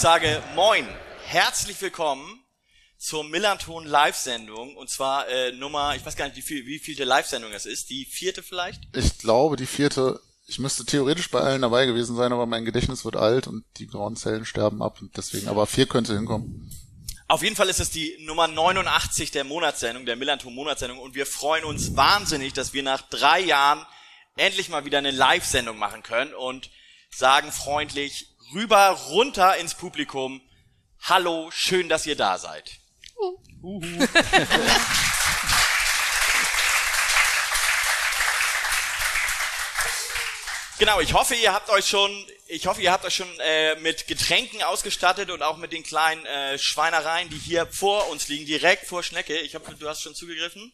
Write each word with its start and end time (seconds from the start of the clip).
ich 0.00 0.02
sage 0.02 0.42
Moin, 0.54 0.88
herzlich 1.26 1.78
willkommen 1.82 2.42
zur 2.96 3.22
Millanton 3.22 3.84
Live-Sendung. 3.84 4.74
Und 4.74 4.88
zwar 4.88 5.28
äh, 5.28 5.52
Nummer, 5.52 5.94
ich 5.94 6.06
weiß 6.06 6.16
gar 6.16 6.24
nicht, 6.24 6.38
wie 6.38 6.42
viel, 6.42 6.64
wie 6.64 6.78
vielte 6.78 7.04
Live-Sendung 7.04 7.52
das 7.52 7.66
ist. 7.66 7.90
Die 7.90 8.06
vierte 8.06 8.42
vielleicht? 8.42 8.80
Ich 8.96 9.18
glaube, 9.18 9.56
die 9.56 9.66
vierte. 9.66 10.18
Ich 10.46 10.58
müsste 10.58 10.86
theoretisch 10.86 11.30
bei 11.30 11.40
allen 11.40 11.60
dabei 11.60 11.84
gewesen 11.84 12.16
sein, 12.16 12.32
aber 12.32 12.46
mein 12.46 12.64
Gedächtnis 12.64 13.04
wird 13.04 13.16
alt 13.16 13.46
und 13.46 13.62
die 13.76 13.88
grauen 13.88 14.16
Zellen 14.16 14.46
sterben 14.46 14.82
ab 14.82 15.02
und 15.02 15.18
deswegen, 15.18 15.48
aber 15.48 15.66
vier 15.66 15.84
könnte 15.84 16.14
hinkommen. 16.14 16.70
Auf 17.28 17.42
jeden 17.42 17.54
Fall 17.54 17.68
ist 17.68 17.80
es 17.80 17.90
die 17.90 18.16
Nummer 18.20 18.48
89 18.48 19.32
der 19.32 19.44
Monatssendung, 19.44 20.06
der 20.06 20.16
Millanton 20.16 20.54
Monatssendung 20.54 20.98
und 20.98 21.14
wir 21.14 21.26
freuen 21.26 21.64
uns 21.64 21.94
wahnsinnig, 21.94 22.54
dass 22.54 22.72
wir 22.72 22.82
nach 22.82 23.02
drei 23.02 23.40
Jahren 23.40 23.84
endlich 24.38 24.70
mal 24.70 24.86
wieder 24.86 24.96
eine 24.96 25.10
Live-Sendung 25.10 25.76
machen 25.76 26.02
können 26.02 26.32
und 26.32 26.70
sagen 27.10 27.52
freundlich 27.52 28.29
rüber, 28.52 28.90
runter 28.90 29.56
ins 29.56 29.74
Publikum. 29.74 30.40
Hallo, 31.02 31.50
schön, 31.50 31.88
dass 31.88 32.06
ihr 32.06 32.16
da 32.16 32.38
seid. 32.38 32.70
Uh. 33.62 33.80
Genau, 40.80 40.98
ich 40.98 41.12
hoffe, 41.12 41.34
ihr 41.34 41.52
habt 41.52 41.68
euch 41.68 41.86
schon, 41.86 42.10
ich 42.48 42.66
hoffe, 42.66 42.80
ihr 42.80 42.90
habt 42.90 43.04
euch 43.04 43.14
schon 43.14 43.28
äh, 43.40 43.74
mit 43.80 44.06
Getränken 44.06 44.62
ausgestattet 44.62 45.30
und 45.30 45.42
auch 45.42 45.58
mit 45.58 45.74
den 45.74 45.82
kleinen 45.82 46.24
äh, 46.24 46.58
Schweinereien, 46.58 47.28
die 47.28 47.36
hier 47.36 47.66
vor 47.66 48.08
uns 48.08 48.28
liegen, 48.28 48.46
direkt 48.46 48.86
vor 48.86 49.02
Schnecke. 49.02 49.38
Ich 49.40 49.54
hoffe, 49.54 49.74
du 49.78 49.86
hast 49.86 50.00
schon 50.00 50.14
zugegriffen. 50.14 50.72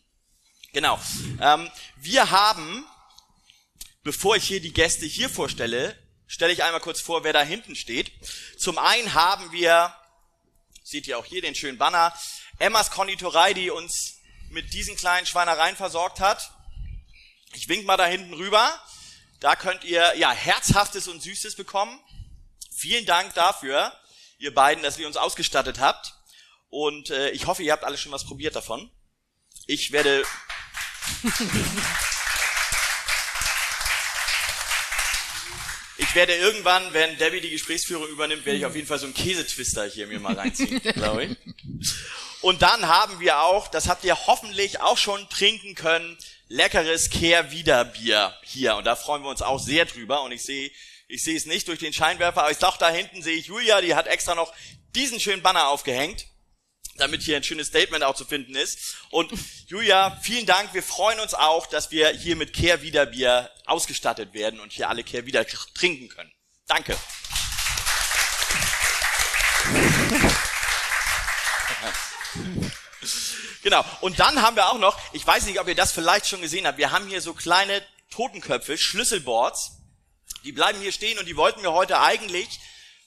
Genau. 0.72 1.00
Ähm, 1.40 1.68
wir 1.96 2.30
haben, 2.30 2.86
bevor 4.04 4.36
ich 4.36 4.44
hier 4.44 4.60
die 4.60 4.72
Gäste 4.72 5.06
hier 5.06 5.28
vorstelle, 5.28 5.98
stelle 6.26 6.52
ich 6.52 6.62
einmal 6.62 6.80
kurz 6.80 7.00
vor, 7.00 7.24
wer 7.24 7.32
da 7.32 7.42
hinten 7.42 7.76
steht. 7.76 8.12
Zum 8.58 8.78
einen 8.78 9.14
haben 9.14 9.52
wir, 9.52 9.94
seht 10.82 11.06
ihr 11.06 11.18
auch 11.18 11.24
hier 11.24 11.42
den 11.42 11.54
schönen 11.54 11.78
Banner, 11.78 12.14
Emmas 12.58 12.90
Konditorei, 12.90 13.54
die 13.54 13.70
uns 13.70 14.18
mit 14.50 14.72
diesen 14.72 14.96
kleinen 14.96 15.26
Schweinereien 15.26 15.76
versorgt 15.76 16.20
hat. 16.20 16.50
Ich 17.52 17.68
wink 17.68 17.84
mal 17.86 17.96
da 17.96 18.06
hinten 18.06 18.34
rüber. 18.34 18.80
Da 19.40 19.56
könnt 19.56 19.84
ihr 19.84 20.16
ja 20.16 20.30
herzhaftes 20.30 21.08
und 21.08 21.22
süßes 21.22 21.56
bekommen. 21.56 22.00
Vielen 22.74 23.06
Dank 23.06 23.34
dafür, 23.34 23.92
ihr 24.38 24.54
beiden, 24.54 24.82
dass 24.82 24.98
ihr 24.98 25.06
uns 25.06 25.16
ausgestattet 25.16 25.78
habt. 25.78 26.14
Und 26.68 27.10
äh, 27.10 27.30
ich 27.30 27.46
hoffe, 27.46 27.62
ihr 27.62 27.72
habt 27.72 27.84
alle 27.84 27.98
schon 27.98 28.12
was 28.12 28.24
probiert 28.24 28.56
davon. 28.56 28.90
Ich 29.66 29.92
werde 29.92 30.24
Ich 35.98 36.14
werde 36.14 36.34
irgendwann, 36.34 36.92
wenn 36.92 37.16
Debbie 37.16 37.40
die 37.40 37.50
Gesprächsführung 37.50 38.06
übernimmt, 38.08 38.44
werde 38.44 38.58
ich 38.58 38.66
auf 38.66 38.74
jeden 38.74 38.86
Fall 38.86 38.98
so 38.98 39.06
einen 39.06 39.14
Käsetwister 39.14 39.86
hier 39.86 40.06
mir 40.06 40.20
mal 40.20 40.34
reinziehen, 40.34 40.80
glaube 40.94 41.24
ich. 41.24 41.36
Und 42.42 42.62
dann 42.62 42.86
haben 42.86 43.18
wir 43.18 43.40
auch, 43.42 43.68
das 43.68 43.88
habt 43.88 44.04
ihr 44.04 44.26
hoffentlich 44.26 44.80
auch 44.80 44.98
schon 44.98 45.28
trinken 45.30 45.74
können, 45.74 46.18
leckeres 46.48 47.10
Kehrwiederbier 47.10 48.34
hier. 48.42 48.76
Und 48.76 48.84
da 48.84 48.94
freuen 48.94 49.22
wir 49.22 49.30
uns 49.30 49.42
auch 49.42 49.58
sehr 49.58 49.86
drüber. 49.86 50.22
Und 50.22 50.32
ich 50.32 50.44
sehe, 50.44 50.70
ich 51.08 51.22
sehe 51.22 51.36
es 51.36 51.46
nicht 51.46 51.66
durch 51.68 51.78
den 51.78 51.92
Scheinwerfer, 51.92 52.42
aber 52.42 52.50
ich 52.50 52.58
doch 52.58 52.76
da 52.76 52.90
hinten 52.90 53.22
sehe 53.22 53.36
ich 53.36 53.46
Julia, 53.46 53.80
die 53.80 53.94
hat 53.94 54.06
extra 54.06 54.34
noch 54.34 54.52
diesen 54.94 55.18
schönen 55.18 55.42
Banner 55.42 55.68
aufgehängt, 55.68 56.26
damit 56.96 57.22
hier 57.22 57.36
ein 57.36 57.42
schönes 57.42 57.68
Statement 57.68 58.04
auch 58.04 58.14
zu 58.14 58.24
finden 58.24 58.54
ist. 58.54 58.96
Und 59.10 59.32
Julia, 59.66 60.18
vielen 60.22 60.46
Dank. 60.46 60.74
Wir 60.74 60.82
freuen 60.82 61.20
uns 61.20 61.34
auch, 61.34 61.66
dass 61.66 61.90
wir 61.90 62.08
hier 62.08 62.36
mit 62.36 62.52
Kehrwiederbier 62.52 63.50
ausgestattet 63.64 64.34
werden 64.34 64.60
und 64.60 64.72
hier 64.72 64.88
alle 64.88 65.04
Kehrwieder 65.04 65.46
trinken 65.46 66.08
können. 66.08 66.32
Danke. 66.66 66.96
Genau. 73.66 73.84
Und 74.00 74.20
dann 74.20 74.42
haben 74.42 74.54
wir 74.54 74.68
auch 74.68 74.78
noch, 74.78 74.96
ich 75.12 75.26
weiß 75.26 75.46
nicht, 75.46 75.58
ob 75.58 75.66
ihr 75.66 75.74
das 75.74 75.90
vielleicht 75.90 76.28
schon 76.28 76.40
gesehen 76.40 76.68
habt, 76.68 76.78
wir 76.78 76.92
haben 76.92 77.08
hier 77.08 77.20
so 77.20 77.34
kleine 77.34 77.82
Totenköpfe, 78.10 78.78
Schlüsselboards. 78.78 79.72
Die 80.44 80.52
bleiben 80.52 80.80
hier 80.80 80.92
stehen 80.92 81.18
und 81.18 81.26
die 81.26 81.36
wollten 81.36 81.62
wir 81.62 81.72
heute 81.72 81.98
eigentlich 82.00 82.60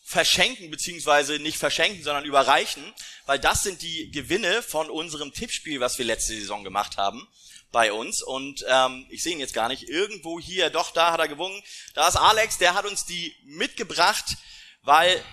verschenken, 0.10 0.72
beziehungsweise 0.72 1.38
nicht 1.38 1.60
verschenken, 1.60 2.04
sondern 2.04 2.26
überreichen, 2.26 2.84
weil 3.28 3.38
das 3.38 3.62
sind 3.62 3.84
die 3.84 4.10
Gewinne 4.10 4.64
von 4.64 4.90
unserem 4.90 5.32
Tippspiel, 5.34 5.82
was 5.82 6.00
wir 6.00 6.06
letzte 6.06 6.34
Saison 6.34 6.64
gemacht 6.64 6.98
haben 6.98 7.28
bei 7.72 7.94
uns. 7.94 8.24
Und 8.24 8.66
ähm, 8.68 9.06
ich 9.12 9.22
sehe 9.22 9.34
ihn 9.34 9.40
jetzt 9.40 9.54
gar 9.54 9.68
nicht. 9.68 9.88
Irgendwo 9.88 10.40
hier, 10.40 10.72
doch, 10.72 10.90
da 10.90 11.12
hat 11.12 11.20
er 11.20 11.28
gewonnen. 11.28 11.62
Da 11.94 12.08
ist 12.08 12.16
Alex, 12.16 12.58
der 12.58 12.74
hat 12.74 12.88
uns 12.88 13.06
die 13.06 13.36
mitgebracht, 13.44 14.26
weil 14.82 15.24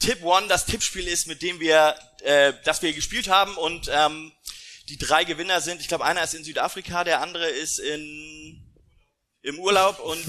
Tip 0.00 0.22
One 0.22 0.48
das 0.48 0.66
Tippspiel 0.66 1.08
ist, 1.08 1.26
mit 1.26 1.40
dem 1.40 1.58
wir, 1.58 1.98
äh, 2.24 2.52
das 2.64 2.82
wir 2.82 2.92
gespielt 2.92 3.28
haben. 3.28 3.56
Und 3.56 3.88
ähm, 3.90 4.32
die 4.90 4.98
drei 4.98 5.24
Gewinner 5.24 5.62
sind, 5.62 5.80
ich 5.80 5.88
glaube, 5.88 6.04
einer 6.04 6.22
ist 6.22 6.34
in 6.34 6.44
Südafrika, 6.44 7.04
der 7.04 7.22
andere 7.22 7.48
ist 7.48 7.78
in 7.78 8.63
im 9.44 9.58
Urlaub 9.58 10.00
und 10.00 10.24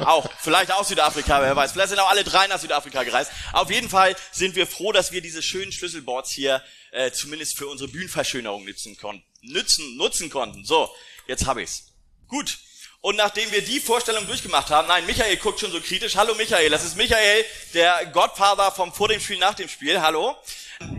auch, 0.00 0.28
vielleicht 0.40 0.72
auch 0.72 0.84
Südafrika, 0.84 1.40
wer 1.40 1.54
weiß. 1.54 1.72
Vielleicht 1.72 1.90
sind 1.90 2.00
auch 2.00 2.10
alle 2.10 2.24
drei 2.24 2.48
nach 2.48 2.58
Südafrika 2.58 3.04
gereist. 3.04 3.30
Auf 3.52 3.70
jeden 3.70 3.88
Fall 3.88 4.16
sind 4.32 4.56
wir 4.56 4.66
froh, 4.66 4.90
dass 4.90 5.12
wir 5.12 5.22
diese 5.22 5.40
schönen 5.40 5.70
Schlüsselboards 5.70 6.32
hier 6.32 6.62
äh, 6.90 7.12
zumindest 7.12 7.56
für 7.56 7.68
unsere 7.68 7.88
Bühnenverschönerung 7.88 8.64
nutzen 8.64 8.96
konnten. 8.96 9.24
Nützen, 9.42 9.96
nutzen 9.96 10.30
konnten. 10.30 10.64
So, 10.64 10.92
jetzt 11.28 11.46
hab 11.46 11.58
ich's. 11.58 11.92
Gut. 12.26 12.58
Und 13.02 13.16
nachdem 13.16 13.50
wir 13.52 13.62
die 13.62 13.78
Vorstellung 13.78 14.26
durchgemacht 14.26 14.70
haben, 14.70 14.88
nein, 14.88 15.06
Michael 15.06 15.36
guckt 15.36 15.60
schon 15.60 15.70
so 15.70 15.80
kritisch. 15.80 16.16
Hallo 16.16 16.34
Michael, 16.34 16.70
das 16.70 16.84
ist 16.84 16.96
Michael, 16.96 17.44
der 17.72 18.06
Godfather 18.06 18.72
vom 18.72 18.92
vor 18.92 19.08
dem 19.08 19.20
Spiel, 19.20 19.38
nach 19.38 19.54
dem 19.54 19.68
Spiel. 19.68 20.00
Hallo. 20.00 20.36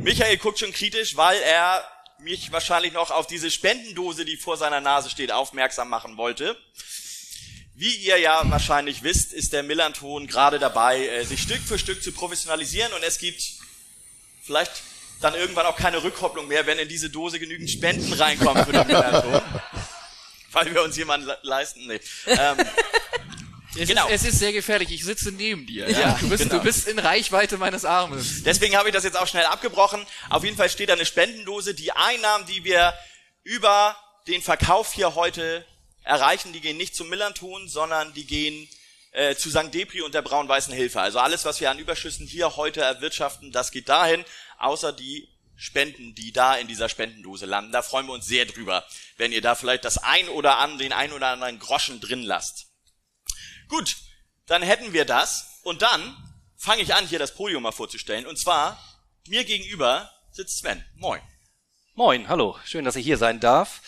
Michael 0.01 0.37
guckt 0.37 0.59
schon 0.59 0.71
kritisch, 0.71 1.17
weil 1.17 1.41
er 1.41 1.85
mich 2.23 2.51
wahrscheinlich 2.51 2.93
noch 2.93 3.11
auf 3.11 3.27
diese 3.27 3.51
Spendendose, 3.51 4.25
die 4.25 4.37
vor 4.37 4.57
seiner 4.57 4.81
Nase 4.81 5.09
steht, 5.09 5.31
aufmerksam 5.31 5.89
machen 5.89 6.17
wollte. 6.17 6.57
Wie 7.75 7.95
ihr 7.95 8.17
ja 8.19 8.41
wahrscheinlich 8.45 9.03
wisst, 9.03 9.33
ist 9.33 9.51
der 9.51 9.63
Millanton 9.63 10.27
gerade 10.27 10.59
dabei, 10.59 11.07
äh, 11.07 11.25
sich 11.25 11.41
Stück 11.41 11.61
für 11.61 11.79
Stück 11.79 12.03
zu 12.03 12.11
professionalisieren 12.11 12.93
und 12.93 13.03
es 13.03 13.17
gibt 13.17 13.41
vielleicht 14.43 14.71
dann 15.21 15.33
irgendwann 15.35 15.65
auch 15.65 15.75
keine 15.75 16.03
Rückkopplung 16.03 16.47
mehr, 16.47 16.65
wenn 16.65 16.77
in 16.77 16.87
diese 16.87 17.09
Dose 17.09 17.39
genügend 17.39 17.69
Spenden 17.69 18.13
reinkommen 18.13 18.65
für 18.65 18.73
den 18.73 18.87
Millanton. 18.87 19.41
Weil 20.51 20.73
wir 20.73 20.83
uns 20.83 20.95
jemanden 20.97 21.31
leisten. 21.41 21.87
Nee. 21.87 21.99
Ähm, 22.27 22.57
es, 23.77 23.89
genau. 23.89 24.07
ist, 24.07 24.23
es 24.23 24.33
ist 24.33 24.39
sehr 24.39 24.53
gefährlich. 24.53 24.91
Ich 24.91 25.03
sitze 25.03 25.31
neben 25.31 25.65
dir. 25.65 25.89
Ja, 25.89 25.99
ja 25.99 26.17
du, 26.19 26.29
bist, 26.29 26.43
genau. 26.43 26.57
du 26.57 26.63
bist 26.63 26.87
in 26.87 26.99
Reichweite 26.99 27.57
meines 27.57 27.85
Armes. 27.85 28.43
Deswegen 28.43 28.75
habe 28.75 28.89
ich 28.89 28.93
das 28.93 29.03
jetzt 29.03 29.17
auch 29.17 29.27
schnell 29.27 29.45
abgebrochen. 29.45 30.05
Auf 30.29 30.43
jeden 30.43 30.57
Fall 30.57 30.69
steht 30.69 30.89
da 30.89 30.93
eine 30.93 31.05
Spendendose. 31.05 31.73
Die 31.73 31.91
Einnahmen, 31.91 32.45
die 32.45 32.63
wir 32.63 32.93
über 33.43 33.95
den 34.27 34.41
Verkauf 34.41 34.93
hier 34.93 35.15
heute 35.15 35.65
erreichen, 36.03 36.53
die 36.53 36.61
gehen 36.61 36.77
nicht 36.77 36.95
zum 36.95 37.09
Millanton, 37.09 37.67
sondern 37.67 38.13
die 38.13 38.25
gehen 38.25 38.67
äh, 39.11 39.35
zu 39.35 39.49
St. 39.49 39.73
Depri 39.73 40.01
und 40.01 40.13
der 40.13 40.21
Braun-Weißen 40.21 40.73
Hilfe. 40.73 41.01
Also 41.01 41.19
alles, 41.19 41.45
was 41.45 41.59
wir 41.61 41.71
an 41.71 41.79
Überschüssen 41.79 42.27
hier 42.27 42.55
heute 42.55 42.81
erwirtschaften, 42.81 43.51
das 43.51 43.71
geht 43.71 43.89
dahin, 43.89 44.23
außer 44.57 44.91
die 44.91 45.29
Spenden, 45.55 46.15
die 46.15 46.33
da 46.33 46.55
in 46.55 46.67
dieser 46.67 46.89
Spendendose 46.89 47.45
landen. 47.45 47.71
Da 47.71 47.81
freuen 47.81 48.07
wir 48.07 48.13
uns 48.13 48.25
sehr 48.25 48.45
drüber, 48.45 48.85
wenn 49.17 49.31
ihr 49.31 49.41
da 49.41 49.55
vielleicht 49.55 49.85
das 49.85 49.97
ein 49.97 50.27
oder 50.29 50.57
an, 50.57 50.77
den 50.77 50.93
ein 50.93 51.13
oder 51.13 51.27
anderen 51.27 51.59
Groschen 51.59 52.01
drin 52.01 52.23
lasst. 52.23 52.72
Gut, 53.69 53.97
dann 54.45 54.61
hätten 54.61 54.93
wir 54.93 55.05
das 55.05 55.59
und 55.63 55.81
dann 55.81 56.15
fange 56.55 56.81
ich 56.81 56.93
an, 56.93 57.05
hier 57.05 57.19
das 57.19 57.35
Podium 57.35 57.63
mal 57.63 57.71
vorzustellen. 57.71 58.25
Und 58.25 58.37
zwar, 58.37 58.77
mir 59.27 59.43
gegenüber 59.45 60.11
sitzt 60.31 60.59
Sven. 60.59 60.83
Moin. 60.95 61.21
Moin, 61.95 62.27
hallo. 62.27 62.57
Schön, 62.65 62.85
dass 62.85 62.95
ich 62.95 63.05
hier 63.05 63.17
sein 63.17 63.39
darf. 63.39 63.81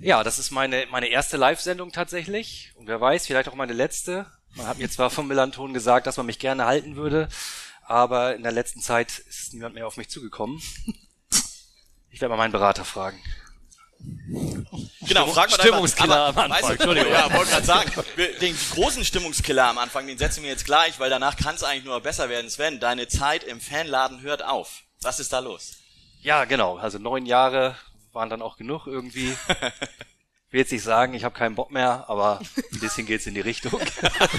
Ja, 0.00 0.22
das 0.22 0.38
ist 0.38 0.50
meine, 0.50 0.86
meine 0.90 1.08
erste 1.08 1.36
Live-Sendung 1.36 1.92
tatsächlich. 1.92 2.72
Und 2.76 2.86
wer 2.86 3.00
weiß, 3.00 3.26
vielleicht 3.26 3.48
auch 3.48 3.54
meine 3.54 3.72
letzte. 3.72 4.30
Man 4.54 4.66
hat 4.66 4.78
mir 4.78 4.90
zwar 4.90 5.10
vom 5.10 5.28
Millanton 5.28 5.74
gesagt, 5.74 6.06
dass 6.06 6.16
man 6.16 6.26
mich 6.26 6.38
gerne 6.38 6.64
halten 6.64 6.96
würde, 6.96 7.28
aber 7.82 8.34
in 8.34 8.42
der 8.42 8.52
letzten 8.52 8.80
Zeit 8.80 9.18
ist 9.18 9.52
niemand 9.52 9.74
mehr 9.74 9.86
auf 9.86 9.96
mich 9.96 10.08
zugekommen. 10.08 10.62
Ich 12.10 12.20
werde 12.20 12.30
mal 12.30 12.38
meinen 12.38 12.52
Berater 12.52 12.84
fragen. 12.84 13.22
Genau, 15.08 15.26
frag 15.28 15.50
mal 15.50 15.60
Stimmungskiller 15.60 16.26
am 16.26 16.38
Anfang. 16.38 16.72
Entschuldigung, 16.72 17.12
ja, 17.12 17.32
wollte 17.32 17.50
gerade 17.50 17.66
sagen, 17.66 17.90
den 18.40 18.56
großen 18.74 19.04
Stimmungskiller 19.04 19.66
am 19.66 19.78
Anfang, 19.78 20.06
den 20.06 20.18
setzen 20.18 20.42
wir 20.42 20.50
jetzt 20.50 20.64
gleich, 20.64 20.98
weil 20.98 21.10
danach 21.10 21.36
kann 21.36 21.54
es 21.54 21.62
eigentlich 21.62 21.84
nur 21.84 22.00
besser 22.00 22.28
werden. 22.28 22.50
Sven, 22.50 22.80
deine 22.80 23.08
Zeit 23.08 23.44
im 23.44 23.60
Fanladen 23.60 24.22
hört 24.22 24.44
auf. 24.44 24.82
Was 25.02 25.20
ist 25.20 25.32
da 25.32 25.38
los? 25.38 25.76
Ja, 26.22 26.44
genau. 26.44 26.76
Also 26.76 26.98
neun 26.98 27.24
Jahre 27.26 27.76
waren 28.12 28.30
dann 28.30 28.42
auch 28.42 28.56
genug 28.56 28.86
irgendwie. 28.86 29.36
Ich 30.48 30.52
will 30.52 30.60
jetzt 30.60 30.70
nicht 30.70 30.84
sagen, 30.84 31.12
ich 31.12 31.24
habe 31.24 31.36
keinen 31.36 31.56
Bock 31.56 31.72
mehr, 31.72 32.04
aber 32.06 32.38
ein 32.38 32.78
bisschen 32.78 33.04
geht's 33.04 33.26
in 33.26 33.34
die 33.34 33.40
Richtung. 33.40 33.80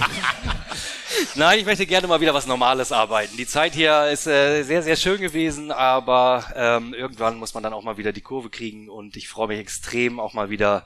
Nein, 1.36 1.60
ich 1.60 1.66
möchte 1.66 1.86
gerne 1.86 2.08
mal 2.08 2.22
wieder 2.22 2.34
was 2.34 2.48
Normales 2.48 2.92
arbeiten. 2.92 3.38
Die 3.38 3.48
Zeit 3.48 3.74
hier 3.74 4.08
ist 4.08 4.28
äh, 4.28 4.64
sehr, 4.64 4.84
sehr 4.84 4.96
schön 4.96 5.20
gewesen, 5.20 5.72
aber 5.72 6.46
ähm, 6.56 6.94
irgendwann 6.94 7.38
muss 7.38 7.54
man 7.54 7.64
dann 7.64 7.74
auch 7.74 7.84
mal 7.84 7.98
wieder 7.98 8.14
die 8.14 8.22
Kurve 8.22 8.50
kriegen 8.50 8.90
und 8.90 9.16
ich 9.18 9.28
freue 9.28 9.48
mich 9.48 9.60
extrem, 9.60 10.20
auch 10.20 10.34
mal 10.34 10.50
wieder 10.50 10.86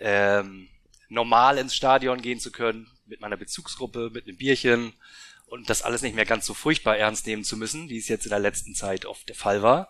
ähm, 0.00 0.68
normal 1.08 1.58
ins 1.58 1.74
Stadion 1.74 2.22
gehen 2.22 2.40
zu 2.40 2.50
können, 2.52 2.90
mit 3.06 3.20
meiner 3.20 3.36
Bezugsgruppe, 3.36 4.10
mit 4.12 4.26
einem 4.26 4.36
Bierchen 4.36 4.92
und 5.46 5.68
das 5.68 5.82
alles 5.82 6.02
nicht 6.02 6.14
mehr 6.14 6.26
ganz 6.26 6.46
so 6.46 6.54
furchtbar 6.54 6.96
ernst 6.96 7.26
nehmen 7.26 7.44
zu 7.44 7.56
müssen, 7.56 7.88
wie 7.88 7.98
es 7.98 8.08
jetzt 8.08 8.24
in 8.24 8.30
der 8.30 8.38
letzten 8.38 8.74
Zeit 8.74 9.04
oft 9.04 9.28
der 9.28 9.36
Fall 9.36 9.62
war. 9.62 9.88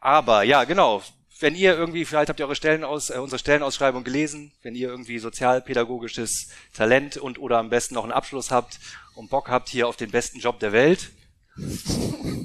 Aber 0.00 0.42
ja, 0.42 0.64
genau, 0.64 1.02
wenn 1.40 1.54
ihr 1.54 1.76
irgendwie, 1.76 2.04
vielleicht 2.04 2.28
habt 2.28 2.40
ihr 2.40 2.46
eure 2.46 2.56
Stellen 2.56 2.84
aus, 2.84 3.10
äh, 3.10 3.18
unsere 3.18 3.38
Stellenausschreibung 3.38 4.04
gelesen, 4.04 4.52
wenn 4.62 4.74
ihr 4.74 4.88
irgendwie 4.88 5.18
sozialpädagogisches 5.18 6.48
Talent 6.74 7.16
und 7.16 7.38
oder 7.38 7.58
am 7.58 7.70
besten 7.70 7.94
noch 7.94 8.04
einen 8.04 8.12
Abschluss 8.12 8.50
habt 8.50 8.78
und 9.14 9.30
Bock 9.30 9.48
habt 9.48 9.68
hier 9.68 9.88
auf 9.88 9.96
den 9.96 10.10
besten 10.10 10.40
Job 10.40 10.60
der 10.60 10.72
Welt, 10.72 11.10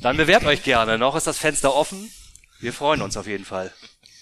dann 0.01 0.17
bewerbt 0.17 0.45
euch 0.45 0.63
gerne. 0.63 0.97
Noch 0.97 1.15
ist 1.15 1.27
das 1.27 1.37
Fenster 1.37 1.73
offen. 1.73 2.11
Wir 2.59 2.73
freuen 2.73 3.01
uns 3.01 3.17
auf 3.17 3.27
jeden 3.27 3.45
Fall. 3.45 3.73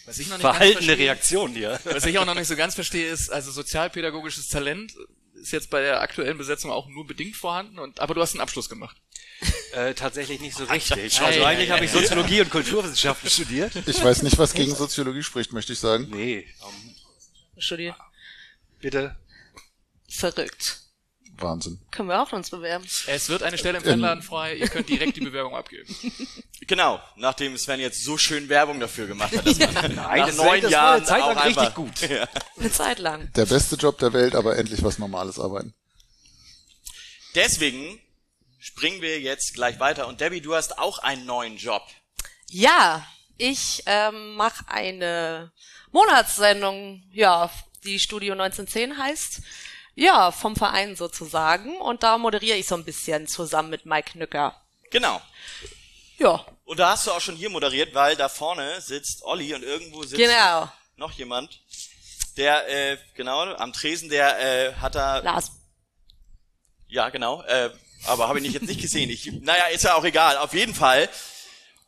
Was 0.06 0.18
ich 0.18 0.28
noch 0.28 0.38
nicht 0.38 0.42
Verhaltene 0.42 0.74
verstehe, 0.74 0.98
Reaktion 0.98 1.52
hier. 1.52 1.80
Was 1.84 2.06
ich 2.06 2.18
auch 2.18 2.26
noch 2.26 2.34
nicht 2.34 2.48
so 2.48 2.56
ganz 2.56 2.74
verstehe, 2.74 3.10
ist, 3.10 3.32
also 3.32 3.52
sozialpädagogisches 3.52 4.48
Talent 4.48 4.94
ist 5.42 5.52
jetzt 5.52 5.70
bei 5.70 5.82
der 5.82 6.02
aktuellen 6.02 6.38
Besetzung 6.38 6.72
auch 6.72 6.88
nur 6.88 7.06
bedingt 7.08 7.36
vorhanden, 7.36 7.80
und 7.80 8.00
aber 8.00 8.14
du 8.14 8.22
hast 8.22 8.34
einen 8.34 8.42
Abschluss 8.42 8.70
gemacht. 8.70 8.98
Äh, 9.72 9.94
tatsächlich 9.94 10.42
nicht 10.42 10.58
so 10.58 10.64
richtig. 10.64 11.22
Also 11.22 11.42
ei, 11.42 11.46
eigentlich 11.46 11.70
ei, 11.70 11.76
habe 11.76 11.86
ich. 11.86 11.92
Soziologie 11.92 12.42
und 12.42 12.50
Kulturwissenschaften 12.50 13.30
studiert. 13.30 13.76
Ich 13.86 14.04
weiß 14.04 14.24
nicht, 14.24 14.40
was 14.40 14.54
gegen 14.54 14.74
Soziologie 14.74 15.22
spricht, 15.22 15.54
möchte 15.54 15.74
ich 15.74 15.80
sagen. 15.80 16.08
Nee, 16.10 16.40
ähm, 16.40 16.96
Studiert. 17.60 17.96
bitte. 18.80 19.16
Verrückt. 20.10 20.82
Wahnsinn. 21.42 21.80
Können 21.92 22.10
wir 22.10 22.22
auch 22.22 22.32
uns 22.32 22.50
bewerben. 22.50 22.86
Es 23.08 23.30
wird 23.30 23.44
eine 23.44 23.58
Stelle 23.58 23.78
im 23.80 23.84
Fanladen 23.84 24.24
frei, 24.24 24.56
ihr 24.56 24.68
könnt 24.68 24.90
direkt 24.90 25.16
die 25.18 25.22
Bewerbung 25.22 25.56
abgeben. 25.56 25.94
Genau, 26.68 27.02
nachdem 27.16 27.58
Sven 27.58 27.80
jetzt 27.80 28.04
so 28.04 28.16
schön 28.16 28.48
Werbung 28.48 28.80
dafür 28.80 29.08
gemacht 29.08 29.36
hat, 29.36 29.44
dass 29.44 29.58
man 29.58 29.74
Nein, 29.96 30.20
nach 30.20 30.34
neun 30.36 30.62
das 30.62 30.64
war 30.66 30.70
Jahren 30.70 30.98
eine 30.98 31.06
Zeit 31.06 31.20
lang 31.20 31.38
auch 31.38 31.46
richtig 31.46 31.58
einfach, 31.64 31.74
gut. 31.74 32.02
Ja. 32.02 32.28
Eine 32.60 32.72
Zeit 32.72 33.00
lang. 33.00 33.34
Der 33.34 33.46
beste 33.48 33.76
Job 33.76 33.98
der 33.98 34.14
Welt, 34.14 34.36
aber 34.36 34.56
endlich 34.56 34.84
was 34.84 35.00
Normales 35.00 35.40
arbeiten. 35.40 35.74
Deswegen 37.34 38.00
springen 38.60 39.02
wir 39.02 39.20
jetzt 39.20 39.56
gleich 39.56 39.80
weiter. 39.80 40.08
Und 40.08 40.22
Debbie, 40.22 40.42
du 40.42 40.54
hast 40.54 40.78
auch 40.78 41.00
einen 41.00 41.26
neuen 41.26 41.58
Job. 41.58 41.82
Ja, 42.52 43.04
ich 43.38 43.82
ähm, 43.88 44.36
mache 44.36 44.66
eine 44.68 45.52
Monatssendung, 45.92 47.04
ja, 47.12 47.50
die 47.84 48.00
Studio 48.00 48.34
1910 48.34 48.98
heißt. 48.98 49.42
Ja, 50.00 50.32
vom 50.32 50.56
Verein 50.56 50.96
sozusagen. 50.96 51.78
Und 51.78 52.04
da 52.04 52.18
moderiere 52.18 52.58
ich 52.58 52.68
so 52.68 52.76
ein 52.76 52.86
bisschen 52.86 53.28
zusammen 53.28 53.70
mit 53.70 53.86
Mike 53.86 54.18
Nücker. 54.18 54.56
Genau. 54.92 55.22
Ja, 56.18 56.46
Und 56.64 56.80
da 56.80 56.92
hast 56.92 57.06
du 57.06 57.12
auch 57.12 57.20
schon 57.20 57.36
hier 57.36 57.50
moderiert, 57.50 57.94
weil 57.94 58.16
da 58.16 58.30
vorne 58.30 58.80
sitzt 58.80 59.24
Olli 59.24 59.54
und 59.54 59.64
irgendwo 59.64 60.04
sitzt 60.04 60.16
genau. 60.16 60.72
noch 60.96 61.12
jemand, 61.14 61.62
der, 62.38 62.68
äh, 62.70 62.98
genau, 63.16 63.42
am 63.56 63.74
Tresen, 63.74 64.10
der 64.10 64.40
äh, 64.40 64.74
hat 64.76 64.96
da, 64.96 65.20
Lars. 65.20 65.52
ja 66.88 67.10
genau, 67.10 67.42
äh, 67.44 67.70
aber 68.06 68.28
habe 68.30 68.40
ich 68.40 68.44
nicht, 68.44 68.54
jetzt 68.54 68.68
nicht 68.68 68.82
gesehen. 68.82 69.10
Ich, 69.10 69.32
naja, 69.42 69.66
ist 69.66 69.84
ja 69.84 69.96
auch 69.96 70.04
egal. 70.06 70.38
Auf 70.38 70.54
jeden 70.54 70.76
Fall 70.76 71.10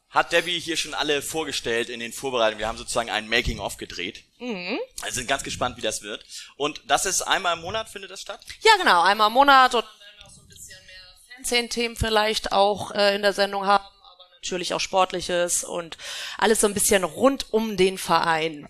hat 0.09 0.33
Debbie 0.33 0.59
hier 0.59 0.75
schon 0.75 0.93
alle 0.93 1.21
vorgestellt 1.21 1.89
in 1.89 2.01
den 2.01 2.11
Vorbereitungen. 2.11 2.59
Wir 2.59 2.67
haben 2.67 2.77
sozusagen 2.77 3.09
ein 3.09 3.29
Making-of 3.29 3.77
gedreht. 3.77 4.23
Mhm. 4.41 4.79
Also 5.03 5.15
sind 5.15 5.27
ganz 5.27 5.43
gespannt, 5.43 5.77
wie 5.77 5.81
das 5.81 6.01
wird. 6.01 6.25
Und 6.57 6.81
das 6.87 7.05
ist 7.05 7.21
einmal 7.21 7.55
im 7.55 7.61
Monat, 7.61 7.89
findet 7.89 8.09
das 8.09 8.21
statt? 8.21 8.41
Ja, 8.61 8.71
genau, 8.77 9.03
einmal 9.03 9.27
im 9.27 9.33
Monat 9.33 9.75
und 9.75 9.83
dann 9.83 9.99
werden 9.99 10.17
wir 10.17 10.25
auch 10.25 10.31
so 10.31 10.41
ein 10.41 10.47
bisschen 10.47 10.79
mehr 10.87 11.35
Fernsehen-Themen 11.35 11.95
vielleicht 11.95 12.51
auch 12.51 12.89
äh, 12.91 13.15
in 13.15 13.21
der 13.21 13.33
Sendung 13.33 13.67
haben, 13.67 13.85
aber 13.85 14.29
natürlich 14.33 14.73
auch 14.73 14.79
Sportliches 14.79 15.63
und 15.63 15.97
alles 16.39 16.59
so 16.59 16.65
ein 16.65 16.73
bisschen 16.73 17.03
rund 17.03 17.53
um 17.53 17.77
den 17.77 17.99
Verein. 17.99 18.67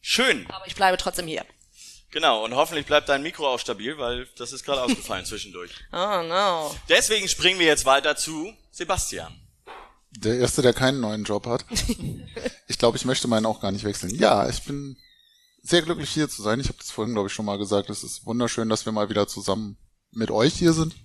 Schön. 0.00 0.46
Aber 0.50 0.66
ich 0.66 0.76
bleibe 0.76 0.96
trotzdem 0.96 1.26
hier. 1.26 1.44
Genau, 2.10 2.42
und 2.42 2.54
hoffentlich 2.54 2.86
bleibt 2.86 3.10
dein 3.10 3.22
Mikro 3.22 3.46
auch 3.46 3.58
stabil, 3.58 3.98
weil 3.98 4.26
das 4.38 4.52
ist 4.52 4.64
gerade 4.64 4.80
ausgefallen 4.84 5.26
zwischendurch. 5.26 5.72
Oh 5.92 6.22
no. 6.22 6.74
Deswegen 6.88 7.28
springen 7.28 7.58
wir 7.58 7.66
jetzt 7.66 7.84
weiter 7.84 8.16
zu 8.16 8.56
Sebastian. 8.70 9.45
Der 10.16 10.38
Erste, 10.38 10.62
der 10.62 10.72
keinen 10.72 11.00
neuen 11.00 11.24
Job 11.24 11.46
hat. 11.46 11.64
Ich 12.68 12.78
glaube, 12.78 12.96
ich 12.96 13.04
möchte 13.04 13.28
meinen 13.28 13.46
auch 13.46 13.60
gar 13.60 13.70
nicht 13.70 13.84
wechseln. 13.84 14.12
Ja, 14.16 14.48
ich 14.48 14.64
bin 14.64 14.96
sehr 15.62 15.82
glücklich 15.82 16.10
hier 16.10 16.28
zu 16.28 16.42
sein. 16.42 16.58
Ich 16.58 16.66
habe 16.66 16.78
das 16.78 16.90
vorhin, 16.90 17.14
glaube 17.14 17.28
ich, 17.28 17.32
schon 17.32 17.46
mal 17.46 17.58
gesagt. 17.58 17.90
Es 17.90 18.02
ist 18.02 18.26
wunderschön, 18.26 18.68
dass 18.68 18.84
wir 18.86 18.92
mal 18.92 19.08
wieder 19.08 19.28
zusammen 19.28 19.76
mit 20.10 20.32
euch 20.32 20.54
hier 20.54 20.72
sind. 20.72 20.96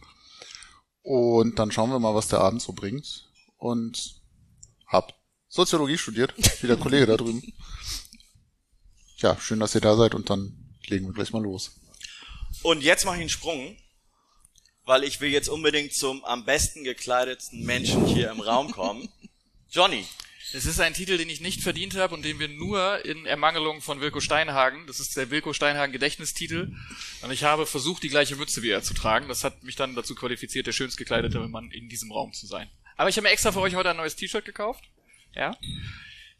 Und 1.03 1.59
dann 1.59 1.71
schauen 1.71 1.91
wir 1.91 1.99
mal, 1.99 2.15
was 2.15 2.29
der 2.29 2.41
Abend 2.41 2.63
so 2.63 2.73
bringt. 2.73 3.29
Und 3.57 4.15
hab 4.87 5.13
Soziologie 5.47 5.99
studiert, 5.99 6.33
wie 6.63 6.67
der 6.67 6.77
Kollege 6.77 7.05
da 7.05 7.15
drüben. 7.15 7.43
Ja, 9.17 9.37
schön, 9.39 9.59
dass 9.59 9.75
ihr 9.75 9.81
da 9.81 9.95
seid 9.95 10.15
und 10.15 10.29
dann 10.29 10.75
legen 10.87 11.05
wir 11.05 11.13
gleich 11.13 11.31
mal 11.31 11.43
los. 11.43 11.79
Und 12.63 12.81
jetzt 12.81 13.05
mache 13.05 13.17
ich 13.17 13.21
einen 13.21 13.29
Sprung, 13.29 13.77
weil 14.91 15.05
ich 15.05 15.21
will 15.21 15.29
jetzt 15.29 15.47
unbedingt 15.47 15.93
zum 15.93 16.21
am 16.25 16.43
besten 16.43 16.83
gekleidetsten 16.83 17.63
Menschen 17.63 18.05
hier 18.07 18.29
im 18.29 18.41
Raum 18.41 18.73
kommen. 18.73 19.07
Johnny. 19.71 20.05
Es 20.51 20.65
ist 20.65 20.81
ein 20.81 20.93
Titel, 20.93 21.17
den 21.17 21.29
ich 21.29 21.39
nicht 21.39 21.61
verdient 21.61 21.95
habe 21.95 22.13
und 22.13 22.25
den 22.25 22.39
wir 22.39 22.49
nur 22.49 23.05
in 23.05 23.25
Ermangelung 23.25 23.79
von 23.79 24.01
Wilko 24.01 24.19
Steinhagen, 24.19 24.85
das 24.87 24.99
ist 24.99 25.15
der 25.15 25.29
Wilko 25.29 25.53
Steinhagen 25.53 25.93
Gedächtnistitel, 25.93 26.75
und 27.21 27.31
ich 27.31 27.45
habe 27.45 27.65
versucht, 27.65 28.03
die 28.03 28.09
gleiche 28.09 28.35
Mütze 28.35 28.63
wie 28.63 28.69
er 28.69 28.83
zu 28.83 28.93
tragen. 28.93 29.29
Das 29.29 29.45
hat 29.45 29.63
mich 29.63 29.77
dann 29.77 29.95
dazu 29.95 30.13
qualifiziert, 30.13 30.67
der 30.67 30.73
schönst 30.73 30.97
gekleidete 30.97 31.39
Mann 31.39 31.71
in 31.71 31.87
diesem 31.87 32.11
Raum 32.11 32.33
zu 32.33 32.45
sein. 32.45 32.69
Aber 32.97 33.07
ich 33.07 33.15
habe 33.15 33.27
mir 33.27 33.31
extra 33.31 33.53
für 33.53 33.61
euch 33.61 33.75
heute 33.75 33.91
ein 33.91 33.95
neues 33.95 34.17
T-Shirt 34.17 34.43
gekauft. 34.43 34.83
Ja. 35.33 35.55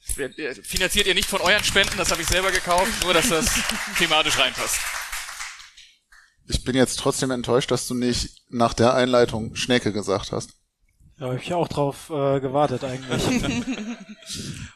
Finanziert 0.02 1.08
ihr 1.08 1.16
nicht 1.16 1.30
von 1.30 1.40
euren 1.40 1.64
Spenden, 1.64 1.96
das 1.96 2.12
habe 2.12 2.22
ich 2.22 2.28
selber 2.28 2.52
gekauft, 2.52 2.92
nur 3.02 3.14
dass 3.14 3.30
das 3.30 3.50
thematisch 3.98 4.38
reinpasst. 4.38 5.01
Ich 6.52 6.64
bin 6.66 6.76
jetzt 6.76 7.00
trotzdem 7.00 7.32
enttäuscht, 7.32 7.72
dass 7.72 7.88
du 7.88 7.94
nicht 7.94 8.30
nach 8.50 8.74
der 8.74 8.94
Einleitung 8.94 9.56
Schnecke 9.56 9.94
gesagt 9.94 10.32
hast. 10.34 10.50
Ja, 11.18 11.28
hab 11.28 11.42
ich 11.42 11.54
auch 11.54 11.68
drauf 11.68 12.10
äh, 12.10 12.40
gewartet 12.40 12.84
eigentlich. 12.84 13.22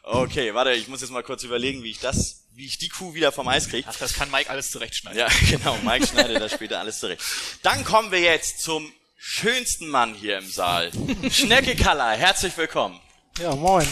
Okay, 0.07 0.54
warte, 0.54 0.72
ich 0.72 0.88
muss 0.88 1.01
jetzt 1.01 1.09
mal 1.09 1.23
kurz 1.23 1.44
überlegen, 1.44 1.81
wie 1.81 1.90
ich 1.90 2.00
das, 2.00 2.45
wie 2.54 2.66
ich 2.66 2.78
die 2.78 2.90
Kuh 2.90 3.16
wieder 3.16 3.31
vom 3.31 3.47
Eis 3.47 3.69
kriege. 3.69 3.88
Ach, 3.90 3.95
das 3.97 4.14
kann 4.14 4.30
Mike 4.30 4.50
alles 4.52 4.69
zurechtschneiden. 4.69 5.18
Ja, 5.19 5.28
genau, 5.50 5.76
Mike 5.83 6.06
schneidet 6.06 6.40
das 6.40 6.52
später 6.52 6.80
alles 6.80 7.00
zurecht. 7.00 7.21
Dann 7.64 7.83
kommen 7.83 8.11
wir 8.11 8.19
jetzt 8.19 8.61
zum 8.61 8.92
schönsten 9.18 9.88
Mann 9.88 10.14
hier 10.14 10.38
im 10.38 10.47
Saal. 10.47 10.92
Schnecke 11.31 11.76
Kaller, 11.76 12.11
herzlich 12.11 12.56
willkommen. 12.56 13.00
ja, 13.40 13.56
moin. 13.56 13.88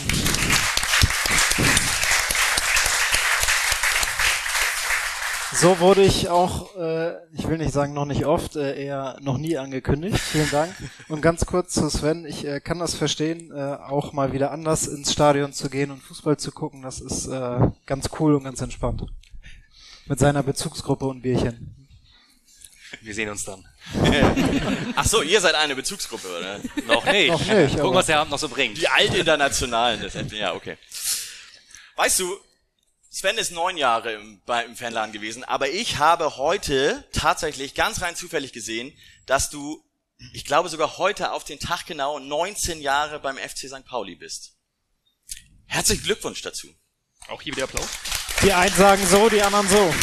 So 5.54 5.80
wurde 5.80 6.04
ich 6.04 6.30
auch, 6.30 6.76
äh, 6.76 7.14
ich 7.34 7.48
will 7.48 7.58
nicht 7.58 7.72
sagen 7.72 7.94
noch 7.94 8.06
nicht 8.06 8.26
oft, 8.26 8.56
äh, 8.56 8.84
eher 8.84 9.18
noch 9.22 9.38
nie 9.38 9.58
angekündigt. 9.58 10.18
Vielen 10.18 10.50
Dank. 10.50 10.76
Und 11.10 11.22
ganz 11.22 11.46
kurz 11.46 11.74
zu 11.74 11.90
Sven, 11.90 12.26
ich 12.26 12.46
äh, 12.46 12.60
kann 12.60 12.80
das 12.80 12.96
verstehen, 12.96 13.52
äh, 13.52 13.76
auch 13.76 14.14
mal 14.14 14.34
wieder 14.34 14.52
anders 14.52 14.88
ins 14.88 15.14
Stadion 15.14 15.54
zu 15.54 15.70
gehen 15.70 15.92
und 15.92 16.02
Fußball 16.02 16.38
zu 16.38 16.52
gucken. 16.52 16.82
Das 16.82 17.00
ist 17.00 17.28
äh, 17.28 17.60
ganz 17.86 18.10
cool 18.20 18.36
und 18.36 18.44
ganz 18.44 18.62
entspannt. 18.62 19.04
Mit 20.08 20.20
seiner 20.20 20.44
Bezugsgruppe 20.44 21.06
und 21.06 21.22
Bierchen. 21.22 21.76
Wir 23.02 23.14
sehen 23.14 23.30
uns 23.30 23.44
dann. 23.44 23.66
Ach 24.96 25.06
so, 25.06 25.22
ihr 25.22 25.40
seid 25.40 25.56
eine 25.56 25.76
Bezugsgruppe, 25.76 26.28
oder? 26.38 26.60
Noch 26.88 27.06
nicht. 27.06 27.30
Noch 27.30 27.46
nicht, 27.46 27.78
Gucken, 27.78 27.96
was 27.96 28.06
der 28.08 28.20
Abend 28.20 28.32
noch 28.32 28.40
so 28.40 28.50
bringt. 28.50 28.78
Die 28.78 28.88
Altinternationalen, 28.88 30.02
das 30.02 30.14
ja, 30.32 30.54
okay. 30.54 30.78
Weißt 31.96 32.20
du, 32.20 32.38
Sven 33.16 33.38
ist 33.38 33.52
neun 33.52 33.78
Jahre 33.78 34.14
im, 34.14 34.42
bei, 34.44 34.66
im 34.66 34.76
Fanladen 34.76 35.14
gewesen, 35.14 35.44
aber 35.44 35.70
ich 35.70 35.98
habe 35.98 36.38
heute 36.38 37.08
tatsächlich 37.14 37.76
ganz 37.76 38.02
rein 38.02 38.16
zufällig 38.16 38.54
gesehen, 38.54 38.92
dass 39.28 39.52
du, 39.52 39.86
ich 40.34 40.46
glaube 40.46 40.68
sogar 40.68 40.98
heute 40.98 41.32
auf 41.32 41.44
den 41.44 41.60
Tag 41.60 41.86
genau 41.86 42.18
19 42.18 42.82
Jahre 42.82 43.20
beim 43.20 43.38
FC 43.38 43.70
St. 43.70 43.86
Pauli 43.86 44.16
bist. 44.16 44.54
Herzlichen 45.68 46.04
Glückwunsch 46.04 46.42
dazu. 46.42 46.68
Auch 47.28 47.40
hier 47.44 47.56
wieder 47.56 47.66
Applaus. 47.66 47.88
Die 48.42 48.52
einen 48.52 48.74
sagen 48.74 49.06
so, 49.06 49.30
die 49.30 49.44
anderen 49.44 49.70
so. 49.70 49.94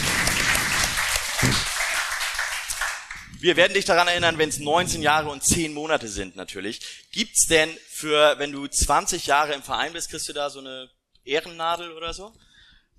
Wir 3.41 3.57
werden 3.57 3.75
dich 3.75 3.87
daran 3.87 4.07
erinnern, 4.07 4.39
wenn 4.39 4.51
es 4.51 4.61
19 4.61 5.03
Jahre 5.03 5.31
und 5.31 5.43
10 5.43 5.75
Monate 5.75 6.07
sind 6.07 6.37
natürlich. 6.37 7.09
Gibt's 7.11 7.49
denn 7.49 7.77
für, 7.89 8.39
wenn 8.39 8.53
du 8.53 8.69
20 8.69 9.27
Jahre 9.27 9.55
im 9.55 9.65
Verein 9.65 9.95
bist, 9.95 10.11
kriegst 10.11 10.29
du 10.29 10.33
da 10.33 10.49
so 10.49 10.61
eine 10.61 10.89
Ehrennadel 11.25 11.91
oder 11.91 12.15
so? 12.15 12.33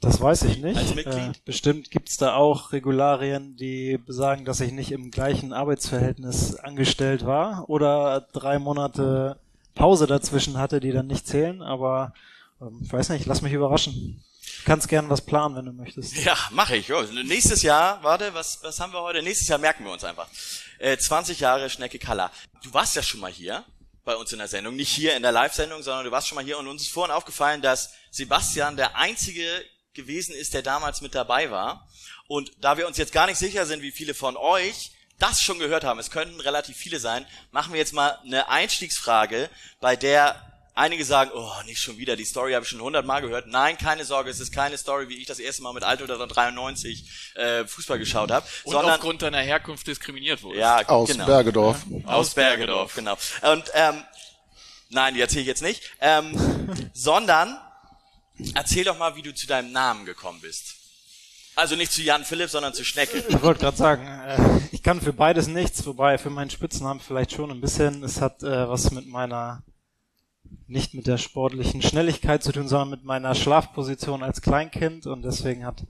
Das 0.02 0.20
weiß 0.20 0.44
ich 0.44 0.58
nicht. 0.58 0.98
Äh, 0.98 1.32
bestimmt 1.46 1.92
gibt's 1.92 2.18
da 2.18 2.34
auch 2.34 2.72
Regularien, 2.72 3.56
die 3.56 4.00
besagen, 4.00 4.46
dass 4.46 4.60
ich 4.60 4.72
nicht 4.72 4.92
im 4.92 5.12
gleichen 5.12 5.54
Arbeitsverhältnis 5.54 6.56
angestellt 6.56 7.26
war 7.26 7.70
oder 7.70 8.28
drei 8.34 8.58
Monate 8.58 9.38
Pause 9.76 10.08
dazwischen 10.08 10.58
hatte, 10.58 10.80
die 10.80 10.92
dann 10.92 11.06
nicht 11.06 11.28
zählen. 11.28 11.62
Aber 11.62 12.14
ähm, 12.60 12.80
ich 12.84 12.92
weiß 12.92 13.10
nicht, 13.10 13.28
lass 13.28 13.44
mich 13.44 13.54
überraschen. 13.54 14.24
Du 14.62 14.66
kannst 14.66 14.88
gern 14.90 15.10
was 15.10 15.22
planen, 15.22 15.56
wenn 15.56 15.66
du 15.66 15.72
möchtest. 15.72 16.16
Ja, 16.26 16.36
mache 16.50 16.78
ich. 16.78 16.88
Jo. 16.88 17.04
Nächstes 17.24 17.62
Jahr, 17.62 18.04
warte, 18.04 18.34
was, 18.34 18.60
was 18.64 18.80
haben 18.80 18.94
wir 18.94 19.02
heute? 19.02 19.22
Nächstes 19.22 19.48
Jahr 19.48 19.60
merken 19.60 19.86
wir 19.86 19.92
uns 19.92 20.04
einfach. 20.04 20.28
Äh, 20.80 20.98
20 20.98 21.40
Jahre 21.40 21.70
Schnecke 21.70 22.00
Kalla. 22.00 22.32
Du 22.64 22.74
warst 22.74 22.96
ja 22.96 23.04
schon 23.04 23.20
mal 23.20 23.32
hier 23.32 23.64
bei 24.04 24.16
uns 24.16 24.32
in 24.32 24.40
der 24.40 24.48
Sendung. 24.48 24.76
Nicht 24.76 24.90
hier 24.90 25.16
in 25.16 25.22
der 25.22 25.32
Live-Sendung, 25.32 25.84
sondern 25.84 26.06
du 26.06 26.12
warst 26.12 26.28
schon 26.28 26.36
mal 26.36 26.44
hier 26.44 26.58
und 26.58 26.68
uns 26.68 26.82
ist 26.82 26.92
vorhin 26.92 27.14
aufgefallen, 27.14 27.62
dass 27.62 27.94
Sebastian 28.10 28.78
der 28.78 28.96
einzige 28.96 29.46
gewesen 29.94 30.34
ist, 30.36 30.54
der 30.54 30.62
damals 30.62 31.02
mit 31.02 31.16
dabei 31.16 31.52
war. 31.52 31.88
Und 32.28 32.52
da 32.62 32.78
wir 32.78 32.88
uns 32.88 32.98
jetzt 32.98 33.14
gar 33.14 33.28
nicht 33.28 33.38
sicher 33.38 33.66
sind, 33.66 33.82
wie 33.82 33.92
viele 33.92 34.14
von 34.14 34.38
euch 34.38 34.92
das 35.20 35.42
schon 35.42 35.60
gehört 35.60 35.84
haben, 35.84 36.00
es 36.00 36.10
könnten 36.10 36.40
relativ 36.40 36.78
viele 36.78 37.00
sein, 37.00 37.26
machen 37.52 37.74
wir 37.74 37.80
jetzt 37.80 37.94
mal 37.94 38.18
eine 38.26 38.50
Einstiegsfrage, 38.50 39.50
bei 39.80 39.96
der 39.96 40.52
einige 40.74 41.06
sagen, 41.06 41.32
oh, 41.34 41.52
nicht 41.66 41.80
schon 41.80 41.98
wieder, 41.98 42.16
die 42.16 42.26
Story 42.26 42.54
habe 42.54 42.64
ich 42.64 42.70
schon 42.70 42.82
hundertmal 42.82 43.22
gehört. 43.22 43.48
Nein, 43.48 43.78
keine 43.78 44.06
Sorge, 44.06 44.30
es 44.30 44.40
ist 44.40 44.52
keine 44.54 44.78
Story, 44.78 45.10
wie 45.10 45.18
ich 45.18 45.28
das 45.28 45.40
erste 45.40 45.62
Mal 45.64 45.74
mit 45.74 45.84
Alter 45.84 46.06
oder 46.06 46.26
93 46.26 47.36
äh, 47.36 47.66
Fußball 47.66 48.00
geschaut 48.00 48.32
habe, 48.32 48.48
Und 48.64 48.72
sondern 48.74 48.96
aufgrund 48.96 49.22
deiner 49.22 49.42
Herkunft 49.42 49.86
diskriminiert 49.88 50.42
wurde. 50.44 50.60
ja, 50.60 50.88
Aus 50.88 51.10
genau. 51.10 51.26
Bergedorf. 51.26 51.78
Aus 52.06 52.34
Bergedorf, 52.34 52.96
genau. 52.96 53.18
Und 53.42 53.66
ähm, 53.74 54.04
nein, 54.90 55.14
die 55.14 55.22
erzähle 55.22 55.42
ich 55.42 55.48
jetzt 55.48 55.62
nicht, 55.62 55.84
ähm, 56.00 56.34
sondern 56.94 57.60
erzähl 58.56 58.84
doch 58.84 58.98
mal, 58.98 59.16
wie 59.16 59.22
du 59.22 59.34
zu 59.34 59.48
deinem 59.48 59.72
Namen 59.72 60.06
gekommen 60.06 60.40
bist. 60.42 60.76
Also 61.56 61.76
nicht 61.76 61.92
zu 61.92 62.02
Jan 62.02 62.24
Philipp, 62.24 62.50
sondern 62.50 62.74
zu 62.74 62.84
Schnecke. 62.84 63.24
Ich 63.28 63.42
wollte 63.42 63.60
gerade 63.60 63.78
sagen, 63.78 64.08
äh, 64.08 64.60
ich 64.72 64.82
kann 64.84 65.02
für 65.02 65.14
beides 65.14 65.48
nichts, 65.48 65.86
wobei 65.86 66.18
für 66.18 66.30
meinen 66.30 66.50
Spitznamen 66.50 67.02
vielleicht 67.02 67.34
schon 67.34 67.52
ein 67.52 67.62
bisschen. 67.62 68.04
Es 68.04 68.22
hat 68.22 68.42
äh, 68.42 68.70
was 68.70 68.92
mit 68.92 69.08
meiner, 69.08 69.64
nicht 70.68 70.94
mit 70.94 71.08
der 71.08 71.18
sportlichen 71.18 71.82
Schnelligkeit 71.82 72.42
zu 72.42 72.54
tun, 72.54 72.70
sondern 72.70 72.90
mit 72.90 73.04
meiner 73.04 73.36
Schlafposition 73.36 74.24
als 74.24 74.42
Kleinkind 74.42 75.08
und 75.08 75.24
deswegen 75.24 75.66
hat 75.66 75.86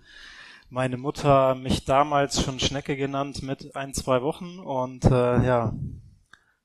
meine 0.69 0.97
Mutter 0.97 1.53
mich 1.53 1.85
damals 1.85 2.41
schon 2.41 2.59
Schnecke 2.59 2.95
genannt 2.95 3.43
mit 3.43 3.75
ein, 3.75 3.93
zwei 3.93 4.21
Wochen 4.23 4.57
und 4.57 5.05
äh, 5.05 5.45
ja, 5.45 5.73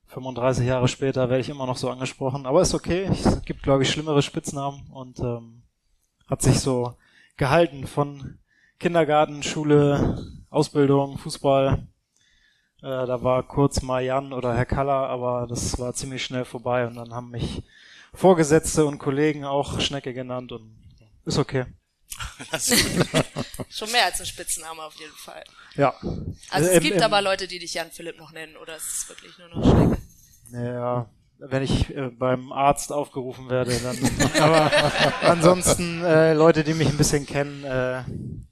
35 0.06 0.66
Jahre 0.66 0.88
später 0.88 1.28
werde 1.28 1.40
ich 1.40 1.48
immer 1.48 1.66
noch 1.66 1.76
so 1.76 1.90
angesprochen, 1.90 2.46
aber 2.46 2.62
ist 2.62 2.72
okay. 2.72 3.10
Es 3.10 3.42
gibt, 3.42 3.62
glaube 3.62 3.82
ich, 3.82 3.90
schlimmere 3.90 4.22
Spitznamen 4.22 4.86
und 4.90 5.18
ähm, 5.18 5.62
hat 6.28 6.42
sich 6.42 6.61
so 6.61 6.97
gehalten 7.37 7.87
von 7.87 8.38
Kindergarten, 8.78 9.42
Schule, 9.42 10.23
Ausbildung, 10.50 11.18
Fußball. 11.18 11.87
Äh, 12.83 13.06
da 13.06 13.23
war 13.23 13.42
kurz 13.42 13.83
mal 13.83 14.02
Jan 14.02 14.33
oder 14.33 14.54
Herr 14.54 14.66
Kaller, 14.66 15.09
aber 15.09 15.47
das 15.49 15.78
war 15.78 15.95
ziemlich 15.95 16.25
schnell 16.25 16.45
vorbei 16.45 16.87
und 16.87 16.95
dann 16.97 17.12
haben 17.14 17.30
mich 17.30 17.62
Vorgesetzte 18.12 18.87
und 18.87 18.99
Kollegen 18.99 19.45
auch 19.45 19.80
Schnecke 19.80 20.12
genannt 20.14 20.52
und 20.52 20.76
ist 21.25 21.38
okay. 21.38 21.66
Schon 23.68 23.92
mehr 23.92 24.04
als 24.06 24.21
ein 24.21 24.26
Spitzname 24.26 24.83
auf 24.83 24.95
jeden 24.99 25.12
Fall. 25.14 25.42
Ja. 25.75 25.95
Also 26.50 26.68
es 26.68 26.76
im- 26.76 26.83
gibt 26.83 26.97
im- 26.97 27.02
aber 27.02 27.21
Leute, 27.23 27.47
die 27.49 27.59
dich 27.59 27.75
Jan 27.75 27.90
Philipp 27.90 28.18
noch 28.18 28.33
nennen, 28.33 28.56
oder 28.56 28.76
ist 28.76 28.87
es 29.02 29.09
wirklich 29.09 29.37
nur 29.38 29.49
noch 29.49 29.62
Schnecke? 29.71 30.02
Ja, 30.52 31.09
wenn 31.38 31.62
ich 31.62 31.90
äh, 31.94 32.08
beim 32.10 32.52
Arzt 32.52 32.92
aufgerufen 32.92 33.50
werde, 33.50 33.78
dann. 33.80 33.98
aber 34.42 34.70
ansonsten 35.22 36.02
äh, 36.04 36.32
Leute, 36.34 36.64
die 36.64 36.74
mich 36.74 36.88
ein 36.88 36.96
bisschen 36.96 37.26
kennen, 37.26 37.64
äh, 37.64 38.02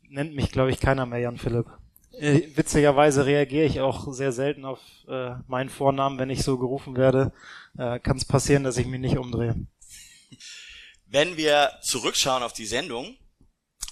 nennt 0.09 0.35
mich, 0.35 0.51
glaube 0.51 0.71
ich, 0.71 0.81
keiner 0.81 1.07
mehr 1.07 1.19
Jan 1.21 1.39
Philipp. 1.39 1.67
Äh, 2.13 2.43
witzigerweise 2.55 3.27
reagiere 3.27 3.67
ich 3.67 3.81
auch 3.81 4.13
sehr 4.13 4.33
selten 4.33 4.65
auf 4.65 4.79
äh, 5.09 5.31
meinen 5.49 5.71
Vornamen, 5.71 6.19
wenn 6.19 6.31
ich 6.31 6.43
so 6.43 6.59
gerufen 6.59 6.97
werde. 6.97 7.33
Äh, 7.77 7.99
Kann 8.01 8.17
es 8.17 8.25
passieren, 8.25 8.63
dass 8.65 8.77
ich 8.77 8.87
mich 8.87 9.01
nicht 9.01 9.19
umdrehe. 9.19 9.57
Wenn 11.07 11.37
wir 11.37 11.71
zurückschauen 11.83 12.43
auf 12.43 12.53
die 12.53 12.67
Sendung, 12.67 13.17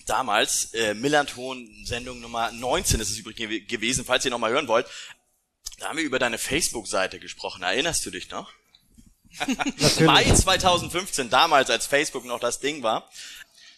damals, 0.07 0.73
äh, 0.75 0.95
Millanton, 0.95 1.69
Sendung 1.85 2.21
Nummer 2.21 2.51
19 2.53 3.01
ist 3.01 3.11
es 3.11 3.19
übrigens 3.19 3.41
gew- 3.51 3.67
gewesen, 3.67 4.05
falls 4.05 4.25
ihr 4.25 4.31
noch 4.31 4.39
mal 4.39 4.51
hören 4.53 4.69
wollt, 4.69 4.87
da 5.79 5.89
haben 5.89 5.99
wir 5.99 6.05
über 6.05 6.19
deine 6.19 6.39
Facebook-Seite 6.39 7.19
gesprochen. 7.19 7.63
Erinnerst 7.63 8.05
du 8.07 8.11
dich 8.11 8.31
noch? 8.31 8.53
Mai 10.01 10.25
2015, 10.25 11.31
damals, 11.31 11.71
als 11.71 11.87
Facebook 11.87 12.25
noch 12.25 12.41
das 12.41 12.61
Ding 12.61 12.83
war. 12.83 13.09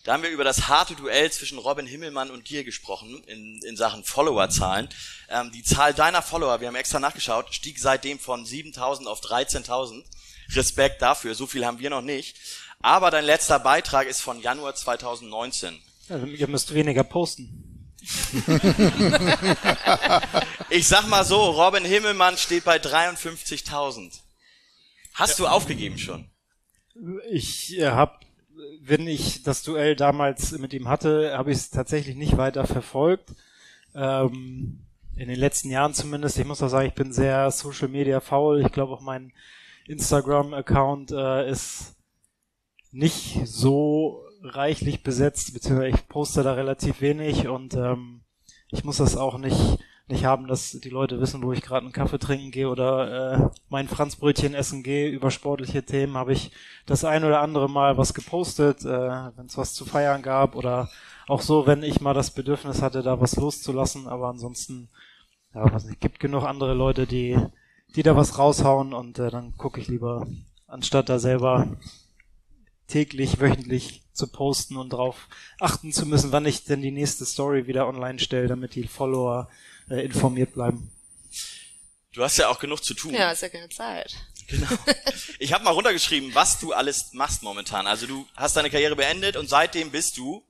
Da 0.05 0.13
haben 0.13 0.23
wir 0.23 0.31
über 0.31 0.45
das 0.45 0.69
harte 0.69 0.95
Duell 0.95 1.33
zwischen 1.33 1.59
Robin 1.59 1.87
Himmelmann 1.87 2.31
und 2.31 2.51
dir 2.51 2.63
gesprochen 2.63 3.23
in, 3.27 3.61
in 3.63 3.77
Sachen 3.77 4.05
Followerzahlen. 4.05 4.89
Ähm, 5.31 5.51
die 5.53 5.63
Zahl 5.63 5.95
deiner 5.95 6.21
Follower, 6.21 6.61
wir 6.61 6.69
haben 6.69 6.75
extra 6.75 7.01
nachgeschaut, 7.01 7.55
stieg 7.55 7.79
seitdem 7.79 8.19
von 8.19 8.45
7.000 8.45 9.07
auf 9.07 9.21
13.000. 9.21 10.05
Respekt 10.53 11.01
dafür, 11.01 11.35
so 11.35 11.47
viel 11.47 11.65
haben 11.65 11.79
wir 11.79 11.89
noch 11.89 12.03
nicht. 12.03 12.37
Aber 12.83 13.11
dein 13.11 13.25
letzter 13.25 13.59
Beitrag 13.59 14.07
ist 14.07 14.21
von 14.21 14.43
Januar 14.43 14.75
2019. 14.75 15.81
Also, 16.11 16.27
ihr 16.27 16.49
müsst 16.49 16.75
weniger 16.75 17.05
posten. 17.05 17.71
Ich 20.71 20.89
sag 20.89 21.07
mal 21.07 21.25
so, 21.25 21.51
Robin 21.51 21.85
Himmelmann 21.85 22.37
steht 22.37 22.65
bei 22.65 22.79
53.000. 22.79 24.11
Hast 25.14 25.38
du 25.38 25.47
aufgegeben 25.47 25.97
schon? 25.97 26.28
Ich 27.30 27.78
äh, 27.78 27.90
habe, 27.90 28.18
wenn 28.80 29.06
ich 29.06 29.42
das 29.42 29.62
Duell 29.62 29.97
damals 29.97 30.52
mit 30.59 30.75
ihm 30.75 30.88
hatte, 30.88 31.37
habe 31.37 31.52
ich 31.52 31.59
es 31.59 31.71
tatsächlich 31.71 32.16
nicht 32.16 32.37
weiter 32.37 32.66
verfolgt. 32.66 33.33
Ähm, 33.94 34.80
in 35.16 35.28
den 35.28 35.38
letzten 35.38 35.71
Jahren 35.71 35.94
zumindest. 35.94 36.38
Ich 36.38 36.44
muss 36.44 36.62
auch 36.62 36.68
sagen, 36.68 36.88
ich 36.88 36.94
bin 36.94 37.12
sehr 37.12 37.50
Social 37.50 37.88
Media 37.88 38.21
faul. 38.21 38.61
Ich 38.61 38.73
glaube 38.73 38.92
auch 38.92 39.00
mein 39.00 39.33
Instagram-Account 39.87 41.12
äh, 41.12 41.49
ist 41.49 41.94
nicht 42.90 43.40
so 43.44 44.25
reichlich 44.42 45.02
besetzt, 45.02 45.54
beziehungsweise 45.54 45.97
ich 45.97 46.09
poste 46.09 46.42
da 46.42 46.54
relativ 46.54 47.00
wenig 47.00 47.49
und 47.49 47.75
ähm, 47.75 48.23
ich 48.68 48.85
muss 48.85 48.99
das 48.99 49.16
auch 49.16 49.38
nicht 49.38 49.78
nicht 50.07 50.25
haben, 50.25 50.47
dass 50.47 50.73
die 50.73 50.91
Leute 50.91 51.21
wissen, 51.21 51.43
wo 51.43 51.53
ich 51.53 51.63
gerade 51.63 51.85
einen 51.85 51.93
Kaffee 51.93 52.19
trinken 52.19 52.51
gehe 52.51 52.69
oder 52.69 53.33
äh, 53.33 53.49
mein 53.69 53.89
Franzbrötchen 53.89 54.55
essen 54.55 54.83
gehe. 54.83 55.09
Über 55.09 55.31
sportliche 55.31 55.83
Themen 55.83 56.17
habe 56.17 56.33
ich 56.33 56.51
das 56.85 57.05
ein 57.05 57.25
oder 57.25 57.41
andere 57.41 57.71
Mal 57.71 57.97
was 57.97 58.13
gepostet, 58.13 58.85
äh, 58.85 58.89
wenn 58.89 59.47
es 59.47 59.57
was 59.57 59.73
zu 59.73 59.85
feiern 59.85 60.23
gab 60.23 60.57
oder 60.57 60.91
auch 61.27 61.41
so, 61.41 61.67
wenn 61.67 61.83
ich 61.83 62.03
mal 62.03 62.13
das 62.13 62.33
Bedürfnis 62.33 62.83
hatte, 62.83 63.03
da 63.03 63.21
was 63.21 63.37
loszulassen. 63.37 64.07
Aber 64.07 64.29
ansonsten, 64.29 64.91
ja, 65.55 65.73
was 65.73 65.87
nicht, 65.87 66.01
gibt 66.01 66.21
genug 66.21 66.45
andere 66.45 66.75
Leute, 66.75 67.07
die 67.07 67.39
die 67.97 68.03
da 68.03 68.17
was 68.17 68.39
raushauen 68.39 68.93
und 68.93 69.19
äh, 69.19 69.31
dann 69.31 69.57
gucke 69.57 69.81
ich 69.81 69.89
lieber, 69.89 70.27
anstatt 70.67 71.09
da 71.09 71.19
selber 71.19 71.77
täglich, 72.87 73.41
wöchentlich 73.41 74.03
zu 74.13 74.31
posten 74.31 74.77
und 74.77 74.93
drauf 74.93 75.29
achten 75.59 75.93
zu 75.93 76.07
müssen, 76.07 76.33
wann 76.33 76.47
ich 76.47 76.65
denn 76.65 76.83
die 76.83 76.91
nächste 76.91 77.25
Story 77.25 77.67
wieder 77.67 77.89
online 77.89 78.19
stelle, 78.19 78.49
damit 78.49 78.75
die 78.75 78.87
Follower 78.87 79.49
äh, 79.91 80.05
informiert 80.05 80.55
bleiben. 80.55 80.91
Du 82.12 82.23
hast 82.23 82.37
ja 82.37 82.49
auch 82.49 82.61
genug 82.61 82.85
zu 82.85 82.95
tun. 82.95 83.12
Ja, 83.12 83.33
ist 83.33 83.43
ja 83.43 83.49
keine 83.49 83.69
Zeit. 83.69 84.14
Genau. 84.47 84.69
Ich 85.38 85.53
habe 85.53 85.64
mal 85.64 85.73
runtergeschrieben, 85.73 86.35
was 86.35 86.61
du 86.61 86.73
alles 86.73 87.12
machst 87.12 87.43
momentan. 87.43 87.87
Also 87.87 88.07
du 88.07 88.26
hast 88.37 88.57
deine 88.57 88.71
Karriere 88.71 88.95
beendet 88.95 89.37
und 89.37 89.49
seitdem 89.49 89.91
bist 89.91 90.17
du, 90.17 90.45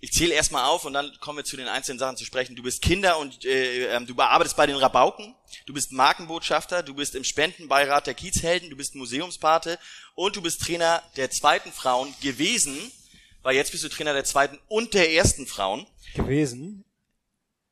ich 0.00 0.12
zähle 0.12 0.34
erstmal 0.34 0.64
auf 0.64 0.84
und 0.84 0.92
dann 0.92 1.10
kommen 1.20 1.38
wir 1.38 1.44
zu 1.44 1.56
den 1.56 1.68
einzelnen 1.68 1.98
Sachen 1.98 2.16
zu 2.16 2.24
sprechen. 2.24 2.56
Du 2.56 2.62
bist 2.62 2.82
Kinder 2.82 3.18
und 3.18 3.44
äh, 3.44 3.94
ähm, 3.94 4.06
du 4.06 4.14
bearbeitest 4.14 4.56
bei 4.56 4.66
den 4.66 4.76
Rabauken, 4.76 5.34
du 5.66 5.74
bist 5.74 5.92
Markenbotschafter, 5.92 6.82
du 6.82 6.94
bist 6.94 7.14
im 7.14 7.24
Spendenbeirat 7.24 8.06
der 8.06 8.14
Kiezhelden, 8.14 8.70
du 8.70 8.76
bist 8.76 8.94
Museumspate 8.94 9.78
und 10.14 10.36
du 10.36 10.42
bist 10.42 10.62
Trainer 10.62 11.02
der 11.16 11.30
zweiten 11.30 11.72
Frauen 11.72 12.14
gewesen, 12.20 12.76
weil 13.42 13.56
jetzt 13.56 13.72
bist 13.72 13.84
du 13.84 13.88
Trainer 13.88 14.12
der 14.12 14.24
zweiten 14.24 14.58
und 14.68 14.94
der 14.94 15.12
ersten 15.12 15.46
Frauen. 15.46 15.86
Gewesen. 16.14 16.84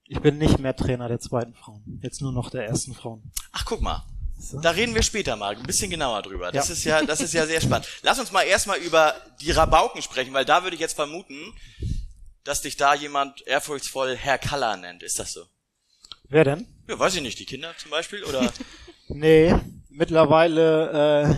Ich 0.09 0.21
bin 0.21 0.39
nicht 0.39 0.59
mehr 0.59 0.77
Trainer 0.77 1.09
der 1.09 1.19
zweiten 1.21 1.55
Frauen. 1.55 1.83
Jetzt 2.03 2.21
nur 2.21 2.33
noch 2.33 2.51
der 2.51 2.65
ersten 2.67 2.95
Frauen. 2.95 3.23
Ach, 3.53 3.65
guck 3.65 3.81
mal. 3.81 4.05
So. 4.39 4.61
Da 4.61 4.71
reden 4.71 4.95
wir 4.95 5.03
später 5.03 5.35
mal 5.35 5.57
ein 5.57 5.63
bisschen 5.63 5.91
genauer 5.91 6.23
drüber. 6.23 6.53
Das 6.53 6.69
Ja. 6.69 6.73
ist 6.75 6.85
ja, 6.85 7.03
das 7.03 7.21
ist 7.21 7.33
ja 7.33 7.47
sehr 7.47 7.61
spannend. 7.61 7.89
Lass 8.03 8.19
uns 8.19 8.31
mal 8.33 8.43
erstmal 8.43 8.79
über 8.79 9.15
die 9.41 9.51
Rabauken 9.51 10.03
sprechen, 10.03 10.33
weil 10.35 10.45
da 10.45 10.63
würde 10.63 10.75
ich 10.75 10.81
jetzt 10.81 10.95
vermuten, 10.95 11.37
dass 12.45 12.61
dich 12.61 12.77
da 12.77 12.95
jemand 12.95 13.45
ehrfurchtsvoll 13.47 14.15
Herr 14.17 14.39
Kaller 14.39 14.77
nennt. 14.77 15.03
Ist 15.03 15.19
das 15.19 15.33
so? 15.33 15.41
Wer 16.29 16.45
denn? 16.45 16.67
Ja, 16.89 16.99
weiß 16.99 17.15
ich 17.17 17.23
nicht. 17.23 17.39
Die 17.39 17.47
Kinder 17.47 17.73
zum 17.79 17.91
Beispiel 17.91 18.23
oder? 18.25 18.53
Nee, 19.09 19.55
mittlerweile, 19.89 20.91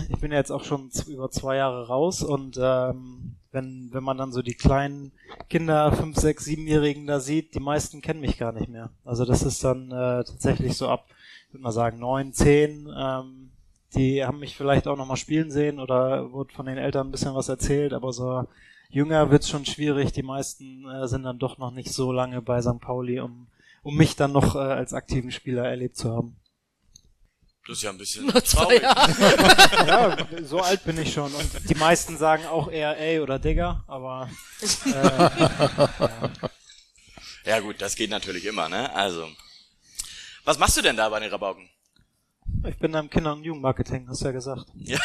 äh, 0.09 0.11
ich 0.13 0.19
bin 0.19 0.31
ja 0.31 0.39
jetzt 0.39 0.49
auch 0.51 0.63
schon 0.63 0.89
über 1.07 1.29
zwei 1.29 1.55
Jahre 1.57 1.85
raus 1.87 2.23
und 2.23 2.57
ähm, 2.59 3.35
wenn, 3.51 3.89
wenn 3.91 4.03
man 4.03 4.17
dann 4.17 4.31
so 4.31 4.41
die 4.41 4.53
kleinen 4.53 5.11
Kinder, 5.49 5.91
fünf, 5.91 6.17
sechs, 6.17 6.45
siebenjährigen 6.45 7.07
da 7.07 7.19
sieht, 7.19 7.55
die 7.55 7.59
meisten 7.59 8.01
kennen 8.01 8.21
mich 8.21 8.37
gar 8.37 8.51
nicht 8.51 8.69
mehr. 8.69 8.91
Also 9.05 9.25
das 9.25 9.43
ist 9.43 9.63
dann 9.63 9.91
äh, 9.91 10.23
tatsächlich 10.23 10.77
so 10.77 10.87
ab, 10.87 11.05
würde 11.51 11.63
mal 11.63 11.71
sagen, 11.71 11.99
neun, 11.99 12.33
zehn, 12.33 12.87
ähm, 12.95 13.51
die 13.95 14.23
haben 14.23 14.39
mich 14.39 14.55
vielleicht 14.55 14.87
auch 14.87 14.97
nochmal 14.97 15.17
spielen 15.17 15.49
sehen 15.49 15.79
oder 15.79 16.31
wurde 16.31 16.53
von 16.53 16.67
den 16.67 16.77
Eltern 16.77 17.07
ein 17.07 17.11
bisschen 17.11 17.33
was 17.33 17.49
erzählt, 17.49 17.93
aber 17.93 18.13
so 18.13 18.45
jünger 18.89 19.31
wird's 19.31 19.49
schon 19.49 19.65
schwierig. 19.65 20.11
Die 20.11 20.23
meisten 20.23 20.87
äh, 20.87 21.07
sind 21.07 21.23
dann 21.23 21.39
doch 21.39 21.57
noch 21.57 21.71
nicht 21.71 21.91
so 21.91 22.11
lange 22.11 22.41
bei 22.41 22.61
St. 22.61 22.79
Pauli, 22.79 23.19
um, 23.19 23.47
um 23.81 23.95
mich 23.95 24.15
dann 24.15 24.31
noch 24.31 24.55
äh, 24.55 24.59
als 24.59 24.93
aktiven 24.93 25.31
Spieler 25.31 25.65
erlebt 25.67 25.97
zu 25.97 26.13
haben. 26.13 26.35
Das 27.67 27.77
ist 27.77 27.83
ja 27.83 27.91
ein 27.91 27.97
bisschen 27.97 28.25
Nur 28.25 28.43
zwei 28.43 28.79
traurig. 28.79 28.81
Jahre. 28.81 29.87
Ja, 29.87 30.17
so 30.43 30.59
alt 30.59 30.83
bin 30.83 30.97
ich 30.97 31.13
schon. 31.13 31.31
Und 31.33 31.69
die 31.69 31.75
meisten 31.75 32.17
sagen 32.17 32.45
auch 32.47 32.71
eher 32.71 32.97
ey 32.97 33.19
oder 33.19 33.37
Digger, 33.37 33.83
aber 33.87 34.29
äh, 34.85 35.29
Ja 37.49 37.59
gut, 37.59 37.75
das 37.79 37.95
geht 37.95 38.09
natürlich 38.09 38.45
immer, 38.45 38.69
ne? 38.69 38.93
Also. 38.95 39.27
Was 40.45 40.57
machst 40.57 40.77
du 40.77 40.81
denn 40.81 40.97
da 40.97 41.09
bei 41.09 41.19
den 41.19 41.29
Rabauken? 41.29 41.69
ich 42.67 42.77
bin 42.77 42.91
da 42.91 42.99
im 42.99 43.09
Kinder- 43.09 43.33
und 43.33 43.43
Jugendmarketing, 43.43 44.07
hast 44.09 44.21
du 44.21 44.25
ja 44.25 44.31
gesagt. 44.31 44.65
Ja. 44.75 44.97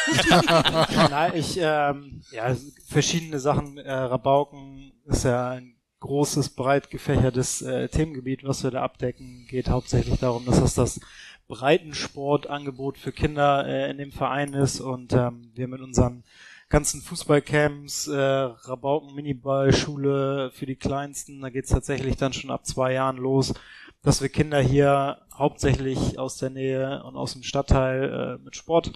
Nein, 1.09 1.33
ich, 1.35 1.57
ähm, 1.61 2.21
ja, 2.31 2.55
verschiedene 2.87 3.39
Sachen. 3.39 3.77
Äh, 3.77 3.91
Rabauken 3.91 4.91
ist 5.05 5.23
ja 5.23 5.51
ein 5.51 5.75
großes, 5.99 6.49
breit 6.49 6.89
gefächertes 6.89 7.61
äh, 7.61 7.87
Themengebiet, 7.87 8.43
was 8.43 8.63
wir 8.63 8.71
da 8.71 8.81
abdecken. 8.83 9.45
Geht 9.47 9.69
hauptsächlich 9.69 10.19
darum, 10.19 10.45
dass 10.45 10.59
das 10.59 10.73
das 10.75 10.99
Breitensportangebot 11.47 12.97
für 12.97 13.11
Kinder 13.11 13.65
äh, 13.67 13.89
in 13.91 13.97
dem 13.97 14.11
Verein 14.11 14.53
ist 14.53 14.79
und 14.79 15.13
ähm, 15.13 15.51
wir 15.53 15.67
mit 15.67 15.81
unseren 15.81 16.23
ganzen 16.69 17.01
Fußballcamps, 17.01 18.07
äh, 18.07 18.17
Rabauken 18.17 19.13
Miniballschule 19.13 20.51
für 20.51 20.65
die 20.65 20.75
Kleinsten, 20.75 21.41
da 21.41 21.49
geht's 21.49 21.69
tatsächlich 21.69 22.17
dann 22.17 22.33
schon 22.33 22.51
ab 22.51 22.65
zwei 22.65 22.93
Jahren 22.93 23.17
los, 23.17 23.53
dass 24.01 24.21
wir 24.21 24.29
Kinder 24.29 24.59
hier 24.59 25.19
hauptsächlich 25.33 26.17
aus 26.17 26.37
der 26.37 26.49
Nähe 26.49 27.03
und 27.03 27.15
aus 27.15 27.33
dem 27.33 27.43
Stadtteil 27.43 28.39
äh, 28.39 28.43
mit 28.43 28.55
Sport 28.55 28.93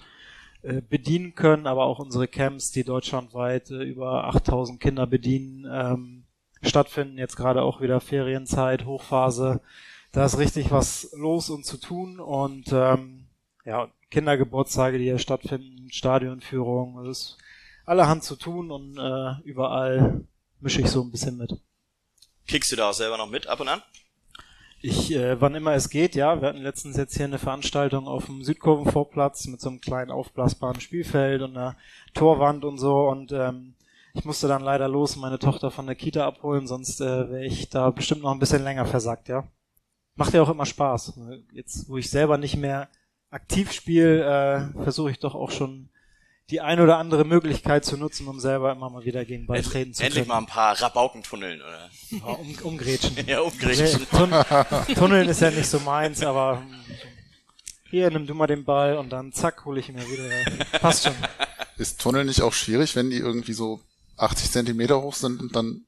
äh, 0.62 0.82
bedienen 0.82 1.34
können, 1.34 1.66
aber 1.66 1.84
auch 1.84 1.98
unsere 1.98 2.28
Camps, 2.28 2.70
die 2.70 2.84
deutschlandweit 2.84 3.70
äh, 3.70 3.82
über 3.82 4.24
8000 4.24 4.80
Kinder 4.80 5.06
bedienen, 5.06 5.66
ähm, 5.70 6.24
stattfinden. 6.62 7.16
Jetzt 7.16 7.36
gerade 7.36 7.62
auch 7.62 7.80
wieder 7.80 8.00
Ferienzeit, 8.00 8.84
Hochphase. 8.84 9.60
Da 10.12 10.24
ist 10.24 10.38
richtig 10.38 10.70
was 10.70 11.10
los 11.12 11.50
und 11.50 11.64
zu 11.64 11.76
tun 11.76 12.18
und 12.18 12.72
ähm, 12.72 13.26
ja, 13.64 13.88
Kindergeburtstage, 14.10 14.98
die 14.98 15.04
hier 15.04 15.18
stattfinden, 15.18 15.90
Stadionführung, 15.92 16.98
es 17.06 17.18
ist 17.18 17.38
allerhand 17.86 18.24
zu 18.24 18.36
tun 18.36 18.70
und 18.70 18.98
äh, 18.98 19.40
überall 19.44 20.24
mische 20.58 20.80
ich 20.80 20.88
so 20.88 21.02
ein 21.02 21.12
bisschen 21.12 21.36
mit. 21.36 21.52
Kickst 22.48 22.72
du 22.72 22.76
da 22.76 22.90
auch 22.90 22.94
selber 22.94 23.18
noch 23.18 23.30
mit 23.30 23.46
ab 23.46 23.60
und 23.60 23.68
an? 23.68 23.82
Ich, 24.82 25.12
äh, 25.12 25.40
wann 25.40 25.54
immer 25.54 25.74
es 25.74 25.90
geht, 25.90 26.14
ja. 26.14 26.40
Wir 26.40 26.48
hatten 26.48 26.62
letztens 26.62 26.96
jetzt 26.96 27.16
hier 27.16 27.26
eine 27.26 27.38
Veranstaltung 27.38 28.08
auf 28.08 28.26
dem 28.26 28.42
Südkurvenvorplatz 28.42 29.46
mit 29.46 29.60
so 29.60 29.68
einem 29.68 29.80
kleinen 29.80 30.10
aufblasbaren 30.10 30.80
Spielfeld 30.80 31.42
und 31.42 31.56
einer 31.56 31.76
Torwand 32.14 32.64
und 32.64 32.78
so 32.78 33.08
und 33.08 33.30
ähm, 33.30 33.74
ich 34.14 34.24
musste 34.24 34.48
dann 34.48 34.62
leider 34.62 34.88
los 34.88 35.14
meine 35.14 35.38
Tochter 35.38 35.70
von 35.70 35.86
der 35.86 35.94
Kita 35.94 36.26
abholen, 36.26 36.66
sonst 36.66 37.00
äh, 37.00 37.30
wäre 37.30 37.44
ich 37.44 37.68
da 37.68 37.90
bestimmt 37.90 38.22
noch 38.22 38.32
ein 38.32 38.40
bisschen 38.40 38.64
länger 38.64 38.86
versackt, 38.86 39.28
ja. 39.28 39.44
Macht 40.16 40.34
ja 40.34 40.42
auch 40.42 40.50
immer 40.50 40.66
Spaß. 40.66 41.14
Jetzt, 41.52 41.88
wo 41.88 41.96
ich 41.96 42.10
selber 42.10 42.36
nicht 42.38 42.56
mehr 42.56 42.88
aktiv 43.30 43.72
spiele, 43.72 44.70
äh, 44.76 44.82
versuche 44.82 45.10
ich 45.10 45.18
doch 45.18 45.34
auch 45.34 45.50
schon 45.50 45.88
die 46.50 46.60
ein 46.60 46.80
oder 46.80 46.98
andere 46.98 47.24
Möglichkeit 47.24 47.84
zu 47.84 47.96
nutzen, 47.96 48.26
um 48.26 48.40
selber 48.40 48.72
immer 48.72 48.90
mal 48.90 49.04
wieder 49.04 49.24
gegen 49.24 49.46
Ball 49.46 49.62
treten 49.62 49.94
zu 49.94 50.02
Endlich 50.02 50.22
können. 50.22 50.28
mal 50.28 50.38
ein 50.38 50.46
paar 50.46 50.80
Rabaukentunneln, 50.80 51.60
oder? 51.62 51.90
Ja, 52.10 52.24
um, 52.34 52.54
umgrätschen. 52.64 53.16
Ja, 53.26 53.40
umgrätschen. 53.40 54.06
Tun 54.10 54.34
Tunneln 54.96 55.28
ist 55.28 55.40
ja 55.40 55.50
nicht 55.50 55.68
so 55.68 55.78
meins, 55.78 56.24
aber 56.24 56.62
hier, 57.88 58.10
nimm 58.10 58.26
du 58.26 58.34
mal 58.34 58.48
den 58.48 58.64
Ball 58.64 58.98
und 58.98 59.10
dann 59.10 59.32
zack, 59.32 59.64
hole 59.64 59.78
ich 59.80 59.88
ihn 59.88 59.94
mir 59.94 60.08
wieder. 60.08 60.78
Passt 60.80 61.04
schon. 61.04 61.14
Ist 61.76 62.00
Tunnel 62.00 62.24
nicht 62.24 62.42
auch 62.42 62.52
schwierig, 62.52 62.96
wenn 62.96 63.10
die 63.10 63.18
irgendwie 63.18 63.52
so 63.52 63.80
80 64.16 64.50
Zentimeter 64.50 65.00
hoch 65.00 65.14
sind 65.14 65.40
und 65.40 65.54
dann 65.54 65.86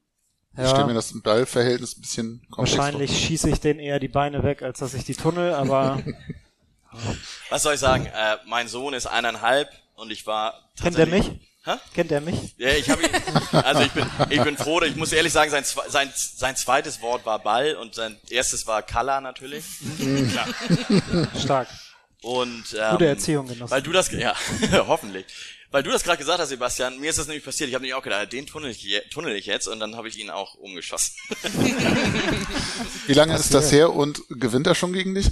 ich 0.53 0.59
Ja. 0.59 0.69
stelle 0.69 0.85
mir 0.87 0.93
das 0.93 1.11
im 1.11 1.21
Ballverhältnis 1.21 1.97
ein 1.97 2.01
bisschen 2.01 2.41
komplex 2.51 2.77
Wahrscheinlich 2.77 3.17
schieße 3.25 3.49
ich 3.49 3.59
den 3.59 3.79
eher 3.79 3.99
die 3.99 4.07
Beine 4.07 4.43
weg, 4.43 4.61
als 4.61 4.79
dass 4.79 4.93
ich 4.93 5.03
die 5.05 5.15
tunnel, 5.15 5.53
aber 5.53 6.01
Was 7.49 7.63
soll 7.63 7.73
ich 7.73 7.79
sagen? 7.79 8.05
Äh, 8.05 8.37
mein 8.45 8.67
Sohn 8.67 8.93
ist 8.93 9.07
eineinhalb 9.07 9.67
und 9.95 10.11
ich 10.11 10.27
war 10.27 10.53
kennt 10.79 10.97
er 10.97 11.05
tatsächlich- 11.05 11.29
mich? 11.33 11.49
Hä? 11.65 11.71
Kennt 11.95 12.11
er 12.11 12.19
mich? 12.19 12.55
Ja, 12.57 12.71
ich 12.71 12.89
habe 12.89 13.03
ihn, 13.03 13.09
also 13.53 13.81
ich 13.83 13.91
bin, 13.93 14.05
ich 14.29 14.43
bin 14.43 14.57
froh, 14.57 14.81
ich 14.81 14.97
muss 14.97 15.13
ehrlich 15.13 15.31
sagen, 15.31 15.49
sein, 15.49 15.63
sein, 15.87 16.11
sein 16.13 16.57
zweites 16.57 17.01
Wort 17.01 17.25
war 17.25 17.39
Ball 17.39 17.75
und 17.75 17.95
sein 17.95 18.17
erstes 18.29 18.67
war 18.67 18.81
Color 18.83 19.21
natürlich. 19.21 19.63
Stark. 21.41 21.69
Und, 22.21 22.63
ähm, 22.77 22.91
Gute 22.91 23.05
Erziehung 23.07 23.47
genossen. 23.47 23.71
Weil 23.71 23.81
du 23.81 23.91
das, 23.93 24.11
ja, 24.11 24.33
hoffentlich. 24.87 25.25
Weil 25.73 25.81
du 25.81 25.89
das 25.89 26.03
gerade 26.03 26.19
gesagt 26.19 26.37
hast, 26.37 26.49
Sebastian, 26.49 26.99
mir 26.99 27.09
ist 27.09 27.17
das 27.17 27.25
nämlich 27.25 27.43
passiert. 27.43 27.67
Ich 27.67 27.73
habe 27.73 27.81
nämlich 27.81 27.95
auch 27.95 28.03
gedacht, 28.03 28.31
den 28.31 28.45
tunnel 28.45 28.69
ich, 28.69 29.09
tunnel 29.09 29.35
ich 29.35 29.47
jetzt 29.47 29.67
und 29.67 29.79
dann 29.79 29.95
habe 29.95 30.07
ich 30.07 30.19
ihn 30.19 30.29
auch 30.29 30.53
umgeschossen. 30.53 31.15
Wie 33.07 33.13
lange 33.13 33.35
ist 33.35 33.55
das 33.55 33.71
her 33.71 33.91
und 33.91 34.21
gewinnt 34.29 34.67
er 34.67 34.75
schon 34.75 34.93
gegen 34.93 35.15
dich? 35.15 35.31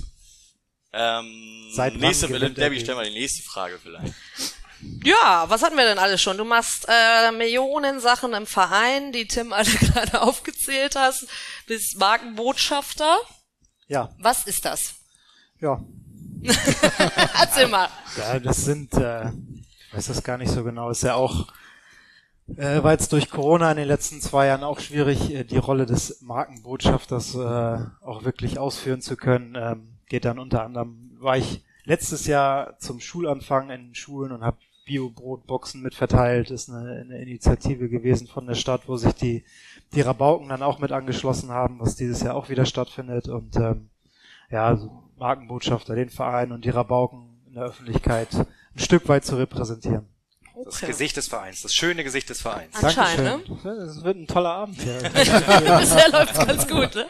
Ähm, 0.94 1.70
Seit 1.72 1.96
nächste, 1.96 2.28
Debbie, 2.28 2.80
stell 2.80 2.96
mal 2.96 3.06
die 3.06 3.14
nächste 3.14 3.44
Frage 3.44 3.78
vielleicht. 3.84 4.16
Ja, 5.04 5.46
was 5.48 5.62
hatten 5.62 5.78
wir 5.78 5.86
denn 5.86 6.00
alles 6.00 6.20
schon? 6.24 6.40
Du 6.40 6.44
machst 6.44 6.88
äh, 6.90 7.32
Millionen 7.34 8.00
Sachen 8.00 8.34
im 8.34 8.48
Verein, 8.48 9.12
die 9.12 9.28
Tim 9.28 9.54
alle 9.54 9.70
gerade 9.70 10.24
aufgezählt 10.24 10.96
hast, 10.96 11.28
bist 11.68 12.00
Markenbotschafter. 12.00 13.20
Ja, 13.88 14.10
Was 14.18 14.48
ist 14.48 14.66
das? 14.66 14.96
ja. 15.60 15.80
Erzähl 17.40 17.68
mal. 17.68 17.90
Ja, 18.18 18.40
das 18.40 18.66
sind, 18.66 18.92
äh, 18.96 19.30
weiß 19.94 20.08
das 20.08 20.24
gar 20.24 20.38
nicht 20.38 20.52
so 20.52 20.64
genau, 20.64 20.90
ist 20.90 21.04
ja 21.04 21.16
auch, 21.16 21.48
äh, 22.56 22.84
war 22.84 22.92
jetzt 22.92 23.12
durch 23.14 23.30
Corona 23.30 23.72
in 23.72 23.78
den 23.78 23.88
letzten 23.88 24.22
zwei 24.22 24.48
Jahren 24.48 24.64
auch 24.64 24.80
schwierig, 24.80 25.34
äh, 25.34 25.44
die 25.44 25.58
Rolle 25.58 25.86
des 25.86 26.22
Markenbotschafters 26.22 27.36
äh, 27.36 27.78
auch 28.02 28.24
wirklich 28.24 28.60
ausführen 28.60 29.02
zu 29.02 29.18
können. 29.18 29.56
Ähm, 29.56 29.88
geht 30.08 30.26
dann 30.26 30.40
unter 30.40 30.64
anderem, 30.64 31.18
war 31.20 31.38
ich 31.38 31.64
letztes 31.86 32.28
Jahr 32.28 32.78
zum 32.80 33.00
Schulanfang 33.00 33.70
in 33.70 33.96
Schulen 33.96 34.32
und 34.32 34.44
habe 34.44 34.58
Bio-Brotboxen 34.86 35.82
mitverteilt. 35.82 36.52
Ist 36.52 36.70
eine, 36.70 37.02
eine 37.02 37.22
Initiative 37.22 37.88
gewesen 37.90 38.28
von 38.28 38.46
der 38.46 38.56
Stadt, 38.56 38.88
wo 38.88 38.98
sich 38.98 39.14
die, 39.14 39.46
die 39.94 40.02
Rabauken 40.02 40.50
dann 40.50 40.64
auch 40.64 40.80
mit 40.80 40.92
angeschlossen 40.92 41.50
haben, 41.50 41.80
was 41.80 41.96
dieses 41.96 42.22
Jahr 42.22 42.36
auch 42.36 42.50
wieder 42.50 42.66
stattfindet. 42.66 43.30
Und 43.30 43.56
ähm, 43.56 43.90
ja, 44.50 44.66
also 44.66 44.92
Markenbotschafter, 45.18 45.96
den 45.96 46.10
Verein 46.10 46.52
und 46.52 46.66
die 46.66 46.70
Rabauken 46.70 47.31
in 47.52 47.56
der 47.56 47.66
Öffentlichkeit 47.66 48.30
ein 48.34 48.48
Stück 48.80 49.10
weit 49.10 49.26
zu 49.26 49.36
repräsentieren. 49.36 50.08
Das 50.64 50.78
Okay. 50.78 50.88
Gesicht 50.88 51.18
des 51.18 51.28
Vereins, 51.28 51.62
das 51.64 51.74
schöne 51.74 52.04
Gesicht 52.04 52.30
des 52.30 52.42
Vereins. 52.42 52.74
Anscheinend, 52.76 53.50
Dankeschön. 53.50 53.78
Das 53.88 54.04
wird 54.04 54.18
ein 54.18 54.28
toller 54.28 54.52
Abend 54.52 54.82
hier. 54.82 55.00
Bisher 55.10 56.10
läuft's 56.12 56.38
ganz 56.38 56.68
gut, 56.68 56.96
ne? 56.96 57.10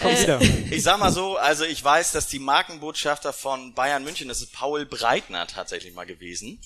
Komm 0.00 0.12
wieder. 0.12 0.40
Ich 0.70 0.82
sag 0.82 0.98
mal 0.98 1.10
so, 1.10 1.36
also 1.36 1.64
ich 1.64 1.82
weiß, 1.82 2.12
dass 2.12 2.28
die 2.28 2.38
Markenbotschafter 2.38 3.32
von 3.32 3.74
Bayern 3.74 4.04
München, 4.04 4.28
das 4.28 4.40
ist 4.40 4.52
Paul 4.52 4.86
Breitner 4.86 5.46
tatsächlich 5.46 5.94
mal 5.94 6.06
gewesen. 6.06 6.60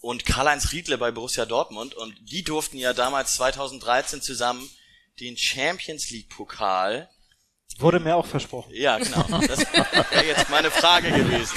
Und 0.00 0.26
Karl-Heinz 0.26 0.72
Riedle 0.72 0.98
bei 0.98 1.10
Borussia 1.10 1.46
Dortmund. 1.46 1.94
Und 1.94 2.14
die 2.30 2.42
durften 2.44 2.76
ja 2.76 2.92
damals 2.92 3.34
2013 3.34 4.20
zusammen 4.20 4.68
den 5.18 5.36
Champions 5.36 6.10
League 6.10 6.28
Pokal. 6.28 7.08
Wurde 7.78 7.98
mir 8.00 8.14
auch 8.16 8.26
versprochen. 8.26 8.70
Ja, 8.74 8.98
genau. 8.98 9.24
Das 9.46 9.58
wäre 9.60 10.24
jetzt 10.26 10.48
meine 10.50 10.70
Frage 10.70 11.10
gewesen. 11.10 11.56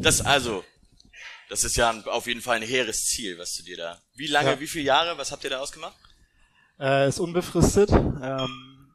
Das 0.00 0.20
also, 0.20 0.64
das 1.48 1.64
ist 1.64 1.76
ja 1.76 1.90
ein, 1.90 2.04
auf 2.04 2.26
jeden 2.26 2.40
Fall 2.40 2.56
ein 2.56 2.62
hehres 2.62 3.04
Ziel, 3.06 3.38
was 3.38 3.54
du 3.56 3.62
dir 3.62 3.76
da. 3.76 4.00
Wie 4.14 4.26
lange, 4.26 4.50
Ja. 4.52 4.60
wie 4.60 4.66
viele 4.66 4.84
Jahre, 4.84 5.18
was 5.18 5.32
habt 5.32 5.44
ihr 5.44 5.50
da 5.50 5.58
ausgemacht? 5.58 5.96
Äh, 6.80 7.08
ist 7.08 7.18
unbefristet. 7.20 7.90
Ähm, 7.90 8.92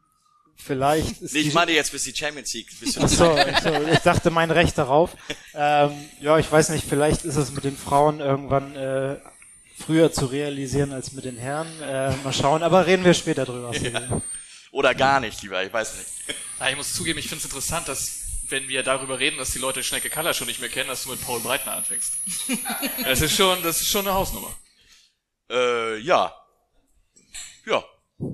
vielleicht 0.56 1.22
ist 1.22 1.34
Nee, 1.34 1.40
ich 1.42 1.54
meine 1.54 1.72
jetzt 1.72 1.92
bis 1.92 2.04
die 2.04 2.16
Champions 2.16 2.54
League. 2.54 2.68
Bis 2.80 2.94
du 2.96 3.08
so, 3.08 3.38
so, 3.64 3.82
ich 3.92 4.00
dachte 4.00 4.30
mein 4.32 4.52
Recht 4.52 4.78
darauf. 4.78 5.12
Ähm, 5.54 5.92
ja, 6.20 6.38
ich 6.40 6.52
weiß 6.52 6.70
nicht, 6.70 6.86
vielleicht 6.88 7.26
ist 7.26 7.36
es 7.36 7.52
mit 7.52 7.64
den 7.64 7.78
Frauen 7.78 8.20
irgendwann 8.20 8.76
äh, 8.76 9.20
früher 9.78 10.12
zu 10.12 10.26
realisieren 10.26 10.92
als 10.92 11.12
mit 11.12 11.26
den 11.26 11.38
Herren. 11.38 11.68
Äh, 11.82 12.16
mal 12.18 12.34
schauen, 12.34 12.64
aber 12.64 12.86
reden 12.86 13.06
wir 13.06 13.14
später 13.14 13.46
drüber. 13.46 13.72
Oder 14.72 14.94
gar 14.96 15.20
nicht, 15.20 15.42
lieber, 15.42 15.64
ich 15.64 15.72
weiß 15.72 15.98
nicht. 15.98 16.10
Ja, 16.60 16.70
ich 16.70 16.76
muss 16.76 16.94
zugeben, 16.94 17.20
ich 17.20 17.28
finde 17.28 17.40
es 17.40 17.46
interessant, 17.46 17.88
dass 17.88 18.28
wenn 18.50 18.68
wir 18.68 18.84
darüber 18.84 19.20
reden, 19.20 19.38
dass 19.38 19.52
die 19.52 19.60
Leute 19.60 19.84
Schnecke 19.84 20.10
Kaller 20.10 20.34
schon 20.34 20.48
nicht 20.48 20.60
mehr 20.60 20.70
kennen, 20.70 20.90
dass 20.90 21.04
du 21.04 21.10
mit 21.10 21.22
Paul 21.22 21.40
Breitner 21.40 21.74
anfängst. 21.74 22.14
Das 23.04 23.22
ist 23.22 23.36
schon, 23.36 23.62
das 23.64 23.82
ist 23.82 23.90
schon 23.90 24.08
eine 24.08 24.16
Hausnummer. 24.16 24.54
Äh, 25.50 25.98
ja. 26.00 26.34
Ja. 27.66 27.84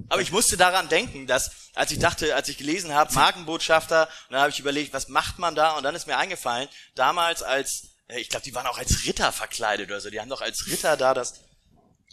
Aber 0.10 0.22
ich 0.22 0.32
musste 0.32 0.56
daran 0.56 0.88
denken, 0.88 1.28
dass, 1.28 1.72
als 1.76 1.92
ich 1.92 2.00
dachte, 2.00 2.36
als 2.36 2.48
ich 2.48 2.58
gelesen 2.58 2.94
habe, 2.94 3.14
Markenbotschafter, 3.14 4.08
und 4.28 4.34
dann 4.34 4.42
habe 4.42 4.50
ich 4.52 4.60
überlegt, 4.60 4.94
was 4.94 5.10
macht 5.10 5.40
man 5.40 5.56
da? 5.56 5.78
Und 5.78 5.84
dann 5.84 5.96
ist 5.96 6.08
mir 6.08 6.18
eingefallen, 6.18 6.70
damals 6.96 7.44
als, 7.44 7.93
ich 8.08 8.30
glaube, 8.30 8.44
die 8.46 8.54
waren 8.56 8.68
auch 8.68 8.78
als 8.78 9.06
Ritter 9.06 9.32
verkleidet 9.32 9.90
oder 9.90 10.02
so, 10.02 10.10
die 10.10 10.20
haben 10.20 10.30
doch 10.30 10.42
als 10.42 10.68
Ritter 10.68 10.98
da 10.98 11.14
das, 11.14 11.42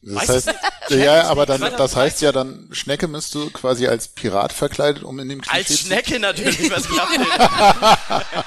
Das 0.03 0.29
heißt, 0.29 0.55
ja, 0.90 1.24
aber 1.29 1.44
dann, 1.46 1.61
das 1.61 1.96
heißt 1.96 2.22
ja 2.22 2.33
dann, 2.33 2.68
Schnecke 2.72 3.07
müsste 3.09 3.50
quasi 3.50 3.87
als 3.87 4.09
Pirat 4.09 4.53
verkleidet, 4.53 5.03
um 5.03 5.18
in 5.18 5.29
dem 5.29 5.40
Klischee 5.42 5.57
als 5.57 5.68
zu- 5.68 5.76
Schnecke 5.76 6.18
natürlich, 6.20 6.70
was 6.70 6.88
glaubt 6.88 7.12
ihr? 7.18 8.26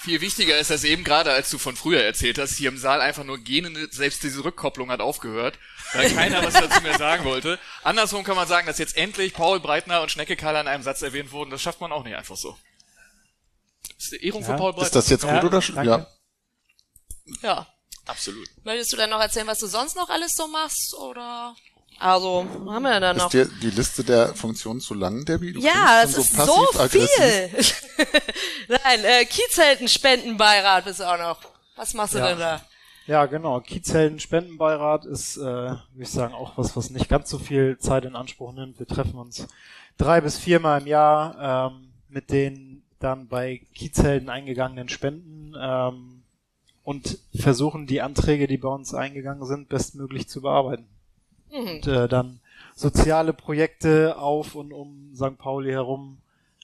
Viel 0.00 0.20
wichtiger 0.22 0.56
ist 0.58 0.70
das 0.70 0.84
eben 0.84 1.04
gerade, 1.04 1.32
als 1.32 1.50
du 1.50 1.58
von 1.58 1.76
früher 1.76 2.02
erzählt 2.02 2.38
hast, 2.38 2.54
hier 2.54 2.68
im 2.70 2.78
Saal 2.78 3.00
einfach 3.02 3.24
nur 3.24 3.36
gähnende, 3.38 3.88
selbst 3.90 4.22
diese 4.22 4.42
Rückkopplung 4.42 4.90
hat 4.90 5.00
aufgehört, 5.00 5.58
weil 5.92 6.10
keiner 6.14 6.42
was 6.42 6.54
dazu 6.54 6.80
mehr 6.82 6.96
sagen 6.96 7.24
wollte. 7.24 7.58
Andersrum 7.82 8.24
kann 8.24 8.36
man 8.36 8.48
sagen, 8.48 8.66
dass 8.66 8.78
jetzt 8.78 8.96
endlich 8.96 9.34
Paul 9.34 9.60
Breitner 9.60 10.00
und 10.00 10.10
Schnecke 10.10 10.36
Karl 10.36 10.56
in 10.62 10.66
einem 10.68 10.82
Satz 10.82 11.02
erwähnt 11.02 11.30
wurden. 11.32 11.50
Das 11.50 11.60
schafft 11.60 11.80
man 11.82 11.92
auch 11.92 12.04
nicht 12.04 12.16
einfach 12.16 12.36
so. 12.36 12.56
Das 13.96 14.06
ist 14.06 14.12
eine 14.14 14.22
Ehrung 14.22 14.42
Ja. 14.42 14.46
für 14.48 14.56
Paul 14.56 14.72
Breitner. 14.72 14.86
Ist 14.86 14.96
das 14.96 15.08
jetzt 15.10 15.24
Ja, 15.24 15.34
gut 15.40 15.44
oder 15.50 15.60
schlecht? 15.60 15.76
danke. 15.86 15.90
Ja. 15.90 16.06
Ja. 17.42 17.66
Absolut. 18.06 18.46
Möchtest 18.64 18.92
du 18.92 18.96
dann 18.96 19.10
noch 19.10 19.20
erzählen, 19.20 19.46
was 19.46 19.58
du 19.58 19.66
sonst 19.66 19.94
noch 19.96 20.08
alles 20.08 20.34
so 20.34 20.46
machst? 20.48 20.94
Oder? 20.94 21.54
Also, 21.98 22.46
haben 22.66 22.82
wir 22.82 22.92
denn 22.92 23.02
da 23.02 23.12
noch? 23.12 23.26
Ist 23.26 23.32
dir 23.34 23.46
die 23.60 23.70
Liste 23.70 24.02
der 24.04 24.34
Funktionen 24.34 24.80
zu 24.80 24.94
lang, 24.94 25.24
Debbie? 25.24 25.52
Du 25.52 25.60
Ja, 25.60 26.02
das 26.02 26.12
klingst 26.14 26.32
ist 26.32 26.46
so 26.46 26.66
viel. 26.88 27.50
Nein, 28.68 29.04
äh, 29.04 29.24
Kiezhelden-Spendenbeirat 29.26 30.84
bist 30.84 31.00
du 31.00 31.04
auch 31.04 31.18
noch. 31.18 31.38
Was 31.76 31.94
machst 31.94 32.14
du 32.14 32.18
Ja. 32.18 32.28
denn 32.28 32.38
da? 32.38 32.62
Ja, 33.06 33.24
genau. 33.26 33.60
Kiezhelden 33.60 34.20
Spendenbeirat 34.20 35.06
ist, 35.06 35.38
äh, 35.38 35.40
würde 35.40 35.80
ich 35.98 36.10
sagen, 36.10 36.34
auch 36.34 36.58
was, 36.58 36.76
was 36.76 36.90
nicht 36.90 37.08
ganz 37.08 37.30
so 37.30 37.38
viel 37.38 37.78
Zeit 37.78 38.04
in 38.04 38.14
Anspruch 38.14 38.52
nimmt. 38.52 38.78
Wir 38.78 38.86
treffen 38.86 39.14
uns 39.14 39.46
drei 39.96 40.20
bis 40.20 40.38
viermal 40.38 40.82
im 40.82 40.86
Jahr 40.86 41.70
ähm, 41.72 41.92
mit 42.08 42.30
den 42.30 42.82
dann 43.00 43.28
bei 43.28 43.62
Kiezhelden 43.74 44.28
eingegangenen 44.28 44.88
Spenden 44.88 45.54
ähm, 45.58 46.17
und 46.88 47.18
versuchen 47.34 47.86
die 47.86 48.00
Anträge, 48.00 48.46
die 48.46 48.56
bei 48.56 48.70
uns 48.70 48.94
eingegangen 48.94 49.44
sind, 49.44 49.68
bestmöglich 49.68 50.26
zu 50.26 50.40
bearbeiten. 50.40 50.86
Und 51.50 51.86
äh, 51.86 52.08
dann 52.08 52.40
soziale 52.74 53.34
Projekte 53.34 54.16
auf 54.16 54.54
und 54.54 54.72
um 54.72 55.12
St. 55.14 55.36
Pauli 55.36 55.70
herum 55.70 56.16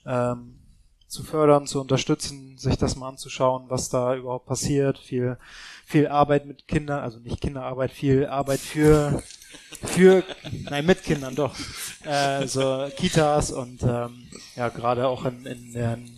ähm, 0.07 0.55
zu 1.09 1.25
fördern, 1.25 1.67
zu 1.67 1.79
unterstützen, 1.79 2.57
sich 2.57 2.79
das 2.79 2.97
mal 2.97 3.09
anzuschauen, 3.11 3.65
was 3.69 3.91
da 3.91 4.17
überhaupt 4.17 4.47
passiert. 4.47 4.97
Viel, 4.97 5.37
viel 5.85 6.09
Arbeit 6.09 6.47
mit 6.47 6.69
Kindern, 6.69 7.01
also 7.01 7.19
nicht 7.19 7.43
Kinderarbeit, 7.43 7.91
viel 7.91 8.25
Arbeit 8.25 8.61
für, 8.61 9.23
für, 9.85 10.25
nein, 10.71 10.87
mit 10.87 11.03
Kindern 11.03 11.35
doch. 11.35 11.55
Äh, 12.03 12.47
so 12.47 12.89
Kitas 12.97 13.53
und 13.53 13.83
ähm, 13.83 14.27
ja, 14.57 14.71
gerade 14.71 15.07
auch 15.07 15.27
in, 15.27 15.45
in, 15.45 15.73
den, 15.75 16.14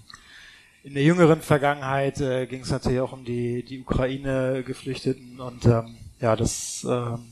in 0.87 0.95
der 0.95 1.03
jüngeren 1.03 1.41
Vergangenheit 1.41 2.21
äh, 2.21 2.47
ging 2.47 2.61
es 2.61 2.71
natürlich 2.71 3.01
auch 3.01 3.13
um 3.13 3.25
die, 3.25 3.65
die 3.65 3.81
Ukraine-Geflüchteten 3.81 5.41
und 5.41 5.67
ähm, 5.67 5.97
ja, 6.21 6.37
das 6.37 6.87
ähm, 6.89 7.25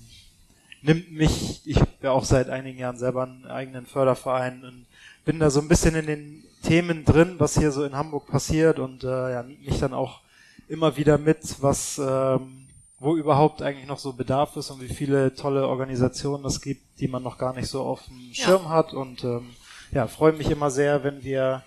nimmt 0.83 1.13
mich, 1.13 1.63
ich 1.65 1.77
habe 1.77 1.91
ja 2.03 2.11
auch 2.11 2.25
seit 2.25 2.51
einigen 2.51 2.81
Jahren 2.81 2.99
selber 2.99 3.23
einen 3.23 3.47
eigenen 3.47 3.87
Förderverein 3.87 4.65
und 4.65 4.87
bin 5.25 5.39
da 5.39 5.51
so 5.51 5.61
ein 5.61 5.69
bisschen 5.69 5.95
in 5.95 6.07
den 6.07 6.43
Themen 6.65 7.05
drin, 7.05 7.37
was 7.39 7.57
hier 7.57 7.71
so 7.71 7.85
in 7.85 7.95
Hamburg 7.95 8.27
passiert 8.27 8.81
und 8.81 9.05
äh, 9.05 9.33
ja, 9.33 9.45
nimmt 9.45 9.65
mich 9.65 9.79
dann 9.79 9.95
auch 9.95 10.21
immer 10.67 10.97
wieder 10.97 11.17
mit, 11.17 11.63
was 11.63 11.99
ähm, 12.05 12.67
wo 12.99 13.15
überhaupt 13.17 13.63
eigentlich 13.63 13.87
noch 13.87 14.01
so 14.01 14.15
Bedarf 14.15 14.57
ist 14.57 14.73
und 14.73 14.83
wie 14.83 14.93
viele 14.93 15.33
tolle 15.33 15.69
Organisationen 15.69 16.45
es 16.45 16.61
gibt, 16.61 16.83
die 16.99 17.07
man 17.07 17.23
noch 17.23 17.39
gar 17.39 17.55
nicht 17.55 17.69
so 17.69 17.83
auf 17.83 18.03
dem 18.07 18.19
Ja. 18.33 18.47
Schirm 18.47 18.69
hat 18.69 18.95
und 18.95 19.23
ähm, 19.23 19.51
ja, 19.93 20.09
freue 20.09 20.33
mich 20.33 20.51
immer 20.51 20.73
sehr, 20.73 21.05
wenn 21.05 21.23
wir 21.23 21.63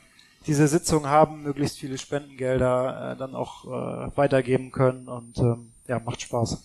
diese 0.48 0.68
Sitzung 0.68 1.08
haben, 1.08 1.44
möglichst 1.44 1.78
viele 1.78 1.98
Spendengelder 1.98 3.14
äh, 3.14 3.18
dann 3.18 3.36
auch 3.36 3.66
äh, 3.66 4.18
weitergeben 4.18 4.72
können 4.72 5.08
und 5.08 5.38
ähm, 5.38 5.72
ja, 5.88 6.00
macht 6.00 6.22
Spaß. 6.22 6.58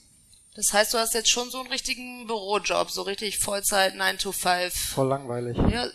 Das 0.55 0.73
heißt, 0.73 0.95
du 0.95 0.99
hast 0.99 1.15
jetzt 1.15 1.31
schon 1.31 1.51
so 1.51 1.61
einen 1.61 1.71
richtigen 1.71 2.27
Bürojob, 2.27 2.91
so 2.91 3.03
richtig 3.03 3.39
Vollzeit 3.39 3.97
9 3.97 4.19
to 4.19 4.33
5. 4.33 4.75
Voll 4.75 5.09
langweilig. 5.09 5.57
Ja, 5.71 5.87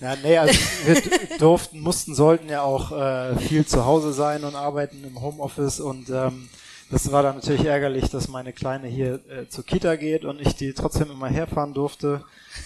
Ja, 0.00 0.16
nee, 0.16 0.36
also 0.36 0.58
wir 0.84 1.38
durften, 1.38 1.80
mussten, 1.80 2.14
sollten 2.14 2.48
ja 2.48 2.62
auch 2.62 2.92
äh, 2.92 3.36
viel 3.36 3.66
zu 3.66 3.84
Hause 3.84 4.12
sein 4.12 4.44
und 4.44 4.54
arbeiten 4.54 5.04
im 5.04 5.20
Homeoffice 5.20 5.80
und 5.80 6.08
ähm, 6.10 6.48
das 6.90 7.12
war 7.12 7.22
dann 7.22 7.36
natürlich 7.36 7.64
ärgerlich, 7.64 8.10
dass 8.10 8.28
meine 8.28 8.52
Kleine 8.52 8.88
hier 8.88 9.20
äh, 9.28 9.48
zur 9.48 9.64
Kita 9.64 9.96
geht 9.96 10.24
und 10.24 10.40
ich 10.40 10.54
die 10.54 10.72
trotzdem 10.72 11.10
immer 11.10 11.28
herfahren 11.28 11.74
durfte 11.74 12.24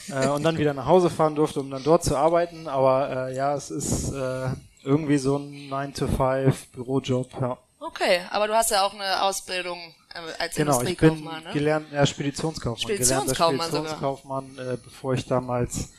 äh, 0.09 0.29
und 0.29 0.43
dann 0.45 0.59
wieder 0.59 0.75
nach 0.75 0.87
Hause 0.87 1.11
fahren 1.11 1.35
durfte, 1.35 1.61
um 1.61 1.71
dann 1.71 1.83
dort 1.83 2.05
zu 2.05 2.17
arbeiten. 2.17 2.69
Aber 2.69 3.29
äh, 3.29 3.37
ja, 3.37 3.55
es 3.55 3.71
ist 3.71 4.13
äh, 4.13 4.51
irgendwie 4.85 5.19
so 5.19 5.39
ein 5.39 5.69
9-to-5 5.71 6.55
Bürojob, 6.73 7.29
ja. 7.41 7.59
okay. 7.81 8.21
Aber 8.31 8.47
du 8.47 8.55
hast 8.55 8.71
ja 8.71 8.87
auch 8.87 8.95
eine 8.95 9.23
Ausbildung 9.23 9.79
äh, 10.15 10.43
als 10.43 10.55
Genau, 10.55 10.83
ich 10.83 10.97
bin 10.97 11.09
Industriekaufmann, 11.09 11.45
ne? 11.45 11.53
gelernt, 11.53 11.87
ja, 11.93 12.07
Speditionskaufmann, 12.07 12.83
Speditionskaufmann 12.83 13.69
Speditionskaufmann, 13.69 14.59
äh, 14.59 14.77
bevor 14.83 15.15
ich 15.15 15.27
damals 15.27 15.91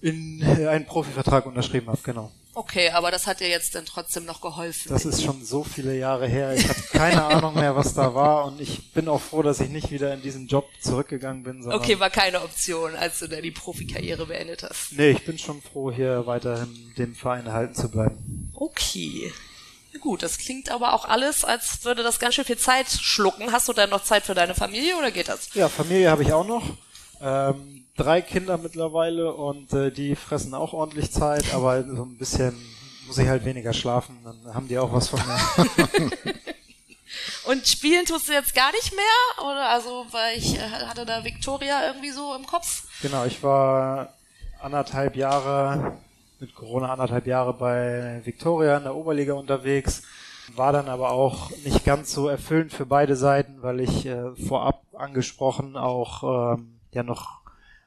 in 0.00 0.40
äh, 0.40 0.68
einen 0.68 0.86
Profivertrag 0.86 1.46
unterschrieben 1.46 1.88
habe, 1.88 2.00
genau. 2.02 2.30
Okay, 2.60 2.90
aber 2.90 3.10
das 3.10 3.26
hat 3.26 3.40
dir 3.40 3.48
jetzt 3.48 3.74
dann 3.74 3.86
trotzdem 3.86 4.26
noch 4.26 4.42
geholfen. 4.42 4.90
Das 4.90 5.06
ist 5.06 5.22
schon 5.22 5.42
so 5.42 5.64
viele 5.64 5.96
Jahre 5.96 6.28
her. 6.28 6.52
Ich 6.52 6.68
habe 6.68 6.80
keine 6.92 7.24
Ahnung 7.24 7.54
mehr, 7.54 7.74
was 7.74 7.94
da 7.94 8.14
war 8.14 8.44
und 8.44 8.60
ich 8.60 8.92
bin 8.92 9.08
auch 9.08 9.22
froh, 9.22 9.42
dass 9.42 9.60
ich 9.60 9.70
nicht 9.70 9.90
wieder 9.90 10.12
in 10.12 10.20
diesen 10.20 10.46
Job 10.46 10.68
zurückgegangen 10.78 11.42
bin. 11.42 11.66
Okay, 11.72 11.98
war 11.98 12.10
keine 12.10 12.42
Option, 12.42 12.94
als 12.96 13.20
du 13.20 13.28
dann 13.28 13.42
die 13.42 13.50
Profikarriere 13.50 14.26
beendet 14.26 14.62
hast. 14.62 14.92
Nee, 14.92 15.12
ich 15.12 15.24
bin 15.24 15.38
schon 15.38 15.62
froh, 15.62 15.90
hier 15.90 16.26
weiterhin 16.26 16.92
dem 16.98 17.14
Verein 17.14 17.46
erhalten 17.46 17.74
zu 17.74 17.90
bleiben. 17.90 18.52
Okay. 18.54 19.32
Gut, 19.98 20.22
das 20.22 20.36
klingt 20.36 20.70
aber 20.70 20.92
auch 20.92 21.06
alles, 21.06 21.44
als 21.44 21.82
würde 21.86 22.02
das 22.02 22.18
ganz 22.18 22.34
schön 22.34 22.44
viel 22.44 22.58
Zeit 22.58 22.90
schlucken. 22.90 23.52
Hast 23.52 23.68
du 23.68 23.72
dann 23.72 23.88
noch 23.88 24.04
Zeit 24.04 24.24
für 24.24 24.34
deine 24.34 24.54
Familie 24.54 24.98
oder 24.98 25.10
geht 25.10 25.30
das? 25.30 25.48
Ja, 25.54 25.70
Familie 25.70 26.10
habe 26.10 26.24
ich 26.24 26.32
auch 26.34 26.46
noch. 26.46 26.62
Ähm, 27.20 27.84
drei 27.96 28.22
Kinder 28.22 28.58
mittlerweile 28.58 29.34
und 29.34 29.72
äh, 29.72 29.90
die 29.90 30.16
fressen 30.16 30.54
auch 30.54 30.72
ordentlich 30.72 31.10
Zeit, 31.12 31.52
aber 31.54 31.82
so 31.84 32.04
ein 32.04 32.16
bisschen 32.16 32.54
muss 33.06 33.18
ich 33.18 33.28
halt 33.28 33.44
weniger 33.44 33.72
schlafen, 33.72 34.16
dann 34.24 34.54
haben 34.54 34.68
die 34.68 34.78
auch 34.78 34.92
was 34.92 35.08
von 35.08 35.20
mir. 35.20 36.10
Und 37.46 37.66
spielen 37.66 38.06
tust 38.06 38.28
du 38.28 38.32
jetzt 38.32 38.54
gar 38.54 38.70
nicht 38.70 38.92
mehr? 38.94 39.44
Oder 39.44 39.68
also, 39.70 40.06
weil 40.12 40.38
ich 40.38 40.56
äh, 40.56 40.60
hatte 40.60 41.04
da 41.04 41.24
Victoria 41.24 41.88
irgendwie 41.88 42.10
so 42.10 42.34
im 42.36 42.46
Kopf. 42.46 42.84
Genau, 43.02 43.24
ich 43.24 43.42
war 43.42 44.14
anderthalb 44.60 45.16
Jahre, 45.16 45.98
mit 46.38 46.54
Corona 46.54 46.92
anderthalb 46.92 47.26
Jahre 47.26 47.54
bei 47.54 48.20
Victoria 48.24 48.76
in 48.76 48.84
der 48.84 48.94
Oberliga 48.94 49.34
unterwegs, 49.34 50.02
war 50.54 50.72
dann 50.72 50.88
aber 50.88 51.10
auch 51.10 51.50
nicht 51.64 51.84
ganz 51.84 52.12
so 52.12 52.28
erfüllend 52.28 52.72
für 52.72 52.86
beide 52.86 53.16
Seiten, 53.16 53.62
weil 53.62 53.80
ich 53.80 54.06
äh, 54.06 54.34
vorab 54.36 54.82
angesprochen 54.94 55.76
auch 55.76 56.54
ähm, 56.54 56.79
ja 56.92 57.02
noch 57.02 57.40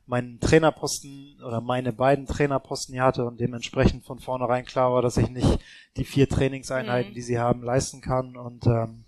meinen 0.06 0.40
Trainerposten 0.42 1.38
oder 1.46 1.62
meine 1.62 1.94
beiden 1.94 2.26
Trainerposten 2.28 2.94
hier 2.94 3.04
hatte 3.04 3.26
und 3.26 3.40
dementsprechend 3.40 4.04
von 4.06 4.20
vornherein 4.20 4.66
klar 4.66 4.92
war, 4.94 5.02
dass 5.02 5.16
ich 5.18 5.30
nicht 5.30 5.60
die 5.96 6.04
vier 6.04 6.28
Trainingseinheiten, 6.28 7.12
Mhm. 7.12 7.16
die 7.16 7.22
sie 7.22 7.40
haben, 7.40 7.64
leisten 7.64 8.02
kann 8.02 8.36
und 8.36 8.66
ähm, 8.68 9.06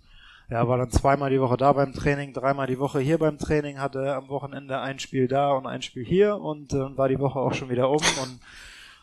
ja, 0.48 0.66
war 0.68 0.78
dann 0.78 0.90
zweimal 0.90 1.28
die 1.30 1.40
Woche 1.40 1.56
da 1.56 1.72
beim 1.72 1.92
Training, 1.92 2.32
dreimal 2.32 2.66
die 2.68 2.78
Woche 2.78 3.00
hier 3.00 3.18
beim 3.18 3.36
Training, 3.36 3.78
hatte 3.78 4.14
am 4.14 4.28
Wochenende 4.28 4.80
ein 4.80 4.98
Spiel 4.98 5.28
da 5.28 5.52
und 5.52 5.66
ein 5.66 5.82
Spiel 5.82 6.04
hier 6.04 6.36
und 6.36 6.72
äh, 6.72 6.96
war 6.96 7.08
die 7.08 7.18
Woche 7.18 7.40
auch 7.40 7.52
schon 7.52 7.68
wieder 7.68 7.90
um 7.90 7.96
und 7.96 8.40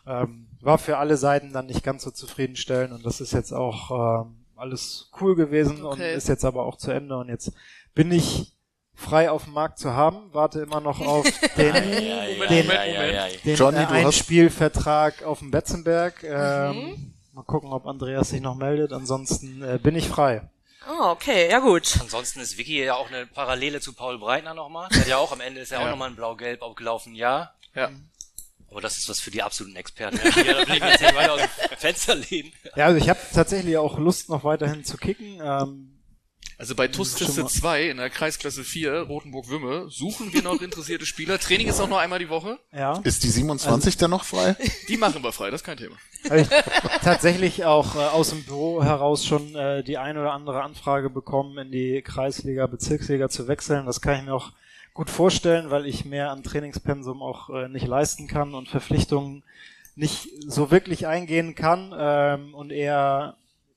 ähm, 0.06 0.46
war 0.62 0.78
für 0.78 0.98
alle 0.98 1.16
Seiten 1.16 1.52
dann 1.52 1.66
nicht 1.66 1.84
ganz 1.84 2.02
so 2.02 2.10
zufriedenstellend 2.10 2.92
und 2.92 3.06
das 3.06 3.20
ist 3.20 3.32
jetzt 3.34 3.52
auch 3.52 4.24
ähm, 4.24 4.34
alles 4.56 5.10
cool 5.20 5.36
gewesen 5.36 5.84
und 5.84 5.92
Okay. 6.00 6.14
ist 6.16 6.28
jetzt 6.28 6.44
aber 6.44 6.64
auch 6.64 6.76
zu 6.76 6.90
Ende 6.90 7.16
und 7.18 7.28
jetzt 7.28 7.52
bin 7.94 8.10
ich 8.10 8.53
frei 8.94 9.30
auf 9.30 9.44
dem 9.44 9.52
Markt 9.54 9.78
zu 9.78 9.92
haben, 9.92 10.18
warte 10.32 10.60
immer 10.60 10.80
noch 10.80 11.00
auf 11.06 11.24
den, 11.56 11.72
den, 11.74 12.68
den 13.44 13.56
Johnny, 13.56 13.78
äh, 13.78 13.80
du 13.86 13.86
hast- 13.88 13.92
Einspielvertrag 14.06 15.22
auf 15.24 15.38
dem 15.40 15.50
Betzenberg. 15.50 16.22
Ähm, 16.24 17.10
Mal 17.32 17.42
gucken, 17.42 17.72
ob 17.72 17.84
Andreas 17.86 18.28
sich 18.30 18.40
noch 18.40 18.54
meldet. 18.54 18.92
Ansonsten 18.92 19.60
äh, 19.62 19.78
bin 19.82 19.96
ich 19.96 20.08
frei. 20.08 20.48
Oh, 20.88 21.06
okay, 21.06 21.50
ja 21.50 21.58
gut. 21.58 21.98
Ansonsten 22.00 22.38
ist 22.38 22.56
Vicky 22.58 22.84
ja 22.84 22.94
auch 22.94 23.08
eine 23.10 23.26
Parallele 23.26 23.80
zu 23.80 23.92
Paul 23.92 24.18
Breitner 24.20 24.54
nochmal. 24.54 24.88
Der 24.90 25.00
hat 25.00 25.08
ja 25.08 25.16
auch 25.16 25.32
am 25.32 25.40
Ende 25.40 25.60
ist 25.60 25.72
ja, 25.72 25.80
Ja. 25.80 25.86
auch 25.86 25.90
nochmal 25.90 26.10
ein 26.10 26.14
blau-gelb 26.14 26.62
aufgelaufen, 26.62 27.14
ja. 27.16 27.50
Ja. 27.74 27.90
Aber 28.70 28.80
das 28.80 28.98
ist 28.98 29.08
was 29.08 29.18
für 29.18 29.32
die 29.32 29.42
absoluten 29.42 29.74
Experten. 29.76 30.18
Ja, 30.46 30.64
da 30.64 30.74
jetzt 30.74 31.00
nicht 31.00 31.14
weiter 31.16 31.32
aus 31.34 31.40
dem 31.40 31.78
Fenster 31.78 32.14
lehnen. 32.14 32.52
Ja, 32.76 32.86
also 32.86 32.98
ich 32.98 33.08
habe 33.08 33.18
tatsächlich 33.32 33.76
auch 33.78 33.98
Lust, 33.98 34.28
noch 34.28 34.44
weiterhin 34.44 34.84
zu 34.84 34.96
kicken. 34.96 35.40
Ähm, 35.42 35.93
Also 36.56 36.74
bei 36.74 36.86
TUS 36.88 37.18
Schon 37.18 37.26
Liste 37.26 37.42
mal- 37.42 37.48
2 37.48 37.82
in 37.90 37.96
der 37.96 38.10
Kreisklasse 38.10 38.62
4, 38.64 39.00
Rotenburg-Wümme, 39.02 39.86
suchen 39.90 40.32
wir 40.32 40.42
noch 40.42 40.60
interessierte 40.62 41.04
Spieler. 41.06 41.38
Training 41.38 41.66
ist 41.68 41.80
auch 41.80 41.88
noch 41.88 41.98
einmal 41.98 42.18
die 42.20 42.28
Woche. 42.28 42.58
ja, 42.72 43.00
Ist 43.02 43.24
die 43.24 43.30
27 43.30 43.96
denn 43.96 44.10
noch 44.10 44.24
frei? 44.24 44.56
Die 44.88 44.96
machen 44.96 45.22
wir 45.22 45.32
frei, 45.32 45.50
das 45.50 45.62
ist 45.62 45.66
kein 45.66 45.76
Thema. 45.78 45.96
habe 46.28 46.40
ich 46.42 46.48
tatsächlich 47.02 47.64
auch 47.64 47.96
äh, 47.96 47.98
aus 47.98 48.30
dem 48.30 48.44
Büro 48.44 48.82
heraus 48.82 49.26
schon 49.26 49.54
äh, 49.56 49.82
die 49.82 49.98
ein 49.98 50.16
oder 50.16 50.32
andere 50.32 50.62
Anfrage 50.62 51.10
bekommen, 51.10 51.58
in 51.58 51.70
die 51.72 52.02
Kreisliga, 52.02 52.66
Bezirksliga 52.66 53.28
zu 53.28 53.48
wechseln. 53.48 53.86
Das 53.86 54.00
kann 54.00 54.16
ich 54.18 54.24
mir 54.24 54.34
auch 54.34 54.52
gut 54.94 55.10
vorstellen, 55.10 55.70
weil 55.70 55.86
ich 55.86 56.04
mehr 56.04 56.30
an 56.30 56.42
Trainingspensum 56.44 57.20
auch 57.20 57.50
äh, 57.50 57.68
nicht 57.68 57.86
leisten 57.86 58.28
kann 58.28 58.54
und 58.54 58.68
Verpflichtungen 58.68 59.42
nicht 59.96 60.28
so 60.46 60.70
wirklich 60.70 61.06
eingehen 61.08 61.54
kann 61.56 61.92
ähm, 61.96 62.54
und 62.54 62.70
eher, 62.70 63.36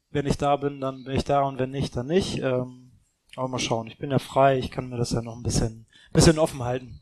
wenn 0.10 0.26
ich 0.26 0.38
da 0.38 0.56
bin, 0.56 0.82
dann 0.82 1.04
bin 1.04 1.16
ich 1.16 1.24
da 1.24 1.42
und 1.42 1.60
wenn 1.60 1.72
nicht, 1.72 1.96
dann 1.96 2.08
nicht. 2.08 2.38
Ähm, 2.38 2.92
aber 3.36 3.48
mal 3.48 3.60
schauen. 3.60 3.88
Ich 3.88 3.98
bin 3.98 4.12
ja 4.12 4.20
frei, 4.20 4.58
ich 4.58 4.72
kann 4.72 4.90
mir 4.90 4.98
das 4.98 5.12
ja 5.12 5.22
noch 5.22 5.36
ein 5.36 5.44
bisschen, 5.44 5.86
bisschen 6.12 6.40
offen 6.40 6.64
halten. 6.64 7.02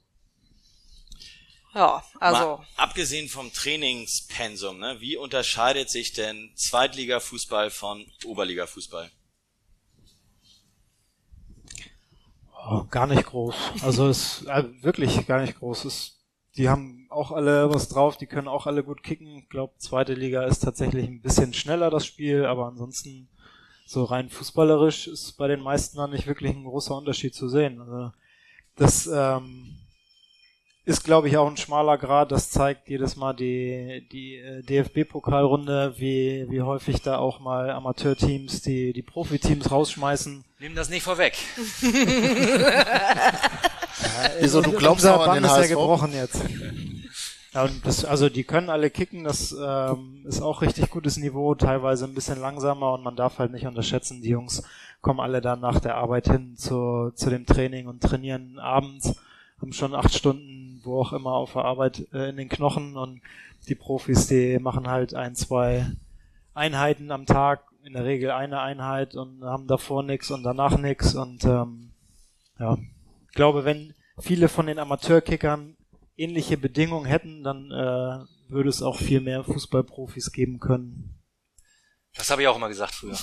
ja, 1.74 2.04
also. 2.20 2.58
Mal, 2.58 2.68
abgesehen 2.76 3.30
vom 3.30 3.54
Trainingspensum, 3.54 4.80
ne, 4.80 4.98
wie 5.00 5.18
unterscheidet 5.18 5.90
sich 5.90 6.14
denn 6.14 6.52
Zweitligafußball 6.56 7.70
von 7.70 8.06
Oberligafußball? 8.26 9.10
Oh, 12.68 12.84
gar 12.90 13.06
nicht 13.06 13.26
groß. 13.26 13.56
Also 13.84 14.08
es 14.08 14.44
äh, 14.48 14.64
wirklich 14.82 15.26
gar 15.28 15.40
nicht 15.40 15.60
groß. 15.60 15.86
Es, 15.86 16.26
die 16.58 16.68
haben 16.68 17.05
auch 17.16 17.32
alle 17.32 17.74
was 17.74 17.88
drauf, 17.90 18.18
die 18.18 18.28
können 18.28 18.48
auch 18.48 18.68
alle 18.68 18.84
gut 18.84 19.02
kicken. 19.04 19.38
Ich 19.40 19.50
glaube, 19.50 19.74
zweite 19.78 20.14
Liga 20.14 20.44
ist 20.44 20.60
tatsächlich 20.60 21.08
ein 21.08 21.22
bisschen 21.22 21.54
schneller 21.54 21.90
das 21.90 22.06
Spiel, 22.06 22.46
aber 22.46 22.68
ansonsten 22.68 23.28
so 23.86 24.04
rein 24.04 24.30
fußballerisch 24.30 25.08
ist 25.08 25.34
bei 25.38 25.48
den 25.48 25.62
meisten 25.62 25.98
dann 25.98 26.12
nicht 26.12 26.28
wirklich 26.28 26.56
ein 26.56 26.64
großer 26.64 26.96
Unterschied 26.96 27.34
zu 27.34 27.50
sehen. 27.50 27.80
Also 27.82 28.12
das 28.76 29.08
ähm, 29.08 29.76
ist, 30.86 31.04
glaube 31.04 31.28
ich, 31.28 31.38
auch 31.38 31.50
ein 31.50 31.58
schmaler 31.58 31.98
Grad. 31.98 32.32
Das 32.32 32.50
zeigt 32.52 32.90
jedes 32.90 33.16
Mal 33.16 33.34
die, 33.34 34.08
die 34.12 34.36
äh, 34.36 34.62
DFB-Pokalrunde, 34.64 35.96
wie, 35.98 36.46
wie 36.50 36.62
häufig 36.62 37.02
da 37.02 37.18
auch 37.18 37.40
mal 37.40 37.72
Amateurteams 37.72 38.62
die, 38.62 38.94
die 38.94 39.02
Profiteams 39.02 39.72
rausschmeißen. 39.72 40.44
Nimm 40.60 40.76
das 40.76 40.90
nicht 40.90 41.04
vorweg. 41.04 41.36
Wieso, 44.40 44.62
du 44.62 44.72
glaubst 44.74 45.06
auch 45.08 45.22
an 45.22 45.28
Band 45.28 45.38
den 45.38 45.46
ist 45.46 45.52
ja 45.52 45.58
HSV? 45.58 45.70
gebrochen 45.70 46.14
jetzt. 46.14 46.42
Ja, 47.56 47.70
das, 47.86 48.04
also 48.04 48.28
die 48.28 48.44
können 48.44 48.70
alle 48.70 48.90
kicken, 48.90 49.24
das 49.24 49.56
ähm, 49.58 50.26
ist 50.26 50.42
auch 50.42 50.62
richtig 50.62 50.90
gutes 50.90 51.16
Niveau, 51.16 51.56
teilweise 51.56 52.04
ein 52.04 52.14
bisschen 52.14 52.42
langsamer 52.42 52.92
und 52.92 53.02
man 53.02 53.16
darf 53.16 53.40
halt 53.40 53.54
nicht 53.54 53.66
unterschätzen, 53.66 54.22
die 54.22 54.32
Jungs 54.32 54.62
kommen 55.00 55.22
alle 55.22 55.40
dann 55.40 55.62
nach 55.62 55.80
der 55.80 55.96
Arbeit 55.96 56.28
hin 56.28 56.58
zu, 56.58 57.12
zu 57.16 57.30
dem 57.30 57.46
Training 57.46 57.88
und 57.88 58.04
trainieren 58.04 58.60
abends, 58.60 59.16
haben 59.62 59.72
schon 59.72 59.96
acht 59.96 60.14
Stunden, 60.14 60.82
wo 60.84 61.00
auch 61.00 61.14
immer 61.14 61.32
auf 61.32 61.54
der 61.54 61.64
Arbeit 61.64 62.06
äh, 62.12 62.28
in 62.28 62.36
den 62.36 62.50
Knochen 62.50 62.98
und 62.98 63.22
die 63.70 63.76
Profis, 63.76 64.28
die 64.28 64.60
machen 64.60 64.90
halt 64.90 65.14
ein, 65.14 65.34
zwei 65.34 65.86
Einheiten 66.54 67.10
am 67.10 67.26
Tag, 67.26 67.62
in 67.86 67.94
der 67.94 68.04
Regel 68.04 68.32
eine 68.32 68.60
Einheit 68.60 69.16
und 69.16 69.46
haben 69.46 69.68
davor 69.68 70.04
nix 70.04 70.30
und 70.30 70.44
danach 70.44 70.78
nix 70.78 71.16
und 71.16 71.46
ähm, 71.46 71.92
ja, 72.60 72.78
ich 73.30 73.34
glaube, 73.34 73.64
wenn 73.64 73.94
viele 74.20 74.50
von 74.50 74.66
den 74.66 74.78
Amateurkickern 74.78 75.75
ähnliche 76.18 76.58
Bedingungen 76.58 77.06
hätten, 77.06 77.44
dann 77.44 77.72
äh, 77.72 78.52
würde 78.52 78.70
es 78.70 78.82
auch 78.82 78.98
viel 78.98 79.22
mehr 79.22 79.44
Fußballprofis 79.44 80.32
geben 80.32 80.60
können. 80.60 81.16
Das 82.18 82.30
habe 82.30 82.42
ich 82.42 82.48
auch 82.48 82.56
immer 82.56 82.70
gesagt 82.70 82.96
früher. 82.96 83.14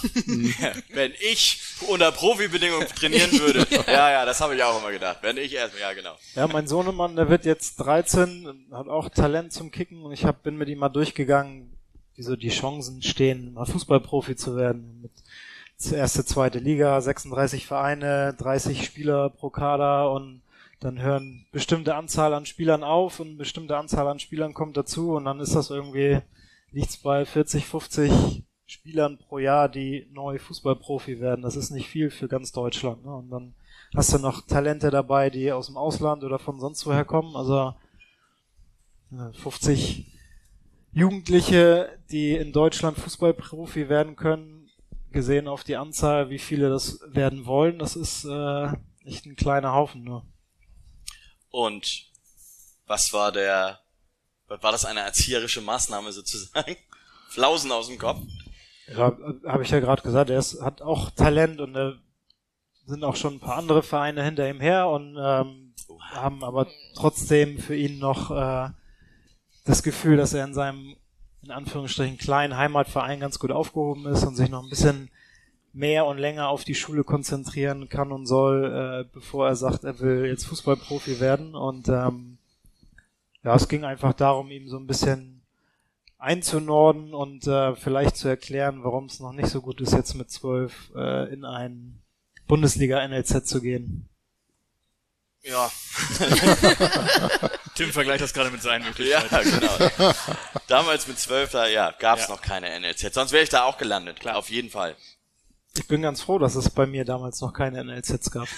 Wenn 0.90 1.12
ich 1.18 1.62
unter 1.88 2.12
Profibedingungen 2.12 2.86
trainieren 2.88 3.32
würde. 3.32 3.66
ja, 3.86 4.10
ja, 4.10 4.24
das 4.26 4.40
habe 4.42 4.54
ich 4.54 4.62
auch 4.62 4.78
immer 4.80 4.92
gedacht. 4.92 5.18
Wenn 5.22 5.38
ich 5.38 5.54
erst, 5.54 5.78
ja 5.80 5.94
genau. 5.94 6.14
Ja, 6.34 6.46
mein 6.46 6.66
Sohnemann, 6.66 7.16
der 7.16 7.30
wird 7.30 7.46
jetzt 7.46 7.76
13, 7.76 8.66
hat 8.70 8.88
auch 8.88 9.08
Talent 9.08 9.52
zum 9.52 9.70
Kicken 9.70 10.02
und 10.02 10.12
ich 10.12 10.26
hab, 10.26 10.42
bin 10.42 10.58
mit 10.58 10.68
ihm 10.68 10.78
mal 10.78 10.90
durchgegangen, 10.90 11.74
wie 12.16 12.22
so 12.22 12.36
die 12.36 12.50
Chancen 12.50 13.02
stehen, 13.02 13.54
mal 13.54 13.64
Fußballprofi 13.64 14.36
zu 14.36 14.56
werden. 14.56 15.00
Mit 15.00 15.12
erste, 15.90 16.24
zweite 16.24 16.58
Liga, 16.58 17.00
36 17.00 17.66
Vereine, 17.66 18.34
30 18.38 18.84
Spieler 18.84 19.30
pro 19.30 19.48
Kader 19.48 20.12
und 20.12 20.42
dann 20.82 21.00
hören 21.00 21.46
bestimmte 21.52 21.94
Anzahl 21.94 22.34
an 22.34 22.46
Spielern 22.46 22.82
auf 22.82 23.20
und 23.20 23.38
bestimmte 23.38 23.76
Anzahl 23.76 24.08
an 24.08 24.18
Spielern 24.18 24.54
kommt 24.54 24.76
dazu 24.76 25.12
und 25.12 25.24
dann 25.24 25.40
ist 25.40 25.54
das 25.54 25.70
irgendwie, 25.70 26.20
liegt's 26.72 26.96
bei 26.96 27.24
40, 27.24 27.66
50 27.66 28.44
Spielern 28.66 29.18
pro 29.18 29.38
Jahr, 29.38 29.68
die 29.68 30.08
neu 30.12 30.38
Fußballprofi 30.38 31.20
werden. 31.20 31.42
Das 31.42 31.56
ist 31.56 31.70
nicht 31.70 31.88
viel 31.88 32.10
für 32.10 32.26
ganz 32.26 32.52
Deutschland. 32.52 33.04
Ne? 33.04 33.14
Und 33.14 33.30
dann 33.30 33.54
hast 33.94 34.12
du 34.12 34.18
noch 34.18 34.46
Talente 34.46 34.90
dabei, 34.90 35.30
die 35.30 35.52
aus 35.52 35.66
dem 35.66 35.76
Ausland 35.76 36.24
oder 36.24 36.38
von 36.38 36.58
sonst 36.58 36.86
woher 36.86 37.04
kommen. 37.04 37.36
Also 37.36 37.74
äh, 39.12 39.32
50 39.34 40.06
Jugendliche, 40.92 41.98
die 42.10 42.34
in 42.34 42.52
Deutschland 42.52 42.98
Fußballprofi 42.98 43.88
werden 43.88 44.16
können, 44.16 44.70
gesehen 45.12 45.48
auf 45.48 45.64
die 45.64 45.76
Anzahl, 45.76 46.30
wie 46.30 46.38
viele 46.38 46.70
das 46.70 47.00
werden 47.06 47.46
wollen, 47.46 47.78
das 47.78 47.96
ist 47.96 48.24
äh, 48.24 48.68
echt 49.04 49.26
ein 49.26 49.36
kleiner 49.36 49.74
Haufen 49.74 50.02
nur. 50.02 50.24
Und 51.52 52.10
was 52.86 53.12
war 53.12 53.30
der, 53.30 53.78
war 54.48 54.72
das 54.72 54.84
eine 54.84 55.00
erzieherische 55.00 55.60
Maßnahme 55.60 56.10
sozusagen? 56.12 56.76
Flausen 57.28 57.70
aus 57.70 57.86
dem 57.86 57.98
Kopf? 57.98 58.20
Ja, 58.88 59.16
habe 59.46 59.62
ich 59.62 59.70
ja 59.70 59.78
gerade 59.78 60.02
gesagt, 60.02 60.30
er 60.30 60.38
ist, 60.38 60.60
hat 60.60 60.82
auch 60.82 61.10
Talent 61.10 61.60
und 61.60 61.76
äh, 61.76 61.92
sind 62.86 63.04
auch 63.04 63.16
schon 63.16 63.34
ein 63.34 63.40
paar 63.40 63.56
andere 63.56 63.82
Vereine 63.82 64.24
hinter 64.24 64.48
ihm 64.50 64.60
her 64.60 64.88
und 64.88 65.16
ähm, 65.16 65.74
haben 66.10 66.42
aber 66.42 66.66
trotzdem 66.94 67.58
für 67.58 67.76
ihn 67.76 67.98
noch 67.98 68.30
äh, 68.30 68.70
das 69.64 69.82
Gefühl, 69.82 70.16
dass 70.16 70.34
er 70.34 70.44
in 70.44 70.54
seinem 70.54 70.96
in 71.42 71.50
Anführungsstrichen 71.50 72.18
kleinen 72.18 72.56
Heimatverein 72.56 73.20
ganz 73.20 73.38
gut 73.38 73.50
aufgehoben 73.50 74.06
ist 74.06 74.24
und 74.24 74.36
sich 74.36 74.48
noch 74.48 74.62
ein 74.62 74.70
bisschen 74.70 75.10
mehr 75.72 76.04
und 76.06 76.18
länger 76.18 76.48
auf 76.48 76.64
die 76.64 76.74
Schule 76.74 77.02
konzentrieren 77.04 77.88
kann 77.88 78.12
und 78.12 78.26
soll, 78.26 78.64
äh, 78.64 79.10
bevor 79.12 79.48
er 79.48 79.56
sagt, 79.56 79.84
er 79.84 79.98
will 80.00 80.26
jetzt 80.26 80.44
Fußballprofi 80.46 81.18
werden. 81.20 81.54
Und 81.54 81.88
ähm, 81.88 82.38
ja, 83.42 83.54
es 83.54 83.68
ging 83.68 83.84
einfach 83.84 84.12
darum, 84.12 84.50
ihm 84.50 84.68
so 84.68 84.76
ein 84.76 84.86
bisschen 84.86 85.42
einzunorden 86.18 87.14
und 87.14 87.46
äh, 87.46 87.74
vielleicht 87.74 88.16
zu 88.16 88.28
erklären, 88.28 88.84
warum 88.84 89.06
es 89.06 89.18
noch 89.18 89.32
nicht 89.32 89.48
so 89.48 89.60
gut 89.60 89.80
ist, 89.80 89.92
jetzt 89.92 90.14
mit 90.14 90.30
zwölf 90.30 90.92
äh, 90.94 91.32
in 91.32 91.44
ein 91.44 92.00
Bundesliga-NLZ 92.46 93.44
zu 93.46 93.60
gehen. 93.60 94.08
Ja. 95.42 95.68
Tim 97.74 97.90
vergleicht 97.90 98.22
das 98.22 98.32
gerade 98.32 98.50
mit 98.50 98.62
seinen 98.62 98.82
Ja, 98.82 98.88
Möglichkeiten. 98.88 99.50
genau. 99.50 100.12
Damals 100.68 101.08
mit 101.08 101.18
zwölf, 101.18 101.50
da 101.50 101.66
ja, 101.66 101.90
gab's 101.98 102.28
Ja. 102.28 102.34
noch 102.34 102.40
keine 102.42 102.68
NLZ. 102.78 103.12
Sonst 103.12 103.32
wäre 103.32 103.42
ich 103.42 103.48
da 103.48 103.64
auch 103.64 103.76
gelandet. 103.78 104.20
Klar, 104.20 104.36
auf 104.36 104.50
jeden 104.50 104.70
Fall. 104.70 104.94
Ich 105.74 105.86
bin 105.86 106.02
ganz 106.02 106.22
froh, 106.22 106.38
dass 106.38 106.54
es 106.54 106.70
bei 106.70 106.86
mir 106.86 107.04
damals 107.04 107.40
noch 107.40 107.52
keine 107.52 107.82
NLZs 107.82 108.30
gab. 108.30 108.48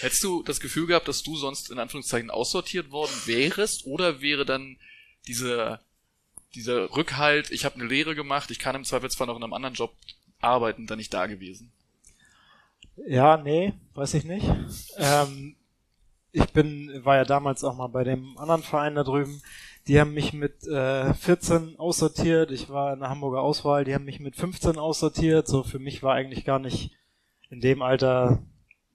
Hättest 0.00 0.22
du 0.24 0.42
das 0.42 0.60
Gefühl 0.60 0.86
gehabt, 0.86 1.08
dass 1.08 1.22
du 1.22 1.36
sonst 1.36 1.70
in 1.70 1.78
Anführungszeichen 1.78 2.30
aussortiert 2.30 2.90
worden 2.90 3.12
wärest 3.24 3.86
oder 3.86 4.20
wäre 4.20 4.44
dann 4.44 4.76
dieser 5.26 5.80
dieser 6.54 6.94
Rückhalt, 6.94 7.50
ich 7.50 7.64
habe 7.64 7.76
eine 7.76 7.86
Lehre 7.86 8.14
gemacht, 8.14 8.50
ich 8.50 8.58
kann 8.58 8.76
im 8.76 8.84
Zweifelsfall 8.84 9.26
noch 9.26 9.36
in 9.36 9.42
einem 9.42 9.52
anderen 9.52 9.74
Job 9.74 9.94
arbeiten, 10.40 10.86
dann 10.86 10.98
nicht 10.98 11.14
da 11.14 11.26
gewesen? 11.26 11.72
Ja, 13.06 13.36
nee, 13.36 13.72
weiß 13.94 14.14
ich 14.14 14.24
nicht. 14.24 14.46
Ähm, 14.96 15.56
ich 16.32 16.46
bin, 16.52 17.04
war 17.04 17.16
ja 17.16 17.24
damals 17.24 17.64
auch 17.64 17.76
mal 17.76 17.88
bei 17.88 18.04
dem 18.04 18.36
anderen 18.38 18.62
Verein 18.62 18.94
da 18.94 19.04
drüben. 19.04 19.42
Die 19.88 19.98
haben 19.98 20.14
mich 20.14 20.32
mit 20.32 20.66
äh, 20.66 21.12
14 21.14 21.78
aussortiert. 21.78 22.50
Ich 22.50 22.70
war 22.70 22.92
in 22.92 23.00
der 23.00 23.10
Hamburger 23.10 23.40
Auswahl. 23.40 23.84
Die 23.84 23.94
haben 23.94 24.04
mich 24.04 24.20
mit 24.20 24.36
15 24.36 24.78
aussortiert. 24.78 25.48
So 25.48 25.62
für 25.62 25.78
mich 25.78 26.02
war 26.02 26.14
eigentlich 26.14 26.44
gar 26.44 26.58
nicht 26.58 26.92
in 27.52 27.60
dem 27.60 27.82
Alter, 27.82 28.38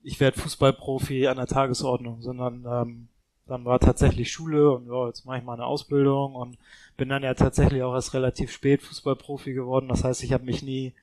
ich 0.01 0.19
werde 0.19 0.39
Fußballprofi 0.39 1.27
an 1.27 1.37
der 1.37 1.45
Tagesordnung, 1.45 2.23
sondern 2.23 2.65
ähm, 2.65 3.07
dann 3.45 3.65
war 3.65 3.79
tatsächlich 3.79 4.31
Schule 4.31 4.71
und 4.71 4.87
ja, 4.87 5.07
jetzt 5.07 5.25
mache 5.25 5.37
ich 5.37 5.43
mal 5.43 5.53
eine 5.53 5.65
Ausbildung 5.65 6.33
und 6.33 6.57
bin 6.97 7.07
dann 7.07 7.21
ja 7.21 7.35
tatsächlich 7.35 7.83
auch 7.83 7.93
erst 7.93 8.15
relativ 8.15 8.51
spät 8.51 8.81
Fußballprofi 8.81 9.53
geworden. 9.53 9.89
Das 9.89 10.03
heißt, 10.03 10.23
ich 10.23 10.33
habe 10.33 10.43
mich 10.43 10.63
nie 10.63 10.93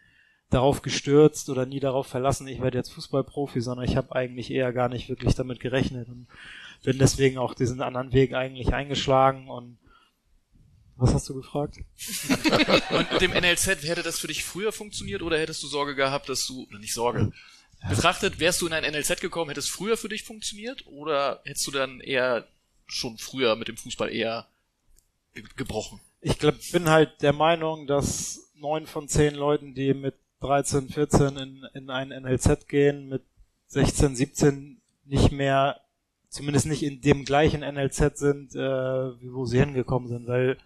darauf 0.51 0.83
gestürzt 0.83 1.49
oder 1.49 1.65
nie 1.65 1.81
darauf 1.81 2.09
verlassen, 2.09 2.49
ich 2.49 2.61
werde 2.61 2.79
jetzt 2.79 2.93
Fußballprofi, 2.93 3.61
sondern 3.61 3.87
ich 3.87 3.97
habe 3.97 4.15
eigentlich 4.15 4.51
eher 4.51 4.73
gar 4.73 4.89
nicht 4.89 5.09
wirklich 5.09 5.35
damit 5.37 5.61
gerechnet 5.61 6.09
und 6.09 6.27
bin 6.85 6.99
deswegen 6.99 7.39
auch 7.39 7.55
diesen 7.55 7.83
anderen 7.83 8.13
Weg 8.13 8.35
eigentlich 8.35 8.73
eingeschlagen 8.73 9.49
und 9.49 9.79
was 10.97 11.13
hast 11.13 11.29
du 11.29 11.35
gefragt? 11.35 11.79
Und 12.91 13.11
mit 13.11 13.21
dem 13.21 13.33
NLZ, 13.33 13.67
hätte 13.67 14.05
das 14.05 14.21
für 14.21 14.29
dich 14.29 14.45
früher 14.45 14.71
funktioniert 14.71 15.23
oder 15.23 15.37
hättest 15.41 15.61
du 15.65 15.67
Sorge 15.67 15.97
gehabt, 15.97 16.29
dass 16.29 16.47
du, 16.47 16.69
oder 16.69 16.79
nicht 16.79 16.95
Sorge, 16.95 17.33
betrachtet, 17.89 18.39
wärst 18.39 18.61
du 18.61 18.69
in 18.69 18.73
ein 18.73 18.85
NLZ 18.85 19.21
gekommen, 19.21 19.51
hätte 19.51 19.59
es 19.59 19.69
früher 19.69 19.97
für 19.97 20.09
dich 20.09 20.23
funktioniert 20.23 20.87
oder 20.87 21.41
hättest 21.45 21.67
du 21.67 21.73
dann 21.73 22.01
eher 22.01 22.47
schon 22.87 23.19
früher 23.19 23.57
mit 23.57 23.67
dem 23.67 23.77
Fußball 23.77 24.13
eher 24.13 24.47
ge 25.35 25.45
gebrochen? 25.57 26.01
Ich 26.21 26.39
glaub, 26.39 26.55
bin 26.73 26.89
halt 26.89 27.21
der 27.23 27.33
Meinung, 27.33 27.87
dass 27.87 28.53
neun 28.55 28.87
von 28.87 29.09
zehn 29.09 29.35
Leuten, 29.35 29.75
die 29.75 29.95
mit 29.95 30.15
13, 30.41 30.89
14 30.89 31.37
in, 31.37 31.67
in 31.75 31.91
ein 31.91 32.09
NLZ 32.09 32.69
gehen, 32.69 33.09
mit 33.09 33.23
16, 33.67 34.17
17 34.17 34.81
nicht 35.05 35.33
mehr, 35.33 35.81
zumindest 36.35 36.67
nicht 36.67 36.83
in 36.83 37.01
dem 37.01 37.25
gleichen 37.25 37.61
NLZ 37.61 38.19
sind, 38.19 38.57
äh, 38.57 38.59
wie 38.59 39.33
wo 39.33 39.45
sie 39.47 39.61
hingekommen 39.61 40.09
sind, 40.09 40.27
weil 40.27 40.59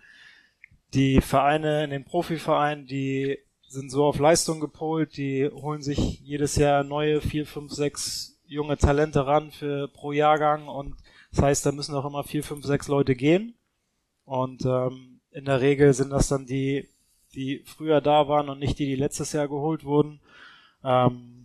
die 0.95 1.21
Vereine 1.21 1.85
in 1.85 1.91
den 1.91 2.07
Profivereinen, 2.07 2.87
die 2.87 3.39
sind 3.67 3.91
so 3.91 4.07
auf 4.07 4.19
Leistung 4.19 4.61
gepolt, 4.61 5.19
die 5.19 5.47
holen 5.47 5.83
sich 5.83 6.21
jedes 6.21 6.57
Jahr 6.57 6.85
neue 6.85 7.21
vier, 7.21 7.45
fünf, 7.45 7.73
sechs 7.73 8.41
junge 8.47 8.79
Talente 8.79 9.27
ran 9.27 9.51
für 9.51 9.89
pro 9.89 10.13
Jahrgang 10.13 10.69
und 10.69 10.97
das 11.33 11.43
heißt, 11.43 11.67
da 11.67 11.73
müssen 11.73 11.95
auch 11.95 12.07
immer 12.07 12.25
vier, 12.25 12.43
fünf, 12.43 12.65
sechs 12.65 12.89
Leute 12.89 13.15
gehen 13.15 13.55
und 14.25 14.65
ähm, 14.65 15.21
in 15.33 15.45
der 15.45 15.61
Regel 15.61 15.93
sind 15.93 16.09
das 16.09 16.29
dann 16.29 16.47
die, 16.47 16.89
die 17.35 17.63
früher 17.67 18.01
da 18.01 18.27
waren 18.27 18.49
und 18.49 18.59
nicht 18.59 18.79
die, 18.79 18.87
die 18.87 18.97
letztes 18.97 19.35
Jahr 19.35 19.49
geholt 19.49 19.85
wurden. 19.85 20.21
Ähm, 20.83 21.45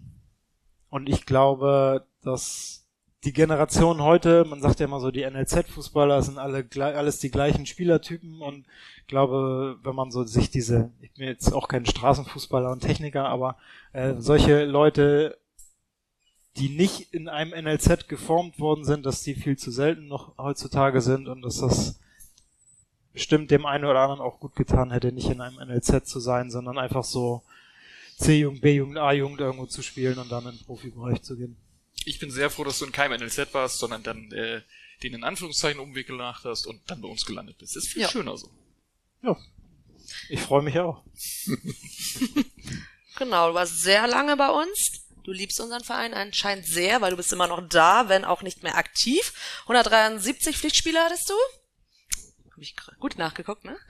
und 0.89 1.09
ich 1.09 1.25
glaube, 1.25 2.07
dass 2.21 2.82
die 3.23 3.33
Generation 3.33 4.01
heute, 4.01 4.45
man 4.45 4.61
sagt 4.61 4.79
ja 4.79 4.85
immer 4.85 4.99
so, 4.99 5.11
die 5.11 5.23
NLZ-Fußballer 5.23 6.21
sind 6.21 6.37
alle 6.37 6.67
alles 6.77 7.19
die 7.19 7.31
gleichen 7.31 7.65
Spielertypen 7.65 8.41
und 8.41 8.65
glaube, 9.13 9.77
wenn 9.83 9.95
man 9.95 10.09
so 10.09 10.23
sich 10.23 10.49
diese, 10.49 10.89
ich 10.99 11.13
bin 11.13 11.27
jetzt 11.27 11.53
auch 11.53 11.67
kein 11.67 11.85
Straßenfußballer 11.85 12.71
und 12.71 12.79
Techniker, 12.79 13.25
aber 13.25 13.57
äh, 13.91 14.15
solche 14.17 14.65
Leute, 14.65 15.37
die 16.57 16.69
nicht 16.69 17.13
in 17.13 17.29
einem 17.29 17.51
NLZ 17.51 18.07
geformt 18.07 18.59
worden 18.59 18.85
sind, 18.85 19.05
dass 19.05 19.21
die 19.21 19.35
viel 19.35 19.55
zu 19.55 19.69
selten 19.69 20.07
noch 20.07 20.35
heutzutage 20.39 20.99
sind 21.01 21.27
und 21.27 21.43
dass 21.43 21.59
das 21.59 21.99
bestimmt 23.13 23.51
dem 23.51 23.67
einen 23.67 23.85
oder 23.85 23.99
anderen 23.99 24.21
auch 24.21 24.39
gut 24.39 24.55
getan 24.55 24.89
hätte, 24.89 25.11
nicht 25.11 25.29
in 25.29 25.41
einem 25.41 25.57
NLZ 25.57 26.07
zu 26.07 26.19
sein, 26.19 26.49
sondern 26.49 26.79
einfach 26.79 27.03
so 27.03 27.43
C-Jugend, 28.17 28.61
B-Jugend, 28.61 28.97
A-Jugend 28.97 29.41
irgendwo 29.41 29.67
zu 29.67 29.83
spielen 29.83 30.17
und 30.17 30.31
dann 30.31 30.45
in 30.45 30.57
den 30.57 30.65
Profibereich 30.65 31.21
zu 31.21 31.37
gehen. 31.37 31.55
Ich 32.05 32.19
bin 32.19 32.31
sehr 32.31 32.49
froh, 32.49 32.63
dass 32.63 32.79
du 32.79 32.85
in 32.85 32.91
keinem 32.91 33.19
NLZ 33.19 33.53
warst, 33.53 33.79
sondern 33.79 34.03
dann 34.03 34.31
äh, 34.31 34.61
den 35.01 35.13
in 35.13 35.23
Anführungszeichen 35.23 35.79
Umweg 35.79 36.07
gemacht 36.07 36.43
hast 36.45 36.65
und 36.65 36.81
dann 36.89 37.01
bei 37.01 37.07
uns 37.07 37.25
gelandet 37.25 37.57
bist. 37.57 37.75
Das 37.75 37.83
ist 37.83 37.91
viel 37.91 38.03
ja. 38.03 38.09
schöner 38.09 38.37
so. 38.37 38.49
Ja. 39.21 39.37
Ich 40.29 40.41
freue 40.41 40.61
mich 40.61 40.77
auch. 40.79 41.03
genau, 43.17 43.49
du 43.49 43.53
warst 43.53 43.81
sehr 43.81 44.07
lange 44.07 44.35
bei 44.37 44.49
uns. 44.49 45.03
Du 45.23 45.31
liebst 45.31 45.59
unseren 45.61 45.83
Verein 45.83 46.13
anscheinend 46.13 46.65
sehr, 46.65 47.01
weil 47.01 47.11
du 47.11 47.17
bist 47.17 47.31
immer 47.31 47.47
noch 47.47 47.65
da, 47.67 48.09
wenn 48.09 48.25
auch 48.25 48.41
nicht 48.41 48.63
mehr 48.63 48.75
aktiv. 48.75 49.33
173 49.63 50.57
Pflichtspiele 50.57 50.99
hattest 50.99 51.29
du? 51.29 51.33
Hab 52.53 52.61
ich 52.61 52.75
gut 52.99 53.17
nachgeguckt, 53.17 53.65
ne? 53.65 53.75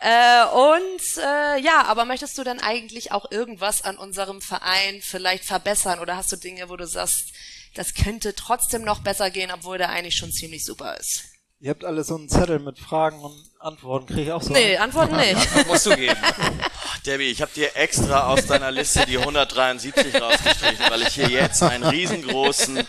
äh, 0.00 0.44
und 0.54 1.22
äh, 1.22 1.60
ja, 1.60 1.84
aber 1.84 2.06
möchtest 2.06 2.38
du 2.38 2.44
dann 2.44 2.60
eigentlich 2.60 3.12
auch 3.12 3.30
irgendwas 3.30 3.82
an 3.82 3.98
unserem 3.98 4.40
Verein 4.40 5.00
vielleicht 5.02 5.44
verbessern 5.44 5.98
oder 5.98 6.16
hast 6.16 6.32
du 6.32 6.36
Dinge, 6.36 6.70
wo 6.70 6.76
du 6.76 6.86
sagst, 6.86 7.34
das 7.74 7.92
könnte 7.92 8.34
trotzdem 8.34 8.84
noch 8.84 9.00
besser 9.00 9.30
gehen, 9.30 9.50
obwohl 9.52 9.76
der 9.76 9.90
eigentlich 9.90 10.16
schon 10.16 10.32
ziemlich 10.32 10.64
super 10.64 10.96
ist? 10.96 11.24
Ihr 11.60 11.70
habt 11.70 11.84
alle 11.84 12.04
so 12.04 12.14
einen 12.14 12.30
Zettel 12.30 12.58
mit 12.58 12.78
Fragen 12.78 13.20
und 13.20 13.36
Antworten, 13.58 14.06
kriege 14.06 14.22
ich 14.22 14.32
auch 14.32 14.40
so. 14.40 14.52
Nee, 14.54 14.78
Antworten 14.78 15.16
nicht. 15.16 15.36
Antworten 15.36 15.68
musst 15.68 15.86
du 15.86 15.94
geben. 15.94 16.16
Oh, 16.16 16.98
Debbie, 17.06 17.30
ich 17.30 17.42
habe 17.42 17.52
dir 17.54 17.76
extra 17.76 18.28
aus 18.28 18.46
deiner 18.46 18.70
Liste 18.70 19.04
die 19.06 19.18
173 19.18 20.22
rausgestrichen, 20.22 20.86
weil 20.88 21.02
ich 21.02 21.08
hier 21.08 21.28
jetzt 21.28 21.62
einen 21.62 21.84
riesengroßen 21.84 22.86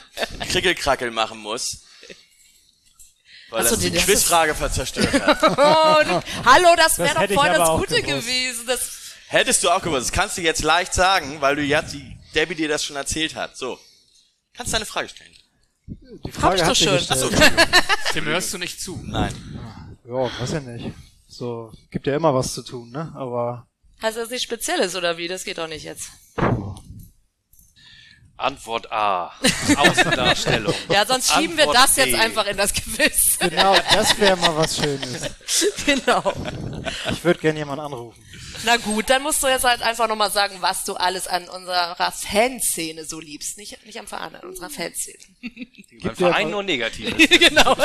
Krickelkrackel 0.48 1.12
machen 1.12 1.40
muss. 1.40 1.82
Weil 3.50 3.62
Achso, 3.62 3.76
das 3.76 3.84
die 3.84 3.92
Quizfrage 3.92 4.54
verzerstört 4.54 5.12
hat. 5.14 5.44
oh, 5.44 6.04
du, 6.04 6.22
hallo, 6.46 6.76
das 6.78 7.00
wäre 7.00 7.28
doch 7.28 7.34
voll 7.34 7.50
das 7.50 7.70
Gute 7.70 8.02
gewesen. 8.02 8.68
Das 8.68 9.00
Hättest 9.28 9.64
du 9.64 9.70
auch 9.70 9.82
gewusst. 9.82 10.08
Das 10.08 10.12
kannst 10.12 10.38
du 10.38 10.42
jetzt 10.42 10.64
leicht 10.64 10.94
sagen, 10.94 11.40
weil 11.40 11.56
du 11.56 11.64
ja 11.64 11.82
die 11.82 12.18
Debbie 12.34 12.56
dir 12.56 12.68
das 12.68 12.84
schon 12.84 12.96
erzählt 12.96 13.36
hat. 13.36 13.58
So. 13.58 13.80
Kannst 14.56 14.72
du 14.72 14.76
deine 14.76 14.86
Frage 14.86 15.10
stellen. 15.10 15.34
Die 16.26 16.32
Frage 16.32 16.64
Hab 16.64 16.74
ich 16.74 16.84
doch 16.84 16.90
schon. 16.90 16.96
Achso, 16.96 17.30
Dem 18.16 18.26
hörst 18.26 18.54
du 18.54 18.58
nicht 18.58 18.82
zu. 18.82 19.00
Nein. 19.04 19.34
Ja, 20.06 20.30
weiß 20.40 20.52
ja 20.54 20.60
nicht. 20.62 20.96
So, 21.28 21.72
gibt 21.92 22.08
ja 22.08 22.16
immer 22.16 22.34
was 22.34 22.54
zu 22.54 22.64
tun, 22.64 22.90
ne? 22.90 23.12
Aber. 23.16 23.68
Heißt 24.02 24.18
das 24.18 24.30
nichts 24.30 24.44
Spezielles 24.44 24.96
oder 24.96 25.18
wie? 25.18 25.28
Das 25.28 25.44
geht 25.44 25.60
doch 25.60 25.68
nicht 25.68 25.84
jetzt. 25.84 26.10
Antwort 28.40 28.92
A. 28.92 29.34
Außendarstellung. 29.76 30.74
ja, 30.90 31.06
sonst 31.06 31.32
schieben 31.32 31.60
Antwort 31.60 31.76
wir 31.76 31.82
das 31.82 31.96
jetzt 31.98 32.16
einfach 32.16 32.46
in 32.48 32.58
das 32.58 32.74
Gewiss. 32.74 33.38
Genau, 33.40 33.76
das 33.94 34.20
wäre 34.20 34.38
mal 34.38 34.56
was 34.56 34.78
Schönes. 34.78 35.30
genau. 35.86 36.34
Ich 37.12 37.24
würde 37.24 37.40
gerne 37.40 37.60
jemanden 37.60 37.86
anrufen. 37.86 38.24
Na 38.66 38.78
gut, 38.78 39.10
dann 39.10 39.22
musst 39.24 39.42
du 39.44 39.48
jetzt 39.48 39.64
halt 39.64 39.82
einfach 39.82 40.08
nochmal 40.08 40.32
sagen, 40.32 40.58
was 40.60 40.84
du 40.84 40.96
alles 40.96 41.28
an 41.28 41.48
unserer 41.48 41.96
Fanszene 41.96 43.06
so 43.06 43.20
liebst. 43.20 43.58
Nicht, 43.58 43.86
nicht 43.86 44.00
am 44.00 44.08
Verein, 44.08 44.36
an 44.36 44.48
unserer 44.48 44.70
Fanszene. 44.70 45.18
Beim 46.04 46.16
Verein 46.16 46.48
ja 46.48 46.52
nur 46.52 46.64
negativ. 46.64 47.16
genau. 47.30 47.76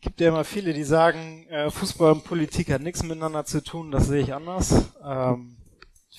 Gibt 0.00 0.20
ja 0.20 0.28
immer 0.28 0.44
viele, 0.44 0.72
die 0.72 0.84
sagen, 0.84 1.46
äh, 1.48 1.70
Fußball 1.70 2.12
und 2.12 2.24
Politik 2.24 2.70
hat 2.70 2.80
nichts 2.80 3.02
miteinander 3.02 3.44
zu 3.44 3.62
tun. 3.62 3.90
Das 3.90 4.06
sehe 4.06 4.22
ich 4.22 4.32
anders. 4.32 4.86
Ähm, 5.04 5.56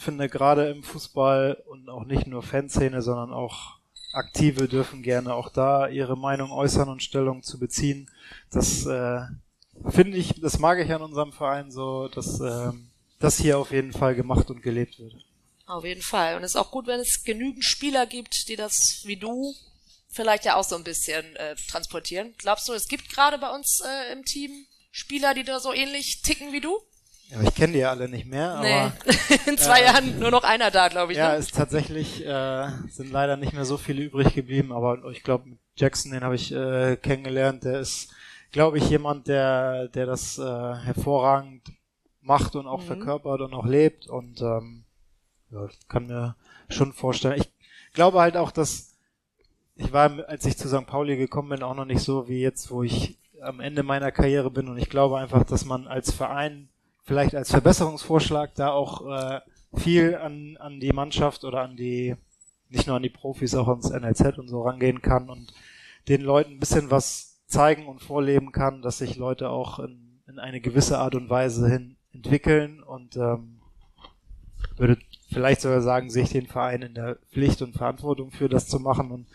finde 0.02 0.30
gerade 0.30 0.70
im 0.70 0.84
Fußball 0.84 1.64
und 1.68 1.90
auch 1.90 2.06
nicht 2.06 2.28
nur 2.28 2.44
Fanszene, 2.44 3.02
sondern 3.02 3.34
auch 3.34 3.78
Aktive 4.14 4.68
dürfen 4.68 5.04
gerne 5.04 5.34
auch 5.34 5.50
da 5.50 5.88
ihre 5.88 6.18
Meinung 6.18 6.52
äußern 6.52 6.90
und 6.90 7.04
Stellung 7.04 7.44
zu 7.44 7.60
beziehen. 7.60 8.10
Das 8.52 8.86
äh, 8.86 9.22
finde 9.90 10.18
ich, 10.18 10.40
das 10.42 10.60
mag 10.60 10.80
ich 10.80 10.92
an 10.92 11.02
unserem 11.02 11.32
Verein 11.32 11.72
so, 11.72 12.08
dass 12.10 12.40
ähm, 12.40 12.90
das 13.20 13.38
hier 13.38 13.58
auf 13.58 13.72
jeden 13.72 13.94
Fall 13.94 14.16
gemacht 14.16 14.50
und 14.50 14.62
gelebt 14.62 15.00
wird. 15.00 15.14
Auf 15.66 15.86
jeden 15.86 16.02
Fall. 16.02 16.36
Und 16.36 16.44
es 16.44 16.52
ist 16.52 16.58
auch 16.58 16.72
gut, 16.72 16.88
wenn 16.88 17.00
es 17.00 17.24
genügend 17.24 17.64
Spieler 17.64 18.06
gibt, 18.06 18.50
die 18.50 18.58
das 18.58 19.04
wie 19.06 19.16
du 19.16 19.54
vielleicht 20.10 20.44
ja 20.44 20.56
auch 20.56 20.66
so 20.66 20.76
ein 20.76 20.84
bisschen 20.84 21.36
äh, 21.38 21.56
transportieren. 21.70 22.34
Glaubst 22.38 22.68
du, 22.68 22.74
es 22.74 22.88
gibt 22.88 23.10
gerade 23.10 23.38
bei 23.38 23.50
uns 23.50 23.82
äh, 23.86 24.12
im 24.12 24.26
Team 24.26 24.66
Spieler, 24.92 25.34
die 25.34 25.44
da 25.44 25.62
so 25.62 25.72
ähnlich 25.72 26.22
ticken 26.22 26.52
wie 26.52 26.60
du? 26.60 26.78
Ja, 27.32 27.42
ich 27.42 27.56
kenne 27.56 27.74
die 27.74 27.80
ja 27.80 27.92
alle 27.92 28.10
nicht 28.10 28.26
mehr. 28.26 28.60
Nee. 28.62 28.74
Aber, 28.74 28.94
In 29.48 29.58
zwei 29.58 29.80
äh, 29.80 29.86
Jahren 29.86 30.20
nur 30.20 30.32
noch 30.32 30.44
einer 30.44 30.70
da, 30.70 30.90
glaube 30.90 31.14
ich. 31.14 31.18
Ja, 31.18 31.32
ne? 31.32 31.38
ist 31.38 31.56
tatsächlich 31.56 32.26
äh, 32.26 32.68
sind 32.90 33.12
leider 33.12 33.38
nicht 33.38 33.54
mehr 33.54 33.64
so 33.64 33.78
viele 33.78 34.04
übrig 34.04 34.34
geblieben, 34.34 34.74
aber 34.74 35.10
ich 35.12 35.24
glaube 35.24 35.46
Jackson, 35.76 36.12
den 36.12 36.24
habe 36.24 36.36
ich 36.36 36.52
äh, 36.52 36.98
kennengelernt. 36.98 37.64
Der 37.64 37.80
ist, 37.80 38.14
glaube 38.52 38.80
ich, 38.80 38.90
jemand, 38.90 39.28
der 39.28 39.88
der 39.88 40.06
das 40.06 40.38
äh, 40.38 40.44
hervorragend 40.44 41.62
macht 42.22 42.56
und 42.56 42.68
auch 42.68 42.82
mhm. 42.82 42.88
verkörpert 42.88 43.42
und 43.42 43.54
auch 43.54 43.66
lebt 43.66 44.08
und 44.08 44.42
ähm, 44.42 44.84
ja, 45.52 45.70
kann 45.88 46.08
mir 46.08 46.36
schon 46.70 46.92
vorstellen. 46.92 47.40
Ich 47.40 47.50
glaube 47.94 48.20
halt 48.20 48.36
auch, 48.36 48.52
dass 48.52 48.98
ich 49.76 49.94
war, 49.94 50.12
als 50.28 50.46
ich 50.46 50.58
zu 50.58 50.68
St. 50.68 50.86
Pauli 50.86 51.16
gekommen 51.16 51.50
bin, 51.50 51.64
auch 51.64 51.76
noch 51.76 51.86
nicht 51.86 52.02
so 52.02 52.28
wie 52.28 52.42
jetzt, 52.42 52.72
wo 52.72 52.84
ich 52.84 53.18
am 53.42 53.60
Ende 53.60 53.84
meiner 53.84 54.12
Karriere 54.12 54.52
bin 54.52 54.68
und 54.68 54.78
ich 54.78 54.90
glaube 54.90 55.18
einfach, 55.18 55.44
dass 55.44 55.66
man 55.66 55.88
als 55.88 56.12
Verein 56.12 56.70
vielleicht 57.04 57.36
als 57.36 57.52
Verbesserungsvorschlag 57.52 58.56
da 58.56 58.72
auch 58.72 59.06
äh, 59.08 59.42
viel 59.76 60.16
an, 60.16 60.58
an 60.58 60.80
die 60.80 60.92
Mannschaft 60.92 61.44
oder 61.44 61.62
an 61.62 61.76
die, 61.76 62.16
nicht 62.70 62.88
nur 62.88 62.96
an 62.96 63.04
die 63.04 63.10
Profis, 63.10 63.56
auch 63.56 63.68
ans 63.68 63.90
NLZ 63.90 64.38
und 64.38 64.48
so 64.48 64.62
rangehen 64.62 65.02
kann 65.02 65.30
und 65.30 65.54
den 66.08 66.22
Leuten 66.22 66.54
ein 66.54 66.60
bisschen 66.60 66.92
was 66.92 67.42
zeigen 67.48 67.88
und 67.88 68.02
vorleben 68.02 68.52
kann, 68.52 68.82
dass 68.82 69.00
sich 69.00 69.18
Leute 69.18 69.50
auch 69.50 69.80
in, 69.80 70.22
in 70.28 70.40
eine 70.40 70.62
gewisse 70.62 71.00
Art 71.00 71.16
und 71.16 71.30
Weise 71.30 71.70
hin 71.70 71.98
entwickeln 72.14 72.82
und 72.82 73.16
ähm, 73.18 73.62
würde 74.78 74.98
vielleicht 75.32 75.62
sogar 75.62 75.82
sagen, 75.82 76.10
sehe 76.10 76.24
ich 76.24 76.30
den 76.30 76.48
Verein 76.48 76.82
in 76.82 76.94
der 76.94 77.18
Pflicht 77.32 77.62
und 77.62 77.74
Verantwortung 77.74 78.32
für 78.32 78.50
das 78.50 78.68
zu 78.68 78.80
machen 78.80 79.12
und 79.12 79.28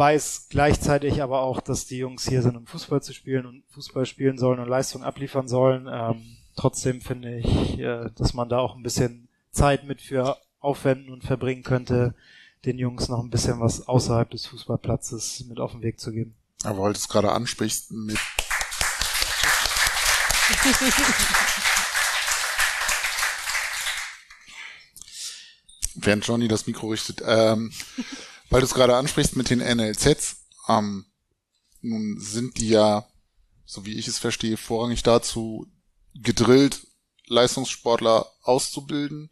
weiß 0.00 0.46
gleichzeitig 0.48 1.22
aber 1.22 1.42
auch, 1.42 1.60
dass 1.60 1.84
die 1.84 1.98
Jungs 1.98 2.26
hier 2.26 2.40
sind, 2.40 2.56
um 2.56 2.66
Fußball 2.66 3.02
zu 3.02 3.12
spielen 3.12 3.44
und 3.44 3.64
Fußball 3.74 4.06
spielen 4.06 4.38
sollen 4.38 4.58
und 4.58 4.66
Leistung 4.66 5.04
abliefern 5.04 5.46
sollen. 5.46 5.86
Ähm, 5.92 6.38
trotzdem 6.56 7.02
finde 7.02 7.36
ich, 7.36 7.78
äh, 7.78 8.08
dass 8.16 8.32
man 8.32 8.48
da 8.48 8.60
auch 8.60 8.76
ein 8.76 8.82
bisschen 8.82 9.28
Zeit 9.50 9.84
mit 9.84 10.00
für 10.00 10.38
aufwenden 10.58 11.12
und 11.12 11.22
verbringen 11.22 11.62
könnte, 11.62 12.14
den 12.64 12.78
Jungs 12.78 13.10
noch 13.10 13.22
ein 13.22 13.28
bisschen 13.28 13.60
was 13.60 13.88
außerhalb 13.88 14.30
des 14.30 14.46
Fußballplatzes 14.46 15.44
mit 15.50 15.60
auf 15.60 15.72
den 15.72 15.82
Weg 15.82 16.00
zu 16.00 16.12
geben. 16.12 16.34
Aber 16.64 16.78
weil 16.78 16.94
du 16.94 16.98
es 16.98 17.08
gerade 17.08 17.32
ansprichst, 17.32 17.90
mit 17.92 18.18
Während 25.96 26.26
Johnny 26.26 26.48
das 26.48 26.66
Mikro 26.66 26.88
richtet, 26.88 27.22
ähm, 27.26 27.70
weil 28.50 28.60
du 28.60 28.66
es 28.66 28.74
gerade 28.74 28.96
ansprichst 28.96 29.36
mit 29.36 29.48
den 29.48 29.60
NLZs, 29.60 30.36
ähm, 30.68 31.06
nun 31.80 32.20
sind 32.20 32.58
die 32.58 32.68
ja, 32.68 33.06
so 33.64 33.86
wie 33.86 33.94
ich 33.94 34.08
es 34.08 34.18
verstehe, 34.18 34.56
vorrangig 34.56 35.02
dazu 35.02 35.66
gedrillt, 36.14 36.86
Leistungssportler 37.26 38.26
auszubilden. 38.42 39.30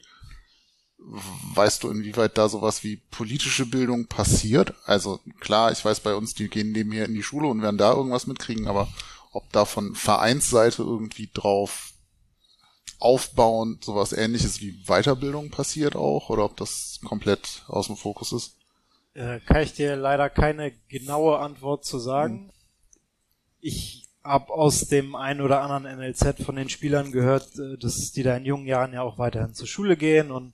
Weißt 0.98 1.82
du, 1.82 1.90
inwieweit 1.90 2.38
da 2.38 2.48
sowas 2.48 2.82
wie 2.82 2.96
politische 2.96 3.66
Bildung 3.66 4.06
passiert? 4.06 4.74
Also 4.84 5.20
klar, 5.40 5.72
ich 5.72 5.84
weiß 5.84 6.00
bei 6.00 6.14
uns, 6.14 6.34
die 6.34 6.48
gehen 6.48 6.72
nebenher 6.72 7.06
in 7.06 7.14
die 7.14 7.22
Schule 7.22 7.48
und 7.48 7.62
werden 7.62 7.78
da 7.78 7.92
irgendwas 7.92 8.26
mitkriegen, 8.26 8.66
aber 8.66 8.88
ob 9.32 9.50
da 9.52 9.64
von 9.64 9.94
Vereinsseite 9.94 10.82
irgendwie 10.82 11.30
drauf 11.32 11.92
aufbauend 12.98 13.84
sowas 13.84 14.12
ähnliches 14.12 14.60
wie 14.60 14.72
Weiterbildung 14.86 15.50
passiert 15.50 15.94
auch 15.94 16.30
oder 16.30 16.44
ob 16.44 16.56
das 16.56 16.98
komplett 17.04 17.62
aus 17.68 17.86
dem 17.86 17.96
Fokus 17.96 18.32
ist? 18.32 18.57
Äh, 19.14 19.40
kann 19.40 19.62
ich 19.62 19.72
dir 19.72 19.96
leider 19.96 20.30
keine 20.30 20.72
genaue 20.88 21.38
Antwort 21.38 21.84
zu 21.84 21.98
sagen. 21.98 22.38
Hm. 22.38 22.50
Ich 23.60 24.08
habe 24.22 24.52
aus 24.52 24.88
dem 24.88 25.16
einen 25.16 25.40
oder 25.40 25.62
anderen 25.62 25.98
NLZ 25.98 26.42
von 26.42 26.56
den 26.56 26.68
Spielern 26.68 27.12
gehört, 27.12 27.58
äh, 27.58 27.78
dass 27.78 28.12
die 28.12 28.22
da 28.22 28.36
in 28.36 28.44
jungen 28.44 28.66
Jahren 28.66 28.92
ja 28.92 29.02
auch 29.02 29.18
weiterhin 29.18 29.54
zur 29.54 29.66
Schule 29.66 29.96
gehen 29.96 30.30
und 30.30 30.52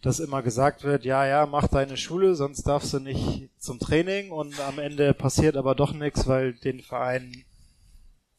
dass 0.00 0.20
immer 0.20 0.42
gesagt 0.42 0.84
wird, 0.84 1.04
ja, 1.04 1.26
ja, 1.26 1.46
mach 1.46 1.66
deine 1.66 1.96
Schule, 1.96 2.36
sonst 2.36 2.62
darfst 2.62 2.92
du 2.94 3.00
nicht 3.00 3.50
zum 3.58 3.80
Training 3.80 4.30
und 4.30 4.58
am 4.60 4.78
Ende 4.78 5.12
passiert 5.12 5.56
aber 5.56 5.74
doch 5.74 5.92
nichts, 5.92 6.28
weil 6.28 6.54
den 6.54 6.80
Verein 6.80 7.44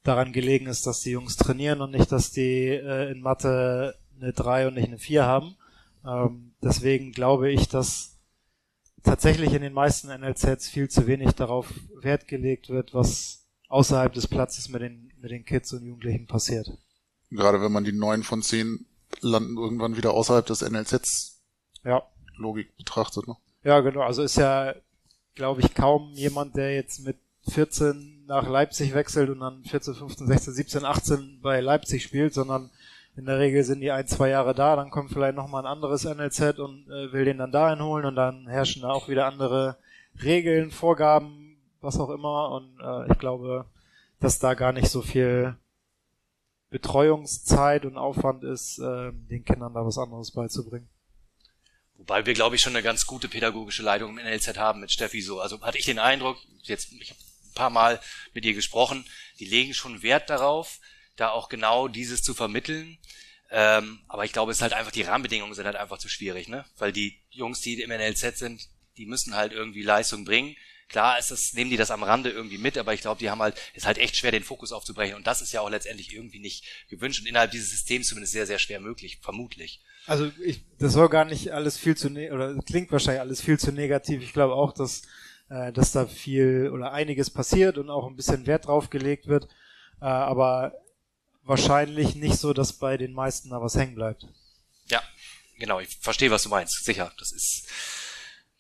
daran 0.04 0.32
gelegen 0.32 0.68
ist, 0.68 0.88
dass 0.88 1.02
die 1.02 1.12
Jungs 1.12 1.36
trainieren 1.36 1.82
und 1.82 1.92
nicht, 1.92 2.12
dass 2.12 2.32
die 2.32 2.68
äh, 2.68 3.12
in 3.12 3.22
Mathe 3.22 3.96
eine 4.20 4.32
3 4.32 4.68
und 4.68 4.76
nicht 4.76 4.88
eine 4.88 4.98
4 4.98 5.26
haben. 5.26 5.56
Ähm, 6.06 6.54
deswegen 6.64 7.12
glaube 7.12 7.52
ich, 7.52 7.68
dass 7.68 8.19
tatsächlich 9.04 9.54
in 9.54 9.62
den 9.62 9.74
meisten 9.74 10.08
NLZs 10.08 10.70
viel 10.70 10.90
zu 10.90 11.08
wenig 11.08 11.32
darauf 11.34 11.72
Wert 12.02 12.28
gelegt 12.28 12.70
wird, 12.70 12.94
was 12.94 13.46
außerhalb 13.68 14.14
des 14.14 14.28
Platzes 14.28 14.70
mit 14.70 14.82
den, 14.82 15.12
mit 15.22 15.32
den 15.32 15.46
Kids 15.46 15.74
und 15.74 15.84
Jugendlichen 15.84 16.28
passiert. 16.28 16.72
Gerade 17.30 17.62
wenn 17.62 17.72
man 17.72 17.84
die 17.84 17.92
neun 17.92 18.24
von 18.24 18.42
zehn 18.42 18.86
landen 19.22 19.58
irgendwann 19.58 19.98
wieder 19.98 20.14
außerhalb 20.14 20.46
des 20.46 20.62
NLZs 20.62 21.42
Ja. 21.84 22.04
Logik 22.36 22.76
betrachtet. 22.78 23.28
Ne? 23.28 23.36
Ja, 23.64 23.82
genau. 23.82 24.02
Also 24.02 24.24
ist 24.24 24.38
ja, 24.38 24.74
glaube 25.36 25.62
ich, 25.62 25.74
kaum 25.74 26.14
jemand, 26.14 26.56
der 26.56 26.74
jetzt 26.76 27.00
mit 27.00 27.18
14 27.50 28.26
nach 28.26 28.48
Leipzig 28.48 28.94
wechselt 28.94 29.30
und 29.30 29.40
dann 29.40 29.64
14, 29.66 29.96
15, 29.96 30.28
16, 30.28 30.54
17, 30.54 30.86
18 30.86 31.40
bei 31.42 31.60
Leipzig 31.62 32.04
spielt, 32.04 32.34
sondern 32.34 32.70
in 33.16 33.26
der 33.26 33.40
Regel 33.40 33.64
sind 33.64 33.82
die 33.82 33.92
ein, 33.92 34.08
zwei 34.08 34.30
Jahre 34.30 34.54
da, 34.54 34.76
dann 34.76 34.92
kommt 34.92 35.12
vielleicht 35.12 35.36
nochmal 35.36 35.64
ein 35.66 35.72
anderes 35.72 36.06
NLZ 36.06 36.60
und 36.60 36.88
äh, 36.88 37.12
will 37.12 37.26
den 37.26 37.38
dann 37.38 37.52
dahin 37.52 37.84
holen 37.84 38.06
und 38.06 38.16
dann 38.16 38.48
herrschen 38.48 38.82
da 38.84 38.90
auch 38.90 39.10
wieder 39.10 39.26
andere 39.26 39.78
Regeln, 40.22 40.72
Vorgaben, 40.72 41.58
was 41.82 42.00
auch 42.00 42.10
immer. 42.10 42.52
Und 42.52 42.80
äh, 42.80 43.12
ich 43.12 43.20
glaube, 43.20 43.66
dass 44.20 44.40
da 44.40 44.54
gar 44.54 44.72
nicht 44.72 44.90
so 44.90 45.02
viel 45.02 45.56
Betreuungszeit 46.70 47.86
und 47.86 47.98
Aufwand 47.98 48.44
ist, 48.44 48.80
äh, 48.80 49.12
den 49.12 49.44
Kindern 49.44 49.74
da 49.74 49.86
was 49.86 49.98
anderes 49.98 50.32
beizubringen. 50.32 50.90
Wobei 51.96 52.26
wir, 52.26 52.34
glaube 52.34 52.56
ich, 52.56 52.62
schon 52.62 52.76
eine 52.76 52.84
ganz 52.84 53.06
gute 53.06 53.28
pädagogische 53.28 53.84
Leitung 53.84 54.18
im 54.18 54.24
NLZ 54.24 54.58
haben 54.58 54.80
mit 54.80 54.92
Steffi 54.92 55.22
so. 55.22 55.42
Also 55.42 55.62
hatte 55.62 55.78
ich 55.78 55.86
den 55.86 56.00
Eindruck, 56.00 56.38
jetzt, 56.64 56.94
ich 56.94 57.10
habe 57.10 57.20
ein 57.20 57.54
paar 57.56 57.70
Mal 57.70 58.00
mit 58.34 58.46
ihr 58.46 58.54
gesprochen, 58.54 59.06
die 59.40 59.46
legen 59.46 59.74
schon 59.74 60.02
Wert 60.02 60.30
darauf, 60.30 60.80
da 61.20 61.30
auch 61.30 61.50
genau 61.50 61.88
dieses 61.88 62.24
zu 62.24 62.34
vermitteln. 62.34 62.98
Ähm, 63.52 64.00
aber 64.08 64.26
ich 64.26 64.32
glaube, 64.32 64.52
es 64.52 64.58
ist 64.58 64.62
halt 64.62 64.74
einfach, 64.74 64.92
die 64.92 65.02
Rahmenbedingungen 65.02 65.56
sind 65.56 65.66
halt 65.66 65.76
einfach 65.76 65.98
zu 65.98 66.08
schwierig, 66.08 66.48
ne? 66.48 66.66
Weil 66.78 66.92
die 66.92 67.20
Jungs, 67.32 67.62
die 67.62 67.82
im 67.82 67.90
NLZ 67.90 68.38
sind, 68.38 68.62
die 68.98 69.06
müssen 69.06 69.36
halt 69.36 69.54
irgendwie 69.54 69.82
Leistung 69.82 70.24
bringen. 70.24 70.56
Klar 70.88 71.20
ist 71.20 71.32
das, 71.32 71.54
nehmen 71.54 71.70
die 71.70 71.78
das 71.78 71.92
am 71.92 72.04
Rande 72.04 72.30
irgendwie 72.32 72.58
mit, 72.58 72.78
aber 72.78 72.94
ich 72.94 73.02
glaube, 73.02 73.20
die 73.20 73.30
haben 73.30 73.42
halt, 73.42 73.56
ist 73.74 73.86
halt 73.86 73.98
echt 73.98 74.16
schwer, 74.16 74.32
den 74.32 74.44
Fokus 74.44 74.72
aufzubrechen. 74.72 75.16
Und 75.16 75.28
das 75.28 75.42
ist 75.42 75.52
ja 75.52 75.62
auch 75.62 75.70
letztendlich 75.70 76.14
irgendwie 76.14 76.40
nicht 76.40 76.66
gewünscht 76.90 77.22
und 77.22 77.28
innerhalb 77.28 77.52
dieses 77.52 77.72
Systems 77.72 78.08
zumindest 78.08 78.34
sehr, 78.34 78.48
sehr 78.48 78.60
schwer 78.60 78.80
möglich, 78.80 79.20
vermutlich. 79.22 79.82
Also 80.06 80.32
ich, 80.44 80.64
das 80.80 80.94
soll 80.94 81.10
gar 81.10 81.26
nicht 81.26 81.52
alles 81.54 81.78
viel 81.78 81.96
zu 81.96 82.10
ne 82.10 82.32
oder 82.32 82.56
klingt 82.66 82.92
wahrscheinlich 82.92 83.22
alles 83.22 83.42
viel 83.42 83.60
zu 83.60 83.72
negativ. 83.72 84.24
Ich 84.24 84.34
glaube 84.34 84.56
auch, 84.56 84.74
dass 84.74 85.04
äh, 85.50 85.72
dass 85.72 85.92
da 85.92 86.06
viel 86.06 86.70
oder 86.74 86.92
einiges 86.92 87.30
passiert 87.30 87.78
und 87.78 87.90
auch 87.90 88.08
ein 88.08 88.16
bisschen 88.16 88.48
Wert 88.48 88.68
drauf 88.68 88.90
gelegt 88.90 89.28
wird, 89.28 89.48
äh, 90.02 90.06
aber 90.06 90.74
wahrscheinlich 91.50 92.16
nicht 92.16 92.38
so, 92.38 92.54
dass 92.54 92.74
bei 92.74 92.96
den 92.96 93.12
meisten 93.12 93.50
da 93.50 93.62
was 93.62 93.76
hängen 93.76 93.96
bleibt. 93.96 94.26
Ja, 94.88 95.02
genau, 95.58 95.80
ich 95.80 95.98
verstehe, 96.00 96.32
was 96.32 96.44
du 96.44 96.50
meinst. 96.50 96.86
Sicher, 96.86 97.12
das 97.18 97.32
ist. 97.32 97.68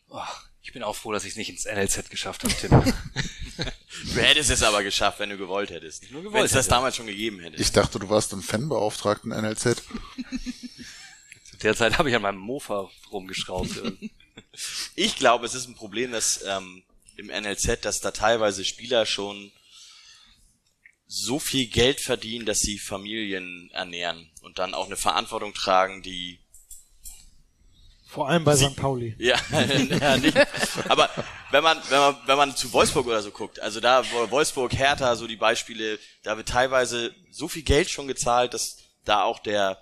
Oh, 0.10 0.22
ich 0.64 0.74
bin 0.74 0.84
auch 0.84 0.96
froh, 0.96 1.12
dass 1.12 1.24
ich 1.24 1.32
es 1.32 1.38
nicht 1.38 1.50
ins 1.50 1.66
NLZ 1.66 2.10
geschafft 2.10 2.44
habe, 2.44 2.54
Tim. 2.54 2.94
Du 4.14 4.22
hättest 4.22 4.50
es 4.50 4.64
aber 4.64 4.82
geschafft, 4.82 5.20
wenn 5.20 5.30
du 5.30 5.38
gewollt 5.38 5.72
hättest. 5.72 6.10
nur 6.12 6.22
gewollt 6.22 6.36
wenn 6.36 6.46
es 6.46 6.54
das 6.54 6.70
damals 6.70 6.96
schon 6.96 7.08
gegeben 7.08 7.40
hätte. 7.42 7.58
Ich 7.58 7.74
dachte, 7.74 8.00
du 8.00 8.08
warst 8.08 8.32
im 8.32 8.42
Fanbeauftragten 8.42 9.32
NLZ. 9.32 9.84
Derzeit 11.64 11.98
habe 11.98 12.10
ich 12.10 12.16
an 12.16 12.22
meinem 12.22 12.38
Mofa 12.38 12.90
rumgeschraubt. 13.12 13.82
Ich 14.96 15.18
glaube, 15.18 15.46
es 15.46 15.54
ist 15.54 15.68
ein 15.68 15.76
Problem, 15.76 16.14
dass 16.14 16.42
ähm, 16.48 16.84
im 17.18 17.28
NLZ, 17.28 17.84
dass 17.84 18.00
da 18.00 18.12
teilweise 18.12 18.64
Spieler 18.64 19.06
schon 19.06 19.52
so 21.12 21.40
viel 21.40 21.66
Geld 21.66 22.00
verdienen, 22.00 22.46
dass 22.46 22.60
sie 22.60 22.78
Familien 22.78 23.72
ernähren 23.74 24.30
und 24.44 24.60
dann 24.60 24.76
auch 24.76 24.86
eine 24.86 24.96
Verantwortung 24.96 25.56
tragen, 25.56 26.04
die 26.04 26.38
Vor 28.06 28.30
allem 28.30 28.44
bei 28.44 28.56
St. 28.56 28.76
Pauli. 28.76 29.16
ja, 29.18 29.36
ja 30.00 30.18
nicht. 30.18 30.38
Aber 30.88 31.10
wenn 31.50 31.64
man 31.64 31.82
wenn 31.90 31.98
man 31.98 32.18
wenn 32.28 32.38
man 32.38 32.56
zu 32.56 32.72
Wolfsburg 32.74 33.08
oder 33.08 33.24
so 33.24 33.32
guckt, 33.32 33.60
also 33.60 33.80
da 33.80 34.04
wo 34.12 34.30
Wolfsburg, 34.30 34.72
Hertha, 34.78 35.16
so 35.16 35.26
die 35.26 35.36
Beispiele, 35.36 35.98
da 36.22 36.38
wird 36.38 36.48
teilweise 36.48 37.16
so 37.32 37.48
viel 37.48 37.64
Geld 37.64 37.90
schon 37.90 38.08
gezahlt, 38.08 38.54
dass 38.54 38.78
da 39.04 39.24
auch 39.24 39.40
der 39.40 39.82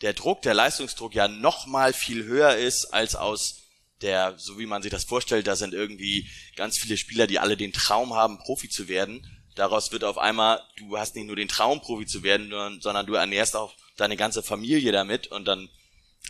der 0.00 0.12
Druck, 0.12 0.42
der 0.42 0.54
Leistungsdruck 0.54 1.12
ja 1.12 1.26
noch 1.26 1.66
mal 1.66 1.92
viel 1.92 2.24
höher 2.24 2.54
ist 2.54 2.86
als 2.92 3.16
aus 3.16 3.62
der, 4.00 4.34
so 4.38 4.60
wie 4.60 4.66
man 4.66 4.82
sich 4.82 4.92
das 4.92 5.04
vorstellt, 5.04 5.48
da 5.48 5.56
sind 5.56 5.74
irgendwie 5.74 6.28
ganz 6.54 6.78
viele 6.78 6.96
Spieler, 6.96 7.26
die 7.26 7.40
alle 7.40 7.56
den 7.56 7.72
Traum 7.72 8.14
haben, 8.14 8.38
Profi 8.38 8.68
zu 8.68 8.86
werden. 8.86 9.26
Daraus 9.54 9.92
wird 9.92 10.04
auf 10.04 10.18
einmal, 10.18 10.60
du 10.78 10.96
hast 10.96 11.14
nicht 11.14 11.26
nur 11.26 11.36
den 11.36 11.48
Traum, 11.48 11.80
Profi 11.80 12.06
zu 12.06 12.22
werden, 12.22 12.50
sondern- 12.80 13.06
du 13.06 13.14
ernährst 13.14 13.56
auch 13.56 13.72
deine 13.96 14.16
ganze 14.16 14.42
Familie 14.42 14.92
damit 14.92 15.26
und 15.28 15.46
dann 15.46 15.68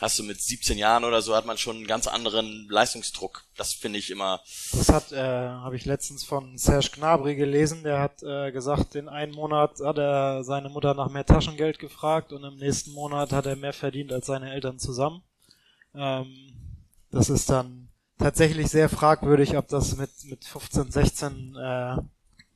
hast 0.00 0.18
du 0.18 0.24
mit 0.24 0.40
17 0.40 0.78
Jahren 0.78 1.04
oder 1.04 1.22
so 1.22 1.36
hat 1.36 1.46
man 1.46 1.58
schon 1.58 1.76
einen 1.76 1.86
ganz 1.86 2.06
anderen 2.06 2.66
Leistungsdruck. 2.68 3.44
Das 3.56 3.72
finde 3.74 3.98
ich 3.98 4.10
immer, 4.10 4.40
Das 4.72 4.88
hat, 4.88 5.12
äh, 5.12 5.16
habe 5.18 5.76
ich 5.76 5.84
letztens 5.84 6.24
von 6.24 6.56
Serge 6.58 6.90
Gnabry 6.94 7.36
gelesen. 7.36 7.82
Der 7.84 8.00
hat 8.00 8.22
äh, 8.22 8.50
gesagt, 8.52 8.94
in 8.94 9.08
einem 9.08 9.34
Monat 9.34 9.78
hat 9.80 9.98
er 9.98 10.44
seine 10.44 10.70
Mutter 10.70 10.94
nach 10.94 11.10
mehr 11.10 11.26
Taschengeld 11.26 11.78
gefragt 11.78 12.32
und 12.32 12.42
im 12.42 12.56
nächsten 12.56 12.92
Monat 12.92 13.32
hat 13.32 13.46
er 13.46 13.54
mehr 13.56 13.72
verdient 13.74 14.12
als 14.12 14.26
seine 14.26 14.52
Eltern 14.52 14.78
zusammen. 14.78 15.22
Ähm, 15.94 16.34
das 17.10 17.28
ist 17.28 17.50
dann 17.50 17.88
tatsächlich 18.18 18.68
sehr 18.68 18.88
fragwürdig, 18.88 19.56
ob 19.56 19.68
das 19.68 19.96
mit, 19.96 20.10
mit 20.24 20.44
15, 20.44 20.90
16 20.90 21.56
äh, 21.56 21.96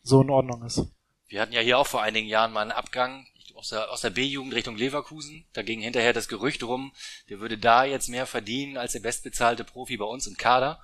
so 0.07 0.23
in 0.23 0.31
Ordnung 0.31 0.65
ist. 0.65 0.83
Wir 1.29 1.41
hatten 1.41 1.53
ja 1.53 1.61
hier 1.61 1.79
auch 1.79 1.87
vor 1.87 2.03
einigen 2.03 2.29
Jahren 2.29 2.53
mal 2.53 2.63
einen 2.63 2.73
Abgang 2.73 3.27
aus 3.55 3.71
der, 3.71 3.91
aus 3.91 4.01
der 4.01 4.11
B-Jugend 4.11 4.55
Richtung 4.55 4.77
Leverkusen. 4.77 5.45
Da 5.53 5.63
ging 5.63 5.81
hinterher 5.81 6.13
das 6.13 6.29
Gerücht 6.29 6.63
rum, 6.63 6.93
der 7.29 7.41
würde 7.41 7.59
da 7.59 7.85
jetzt 7.85 8.09
mehr 8.09 8.27
verdienen 8.27 8.77
als 8.77 8.93
der 8.93 9.01
bestbezahlte 9.01 9.65
Profi 9.65 9.97
bei 9.97 10.05
uns 10.05 10.27
im 10.27 10.37
Kader. 10.37 10.81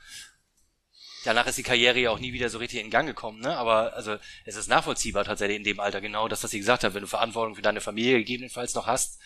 Danach 1.25 1.47
ist 1.47 1.59
die 1.59 1.63
Karriere 1.63 2.01
ja 2.01 2.11
auch 2.11 2.19
nie 2.19 2.33
wieder 2.33 2.49
so 2.49 2.59
richtig 2.59 2.81
in 2.81 2.91
Gang 2.91 3.07
gekommen, 3.07 3.41
ne? 3.41 3.57
Aber 3.57 3.95
also 3.95 4.17
es 4.45 4.57
ist 4.57 4.69
nachvollziehbar 4.69 5.25
tatsächlich 5.25 5.59
in 5.59 5.65
dem 5.65 5.79
Alter 5.79 6.01
genau 6.01 6.27
das, 6.27 6.43
was 6.43 6.51
sie 6.51 6.59
gesagt 6.59 6.83
hat, 6.83 6.95
wenn 6.95 7.03
du 7.03 7.07
Verantwortung 7.07 7.55
für 7.55 7.63
deine 7.63 7.81
Familie 7.81 8.19
gegebenenfalls 8.19 8.75
noch 8.75 8.89
hast 8.89 9.21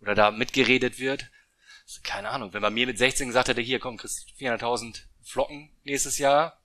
oder 0.00 0.14
da 0.14 0.30
mitgeredet 0.30 0.98
wird. 0.98 1.30
Keine 2.02 2.30
Ahnung, 2.30 2.54
wenn 2.54 2.62
man 2.62 2.72
mir 2.72 2.86
mit 2.86 2.96
16 2.96 3.28
gesagt 3.28 3.48
hätte, 3.48 3.60
hier 3.60 3.78
komm, 3.78 3.98
kriegst 3.98 4.26
400.000 4.38 5.02
Flocken 5.22 5.70
nächstes 5.82 6.16
Jahr, 6.16 6.63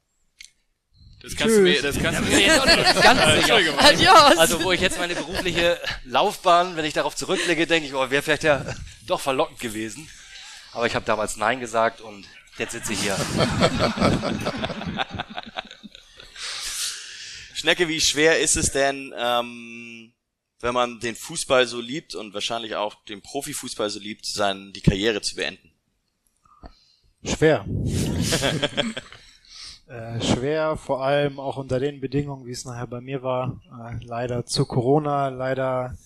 Das 1.21 1.35
kannst 1.35 1.57
du 1.57 1.61
mir, 1.61 1.81
das 1.81 1.99
kannst 1.99 2.21
du 2.21 2.25
mir 2.25 2.39
jetzt 2.39 2.61
auch 2.61 2.65
nicht 2.65 3.01
ganz 3.01 3.41
sicher. 3.41 3.57
Adios. 3.77 4.37
Also 4.37 4.63
wo 4.63 4.71
ich 4.71 4.79
jetzt 4.79 4.97
meine 4.97 5.15
berufliche 5.15 5.77
Laufbahn, 6.05 6.77
wenn 6.77 6.85
ich 6.85 6.93
darauf 6.93 7.13
zurückblicke, 7.15 7.67
denke 7.67 7.87
ich, 7.87 7.93
oh, 7.93 8.09
wäre 8.09 8.23
vielleicht 8.23 8.43
ja 8.43 8.65
doch 9.05 9.19
verlockend 9.19 9.59
gewesen. 9.59 10.09
Aber 10.71 10.85
ich 10.85 10.95
habe 10.95 11.05
damals 11.05 11.35
Nein 11.35 11.59
gesagt 11.59 11.99
und 11.99 12.25
jetzt 12.57 12.71
sitze 12.71 12.93
ich 12.93 13.01
hier. 13.01 13.17
Schnecke, 17.53 17.89
wie 17.89 17.99
schwer 17.99 18.39
ist 18.39 18.55
es 18.55 18.71
denn, 18.71 19.13
ähm, 19.17 20.13
wenn 20.61 20.73
man 20.73 21.01
den 21.01 21.15
Fußball 21.15 21.67
so 21.67 21.81
liebt 21.81 22.15
und 22.15 22.33
wahrscheinlich 22.33 22.75
auch 22.75 23.03
den 23.05 23.21
Profifußball 23.21 23.89
so 23.89 23.99
liebt, 23.99 24.25
sein, 24.25 24.71
die 24.71 24.81
Karriere 24.81 25.21
zu 25.21 25.35
beenden? 25.35 25.73
Schwer. 27.25 27.65
äh, 29.89 30.21
schwer, 30.21 30.77
vor 30.77 31.03
allem 31.03 31.39
auch 31.39 31.57
unter 31.57 31.79
den 31.79 31.99
Bedingungen, 31.99 32.45
wie 32.45 32.51
es 32.51 32.63
nachher 32.63 32.87
bei 32.87 33.01
mir 33.01 33.23
war. 33.23 33.59
Äh, 33.65 34.05
leider 34.05 34.45
zu 34.45 34.65
Corona, 34.65 35.29
leider 35.29 35.97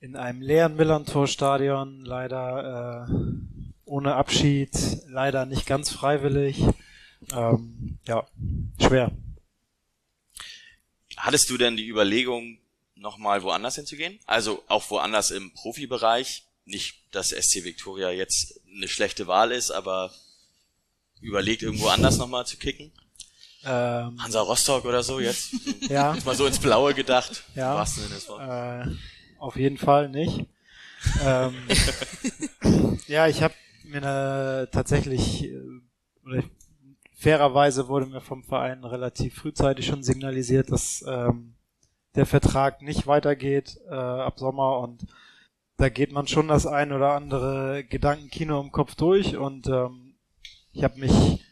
in 0.00 0.16
einem 0.16 0.40
leeren 0.40 0.76
Millantor-Stadion, 0.76 2.04
leider 2.04 3.08
äh, 3.08 3.14
ohne 3.84 4.14
Abschied, 4.14 4.70
leider 5.08 5.46
nicht 5.46 5.66
ganz 5.66 5.90
freiwillig. 5.90 6.62
Ähm, 7.32 7.98
ja, 8.06 8.24
schwer. 8.80 9.10
Hattest 11.16 11.50
du 11.50 11.58
denn 11.58 11.76
die 11.76 11.88
Überlegung, 11.88 12.58
nochmal 12.94 13.42
woanders 13.42 13.74
hinzugehen? 13.74 14.18
Also 14.26 14.62
auch 14.68 14.88
woanders 14.90 15.30
im 15.30 15.52
Profibereich? 15.52 16.44
Nicht, 16.64 16.96
dass 17.10 17.30
SC 17.30 17.64
Victoria 17.64 18.10
jetzt 18.10 18.60
eine 18.74 18.88
schlechte 18.88 19.26
Wahl 19.26 19.50
ist, 19.50 19.72
aber 19.72 20.12
überlegt 21.22 21.62
irgendwo 21.62 21.88
anders 21.88 22.18
nochmal 22.18 22.46
zu 22.46 22.56
kicken? 22.56 22.92
Ähm, 23.64 24.20
Hansa 24.20 24.40
Rostock 24.40 24.84
oder 24.84 25.02
so 25.02 25.20
jetzt? 25.20 25.54
ja, 25.88 26.16
Mal 26.24 26.34
so 26.34 26.46
ins 26.46 26.58
Blaue 26.58 26.94
gedacht. 26.94 27.44
Ja. 27.54 27.84
Sinne 27.86 28.08
des 28.08 28.28
Wortes. 28.28 28.88
Äh, 28.88 28.96
auf 29.38 29.56
jeden 29.56 29.78
Fall 29.78 30.08
nicht. 30.08 30.46
ähm, 31.24 31.54
ja, 33.06 33.26
ich 33.28 33.42
habe 33.42 33.54
mir 33.84 33.98
eine, 33.98 34.68
tatsächlich, 34.70 35.44
äh, 35.44 35.60
oder 36.24 36.42
fairerweise 37.12 37.88
wurde 37.88 38.06
mir 38.06 38.20
vom 38.20 38.42
Verein 38.42 38.84
relativ 38.84 39.34
frühzeitig 39.34 39.86
schon 39.86 40.02
signalisiert, 40.02 40.70
dass 40.70 41.04
ähm, 41.06 41.54
der 42.16 42.26
Vertrag 42.26 42.82
nicht 42.82 43.06
weitergeht 43.06 43.78
äh, 43.88 43.94
ab 43.94 44.38
Sommer 44.38 44.80
und 44.80 45.06
da 45.76 45.88
geht 45.88 46.12
man 46.12 46.28
schon 46.28 46.48
das 46.48 46.66
ein 46.66 46.92
oder 46.92 47.12
andere 47.12 47.84
Gedankenkino 47.84 48.60
im 48.60 48.72
Kopf 48.72 48.94
durch 48.94 49.36
und 49.36 49.66
ähm, 49.68 50.11
ich 50.72 50.84
habe 50.84 50.98
mich 50.98 51.44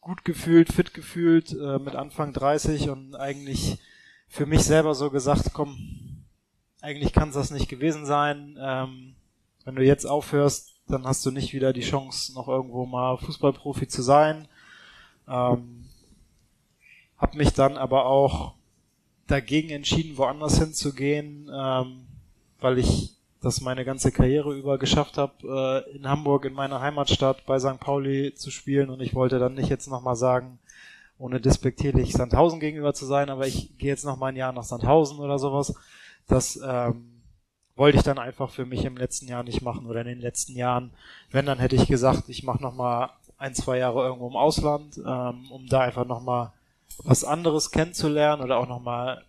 gut 0.00 0.24
gefühlt, 0.24 0.72
fit 0.72 0.94
gefühlt 0.94 1.52
äh, 1.52 1.78
mit 1.78 1.94
Anfang 1.94 2.32
30 2.32 2.90
und 2.90 3.14
eigentlich 3.14 3.78
für 4.28 4.46
mich 4.46 4.64
selber 4.64 4.94
so 4.94 5.10
gesagt, 5.10 5.52
komm, 5.52 6.24
eigentlich 6.80 7.12
kann 7.12 7.30
es 7.30 7.34
das 7.34 7.50
nicht 7.50 7.68
gewesen 7.68 8.04
sein. 8.04 8.58
Ähm, 8.60 9.14
wenn 9.64 9.76
du 9.76 9.82
jetzt 9.82 10.04
aufhörst, 10.04 10.74
dann 10.86 11.04
hast 11.04 11.24
du 11.24 11.30
nicht 11.30 11.54
wieder 11.54 11.72
die 11.72 11.80
Chance, 11.80 12.34
noch 12.34 12.48
irgendwo 12.48 12.84
mal 12.84 13.16
Fußballprofi 13.16 13.88
zu 13.88 14.02
sein. 14.02 14.48
Ähm, 15.26 15.86
hab 17.16 17.34
mich 17.34 17.54
dann 17.54 17.78
aber 17.78 18.04
auch 18.04 18.54
dagegen 19.26 19.70
entschieden, 19.70 20.18
woanders 20.18 20.58
hinzugehen, 20.58 21.50
ähm, 21.50 22.06
weil 22.60 22.78
ich 22.78 23.13
das 23.44 23.60
meine 23.60 23.84
ganze 23.84 24.10
Karriere 24.10 24.54
über 24.54 24.78
geschafft 24.78 25.18
habe, 25.18 25.84
äh, 25.88 25.96
in 25.96 26.08
Hamburg, 26.08 26.44
in 26.44 26.54
meiner 26.54 26.80
Heimatstadt 26.80 27.44
bei 27.46 27.58
St. 27.58 27.78
Pauli 27.78 28.34
zu 28.34 28.50
spielen 28.50 28.90
und 28.90 29.00
ich 29.00 29.14
wollte 29.14 29.38
dann 29.38 29.54
nicht 29.54 29.68
jetzt 29.68 29.86
nochmal 29.86 30.16
sagen, 30.16 30.58
ohne 31.18 31.40
despektierlich 31.40 32.12
Sandhausen 32.12 32.60
gegenüber 32.60 32.94
zu 32.94 33.06
sein, 33.06 33.30
aber 33.30 33.46
ich 33.46 33.76
gehe 33.78 33.90
jetzt 33.90 34.04
nochmal 34.04 34.32
ein 34.32 34.36
Jahr 34.36 34.52
nach 34.52 34.64
Sandhausen 34.64 35.18
oder 35.18 35.38
sowas. 35.38 35.74
Das 36.26 36.58
ähm, 36.64 37.22
wollte 37.76 37.98
ich 37.98 38.04
dann 38.04 38.18
einfach 38.18 38.50
für 38.50 38.66
mich 38.66 38.84
im 38.84 38.96
letzten 38.96 39.28
Jahr 39.28 39.42
nicht 39.42 39.62
machen 39.62 39.86
oder 39.86 40.00
in 40.00 40.06
den 40.06 40.20
letzten 40.20 40.56
Jahren. 40.56 40.92
Wenn, 41.30 41.46
dann 41.46 41.58
hätte 41.58 41.76
ich 41.76 41.86
gesagt, 41.86 42.28
ich 42.28 42.42
mache 42.42 42.62
nochmal 42.62 43.10
ein, 43.36 43.54
zwei 43.54 43.78
Jahre 43.78 44.04
irgendwo 44.04 44.28
im 44.28 44.36
Ausland, 44.36 44.98
ähm, 44.98 45.50
um 45.50 45.66
da 45.68 45.80
einfach 45.80 46.06
nochmal 46.06 46.52
was 47.02 47.24
anderes 47.24 47.70
kennenzulernen 47.70 48.42
oder 48.42 48.58
auch 48.58 48.68
nochmal 48.68 49.24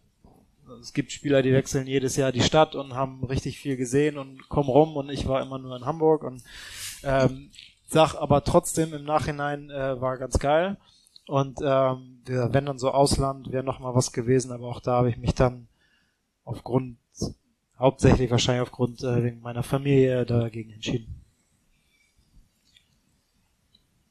es 0.82 0.93
gibt 0.93 1.11
Spieler, 1.11 1.41
die 1.41 1.53
wechseln 1.53 1.88
jedes 1.88 2.15
Jahr 2.15 2.32
die 2.32 2.41
Stadt 2.41 2.76
und 2.76 2.93
haben 2.93 3.23
richtig 3.23 3.59
viel 3.59 3.78
gesehen 3.78 4.17
und 4.17 4.49
kommen 4.49 4.69
rum 4.69 4.95
und 4.95 5.09
ich 5.09 5.28
war 5.28 5.41
immer 5.41 5.57
nur 5.57 5.76
in 5.76 5.86
Hamburg 5.86 6.23
und 6.23 6.43
ähm, 7.03 7.51
sag 7.88 8.15
aber 8.15 8.43
trotzdem 8.43 8.93
im 8.93 9.03
Nachhinein 9.03 9.69
äh, 9.69 9.99
war 9.99 10.17
ganz 10.17 10.39
geil 10.39 10.78
und 11.28 11.59
ähm, 11.63 12.21
wenn 12.26 12.65
dann 12.65 12.80
so 12.80 12.91
Ausland 12.91 13.51
wäre 13.51 13.63
noch 13.63 13.80
mal 13.80 13.95
was 13.95 14.11
gewesen, 14.11 14.51
aber 14.51 14.67
auch 14.67 14.80
da 14.80 14.93
habe 14.93 15.09
ich 15.09 15.17
mich 15.17 15.34
dann 15.34 15.67
aufgrund 16.43 16.97
hauptsächlich 17.78 18.32
wahrscheinlich 18.32 18.61
aufgrund 18.61 19.03
äh, 19.03 19.23
wegen 19.23 19.41
meiner 19.41 19.63
Familie 19.63 20.26
dagegen 20.26 20.71
entschieden. 20.71 21.21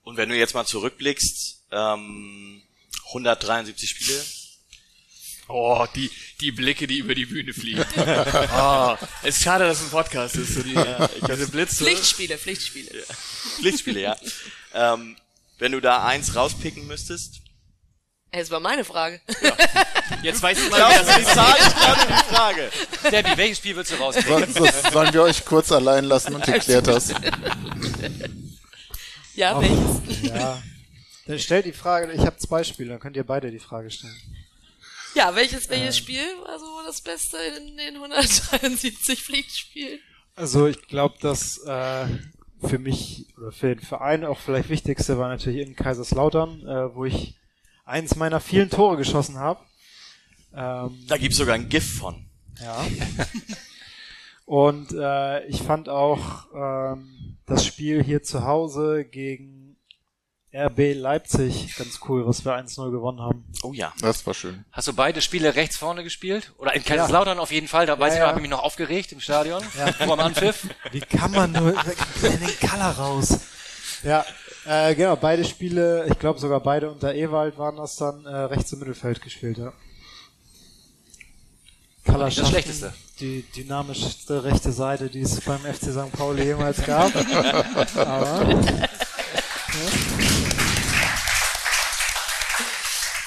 Und 0.03 0.19
wenn 0.19 0.29
du 0.29 0.37
jetzt 0.37 0.55
mal 0.55 0.67
zurückblickst, 0.67 1.65
ähm, 1.71 2.63
173 3.09 3.89
Spiele, 3.89 4.21
Oh, 5.49 5.87
die, 5.95 6.11
die 6.41 6.53
Blicke, 6.53 6.87
die 6.87 6.99
über 6.99 7.15
die 7.15 7.27
Bühne 7.27 7.53
fliegen. 7.53 7.85
oh, 7.97 8.97
es 9.23 9.37
ist 9.37 9.43
schade, 9.43 9.67
dass 9.67 9.79
es 9.79 9.85
ein 9.85 9.91
Podcast 9.91 10.37
ist. 10.37 10.55
So 10.55 10.63
die, 10.63 10.73
ja, 10.73 11.09
diese 11.29 11.49
Blitze. 11.49 11.85
Pflichtspiele, 11.85 12.39
Pflichtspiele. 12.39 13.05
Pflichtspiele, 13.59 14.01
ja. 14.01 14.17
ähm, 14.73 15.17
wenn 15.59 15.73
du 15.73 15.81
da 15.81 16.05
eins 16.05 16.35
rauspicken 16.35 16.87
müsstest. 16.87 17.41
Es 18.31 18.51
war 18.51 18.59
meine 18.59 18.85
Frage. 18.85 19.21
Jetzt 20.23 20.43
weiß 20.43 20.59
ich 20.61 20.71
mal, 20.71 20.81
Ja, 20.81 20.99
das 20.99 21.09
ist 21.09 21.19
die 21.19 21.25
Zahl, 21.25 21.55
ich 21.57 21.77
glaube 21.77 22.01
die 22.09 22.35
Frage. 22.35 22.71
Debbie, 23.13 23.37
welches 23.37 23.59
Spiel 23.59 23.77
willst 23.77 23.93
du 23.93 23.97
rauspicken? 23.97 24.53
So, 24.53 24.65
so, 24.65 24.91
sollen 24.91 25.13
wir 25.13 25.23
euch 25.23 25.45
kurz 25.45 25.71
allein 25.71 26.05
lassen 26.05 26.35
und 26.35 26.49
ihr 26.49 26.59
klärt 26.59 26.89
das? 26.89 27.11
Ja, 29.35 29.61
welches? 29.61 30.23
Ja. 30.23 30.61
Dann 31.27 31.39
stellt 31.39 31.67
die 31.67 31.73
Frage, 31.73 32.13
ich 32.13 32.21
habe 32.21 32.37
zwei 32.37 32.65
Spiele, 32.65 32.91
dann 32.91 32.99
könnt 32.99 33.17
ihr 33.17 33.25
beide 33.25 33.51
die 33.53 33.61
Frage 33.61 33.91
stellen. 33.91 34.17
Ja, 35.15 35.35
welches, 35.35 35.69
welches 35.71 35.97
Spiel 35.97 36.25
war 36.45 36.59
so 36.59 36.67
das 36.87 37.01
Beste 37.01 37.37
in 37.59 37.77
den 37.77 37.97
173 37.97 39.23
Pflichtspielen? 39.23 40.01
Also 40.37 40.67
ich 40.67 40.81
glaube, 40.89 41.17
dass 41.21 41.59
äh, 41.67 42.07
für 42.67 42.79
mich 42.79 43.27
oder 43.39 43.53
für 43.53 43.75
den 43.75 43.85
Verein 43.85 44.25
auch 44.25 44.41
vielleicht 44.41 44.69
wichtigste 44.69 45.19
war 45.19 45.29
natürlich 45.29 45.67
in 45.67 45.77
Kaiserslautern, 45.77 46.61
äh, 46.67 46.95
wo 46.95 47.05
ich 47.05 47.37
eins 47.85 48.17
meiner 48.17 48.41
vielen 48.41 48.71
Tore 48.71 48.97
geschossen 48.97 49.39
habe. 49.39 49.61
Ähm, 50.55 51.05
Da 51.07 51.17
gibt's 51.17 51.37
sogar 51.37 51.55
ein 51.55 51.69
GIF 51.69 51.99
von. 51.99 52.27
ja. 52.61 52.85
Und 54.47 54.93
äh, 54.93 55.47
ich 55.47 55.63
fand 55.63 55.89
auch 55.89 56.47
ähm, 56.55 57.39
das 57.47 57.65
Spiel 57.65 58.03
hier 58.03 58.23
zu 58.23 58.45
Hause 58.45 59.05
gegen 59.05 59.54
RB 60.55 60.95
Leipzig 60.95 61.77
ganz 61.77 61.99
cool, 62.09 62.27
was 62.27 62.45
wir 62.45 62.53
1-0 62.57 62.91
gewonnen 62.93 63.21
haben. 63.21 63.45
Oh 63.63 63.73
ja. 63.73 63.93
Das 64.01 64.25
war 64.27 64.35
schön. 64.35 64.65
Hast 64.71 64.87
du 64.87 64.93
beide 64.93 65.21
Spiele 65.21 65.57
rechts 65.57 65.77
vorne 65.77 66.05
gespielt? 66.05 66.53
Oder 66.59 66.75
in 66.75 66.85
Kaiserslautern 66.85 67.39
auf 67.41 67.51
jeden 67.51 67.67
Fall, 67.67 67.87
da 67.87 67.99
weiß 67.99 68.15
ich 68.15 68.19
ja. 68.19 68.25
noch, 68.25 68.29
habe 68.29 68.39
ich 68.39 68.43
mich 68.43 68.51
noch 68.51 68.63
aufgeregt 68.63 69.11
im 69.13 69.21
Stadion. 69.21 69.63
Ja. 69.77 69.93
Vor 70.07 70.17
dem 70.17 70.21
Anpfiff. 70.21 70.69
Wie 70.93 71.01
kann 71.01 71.33
man 71.33 71.51
nur 71.51 71.71
in 71.71 72.39
den 72.39 72.59
Kaller 72.61 72.93
raus? 72.93 73.41
Ja, 74.05 74.25
äh, 74.67 74.95
genau, 74.95 75.17
beide 75.17 75.45
Spiele, 75.45 76.07
ich 76.09 76.19
glaube 76.19 76.39
sogar 76.39 76.61
beide 76.61 76.91
unter 76.91 77.15
Ewald 77.15 77.59
waren 77.59 77.77
das 77.77 77.97
dann 77.97 78.25
äh, 78.25 78.35
rechts 78.35 78.73
im 78.73 78.79
Mittelfeld 78.79 79.21
gespielt, 79.23 79.59
ja. 79.59 79.73
Kaller 82.05 82.27
nicht 82.27 82.39
das 82.39 82.49
Schlechteste. 82.49 82.93
Die 83.19 83.45
dynamischste 83.57 84.45
rechte 84.45 84.73
Seite, 84.73 85.09
die 85.09 85.23
es 85.23 85.41
beim 85.41 85.61
FC 85.61 85.91
St. 85.91 86.13
Pauli 86.13 86.45
jemals 86.45 86.85
gab. 86.85 87.13
Aber 87.97 88.47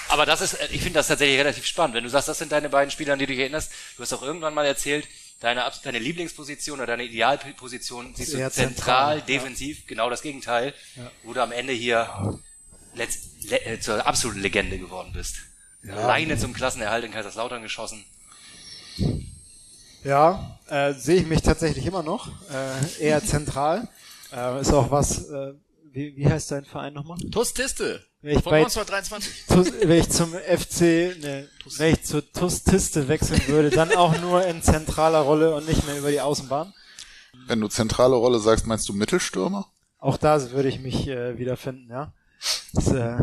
Aber 0.10 0.26
das 0.26 0.42
ist, 0.42 0.54
äh, 0.54 0.68
ich 0.72 0.82
finde 0.82 1.00
das 1.00 1.08
tatsächlich 1.08 1.40
relativ 1.40 1.66
spannend. 1.66 1.96
Wenn 1.96 2.04
du 2.04 2.10
sagst, 2.10 2.28
das 2.28 2.38
sind 2.38 2.52
deine 2.52 2.70
beiden 2.70 2.92
Spieler, 2.92 3.14
an 3.14 3.20
die 3.20 3.26
du 3.26 3.34
dich 3.34 3.42
erinnerst, 3.42 3.72
du 3.96 4.04
hast 4.04 4.14
auch 4.14 4.24
irgendwann 4.24 4.54
mal 4.54 4.66
erzählt, 4.66 5.08
deine, 5.40 5.64
deine 5.84 6.00
Lieblingsposition 6.00 6.80
oder 6.80 6.88
deine 6.88 7.04
Idealposition 7.04 8.14
siehst 8.16 8.34
du 8.34 8.38
zentral, 8.38 8.52
zentral, 8.52 9.18
ja. 9.20 9.26
defensiv, 9.26 9.86
genau 9.88 10.10
das 10.10 10.22
Gegenteil, 10.22 10.74
wo 11.24 11.34
du 11.34 11.42
am 11.42 11.52
Ende 11.52 11.74
hier 11.74 12.40
letzt, 12.96 13.50
le, 13.50 13.64
äh, 13.66 13.80
zur 13.80 14.06
absoluten 14.06 14.42
Legende 14.42 14.80
geworden 14.80 15.12
bist. 15.14 15.38
Alleine 15.88 16.38
zum 16.38 16.54
Klassenerhalt 16.54 17.06
in 17.06 17.12
Kaiserslautern 17.12 17.62
geschossen. 17.62 18.04
ja, 20.04 20.60
äh, 20.68 20.94
sehe 20.94 21.22
ich 21.22 21.28
mich 21.28 21.42
tatsächlich 21.42 21.86
immer 21.86 22.04
noch, 22.04 22.28
äh, 22.52 23.04
eher 23.04 23.24
zentral. 23.24 23.88
Äh, 24.34 24.60
ist 24.60 24.74
auch 24.74 24.92
was, 24.92 25.30
äh, 25.30 25.54
wie, 25.92 26.16
wie 26.18 26.28
heißt 26.28 26.52
dein 26.52 26.66
Verein 26.66 26.94
nochmal? 26.94 27.18
TuS 27.32 27.54
Tiste 27.54 28.07
Wenn 28.22 28.38
ich 28.38 28.44
von 28.44 28.52
bei 28.52 28.58
1923. 28.60 29.46
TuS, 29.48 29.74
wenn 29.82 30.00
ich 30.00 30.10
zum 30.10 30.34
FC, 30.34 30.82
ne, 31.22 31.48
wenn 31.78 31.94
ich 31.94 32.04
zur 32.04 32.30
TuS 32.32 32.64
Tiste 32.64 33.08
wechseln 33.08 33.42
würde, 33.48 33.70
dann 33.70 33.96
auch 33.96 34.20
nur 34.20 34.46
in 34.46 34.62
zentraler 34.62 35.20
Rolle 35.20 35.54
und 35.56 35.68
nicht 35.68 35.86
mehr 35.86 35.98
über 35.98 36.10
die 36.10 36.22
Außenbahn. 36.22 36.74
Wenn 37.46 37.62
du 37.62 37.68
zentrale 37.68 38.16
Rolle 38.16 38.40
sagst, 38.40 38.66
meinst 38.66 38.90
du 38.90 38.94
Mittelstürmer? 38.94 39.68
Auch 40.00 40.18
da 40.18 40.52
würde 40.52 40.70
ich 40.70 40.80
mich 40.80 41.08
äh, 41.08 41.38
wiederfinden, 41.38 41.90
ja. 41.90 42.14
Das, 42.74 42.92
äh, 42.92 43.18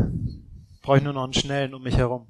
brauche 0.81 0.97
ich 0.97 1.03
nur 1.03 1.13
noch 1.13 1.23
einen 1.23 1.33
schnellen 1.33 1.73
um 1.73 1.83
mich 1.83 1.97
herum. 1.97 2.27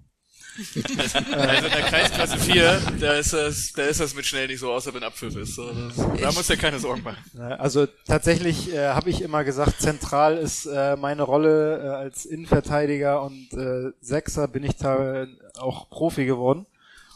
Also 0.56 1.66
in 1.66 1.72
der 1.72 1.82
Kreisklasse 1.84 2.38
4, 2.38 2.82
da 2.99 3.14
ist 3.14 3.34
das, 3.34 3.74
da 3.74 3.84
ist 3.84 3.99
das 3.99 4.16
mit 4.16 4.26
schnell 4.26 4.47
nicht 4.47 4.60
so, 4.60 4.72
außer 4.72 4.93
wenn 4.93 5.03
Abpfiff 5.03 5.36
ist. 5.36 5.56
So, 5.56 5.70
da 5.70 6.32
musst 6.32 6.49
du 6.49 6.53
dir 6.53 6.60
keine 6.60 6.80
Sorgen 6.80 7.03
machen. 7.03 7.18
Ja, 7.34 7.56
Also 7.56 7.88
tatsächlich 8.08 8.74
äh, 8.74 8.89
habe 8.89 9.10
ich 9.10 9.22
immer 9.22 9.43
gesagt, 9.43 9.82
zentral 9.82 10.38
ist 10.38 10.66
äh, 10.66 10.95
meine 10.95 11.24
Rolle 11.24 11.84
äh, 11.84 11.88
als 11.89 12.26
Innenverteidiger 12.26 13.22
und 13.22 13.53
äh, 13.53 13.91
Sechser 14.01 14.47
bin 14.47 14.64
ich 14.64 14.78
da 14.78 15.28
auch 15.58 15.89
Profi 15.89 16.26
geworden 16.26 16.66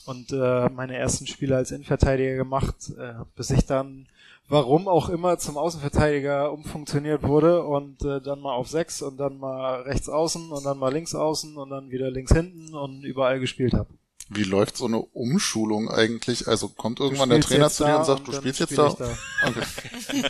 und 0.06 0.32
äh, 0.32 0.70
meine 0.70 0.98
ersten 0.98 1.28
Spiele 1.28 1.56
als 1.56 1.72
Innenverteidiger 1.72 2.36
gemacht, 2.36 2.76
äh, 2.98 3.14
bis 3.36 3.52
ich 3.52 3.66
dann 3.66 4.08
warum 4.50 4.88
auch 4.88 5.10
immer 5.10 5.38
zum 5.38 5.58
Außenverteidiger 5.58 6.52
umfunktioniert 6.52 7.24
wurde 7.24 7.64
und 7.64 8.04
äh, 8.04 8.20
dann 8.20 8.42
mal 8.42 8.54
auf 8.54 8.68
sechs 8.68 9.02
und 9.02 9.18
dann 9.18 9.38
mal 9.38 9.84
rechts 9.84 10.10
außen 10.10 10.52
und 10.52 10.66
dann 10.66 10.78
mal 10.78 10.92
links 10.92 11.16
außen 11.16 11.56
und 11.56 11.70
dann 11.70 11.92
wieder 11.92 12.12
links 12.12 12.34
hinten 12.34 12.74
und 12.74 13.04
überall 13.04 13.40
gespielt 13.40 13.74
habe. 13.74 13.90
Wie 14.32 14.44
läuft 14.44 14.78
so 14.78 14.86
eine 14.86 15.00
Umschulung 15.00 15.90
eigentlich? 15.90 16.48
Also 16.48 16.70
kommt 16.70 17.00
irgendwann 17.00 17.30
der 17.30 17.42
Trainer 17.42 17.70
zu 17.70 17.84
dir 17.84 17.98
und 17.98 18.06
sagt, 18.06 18.28
du 18.28 18.32
spielst 18.32 18.60
jetzt 18.60 18.78
da? 18.78 18.86
Okay. 18.90 19.10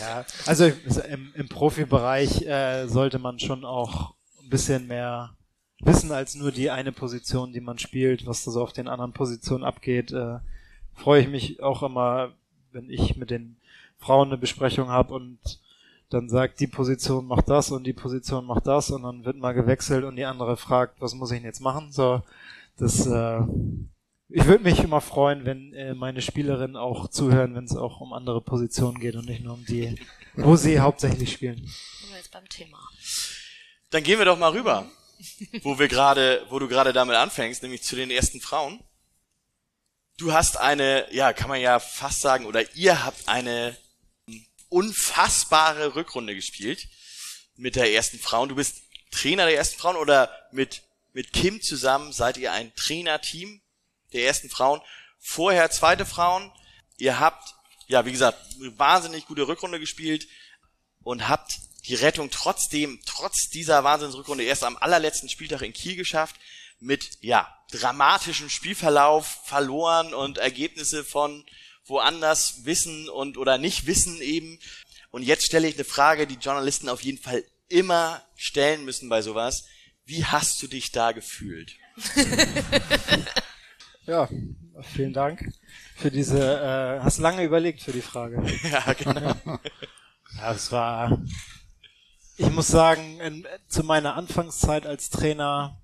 Ja, 0.00 0.24
also 0.46 0.66
im, 0.66 1.32
im 1.34 1.48
Profibereich 1.48 2.42
äh, 2.42 2.86
sollte 2.86 3.18
man 3.18 3.38
schon 3.38 3.64
auch 3.64 4.14
ein 4.42 4.48
bisschen 4.48 4.86
mehr 4.86 5.34
wissen 5.80 6.12
als 6.12 6.34
nur 6.34 6.52
die 6.52 6.70
eine 6.70 6.92
Position, 6.92 7.52
die 7.52 7.60
man 7.60 7.78
spielt, 7.78 8.26
was 8.26 8.44
da 8.44 8.50
so 8.50 8.62
auf 8.62 8.72
den 8.72 8.88
anderen 8.88 9.12
Positionen 9.12 9.64
abgeht. 9.64 10.12
Äh, 10.12 10.38
freue 10.94 11.22
ich 11.22 11.28
mich 11.28 11.62
auch 11.62 11.82
immer, 11.82 12.32
wenn 12.72 12.90
ich 12.90 13.16
mit 13.16 13.30
den 13.30 13.56
Frauen 13.98 14.28
eine 14.28 14.38
Besprechung 14.38 14.88
habe 14.88 15.14
und 15.14 15.38
dann 16.08 16.28
sagt, 16.28 16.60
die 16.60 16.66
Position 16.66 17.26
macht 17.26 17.48
das 17.48 17.70
und 17.70 17.84
die 17.84 17.92
Position 17.92 18.44
macht 18.44 18.66
das 18.66 18.90
und 18.90 19.02
dann 19.02 19.24
wird 19.24 19.36
mal 19.36 19.52
gewechselt 19.52 20.04
und 20.04 20.16
die 20.16 20.24
andere 20.24 20.56
fragt, 20.56 21.00
was 21.00 21.14
muss 21.14 21.30
ich 21.30 21.38
denn 21.38 21.46
jetzt 21.46 21.60
machen? 21.60 21.92
So, 21.92 22.22
das 22.76 23.06
äh, 23.06 23.42
ich 24.32 24.46
würde 24.46 24.62
mich 24.62 24.78
immer 24.78 25.00
freuen, 25.00 25.44
wenn 25.44 25.74
äh, 25.74 25.94
meine 25.94 26.22
Spielerinnen 26.22 26.76
auch 26.76 27.08
zuhören, 27.08 27.54
wenn 27.54 27.64
es 27.64 27.76
auch 27.76 28.00
um 28.00 28.12
andere 28.12 28.40
Positionen 28.40 29.00
geht 29.00 29.16
und 29.16 29.26
nicht 29.26 29.42
nur 29.42 29.54
um 29.54 29.64
die, 29.64 29.96
wo 30.34 30.54
sie 30.56 30.78
hauptsächlich 30.78 31.32
spielen. 31.32 31.56
Sind 31.56 32.10
wir 32.10 32.16
jetzt 32.16 32.30
beim 32.30 32.48
Thema. 32.48 32.78
Dann 33.90 34.04
gehen 34.04 34.18
wir 34.18 34.26
doch 34.26 34.38
mal 34.38 34.52
rüber, 34.52 34.86
wo 35.62 35.78
wir 35.78 35.88
gerade, 35.88 36.46
wo 36.48 36.60
du 36.60 36.68
gerade 36.68 36.92
damit 36.92 37.16
anfängst, 37.16 37.62
nämlich 37.62 37.82
zu 37.82 37.96
den 37.96 38.10
ersten 38.10 38.40
Frauen. 38.40 38.80
Du 40.20 40.34
hast 40.34 40.58
eine, 40.58 41.10
ja, 41.14 41.32
kann 41.32 41.48
man 41.48 41.62
ja 41.62 41.80
fast 41.80 42.20
sagen, 42.20 42.44
oder 42.44 42.74
ihr 42.76 43.06
habt 43.06 43.26
eine 43.26 43.74
unfassbare 44.68 45.94
Rückrunde 45.94 46.34
gespielt 46.34 46.88
mit 47.56 47.74
der 47.74 47.90
ersten 47.90 48.18
Frauen. 48.18 48.50
Du 48.50 48.54
bist 48.54 48.82
Trainer 49.10 49.46
der 49.46 49.56
ersten 49.56 49.80
Frauen 49.80 49.96
oder 49.96 50.30
mit, 50.52 50.82
mit 51.14 51.32
Kim 51.32 51.62
zusammen 51.62 52.12
seid 52.12 52.36
ihr 52.36 52.52
ein 52.52 52.74
Trainerteam 52.74 53.62
der 54.12 54.24
ersten 54.24 54.50
Frauen. 54.50 54.82
Vorher 55.18 55.70
zweite 55.70 56.04
Frauen. 56.04 56.52
Ihr 56.98 57.18
habt 57.18 57.54
ja, 57.86 58.04
wie 58.04 58.12
gesagt, 58.12 58.38
eine 58.60 58.78
wahnsinnig 58.78 59.24
gute 59.24 59.48
Rückrunde 59.48 59.80
gespielt 59.80 60.28
und 61.02 61.28
habt 61.28 61.60
die 61.86 61.94
Rettung 61.94 62.30
trotzdem, 62.30 63.00
trotz 63.06 63.48
dieser 63.48 63.84
Wahnsinnsrückrunde 63.84 64.44
erst 64.44 64.64
am 64.64 64.76
allerletzten 64.76 65.30
Spieltag 65.30 65.62
in 65.62 65.72
Kiel 65.72 65.96
geschafft 65.96 66.36
mit, 66.78 67.08
ja, 67.22 67.56
dramatischem 67.70 68.48
Spielverlauf 68.48 69.26
verloren 69.44 70.14
und 70.14 70.38
Ergebnisse 70.38 71.04
von 71.04 71.44
woanders 71.84 72.64
wissen 72.64 73.08
und 73.08 73.36
oder 73.36 73.58
nicht 73.58 73.86
wissen 73.86 74.20
eben. 74.20 74.58
Und 75.10 75.22
jetzt 75.22 75.46
stelle 75.46 75.68
ich 75.68 75.74
eine 75.74 75.84
Frage, 75.84 76.26
die 76.26 76.34
Journalisten 76.34 76.88
auf 76.88 77.02
jeden 77.02 77.18
Fall 77.18 77.44
immer 77.68 78.22
stellen 78.36 78.84
müssen 78.84 79.08
bei 79.08 79.22
sowas. 79.22 79.64
Wie 80.04 80.24
hast 80.24 80.62
du 80.62 80.66
dich 80.66 80.92
da 80.92 81.12
gefühlt? 81.12 81.76
Ja, 84.10 84.28
vielen 84.82 85.12
Dank 85.12 85.52
für 85.94 86.10
diese, 86.10 86.40
äh, 86.40 87.00
hast 87.00 87.18
lange 87.18 87.44
überlegt 87.44 87.80
für 87.80 87.92
die 87.92 88.00
Frage. 88.00 88.42
ja, 88.70 88.92
genau. 88.94 89.36
Ja, 90.36 90.52
es 90.52 90.72
war, 90.72 91.22
ich 92.36 92.50
muss 92.50 92.66
sagen, 92.66 93.20
in, 93.20 93.46
zu 93.68 93.84
meiner 93.84 94.16
Anfangszeit 94.16 94.84
als 94.84 95.10
Trainer 95.10 95.80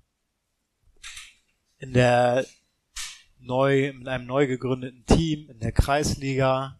in 1.79 1.93
der 1.93 2.45
neu, 3.39 3.93
mit 3.93 4.07
einem 4.07 4.25
neu 4.25 4.47
gegründeten 4.47 5.05
Team 5.05 5.49
in 5.49 5.59
der 5.59 5.71
Kreisliga 5.71 6.79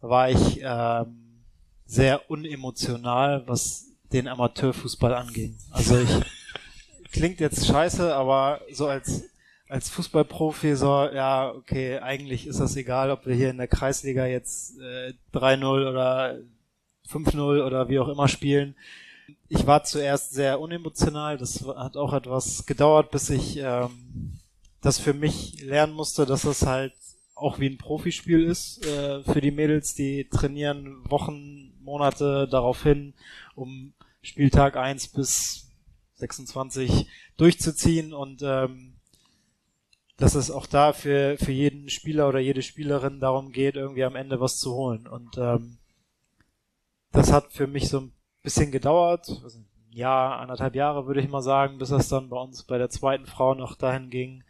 war 0.00 0.30
ich 0.30 0.60
ähm, 0.62 1.42
sehr 1.86 2.30
unemotional, 2.30 3.46
was 3.46 3.86
den 4.12 4.28
Amateurfußball 4.28 5.14
anging. 5.14 5.56
Also 5.70 5.98
ich 5.98 6.20
klingt 7.12 7.40
jetzt 7.40 7.66
scheiße, 7.66 8.14
aber 8.14 8.60
so 8.70 8.86
als 8.86 9.24
als 9.68 9.90
Fußballprofi 9.90 10.76
so, 10.76 11.08
ja, 11.12 11.50
okay, 11.50 11.98
eigentlich 11.98 12.46
ist 12.46 12.60
das 12.60 12.76
egal, 12.76 13.10
ob 13.10 13.26
wir 13.26 13.34
hier 13.34 13.50
in 13.50 13.56
der 13.56 13.66
Kreisliga 13.66 14.26
jetzt 14.26 14.78
äh, 14.78 15.12
3-0 15.34 15.90
oder 15.90 16.38
5-0 17.10 17.64
oder 17.64 17.88
wie 17.88 17.98
auch 17.98 18.08
immer 18.08 18.28
spielen. 18.28 18.76
Ich 19.48 19.66
war 19.66 19.84
zuerst 19.84 20.32
sehr 20.32 20.60
unemotional, 20.60 21.38
das 21.38 21.64
hat 21.66 21.96
auch 21.96 22.12
etwas 22.12 22.66
gedauert, 22.66 23.10
bis 23.10 23.30
ich 23.30 23.56
ähm, 23.58 24.38
das 24.80 24.98
für 24.98 25.14
mich 25.14 25.62
lernen 25.62 25.94
musste, 25.94 26.26
dass 26.26 26.44
es 26.44 26.64
halt 26.64 26.94
auch 27.34 27.58
wie 27.58 27.68
ein 27.68 27.78
Profispiel 27.78 28.44
ist 28.44 28.84
äh, 28.86 29.22
für 29.24 29.40
die 29.40 29.50
Mädels, 29.50 29.94
die 29.94 30.28
trainieren 30.28 31.04
Wochen, 31.10 31.74
Monate 31.82 32.48
darauf 32.48 32.82
hin, 32.82 33.14
um 33.54 33.92
Spieltag 34.22 34.76
1 34.76 35.08
bis 35.08 35.70
26 36.14 37.06
durchzuziehen 37.36 38.12
und 38.12 38.42
ähm, 38.42 38.94
dass 40.16 40.34
es 40.34 40.50
auch 40.50 40.66
da 40.66 40.92
für, 40.92 41.36
für 41.38 41.52
jeden 41.52 41.90
Spieler 41.90 42.28
oder 42.28 42.38
jede 42.38 42.62
Spielerin 42.62 43.20
darum 43.20 43.52
geht, 43.52 43.76
irgendwie 43.76 44.04
am 44.04 44.16
Ende 44.16 44.40
was 44.40 44.56
zu 44.56 44.72
holen. 44.74 45.06
Und 45.06 45.36
ähm, 45.36 45.76
das 47.12 47.32
hat 47.32 47.52
für 47.52 47.66
mich 47.66 47.88
so 47.88 48.00
ein 48.00 48.12
bisschen 48.46 48.70
gedauert, 48.70 49.28
also 49.42 49.58
ein 49.58 49.66
Jahr, 49.90 50.38
anderthalb 50.38 50.76
Jahre 50.76 51.08
würde 51.08 51.20
ich 51.20 51.28
mal 51.28 51.42
sagen, 51.42 51.78
bis 51.78 51.90
es 51.90 52.08
dann 52.08 52.28
bei 52.28 52.38
uns 52.38 52.62
bei 52.62 52.78
der 52.78 52.90
zweiten 52.90 53.26
Frau 53.26 53.54
noch 53.54 53.74
dahin 53.74 54.08
ging, 54.08 54.44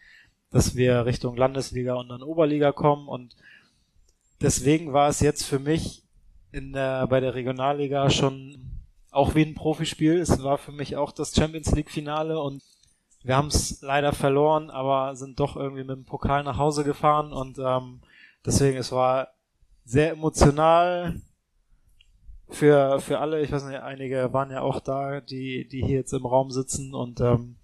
dass 0.51 0.76
wir 0.76 1.07
Richtung 1.07 1.34
Landesliga 1.34 1.94
und 1.94 2.11
dann 2.11 2.22
Oberliga 2.22 2.72
kommen. 2.72 3.09
Und 3.09 3.34
deswegen 4.42 4.92
war 4.92 5.09
es 5.09 5.20
jetzt 5.20 5.47
für 5.47 5.59
mich 5.59 6.03
in 6.53 6.74
der, 6.74 7.07
bei 7.07 7.20
der 7.20 7.34
Regionalliga 7.34 8.11
schon 8.11 8.82
auch 9.12 9.34
wie 9.34 9.47
ein 9.47 9.55
Profispiel. 9.55 10.18
Es 10.18 10.42
war 10.42 10.59
für 10.59 10.72
mich 10.72 10.97
auch 10.97 11.11
das 11.11 11.34
Champions 11.34 11.72
League 11.72 11.90
Finale 11.90 12.38
und 12.38 12.62
wir 13.22 13.34
haben 13.34 13.49
es 13.49 13.80
leider 13.80 14.12
verloren, 14.12 14.68
aber 14.68 15.16
sind 15.16 15.40
doch 15.40 15.57
irgendwie 15.57 15.84
mit 15.84 15.97
dem 15.97 16.05
Pokal 16.05 16.44
nach 16.44 16.59
Hause 16.59 16.84
gefahren 16.84 17.32
und 17.32 17.59
ähm, 17.59 18.03
deswegen 18.44 18.76
es 18.76 18.92
war 18.92 19.28
sehr 19.86 20.11
emotional 20.11 21.18
für 22.49 23.01
für 23.01 23.18
alle. 23.18 23.42
Ich 23.42 23.53
weiß 23.53 23.64
nicht, 23.64 23.80
einige 23.80 24.32
waren 24.32 24.51
ja 24.51 24.61
auch 24.61 24.80
da, 24.80 25.20
die 25.20 25.66
die 25.68 25.82
hier 25.82 25.97
jetzt 25.99 26.12
im 26.12 26.26
Raum 26.26 26.51
sitzen 26.51 26.94
und 26.94 27.20
ähm, 27.20 27.57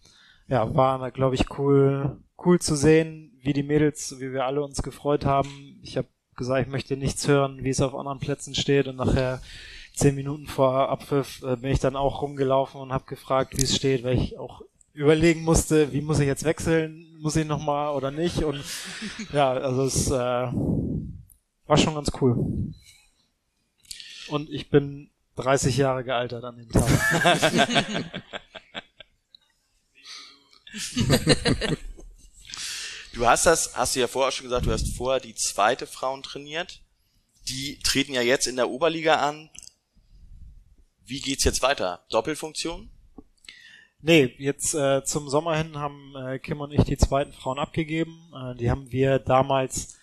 ja, 0.48 0.74
war 0.74 1.10
glaube 1.10 1.34
ich 1.34 1.58
cool 1.58 2.18
cool 2.44 2.58
zu 2.58 2.74
sehen, 2.74 3.32
wie 3.42 3.52
die 3.52 3.62
Mädels, 3.62 4.16
wie 4.18 4.32
wir 4.32 4.44
alle 4.44 4.62
uns 4.62 4.82
gefreut 4.82 5.24
haben. 5.24 5.78
Ich 5.82 5.96
habe 5.96 6.08
gesagt, 6.36 6.66
ich 6.66 6.72
möchte 6.72 6.96
nichts 6.96 7.28
hören, 7.28 7.62
wie 7.62 7.70
es 7.70 7.80
auf 7.80 7.94
anderen 7.94 8.18
Plätzen 8.18 8.54
steht 8.54 8.88
und 8.88 8.96
nachher 8.96 9.40
zehn 9.94 10.14
Minuten 10.14 10.46
vor 10.46 10.88
Abpfiff 10.88 11.42
äh, 11.42 11.56
bin 11.56 11.70
ich 11.70 11.80
dann 11.80 11.96
auch 11.96 12.22
rumgelaufen 12.22 12.80
und 12.80 12.92
habe 12.92 13.04
gefragt, 13.04 13.56
wie 13.56 13.62
es 13.62 13.76
steht, 13.76 14.04
weil 14.04 14.16
ich 14.16 14.38
auch 14.38 14.62
überlegen 14.94 15.42
musste, 15.42 15.92
wie 15.92 16.00
muss 16.00 16.20
ich 16.20 16.26
jetzt 16.26 16.44
wechseln, 16.44 17.06
muss 17.20 17.36
ich 17.36 17.46
nochmal 17.46 17.94
oder 17.94 18.10
nicht. 18.10 18.42
Und 18.44 18.62
ja, 19.32 19.52
also 19.52 19.84
es 19.84 20.10
äh, 20.10 20.12
war 21.66 21.76
schon 21.76 21.94
ganz 21.94 22.10
cool. 22.20 22.72
Und 24.32 24.48
ich 24.48 24.70
bin 24.70 25.10
30 25.36 25.76
Jahre 25.76 26.04
gealtert 26.04 26.42
an 26.42 26.56
dem 26.56 26.70
Tag. 26.70 26.88
Du 33.12 33.26
hast 33.26 33.44
das, 33.44 33.76
hast 33.76 33.94
du 33.94 34.00
ja 34.00 34.06
vorher 34.06 34.32
schon 34.32 34.44
gesagt, 34.44 34.64
du 34.64 34.72
hast 34.72 34.96
vorher 34.96 35.20
die 35.20 35.34
zweite 35.34 35.86
Frauen 35.86 36.22
trainiert. 36.22 36.80
Die 37.46 37.78
treten 37.80 38.14
ja 38.14 38.22
jetzt 38.22 38.46
in 38.46 38.56
der 38.56 38.70
Oberliga 38.70 39.16
an. 39.16 39.50
Wie 41.04 41.20
geht's 41.20 41.44
jetzt 41.44 41.60
weiter? 41.60 42.06
Doppelfunktion? 42.08 42.88
Nee, 44.00 44.34
jetzt 44.38 44.72
äh, 44.74 45.04
zum 45.04 45.28
Sommer 45.28 45.56
hin 45.56 45.76
haben 45.76 46.14
äh, 46.16 46.38
Kim 46.38 46.62
und 46.62 46.72
ich 46.72 46.84
die 46.84 46.96
zweiten 46.96 47.34
Frauen 47.34 47.58
abgegeben. 47.58 48.32
Äh, 48.34 48.54
die 48.56 48.70
haben 48.70 48.90
wir 48.90 49.18
damals 49.18 49.98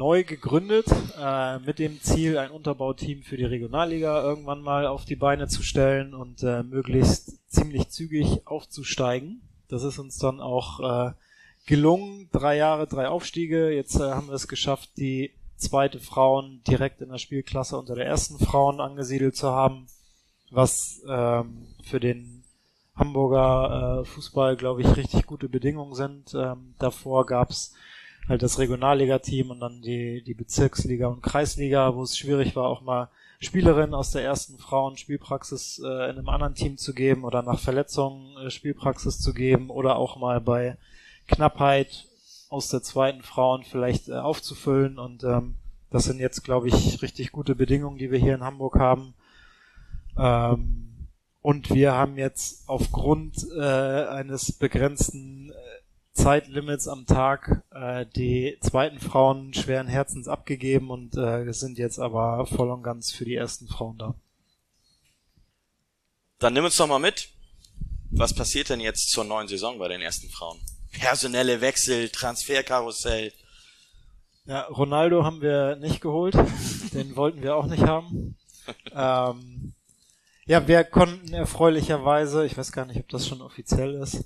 neu 0.00 0.24
gegründet, 0.24 0.86
äh, 1.20 1.58
mit 1.58 1.78
dem 1.78 2.00
Ziel, 2.00 2.38
ein 2.38 2.50
Unterbauteam 2.50 3.22
für 3.22 3.36
die 3.36 3.44
Regionalliga 3.44 4.22
irgendwann 4.22 4.62
mal 4.62 4.86
auf 4.86 5.04
die 5.04 5.14
Beine 5.14 5.46
zu 5.46 5.62
stellen 5.62 6.14
und 6.14 6.42
äh, 6.42 6.62
möglichst 6.62 7.38
ziemlich 7.50 7.90
zügig 7.90 8.46
aufzusteigen. 8.46 9.42
Das 9.68 9.82
ist 9.82 9.98
uns 9.98 10.16
dann 10.16 10.40
auch 10.40 10.80
äh, 10.80 11.12
gelungen. 11.66 12.30
Drei 12.32 12.56
Jahre, 12.56 12.86
drei 12.86 13.08
Aufstiege. 13.08 13.70
Jetzt 13.70 13.96
äh, 13.96 14.10
haben 14.10 14.28
wir 14.28 14.34
es 14.34 14.48
geschafft, 14.48 14.88
die 14.96 15.32
zweite 15.56 16.00
Frauen 16.00 16.62
direkt 16.66 17.02
in 17.02 17.10
der 17.10 17.18
Spielklasse 17.18 17.76
unter 17.76 17.94
der 17.94 18.06
ersten 18.06 18.38
Frauen 18.38 18.80
angesiedelt 18.80 19.36
zu 19.36 19.50
haben, 19.50 19.86
was 20.50 21.02
ähm, 21.06 21.66
für 21.84 22.00
den 22.00 22.42
Hamburger 22.96 24.00
äh, 24.00 24.04
Fußball, 24.06 24.56
glaube 24.56 24.80
ich, 24.80 24.96
richtig 24.96 25.26
gute 25.26 25.50
Bedingungen 25.50 25.94
sind. 25.94 26.32
Ähm, 26.34 26.74
davor 26.78 27.26
gab's 27.26 27.74
halt 28.30 28.42
das 28.42 28.58
Regionalliga-Team 28.58 29.50
und 29.50 29.60
dann 29.60 29.82
die, 29.82 30.22
die 30.22 30.34
Bezirksliga 30.34 31.08
und 31.08 31.22
Kreisliga, 31.22 31.94
wo 31.94 32.02
es 32.02 32.16
schwierig 32.16 32.56
war, 32.56 32.68
auch 32.68 32.80
mal 32.80 33.08
Spielerinnen 33.40 33.94
aus 33.94 34.12
der 34.12 34.22
ersten 34.22 34.58
Frauen 34.58 34.96
Spielpraxis 34.96 35.80
äh, 35.84 36.10
in 36.10 36.18
einem 36.18 36.28
anderen 36.28 36.54
Team 36.54 36.76
zu 36.78 36.94
geben 36.94 37.24
oder 37.24 37.42
nach 37.42 37.58
Verletzungen 37.58 38.36
äh, 38.36 38.50
Spielpraxis 38.50 39.20
zu 39.20 39.34
geben 39.34 39.70
oder 39.70 39.96
auch 39.96 40.16
mal 40.16 40.40
bei 40.40 40.76
Knappheit 41.26 42.06
aus 42.48 42.68
der 42.68 42.82
zweiten 42.82 43.22
Frauen 43.22 43.64
vielleicht 43.64 44.08
äh, 44.08 44.14
aufzufüllen 44.14 44.98
und 44.98 45.24
ähm, 45.24 45.56
das 45.90 46.04
sind 46.04 46.20
jetzt, 46.20 46.44
glaube 46.44 46.68
ich, 46.68 47.02
richtig 47.02 47.32
gute 47.32 47.56
Bedingungen, 47.56 47.98
die 47.98 48.10
wir 48.12 48.18
hier 48.18 48.34
in 48.34 48.44
Hamburg 48.44 48.78
haben. 48.78 49.14
Ähm, 50.16 51.08
und 51.42 51.70
wir 51.70 51.94
haben 51.94 52.16
jetzt 52.16 52.68
aufgrund 52.68 53.44
äh, 53.56 54.06
eines 54.06 54.52
begrenzten 54.52 55.50
äh, 55.50 55.54
Zeitlimits 56.20 56.86
am 56.86 57.06
Tag 57.06 57.64
äh, 57.70 58.04
die 58.04 58.58
zweiten 58.60 59.00
Frauen 59.00 59.54
schweren 59.54 59.86
Herzens 59.86 60.28
abgegeben 60.28 60.90
und 60.90 61.16
äh, 61.16 61.50
sind 61.52 61.78
jetzt 61.78 61.98
aber 61.98 62.46
voll 62.46 62.70
und 62.70 62.82
ganz 62.82 63.10
für 63.10 63.24
die 63.24 63.34
ersten 63.34 63.68
Frauen 63.68 63.96
da. 63.96 64.14
Dann 66.38 66.52
nimm 66.52 66.64
uns 66.64 66.76
doch 66.76 66.86
mal 66.86 66.98
mit. 66.98 67.30
Was 68.10 68.34
passiert 68.34 68.68
denn 68.68 68.80
jetzt 68.80 69.10
zur 69.10 69.24
neuen 69.24 69.48
Saison 69.48 69.78
bei 69.78 69.88
den 69.88 70.02
ersten 70.02 70.28
Frauen? 70.28 70.58
Personelle 70.92 71.62
Wechsel, 71.62 72.10
Transferkarussell. 72.10 73.32
Ja, 74.44 74.62
Ronaldo 74.62 75.24
haben 75.24 75.40
wir 75.40 75.76
nicht 75.76 76.02
geholt. 76.02 76.34
Den 76.92 77.16
wollten 77.16 77.42
wir 77.42 77.56
auch 77.56 77.66
nicht 77.66 77.84
haben. 77.84 78.36
ähm, 78.94 79.72
ja, 80.44 80.68
wir 80.68 80.84
konnten 80.84 81.32
erfreulicherweise, 81.32 82.44
ich 82.44 82.58
weiß 82.58 82.72
gar 82.72 82.84
nicht, 82.84 83.00
ob 83.00 83.08
das 83.08 83.26
schon 83.26 83.40
offiziell 83.40 83.94
ist, 83.94 84.24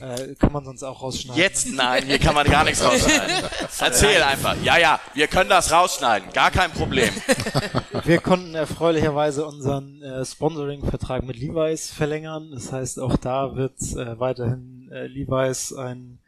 äh, 0.00 0.34
kann 0.34 0.52
man 0.52 0.64
sonst 0.64 0.82
auch 0.82 1.02
rausschneiden. 1.02 1.42
Jetzt 1.42 1.72
nein, 1.72 2.04
hier 2.04 2.18
kann 2.18 2.34
man 2.34 2.46
gar 2.46 2.64
nichts 2.64 2.84
rausschneiden. 2.84 3.36
Erzähl 3.80 4.22
einfach. 4.22 4.56
Ja, 4.62 4.78
ja, 4.78 5.00
wir 5.14 5.26
können 5.26 5.50
das 5.50 5.72
rausschneiden, 5.72 6.32
gar 6.32 6.50
kein 6.50 6.70
Problem. 6.70 7.10
Wir 8.04 8.18
konnten 8.20 8.54
erfreulicherweise 8.54 9.44
unseren 9.46 10.00
äh, 10.02 10.24
Sponsoring-Vertrag 10.24 11.24
mit 11.24 11.36
Levi's 11.36 11.90
verlängern. 11.90 12.50
Das 12.52 12.70
heißt, 12.70 13.00
auch 13.00 13.16
da 13.16 13.56
wird 13.56 13.80
äh, 13.80 14.20
weiterhin 14.20 14.88
äh, 14.92 15.06
Levi's 15.06 15.72
ein 15.72 16.18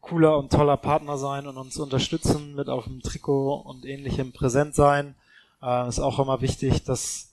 cooler 0.00 0.38
und 0.38 0.52
toller 0.52 0.76
Partner 0.76 1.18
sein 1.18 1.46
und 1.46 1.56
uns 1.56 1.76
unterstützen 1.78 2.54
mit 2.54 2.68
auf 2.68 2.84
dem 2.84 3.02
Trikot 3.02 3.56
und 3.56 3.84
ähnlichem 3.84 4.32
präsent 4.32 4.74
sein. 4.74 5.14
Äh, 5.62 5.88
ist 5.88 5.98
auch 5.98 6.18
immer 6.18 6.40
wichtig, 6.40 6.84
dass 6.84 7.32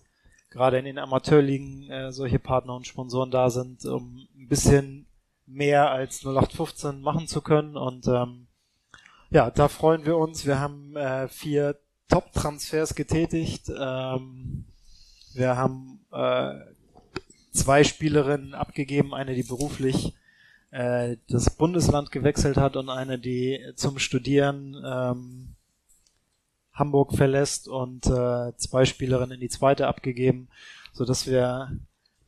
gerade 0.49 0.79
in 0.79 0.85
den 0.85 0.99
Amateurligen 0.99 1.89
äh, 1.89 2.11
solche 2.11 2.39
Partner 2.39 2.75
und 2.75 2.87
Sponsoren 2.87 3.31
da 3.31 3.49
sind, 3.49 3.85
um 3.85 4.27
ein 4.37 4.47
bisschen 4.47 5.02
mehr 5.45 5.91
als 5.91 6.21
0815 6.21 7.01
machen 7.01 7.27
zu 7.27 7.41
können. 7.41 7.77
Und 7.77 8.07
ähm, 8.07 8.47
ja, 9.29 9.49
da 9.51 9.67
freuen 9.67 10.05
wir 10.05 10.17
uns. 10.17 10.45
Wir 10.45 10.59
haben 10.59 10.95
äh, 10.95 11.27
vier 11.27 11.79
Top-Transfers 12.09 12.95
getätigt. 12.95 13.69
Ähm, 13.69 14.65
wir 15.33 15.57
haben 15.57 16.05
äh, 16.11 16.53
zwei 17.51 17.83
Spielerinnen 17.83 18.53
abgegeben, 18.53 19.13
eine, 19.13 19.35
die 19.35 19.43
beruflich 19.43 20.13
äh, 20.71 21.17
das 21.29 21.51
Bundesland 21.51 22.11
gewechselt 22.11 22.57
hat 22.57 22.75
und 22.75 22.89
eine, 22.89 23.19
die 23.19 23.59
zum 23.75 23.99
Studieren 23.99 24.75
ähm, 24.85 25.55
Hamburg 26.73 27.13
verlässt 27.13 27.67
und 27.67 28.07
äh, 28.07 28.55
zwei 28.57 28.85
Spielerinnen 28.85 29.35
in 29.35 29.39
die 29.39 29.49
zweite 29.49 29.87
abgegeben, 29.87 30.49
so 30.91 31.05
dass 31.05 31.27
wir 31.27 31.77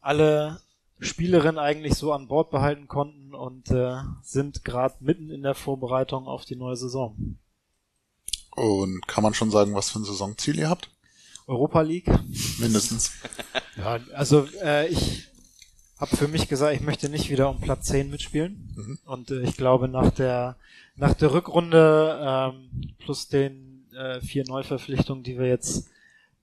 alle 0.01 0.61
Spielerinnen 0.99 1.59
eigentlich 1.59 1.95
so 1.95 2.13
an 2.13 2.27
Bord 2.27 2.51
behalten 2.51 2.87
konnten 2.87 3.33
und 3.33 3.69
äh, 3.69 3.97
sind 4.21 4.63
gerade 4.63 4.95
mitten 4.99 5.29
in 5.29 5.43
der 5.43 5.55
Vorbereitung 5.55 6.27
auf 6.27 6.45
die 6.45 6.55
neue 6.55 6.77
Saison. 6.77 7.37
Und 8.55 9.05
kann 9.07 9.23
man 9.23 9.33
schon 9.33 9.51
sagen, 9.51 9.75
was 9.75 9.89
für 9.89 9.99
ein 9.99 10.05
Saisonziel 10.05 10.57
ihr 10.57 10.69
habt? 10.69 10.89
Europa 11.47 11.81
League. 11.81 12.09
Mindestens. 12.59 13.11
Ja, 13.77 13.99
also 14.13 14.47
äh, 14.63 14.87
ich 14.87 15.27
habe 15.97 16.15
für 16.15 16.29
mich 16.29 16.47
gesagt, 16.47 16.73
ich 16.73 16.81
möchte 16.81 17.09
nicht 17.09 17.29
wieder 17.29 17.49
um 17.49 17.59
Platz 17.59 17.87
10 17.87 18.09
mitspielen. 18.09 18.73
Mhm. 18.73 18.99
Und 19.03 19.31
äh, 19.31 19.41
ich 19.41 19.57
glaube, 19.57 19.89
nach 19.89 20.11
der 20.11 20.55
nach 20.95 21.13
der 21.13 21.33
Rückrunde 21.33 22.19
ähm, 22.21 22.95
plus 22.99 23.27
den 23.27 23.85
äh, 23.93 24.21
vier 24.21 24.45
Neuverpflichtungen, 24.47 25.23
die 25.23 25.37
wir 25.37 25.47
jetzt 25.47 25.89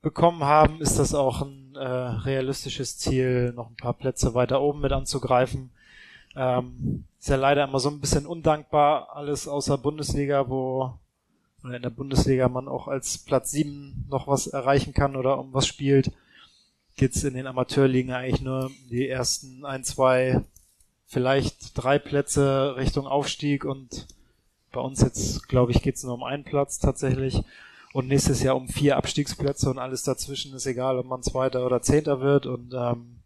bekommen 0.03 0.45
haben, 0.45 0.81
ist 0.81 0.99
das 0.99 1.15
auch 1.15 1.43
ein 1.43 1.75
äh, 1.77 1.81
realistisches 1.81 2.99
Ziel, 2.99 3.53
noch 3.55 3.71
ein 3.71 3.77
paar 3.77 3.95
Plätze 3.95 4.35
weiter 4.35 4.61
oben 4.61 4.81
mit 4.81 4.93
anzugreifen. 4.93 5.71
Ähm, 6.37 7.05
ist 7.19 7.29
ja 7.29 7.37
leider 7.37 7.65
immer 7.65 7.79
so 7.79 7.89
ein 7.89 8.01
bisschen 8.01 8.27
undankbar, 8.27 9.15
alles 9.15 9.49
außer 9.49 9.79
Bundesliga, 9.79 10.49
wo 10.49 10.95
oder 11.65 11.77
in 11.77 11.83
der 11.83 11.91
Bundesliga 11.91 12.49
man 12.49 12.67
auch 12.67 12.89
als 12.89 13.19
Platz 13.19 13.53
7 13.53 14.07
noch 14.11 14.27
was 14.27 14.49
erreichen 14.49 14.95
kann 14.95 15.15
oder 15.15 15.39
um 15.39 15.55
was 15.55 15.67
spielt 15.67 16.11
geht's 16.97 17.25
in 17.25 17.35
den 17.35 17.47
Amateurligen 17.47 18.13
eigentlich 18.13 18.43
nur 18.43 18.71
die 18.91 19.09
ersten 19.09 19.65
ein, 19.65 19.85
zwei, 19.85 20.43
vielleicht 21.07 21.71
drei 21.75 21.99
Plätze 21.99 22.77
Richtung 22.77 23.07
Aufstieg 23.07 23.65
und 23.65 24.07
bei 24.73 24.81
uns 24.81 25.01
jetzt, 25.01 25.49
glaube 25.49 25.73
ich, 25.73 25.83
geht's 25.83 26.03
nur 26.03 26.15
um 26.15 26.23
einen 26.23 26.45
Platz 26.45 26.79
tatsächlich. 26.79 27.43
Und 27.93 28.09
nächstes 28.09 28.43
Jahr 28.43 28.57
um 28.57 28.69
vier 28.69 28.97
Abstiegsplätze 28.97 29.69
und 29.69 29.79
alles 29.79 30.03
dazwischen 30.03 30.55
ist 30.55 30.67
egal, 30.67 30.99
ob 30.99 31.07
man 31.07 31.23
Zweiter 31.23 31.67
oder 31.67 31.83
Zehnter 31.83 32.21
wird. 32.21 32.47
Und 32.47 32.73
ähm, 32.73 33.21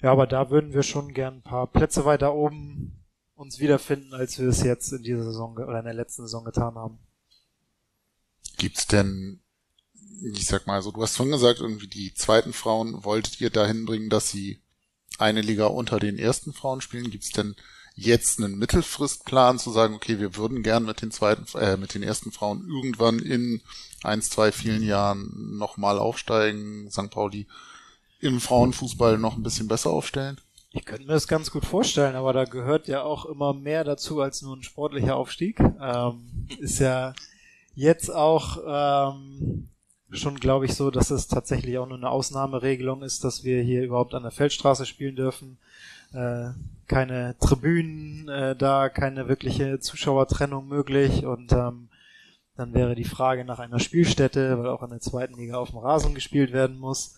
ja, 0.00 0.12
aber 0.12 0.26
da 0.26 0.50
würden 0.50 0.72
wir 0.72 0.82
schon 0.82 1.12
gern 1.12 1.36
ein 1.36 1.42
paar 1.42 1.66
Plätze 1.66 2.04
weiter 2.04 2.34
oben 2.34 2.96
uns 3.34 3.58
wiederfinden, 3.58 4.12
als 4.14 4.38
wir 4.38 4.48
es 4.48 4.62
jetzt 4.62 4.92
in 4.92 5.02
dieser 5.02 5.24
Saison 5.24 5.56
oder 5.56 5.78
in 5.78 5.84
der 5.84 5.94
letzten 5.94 6.22
Saison 6.22 6.44
getan 6.44 6.74
haben. 6.74 6.98
Gibt's 8.58 8.86
denn 8.86 9.40
ich 10.22 10.46
sag 10.46 10.66
mal 10.66 10.82
so, 10.82 10.90
du 10.90 11.02
hast 11.02 11.16
schon 11.16 11.30
gesagt, 11.30 11.60
irgendwie 11.60 11.86
die 11.86 12.14
zweiten 12.14 12.52
Frauen 12.52 13.04
wolltet 13.04 13.40
ihr 13.40 13.50
dahin 13.50 13.86
bringen, 13.86 14.10
dass 14.10 14.30
sie 14.30 14.60
eine 15.18 15.40
Liga 15.40 15.66
unter 15.66 15.98
den 15.98 16.18
ersten 16.18 16.52
Frauen 16.52 16.80
spielen. 16.80 17.10
Gibt 17.10 17.24
es 17.24 17.30
denn 17.30 17.56
jetzt 18.00 18.38
einen 18.38 18.58
Mittelfristplan 18.58 19.58
zu 19.58 19.70
sagen, 19.70 19.94
okay, 19.94 20.18
wir 20.18 20.36
würden 20.36 20.62
gern 20.62 20.84
mit 20.84 21.02
den 21.02 21.10
zweiten, 21.10 21.46
äh, 21.58 21.76
mit 21.76 21.94
den 21.94 22.02
ersten 22.02 22.32
Frauen 22.32 22.66
irgendwann 22.66 23.18
in 23.18 23.60
eins, 24.02 24.30
zwei, 24.30 24.52
vielen 24.52 24.82
Jahren 24.82 25.58
nochmal 25.58 25.98
aufsteigen, 25.98 26.90
St. 26.90 27.10
Pauli 27.10 27.46
im 28.20 28.40
Frauenfußball 28.40 29.18
noch 29.18 29.36
ein 29.36 29.42
bisschen 29.42 29.68
besser 29.68 29.90
aufstellen? 29.90 30.40
Ich 30.72 30.84
könnte 30.84 31.06
mir 31.06 31.12
das 31.12 31.28
ganz 31.28 31.50
gut 31.50 31.66
vorstellen, 31.66 32.16
aber 32.16 32.32
da 32.32 32.44
gehört 32.44 32.88
ja 32.88 33.02
auch 33.02 33.26
immer 33.26 33.52
mehr 33.52 33.84
dazu 33.84 34.20
als 34.20 34.40
nur 34.40 34.56
ein 34.56 34.62
sportlicher 34.62 35.16
Aufstieg. 35.16 35.60
Ähm, 35.60 36.46
ist 36.58 36.78
ja 36.78 37.12
jetzt 37.74 38.08
auch 38.08 38.58
ähm, 38.66 39.68
schon, 40.10 40.36
glaube 40.36 40.66
ich, 40.66 40.74
so, 40.74 40.90
dass 40.90 41.10
es 41.10 41.28
tatsächlich 41.28 41.76
auch 41.78 41.86
nur 41.86 41.98
eine 41.98 42.10
Ausnahmeregelung 42.10 43.02
ist, 43.02 43.24
dass 43.24 43.44
wir 43.44 43.62
hier 43.62 43.82
überhaupt 43.82 44.14
an 44.14 44.22
der 44.22 44.32
Feldstraße 44.32 44.86
spielen 44.86 45.16
dürfen. 45.16 45.58
Äh, 46.12 46.50
keine 46.90 47.36
Tribünen 47.38 48.28
äh, 48.28 48.56
da, 48.56 48.88
keine 48.88 49.28
wirkliche 49.28 49.78
Zuschauertrennung 49.78 50.66
möglich 50.66 51.24
und 51.24 51.52
ähm, 51.52 51.88
dann 52.56 52.74
wäre 52.74 52.96
die 52.96 53.04
Frage 53.04 53.44
nach 53.44 53.60
einer 53.60 53.78
Spielstätte, 53.78 54.58
weil 54.58 54.66
auch 54.66 54.82
in 54.82 54.90
der 54.90 54.98
zweiten 54.98 55.36
Liga 55.36 55.56
auf 55.56 55.70
dem 55.70 55.78
Rasen 55.78 56.16
gespielt 56.16 56.52
werden 56.52 56.80
muss. 56.80 57.14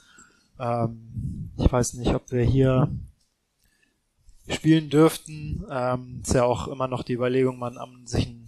Ähm, 0.61 1.51
ich 1.57 1.73
weiß 1.73 1.95
nicht, 1.95 2.15
ob 2.15 2.31
wir 2.31 2.43
hier 2.43 2.91
spielen 4.47 4.91
dürften. 4.91 5.65
Ähm, 5.71 6.21
ist 6.23 6.35
ja 6.35 6.45
auch 6.45 6.69
immer 6.69 6.87
noch 6.87 7.03
die 7.03 7.15
Überlegung, 7.15 7.59
man 7.59 7.79
am, 7.79 8.07
sich 8.07 8.27
ein 8.27 8.45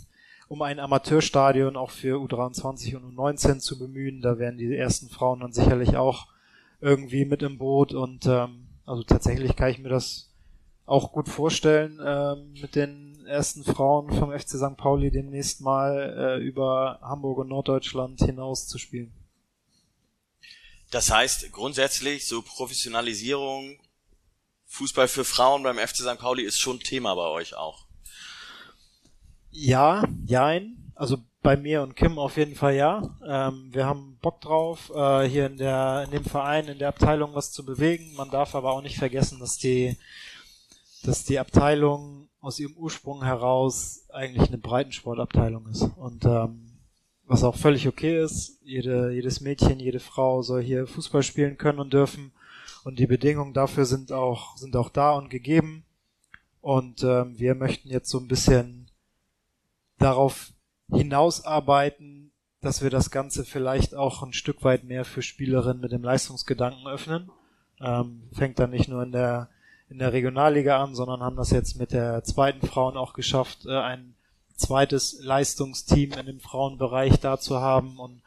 um 0.49 0.61
ein 0.61 0.79
Amateurstadion 0.79 1.75
auch 1.75 1.91
für 1.91 2.19
U23 2.19 2.97
und 2.97 3.17
U19 3.17 3.61
zu 3.61 3.79
bemühen. 3.79 4.21
Da 4.21 4.39
wären 4.39 4.59
die 4.59 4.77
ersten 4.77 5.09
Frauen 5.09 5.41
dann 5.41 5.55
sicherlich 5.55 5.97
auch 5.97 6.27
irgendwie 6.83 7.25
mit 7.25 7.43
im 7.43 7.57
Boot 7.57 7.95
und 7.95 8.27
ähm, 8.27 8.67
also 8.85 9.03
tatsächlich 9.03 9.57
kann 9.57 9.71
ich 9.71 9.79
mir 9.79 9.89
das 9.89 10.34
auch 10.87 11.13
gut 11.13 11.29
vorstellen, 11.29 12.01
ähm, 12.05 12.53
mit 12.61 12.75
den 12.75 13.27
ersten 13.27 13.65
Frauen 13.65 14.13
vom 14.13 14.31
FC 14.31 14.51
St. 14.51 14.77
Pauli 14.77 15.11
demnächst 15.11 15.61
mal 15.61 16.39
äh, 16.39 16.45
über 16.45 16.99
Hamburg 17.03 17.39
und 17.39 17.49
Norddeutschland 17.49 18.21
hinaus 18.21 18.67
zu 18.67 18.79
spielen. 18.79 19.13
Das 20.91 21.11
heißt, 21.11 21.51
grundsätzlich 21.53 22.27
so 22.27 22.43
Professionalisierung, 22.43 23.79
Fußball 24.67 25.09
für 25.09 25.25
Frauen 25.25 25.63
beim 25.63 25.79
FC 25.79 25.97
St. 25.97 26.19
Pauli 26.19 26.45
ist 26.45 26.61
schon 26.61 26.81
Thema 26.81 27.15
bei 27.15 27.27
euch 27.27 27.55
auch. 27.55 27.87
Ja, 29.51 30.05
jein. 30.27 30.93
Also 30.95 31.19
bei 31.43 31.57
mir 31.57 31.83
und 31.83 31.97
Kim 31.97 32.19
auf 32.19 32.37
jeden 32.37 32.55
Fall 32.55 32.75
ja. 32.75 33.17
Ähm, 33.27 33.69
wir 33.73 33.87
haben 33.87 34.19
Bock 34.21 34.41
drauf, 34.41 34.91
äh, 34.95 35.29
hier 35.29 35.47
in 35.47 35.57
der 35.57 36.03
in 36.07 36.11
dem 36.11 36.25
Verein, 36.25 36.69
in 36.69 36.79
der 36.79 36.89
Abteilung 36.89 37.35
was 37.35 37.53
zu 37.53 37.65
bewegen. 37.65 38.15
Man 38.15 38.31
darf 38.31 38.55
aber 38.55 38.73
auch 38.73 38.83
nicht 38.83 38.99
vergessen, 38.99 39.41
dass 39.41 39.57
die 39.57 39.97
dass 41.07 41.25
die 41.25 41.39
Abteilung 41.39 42.29
aus 42.41 42.59
ihrem 42.59 42.77
Ursprung 42.77 43.25
heraus 43.25 44.07
eigentlich 44.13 44.49
eine 44.49 44.59
Breitensportabteilung 44.59 45.67
ist 45.69 45.83
und 45.97 46.25
ähm, 46.25 46.79
was 47.27 47.43
auch 47.43 47.57
völlig 47.57 47.89
okay 47.89 48.23
ist. 48.23 48.61
Jede, 48.63 49.13
jedes 49.13 49.41
Mädchen, 49.41 49.81
jede 49.81 50.01
Frau 50.01 50.43
soll 50.43 50.63
hier 50.63 50.87
Fußball 50.87 51.23
spielen 51.23 51.57
können 51.57 51.79
und 51.79 51.93
dürfen 51.93 52.33
und 52.85 52.99
die 52.99 53.07
Bedingungen 53.07 53.55
dafür 53.55 53.87
sind 53.87 54.13
auch 54.13 54.57
sind 54.57 54.77
auch 54.77 54.91
da 54.91 55.13
und 55.13 55.31
gegeben. 55.31 55.85
Und 56.61 57.03
ähm, 57.03 57.39
wir 57.39 57.55
möchten 57.55 57.89
jetzt 57.89 58.09
so 58.11 58.19
ein 58.19 58.29
bisschen 58.29 58.91
darauf 59.99 60.53
hinausarbeiten, 60.91 62.33
dass 62.61 62.83
wir 62.83 62.91
das 62.91 63.11
Ganze 63.11 63.45
vielleicht 63.45 63.95
auch 63.95 64.23
ein 64.23 64.33
Stück 64.33 64.65
weit 64.65 64.85
mehr 64.85 65.05
für 65.05 65.23
Spielerinnen 65.23 65.81
mit 65.81 65.93
dem 65.93 66.03
Leistungsgedanken 66.03 66.87
öffnen. 66.87 67.31
Ähm, 67.81 68.29
fängt 68.33 68.59
dann 68.59 68.71
nicht 68.71 68.89
nur 68.89 69.03
in 69.03 69.13
der 69.13 69.51
in 69.95 70.01
der 70.01 70.13
Regionalliga 70.13 70.83
an, 70.83 70.97
sondern 70.97 71.23
haben 71.23 71.37
das 71.37 71.53
jetzt 71.53 71.79
mit 71.79 71.93
der 71.93 72.25
zweiten 72.25 72.67
Frauen 72.67 72.97
auch 72.97 73.13
geschafft, 73.13 73.65
äh, 73.65 73.79
ein 73.79 74.17
zweites 74.57 75.21
Leistungsteam 75.23 76.15
in 76.15 76.27
dem 76.27 76.41
Frauenbereich 76.41 77.21
da 77.21 77.39
zu 77.39 77.61
haben. 77.61 78.01
Und 78.01 78.21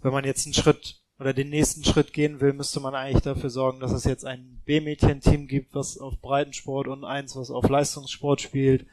wenn 0.00 0.12
man 0.12 0.24
jetzt 0.24 0.46
einen 0.46 0.54
Schritt 0.54 1.00
oder 1.18 1.32
den 1.32 1.50
nächsten 1.50 1.82
Schritt 1.82 2.12
gehen 2.12 2.40
will, 2.40 2.52
müsste 2.52 2.78
man 2.78 2.94
eigentlich 2.94 3.24
dafür 3.24 3.50
sorgen, 3.50 3.80
dass 3.80 3.90
es 3.90 4.04
jetzt 4.04 4.24
ein 4.24 4.62
B-Mädchen-Team 4.64 5.48
gibt, 5.48 5.74
was 5.74 5.98
auf 5.98 6.20
Breitensport 6.20 6.86
und 6.86 7.04
eins, 7.04 7.34
was 7.34 7.50
auf 7.50 7.68
Leistungssport 7.68 8.40
spielt. 8.40 8.86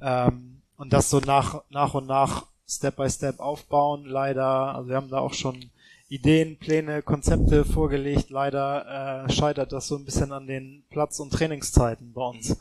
Ähm, 0.00 0.62
und 0.76 0.92
das 0.92 1.10
so 1.10 1.18
nach, 1.18 1.64
nach 1.70 1.94
und 1.94 2.06
nach 2.06 2.46
Step 2.68 2.94
by 2.94 3.10
Step 3.10 3.40
aufbauen. 3.40 4.04
Leider, 4.04 4.76
also 4.76 4.90
wir 4.90 4.96
haben 4.96 5.10
da 5.10 5.18
auch 5.18 5.34
schon 5.34 5.70
Ideen, 6.08 6.58
Pläne, 6.58 7.02
Konzepte 7.02 7.64
vorgelegt. 7.64 8.30
Leider 8.30 9.26
äh, 9.26 9.32
scheitert 9.32 9.72
das 9.72 9.88
so 9.88 9.96
ein 9.96 10.04
bisschen 10.04 10.32
an 10.32 10.46
den 10.46 10.84
Platz- 10.90 11.20
und 11.20 11.32
Trainingszeiten 11.32 12.12
bei 12.12 12.22
uns. 12.22 12.58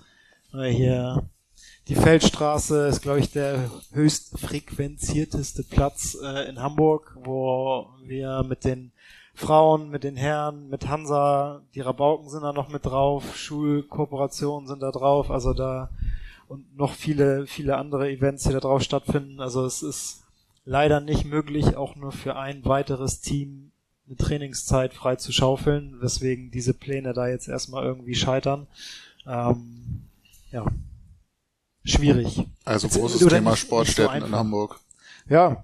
Äh, 0.53 0.69
hier 0.69 1.29
die 1.87 1.95
Feldstraße 1.95 2.87
ist, 2.87 3.01
glaube 3.01 3.19
ich, 3.19 3.31
der 3.31 3.69
höchst 3.91 4.39
frequenzierteste 4.39 5.63
Platz 5.63 6.17
äh, 6.23 6.47
in 6.49 6.61
Hamburg, 6.61 7.17
wo 7.23 7.89
wir 8.05 8.43
mit 8.43 8.63
den 8.63 8.91
Frauen, 9.35 9.89
mit 9.89 10.03
den 10.03 10.15
Herren, 10.15 10.69
mit 10.69 10.87
Hansa, 10.87 11.61
die 11.75 11.81
Rabauken 11.81 12.29
sind 12.29 12.43
da 12.43 12.53
noch 12.53 12.69
mit 12.69 12.85
drauf, 12.85 13.35
Schulkooperationen 13.35 14.67
sind 14.67 14.81
da 14.81 14.91
drauf, 14.91 15.31
also 15.31 15.53
da 15.53 15.89
und 16.47 16.77
noch 16.77 16.93
viele, 16.93 17.47
viele 17.47 17.77
andere 17.77 18.09
Events, 18.09 18.43
die 18.43 18.53
da 18.53 18.59
drauf 18.59 18.83
stattfinden. 18.83 19.39
Also 19.39 19.65
es 19.65 19.81
ist 19.81 20.22
leider 20.65 20.99
nicht 20.99 21.25
möglich, 21.25 21.75
auch 21.75 21.95
nur 21.95 22.11
für 22.11 22.35
ein 22.35 22.65
weiteres 22.65 23.21
Team 23.21 23.71
eine 24.07 24.17
Trainingszeit 24.17 24.93
frei 24.93 25.15
zu 25.15 25.31
schaufeln, 25.31 26.01
weswegen 26.01 26.51
diese 26.51 26.73
Pläne 26.73 27.13
da 27.13 27.27
jetzt 27.27 27.47
erstmal 27.47 27.83
irgendwie 27.83 28.15
scheitern. 28.15 28.67
Ähm, 29.25 30.03
ja, 30.51 30.65
schwierig. 31.85 32.43
Also 32.65 32.87
Jetzt, 32.87 32.97
großes 32.97 33.27
Thema 33.27 33.51
nicht 33.51 33.59
so 33.61 33.65
Sportstätten 33.65 34.25
in. 34.25 34.35
Hamburg. 34.35 34.79
Ja, 35.29 35.63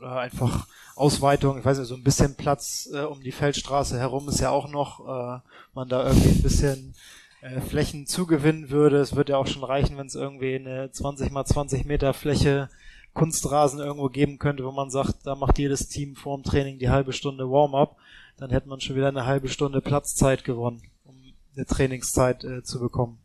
einfach 0.00 0.66
Ausweitung, 0.96 1.58
ich 1.58 1.64
weiß 1.64 1.78
nicht, 1.78 1.88
so 1.88 1.94
ein 1.94 2.04
bisschen 2.04 2.34
Platz 2.34 2.88
äh, 2.92 3.00
um 3.00 3.22
die 3.22 3.32
Feldstraße 3.32 3.98
herum 3.98 4.28
ist 4.28 4.40
ja 4.40 4.50
auch 4.50 4.68
noch, 4.68 5.00
äh, 5.00 5.40
man 5.74 5.88
da 5.88 6.06
irgendwie 6.06 6.28
ein 6.28 6.42
bisschen 6.42 6.94
äh, 7.40 7.60
Flächen 7.60 8.06
zugewinnen 8.06 8.70
würde. 8.70 8.98
Es 8.98 9.16
wird 9.16 9.28
ja 9.28 9.38
auch 9.38 9.46
schon 9.46 9.64
reichen, 9.64 9.96
wenn 9.96 10.06
es 10.06 10.14
irgendwie 10.14 10.54
eine 10.56 10.90
20 10.90 11.30
mal 11.30 11.44
20 11.44 11.84
Meter 11.84 12.12
Fläche 12.14 12.68
Kunstrasen 13.12 13.80
irgendwo 13.80 14.08
geben 14.08 14.38
könnte, 14.38 14.64
wo 14.64 14.70
man 14.70 14.90
sagt, 14.90 15.26
da 15.26 15.34
macht 15.34 15.58
jedes 15.58 15.88
Team 15.88 16.14
vorm 16.16 16.42
Training 16.42 16.78
die 16.78 16.90
halbe 16.90 17.12
Stunde 17.12 17.50
Warm-up, 17.50 17.96
dann 18.36 18.50
hätte 18.50 18.68
man 18.68 18.80
schon 18.80 18.96
wieder 18.96 19.08
eine 19.08 19.26
halbe 19.26 19.48
Stunde 19.48 19.80
Platzzeit 19.80 20.44
gewonnen, 20.44 20.82
um 21.04 21.16
eine 21.56 21.66
Trainingszeit 21.66 22.44
äh, 22.44 22.62
zu 22.62 22.80
bekommen. 22.80 23.20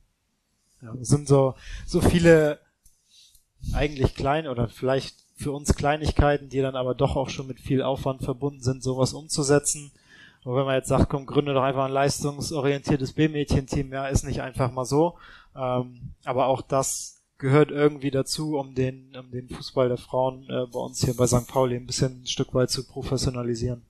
Ja, 0.81 0.93
es 0.95 1.07
sind 1.07 1.27
so, 1.27 1.55
so 1.85 2.01
viele 2.01 2.59
eigentlich 3.73 4.15
klein 4.15 4.47
oder 4.47 4.67
vielleicht 4.67 5.15
für 5.35 5.51
uns 5.51 5.75
Kleinigkeiten, 5.75 6.49
die 6.49 6.61
dann 6.61 6.75
aber 6.75 6.95
doch 6.95 7.15
auch 7.15 7.29
schon 7.29 7.47
mit 7.47 7.59
viel 7.59 7.81
Aufwand 7.81 8.23
verbunden 8.23 8.61
sind, 8.61 8.83
sowas 8.83 9.13
umzusetzen. 9.13 9.91
Und 10.43 10.55
wenn 10.55 10.65
man 10.65 10.75
jetzt 10.75 10.87
sagt, 10.87 11.09
komm, 11.09 11.25
gründe 11.25 11.53
doch 11.53 11.63
einfach 11.63 11.85
ein 11.85 11.91
leistungsorientiertes 11.91 13.13
B-Mädchen-Team, 13.13 13.91
ja, 13.91 14.07
ist 14.07 14.23
nicht 14.23 14.41
einfach 14.41 14.71
mal 14.71 14.85
so. 14.85 15.17
Ähm, 15.55 16.13
aber 16.23 16.47
auch 16.47 16.61
das 16.61 17.14
gehört 17.45 17.69
irgendwie 17.69 18.09
dazu, 18.09 18.57
um 18.57 18.73
den, 18.73 19.15
um 19.15 19.29
den 19.29 19.49
Fußball 19.49 19.87
der 19.87 19.99
Frauen 19.99 20.49
äh, 20.49 20.65
bei 20.65 20.79
uns 20.79 21.05
hier 21.05 21.15
bei 21.15 21.27
St. 21.27 21.45
Pauli 21.45 21.75
ein 21.75 21.85
bisschen 21.85 22.23
ein 22.23 22.25
Stück 22.25 22.55
weit 22.55 22.71
zu 22.71 22.87
professionalisieren. 22.87 23.85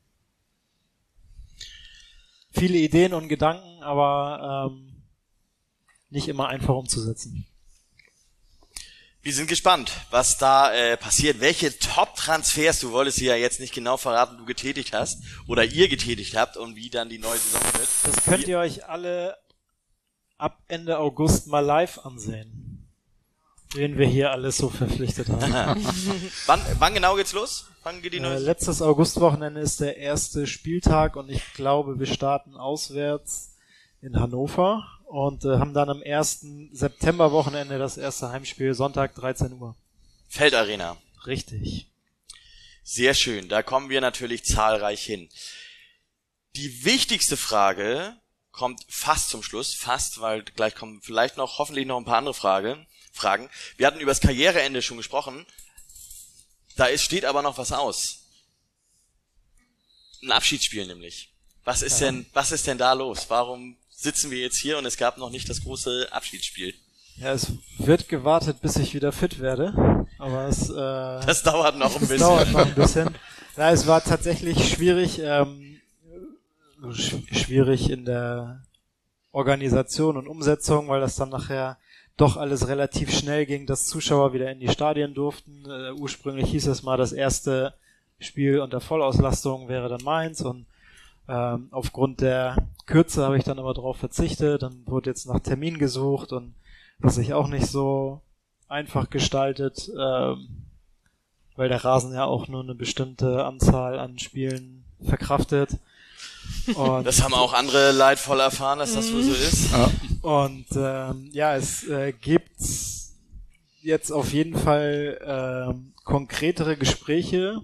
Viele 2.52 2.78
Ideen 2.78 3.14
und 3.14 3.30
Gedanken, 3.30 3.82
aber 3.82 4.70
ähm, 4.74 5.02
nicht 6.10 6.28
immer 6.28 6.50
einfach 6.50 6.76
umzusetzen. 6.76 7.46
Wir 9.22 9.34
sind 9.34 9.48
gespannt, 9.48 9.90
was 10.12 10.38
da 10.38 10.74
äh, 10.74 10.98
passiert, 10.98 11.40
welche 11.40 11.80
Top-Transfers, 11.80 12.82
du 12.82 12.92
wolltest 12.92 13.22
ja 13.22 13.38
jetzt 13.38 13.62
nicht 13.62 13.74
genau 13.74 13.96
verraten, 13.96 14.38
du 14.38 14.44
getätigt 14.44 14.94
hast 14.94 15.24
oder 15.48 15.64
ihr 15.64 15.88
getätigt 15.88 16.36
habt 16.36 16.58
und 16.58 16.76
wie 16.76 16.90
dann 16.90 17.08
die 17.08 17.20
neue 17.20 17.38
Saison 17.38 17.62
wird. 17.74 17.90
Das 18.04 18.26
könnt 18.26 18.50
ihr 18.50 18.60
euch 18.60 18.86
alle 18.86 19.38
ab 20.38 20.62
Ende 20.68 21.00
August 21.00 21.48
mal 21.48 21.62
live 21.62 22.00
ansehen. 22.00 22.65
Wen 23.76 23.98
wir 23.98 24.08
hier 24.08 24.32
alles 24.32 24.58
so 24.58 24.70
verpflichtet 24.70 25.28
haben. 25.28 25.86
wann, 26.46 26.62
wann 26.80 26.94
genau 26.94 27.16
geht's 27.16 27.34
los? 27.34 27.66
Wann 27.84 28.02
geht 28.02 28.14
die 28.14 28.22
neue 28.22 28.36
Äh, 28.36 28.40
letztes 28.40 28.82
Augustwochenende 28.82 29.60
ist 29.60 29.82
der 29.82 29.98
erste 29.98 30.48
Spieltag 30.48 31.18
und 31.18 31.30
ich 31.30 31.54
glaube, 31.54 32.00
wir 32.00 32.06
starten 32.06 32.56
auswärts 32.56 33.54
in 34.02 34.18
Hannover 34.18 34.88
und 35.08 35.44
äh, 35.44 35.58
haben 35.58 35.74
dann 35.74 35.90
am 35.90 36.02
1. 36.02 36.46
Septemberwochenende 36.72 37.78
das 37.78 37.98
erste 37.98 38.30
Heimspiel, 38.30 38.74
Sonntag 38.74 39.14
13 39.16 39.52
Uhr. 39.54 39.76
Feldarena. 40.30 40.96
Richtig. 41.28 41.92
Sehr 42.84 43.14
schön, 43.14 43.50
da 43.50 43.62
kommen 43.62 43.90
wir 43.90 44.00
natürlich 44.00 44.46
zahlreich 44.46 45.04
hin. 45.04 45.28
Die 46.56 46.86
wichtigste 46.86 47.36
Frage 47.36 48.16
kommt 48.52 48.86
fast 48.88 49.30
zum 49.30 49.44
Schluss, 49.44 49.74
fast, 49.74 50.22
weil 50.22 50.44
gleich 50.44 50.76
kommen 50.76 51.02
vielleicht 51.02 51.36
noch, 51.36 51.58
hoffentlich 51.58 51.86
noch 51.86 51.98
ein 51.98 52.06
paar 52.06 52.20
andere 52.20 52.34
Frage, 52.34 52.86
Fragen. 53.16 53.50
Wir 53.78 53.88
hatten 53.88 54.00
über 54.00 54.12
das 54.12 54.20
Karriereende 54.20 54.82
schon 54.82 54.98
gesprochen. 54.98 55.46
Da 56.76 56.86
ist, 56.86 57.04
steht 57.04 57.26
aber 57.26 57.42
noch 57.42 57.58
was 57.58 57.72
aus. 57.72 58.20
Ein 60.22 60.32
Abschiedsspiel 60.32 60.86
nämlich. 60.86 61.32
Was 61.64 61.82
ist 61.82 62.00
denn, 62.02 62.26
was 62.34 62.52
ist 62.52 62.68
denn 62.68 62.78
da 62.78 62.94
los? 62.94 63.26
Warum 63.30 63.78
sitzen 63.90 64.30
wir 64.30 64.40
jetzt 64.40 64.58
hier 64.58 64.78
und 64.78 64.86
es 64.86 64.98
gab 64.98 65.18
noch 65.18 65.30
nicht 65.30 65.50
das 65.50 65.64
große 65.64 66.10
Abschiedsspiel? 66.12 66.74
Ja, 67.18 67.32
es 67.32 67.54
wird 67.78 68.10
gewartet, 68.10 68.60
bis 68.62 68.76
ich 68.76 68.94
wieder 68.94 69.14
fit 69.14 69.40
werde, 69.40 70.06
aber 70.20 70.48
es, 70.50 70.70
äh, 70.70 70.74
Das 71.26 71.44
dauert 71.44 71.78
noch 71.78 71.96
ein 71.96 72.02
bisschen. 72.02 72.20
dauert 72.20 72.52
noch 72.52 72.66
ein 72.66 72.76
bisschen. 72.76 73.16
Ja, 73.56 73.72
es 73.72 73.88
war 73.88 74.04
tatsächlich 74.04 74.70
schwierig, 74.70 75.20
ähm, 75.20 75.80
sch 76.94 77.16
schwierig 77.32 77.90
in 77.90 78.04
der 78.04 78.62
Organisation 79.32 80.18
und 80.18 80.28
Umsetzung, 80.28 80.90
weil 80.90 81.00
das 81.00 81.16
dann 81.16 81.30
nachher 81.30 81.78
doch 82.18 82.38
alles 82.38 82.68
relativ 82.68 83.12
schnell 83.12 83.46
ging, 83.46 83.66
dass 83.66 83.88
Zuschauer 83.88 84.34
wieder 84.34 84.52
in 84.52 84.60
die 84.60 84.70
Stadien 84.70 85.14
durften. 85.14 85.66
Äh, 85.66 85.92
ursprünglich 85.92 86.50
hieß 86.50 86.68
es 86.68 86.84
mal, 86.84 86.98
das 86.98 87.12
erste 87.12 87.74
Spiel 88.20 88.60
unter 88.62 88.80
Vollauslastung 88.80 89.68
wäre 89.68 89.90
dann 89.90 90.04
meins 90.04 90.42
und 90.42 90.66
ähm, 91.28 91.68
aufgrund 91.72 92.22
der 92.22 92.56
Kürze 92.86 93.26
habe 93.26 93.38
ich 93.38 93.44
dann 93.44 93.60
aber 93.60 93.74
darauf 93.74 93.98
verzichtet. 93.98 94.64
Dann 94.64 94.84
wurde 94.86 95.10
jetzt 95.10 95.26
nach 95.26 95.40
Termin 95.40 95.78
gesucht 95.78 96.32
und 96.32 96.54
was 97.00 97.16
sich 97.16 97.34
auch 97.34 97.48
nicht 97.48 97.68
so 97.68 98.22
einfach 98.68 99.10
gestaltet, 99.10 99.92
ähm, 100.00 100.48
weil 101.56 101.70
der 101.70 101.84
Rasen 101.84 102.14
ja 102.14 102.26
auch 102.26 102.48
nur 102.48 102.64
eine 102.64 102.76
bestimmte 102.76 103.44
Anzahl 103.46 104.00
an 104.00 104.20
Spielen 104.20 104.86
verkraftet. 105.02 105.80
Und, 106.76 107.06
Das 107.06 107.22
haben 107.22 107.34
auch 107.34 107.54
andere 107.54 107.92
leidvoll 107.92 108.40
erfahren, 108.40 108.80
dass 108.80 108.94
das 108.94 109.12
wohl 109.14 109.24
so 109.24 109.34
ist. 109.34 109.70
und 110.22 110.66
ähm, 110.76 111.30
ja, 111.32 111.56
es 111.56 111.84
äh, 111.88 112.12
gibt 112.12 112.58
jetzt 113.82 114.12
auf 114.12 114.34
jeden 114.34 114.58
Fall 114.58 115.20
ähm, 115.24 115.94
konkretere 116.04 116.76
Gespräche 116.76 117.62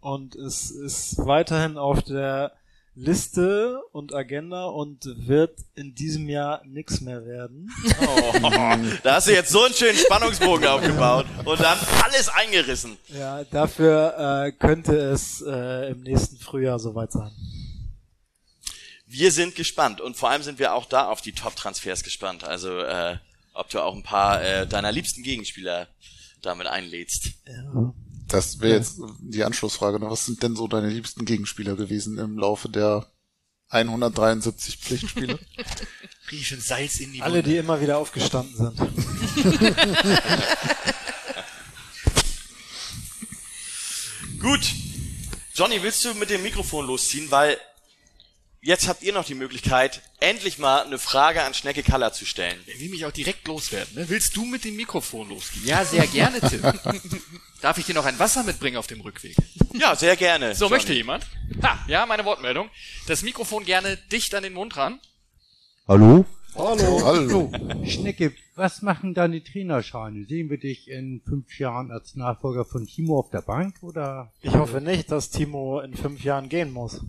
und 0.00 0.34
es 0.34 0.70
ist 0.70 1.16
weiterhin 1.24 1.78
auf 1.78 2.02
der 2.02 2.52
Liste 2.96 3.80
und 3.90 4.14
Agenda 4.14 4.66
und 4.66 5.04
wird 5.26 5.58
in 5.74 5.94
diesem 5.96 6.28
Jahr 6.28 6.62
nix 6.64 7.00
mehr 7.00 7.26
werden. 7.26 7.68
Oh, 8.00 8.38
da 9.02 9.14
hast 9.16 9.26
du 9.26 9.32
jetzt 9.32 9.50
so 9.50 9.64
einen 9.64 9.74
schönen 9.74 9.98
Spannungsbogen 9.98 10.66
aufgebaut 10.68 11.26
und 11.44 11.60
dann 11.60 11.76
alles 12.04 12.28
eingerissen. 12.28 12.96
Ja, 13.08 13.42
dafür 13.44 14.44
äh, 14.46 14.52
könnte 14.52 14.96
es 14.96 15.42
äh, 15.42 15.90
im 15.90 16.02
nächsten 16.02 16.36
Frühjahr 16.36 16.78
soweit 16.78 17.10
sein. 17.10 17.32
Wir 19.14 19.30
sind 19.30 19.54
gespannt 19.54 20.00
und 20.00 20.16
vor 20.16 20.30
allem 20.30 20.42
sind 20.42 20.58
wir 20.58 20.74
auch 20.74 20.86
da 20.86 21.08
auf 21.08 21.20
die 21.20 21.30
Top-Transfers 21.30 22.02
gespannt. 22.02 22.42
Also 22.42 22.80
äh, 22.80 23.16
ob 23.52 23.70
du 23.70 23.80
auch 23.80 23.94
ein 23.94 24.02
paar 24.02 24.42
äh, 24.42 24.66
deiner 24.66 24.90
liebsten 24.90 25.22
Gegenspieler 25.22 25.86
damit 26.42 26.66
einlädst. 26.66 27.28
Ja. 27.46 27.94
Das 28.26 28.58
wäre 28.58 28.74
jetzt 28.74 28.98
die 29.20 29.44
Anschlussfrage. 29.44 30.00
ne? 30.00 30.10
Was 30.10 30.26
sind 30.26 30.42
denn 30.42 30.56
so 30.56 30.66
deine 30.66 30.88
liebsten 30.88 31.24
Gegenspieler 31.24 31.76
gewesen 31.76 32.18
im 32.18 32.36
Laufe 32.36 32.68
der 32.68 33.06
173 33.68 34.78
Pflichtspiele? 34.78 35.38
Riechen 36.32 36.60
Salz 36.60 36.98
in 36.98 37.12
die 37.12 37.22
Alle, 37.22 37.44
die 37.44 37.56
immer 37.56 37.80
wieder 37.80 37.98
aufgestanden 37.98 38.56
sind. 38.56 38.76
Gut. 44.40 44.72
Johnny, 45.54 45.80
willst 45.84 46.04
du 46.04 46.14
mit 46.14 46.30
dem 46.30 46.42
Mikrofon 46.42 46.88
losziehen? 46.88 47.30
Weil 47.30 47.56
jetzt 48.64 48.88
habt 48.88 49.02
ihr 49.02 49.12
noch 49.12 49.24
die 49.24 49.34
Möglichkeit, 49.34 50.02
endlich 50.20 50.58
mal 50.58 50.82
eine 50.82 50.98
Frage 50.98 51.42
an 51.42 51.54
Schnecke 51.54 51.82
Kaller 51.82 52.12
zu 52.12 52.24
stellen. 52.24 52.58
Der 52.66 52.80
will 52.80 52.88
mich 52.88 53.04
auch 53.04 53.12
direkt 53.12 53.46
loswerden. 53.46 53.94
Ne? 53.94 54.08
Willst 54.08 54.36
du 54.36 54.44
mit 54.44 54.64
dem 54.64 54.76
Mikrofon 54.76 55.28
losgehen? 55.28 55.66
Ja, 55.66 55.84
sehr 55.84 56.06
gerne, 56.06 56.40
Tim. 56.40 56.62
Darf 57.60 57.78
ich 57.78 57.86
dir 57.86 57.94
noch 57.94 58.04
ein 58.04 58.18
Wasser 58.18 58.42
mitbringen 58.42 58.76
auf 58.76 58.86
dem 58.86 59.00
Rückweg? 59.00 59.36
Ja, 59.74 59.94
sehr 59.94 60.16
gerne. 60.16 60.54
So, 60.54 60.64
Johnny. 60.64 60.74
möchte 60.76 60.92
jemand? 60.92 61.26
Ha, 61.62 61.78
ja, 61.86 62.06
meine 62.06 62.24
Wortmeldung. 62.24 62.70
Das 63.06 63.22
Mikrofon 63.22 63.64
gerne 63.64 63.96
dicht 64.10 64.34
an 64.34 64.42
den 64.42 64.54
Mund 64.54 64.76
ran. 64.76 64.98
Hallo? 65.86 66.24
Hallo. 66.56 67.50
Schnecke, 67.84 68.32
was 68.54 68.82
machen 68.82 69.12
deine 69.12 69.42
Trainerscheine? 69.42 70.24
Sehen 70.26 70.48
wir 70.48 70.58
dich 70.58 70.88
in 70.88 71.20
fünf 71.26 71.58
Jahren 71.58 71.90
als 71.90 72.14
Nachfolger 72.14 72.64
von 72.64 72.86
Timo 72.86 73.18
auf 73.18 73.30
der 73.30 73.42
Bank 73.42 73.82
oder? 73.82 74.32
Ich 74.40 74.54
hoffe 74.54 74.80
nicht, 74.80 75.10
dass 75.10 75.30
Timo 75.30 75.80
in 75.80 75.96
fünf 75.96 76.22
Jahren 76.22 76.48
gehen 76.48 76.70
muss. 76.70 77.00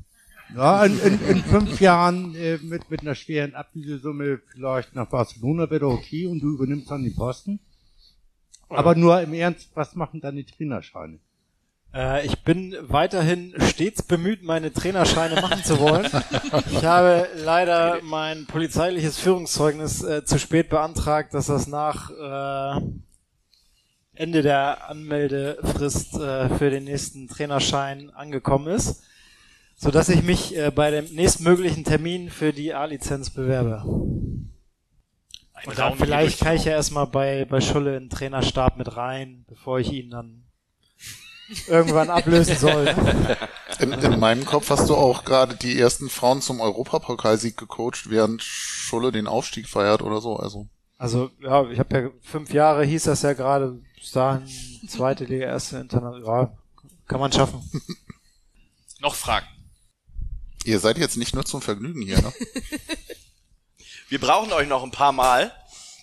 Ja, 0.55 0.85
in, 0.85 0.97
in, 0.99 1.27
in 1.27 1.43
fünf 1.43 1.81
Jahren 1.81 2.33
äh, 2.35 2.57
mit, 2.61 2.89
mit 2.89 3.01
einer 3.01 3.15
schweren 3.15 3.55
Ablösesumme 3.55 4.39
vielleicht 4.53 4.95
nach 4.95 5.09
Barcelona 5.09 5.69
wäre 5.69 5.87
okay 5.87 6.27
und 6.27 6.39
du 6.39 6.53
übernimmst 6.53 6.89
dann 6.89 7.03
den 7.03 7.13
Posten. 7.13 7.59
Aber 8.69 8.95
nur 8.95 9.19
im 9.21 9.33
Ernst, 9.33 9.71
was 9.73 9.95
machen 9.95 10.21
deine 10.21 10.45
Trainerscheine? 10.45 11.19
Äh, 11.93 12.25
ich 12.25 12.43
bin 12.43 12.73
weiterhin 12.81 13.53
stets 13.59 14.01
bemüht, 14.03 14.43
meine 14.43 14.71
Trainerscheine 14.71 15.41
machen 15.41 15.61
zu 15.63 15.77
wollen. 15.79 16.07
Ich 16.71 16.85
habe 16.85 17.27
leider 17.43 17.99
mein 18.03 18.45
polizeiliches 18.45 19.19
Führungszeugnis 19.19 20.03
äh, 20.03 20.23
zu 20.23 20.39
spät 20.39 20.69
beantragt, 20.69 21.33
dass 21.33 21.47
das 21.47 21.67
nach 21.67 22.11
äh, 22.11 22.81
Ende 24.13 24.41
der 24.41 24.89
Anmeldefrist 24.89 26.15
äh, 26.15 26.49
für 26.57 26.69
den 26.69 26.85
nächsten 26.85 27.27
Trainerschein 27.27 28.09
angekommen 28.11 28.67
ist, 28.67 29.03
so 29.75 29.91
dass 29.91 30.09
ich 30.09 30.23
mich 30.23 30.55
äh, 30.57 30.71
bei 30.71 30.91
dem 30.91 31.05
nächstmöglichen 31.13 31.83
Termin 31.83 32.29
für 32.29 32.53
die 32.53 32.73
A-Lizenz 32.73 33.29
bewerbe. 33.29 33.83
Und 35.65 35.79
dann 35.79 35.97
vielleicht 35.97 36.39
kann 36.39 36.55
ich 36.55 36.65
ja 36.65 36.73
erstmal 36.73 37.07
bei, 37.07 37.45
bei 37.45 37.59
Schulle 37.61 37.97
in 37.97 38.03
den 38.05 38.09
Trainerstab 38.09 38.77
mit 38.77 38.95
rein, 38.97 39.45
bevor 39.47 39.79
ich 39.79 39.91
ihn 39.91 40.11
dann 40.11 40.43
irgendwann 41.67 42.09
ablösen 42.09 42.55
soll. 42.57 42.85
ne? 42.85 43.37
In, 43.79 43.91
in 43.91 44.19
meinem 44.21 44.45
Kopf 44.45 44.69
hast 44.69 44.89
du 44.89 44.95
auch 44.95 45.25
gerade 45.25 45.55
die 45.55 45.77
ersten 45.77 46.07
Frauen 46.09 46.41
zum 46.41 46.61
Europapokalsieg 46.61 47.57
gecoacht, 47.57 48.09
während 48.09 48.41
Schulle 48.41 49.11
den 49.11 49.27
Aufstieg 49.27 49.67
feiert 49.67 50.01
oder 50.01 50.21
so. 50.21 50.37
Also 50.37 50.69
Also, 50.97 51.29
ja, 51.41 51.69
ich 51.69 51.77
habe 51.77 51.99
ja 51.99 52.09
fünf 52.21 52.53
Jahre, 52.53 52.85
hieß 52.85 53.03
das 53.03 53.23
ja 53.23 53.33
gerade, 53.33 53.81
bis 53.99 54.11
dahin 54.11 54.47
zweite 54.87 55.25
Liga, 55.25 55.47
erste 55.47 55.77
Internat, 55.77 56.23
ja, 56.25 56.53
kann 57.05 57.19
man 57.19 57.33
schaffen. 57.33 57.69
Noch 59.01 59.15
Fragen. 59.15 59.47
Ihr 60.65 60.79
seid 60.79 60.97
jetzt 60.97 61.17
nicht 61.17 61.35
nur 61.35 61.45
zum 61.45 61.61
Vergnügen 61.61 62.01
hier, 62.01 62.21
ne? 62.21 62.33
Wir 64.09 64.19
brauchen 64.19 64.53
euch 64.53 64.67
noch 64.67 64.83
ein 64.83 64.91
paar 64.91 65.11
Mal. 65.11 65.51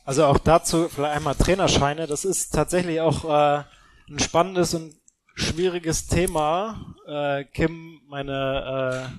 Also 0.04 0.24
auch 0.24 0.38
dazu 0.38 0.88
vielleicht 0.88 1.16
einmal 1.16 1.36
Trainerscheine, 1.36 2.08
das 2.08 2.24
ist 2.24 2.52
tatsächlich 2.52 3.00
auch 3.00 3.24
äh, 3.24 3.62
ein 4.08 4.18
spannendes 4.18 4.74
und 4.74 4.96
schwieriges 5.34 6.08
Thema. 6.08 6.94
Äh, 7.06 7.44
Kim, 7.44 8.00
meine 8.08 9.12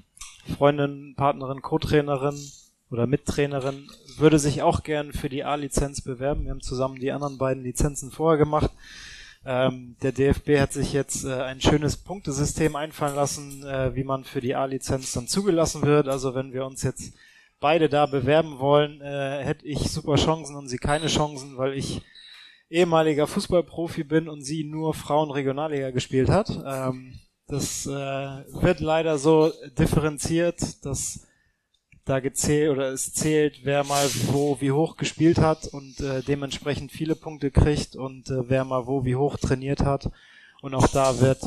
äh, 0.48 0.54
Freundin, 0.54 1.14
Partnerin, 1.16 1.62
Co-Trainerin 1.62 2.38
oder 2.92 3.08
Mittrainerin, 3.08 3.90
würde 4.18 4.38
sich 4.40 4.62
auch 4.62 4.84
gern 4.84 5.14
für 5.14 5.30
die 5.30 5.46
A-Lizenz 5.46 6.02
bewerben. 6.02 6.44
Wir 6.44 6.52
haben 6.52 6.62
zusammen 6.62 7.00
die 7.00 7.14
anderen 7.14 7.38
beiden 7.38 7.64
Lizenzen 7.64 8.12
vorher 8.12 8.38
gemacht. 8.38 8.72
Ähm, 9.46 9.96
der 10.02 10.14
DFB 10.14 10.60
hat 10.60 10.72
sich 10.72 10.94
jetzt 10.94 11.26
äh, 11.26 11.34
ein 11.34 11.60
schönes 11.60 11.98
Punktesystem 11.98 12.76
einfallen 12.76 13.16
lassen, 13.16 13.64
äh, 13.66 13.94
wie 13.96 14.04
man 14.04 14.24
für 14.24 14.40
die 14.40 14.56
A-Lizenz 14.56 15.12
dann 15.12 15.28
zugelassen 15.28 15.82
wird. 15.82 16.08
Also 16.08 16.34
wenn 16.34 16.54
wir 16.54 16.66
uns 16.66 16.84
jetzt 16.84 17.14
beide 17.60 17.90
da 17.90 18.06
bewerben 18.06 18.60
wollen, 18.60 19.02
äh, 19.02 19.44
hätte 19.44 19.66
ich 19.66 19.80
super 19.92 20.16
Chancen 20.16 20.56
und 20.56 20.70
sie 20.70 20.78
keine 20.78 21.08
Chancen, 21.08 21.58
weil 21.58 21.74
ich 21.74 22.02
ehemaliger 22.70 23.28
Fußballprofi 23.28 24.04
bin 24.04 24.30
und 24.30 24.42
sie 24.42 24.64
nur 24.64 24.94
Frauen-Regionalliga 24.94 25.92
gespielt 25.92 26.30
hat. 26.30 26.50
Ähm, 26.66 27.20
das 27.48 27.86
äh, 27.86 27.90
wird 27.90 28.80
leider 28.80 29.18
so 29.18 29.52
differenziert, 29.78 30.86
dass 30.86 31.28
da 32.06 32.20
gezählt 32.20 32.72
oder 32.72 32.90
es 32.92 33.14
zählt, 33.14 33.62
wer 33.64 33.84
mal 33.84 34.08
wo 34.28 34.60
wie 34.60 34.72
hoch 34.72 34.98
gespielt 34.98 35.38
hat 35.38 35.68
und 35.68 36.00
äh, 36.02 36.22
dementsprechend 36.22 36.92
viele 36.92 37.16
Punkte 37.16 37.50
kriegt 37.50 37.96
und 37.96 38.30
äh, 38.30 38.50
wer 38.50 38.66
mal 38.66 38.88
wo 38.88 39.06
wie 39.06 39.16
hoch 39.16 39.38
trainiert 39.38 39.82
hat. 39.82 40.12
Und 40.62 40.76
auch 40.76 40.88
da 40.88 41.20
wird 41.22 41.42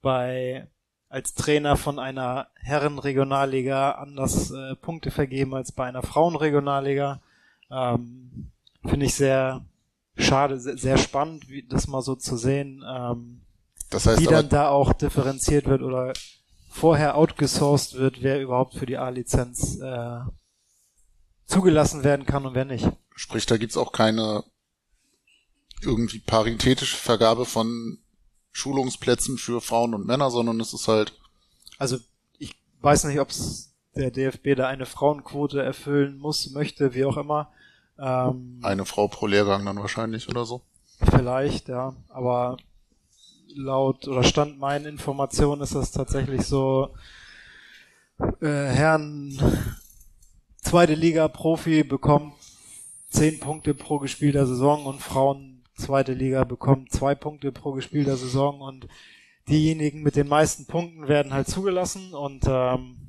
bei 0.00 0.66
als 1.10 1.34
Trainer 1.34 1.76
von 1.76 1.98
einer 1.98 2.46
Herrenregionalliga 2.54 3.92
anders 3.92 4.52
äh, 4.52 4.76
Punkte 4.76 5.10
vergeben 5.10 5.54
als 5.54 5.72
bei 5.72 5.86
einer 5.86 6.02
Frauenregionalliga. 6.02 7.20
Ähm, 7.70 8.50
Finde 8.86 9.06
ich 9.06 9.14
sehr 9.14 9.62
schade, 10.16 10.58
sehr, 10.60 10.78
sehr 10.78 10.98
spannend, 10.98 11.48
wie 11.50 11.62
das 11.62 11.88
mal 11.88 12.00
so 12.00 12.14
zu 12.14 12.36
sehen, 12.36 12.84
ähm, 12.88 13.42
Das 13.90 14.06
heißt 14.06 14.20
wie 14.20 14.26
dann 14.26 14.48
da 14.48 14.68
auch 14.68 14.92
differenziert 14.92 15.66
wird 15.66 15.82
oder 15.82 16.12
vorher 16.70 17.16
outgesourced 17.16 17.94
wird, 17.98 18.22
wer 18.22 18.40
überhaupt 18.40 18.74
für 18.74 18.86
die 18.86 18.96
A-Lizenz 18.96 19.78
äh, 19.80 20.20
zugelassen 21.44 22.04
werden 22.04 22.24
kann 22.24 22.46
und 22.46 22.54
wer 22.54 22.64
nicht. 22.64 22.88
sprich, 23.16 23.44
da 23.44 23.56
gibt's 23.56 23.76
auch 23.76 23.92
keine 23.92 24.44
irgendwie 25.82 26.20
paritätische 26.20 26.96
Vergabe 26.96 27.44
von 27.44 27.98
Schulungsplätzen 28.52 29.36
für 29.36 29.60
Frauen 29.60 29.94
und 29.94 30.06
Männer, 30.06 30.30
sondern 30.30 30.60
es 30.60 30.72
ist 30.72 30.88
halt, 30.88 31.12
Also 31.78 31.98
ich 32.38 32.54
weiß 32.80 33.04
nicht, 33.04 33.18
ob 33.18 33.30
der 33.96 34.10
DFB 34.10 34.56
da 34.56 34.68
eine 34.68 34.86
Frauenquote 34.86 35.62
erfüllen 35.62 36.18
muss, 36.18 36.50
möchte, 36.50 36.94
wie 36.94 37.04
auch 37.04 37.16
immer. 37.16 37.50
Ähm, 37.98 38.60
eine 38.62 38.84
Frau 38.84 39.08
pro 39.08 39.26
Lehrgang 39.26 39.64
dann 39.64 39.78
wahrscheinlich 39.78 40.28
oder 40.28 40.44
so. 40.44 40.62
Vielleicht, 41.10 41.68
ja. 41.68 41.94
Aber 42.08 42.58
laut 43.54 44.08
oder 44.08 44.22
stand 44.22 44.58
meinen 44.58 44.86
Informationen 44.86 45.62
ist 45.62 45.74
das 45.74 45.92
tatsächlich 45.92 46.42
so, 46.42 46.90
äh, 48.40 48.46
Herren 48.46 49.38
zweite 50.58 50.94
Liga 50.94 51.28
Profi 51.28 51.82
bekommt 51.82 52.34
zehn 53.08 53.40
Punkte 53.40 53.74
pro 53.74 53.98
gespielter 53.98 54.46
Saison 54.46 54.86
und 54.86 55.00
Frauen 55.00 55.64
zweite 55.76 56.12
Liga 56.12 56.44
bekommen 56.44 56.88
zwei 56.90 57.14
Punkte 57.14 57.52
pro 57.52 57.72
gespielter 57.72 58.16
Saison 58.16 58.60
und 58.60 58.86
diejenigen 59.48 60.02
mit 60.02 60.16
den 60.16 60.28
meisten 60.28 60.66
Punkten 60.66 61.08
werden 61.08 61.32
halt 61.32 61.48
zugelassen 61.48 62.14
und 62.14 62.44
ähm, 62.46 62.99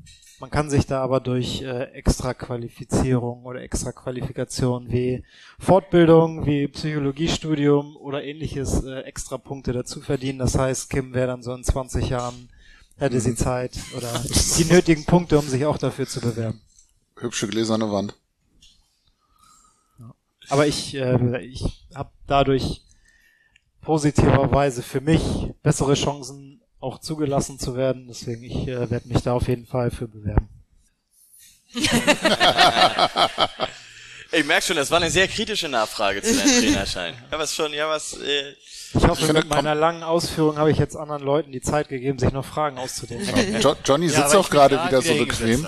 man 0.42 0.50
kann 0.50 0.72
sich 0.72 0.88
da 0.88 1.04
aber 1.04 1.20
durch 1.20 1.62
äh, 1.62 1.84
extra 1.94 2.34
Qualifizierung 2.34 3.46
oder 3.46 3.62
extra 3.62 3.92
Qualifikation 3.92 4.92
wie 4.92 5.24
Fortbildung, 5.60 6.48
wie 6.48 6.68
Psychologiestudium 6.68 7.96
oder 7.96 8.24
ähnliches 8.24 8.84
äh, 8.84 9.02
extra 9.02 9.38
Punkte 9.38 9.72
dazu 9.72 10.02
verdienen. 10.02 10.39
Das 10.39 10.58
heißt, 10.58 10.89
Kim 10.89 11.14
wäre 11.14 11.28
dann 11.28 11.44
so 11.44 11.54
in 11.54 11.64
20 11.64 12.10
Jahren, 12.10 12.50
hätte 12.98 13.20
sie 13.22 13.36
Zeit 13.36 13.78
oder 13.96 14.12
die 14.58 14.66
nötigen 14.66 15.06
Punkte, 15.06 15.38
um 15.38 15.48
sich 15.48 15.64
auch 15.68 15.78
dafür 15.78 16.08
zu 16.08 16.20
bewerben. 16.20 16.60
Hübsche 17.18 17.48
gläserne 17.48 17.92
Wand. 17.92 18.16
Aber 20.50 20.66
ich, 20.66 20.96
äh, 20.96 21.46
ich 21.46 21.86
habe 21.94 22.10
dadurch 22.26 22.82
positiverweise 23.82 24.82
für 24.82 25.02
mich 25.02 25.54
bessere 25.62 25.94
Chancen 25.94 26.51
auch 26.82 27.00
zugelassen 27.00 27.60
zu 27.60 27.76
werden. 27.76 28.08
Deswegen 28.08 28.44
ich 28.44 28.68
äh, 28.68 28.90
werde 28.90 29.08
mich 29.08 29.22
da 29.24 29.34
auf 29.34 29.48
jeden 29.48 29.66
Fall 29.66 29.92
für 29.92 30.08
bewerben. 30.08 30.50
Ich 34.34 34.46
merke 34.46 34.66
schon, 34.66 34.78
das 34.78 34.90
war 34.90 34.98
eine 34.98 35.12
sehr 35.12 35.28
kritische 35.28 35.68
Nachfrage 35.68 36.22
zu 36.22 36.34
deinem 36.34 36.62
Trainerschein. 36.62 37.14
Ja, 37.32 37.38
was 37.38 37.54
schon, 37.54 37.74
ja, 37.74 37.90
was, 37.90 38.14
äh, 38.14 38.54
Ich 38.94 39.06
hoffe, 39.06 39.34
mit 39.34 39.50
meiner 39.50 39.76
langen 39.76 40.04
Ausführung 40.04 40.58
habe 40.58 40.72
ich 40.72 40.78
jetzt 40.78 40.96
anderen 40.96 41.22
Leuten 41.22 41.52
die 41.52 41.60
Zeit 41.60 41.90
gegeben, 41.90 42.18
sich 42.18 42.32
noch 42.32 42.46
Fragen 42.46 42.78
auszudenken. 42.78 43.60
Jo 43.62 43.76
Johnny 43.84 44.06
Ja, 44.08 44.14
sitzt 44.14 44.30
weil 44.30 44.38
auch 44.38 44.46
ich 44.46 44.52
gerade 44.52 44.86
wieder 44.86 45.02
so 45.02 45.16
bequem. 45.16 45.68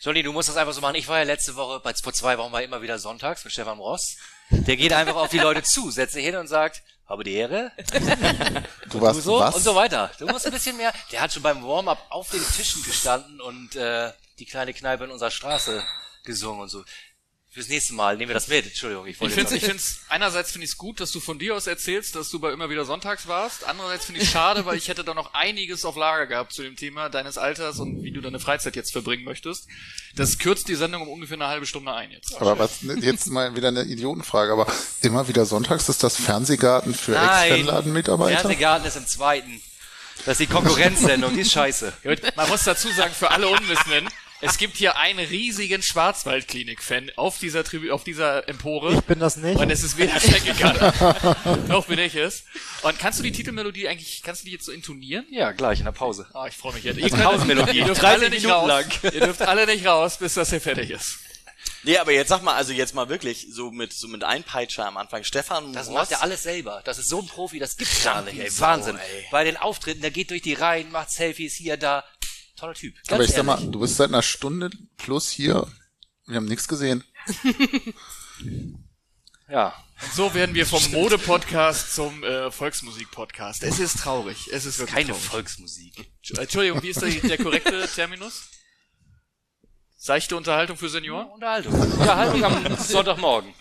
Johnny, 0.00 0.22
du 0.22 0.32
musst 0.32 0.48
das 0.48 0.56
einfach 0.56 0.74
so 0.74 0.80
machen. 0.80 0.94
Ich 0.94 1.08
war 1.08 1.18
ja 1.18 1.24
letzte 1.24 1.56
Woche, 1.56 1.80
bei, 1.82 1.92
vor 1.94 2.12
zwei 2.12 2.38
Wochen 2.38 2.52
war 2.52 2.62
immer 2.62 2.82
wieder 2.82 3.00
sonntags 3.00 3.42
mit 3.44 3.52
Stefan 3.52 3.78
Ross. 3.78 4.16
Der 4.50 4.76
geht 4.76 4.92
einfach 4.92 5.16
auf 5.16 5.28
die 5.28 5.38
Leute 5.38 5.64
zu, 5.64 5.90
setzt 5.90 6.14
sich 6.14 6.24
hin 6.24 6.36
und 6.36 6.46
sagt, 6.46 6.84
habe 7.08 7.24
die 7.24 7.34
Ehre, 7.34 7.70
Du 8.90 9.00
warst 9.00 9.18
du 9.18 9.22
so 9.22 9.38
was? 9.40 9.54
und 9.54 9.62
so 9.62 9.74
weiter. 9.74 10.10
Du 10.18 10.26
musst 10.26 10.46
ein 10.46 10.52
bisschen 10.52 10.76
mehr. 10.76 10.92
Der 11.12 11.20
hat 11.20 11.32
schon 11.32 11.42
beim 11.42 11.62
Warm-up 11.62 12.04
auf 12.10 12.30
den 12.30 12.42
Tischen 12.56 12.82
gestanden 12.82 13.40
und 13.40 13.76
äh, 13.76 14.12
die 14.38 14.44
kleine 14.44 14.74
Kneipe 14.74 15.04
in 15.04 15.10
unserer 15.10 15.30
Straße 15.30 15.82
gesungen 16.24 16.62
und 16.62 16.68
so. 16.68 16.84
Fürs 17.56 17.68
nächste 17.70 17.94
Mal 17.94 18.18
nehmen 18.18 18.28
wir 18.28 18.34
das 18.34 18.48
mit. 18.48 18.66
Entschuldigung, 18.66 19.06
ich 19.06 19.14
Ich 19.14 19.20
wollte 19.22 19.34
finde 19.34 19.54
jetzt 19.54 19.62
ich 19.62 19.66
find's, 19.66 20.00
einerseits 20.10 20.52
finde 20.52 20.66
ich 20.66 20.72
es 20.72 20.76
gut, 20.76 21.00
dass 21.00 21.10
du 21.10 21.20
von 21.20 21.38
dir 21.38 21.54
aus 21.54 21.66
erzählst, 21.66 22.14
dass 22.14 22.28
du 22.28 22.38
bei 22.38 22.52
immer 22.52 22.68
wieder 22.68 22.84
sonntags 22.84 23.28
warst. 23.28 23.64
Andererseits 23.64 24.04
finde 24.04 24.20
ich 24.20 24.28
schade, 24.28 24.66
weil 24.66 24.76
ich 24.76 24.88
hätte 24.88 25.04
da 25.04 25.14
noch 25.14 25.32
einiges 25.32 25.86
auf 25.86 25.96
Lager 25.96 26.26
gehabt 26.26 26.52
zu 26.52 26.62
dem 26.62 26.76
Thema 26.76 27.08
deines 27.08 27.38
Alters 27.38 27.78
und 27.78 28.02
wie 28.02 28.10
du 28.10 28.20
deine 28.20 28.40
Freizeit 28.40 28.76
jetzt 28.76 28.92
verbringen 28.92 29.24
möchtest. 29.24 29.68
Das 30.16 30.38
kürzt 30.38 30.68
die 30.68 30.74
Sendung 30.74 31.00
um 31.00 31.08
ungefähr 31.08 31.38
eine 31.38 31.46
halbe 31.46 31.64
Stunde 31.64 31.94
ein 31.94 32.10
jetzt. 32.10 32.38
Aber 32.38 32.58
was, 32.58 32.82
ne, 32.82 32.98
jetzt 33.00 33.28
mal 33.28 33.56
wieder 33.56 33.68
eine 33.68 33.84
Idiotenfrage, 33.84 34.52
aber 34.52 34.70
immer 35.00 35.26
wieder 35.26 35.46
sonntags 35.46 35.88
ist 35.88 36.02
das 36.02 36.14
Fernsehgarten 36.16 36.92
für 36.92 37.16
Ex-Fanladen-Mitarbeiter? 37.16 38.40
Fernsehgarten 38.40 38.86
ist 38.86 38.98
im 38.98 39.06
zweiten. 39.06 39.62
Das 40.26 40.38
ist 40.38 40.40
die 40.40 40.52
Konkurrenzsendung, 40.52 41.32
die 41.32 41.40
ist 41.40 41.52
scheiße. 41.52 41.90
Man 42.36 42.48
muss 42.50 42.64
dazu 42.64 42.88
sagen, 42.90 43.14
für 43.14 43.30
alle 43.30 43.48
Unwissenden, 43.48 44.10
es 44.40 44.58
gibt 44.58 44.76
hier 44.76 44.96
einen 44.96 45.18
riesigen 45.26 45.82
Schwarzwaldklinik-Fan 45.82 47.12
auf 47.16 47.38
dieser 47.38 47.64
Tribü 47.64 47.90
auf 47.90 48.04
dieser 48.04 48.48
Empore. 48.48 48.94
Ich 48.94 49.00
bin 49.02 49.18
das 49.18 49.36
nicht. 49.36 49.58
Und 49.58 49.70
es 49.70 49.82
ist 49.82 49.96
weder 49.96 50.18
Steckegatter, 50.20 51.58
noch 51.68 51.86
bin 51.86 51.98
ich 51.98 52.14
es. 52.14 52.44
Und 52.82 52.98
kannst 52.98 53.18
du 53.18 53.22
die 53.22 53.32
Titelmelodie 53.32 53.88
eigentlich, 53.88 54.22
kannst 54.22 54.42
du 54.42 54.46
die 54.46 54.52
jetzt 54.52 54.64
so 54.64 54.72
intonieren? 54.72 55.24
Ja, 55.30 55.52
gleich 55.52 55.78
in 55.78 55.84
der 55.86 55.92
Pause. 55.92 56.26
Ah, 56.34 56.46
ich 56.46 56.56
freue 56.56 56.74
mich 56.74 56.84
jetzt. 56.84 56.98
Ihr, 56.98 57.04
Als 57.04 57.12
könnt- 57.12 57.24
Pausenmelodie. 57.24 57.78
ihr 57.78 57.84
dürft 57.84 58.02
30 58.02 58.20
alle 58.22 58.30
nicht 58.30 58.42
Minuten 58.42 58.60
raus. 58.60 58.68
lang. 59.02 59.12
Ihr 59.14 59.20
dürft 59.20 59.42
alle 59.42 59.66
nicht 59.66 59.86
raus, 59.86 60.18
bis 60.18 60.34
das 60.34 60.50
hier 60.50 60.60
fertig 60.60 60.90
ist. 60.90 61.18
nee, 61.82 61.96
aber 61.98 62.12
jetzt 62.12 62.28
sag 62.28 62.42
mal, 62.42 62.54
also 62.54 62.72
jetzt 62.72 62.94
mal 62.94 63.08
wirklich, 63.08 63.46
so 63.50 63.70
mit, 63.70 63.92
so 63.92 64.06
mit 64.08 64.22
Einpeitscher 64.22 64.86
am 64.86 64.96
Anfang. 64.96 65.24
Stefan 65.24 65.72
Das 65.72 65.88
macht 65.90 66.10
er 66.12 66.22
alles 66.22 66.42
selber. 66.42 66.82
Das 66.84 66.98
ist 66.98 67.08
so 67.08 67.20
ein 67.20 67.26
Profi, 67.26 67.58
das 67.58 67.76
gibt's 67.76 68.04
gar 68.04 68.22
nicht, 68.22 68.38
ey. 68.38 68.50
Wahnsinn. 68.60 68.96
ey. 68.96 69.24
Bei 69.30 69.44
den 69.44 69.56
Auftritten, 69.56 70.02
der 70.02 70.10
geht 70.10 70.30
durch 70.30 70.42
die 70.42 70.54
Reihen, 70.54 70.90
macht 70.92 71.10
Selfies 71.10 71.54
hier, 71.54 71.76
da. 71.76 72.04
Toller 72.56 72.74
Typ. 72.74 72.94
Ganz 72.96 73.12
Aber 73.12 73.24
ich 73.24 73.30
sag 73.32 73.44
mal, 73.44 73.56
ehrlich. 73.58 73.70
du 73.70 73.80
bist 73.80 73.96
seit 73.96 74.08
einer 74.08 74.22
Stunde 74.22 74.70
plus 74.96 75.30
hier. 75.30 75.66
Wir 76.26 76.36
haben 76.36 76.46
nichts 76.46 76.66
gesehen. 76.68 77.04
Ja. 79.48 79.74
Und 80.02 80.12
so 80.12 80.34
werden 80.34 80.54
wir 80.54 80.66
vom 80.66 80.82
Mode-Podcast 80.90 81.94
zum 81.94 82.22
äh, 82.24 82.50
Volksmusik-Podcast. 82.50 83.62
Es 83.62 83.78
ist 83.78 84.00
traurig. 84.00 84.48
Es 84.52 84.64
ist 84.64 84.78
wirklich 84.78 84.94
Keine 84.94 85.10
traurig. 85.10 85.24
Volksmusik. 85.24 86.10
Entschuldigung, 86.36 86.82
wie 86.82 86.88
ist 86.88 87.00
der, 87.00 87.10
der 87.10 87.38
korrekte 87.38 87.88
Terminus? 87.94 88.48
Seichte 89.96 90.36
Unterhaltung 90.36 90.76
für 90.76 90.88
Senioren? 90.88 91.28
Unterhaltung. 91.28 91.72
Unterhaltung 91.72 92.44
am 92.44 92.76
Sonntagmorgen. 92.76 93.54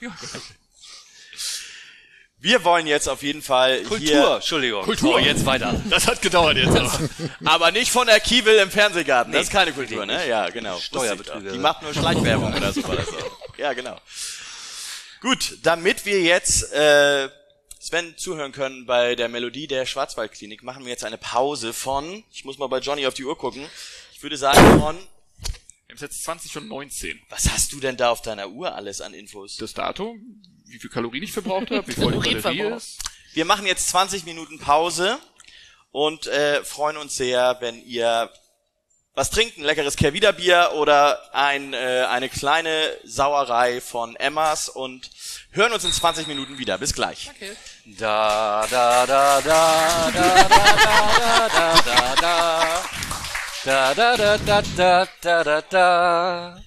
Wir 2.46 2.64
wollen 2.64 2.86
jetzt 2.86 3.10
auf 3.10 3.24
jeden 3.24 3.42
Fall 3.42 3.82
Kultur, 3.82 3.98
hier, 4.08 4.36
Entschuldigung. 4.36 4.84
Kultur. 4.84 5.20
Jetzt 5.20 5.48
weiter. 5.48 5.82
Das 5.90 6.06
hat 6.06 6.22
gedauert 6.22 6.58
jetzt 6.58 6.78
aber. 6.78 7.00
aber 7.44 7.72
nicht 7.72 7.92
von 7.92 8.06
der 8.06 8.20
Kiewel 8.20 8.60
im 8.60 8.70
Fernsehgarten. 8.70 9.34
das 9.34 9.40
Nee, 9.40 9.44
ist 9.46 9.52
keine 9.52 9.74
Kultur, 9.74 10.06
ne? 10.06 10.28
Ja, 10.28 10.48
genau. 10.52 10.78
Steuerbetrüger. 10.78 11.54
Die 11.54 11.58
macht 11.58 11.82
nur 11.82 11.92
Schleichwerbung 11.92 12.54
oder 12.54 12.72
so 12.72 12.88
war 12.88 12.98
das 12.98 13.08
auch. 13.10 13.40
Ja, 13.58 13.74
genau. 13.74 14.00
Gut, 15.22 15.58
damit 15.64 16.06
wir 16.06 16.22
jetzt 16.22 16.72
äh, 16.72 17.30
Sven 17.80 18.16
zuhören 18.16 18.52
können 18.52 18.86
bei 18.86 19.16
der 19.16 19.28
Melodie 19.28 19.66
der 19.66 19.88
Schwarzwaldklinik, 19.88 20.62
machen 20.62 20.84
wir 20.84 20.92
jetzt 20.92 21.04
eine 21.04 21.18
Pause 21.18 21.74
von, 21.74 22.24
ich 22.32 22.46
muss 22.46 22.60
mal 22.60 22.68
bei 22.68 22.78
Johnny 22.78 23.08
auf 23.08 23.16
die 23.16 23.24
Uhr 23.24 23.38
gucken, 23.38 23.66
ich 24.14 24.22
würde 24.22 24.38
sagen 24.38 24.60
von, 24.80 24.98
Wir 25.88 25.96
haben 25.96 26.02
jetzt 26.02 26.24
20 26.24 26.58
und 26.58 26.68
19. 26.68 27.20
was 27.30 27.50
hast 27.50 27.72
du 27.74 27.80
denn 27.80 27.98
da 27.98 28.10
auf 28.12 28.22
deiner 28.22 28.50
Uhr 28.50 28.76
alles 28.76 29.02
an 29.02 29.16
Infos? 29.16 29.56
Das 29.58 29.74
Datum, 29.74 30.44
wie 30.66 30.80
viel 30.80 30.90
Kalorien 30.90 31.24
ich 31.24 31.32
verbraucht 31.32 31.72
habe, 31.72 31.88
wie 31.88 31.94
voll 31.94 32.20
die 32.22 32.36
Batterie 32.36 32.76
ist. 32.76 33.00
Wir 33.34 33.46
machen 33.46 33.66
jetzt 33.66 33.90
20 33.90 34.26
Minuten 34.26 34.60
Pause 34.60 35.20
und 35.92 36.28
äh, 36.28 36.64
freuen 36.64 36.98
uns 36.98 37.16
sehr, 37.18 37.58
wenn 37.60 37.82
ihr 37.86 38.30
was 39.16 39.30
trinkt, 39.30 39.58
ein 39.58 39.64
leckeres 39.64 39.96
Kerwiderbier 39.96 40.72
oder 40.76 41.34
ein, 41.34 41.74
äh, 41.74 42.06
eine 42.10 42.28
kleine 42.28 42.70
Sauerei 43.06 43.80
von 43.80 44.16
Emmas 44.18 44.68
und 44.68 45.10
hören 45.52 45.72
uns 45.72 45.86
in 45.86 45.92
20 45.94 46.28
Minuten 46.28 46.58
wieder. 46.58 46.78
Bis 46.78 46.94
gleich. 46.94 47.32
Da, 47.98 48.68
da, 48.70 49.06
da, 49.06 49.42
da, 49.42 50.12
da, 50.12 50.44
da, 50.44 50.48
da, 50.48 51.48
da, 51.48 51.82
da, 51.86 52.16
da. 52.22 52.84
Da, 53.64 53.94
da, 53.96 54.18
da, 54.18 54.38
da, 54.38 54.62
da, 54.76 55.08
da, 55.22 55.44
da, 55.44 55.62
da. 55.62 56.62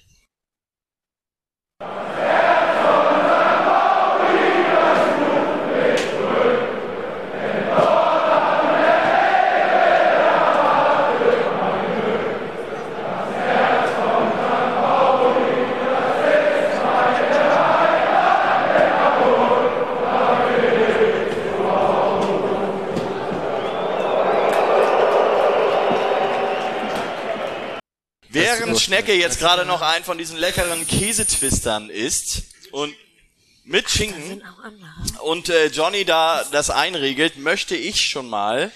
Während 28.31 28.79
Schnecke 28.79 29.13
jetzt 29.13 29.39
gerade 29.39 29.65
noch 29.65 29.81
einen 29.81 30.05
von 30.05 30.19
diesen 30.19 30.37
leckeren 30.37 30.85
Käsetwistern 30.85 31.89
isst 31.89 32.43
und 32.71 32.93
mit 33.63 33.89
Schinken 33.89 34.43
und 35.23 35.49
äh, 35.49 35.67
Johnny 35.67 36.05
da 36.05 36.43
das 36.51 36.69
einregelt, 36.69 37.37
möchte 37.37 37.75
ich 37.75 38.07
schon 38.07 38.29
mal 38.29 38.71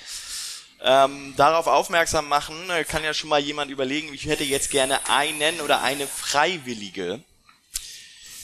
ähm, 0.82 1.36
darauf 1.38 1.68
aufmerksam 1.68 2.28
machen, 2.28 2.68
äh, 2.72 2.84
kann 2.84 3.04
ja 3.04 3.14
schon 3.14 3.30
mal 3.30 3.40
jemand 3.40 3.70
überlegen, 3.70 4.12
ich 4.12 4.26
hätte 4.26 4.44
jetzt 4.44 4.72
gerne 4.72 5.08
einen 5.08 5.62
oder 5.62 5.84
eine 5.84 6.08
Freiwillige, 6.08 7.22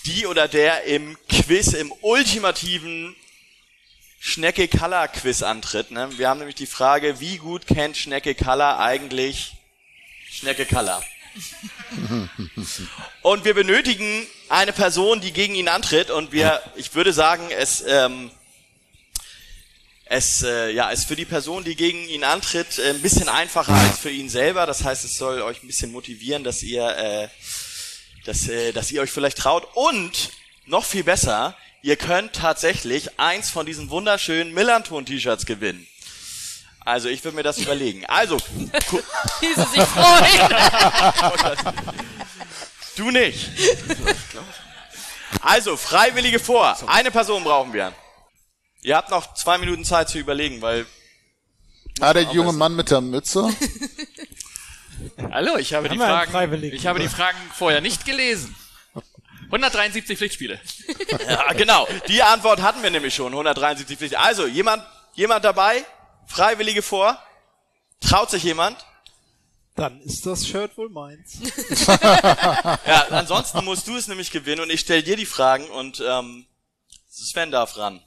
die 0.05 0.27
oder 0.27 0.47
der 0.47 0.83
im 0.83 1.17
Quiz, 1.27 1.73
im 1.73 1.91
ultimativen 2.01 3.15
Schnecke 4.19 4.67
Color 4.67 5.07
Quiz 5.07 5.41
antritt. 5.41 5.89
Ne? 5.89 6.09
Wir 6.19 6.29
haben 6.29 6.37
nämlich 6.37 6.55
die 6.55 6.67
Frage, 6.67 7.19
wie 7.19 7.37
gut 7.37 7.65
kennt 7.65 7.97
Schnecke 7.97 8.35
Color 8.35 8.79
eigentlich 8.79 9.55
Schnecke 10.39 10.65
Color? 10.65 11.03
Und 13.21 13.43
wir 13.43 13.53
benötigen 13.53 14.25
eine 14.47 14.71
Person, 14.71 15.19
die 15.19 15.33
gegen 15.33 15.53
ihn 15.53 15.67
antritt. 15.67 16.11
Und 16.11 16.31
wir, 16.31 16.61
ich 16.75 16.95
würde 16.95 17.11
sagen, 17.11 17.49
es, 17.51 17.83
ähm, 17.85 18.31
es, 20.05 20.43
äh, 20.43 20.71
ja, 20.71 20.91
ist 20.91 21.07
für 21.07 21.17
die 21.17 21.25
Person, 21.25 21.65
die 21.65 21.75
gegen 21.75 22.07
ihn 22.07 22.23
antritt, 22.23 22.79
äh, 22.79 22.91
ein 22.91 23.01
bisschen 23.01 23.27
einfacher 23.27 23.73
als 23.73 23.99
für 23.99 24.09
ihn 24.09 24.29
selber. 24.29 24.65
Das 24.65 24.85
heißt, 24.85 25.03
es 25.03 25.17
soll 25.17 25.41
euch 25.41 25.61
ein 25.61 25.67
bisschen 25.67 25.91
motivieren, 25.91 26.45
dass 26.45 26.63
ihr, 26.63 26.87
äh, 26.87 27.27
dass, 28.25 28.47
äh, 28.47 28.71
dass 28.71 28.89
ihr 28.89 29.01
euch 29.01 29.11
vielleicht 29.11 29.39
traut. 29.39 29.67
Und 29.75 30.31
noch 30.65 30.85
viel 30.85 31.03
besser, 31.03 31.57
ihr 31.81 31.97
könnt 31.97 32.33
tatsächlich 32.33 33.19
eins 33.19 33.49
von 33.49 33.65
diesen 33.65 33.89
wunderschönen 33.89 34.53
Millanton-T-Shirts 34.53 35.45
gewinnen. 35.45 35.85
Also 36.89 37.07
ich 37.07 37.23
würde 37.23 37.35
mir 37.35 37.43
das 37.43 37.59
überlegen. 37.59 38.03
Also, 38.07 38.37
Wie 38.37 39.53
sie 39.53 39.61
sich 39.61 39.83
freuen. 39.83 41.75
du 42.95 43.11
nicht. 43.11 43.47
Also, 45.41 45.77
Freiwillige 45.77 46.39
vor. 46.39 46.75
Eine 46.87 47.11
Person 47.11 47.43
brauchen 47.43 47.73
wir. 47.73 47.93
Ihr 48.81 48.97
habt 48.97 49.11
noch 49.11 49.35
zwei 49.35 49.59
Minuten 49.59 49.85
Zeit 49.85 50.09
zu 50.09 50.17
überlegen, 50.17 50.63
weil 50.63 50.87
Ah, 51.99 52.11
der 52.11 52.23
junge 52.23 52.53
Mann 52.53 52.75
mit 52.75 52.89
der 52.89 53.01
Mütze. 53.01 53.47
Hallo, 55.31 55.57
ich 55.57 55.75
habe 55.75 55.89
die 55.89 55.97
Fragen, 55.97 56.63
ich 56.73 56.87
habe 56.87 56.99
die 56.99 57.07
Fragen 57.07 57.37
vorher 57.53 57.81
nicht 57.81 58.03
gelesen. 58.05 58.55
173 59.45 60.17
Pflichtspiele. 60.17 60.59
Ja, 61.27 61.53
genau. 61.53 61.87
Die 62.07 62.23
Antwort 62.23 62.63
hatten 62.63 62.81
wir 62.81 62.89
nämlich 62.89 63.13
schon. 63.13 63.31
173 63.33 63.95
Pflicht. 63.95 64.15
Also, 64.15 64.47
jemand, 64.47 64.83
jemand 65.13 65.45
dabei? 65.45 65.85
Freiwillige 66.29 66.81
vor? 66.81 67.21
Traut 67.99 68.29
sich 68.29 68.43
jemand? 68.43 68.85
Dann 69.75 69.99
ist 70.01 70.25
das 70.25 70.47
Shirt 70.47 70.77
wohl 70.77 70.89
meins. 70.89 71.39
Ja, 72.85 73.07
ansonsten 73.09 73.63
musst 73.65 73.87
du 73.87 73.95
es 73.95 74.07
nämlich 74.07 74.31
gewinnen 74.31 74.61
und 74.61 74.69
ich 74.69 74.81
stell 74.81 75.03
dir 75.03 75.15
die 75.15 75.25
Fragen 75.25 75.69
und 75.69 76.01
ähm, 76.05 76.45
Sven 77.09 77.51
darf 77.51 77.77
ran. 77.77 78.01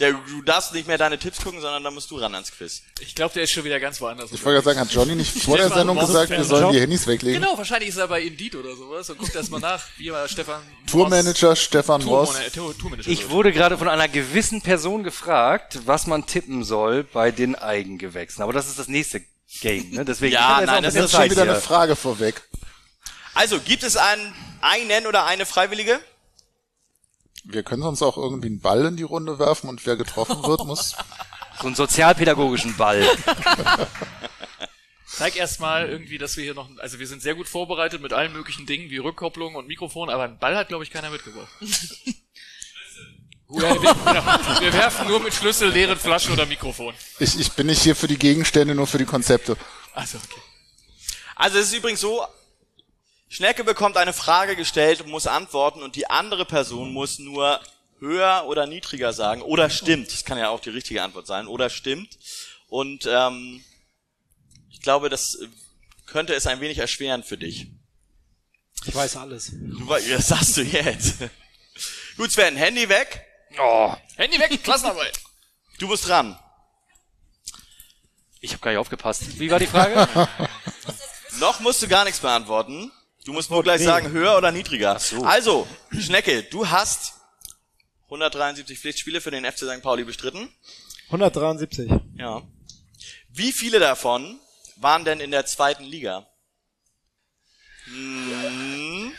Der, 0.00 0.12
du 0.12 0.42
darfst 0.42 0.72
nicht 0.72 0.88
mehr 0.88 0.96
deine 0.96 1.18
Tipps 1.18 1.42
gucken, 1.42 1.60
sondern 1.60 1.84
da 1.84 1.90
musst 1.90 2.10
du 2.10 2.16
ran 2.16 2.34
ans 2.34 2.50
Quiz. 2.50 2.82
Ich 3.00 3.14
glaube, 3.14 3.34
der 3.34 3.42
ist 3.42 3.50
schon 3.50 3.64
wieder 3.64 3.78
ganz 3.78 4.00
woanders. 4.00 4.32
Ich 4.32 4.42
wollte 4.44 4.62
gerade 4.62 4.64
sagen, 4.64 4.80
hat 4.80 4.92
Johnny 4.94 5.14
nicht 5.14 5.42
vor 5.42 5.58
der 5.58 5.68
Sendung 5.68 5.98
gesagt, 5.98 6.30
wir 6.30 6.42
sollen 6.42 6.62
Job? 6.62 6.72
die 6.72 6.80
Handys 6.80 7.06
weglegen? 7.06 7.40
Genau, 7.40 7.56
wahrscheinlich 7.58 7.90
ist 7.90 7.98
er 7.98 8.08
bei 8.08 8.22
Indeed 8.22 8.56
oder 8.56 8.74
sowas 8.74 9.10
und 9.10 9.18
guckt 9.18 9.34
erst 9.34 9.50
mal 9.50 9.60
nach, 9.60 9.82
wie 9.98 10.10
war 10.10 10.26
Stefan 10.26 10.62
Tourmanager 10.90 11.54
Stefan 11.54 12.02
Ross. 12.02 12.34
Ich 13.06 13.28
wurde 13.28 13.52
gerade 13.52 13.76
von 13.76 13.88
einer 13.88 14.08
gewissen 14.08 14.62
Person 14.62 15.04
gefragt, 15.04 15.80
was 15.84 16.06
man 16.06 16.26
tippen 16.26 16.64
soll 16.64 17.04
bei 17.04 17.30
den 17.30 17.54
Eigengewächsen. 17.54 18.42
Aber 18.42 18.54
das 18.54 18.68
ist 18.68 18.78
das 18.78 18.88
nächste 18.88 19.22
Game, 19.60 19.90
ne? 19.90 20.04
Deswegen 20.06 20.32
Ja, 20.32 20.40
ich 20.40 20.46
hab 20.46 20.60
jetzt 20.60 20.66
nein, 20.68 20.82
das 20.82 20.94
bisschen 20.94 21.08
schon 21.10 21.20
Zeit 21.20 21.30
wieder 21.30 21.42
hier. 21.42 21.52
eine 21.52 21.60
Frage 21.60 21.96
vorweg. 21.96 22.42
Also, 23.34 23.60
gibt 23.60 23.82
es 23.82 23.96
einen, 23.96 24.34
einen 24.60 25.06
oder 25.06 25.26
eine 25.26 25.44
Freiwillige? 25.46 26.00
Wir 27.44 27.62
können 27.62 27.82
sonst 27.82 28.02
auch 28.02 28.16
irgendwie 28.16 28.48
einen 28.48 28.60
Ball 28.60 28.84
in 28.86 28.96
die 28.96 29.02
Runde 29.02 29.38
werfen 29.38 29.68
und 29.68 29.84
wer 29.86 29.96
getroffen 29.96 30.42
wird, 30.44 30.64
muss. 30.64 30.96
So 31.60 31.66
einen 31.66 31.76
sozialpädagogischen 31.76 32.74
Ball. 32.78 33.06
Zeig 35.06 35.36
erstmal 35.36 35.90
irgendwie, 35.90 36.16
dass 36.16 36.38
wir 36.38 36.44
hier 36.44 36.54
noch, 36.54 36.70
also 36.78 36.98
wir 36.98 37.06
sind 37.06 37.20
sehr 37.20 37.34
gut 37.34 37.48
vorbereitet 37.48 38.00
mit 38.00 38.14
allen 38.14 38.32
möglichen 38.32 38.64
Dingen 38.64 38.88
wie 38.88 38.96
Rückkopplung 38.96 39.56
und 39.56 39.66
Mikrofon, 39.66 40.08
aber 40.08 40.22
einen 40.22 40.38
Ball 40.38 40.56
hat, 40.56 40.68
glaube 40.68 40.84
ich, 40.84 40.90
keiner 40.90 41.10
mitgebracht. 41.10 41.50
ja, 43.50 43.60
wir, 43.60 43.78
genau. 43.78 44.60
wir 44.60 44.72
werfen 44.72 45.08
nur 45.08 45.20
mit 45.20 45.34
Schlüssel, 45.34 45.68
leeren 45.70 45.98
Flaschen 45.98 46.32
oder 46.32 46.46
Mikrofon. 46.46 46.94
Ich, 47.18 47.38
ich 47.38 47.52
bin 47.52 47.66
nicht 47.66 47.82
hier 47.82 47.94
für 47.94 48.08
die 48.08 48.16
Gegenstände, 48.18 48.74
nur 48.74 48.86
für 48.86 48.96
die 48.96 49.04
Konzepte. 49.04 49.58
Also, 49.92 50.16
okay. 50.16 50.40
Also, 51.34 51.58
es 51.58 51.66
ist 51.66 51.74
übrigens 51.74 52.00
so, 52.00 52.24
Schnecke 53.32 53.62
bekommt 53.62 53.96
eine 53.96 54.12
Frage 54.12 54.56
gestellt 54.56 55.02
und 55.02 55.08
muss 55.08 55.28
antworten 55.28 55.82
und 55.82 55.94
die 55.94 56.10
andere 56.10 56.44
Person 56.44 56.92
muss 56.92 57.20
nur 57.20 57.60
höher 58.00 58.44
oder 58.48 58.66
niedriger 58.66 59.12
sagen 59.12 59.40
oder 59.42 59.70
stimmt. 59.70 60.12
Das 60.12 60.24
kann 60.24 60.36
ja 60.36 60.48
auch 60.48 60.58
die 60.58 60.70
richtige 60.70 61.04
Antwort 61.04 61.28
sein. 61.28 61.46
Oder 61.46 61.70
stimmt. 61.70 62.18
Und 62.66 63.06
ähm, 63.08 63.64
ich 64.68 64.80
glaube, 64.82 65.08
das 65.10 65.38
könnte 66.06 66.34
es 66.34 66.48
ein 66.48 66.60
wenig 66.60 66.78
erschweren 66.78 67.22
für 67.22 67.38
dich. 67.38 67.68
Ich 68.84 68.94
weiß 68.94 69.16
alles. 69.16 69.52
Du, 69.52 69.86
das 69.86 70.26
sagst 70.26 70.56
du 70.56 70.62
jetzt. 70.62 71.18
Gut, 72.16 72.32
Sven, 72.32 72.56
Handy 72.56 72.88
weg. 72.88 73.24
Oh, 73.60 73.94
Handy 74.16 74.40
weg, 74.40 74.60
Klassenarbeit. 74.64 75.20
Du 75.78 75.86
musst 75.86 76.08
dran. 76.08 76.36
ich 78.40 78.50
habe 78.52 78.60
gar 78.60 78.72
nicht 78.72 78.78
aufgepasst. 78.78 79.38
Wie 79.38 79.50
war 79.52 79.60
die 79.60 79.68
Frage? 79.68 80.08
Noch 81.38 81.60
musst 81.60 81.80
du 81.80 81.86
gar 81.86 82.04
nichts 82.04 82.18
beantworten. 82.18 82.90
Du 83.24 83.32
musst 83.32 83.50
nur 83.50 83.62
gleich 83.62 83.82
sagen, 83.82 84.10
höher 84.12 84.36
oder 84.36 84.50
niedriger. 84.50 84.98
Also, 85.24 85.66
Schnecke, 85.98 86.42
du 86.44 86.68
hast 86.68 87.14
173 88.06 88.78
Pflichtspiele 88.78 89.20
für 89.20 89.30
den 89.30 89.44
FC 89.44 89.58
St. 89.60 89.82
Pauli 89.82 90.04
bestritten. 90.04 90.48
173. 91.06 91.90
Ja. 92.16 92.42
Wie 93.28 93.52
viele 93.52 93.78
davon 93.78 94.40
waren 94.76 95.04
denn 95.04 95.20
in 95.20 95.30
der 95.30 95.44
zweiten 95.46 95.84
Liga? 95.84 96.26
Hm, 97.84 99.12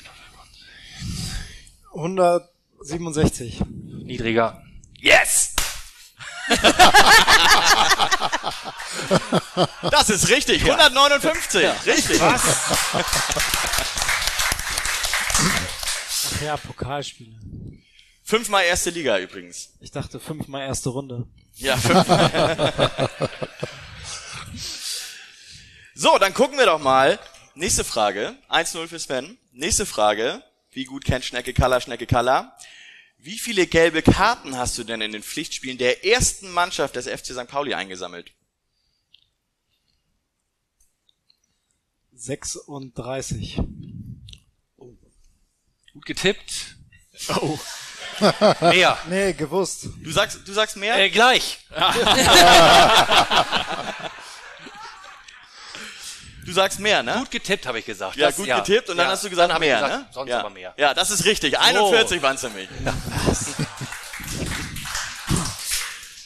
167. 1.94 3.62
Niedriger. 3.68 4.64
yes! 5.00 5.56
das 9.92 10.10
ist 10.10 10.30
richtig. 10.30 10.70
159. 10.70 11.68
Richtig. 11.86 12.22
Ach 12.22 13.02
ja, 16.42 16.58
Pokalspiele. 16.58 17.36
Fünfmal 18.24 18.64
erste 18.64 18.90
Liga 18.90 19.20
übrigens. 19.20 19.74
Ich 19.80 19.92
dachte 19.92 20.20
fünfmal 20.20 20.62
erste 20.62 20.90
Runde. 20.90 21.28
Ja, 21.56 21.78
fünfmal. 21.78 23.10
so, 25.94 26.18
dann 26.18 26.34
gucken 26.34 26.58
wir 26.58 26.66
doch 26.66 26.80
mal. 26.80 27.20
Nächste 27.56 27.84
Frage. 27.84 28.36
1-0 28.50 28.88
für 28.88 29.00
Sven. 29.00 29.38
Nächste 29.52 29.86
Frage. 29.86 30.42
Wie 30.72 30.86
gut 30.86 31.04
kennt 31.04 31.26
Schnecke 31.26 31.54
Kalla 31.54 31.82
Schnecke 31.82 32.08
Kalla? 32.08 32.56
Wie 33.24 33.38
viele 33.38 33.68
gelbe 33.68 34.02
Karten 34.02 34.58
hast 34.58 34.80
du 34.80 34.84
denn 34.84 35.00
in 35.00 35.12
den 35.12 35.22
Pflichtspielen 35.22 35.78
der 35.78 36.04
ersten 36.04 36.50
Mannschaft 36.50 36.96
des 36.96 37.08
FC 37.08 37.28
St. 37.28 37.48
Pauli 37.48 37.76
eingesammelt? 37.76 38.32
36. 42.14 43.58
Gut 45.94 46.06
getippt. 46.06 46.78
Oh. 47.30 47.60
Mehr. 48.62 48.98
Nee, 49.08 49.34
gewusst. 49.34 49.90
Du 50.02 50.12
sagst, 50.12 50.48
du 50.48 50.54
sagst 50.54 50.78
mehr? 50.78 50.98
Äh, 50.98 51.12
gleich. 51.12 51.60
Du 56.52 56.56
sagst 56.56 56.80
mehr, 56.82 57.02
ne? 57.02 57.14
Gut 57.18 57.32
getippt, 57.32 57.66
habe 57.66 57.80
ich 57.80 57.86
gesagt. 57.86 58.18
ja, 58.18 58.28
Das- 58.28 58.36
gut 58.36 58.46
getippt 58.46 58.90
und 58.90 58.98
dann 58.98 59.06
Ja, 59.06 59.12
hast 59.14 59.24
du 59.24 59.30
gesagt 59.30 59.54
ich 59.54 59.60
mehr, 59.62 59.76
gesagt, 59.80 59.94
ne? 60.02 60.06
Sonst 60.12 60.30
ja. 60.32 60.40
aber 60.42 60.50
mehr. 60.50 60.74
Ja, 60.76 60.94
das 60.94 61.10
ist 61.10 61.24
richtig. 61.24 61.58
41 61.58 62.22
waren 62.22 62.36
es 62.36 62.44
nämlich. 62.44 62.68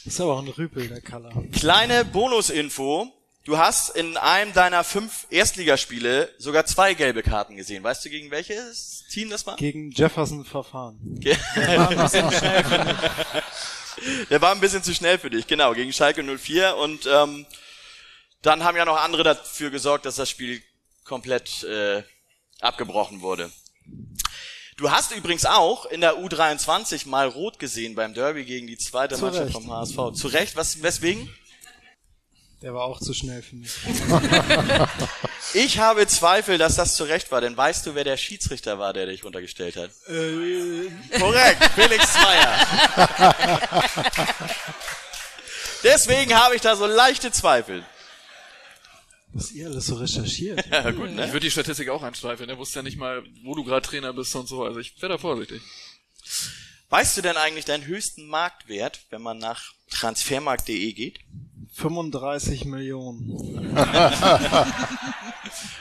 Ist 0.04 0.20
aber 0.20 0.34
auch 0.34 0.40
ein 0.42 0.48
Rüpel, 0.48 0.88
der 0.88 1.00
Color. 1.00 1.32
Kleine 1.52 2.04
Bonusinfo. 2.04 3.06
Du 3.44 3.56
hast 3.58 3.90
in 3.90 4.16
einem 4.16 4.52
deiner 4.52 4.82
fünf 4.82 5.28
Erstligaspiele 5.30 6.28
sogar 6.38 6.66
zwei 6.66 6.94
gelbe 6.94 7.22
Karten 7.22 7.54
gesehen. 7.56 7.84
Weißt 7.84 8.04
du, 8.04 8.10
gegen 8.10 8.32
welches 8.32 9.04
Team 9.12 9.30
das 9.30 9.46
war? 9.46 9.54
Gegen 9.54 9.92
Jefferson 9.92 10.44
Verfahren. 10.44 10.98
Ge- 11.20 11.36
Der 14.30 14.42
war 14.42 14.50
ein 14.50 14.58
bisschen 14.60 14.82
zu 14.82 14.92
schnell 14.92 15.18
für 15.20 15.30
dich, 15.30 15.46
genau, 15.46 15.72
gegen 15.72 15.92
Schalke 15.92 16.24
04 16.24 16.76
und 16.76 17.06
ähm, 17.06 17.46
dann 18.46 18.64
haben 18.64 18.76
ja 18.76 18.84
noch 18.84 18.96
andere 18.96 19.24
dafür 19.24 19.70
gesorgt, 19.70 20.06
dass 20.06 20.16
das 20.16 20.30
Spiel 20.30 20.62
komplett 21.04 21.64
äh, 21.64 22.02
abgebrochen 22.60 23.20
wurde. 23.20 23.50
Du 24.76 24.90
hast 24.90 25.12
übrigens 25.12 25.46
auch 25.46 25.86
in 25.86 26.00
der 26.00 26.18
U23 26.18 27.08
mal 27.08 27.28
rot 27.28 27.58
gesehen 27.58 27.94
beim 27.94 28.14
Derby 28.14 28.44
gegen 28.44 28.66
die 28.66 28.76
zweite 28.76 29.16
Zu 29.16 29.22
Mannschaft 29.22 29.52
vom 29.52 29.70
HSV. 29.70 30.12
Zu 30.14 30.28
Recht, 30.28 30.54
was, 30.54 30.82
weswegen? 30.82 31.34
Der 32.62 32.74
war 32.74 32.84
auch 32.84 33.00
zu 33.00 33.14
schnell 33.14 33.42
für 33.42 33.56
mich. 33.56 33.72
Ich 35.54 35.78
habe 35.78 36.06
Zweifel, 36.06 36.58
dass 36.58 36.74
das 36.74 36.96
zu 36.96 37.04
Recht 37.04 37.30
war, 37.32 37.40
denn 37.40 37.56
weißt 37.56 37.86
du, 37.86 37.94
wer 37.94 38.04
der 38.04 38.18
Schiedsrichter 38.18 38.78
war, 38.78 38.92
der 38.92 39.06
dich 39.06 39.24
runtergestellt 39.24 39.76
hat? 39.76 39.90
Äh, 40.06 40.90
Korrekt, 41.18 41.64
Felix 41.74 42.12
Zweier. 42.12 42.66
Deswegen 45.82 46.34
habe 46.34 46.56
ich 46.56 46.60
da 46.60 46.76
so 46.76 46.84
leichte 46.84 47.30
Zweifel. 47.30 47.86
Was 49.36 49.52
ihr 49.52 49.66
alles 49.68 49.86
so 49.86 49.94
recherchiert. 49.96 50.64
Ja, 50.70 50.90
gut, 50.90 51.08
Ich 51.10 51.14
ne? 51.16 51.26
würde 51.28 51.40
die 51.40 51.50
Statistik 51.50 51.88
auch 51.90 52.02
anstreifen. 52.02 52.48
Er 52.48 52.58
wusste 52.58 52.78
ja 52.80 52.82
nicht 52.82 52.98
mal, 52.98 53.22
wo 53.44 53.54
du 53.54 53.64
gerade 53.64 53.86
Trainer 53.86 54.12
bist 54.12 54.34
und 54.34 54.48
so. 54.48 54.64
Also 54.64 54.80
ich 54.80 55.00
wäre 55.00 55.12
da 55.12 55.18
vorsichtig. 55.18 55.60
Weißt 56.88 57.16
du 57.16 57.22
denn 57.22 57.36
eigentlich 57.36 57.64
deinen 57.64 57.84
höchsten 57.86 58.26
Marktwert, 58.26 59.00
wenn 59.10 59.22
man 59.22 59.38
nach 59.38 59.72
transfermarkt.de 59.90 60.92
geht? 60.92 61.18
35 61.74 62.64
Millionen. 62.64 63.76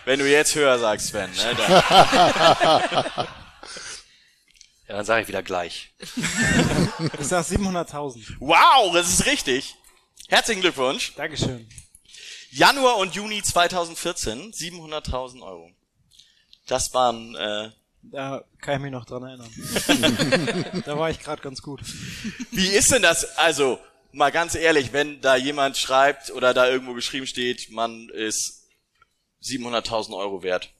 Wenn 0.05 0.19
du 0.19 0.29
jetzt 0.29 0.53
höher 0.55 0.77
sagst, 0.77 1.07
Sven, 1.07 1.31
ne? 1.31 1.55
Dann, 1.57 3.27
Ja, 4.87 4.97
dann 4.97 5.05
sage 5.05 5.23
ich 5.23 5.27
wieder 5.27 5.41
gleich. 5.41 5.93
Ich 7.19 7.25
sag 7.27 7.43
700.000. 7.45 8.35
wow, 8.39 8.93
das 8.93 9.09
ist 9.09 9.25
richtig. 9.25 9.75
Herzlichen 10.27 10.61
Glückwunsch. 10.61 11.13
Dankeschön. 11.15 11.67
Januar 12.55 12.95
und 12.99 13.13
Juni 13.13 13.43
2014, 13.43 14.53
700.000 14.53 15.41
Euro. 15.41 15.71
Das 16.67 16.93
waren, 16.93 17.35
äh, 17.35 17.71
Da 18.01 18.45
kann 18.61 18.75
ich 18.75 18.81
mich 18.81 18.91
noch 18.93 19.03
dran 19.03 19.23
erinnern. 19.23 20.81
da 20.85 20.97
war 20.97 21.09
ich 21.09 21.19
gerade 21.19 21.41
ganz 21.41 21.61
gut. 21.61 21.81
wie 22.51 22.67
ist 22.67 22.93
denn 22.93 23.01
das, 23.01 23.37
also, 23.37 23.77
mal 24.13 24.31
ganz 24.31 24.55
ehrlich, 24.55 24.93
wenn 24.93 25.19
da 25.19 25.35
jemand 25.35 25.75
schreibt 25.75 26.31
oder 26.31 26.53
da 26.53 26.69
irgendwo 26.69 26.93
geschrieben 26.93 27.27
steht, 27.27 27.71
man 27.71 28.07
ist 28.07 28.69
700.000 29.43 30.15
Euro 30.15 30.41
wert. 30.41 30.73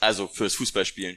Also, 0.00 0.28
fürs 0.28 0.56
Fußballspielen. 0.56 1.16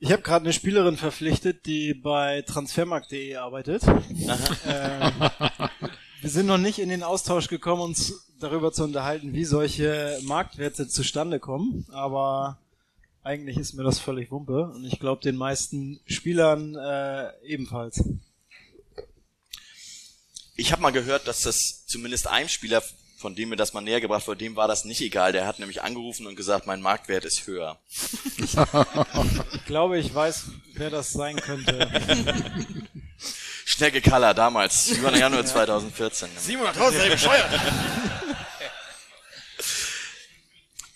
Ich 0.00 0.10
habe 0.10 0.22
gerade 0.22 0.46
eine 0.46 0.52
Spielerin 0.52 0.96
verpflichtet, 0.96 1.66
die 1.66 1.94
bei 1.94 2.42
transfermarkt.de 2.42 3.36
arbeitet. 3.36 3.84
Ähm, 4.66 5.30
wir 6.20 6.30
sind 6.30 6.46
noch 6.46 6.58
nicht 6.58 6.78
in 6.78 6.88
den 6.88 7.02
Austausch 7.02 7.48
gekommen, 7.48 7.82
uns 7.82 8.26
darüber 8.38 8.72
zu 8.72 8.84
unterhalten, 8.84 9.32
wie 9.32 9.44
solche 9.44 10.18
Marktwerte 10.22 10.88
zustande 10.88 11.40
kommen. 11.40 11.86
Aber 11.90 12.58
eigentlich 13.22 13.56
ist 13.56 13.74
mir 13.74 13.84
das 13.84 13.98
völlig 13.98 14.30
Wumpe 14.30 14.70
und 14.74 14.84
ich 14.84 14.98
glaube 14.98 15.22
den 15.22 15.36
meisten 15.36 16.00
Spielern 16.06 16.74
äh, 16.74 17.32
ebenfalls. 17.44 18.02
Ich 20.56 20.72
habe 20.72 20.82
mal 20.82 20.90
gehört, 20.90 21.26
dass 21.26 21.40
das 21.42 21.86
zumindest 21.86 22.26
einem 22.26 22.48
Spieler, 22.48 22.82
von 23.16 23.34
dem 23.34 23.50
mir 23.50 23.56
das 23.56 23.72
mal 23.72 23.80
näher 23.80 24.00
gebracht 24.00 24.26
wurde, 24.26 24.38
dem 24.38 24.56
war 24.56 24.68
das 24.68 24.84
nicht 24.84 25.00
egal. 25.00 25.32
Der 25.32 25.46
hat 25.46 25.58
nämlich 25.58 25.82
angerufen 25.82 26.26
und 26.26 26.36
gesagt, 26.36 26.66
mein 26.66 26.82
Marktwert 26.82 27.24
ist 27.24 27.46
höher. 27.46 27.78
Ich 29.52 29.64
glaube, 29.66 29.98
ich 30.00 30.12
weiß, 30.12 30.50
wer 30.74 30.90
das 30.90 31.12
sein 31.12 31.36
könnte. 31.36 31.88
Schnecke 33.70 34.00
Kaller 34.00 34.34
damals, 34.34 34.86
7. 34.86 35.14
Januar 35.14 35.46
2014. 35.46 36.28
700.000, 36.36 36.98
ey, 36.98 37.10
bescheuert. 37.10 37.60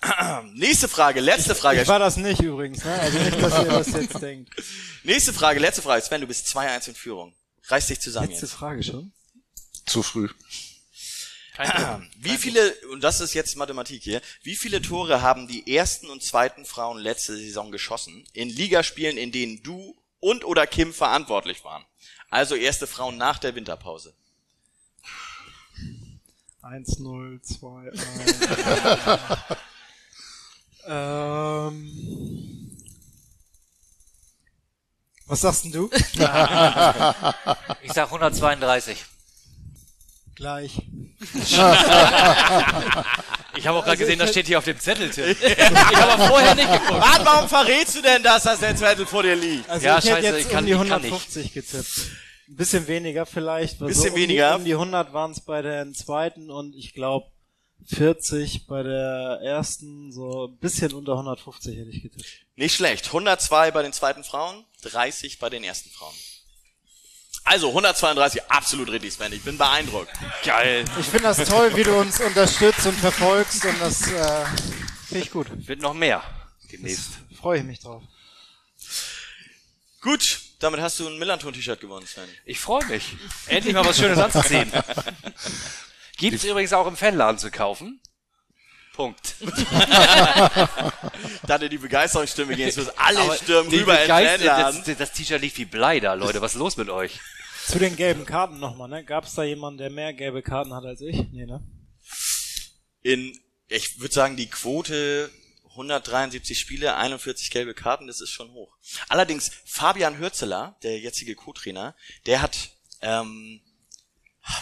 Nächste 0.55 0.89
Frage, 0.89 1.21
letzte 1.21 1.55
Frage. 1.55 1.83
Ich 1.83 1.89
war 1.89 1.99
das 2.01 2.17
nicht 2.17 2.41
übrigens, 2.41 2.85
ne? 2.85 2.93
Also 3.01 3.19
nicht, 3.19 3.41
dass 3.41 3.59
ihr 3.59 3.65
das 3.65 3.93
jetzt 3.93 4.21
denkt. 4.21 4.53
Nächste 5.05 5.33
Frage, 5.33 5.61
letzte 5.61 5.83
Frage. 5.83 6.03
Sven, 6.03 6.21
du 6.21 6.27
bist 6.27 6.47
2-1 6.49 6.89
in 6.89 6.95
Führung. 6.95 7.35
Reiß 7.69 7.87
dich 7.87 8.01
zusammen 8.01 8.29
Letzte 8.29 8.47
jetzt. 8.47 8.55
Frage 8.55 8.83
schon. 8.83 9.13
Zu 9.87 10.03
früh. 10.03 10.29
Wie 12.19 12.37
viele, 12.37 12.75
und 12.91 13.05
das 13.05 13.21
ist 13.21 13.33
jetzt 13.35 13.57
Mathematik 13.57 14.03
hier, 14.03 14.21
wie 14.43 14.57
viele 14.57 14.83
Tore 14.83 15.23
haben 15.23 15.47
die 15.47 15.73
ersten 15.73 16.11
und 16.11 16.21
zweiten 16.21 16.65
Frauen 16.65 16.99
letzte 16.99 17.37
Saison 17.37 17.71
geschossen 17.71 18.27
in 18.33 18.49
Ligaspielen, 18.49 19.17
in 19.17 19.31
denen 19.31 19.63
du 19.63 19.97
und 20.19 20.45
oder 20.45 20.67
Kim 20.67 20.93
verantwortlich 20.93 21.63
waren? 21.63 21.85
Also 22.35 22.57
erste 22.57 22.89
Frauen 22.89 23.17
nach 23.17 23.39
der 23.39 23.55
Winterpause. 23.55 24.13
1, 26.63 26.99
0, 26.99 27.41
2, 27.41 27.93
1. 27.93 28.03
ähm. 30.89 32.77
Was 35.27 35.43
sagst 35.43 35.67
denn 35.67 35.71
du? 35.71 35.89
Ich 37.83 37.93
sag 37.93 38.07
132. 38.07 39.05
Gleich. 40.35 40.83
Ich 43.57 43.67
habe 43.67 43.79
auch 43.79 43.85
gerade 43.85 43.97
gesehen, 43.99 44.19
das 44.19 44.31
steht 44.31 44.47
hier 44.47 44.59
auf 44.59 44.65
dem 44.65 44.79
Zettel, 44.79 45.11
Tim. 45.11 45.25
Ich 45.41 45.59
habe 45.97 46.27
vorher 46.27 46.55
nicht 46.55 46.71
geguckt. 46.71 47.01
Mann, 47.01 47.25
warum 47.25 47.49
verrätst 47.49 47.97
du 47.97 48.03
denn 48.03 48.23
das, 48.23 48.43
dass 48.45 48.61
der 48.61 48.75
Zettel 48.77 49.07
vor 49.07 49.23
dir 49.23 49.37
liegt? 49.37 49.69
Also 49.69 49.87
Ja, 49.87 49.99
ich 49.99 50.05
hätte 50.05 50.15
scheiße, 50.23 50.37
jetzt 50.37 50.47
ich 50.47 50.53
kann- 50.53 50.61
um 50.65 50.67
die 50.67 50.73
ich 50.73 50.79
kann 50.79 51.03
nicht. 51.03 51.13
150 51.13 51.53
getippt. 51.53 52.11
Ein 52.49 52.57
bisschen 52.57 52.87
weniger 52.89 53.27
vielleicht. 53.27 53.81
weil 53.81 53.89
Bisschen 53.89 54.03
so 54.05 54.11
um 54.11 54.17
weniger? 54.17 54.51
Die, 54.51 54.57
um 54.57 54.65
die 54.65 54.73
100 54.75 55.13
waren 55.13 55.31
es 55.31 55.41
bei 55.41 55.63
der 55.63 55.91
zweiten 55.93 56.51
und 56.51 56.75
ich 56.75 56.93
glaube 56.93 57.27
40 57.87 58.67
bei 58.67 58.83
der 58.83 59.41
ersten. 59.43 60.13
So 60.13 60.49
ein 60.49 60.59
bisschen 60.59 60.93
unter 60.93 61.13
150 61.13 61.77
hätte 61.79 61.91
ich 61.91 62.03
getippt. 62.03 62.25
Nicht 62.57 62.75
schlecht. 62.75 63.07
102 63.07 63.71
bei 63.71 63.83
den 63.83 63.93
zweiten 63.93 64.25
Frauen, 64.25 64.65
30 64.83 65.39
bei 65.39 65.49
den 65.49 65.65
ersten 65.65 65.91
Frauen. 65.91 66.15
Also 67.45 67.69
132, 67.69 68.51
absolut 68.51 68.91
richtig, 68.91 69.13
Sven. 69.13 69.33
Ich 69.33 69.43
bin 69.43 69.59
beeindruckt. 69.59 70.11
Geil. 70.45 70.85
Ich 70.99 71.07
finde 71.07 71.25
das 71.25 71.47
toll, 71.47 71.77
wie 71.77 71.83
du 71.83 71.95
uns 71.95 72.21
unterstützt 72.21 72.87
und 72.87 72.99
verfolgst 72.99 73.65
und 73.67 73.81
das 73.81 74.11
äh, 74.11 74.45
finde 75.07 75.25
ich 75.25 75.31
gut. 75.31 75.47
Wird 75.69 75.81
noch 75.81 75.93
mehr 75.95 76.23
demnächst. 76.73 77.19
Freue 77.39 77.59
ich 77.59 77.65
mich 77.65 77.81
drauf. 77.81 78.03
Gut, 80.01 80.41
damit 80.59 80.81
hast 80.81 80.99
du 81.01 81.07
ein 81.07 81.19
Millanton-T-Shirt 81.19 81.81
gewonnen, 81.81 82.07
Sven. 82.07 82.29
Ich 82.45 82.61
freue 82.61 82.85
mich. 82.87 83.17
Endlich 83.47 83.75
mal 83.75 83.85
was 83.85 83.99
Schönes 83.99 84.19
anzuziehen. 84.19 84.71
Gibt's 86.17 86.45
übrigens 86.45 86.73
auch 86.73 86.87
im 86.87 86.97
Fanladen 86.97 87.39
zu 87.39 87.51
kaufen. 87.51 88.01
Punkt. 88.95 89.35
Da 91.47 91.55
hatte 91.55 91.69
die 91.69 91.79
Begeisterungsstimme 91.79 92.57
gehen, 92.57 92.67
jetzt 92.67 92.79
müssen 92.79 92.93
alle 92.97 93.21
Aber 93.21 93.37
stürmen 93.37 93.71
rüber. 93.71 93.99
Das, 94.07 94.83
das 94.97 95.13
T-Shirt 95.13 95.41
liegt 95.41 95.59
wie 95.59 95.67
Blei 95.67 96.01
da, 96.01 96.15
Leute. 96.15 96.41
Was 96.41 96.53
ist 96.53 96.59
los 96.59 96.77
mit 96.79 96.89
euch? 96.89 97.21
Zu 97.67 97.79
den 97.79 97.97
gelben 97.97 98.25
Karten 98.25 98.59
nochmal, 98.59 98.89
ne? 98.89 99.05
Gab 99.05 99.25
es 99.25 99.35
da 99.35 99.43
jemanden, 99.43 99.79
der 99.79 99.91
mehr 99.91 100.15
gelbe 100.15 100.43
Karten 100.43 100.73
hat 100.75 100.85
als 100.85 101.01
ich? 101.03 101.17
Nee, 101.33 101.45
ne? 101.45 101.63
In, 103.03 103.39
ich 103.69 104.01
würde 104.01 104.15
sagen, 104.15 104.37
die 104.37 104.49
Quote 104.49 105.31
173 105.71 106.59
Spiele, 106.59 106.97
41 106.97 107.51
gelbe 107.51 107.75
Karten, 107.75 108.07
das 108.07 108.21
ist 108.21 108.31
schon 108.31 108.51
hoch. 108.53 108.77
Allerdings 109.09 109.51
Fabian 109.67 110.19
Hürzeler, 110.19 110.77
der 110.83 110.99
jetzige 110.99 111.35
Co-Trainer, 111.35 111.95
der 112.27 112.41
hat, 112.43 112.71
ähm, 113.03 113.61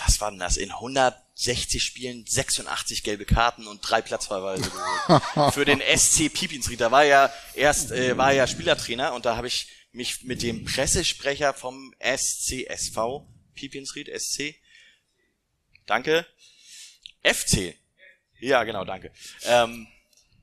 was 0.04 0.20
war 0.20 0.30
denn 0.30 0.40
das, 0.40 0.56
in 0.56 0.72
160 1.34 1.82
Spielen 1.82 2.24
86 2.26 3.02
gelbe 3.02 3.24
Karten 3.24 3.66
und 3.66 3.80
drei 3.80 4.02
Platzverweise 4.02 4.70
geholt. 4.70 5.54
Für 5.54 5.64
den 5.64 5.80
SC 5.80 6.32
Pipinsried. 6.32 6.80
Da 6.80 6.90
war 6.90 7.04
ja 7.04 7.32
erst, 7.54 7.90
äh, 7.90 8.16
war 8.16 8.32
ja 8.32 8.46
Spielertrainer 8.46 9.12
und 9.14 9.24
da 9.24 9.36
habe 9.36 9.46
ich 9.46 9.68
mich 9.92 10.22
mit 10.22 10.42
dem 10.42 10.64
Pressesprecher 10.64 11.52
vom 11.54 11.94
SCSV, 11.98 13.26
Pipinsried, 13.54 14.08
SC, 14.08 14.54
danke, 15.86 16.26
FC, 17.22 17.74
ja, 18.40 18.64
genau, 18.64 18.84
danke. 18.84 19.12
Ähm, 19.44 19.86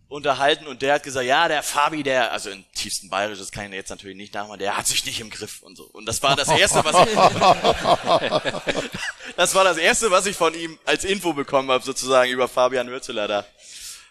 unterhalten 0.10 0.66
und 0.66 0.82
der 0.82 0.96
hat 0.96 1.04
gesagt, 1.04 1.28
ja, 1.28 1.48
der 1.48 1.62
Fabi, 1.62 2.02
der, 2.02 2.32
also 2.32 2.50
in 2.50 2.66
tiefsten 2.74 3.10
Bayerisch, 3.10 3.38
das 3.38 3.52
kann 3.52 3.68
ich 3.68 3.74
jetzt 3.74 3.90
natürlich 3.90 4.18
nicht 4.18 4.34
nachmachen, 4.34 4.60
der 4.60 4.76
hat 4.76 4.88
sich 4.88 5.06
nicht 5.06 5.22
im 5.22 5.30
Griff 5.30 5.62
und 5.62 5.76
so. 5.76 5.84
Und 5.84 6.08
das 6.08 6.22
war 6.24 6.36
das 6.36 6.50
erste, 6.50 6.84
was 6.84 7.08
ich, 7.08 7.14
das 9.38 9.54
war 9.54 9.64
das 9.64 9.78
erste, 9.78 10.10
was 10.10 10.26
ich 10.26 10.36
von 10.36 10.56
ihm 10.56 10.80
als 10.84 11.06
Info 11.06 11.34
bekommen 11.34 11.70
habe, 11.70 11.84
sozusagen 11.84 12.32
über 12.32 12.48
Fabian 12.48 12.90
Hürzeler 12.90 13.28
da. 13.28 13.46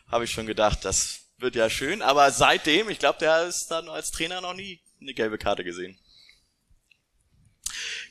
habe 0.07 0.25
ich 0.25 0.31
schon 0.31 0.47
gedacht, 0.47 0.85
das 0.85 1.23
wird 1.39 1.57
ja 1.57 1.69
schön. 1.69 2.01
Aber 2.01 2.31
seitdem, 2.31 2.89
ich 2.89 3.01
glaube, 3.01 3.19
der 3.19 3.47
ist 3.47 3.67
dann 3.69 3.89
als 3.89 4.13
Trainer 4.13 4.41
noch 4.41 4.55
nie 4.55 4.81
eine 5.01 5.15
gelbe 5.15 5.37
Karte 5.37 5.65
gesehen. 5.65 5.99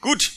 Gut. 0.02 0.34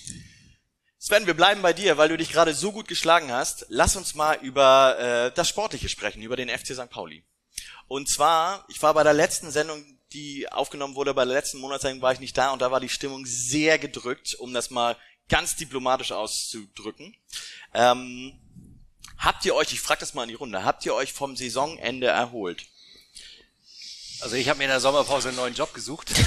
Sven, 0.98 1.26
wir 1.26 1.34
bleiben 1.34 1.62
bei 1.62 1.72
dir, 1.72 1.96
weil 1.96 2.10
du 2.10 2.16
dich 2.16 2.30
gerade 2.30 2.54
so 2.54 2.70
gut 2.70 2.86
geschlagen 2.86 3.32
hast. 3.32 3.66
Lass 3.70 3.96
uns 3.96 4.14
mal 4.14 4.38
über 4.42 4.98
äh, 4.98 5.32
das 5.34 5.48
Sportliche 5.48 5.88
sprechen, 5.88 6.22
über 6.22 6.36
den 6.36 6.48
FC 6.48 6.74
St. 6.74 6.90
Pauli. 6.90 7.24
Und 7.90 8.08
zwar, 8.08 8.64
ich 8.68 8.80
war 8.82 8.94
bei 8.94 9.02
der 9.02 9.14
letzten 9.14 9.50
Sendung, 9.50 9.84
die 10.12 10.48
aufgenommen 10.52 10.94
wurde, 10.94 11.12
bei 11.12 11.24
der 11.24 11.34
letzten 11.34 11.58
Monatssendung 11.58 12.00
war 12.00 12.12
ich 12.12 12.20
nicht 12.20 12.38
da 12.38 12.52
und 12.52 12.62
da 12.62 12.70
war 12.70 12.78
die 12.78 12.88
Stimmung 12.88 13.26
sehr 13.26 13.80
gedrückt, 13.80 14.36
um 14.36 14.54
das 14.54 14.70
mal 14.70 14.96
ganz 15.28 15.56
diplomatisch 15.56 16.12
auszudrücken. 16.12 17.16
Ähm, 17.74 18.38
habt 19.18 19.44
ihr 19.44 19.56
euch, 19.56 19.72
ich 19.72 19.80
frage 19.80 19.98
das 19.98 20.14
mal 20.14 20.22
in 20.22 20.28
die 20.28 20.36
Runde, 20.36 20.62
habt 20.64 20.86
ihr 20.86 20.94
euch 20.94 21.12
vom 21.12 21.34
Saisonende 21.34 22.06
erholt? 22.06 22.64
Also 24.20 24.36
ich 24.36 24.48
habe 24.48 24.58
mir 24.58 24.66
in 24.66 24.70
der 24.70 24.78
Sommerpause 24.78 25.30
einen 25.30 25.38
neuen 25.38 25.54
Job 25.54 25.74
gesucht. 25.74 26.12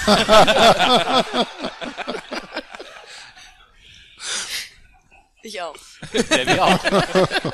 Ich 5.45 5.61
auch. 5.61 5.75
Der 6.13 6.47
wir 6.47 6.63
auch. 6.63 6.79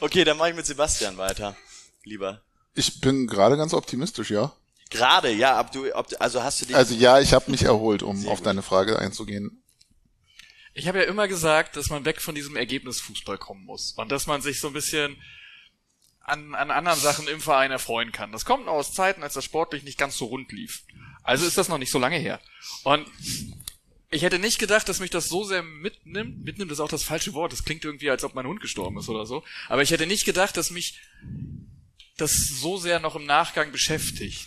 Okay, 0.00 0.22
dann 0.22 0.36
mache 0.36 0.50
ich 0.50 0.56
mit 0.56 0.66
Sebastian 0.66 1.16
weiter. 1.16 1.56
Lieber. 2.04 2.42
Ich 2.78 3.00
bin 3.00 3.26
gerade 3.26 3.56
ganz 3.56 3.74
optimistisch, 3.74 4.30
ja. 4.30 4.54
Gerade, 4.90 5.32
ja, 5.32 5.60
ob 5.60 5.72
du, 5.72 5.92
ob, 5.94 6.06
also 6.20 6.42
hast 6.42 6.60
du 6.62 6.66
dich. 6.66 6.76
Also 6.76 6.94
ja, 6.94 7.18
ich 7.20 7.34
habe 7.34 7.50
mich 7.50 7.62
erholt, 7.62 8.04
um 8.04 8.26
auf 8.28 8.38
gut. 8.38 8.46
deine 8.46 8.62
Frage 8.62 8.98
einzugehen. 8.98 9.62
Ich 10.74 10.86
habe 10.86 10.98
ja 10.98 11.04
immer 11.04 11.26
gesagt, 11.26 11.76
dass 11.76 11.90
man 11.90 12.04
weg 12.04 12.22
von 12.22 12.36
diesem 12.36 12.54
Ergebnisfußball 12.54 13.36
kommen 13.36 13.64
muss 13.64 13.92
und 13.96 14.12
dass 14.12 14.28
man 14.28 14.42
sich 14.42 14.60
so 14.60 14.68
ein 14.68 14.72
bisschen 14.72 15.16
an, 16.20 16.54
an 16.54 16.70
anderen 16.70 17.00
Sachen 17.00 17.26
im 17.26 17.40
Verein 17.40 17.72
erfreuen 17.72 18.12
kann. 18.12 18.30
Das 18.30 18.44
kommt 18.44 18.66
noch 18.66 18.74
aus 18.74 18.94
Zeiten, 18.94 19.24
als 19.24 19.34
das 19.34 19.44
sportlich 19.44 19.82
nicht 19.82 19.98
ganz 19.98 20.16
so 20.16 20.26
rund 20.26 20.52
lief. 20.52 20.84
Also 21.24 21.46
ist 21.46 21.58
das 21.58 21.68
noch 21.68 21.78
nicht 21.78 21.90
so 21.90 21.98
lange 21.98 22.16
her. 22.16 22.40
Und 22.84 23.08
ich 24.10 24.22
hätte 24.22 24.38
nicht 24.38 24.60
gedacht, 24.60 24.88
dass 24.88 25.00
mich 25.00 25.10
das 25.10 25.28
so 25.28 25.42
sehr 25.42 25.64
mitnimmt. 25.64 26.44
Mitnimmt 26.44 26.70
ist 26.70 26.80
auch 26.80 26.88
das 26.88 27.02
falsche 27.02 27.34
Wort. 27.34 27.52
Das 27.52 27.64
klingt 27.64 27.84
irgendwie, 27.84 28.08
als 28.08 28.22
ob 28.22 28.34
mein 28.34 28.46
Hund 28.46 28.60
gestorben 28.60 28.98
ist 28.98 29.08
oder 29.08 29.26
so. 29.26 29.42
Aber 29.68 29.82
ich 29.82 29.90
hätte 29.90 30.06
nicht 30.06 30.24
gedacht, 30.24 30.56
dass 30.56 30.70
mich 30.70 31.00
das 32.18 32.36
so 32.36 32.76
sehr 32.76 33.00
noch 33.00 33.16
im 33.16 33.24
Nachgang 33.24 33.72
beschäftigt. 33.72 34.46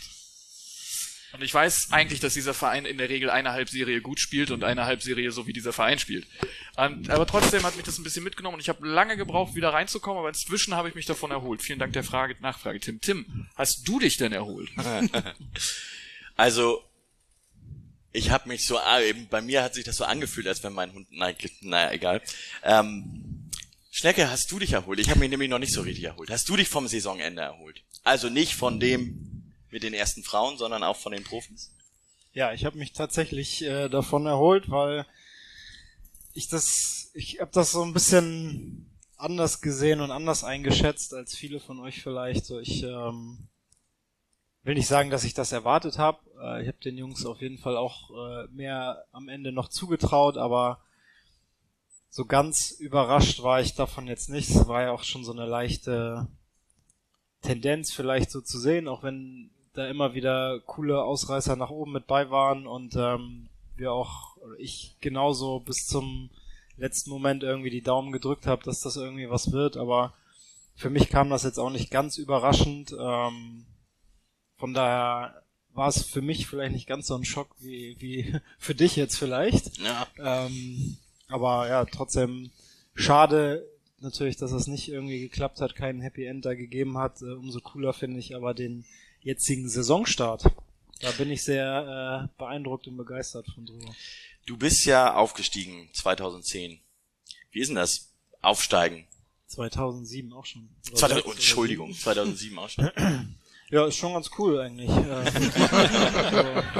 Und 1.34 1.42
ich 1.42 1.54
weiß 1.54 1.92
eigentlich, 1.92 2.20
dass 2.20 2.34
dieser 2.34 2.54
Verein 2.54 2.86
in 2.86 2.98
der 2.98 3.08
Regel 3.08 3.30
eine 3.30 3.52
Halbserie 3.52 4.02
gut 4.02 4.20
spielt 4.20 4.52
und 4.52 4.66
eine 4.66 4.86
Halbserie 4.86 5.32
so 5.32 5.48
wie 5.48 5.54
dieser 5.54 5.72
Verein 5.72 5.98
spielt. 5.98 6.28
Und, 6.76 7.10
aber 7.10 7.26
trotzdem 7.26 7.64
hat 7.64 7.78
mich 7.78 7.86
das 7.86 7.98
ein 7.98 8.04
bisschen 8.04 8.26
mitgenommen 8.26 8.56
und 8.56 8.60
ich 8.60 8.68
habe 8.68 8.86
lange 8.86 9.16
gebraucht, 9.16 9.56
wieder 9.56 9.70
reinzukommen, 9.70 10.20
aber 10.20 10.28
inzwischen 10.28 10.76
habe 10.76 10.90
ich 10.90 10.96
mich 10.96 11.06
davon 11.06 11.32
erholt. 11.32 11.62
Vielen 11.62 11.80
Dank 11.80 11.94
der 11.94 12.04
Frage, 12.04 12.36
Nachfrage, 12.42 12.82
Tim. 12.82 13.00
Tim, 13.00 13.48
hast 13.56 13.88
du 13.88 14.00
dich 14.00 14.18
denn 14.18 14.34
erholt? 14.34 14.70
Also, 16.38 16.82
ich 18.14 18.32
habe 18.32 18.48
mich 18.48 18.66
so, 18.66 18.80
ah, 18.80 19.00
eben 19.00 19.28
bei 19.28 19.42
mir 19.42 19.62
hat 19.62 19.76
sich 19.76 19.84
das 19.84 19.98
so 19.98 20.06
angefühlt, 20.06 20.48
als 20.48 20.64
wenn 20.64 20.74
mein 20.74 20.92
Hund, 20.92 21.08
nein, 21.12 21.36
naja, 21.62 21.92
egal. 21.92 22.22
Ähm, 22.64 23.41
Schnecke, 23.94 24.32
hast 24.32 24.50
du 24.52 24.58
dich 24.58 24.72
erholt? 24.72 25.00
Ich 25.00 25.10
habe 25.10 25.20
mich 25.20 25.30
nämlich 25.30 25.50
noch 25.50 25.60
nicht 25.60 25.74
so 25.74 25.82
richtig 25.82 26.06
erholt. 26.06 26.30
Hast 26.30 26.48
du 26.48 26.56
dich 26.56 26.70
vom 26.70 26.88
Saisonende 26.88 27.42
erholt? 27.42 27.84
Also 28.04 28.30
nicht 28.30 28.56
von 28.56 28.80
dem 28.80 29.54
mit 29.70 29.84
den 29.84 29.94
ersten 29.94 30.24
Frauen, 30.24 30.58
sondern 30.58 30.82
auch 30.82 30.96
von 30.96 31.12
den 31.12 31.26
Profis? 31.26 31.74
Ja, 32.34 32.54
ich 32.54 32.64
habe 32.64 32.78
mich 32.78 32.94
tatsächlich 32.94 33.62
äh, 33.64 33.90
davon 33.90 34.26
erholt, 34.26 34.70
weil 34.70 35.06
ich 36.34 36.48
das, 36.48 37.12
ich 37.14 37.42
habe 37.42 37.52
das 37.54 37.74
so 37.74 37.84
ein 37.84 37.92
bisschen 37.92 38.90
anders 39.18 39.60
gesehen 39.60 40.00
und 40.00 40.10
anders 40.10 40.46
eingeschätzt 40.46 41.14
als 41.14 41.36
viele 41.36 41.60
von 41.60 41.82
euch 41.82 42.02
vielleicht. 42.02 42.46
So, 42.46 42.60
ich 42.60 42.84
ähm, 42.84 43.50
will 44.64 44.76
nicht 44.76 44.88
sagen, 44.88 45.10
dass 45.10 45.26
ich 45.26 45.34
das 45.34 45.52
erwartet 45.52 45.98
habe. 45.98 46.20
Äh, 46.42 46.62
ich 46.62 46.70
habe 46.70 46.80
den 46.82 46.98
Jungs 46.98 47.26
auf 47.26 47.42
jeden 47.42 47.58
Fall 47.58 47.76
auch 47.76 48.10
äh, 48.12 48.48
mehr 48.54 49.04
am 49.12 49.28
Ende 49.28 49.52
noch 49.52 49.68
zugetraut, 49.68 50.38
aber 50.38 50.82
so 52.12 52.26
ganz 52.26 52.72
überrascht 52.72 53.42
war 53.42 53.62
ich 53.62 53.74
davon 53.74 54.06
jetzt 54.06 54.30
nicht. 54.30 54.50
Es 54.50 54.68
war 54.68 54.84
ja 54.84 54.92
auch 54.92 55.04
schon 55.04 55.24
so 55.24 55.32
eine 55.32 55.46
leichte 55.46 56.28
Tendenz 57.42 57.92
vielleicht 57.92 58.30
so 58.30 58.42
zu 58.42 58.60
sehen, 58.60 58.90
auch 58.90 59.02
wenn 59.02 59.50
da 59.74 59.88
immer 59.88 60.14
wieder 60.14 60.60
coole 60.60 61.02
Ausreißer 61.02 61.56
nach 61.56 61.70
oben 61.70 61.94
mit 61.94 62.08
bei 62.08 62.30
waren 62.30 62.68
und 62.68 62.96
ähm, 62.98 63.48
wir 63.78 63.94
auch, 63.94 64.36
ich 64.60 64.98
genauso 65.00 65.62
bis 65.62 65.88
zum 65.88 66.30
letzten 66.76 67.10
Moment 67.12 67.44
irgendwie 67.44 67.70
die 67.70 67.82
Daumen 67.82 68.12
gedrückt 68.12 68.46
habe, 68.46 68.64
dass 68.66 68.82
das 68.82 68.98
irgendwie 68.98 69.30
was 69.30 69.54
wird, 69.54 69.78
aber 69.78 70.14
für 70.76 70.90
mich 70.90 71.10
kam 71.10 71.30
das 71.30 71.44
jetzt 71.44 71.60
auch 71.60 71.70
nicht 71.70 71.92
ganz 71.92 72.18
überraschend. 72.18 72.94
Ähm, 73.00 73.66
von 74.58 74.74
daher 74.74 75.42
war 75.74 75.88
es 75.88 76.04
für 76.04 76.22
mich 76.22 76.48
vielleicht 76.48 76.74
nicht 76.74 76.88
ganz 76.88 77.08
so 77.08 77.16
ein 77.16 77.24
Schock 77.24 77.56
wie, 77.60 77.96
wie 78.00 78.36
für 78.60 78.76
dich 78.76 78.98
jetzt 78.98 79.18
vielleicht. 79.18 79.78
Ja. 79.78 80.08
Ähm, 80.20 80.98
aber 81.32 81.68
ja, 81.68 81.86
trotzdem 81.86 82.52
schade 82.94 83.68
natürlich, 84.00 84.38
dass 84.38 84.52
es 84.52 84.68
nicht 84.68 84.90
irgendwie 84.90 85.20
geklappt 85.20 85.62
hat, 85.62 85.76
keinen 85.76 86.02
Happy 86.02 86.26
End 86.26 86.46
da 86.46 86.54
gegeben 86.54 86.98
hat. 86.98 87.22
Äh, 87.22 87.34
umso 87.34 87.60
cooler 87.60 87.94
finde 87.94 88.20
ich 88.20 88.36
aber 88.36 88.54
den 88.54 88.86
jetzigen 89.22 89.70
Saisonstart. 89.70 90.44
Da 91.02 91.12
bin 91.12 91.32
ich 91.32 91.44
sehr 91.44 92.28
äh, 92.30 92.38
beeindruckt 92.38 92.88
und 92.88 92.98
begeistert 92.98 93.48
von 93.54 93.66
drüber. 93.66 93.94
Du 94.46 94.58
bist 94.58 94.86
ja 94.86 95.14
aufgestiegen 95.16 95.90
2010. 95.94 96.80
Wie 97.52 97.60
ist 97.60 97.68
denn 97.68 97.76
das? 97.76 98.10
Aufsteigen. 98.42 99.08
2007 99.48 100.34
auch 100.34 100.46
schon. 100.46 100.70
Oder 100.88 100.96
2000, 100.98 101.16
sechs 101.16 101.26
oder 101.26 101.36
Entschuldigung, 101.36 101.94
2007 101.94 102.60
auch 102.60 102.70
schon. 102.70 102.92
Ja, 103.72 103.88
ist 103.88 103.96
schon 103.96 104.12
ganz 104.12 104.30
cool 104.38 104.60
eigentlich. 104.60 104.90
Äh, 104.90 105.32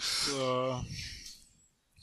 so, 0.00 0.30
so, 0.30 0.84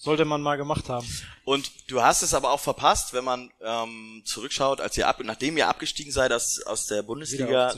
sollte 0.05 0.23
man 0.23 0.41
mal 0.41 0.55
gemacht 0.55 0.87
haben. 0.87 1.07
Und 1.45 1.71
du 1.87 2.03
hast 2.03 2.21
es 2.21 2.35
aber 2.35 2.51
auch 2.51 2.59
verpasst, 2.59 3.13
wenn 3.13 3.23
man 3.23 3.51
ähm, 3.59 4.21
zurückschaut, 4.23 4.79
als 4.79 4.95
ihr 4.97 5.07
ab, 5.07 5.19
nachdem 5.23 5.57
ihr 5.57 5.67
abgestiegen 5.67 6.11
seid 6.11 6.31
aus, 6.31 6.61
aus 6.61 6.85
der 6.85 7.01
Bundesliga, 7.01 7.75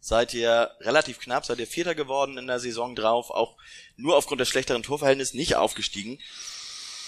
seid 0.00 0.34
ihr 0.34 0.70
relativ 0.80 1.18
knapp, 1.18 1.44
seid 1.44 1.58
ihr 1.58 1.66
Vierter 1.66 1.96
geworden 1.96 2.38
in 2.38 2.46
der 2.46 2.60
Saison 2.60 2.94
drauf, 2.94 3.30
auch 3.30 3.56
nur 3.96 4.16
aufgrund 4.16 4.40
des 4.40 4.48
schlechteren 4.48 4.84
Torverhältnisses 4.84 5.34
nicht 5.34 5.56
aufgestiegen. 5.56 6.20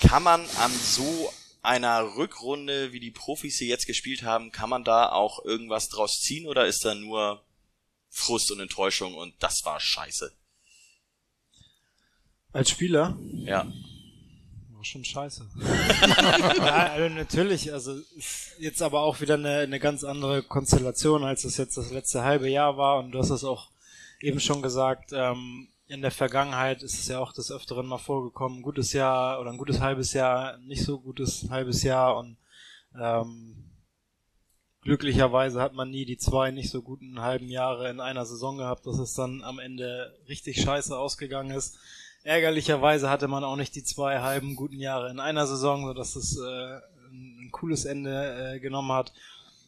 Kann 0.01 0.25
man 0.25 0.41
an 0.59 0.73
so 0.73 1.33
einer 1.63 2.17
Rückrunde, 2.17 2.93
wie 2.93 3.01
die 3.01 3.13
Profis 3.13 3.59
sie 3.59 3.69
jetzt 3.69 3.87
gespielt 3.87 4.25
haben, 4.25 4.51
kann 4.51 4.69
man 4.69 4.83
da 4.83 5.13
auch 5.13 5.45
irgendwas 5.45 5.89
draus 5.89 6.21
ziehen 6.21 6.47
oder 6.49 6.67
ist 6.67 6.85
da 6.85 6.97
nur 6.97 7.45
Frust 8.11 8.51
und 8.51 8.59
Enttäuschung 8.59 9.15
und 9.15 9.33
das 9.39 9.65
war 9.65 9.79
scheiße? 9.79 10.33
Als 12.53 12.71
Spieler 12.71 13.17
Ja. 13.45 13.71
Schon 14.87 15.05
scheiße. 15.05 15.45
ja, 16.59 16.93
also 16.93 17.13
natürlich, 17.13 17.73
also 17.73 17.99
jetzt 18.59 18.83
aber 18.83 19.01
auch 19.01 19.21
wieder 19.21 19.35
eine, 19.35 19.59
eine 19.59 19.81
ganz 19.81 20.05
andere 20.05 20.45
Konstellation, 20.45 21.25
als 21.25 21.45
es 21.45 21.57
jetzt 21.57 21.77
das 21.77 21.91
letzte 21.91 22.23
halbe 22.23 22.49
Jahr 22.49 22.77
war. 22.77 23.01
Und 23.01 23.11
du 23.11 23.19
hast 23.19 23.31
es 23.31 23.43
auch 23.43 23.71
eben 24.21 24.39
schon 24.39 24.63
gesagt, 24.63 25.11
ähm, 25.13 25.67
in 25.89 26.03
der 26.03 26.13
Vergangenheit 26.13 26.85
ist 26.85 27.01
es 27.01 27.09
ja 27.09 27.19
auch 27.19 27.33
des 27.33 27.51
Öfteren 27.51 27.87
mal 27.87 27.99
vorgekommen, 27.99 28.59
ein 28.59 28.63
gutes 28.63 28.93
Jahr 28.93 29.41
oder 29.41 29.51
ein 29.51 29.59
gutes 29.59 29.81
halbes 29.81 30.13
Jahr, 30.13 30.59
nicht 30.59 30.85
so 30.85 31.01
gutes 31.01 31.49
halbes 31.51 31.83
Jahr 31.83 32.17
und 32.17 32.37
ähm, 32.97 33.57
glücklicherweise 34.83 35.61
hat 35.61 35.75
man 35.75 35.91
nie 35.91 36.05
die 36.05 36.17
zwei 36.17 36.53
nicht 36.53 36.71
so 36.71 36.81
guten 36.81 37.21
halben 37.21 37.49
Jahre 37.49 37.91
in 37.91 37.99
einer 37.99 38.25
Saison 38.25 38.57
gehabt, 38.57 38.87
dass 38.87 38.99
es 38.99 39.15
dann 39.15 39.43
am 39.43 39.59
Ende 39.59 40.17
richtig 40.29 40.61
scheiße 40.61 40.97
ausgegangen 40.97 41.51
ist. 41.51 41.77
Ärgerlicherweise 42.27 43.09
hatte 43.09 43.29
man 43.29 43.45
auch 43.45 43.55
nicht 43.55 43.77
die 43.77 43.85
zwei 43.85 44.19
halben 44.19 44.57
guten 44.57 44.81
Jahre 44.81 45.11
in 45.11 45.21
einer 45.21 45.47
Saison, 45.47 45.87
sodass 45.87 46.17
es 46.17 46.37
äh, 46.37 46.81
ein, 47.13 47.51
cooles 47.53 47.85
Ende 47.85 48.57
äh, 48.57 48.59
genommen 48.59 48.91
hat. 48.91 49.13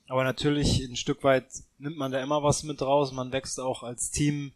Aber 0.09 0.25
natürlich 0.25 0.81
ein 0.81 0.97
Stück 0.97 1.23
weit 1.23 1.47
nimmt 1.79 1.97
man 1.97 2.11
da 2.11 2.21
immer 2.21 2.43
was 2.43 2.65
mit 2.65 2.83
raus. 2.83 3.13
Man 3.13 3.31
wächst 3.31 3.61
auch 3.61 3.85
als 3.85 4.11
Team 4.11 4.51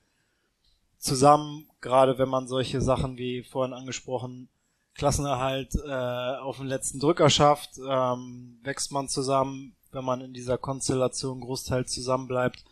zusammen, 0.98 1.68
gerade 1.80 2.18
wenn 2.18 2.28
man 2.28 2.48
solche 2.48 2.80
Sachen 2.80 3.18
wie 3.18 3.44
vorhin 3.44 3.72
angesprochen 3.72 4.48
Klassenerhalt 4.94 5.76
äh, 5.76 6.36
auf 6.40 6.56
den 6.56 6.66
letzten 6.66 6.98
Drücker 6.98 7.30
schafft, 7.30 7.78
ähm, 7.78 8.58
wächst 8.64 8.90
man 8.90 9.08
zusammen, 9.08 9.76
wenn 9.92 10.04
man 10.04 10.22
in 10.22 10.34
dieser 10.34 10.58
Konstellation 10.58 11.40
großteils 11.40 11.92
zusammen 11.92 12.26
bleibt. 12.26 12.64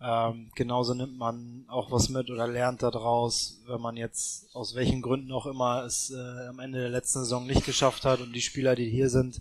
Ähm, 0.00 0.50
genauso 0.54 0.92
nimmt 0.92 1.16
man 1.16 1.64
auch 1.68 1.90
was 1.90 2.10
mit 2.10 2.30
oder 2.30 2.46
lernt 2.46 2.82
daraus, 2.82 3.62
wenn 3.66 3.80
man 3.80 3.96
jetzt 3.96 4.54
aus 4.54 4.74
welchen 4.74 5.00
Gründen 5.00 5.32
auch 5.32 5.46
immer 5.46 5.84
es 5.84 6.10
äh, 6.10 6.46
am 6.48 6.58
Ende 6.58 6.80
der 6.80 6.90
letzten 6.90 7.20
Saison 7.20 7.46
nicht 7.46 7.64
geschafft 7.64 8.04
hat 8.04 8.20
und 8.20 8.34
die 8.34 8.42
Spieler, 8.42 8.76
die 8.76 8.90
hier 8.90 9.08
sind 9.08 9.40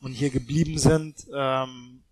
und 0.00 0.12
hier 0.12 0.28
geblieben 0.28 0.78
sind, 0.78 1.26
ähm, 1.34 2.02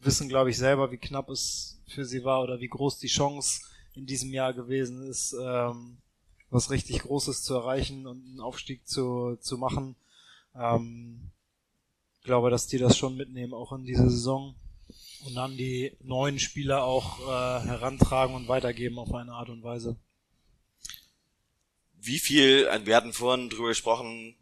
wissen, 0.00 0.28
glaube 0.28 0.50
ich, 0.50 0.58
selber, 0.58 0.90
wie 0.90 0.98
knapp 0.98 1.28
es 1.30 1.80
für 1.86 2.04
sie 2.04 2.24
war 2.24 2.42
oder 2.42 2.60
wie 2.60 2.68
groß 2.68 2.98
die 2.98 3.06
Chance 3.06 3.60
in 3.94 4.06
diesem 4.06 4.32
Jahr 4.32 4.52
gewesen 4.52 5.02
ist, 5.08 5.34
ähm, 5.40 5.98
was 6.50 6.70
richtig 6.70 7.02
Großes 7.02 7.42
zu 7.42 7.54
erreichen 7.54 8.06
und 8.06 8.24
einen 8.24 8.40
Aufstieg 8.40 8.86
zu, 8.86 9.36
zu 9.40 9.58
machen. 9.58 9.96
Ähm, 10.54 11.30
ich 12.18 12.24
glaube, 12.24 12.50
dass 12.50 12.66
die 12.66 12.78
das 12.78 12.96
schon 12.96 13.16
mitnehmen, 13.16 13.54
auch 13.54 13.72
in 13.72 13.84
diese 13.84 14.10
Saison. 14.10 14.56
Und 15.24 15.34
dann 15.34 15.56
die 15.56 15.96
neuen 16.02 16.38
Spieler 16.38 16.84
auch 16.84 17.20
äh, 17.20 17.66
herantragen 17.66 18.34
und 18.34 18.48
weitergeben 18.48 18.98
auf 18.98 19.12
eine 19.14 19.32
Art 19.32 19.48
und 19.48 19.62
Weise. 19.62 19.96
Wie 21.94 22.18
viel, 22.18 22.68
wir 22.84 22.96
hatten 22.96 23.12
vorhin 23.12 23.50
drüber 23.50 23.68
gesprochen, 23.68 24.36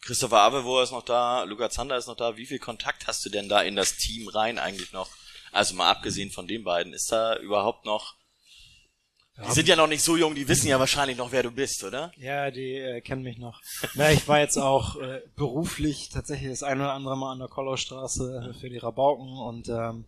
Christopher 0.00 0.42
Avewo 0.42 0.80
ist 0.80 0.92
noch 0.92 1.04
da, 1.04 1.44
Luca 1.44 1.70
Zander 1.70 1.96
ist 1.96 2.06
noch 2.06 2.16
da. 2.16 2.36
Wie 2.36 2.46
viel 2.46 2.58
Kontakt 2.58 3.06
hast 3.06 3.24
du 3.24 3.30
denn 3.30 3.48
da 3.48 3.62
in 3.62 3.76
das 3.76 3.96
Team 3.96 4.28
rein 4.28 4.58
eigentlich 4.58 4.92
noch? 4.92 5.10
Also 5.52 5.74
mal 5.74 5.90
abgesehen 5.90 6.30
von 6.30 6.46
den 6.46 6.64
beiden, 6.64 6.92
ist 6.92 7.10
da 7.10 7.36
überhaupt 7.38 7.84
noch 7.84 8.15
die 9.44 9.52
sind 9.52 9.68
ja 9.68 9.76
noch 9.76 9.86
nicht 9.86 10.02
so 10.02 10.16
jung, 10.16 10.34
die 10.34 10.48
wissen 10.48 10.68
ja 10.68 10.78
wahrscheinlich 10.78 11.18
noch, 11.18 11.32
wer 11.32 11.42
du 11.42 11.50
bist, 11.50 11.84
oder? 11.84 12.12
Ja, 12.16 12.50
die 12.50 12.74
äh, 12.74 13.00
kennen 13.02 13.22
mich 13.22 13.38
noch. 13.38 13.60
Ja, 13.94 14.10
ich 14.10 14.26
war 14.28 14.40
jetzt 14.40 14.56
auch 14.56 14.96
äh, 14.96 15.20
beruflich 15.36 16.08
tatsächlich 16.08 16.50
das 16.50 16.62
ein 16.62 16.80
oder 16.80 16.92
andere 16.92 17.16
Mal 17.16 17.32
an 17.32 17.38
der 17.40 17.48
Kollaustraße 17.48 18.54
für 18.58 18.70
die 18.70 18.78
Rabauken 18.78 19.36
und 19.38 19.68
ähm, 19.68 20.04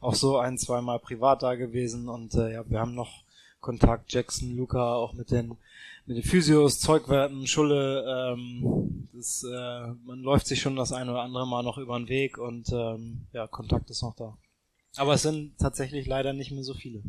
auch 0.00 0.14
so 0.14 0.38
ein, 0.38 0.58
zweimal 0.58 0.98
privat 0.98 1.42
da 1.42 1.54
gewesen 1.54 2.08
und 2.08 2.34
äh, 2.34 2.54
ja, 2.54 2.68
wir 2.68 2.80
haben 2.80 2.94
noch 2.94 3.22
Kontakt, 3.60 4.12
Jackson, 4.12 4.56
Luca, 4.56 4.94
auch 4.94 5.12
mit 5.12 5.30
den 5.30 5.56
mit 6.06 6.16
den 6.16 6.24
Physios, 6.24 6.80
Zeugwerten, 6.80 7.46
Schulle, 7.46 8.34
ähm, 8.34 9.08
das, 9.12 9.44
äh, 9.44 9.86
man 10.04 10.20
läuft 10.20 10.46
sich 10.46 10.60
schon 10.60 10.76
das 10.76 10.92
ein 10.92 11.08
oder 11.08 11.22
andere 11.22 11.46
Mal 11.46 11.62
noch 11.62 11.78
über 11.78 11.96
den 11.98 12.08
Weg 12.08 12.38
und 12.38 12.70
ähm, 12.72 13.26
ja, 13.32 13.46
Kontakt 13.46 13.88
ist 13.90 14.02
noch 14.02 14.16
da. 14.16 14.36
Aber 14.96 15.14
es 15.14 15.22
sind 15.22 15.56
tatsächlich 15.58 16.06
leider 16.06 16.32
nicht 16.32 16.50
mehr 16.50 16.64
so 16.64 16.74
viele. 16.74 17.02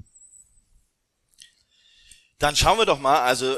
Dann 2.43 2.57
schauen 2.57 2.77
wir 2.77 2.85
doch 2.85 2.99
mal, 2.99 3.21
also 3.21 3.57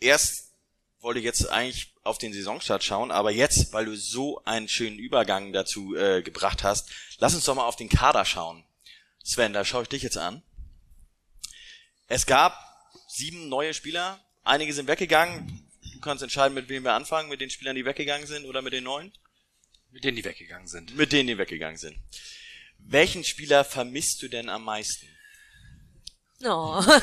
erst 0.00 0.54
wollte 1.00 1.18
ich 1.18 1.24
jetzt 1.26 1.50
eigentlich 1.50 1.92
auf 2.02 2.16
den 2.16 2.32
Saisonstart 2.32 2.82
schauen, 2.82 3.10
aber 3.10 3.30
jetzt, 3.30 3.74
weil 3.74 3.84
du 3.84 3.94
so 3.94 4.42
einen 4.46 4.70
schönen 4.70 4.98
Übergang 4.98 5.52
dazu 5.52 5.94
äh, 5.94 6.22
gebracht 6.22 6.62
hast, 6.62 6.88
lass 7.18 7.34
uns 7.34 7.44
doch 7.44 7.54
mal 7.54 7.66
auf 7.66 7.76
den 7.76 7.90
Kader 7.90 8.24
schauen. 8.24 8.64
Sven, 9.22 9.52
da 9.52 9.66
schaue 9.66 9.82
ich 9.82 9.90
dich 9.90 10.02
jetzt 10.02 10.16
an. 10.16 10.42
Es 12.08 12.24
gab 12.24 12.56
sieben 13.06 13.50
neue 13.50 13.74
Spieler, 13.74 14.18
einige 14.44 14.72
sind 14.72 14.88
weggegangen. 14.88 15.68
Du 15.92 16.00
kannst 16.00 16.22
entscheiden, 16.22 16.54
mit 16.54 16.70
wem 16.70 16.84
wir 16.84 16.94
anfangen, 16.94 17.28
mit 17.28 17.42
den 17.42 17.50
Spielern, 17.50 17.76
die 17.76 17.84
weggegangen 17.84 18.26
sind 18.26 18.46
oder 18.46 18.62
mit 18.62 18.72
den 18.72 18.84
neuen? 18.84 19.12
Mit 19.90 20.04
denen, 20.04 20.16
die 20.16 20.24
weggegangen 20.24 20.68
sind. 20.68 20.96
Mit 20.96 21.12
denen, 21.12 21.26
die 21.26 21.36
weggegangen 21.36 21.76
sind. 21.76 21.98
Welchen 22.78 23.24
Spieler 23.24 23.62
vermisst 23.62 24.22
du 24.22 24.28
denn 24.28 24.48
am 24.48 24.64
meisten? 24.64 25.06
Oh. 26.44 26.82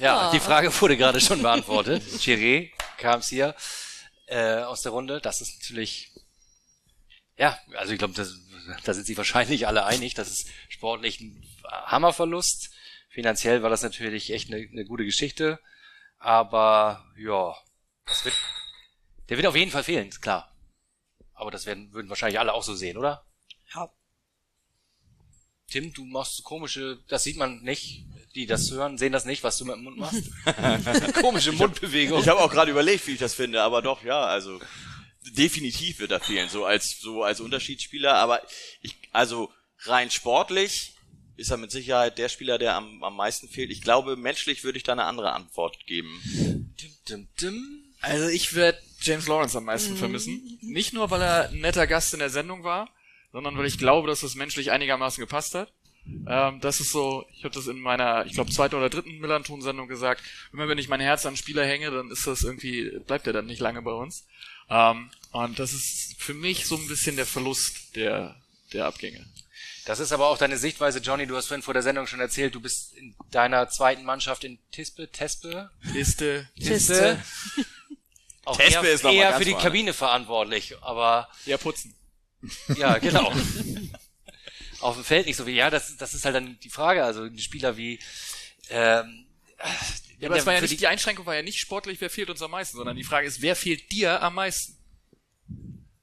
Ja, 0.00 0.30
die 0.32 0.40
Frage 0.40 0.72
wurde 0.80 0.96
gerade 0.96 1.20
schon 1.20 1.42
beantwortet. 1.42 2.02
Chiré 2.18 2.72
kam 2.98 3.20
es 3.20 3.28
hier 3.28 3.54
äh, 4.26 4.58
aus 4.62 4.82
der 4.82 4.92
Runde. 4.92 5.20
Das 5.20 5.40
ist 5.40 5.60
natürlich, 5.60 6.12
ja, 7.36 7.58
also 7.76 7.92
ich 7.92 7.98
glaube, 7.98 8.14
da 8.14 8.94
sind 8.94 9.06
sich 9.06 9.16
wahrscheinlich 9.16 9.66
alle 9.66 9.84
einig. 9.84 10.14
Das 10.14 10.28
ist 10.28 10.48
sportlich 10.68 11.20
ein 11.20 11.46
Hammerverlust. 11.64 12.70
Finanziell 13.08 13.62
war 13.62 13.70
das 13.70 13.82
natürlich 13.82 14.32
echt 14.32 14.52
eine, 14.52 14.66
eine 14.68 14.84
gute 14.84 15.04
Geschichte. 15.04 15.60
Aber 16.18 17.04
ja, 17.16 17.54
das 18.06 18.24
wird, 18.24 18.34
der 19.28 19.36
wird 19.36 19.46
auf 19.46 19.56
jeden 19.56 19.70
Fall 19.70 19.84
fehlen, 19.84 20.08
ist 20.08 20.22
klar. 20.22 20.52
Aber 21.34 21.50
das 21.50 21.66
werden, 21.66 21.92
würden 21.92 22.08
wahrscheinlich 22.08 22.40
alle 22.40 22.52
auch 22.52 22.62
so 22.62 22.74
sehen, 22.74 22.96
oder? 22.96 23.24
Ja. 23.74 23.92
Tim, 25.68 25.92
du 25.92 26.04
machst 26.04 26.36
so 26.36 26.42
komische, 26.42 27.02
das 27.08 27.24
sieht 27.24 27.36
man 27.36 27.62
nicht 27.62 28.06
die 28.34 28.46
das 28.46 28.70
hören, 28.70 28.98
sehen 28.98 29.12
das 29.12 29.24
nicht, 29.24 29.44
was 29.44 29.58
du 29.58 29.64
mit 29.64 29.76
dem 29.76 29.84
Mund 29.84 29.98
machst. 29.98 30.24
Komische 31.20 31.52
Mundbewegung. 31.52 32.20
Ich 32.20 32.28
habe 32.28 32.40
auch 32.40 32.50
gerade 32.50 32.70
überlegt, 32.70 33.06
wie 33.06 33.12
ich 33.12 33.18
das 33.18 33.34
finde, 33.34 33.62
aber 33.62 33.82
doch, 33.82 34.02
ja, 34.04 34.24
also 34.24 34.60
definitiv 35.32 36.00
wird 36.00 36.10
er 36.10 36.20
fehlen, 36.20 36.48
so 36.48 36.64
als 36.64 37.00
so 37.00 37.22
als 37.22 37.40
Unterschiedsspieler, 37.40 38.14
aber 38.14 38.42
ich 38.82 38.96
also 39.12 39.50
rein 39.84 40.10
sportlich 40.10 40.92
ist 41.36 41.50
er 41.50 41.56
mit 41.56 41.70
Sicherheit 41.70 42.18
der 42.18 42.28
Spieler, 42.28 42.58
der 42.58 42.76
am, 42.76 43.02
am 43.02 43.16
meisten 43.16 43.48
fehlt. 43.48 43.70
Ich 43.70 43.82
glaube, 43.82 44.16
menschlich 44.16 44.62
würde 44.62 44.78
ich 44.78 44.84
da 44.84 44.92
eine 44.92 45.04
andere 45.04 45.32
Antwort 45.32 45.84
geben. 45.86 46.20
Dim, 46.24 46.92
dim, 47.08 47.28
dim. 47.40 47.84
Also 48.00 48.28
ich 48.28 48.54
werde 48.54 48.78
James 49.00 49.26
Lawrence 49.26 49.58
am 49.58 49.64
meisten 49.64 49.94
mhm. 49.94 49.98
vermissen. 49.98 50.58
Nicht 50.62 50.92
nur, 50.92 51.10
weil 51.10 51.22
er 51.22 51.48
ein 51.48 51.60
netter 51.60 51.86
Gast 51.86 52.12
in 52.12 52.20
der 52.20 52.30
Sendung 52.30 52.62
war, 52.62 52.88
sondern 53.32 53.58
weil 53.58 53.66
ich 53.66 53.78
glaube, 53.78 54.06
dass 54.06 54.22
es 54.22 54.36
menschlich 54.36 54.70
einigermaßen 54.70 55.20
gepasst 55.20 55.54
hat. 55.54 55.72
Ähm, 56.06 56.60
das 56.60 56.80
ist 56.80 56.90
so, 56.90 57.24
ich 57.32 57.44
habe 57.44 57.54
das 57.54 57.66
in 57.66 57.80
meiner, 57.80 58.26
ich 58.26 58.34
glaube, 58.34 58.50
zweiten 58.50 58.74
oder 58.74 58.90
dritten 58.90 59.18
Millanton-Sendung 59.18 59.88
gesagt, 59.88 60.22
immer 60.52 60.68
wenn 60.68 60.78
ich 60.78 60.88
mein 60.88 61.00
Herz 61.00 61.24
an 61.24 61.36
Spieler 61.36 61.64
hänge, 61.64 61.90
dann 61.90 62.10
ist 62.10 62.26
das 62.26 62.42
irgendwie, 62.42 62.90
bleibt 63.06 63.26
er 63.26 63.32
dann 63.32 63.46
nicht 63.46 63.60
lange 63.60 63.82
bei 63.82 63.92
uns. 63.92 64.26
Ähm, 64.68 65.10
und 65.32 65.58
das 65.58 65.72
ist 65.72 66.16
für 66.18 66.34
mich 66.34 66.66
so 66.66 66.76
ein 66.76 66.88
bisschen 66.88 67.16
der 67.16 67.26
Verlust 67.26 67.96
der, 67.96 68.36
der 68.72 68.86
Abgänge. 68.86 69.24
Das 69.86 69.98
ist 69.98 70.12
aber 70.12 70.28
auch 70.28 70.38
deine 70.38 70.56
Sichtweise, 70.56 71.00
Johnny. 71.00 71.26
Du 71.26 71.36
hast 71.36 71.48
vorhin 71.48 71.62
vor 71.62 71.74
der 71.74 71.82
Sendung 71.82 72.06
schon 72.06 72.20
erzählt, 72.20 72.54
du 72.54 72.60
bist 72.60 72.94
in 72.96 73.14
deiner 73.30 73.68
zweiten 73.68 74.04
Mannschaft 74.04 74.44
in 74.44 74.58
Tispe, 74.72 75.10
Tespe? 75.10 75.70
Tiste. 75.92 76.48
Tiste. 76.56 77.22
Auch 78.46 78.56
Tespe 78.58 78.86
eher, 78.86 78.92
ist 78.92 79.04
eher 79.04 79.34
für 79.38 79.44
die 79.44 79.54
Kabine 79.54 79.94
verantwortlich, 79.94 80.74
aber. 80.82 81.28
Ja, 81.46 81.56
putzen. 81.56 81.94
Ja, 82.76 82.98
genau. 82.98 83.32
auf 84.84 84.96
dem 84.96 85.04
Feld 85.04 85.26
nicht 85.26 85.36
so 85.36 85.46
wie, 85.46 85.52
ja, 85.52 85.70
das, 85.70 85.96
das 85.96 86.14
ist 86.14 86.24
halt 86.24 86.34
dann 86.34 86.58
die 86.62 86.70
Frage. 86.70 87.04
Also 87.04 87.22
ein 87.22 87.38
Spieler 87.38 87.76
wie 87.76 87.98
ähm, 88.70 89.26
ja, 90.18 90.28
aber 90.28 90.36
das 90.36 90.46
war 90.46 90.54
ja 90.54 90.60
nicht, 90.60 90.72
die, 90.72 90.76
die 90.76 90.86
Einschränkung 90.86 91.26
war 91.26 91.34
ja 91.34 91.42
nicht 91.42 91.58
sportlich, 91.58 92.00
wer 92.00 92.10
fehlt 92.10 92.30
uns 92.30 92.42
am 92.42 92.50
meisten, 92.50 92.76
sondern 92.76 92.96
die 92.96 93.04
Frage 93.04 93.26
ist, 93.26 93.42
wer 93.42 93.56
fehlt 93.56 93.90
dir 93.92 94.22
am 94.22 94.34
meisten? 94.34 94.76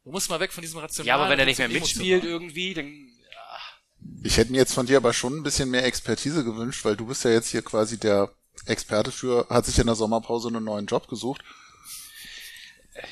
Du 0.03 0.11
musst 0.11 0.29
mal 0.29 0.39
weg 0.39 0.51
von 0.51 0.61
diesem 0.61 0.79
Rational. 0.79 1.07
Ja, 1.07 1.15
aber 1.15 1.29
wenn 1.29 1.39
er 1.39 1.45
nicht 1.45 1.59
mehr 1.59 1.69
mitspielt 1.69 2.23
irgendwie, 2.23 2.73
dann. 2.73 2.87
Ja. 2.87 4.09
Ich 4.23 4.37
hätte 4.37 4.51
mir 4.51 4.57
jetzt 4.57 4.73
von 4.73 4.85
dir 4.85 4.97
aber 4.97 5.13
schon 5.13 5.37
ein 5.37 5.43
bisschen 5.43 5.69
mehr 5.69 5.85
Expertise 5.85 6.43
gewünscht, 6.43 6.83
weil 6.85 6.95
du 6.95 7.05
bist 7.05 7.23
ja 7.23 7.31
jetzt 7.31 7.49
hier 7.49 7.61
quasi 7.61 7.99
der 7.99 8.31
Experte 8.65 9.11
für, 9.11 9.47
hat 9.49 9.65
sich 9.65 9.77
in 9.79 9.85
der 9.85 9.95
Sommerpause 9.95 10.49
einen 10.49 10.63
neuen 10.63 10.87
Job 10.87 11.07
gesucht. 11.07 11.43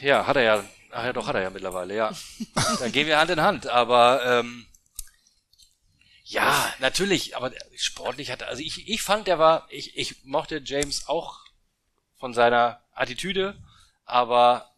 Ja, 0.01 0.25
hat 0.27 0.35
er 0.35 0.43
ja. 0.43 0.63
Ach 0.91 1.05
ja, 1.05 1.13
doch 1.13 1.27
hat 1.27 1.35
er 1.35 1.43
ja 1.43 1.49
mittlerweile, 1.51 1.95
ja. 1.95 2.11
Dann 2.79 2.91
gehen 2.91 3.07
wir 3.07 3.19
Hand 3.19 3.29
in 3.29 3.41
Hand, 3.41 3.67
aber 3.67 4.21
ähm, 4.25 4.65
ja, 6.29 6.73
natürlich, 6.77 7.35
aber 7.35 7.51
sportlich 7.75 8.29
hat, 8.29 8.43
also 8.43 8.61
ich, 8.61 8.87
ich 8.87 9.01
fand, 9.01 9.25
der 9.25 9.39
war, 9.39 9.65
ich, 9.71 9.97
ich 9.97 10.23
mochte 10.25 10.61
James 10.63 11.07
auch 11.07 11.39
von 12.19 12.35
seiner 12.35 12.83
Attitüde, 12.93 13.57
aber 14.05 14.69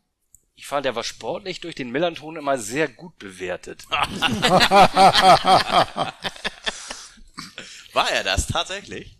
ich 0.55 0.65
fand, 0.65 0.85
der 0.85 0.95
war 0.95 1.03
sportlich 1.03 1.59
durch 1.59 1.75
den 1.75 1.91
Millanton 1.91 2.37
immer 2.37 2.57
sehr 2.57 2.87
gut 2.87 3.19
bewertet. 3.19 3.83
war 3.89 4.07
er 8.11 8.23
das 8.23 8.47
tatsächlich? 8.47 9.17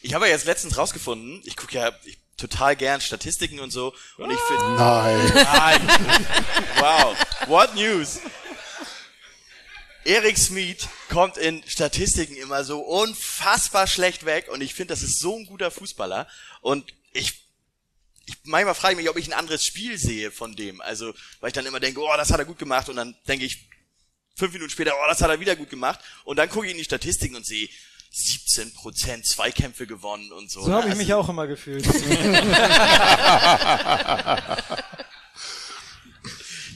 Ich 0.00 0.14
habe 0.14 0.24
ja 0.24 0.32
jetzt 0.32 0.46
letztens 0.46 0.78
rausgefunden, 0.78 1.42
ich 1.44 1.56
gucke 1.56 1.74
ja 1.74 1.92
ich, 2.04 2.16
total 2.38 2.76
gern 2.76 3.02
Statistiken 3.02 3.60
und 3.60 3.72
so 3.72 3.92
und 4.16 4.30
ich 4.30 4.40
finde 4.40 4.76
Nein. 4.76 5.32
Nein. 5.34 5.86
Wow. 6.78 7.14
What 7.46 7.74
news? 7.74 8.20
Erik 10.08 10.38
Smith 10.38 10.88
kommt 11.10 11.36
in 11.36 11.62
Statistiken 11.68 12.34
immer 12.36 12.64
so 12.64 12.80
unfassbar 12.80 13.86
schlecht 13.86 14.24
weg 14.24 14.48
und 14.50 14.62
ich 14.62 14.72
finde, 14.72 14.94
das 14.94 15.02
ist 15.02 15.18
so 15.18 15.36
ein 15.36 15.44
guter 15.44 15.70
Fußballer 15.70 16.26
und 16.62 16.94
ich 17.12 17.46
ich 18.24 18.36
manchmal 18.44 18.74
frage 18.74 18.94
ich 18.94 18.98
mich, 18.98 19.10
ob 19.10 19.18
ich 19.18 19.26
ein 19.26 19.34
anderes 19.34 19.66
Spiel 19.66 19.98
sehe 19.98 20.30
von 20.30 20.56
dem. 20.56 20.80
Also, 20.80 21.12
weil 21.40 21.48
ich 21.48 21.54
dann 21.54 21.66
immer 21.66 21.80
denke, 21.80 22.00
oh, 22.00 22.08
das 22.16 22.30
hat 22.30 22.38
er 22.38 22.46
gut 22.46 22.58
gemacht 22.58 22.88
und 22.88 22.96
dann 22.96 23.14
denke 23.26 23.44
ich 23.44 23.68
fünf 24.34 24.54
Minuten 24.54 24.70
später, 24.70 24.94
oh, 24.94 25.08
das 25.08 25.20
hat 25.20 25.28
er 25.28 25.40
wieder 25.40 25.56
gut 25.56 25.68
gemacht 25.68 26.00
und 26.24 26.38
dann 26.38 26.48
gucke 26.48 26.64
ich 26.66 26.72
in 26.72 26.78
die 26.78 26.84
Statistiken 26.84 27.36
und 27.36 27.44
sehe 27.44 27.68
17 28.10 28.72
Prozent 28.72 29.26
Zweikämpfe 29.26 29.86
gewonnen 29.86 30.32
und 30.32 30.50
so. 30.50 30.62
So 30.62 30.72
habe 30.72 30.86
ich 30.86 30.92
also, 30.92 31.02
mich 31.02 31.12
auch 31.12 31.28
immer 31.28 31.46
gefühlt. 31.46 31.84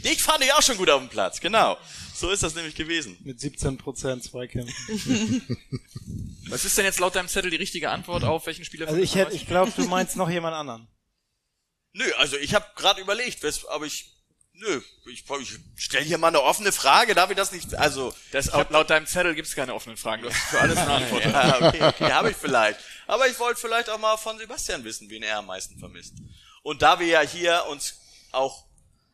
Dich 0.05 0.23
fand 0.23 0.45
ich 0.45 0.53
auch 0.53 0.63
schon 0.63 0.77
gut 0.77 0.91
auf 0.91 1.01
dem 1.01 1.09
Platz, 1.09 1.41
genau. 1.41 1.79
So 2.23 2.31
ist 2.31 2.45
das 2.45 2.55
nämlich 2.55 2.77
gewesen. 2.77 3.17
Mit 3.25 3.41
17% 3.41 4.23
Zweikämpfen. 4.23 5.59
Was 6.49 6.65
ist 6.65 6.79
denn 6.79 6.85
jetzt 6.85 7.01
laut 7.01 7.17
deinem 7.17 7.27
Zettel 7.27 7.51
die 7.51 7.57
richtige 7.57 7.91
Antwort 7.91 8.23
auf 8.23 8.47
welchen 8.47 8.65
Spieler? 8.65 8.87
Also 8.87 9.01
ich 9.01 9.17
hätte, 9.17 9.35
ich 9.35 9.49
glaube, 9.49 9.73
du 9.75 9.89
meinst 9.89 10.15
noch 10.15 10.31
jemand 10.31 10.55
anderen. 10.55 10.87
Nö, 11.95 12.05
also 12.19 12.37
ich 12.37 12.55
habe 12.55 12.65
gerade 12.77 13.01
überlegt, 13.01 13.45
aber 13.71 13.87
ich 13.87 14.23
Nö, 14.53 14.81
ich, 15.11 15.25
ich 15.29 15.59
stelle 15.75 16.05
hier 16.05 16.17
mal 16.17 16.29
eine 16.29 16.43
offene 16.43 16.71
Frage, 16.71 17.17
darf 17.17 17.31
ich 17.31 17.37
das 17.37 17.51
nicht, 17.51 17.75
also... 17.75 18.15
Das, 18.31 18.53
hab, 18.53 18.71
laut 18.71 18.91
deinem 18.91 19.07
Zettel 19.07 19.35
gibt 19.35 19.49
es 19.49 19.57
keine 19.57 19.75
offenen 19.75 19.97
Fragen, 19.97 20.23
du 20.23 20.29
hast 20.29 20.37
für 20.37 20.61
alles 20.61 20.79
eine 20.79 20.93
Antwort. 20.93 21.25
ja, 21.25 21.57
okay, 21.57 21.83
okay, 21.83 22.13
habe 22.13 22.31
ich 22.31 22.37
vielleicht. 22.37 22.79
Aber 23.09 23.27
ich 23.27 23.39
wollte 23.41 23.61
vielleicht 23.61 23.91
auch 23.91 23.99
mal 23.99 24.17
von 24.17 24.39
Sebastian 24.39 24.85
wissen, 24.85 25.11
wen 25.11 25.25
er 25.25 25.39
am 25.39 25.47
meisten 25.47 25.77
vermisst. 25.81 26.15
Und 26.63 26.83
da 26.83 27.01
wir 27.01 27.07
ja 27.09 27.23
hier 27.23 27.65
uns 27.69 27.99
auch 28.31 28.65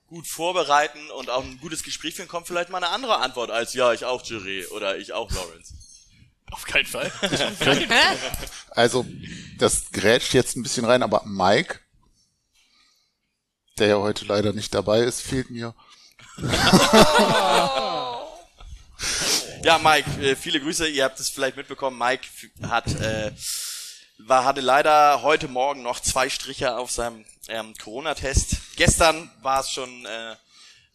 gut 0.09 0.27
vorbereiten 0.27 1.11
und 1.11 1.31
auch 1.31 1.45
ein 1.45 1.59
gutes 1.59 1.83
Gespräch 1.83 2.15
führen, 2.15 2.29
kommt 2.29 2.47
vielleicht 2.47 2.71
mal 2.71 2.79
eine 2.79 2.89
andere 2.89 3.19
Antwort 3.19 3.51
als 3.51 3.75
ja, 3.75 3.93
ich 3.93 4.05
auch 4.05 4.25
Jury 4.25 4.67
oder 4.67 4.97
ich 4.97 5.13
auch 5.13 5.31
Lawrence. 5.31 5.75
Auf 6.51 6.65
keinen 6.65 6.87
Fall. 6.87 7.13
also, 8.71 9.07
das 9.59 9.91
grätscht 9.93 10.33
jetzt 10.33 10.57
ein 10.57 10.63
bisschen 10.63 10.87
rein, 10.87 11.03
aber 11.03 11.23
Mike, 11.27 11.81
der 13.79 13.89
ja 13.89 13.99
heute 13.99 14.25
leider 14.25 14.55
nicht 14.55 14.75
dabei 14.75 15.01
ist, 15.01 15.21
fehlt 15.21 15.51
mir. 15.51 15.75
Ja, 19.65 19.77
Mike, 19.79 20.09
äh, 20.23 20.37
viele 20.37 20.61
Grüße. 20.61 20.89
Ihr 20.89 21.05
habt 21.05 21.19
es 21.19 21.31
vielleicht 21.31 21.57
mitbekommen. 21.57 21.99
Mike 21.99 22.27
hat 22.63 22.87
äh, 23.01 23.33
war 24.19 24.45
hatte 24.45 24.61
leider 24.61 25.23
heute 25.23 25.49
Morgen 25.49 25.83
noch 25.83 26.01
zwei 26.01 26.29
Striche 26.29 26.77
auf 26.77 26.91
seinem 26.91 27.25
ähm, 27.49 27.75
Corona-Test. 27.83 28.77
Gestern 28.77 29.31
war 29.43 29.61
es 29.61 29.71
schon 29.71 30.07
äh, 30.07 30.37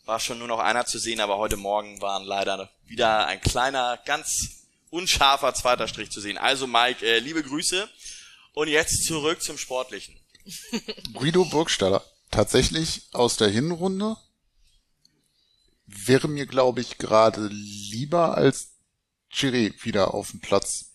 war 0.06 0.20
schon 0.20 0.40
nur 0.40 0.48
noch 0.48 0.60
einer 0.60 0.86
zu 0.86 1.00
sehen, 1.00 1.20
aber 1.20 1.38
heute 1.38 1.58
Morgen 1.58 2.02
waren 2.02 2.24
leider 2.24 2.70
wieder 2.86 3.26
ein 3.28 3.42
kleiner, 3.42 4.00
ganz 4.06 4.68
unscharfer 4.90 5.54
zweiter 5.54 5.88
Strich 5.88 6.12
zu 6.12 6.22
sehen. 6.22 6.38
Also 6.38 6.68
Mike, 6.68 7.06
äh, 7.06 7.20
liebe 7.20 7.44
Grüße. 7.44 7.90
Und 8.54 8.68
jetzt 8.68 9.06
zurück 9.06 9.42
zum 9.42 9.58
Sportlichen. 9.58 10.16
Guido 11.14 11.46
Burgstaller, 11.46 12.04
tatsächlich 12.30 13.08
aus 13.14 13.38
der 13.38 13.50
Hinrunde, 13.50 14.16
wäre 15.88 16.28
mir, 16.28 16.46
glaube 16.46 16.82
ich, 16.82 16.98
gerade 16.98 17.48
lieber 17.48 18.38
als 18.38 18.74
Chiré 19.32 19.74
wieder 19.84 20.14
auf 20.14 20.32
dem 20.32 20.42
Platz. 20.42 20.93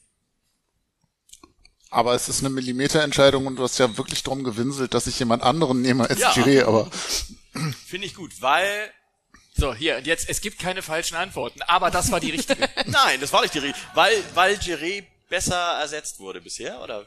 Aber 1.90 2.14
es 2.14 2.28
ist 2.28 2.40
eine 2.40 2.50
Millimeterentscheidung 2.50 3.46
und 3.46 3.56
du 3.56 3.62
hast 3.62 3.78
ja 3.78 3.96
wirklich 3.96 4.22
drum 4.22 4.44
gewinselt, 4.44 4.92
dass 4.94 5.06
ich 5.06 5.18
jemand 5.18 5.42
anderen 5.42 5.80
nehme 5.80 6.08
als 6.08 6.20
Ja. 6.20 6.32
Chiré, 6.32 6.64
aber 6.64 6.90
Finde 7.86 8.06
ich 8.06 8.14
gut, 8.14 8.40
weil 8.40 8.92
So, 9.56 9.74
hier, 9.74 10.00
jetzt, 10.00 10.28
es 10.28 10.40
gibt 10.40 10.58
keine 10.58 10.82
falschen 10.82 11.16
Antworten, 11.16 11.62
aber 11.62 11.90
das 11.90 12.10
war 12.12 12.20
die 12.20 12.30
richtige. 12.30 12.68
nein, 12.86 13.20
das 13.20 13.32
war 13.32 13.42
nicht 13.42 13.54
die 13.54 13.58
Rede, 13.58 13.78
weil 13.94 14.12
weil 14.34 14.54
Giré 14.56 15.04
besser 15.28 15.56
ersetzt 15.80 16.18
wurde 16.20 16.40
bisher, 16.40 16.80
oder? 16.82 17.06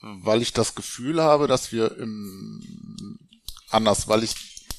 weil 0.00 0.42
ich 0.42 0.52
das 0.52 0.76
Gefühl 0.76 1.20
habe, 1.20 1.48
dass 1.48 1.72
wir 1.72 1.96
im 1.98 3.18
anders, 3.68 4.06
weil 4.06 4.22
ich 4.22 4.34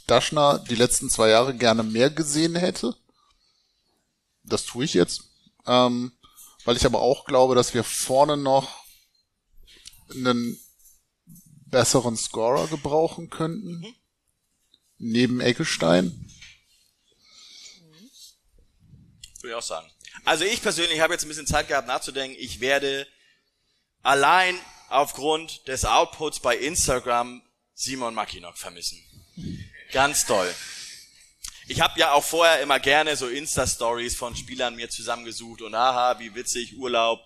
Daschner 0.07 0.59
die 0.59 0.75
letzten 0.75 1.09
zwei 1.09 1.27
Jahre 1.29 1.53
gerne 1.53 1.83
mehr 1.83 2.09
gesehen 2.09 2.55
hätte. 2.55 2.95
Das 4.43 4.63
tue 4.65 4.85
ich 4.85 4.93
jetzt. 4.93 5.23
Ähm, 5.67 6.13
weil 6.63 6.77
ich 6.77 6.85
aber 6.85 7.01
auch 7.01 7.25
glaube, 7.25 7.53
dass 7.53 7.73
wir 7.73 7.83
vorne 7.83 8.37
noch 8.37 8.83
einen 10.11 10.59
besseren 11.65 12.17
Scorer 12.17 12.67
gebrauchen 12.67 13.29
könnten. 13.29 13.85
Neben 14.97 15.39
Eckestein. 15.39 16.29
Würde 19.41 19.49
ich 19.49 19.53
auch 19.53 19.61
sagen. 19.61 19.89
Also 20.25 20.43
ich 20.43 20.61
persönlich 20.61 20.99
habe 20.99 21.13
jetzt 21.13 21.23
ein 21.23 21.29
bisschen 21.29 21.47
Zeit 21.47 21.67
gehabt 21.67 21.87
nachzudenken. 21.87 22.37
Ich 22.39 22.59
werde 22.59 23.07
allein 24.01 24.59
aufgrund 24.89 25.67
des 25.67 25.85
Outputs 25.85 26.39
bei 26.39 26.57
Instagram 26.57 27.41
Simon 27.73 28.13
Mackinock 28.13 28.57
vermissen. 28.57 29.01
Ganz 29.91 30.25
toll. 30.25 30.53
Ich 31.67 31.81
habe 31.81 31.99
ja 31.99 32.11
auch 32.13 32.23
vorher 32.23 32.61
immer 32.61 32.79
gerne 32.79 33.15
so 33.15 33.27
Insta-Stories 33.27 34.15
von 34.15 34.35
Spielern 34.35 34.75
mir 34.75 34.89
zusammengesucht 34.89 35.61
und 35.61 35.75
aha, 35.75 36.19
wie 36.19 36.33
witzig, 36.33 36.75
Urlaub, 36.77 37.19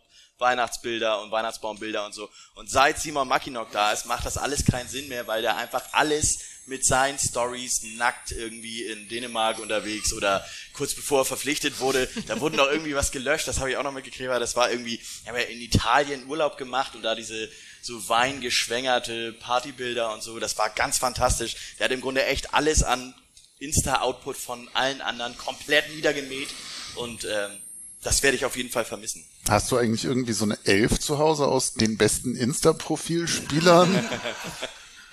Weihnachtsbilder 0.43 1.21
und 1.21 1.31
Weihnachtsbaumbilder 1.31 2.05
und 2.05 2.13
so. 2.13 2.29
Und 2.55 2.69
seit 2.69 2.99
Simon 2.99 3.27
Mackinock 3.27 3.71
da 3.71 3.91
ist, 3.91 4.05
macht 4.05 4.25
das 4.25 4.37
alles 4.37 4.65
keinen 4.65 4.89
Sinn 4.89 5.07
mehr, 5.07 5.25
weil 5.25 5.41
der 5.41 5.55
einfach 5.55 5.81
alles 5.93 6.39
mit 6.65 6.85
seinen 6.85 7.17
Stories 7.17 7.81
nackt 7.97 8.31
irgendwie 8.31 8.83
in 8.83 9.09
Dänemark 9.09 9.59
unterwegs 9.59 10.13
oder 10.13 10.45
kurz 10.73 10.93
bevor 10.93 11.21
er 11.21 11.25
verpflichtet 11.25 11.79
wurde, 11.79 12.07
da 12.27 12.39
wurden 12.39 12.57
doch 12.57 12.69
irgendwie 12.69 12.95
was 12.95 13.11
gelöscht, 13.11 13.47
das 13.47 13.59
habe 13.59 13.71
ich 13.71 13.77
auch 13.77 13.83
noch 13.83 13.91
mitgekriegt, 13.91 14.29
weil 14.29 14.39
das 14.39 14.55
war 14.55 14.71
irgendwie, 14.71 14.95
ich 14.95 15.27
habe 15.27 15.41
ja 15.41 15.47
in 15.47 15.59
Italien 15.59 16.27
Urlaub 16.27 16.57
gemacht 16.57 16.95
und 16.95 17.01
da 17.01 17.15
diese 17.15 17.49
so 17.81 18.07
weingeschwängerte 18.07 19.33
Partybilder 19.33 20.13
und 20.13 20.23
so, 20.23 20.39
das 20.39 20.57
war 20.57 20.69
ganz 20.69 20.99
fantastisch. 20.99 21.55
Der 21.79 21.85
hat 21.85 21.91
im 21.91 22.01
Grunde 22.01 22.23
echt 22.23 22.53
alles 22.53 22.81
an 22.81 23.13
Insta-Output 23.59 24.37
von 24.37 24.69
allen 24.73 25.01
anderen 25.01 25.37
komplett 25.37 25.93
niedergemäht 25.93 26.49
und 26.95 27.25
ähm, 27.25 27.61
das 28.03 28.21
werde 28.23 28.37
ich 28.37 28.45
auf 28.45 28.55
jeden 28.55 28.69
Fall 28.69 28.85
vermissen. 28.85 29.25
Hast 29.49 29.71
du 29.71 29.77
eigentlich 29.77 30.05
irgendwie 30.05 30.33
so 30.33 30.45
eine 30.45 30.57
Elf 30.65 30.99
zu 30.99 31.17
Hause 31.17 31.47
aus 31.47 31.73
den 31.73 31.97
besten 31.97 32.35
Insta-Profil-Spielern? 32.35 34.09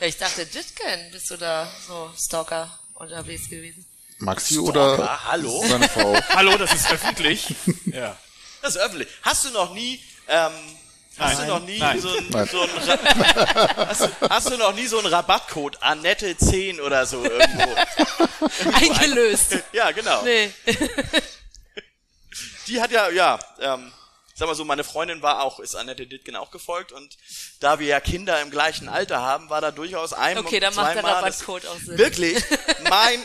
Ja, 0.00 0.06
ich 0.06 0.16
dachte, 0.16 0.40
Jitken, 0.50 1.10
bist 1.12 1.30
du 1.30 1.36
da 1.36 1.70
so 1.86 2.10
Stalker 2.18 2.70
unterwegs 2.94 3.50
gewesen? 3.50 3.84
Maxi 4.16 4.54
Stalker, 4.54 4.94
oder 4.94 5.24
hallo? 5.26 5.62
seine 5.68 5.86
Frau? 5.90 6.14
Hallo, 6.30 6.56
das 6.56 6.72
ist 6.72 6.90
öffentlich. 6.90 7.54
Ja. 7.84 8.16
Das 8.62 8.76
ist 8.76 8.80
öffentlich. 8.80 9.08
Hast 9.20 9.44
du 9.44 9.50
noch 9.50 9.74
nie, 9.74 10.00
ähm, 10.26 10.52
hast 11.18 11.36
Nein. 11.38 11.46
du 11.48 11.52
noch 11.52 11.60
nie 11.66 11.78
Nein. 11.78 12.00
so 12.00 12.08
ein, 12.16 12.28
so 12.50 12.62
ein 12.62 12.70
hast, 13.76 14.00
du- 14.00 14.30
hast 14.30 14.50
du 14.50 14.56
noch 14.56 14.74
nie 14.74 14.86
so 14.86 14.96
einen 15.00 15.08
Rabattcode 15.08 15.82
Annette 15.82 16.34
10 16.34 16.80
oder 16.80 17.04
so 17.04 17.22
irgendwo? 17.22 17.76
Eingelöst. 18.72 19.58
ja, 19.74 19.90
genau. 19.90 20.22
Nee. 20.22 20.50
Die 22.70 22.80
hat 22.80 22.92
ja, 22.92 23.10
ja, 23.10 23.38
ähm, 23.60 23.92
sag 24.34 24.46
mal 24.46 24.54
so, 24.54 24.64
meine 24.64 24.84
Freundin 24.84 25.22
war 25.22 25.42
auch, 25.42 25.58
ist 25.58 25.74
Annette 25.74 26.06
Dittgen 26.06 26.36
auch 26.36 26.52
gefolgt 26.52 26.92
und 26.92 27.18
da 27.58 27.80
wir 27.80 27.88
ja 27.88 27.98
Kinder 27.98 28.40
im 28.40 28.50
gleichen 28.50 28.88
Alter 28.88 29.20
haben, 29.20 29.50
war 29.50 29.60
da 29.60 29.72
durchaus 29.72 30.12
ein 30.12 30.38
Okay, 30.38 30.60
dann 30.60 30.74
macht 30.76 30.94
der 30.94 31.02
Rabattcode 31.02 31.66
auch 31.66 31.78
Sinn. 31.78 31.98
Wirklich, 31.98 32.42
mein, 32.88 33.20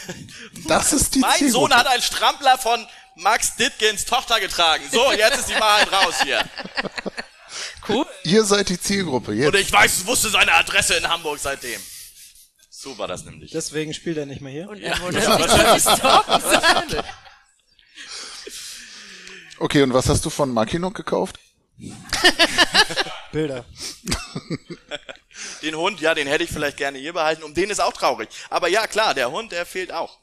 Das 0.68 0.92
ist 0.92 1.14
die 1.14 1.20
mein 1.20 1.50
Sohn 1.50 1.74
hat 1.74 1.86
einen 1.86 2.02
Strampler 2.02 2.58
von 2.58 2.86
Max 3.16 3.56
Dittgens 3.56 4.04
Tochter 4.04 4.40
getragen. 4.40 4.84
So, 4.92 5.10
jetzt 5.12 5.38
ist 5.38 5.48
die 5.48 5.60
Wahrheit 5.60 5.90
raus 5.92 6.14
hier. 6.22 6.42
Cool. 7.88 8.06
Ihr 8.22 8.44
seid 8.44 8.68
die 8.68 8.80
Zielgruppe. 8.80 9.32
Und 9.32 9.38
Jetzt. 9.38 9.56
ich 9.56 9.72
weiß, 9.72 10.06
wusste 10.06 10.30
seine 10.30 10.54
Adresse 10.54 10.94
in 10.94 11.08
Hamburg 11.08 11.38
seitdem. 11.40 11.80
So 12.70 12.96
war 12.96 13.08
das 13.08 13.24
nämlich. 13.24 13.50
Deswegen 13.50 13.92
spielt 13.92 14.16
er 14.16 14.24
nicht 14.24 14.40
mehr 14.40 14.52
hier. 14.52 14.70
Und 14.70 14.80
er 14.82 14.94
die 15.74 15.80
stalken 15.80 16.40
sind. 16.40 17.04
Okay, 19.62 19.82
und 19.84 19.94
was 19.94 20.08
hast 20.08 20.24
du 20.24 20.30
von 20.30 20.52
Mackinock 20.52 20.92
gekauft? 20.92 21.38
Bilder. 23.32 23.64
Den 25.62 25.76
Hund, 25.76 26.00
ja, 26.00 26.16
den 26.16 26.26
hätte 26.26 26.42
ich 26.42 26.50
vielleicht 26.50 26.76
gerne 26.78 26.98
hier 26.98 27.12
behalten. 27.12 27.44
Um 27.44 27.54
den 27.54 27.70
ist 27.70 27.78
auch 27.80 27.92
traurig. 27.92 28.28
Aber 28.50 28.66
ja, 28.66 28.88
klar, 28.88 29.14
der 29.14 29.30
Hund, 29.30 29.52
der 29.52 29.64
fehlt 29.64 29.92
auch. 29.92 30.18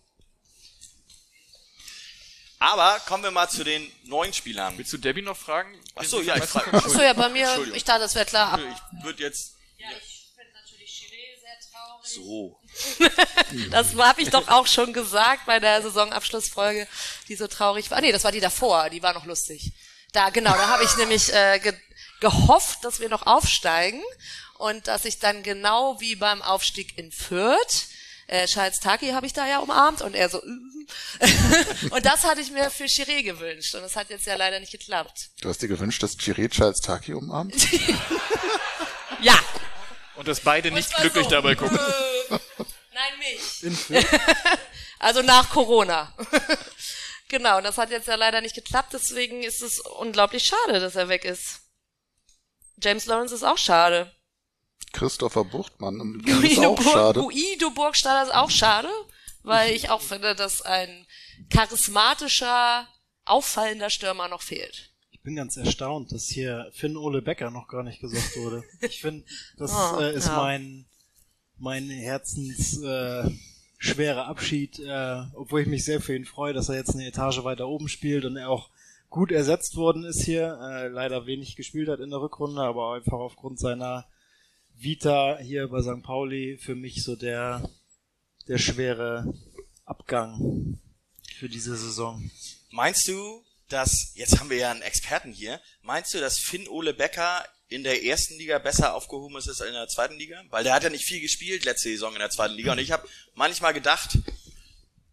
Aber 2.59 2.99
kommen 3.07 3.23
wir 3.23 3.31
mal 3.31 3.47
zu 3.47 3.63
den 3.63 3.89
neuen 4.03 4.33
Spielern. 4.33 4.77
Willst 4.77 4.91
du 4.91 4.97
Debbie 4.97 5.21
noch 5.21 5.37
fragen? 5.37 5.73
Ach 5.95 6.03
so, 6.03 6.19
ja, 6.19 6.35
ich 6.35 6.43
frage. 6.43 6.73
Achso, 6.73 7.01
ja, 7.01 7.13
bei 7.13 7.29
mir, 7.29 7.47
ich 7.73 7.85
dachte, 7.85 8.01
das 8.01 8.15
wäre 8.15 8.25
klar. 8.25 8.59
Ich 8.59 9.05
würde 9.05 9.23
jetzt 9.23 9.55
ja, 9.77 9.87
ich 9.97 10.33
finde 10.35 10.51
natürlich 10.53 10.91
Chiré 10.91 11.39
sehr 11.39 11.57
traurig. 11.71 12.09
so. 12.13 12.58
Das 13.71 13.95
habe 13.95 14.21
ich 14.21 14.29
doch 14.29 14.47
auch 14.47 14.67
schon 14.67 14.93
gesagt 14.93 15.47
bei 15.47 15.59
der 15.59 15.81
Saisonabschlussfolge, 15.81 16.87
die 17.27 17.35
so 17.35 17.47
traurig 17.47 17.89
war. 17.89 17.97
Ah, 17.97 18.01
nee, 18.01 18.11
das 18.11 18.23
war 18.23 18.31
die 18.31 18.39
davor, 18.39 18.89
die 18.89 19.01
war 19.01 19.13
noch 19.13 19.25
lustig. 19.25 19.71
Da, 20.11 20.29
genau, 20.29 20.51
da 20.51 20.67
habe 20.67 20.83
ich 20.83 20.95
nämlich 20.97 21.33
äh, 21.33 21.59
ge 21.59 21.73
gehofft, 22.19 22.83
dass 22.83 22.99
wir 22.99 23.07
noch 23.07 23.25
aufsteigen 23.25 24.03
und 24.57 24.87
dass 24.87 25.05
ich 25.05 25.19
dann 25.19 25.41
genau 25.41 26.01
wie 26.01 26.15
beim 26.15 26.41
Aufstieg 26.41 26.97
in 26.97 27.13
Fürth, 27.13 27.87
äh, 28.27 28.45
Charles 28.45 28.81
Taki 28.81 29.11
habe 29.11 29.25
ich 29.25 29.31
da 29.31 29.47
ja 29.47 29.59
umarmt 29.59 30.01
und 30.01 30.15
er 30.15 30.27
so, 30.27 30.39
äh. 30.39 31.27
und 31.91 32.05
das 32.05 32.25
hatte 32.25 32.41
ich 32.41 32.51
mir 32.51 32.69
für 32.69 32.83
Chiré 32.83 33.23
gewünscht 33.23 33.73
und 33.73 33.81
das 33.81 33.95
hat 33.95 34.09
jetzt 34.09 34.25
ja 34.25 34.35
leider 34.35 34.59
nicht 34.59 34.73
geklappt. 34.73 35.29
Du 35.39 35.47
hast 35.47 35.61
dir 35.61 35.69
gewünscht, 35.69 36.03
dass 36.03 36.17
Chiré 36.17 36.49
Charles 36.49 36.81
Taki 36.81 37.13
umarmt? 37.13 37.55
Ja. 39.21 39.37
Und 40.15 40.27
dass 40.27 40.41
beide 40.41 40.71
nicht 40.71 40.93
glücklich 40.95 41.25
so, 41.25 41.29
dabei 41.29 41.55
gucken. 41.55 41.79
Nein, 42.29 43.13
mich. 43.19 44.05
also 44.99 45.21
nach 45.21 45.49
Corona. 45.49 46.13
genau, 47.29 47.57
und 47.57 47.63
das 47.63 47.77
hat 47.77 47.91
jetzt 47.91 48.07
ja 48.07 48.15
leider 48.15 48.41
nicht 48.41 48.55
geklappt, 48.55 48.93
deswegen 48.93 49.43
ist 49.43 49.61
es 49.61 49.79
unglaublich 49.79 50.45
schade, 50.45 50.79
dass 50.79 50.95
er 50.95 51.09
weg 51.09 51.25
ist. 51.25 51.61
James 52.81 53.05
Lawrence 53.05 53.35
ist 53.35 53.43
auch 53.43 53.57
schade. 53.57 54.11
Christopher 54.93 55.43
Buchtmann. 55.43 56.21
Ist 56.43 56.59
auch 56.59 56.81
schade. 56.81 57.19
Guido 57.21 57.69
Burgstaller 57.71 58.23
ist 58.23 58.33
auch 58.33 58.49
schade, 58.49 58.89
weil 59.43 59.73
ich 59.75 59.89
auch 59.89 60.01
finde, 60.01 60.35
dass 60.35 60.61
ein 60.61 61.05
charismatischer, 61.49 62.87
auffallender 63.25 63.89
Stürmer 63.89 64.27
noch 64.27 64.41
fehlt. 64.41 64.93
Ich 65.11 65.21
bin 65.21 65.35
ganz 65.35 65.57
erstaunt, 65.57 66.11
dass 66.11 66.27
hier 66.27 66.71
Finn 66.73 66.97
Ole 66.97 67.21
Becker 67.21 67.51
noch 67.51 67.67
gar 67.67 67.83
nicht 67.83 67.99
gesagt 67.99 68.35
wurde. 68.37 68.63
Ich 68.81 69.01
finde, 69.01 69.25
das 69.57 69.71
Oh, 69.73 69.99
äh, 70.01 70.15
ist 70.15 70.27
ja. 70.27 70.37
mein, 70.37 70.87
mein 71.59 71.89
Herzens 71.89 72.81
äh, 72.81 73.29
Abschied, 74.15 74.79
äh, 74.79 75.23
obwohl 75.33 75.61
ich 75.61 75.67
mich 75.67 75.85
sehr 75.85 76.01
für 76.01 76.15
ihn 76.15 76.25
freue, 76.25 76.53
dass 76.53 76.69
er 76.69 76.75
jetzt 76.75 76.93
eine 76.93 77.07
Etage 77.07 77.43
weiter 77.43 77.67
oben 77.67 77.87
spielt 77.87 78.25
und 78.25 78.35
er 78.35 78.49
auch 78.49 78.69
gut 79.09 79.31
ersetzt 79.31 79.75
worden 79.75 80.03
ist 80.03 80.21
hier. 80.21 80.59
Äh, 80.61 80.87
leider 80.87 81.25
wenig 81.25 81.55
gespielt 81.55 81.89
hat 81.89 81.99
in 81.99 82.09
der 82.09 82.21
Rückrunde, 82.21 82.61
aber 82.61 82.93
einfach 82.93 83.19
aufgrund 83.19 83.59
seiner 83.59 84.05
Vita 84.75 85.37
hier 85.39 85.67
bei 85.67 85.81
St. 85.81 86.03
Pauli 86.03 86.57
für 86.57 86.75
mich 86.75 87.03
so 87.03 87.15
der, 87.15 87.69
der 88.47 88.57
schwere 88.57 89.33
Abgang 89.85 90.79
für 91.35 91.49
diese 91.49 91.75
Saison. 91.75 92.29
Meinst 92.71 93.07
du, 93.07 93.43
dass, 93.69 94.13
jetzt 94.15 94.39
haben 94.39 94.49
wir 94.49 94.57
ja 94.57 94.71
einen 94.71 94.81
Experten 94.81 95.31
hier, 95.31 95.59
meinst 95.81 96.13
du, 96.13 96.19
dass 96.19 96.37
Finn 96.37 96.67
Ole 96.67 96.93
Becker 96.93 97.45
in 97.69 97.83
der 97.83 98.03
ersten 98.03 98.37
Liga 98.37 98.59
besser 98.59 98.95
aufgehoben 98.95 99.37
ist 99.37 99.47
als 99.47 99.61
in 99.61 99.73
der 99.73 99.87
zweiten 99.87 100.15
Liga? 100.15 100.43
Weil 100.49 100.63
der 100.63 100.73
hat 100.73 100.83
ja 100.83 100.89
nicht 100.89 101.05
viel 101.05 101.21
gespielt 101.21 101.65
letzte 101.65 101.89
Saison 101.89 102.13
in 102.13 102.19
der 102.19 102.29
zweiten 102.29 102.55
Liga 102.55 102.73
und 102.73 102.79
ich 102.79 102.91
habe 102.91 103.07
manchmal 103.35 103.73
gedacht, 103.73 104.17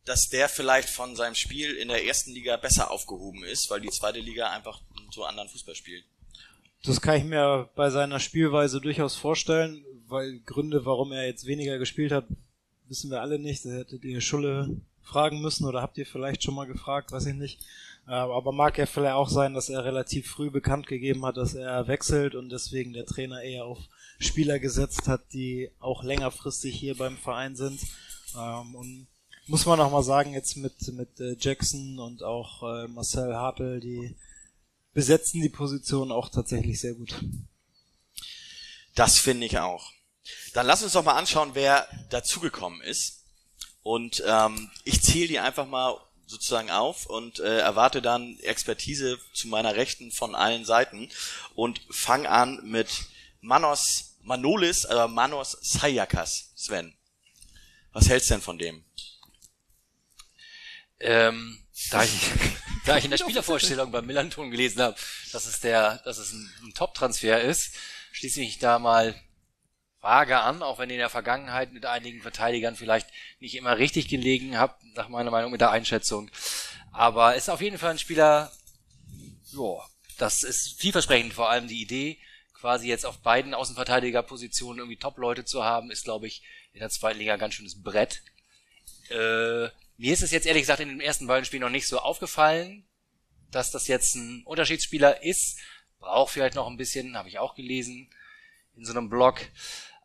dass 0.04 0.28
der 0.28 0.48
vielleicht 0.48 0.88
von 0.88 1.16
seinem 1.16 1.34
Spiel 1.34 1.74
in 1.76 1.88
der 1.88 2.04
ersten 2.04 2.32
Liga 2.32 2.56
besser 2.56 2.90
aufgehoben 2.90 3.44
ist, 3.44 3.68
weil 3.70 3.80
die 3.80 3.90
zweite 3.90 4.20
Liga 4.20 4.50
einfach 4.50 4.80
so 5.10 5.24
anderen 5.24 5.48
Fußball 5.48 5.74
spielt. 5.74 6.04
Das 6.84 7.00
kann 7.00 7.16
ich 7.16 7.24
mir 7.24 7.68
bei 7.74 7.90
seiner 7.90 8.20
Spielweise 8.20 8.80
durchaus 8.80 9.16
vorstellen, 9.16 9.84
weil 10.06 10.38
Gründe, 10.40 10.84
warum 10.84 11.10
er 11.12 11.26
jetzt 11.26 11.46
weniger 11.46 11.78
gespielt 11.78 12.12
hat, 12.12 12.26
wissen 12.88 13.10
wir 13.10 13.20
alle 13.20 13.40
nicht. 13.40 13.64
Da 13.64 13.70
hättet 13.70 14.04
ihr 14.04 14.20
Schulle 14.20 14.80
fragen 15.02 15.40
müssen 15.40 15.66
oder 15.66 15.82
habt 15.82 15.98
ihr 15.98 16.06
vielleicht 16.06 16.44
schon 16.44 16.54
mal 16.54 16.66
gefragt, 16.66 17.10
weiß 17.10 17.26
ich 17.26 17.34
nicht. 17.34 17.60
Äh, 18.06 18.12
aber 18.12 18.52
mag 18.52 18.78
ja 18.78 18.86
vielleicht 18.86 19.14
auch 19.14 19.28
sein, 19.28 19.54
dass 19.54 19.68
er 19.68 19.84
relativ 19.84 20.28
früh 20.28 20.50
bekannt 20.50 20.86
gegeben 20.86 21.24
hat, 21.26 21.36
dass 21.36 21.54
er 21.54 21.88
wechselt 21.88 22.34
und 22.34 22.50
deswegen 22.50 22.92
der 22.92 23.06
Trainer 23.06 23.42
eher 23.42 23.64
auf 23.64 23.78
Spieler 24.18 24.58
gesetzt 24.58 25.08
hat, 25.08 25.32
die 25.32 25.70
auch 25.80 26.02
längerfristig 26.04 26.76
hier 26.78 26.96
beim 26.96 27.16
Verein 27.16 27.56
sind. 27.56 27.80
Ähm, 28.36 28.74
und 28.74 29.06
muss 29.48 29.66
man 29.66 29.80
auch 29.80 29.90
mal 29.90 30.02
sagen, 30.02 30.32
jetzt 30.32 30.56
mit, 30.56 30.74
mit 30.92 31.20
äh, 31.20 31.36
Jackson 31.38 31.98
und 31.98 32.22
auch 32.22 32.62
äh, 32.62 32.88
Marcel 32.88 33.34
Hartl, 33.34 33.80
die 33.80 34.16
besetzen 34.92 35.42
die 35.42 35.48
Position 35.48 36.10
auch 36.10 36.28
tatsächlich 36.28 36.80
sehr 36.80 36.94
gut. 36.94 37.14
Das 38.94 39.18
finde 39.18 39.46
ich 39.46 39.58
auch. 39.58 39.92
Dann 40.54 40.66
lass 40.66 40.82
uns 40.82 40.92
doch 40.92 41.04
mal 41.04 41.16
anschauen, 41.16 41.50
wer 41.52 41.86
dazugekommen 42.10 42.80
ist. 42.80 43.24
Und 43.82 44.22
ähm, 44.26 44.70
ich 44.84 45.02
zähle 45.02 45.28
die 45.28 45.38
einfach 45.38 45.66
mal 45.66 45.96
sozusagen 46.26 46.70
auf 46.70 47.06
und 47.06 47.38
äh, 47.38 47.58
erwarte 47.58 48.02
dann 48.02 48.38
Expertise 48.40 49.18
zu 49.32 49.48
meiner 49.48 49.76
Rechten 49.76 50.10
von 50.10 50.34
allen 50.34 50.64
Seiten 50.64 51.08
und 51.54 51.80
fang 51.90 52.26
an 52.26 52.60
mit 52.64 52.88
Manos 53.40 54.16
Manolis, 54.22 54.84
äh, 54.84 55.06
Manos 55.06 55.56
Sayakas, 55.62 56.50
Sven. 56.56 56.92
Was 57.92 58.08
hältst 58.08 58.28
du 58.28 58.34
denn 58.34 58.42
von 58.42 58.58
dem? 58.58 58.84
Ähm, 60.98 61.64
da 61.90 62.02
ich, 62.02 62.10
da 62.86 62.98
ich 62.98 63.04
in 63.04 63.10
der 63.10 63.18
Spielervorstellung 63.18 63.92
beim 63.92 64.04
Millanton 64.04 64.50
gelesen 64.50 64.82
habe, 64.82 64.96
dass 65.30 65.46
es 65.46 65.60
der, 65.60 65.98
dass 65.98 66.18
es 66.18 66.32
ein, 66.32 66.52
ein 66.64 66.74
Top-Transfer 66.74 67.40
ist, 67.40 67.74
schließe 68.12 68.40
ich 68.40 68.58
da 68.58 68.80
mal 68.80 69.14
vage 70.00 70.38
an, 70.38 70.62
auch 70.62 70.78
wenn 70.78 70.90
in 70.90 70.98
der 70.98 71.10
Vergangenheit 71.10 71.72
mit 71.72 71.86
einigen 71.86 72.22
Verteidigern 72.22 72.76
vielleicht 72.76 73.08
nicht 73.40 73.54
immer 73.54 73.78
richtig 73.78 74.08
gelegen 74.08 74.58
habe, 74.58 74.74
nach 74.94 75.08
meiner 75.08 75.30
Meinung 75.30 75.50
mit 75.50 75.60
der 75.60 75.70
Einschätzung. 75.70 76.30
Aber 76.92 77.34
ist 77.34 77.50
auf 77.50 77.60
jeden 77.60 77.78
Fall 77.78 77.92
ein 77.92 77.98
Spieler, 77.98 78.52
ja, 79.52 79.86
das 80.18 80.42
ist 80.42 80.80
vielversprechend, 80.80 81.34
vor 81.34 81.50
allem 81.50 81.68
die 81.68 81.82
Idee, 81.82 82.18
quasi 82.54 82.88
jetzt 82.88 83.04
auf 83.04 83.18
beiden 83.18 83.54
Außenverteidigerpositionen 83.54 84.78
irgendwie 84.78 84.98
Top-Leute 84.98 85.44
zu 85.44 85.64
haben, 85.64 85.90
ist, 85.90 86.04
glaube 86.04 86.26
ich, 86.26 86.42
in 86.72 86.80
der 86.80 86.90
zweiten 86.90 87.18
Liga 87.18 87.34
ein 87.34 87.38
ganz 87.38 87.54
schönes 87.54 87.82
Brett. 87.82 88.22
Äh, 89.10 89.68
mir 89.98 90.12
ist 90.12 90.22
es 90.22 90.30
jetzt 90.30 90.46
ehrlich 90.46 90.62
gesagt 90.62 90.80
in 90.80 90.88
den 90.88 91.00
ersten 91.00 91.26
beiden 91.26 91.44
Spielen 91.44 91.62
noch 91.62 91.70
nicht 91.70 91.86
so 91.86 91.98
aufgefallen, 91.98 92.86
dass 93.50 93.70
das 93.70 93.88
jetzt 93.88 94.14
ein 94.14 94.42
Unterschiedsspieler 94.44 95.22
ist. 95.22 95.58
Braucht 95.98 96.32
vielleicht 96.32 96.54
noch 96.54 96.66
ein 96.66 96.76
bisschen, 96.76 97.16
habe 97.16 97.28
ich 97.28 97.38
auch 97.38 97.54
gelesen 97.54 98.10
in 98.76 98.84
so 98.84 98.92
einem 98.92 99.08
Blog. 99.08 99.40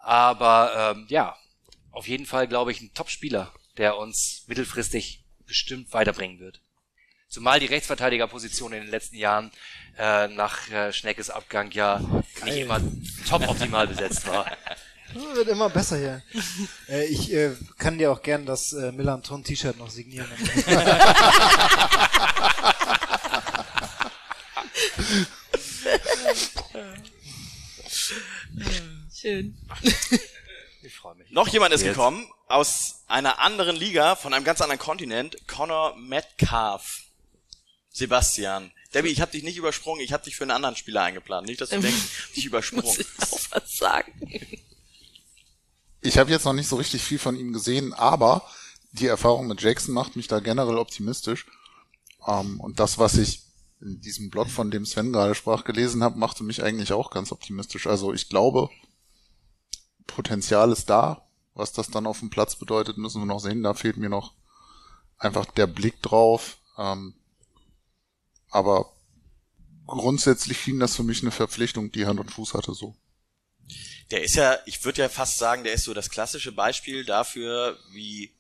Aber 0.02 0.94
ähm, 0.95 1.06
ja, 1.10 1.36
auf 1.91 2.07
jeden 2.07 2.26
Fall 2.26 2.48
glaube 2.48 2.72
ich 2.72 2.82
ein 2.82 2.94
Top-Spieler, 2.94 3.53
der 3.78 3.98
uns 3.98 4.44
mittelfristig 4.48 5.23
bestimmt 5.45 5.94
weiterbringen 5.94 6.40
wird. 6.40 6.61
Zumal 7.28 7.60
die 7.60 7.68
Rechtsverteidigerposition 7.68 8.73
in 8.73 8.82
den 8.82 8.91
letzten 8.91 9.15
Jahren 9.15 9.52
äh, 9.98 10.28
nach 10.28 10.69
äh, 10.69 10.91
Schneckes 10.91 11.30
Abgang 11.30 11.72
ja 11.72 12.02
nicht 12.44 12.57
immer 12.57 12.82
top 13.30 13.48
optimal 13.48 13.88
besetzt 13.88 14.28
war. 14.28 14.45
Ja, 15.14 15.36
wird 15.36 15.49
immer 15.49 15.69
besser 15.69 15.98
hier. 15.98 16.23
äh, 16.90 17.06
ich 17.06 17.34
äh, 17.34 17.52
kann 17.78 17.98
dir 17.98 18.11
auch 18.11 18.22
gern 18.22 18.45
das 18.45 18.73
äh, 18.73 18.91
Millanton 18.91 19.44
T-Shirt 19.44 19.78
noch 19.78 19.90
signieren. 19.90 20.30
Schön. 29.22 29.57
Ich 30.84 30.95
freue 30.95 31.14
mich. 31.14 31.30
Noch 31.30 31.48
jemand 31.48 31.76
ist 31.76 31.81
Jetzt. 31.81 31.91
gekommen 31.91 32.27
aus 32.48 33.03
einer 33.06 33.38
anderen 33.38 33.76
Liga, 33.76 34.15
von 34.15 34.34
einem 34.34 34.43
ganz 34.43 34.61
anderen 34.61 34.80
Kontinent, 34.80 35.48
Connor 35.48 35.95
Metcalf. 35.95 37.03
Sebastian. 37.91 38.72
Debbie, 38.91 39.10
ich 39.10 39.22
habe 39.22 39.31
dich 39.31 39.43
nicht 39.43 39.57
übersprungen, 39.57 40.02
ich 40.02 40.11
habe 40.11 40.23
dich 40.23 40.35
für 40.35 40.43
einen 40.43 40.52
anderen 40.52 40.76
Spieler 40.76 41.03
eingeplant. 41.03 41.45
Nicht, 41.45 41.61
dass 41.61 41.69
du 41.69 41.80
denkst, 41.80 41.98
ich 41.98 42.19
hab 42.19 42.34
dich 42.34 42.43
Muss 42.45 42.45
übersprungen. 42.45 42.98
ich 42.99 43.31
auch 43.31 43.39
was 43.52 43.77
sagen. 43.77 44.11
Ich 46.02 46.18
habe 46.18 46.31
jetzt 46.31 46.45
noch 46.45 46.53
nicht 46.53 46.68
so 46.68 46.77
richtig 46.77 47.03
viel 47.03 47.19
von 47.19 47.38
ihm 47.38 47.53
gesehen, 47.53 47.93
aber 47.93 48.49
die 48.91 49.06
Erfahrung 49.06 49.45
mit 49.48 49.61
Jackson 49.61 49.93
macht 49.93 50.15
mich 50.15 50.27
da 50.27 50.39
generell 50.39 50.77
optimistisch. 50.77 51.45
Ähm, 52.27 52.60
und 52.60 52.80
das, 52.80 52.98
was 52.98 53.18
ich 53.18 53.43
in 53.81 54.02
diesem 54.02 54.31
Blog, 54.31 54.49
von 54.49 54.72
dem 54.72 54.85
Sven 54.88 55.14
gerade 55.14 55.35
sprach, 55.35 55.64
gelesen 55.64 56.03
habe, 56.03 56.18
machte 56.18 56.43
mich 56.43 56.64
eigentlich 56.64 56.91
auch 56.91 57.11
ganz 57.11 57.31
optimistisch. 57.31 57.85
Also 57.85 58.14
ich 58.14 58.30
glaube, 58.30 58.69
Potenzial 60.16 60.72
ist 60.72 60.90
da. 60.90 61.28
Was 61.54 61.74
das 61.74 61.90
dann 61.90 62.08
auf 62.08 62.20
dem 62.20 62.30
Platz 62.30 62.56
bedeutet, 62.56 62.98
müssen 62.98 63.22
wir 63.22 63.26
noch 63.26 63.40
sehen. 63.40 63.64
Da 63.64 63.74
fehlt 63.74 63.98
mir 63.98 64.10
noch 64.10 64.34
einfach 65.18 65.46
der 65.46 65.68
Blick 65.68 66.02
drauf. 66.02 66.58
Ähm, 66.78 67.14
aber 68.50 68.92
grundsätzlich 69.86 70.60
schien 70.60 70.80
das 70.80 70.96
für 70.96 71.04
mich 71.04 71.22
eine 71.22 71.32
Verpflichtung, 71.32 71.92
die 71.92 72.06
Hand 72.06 72.20
und 72.20 72.32
Fuß 72.32 72.54
hatte 72.54 72.74
so. 72.74 72.96
Der 74.12 74.24
ist 74.24 74.36
ja, 74.36 74.58
ich 74.66 74.84
würde 74.84 75.02
ja 75.02 75.10
fast 75.10 75.38
sagen, 75.38 75.64
der 75.64 75.74
ist 75.74 75.86
so 75.86 75.94
das 75.94 76.10
klassische 76.10 76.52
Beispiel 76.52 77.06
dafür, 77.06 77.78
wie 77.92 78.32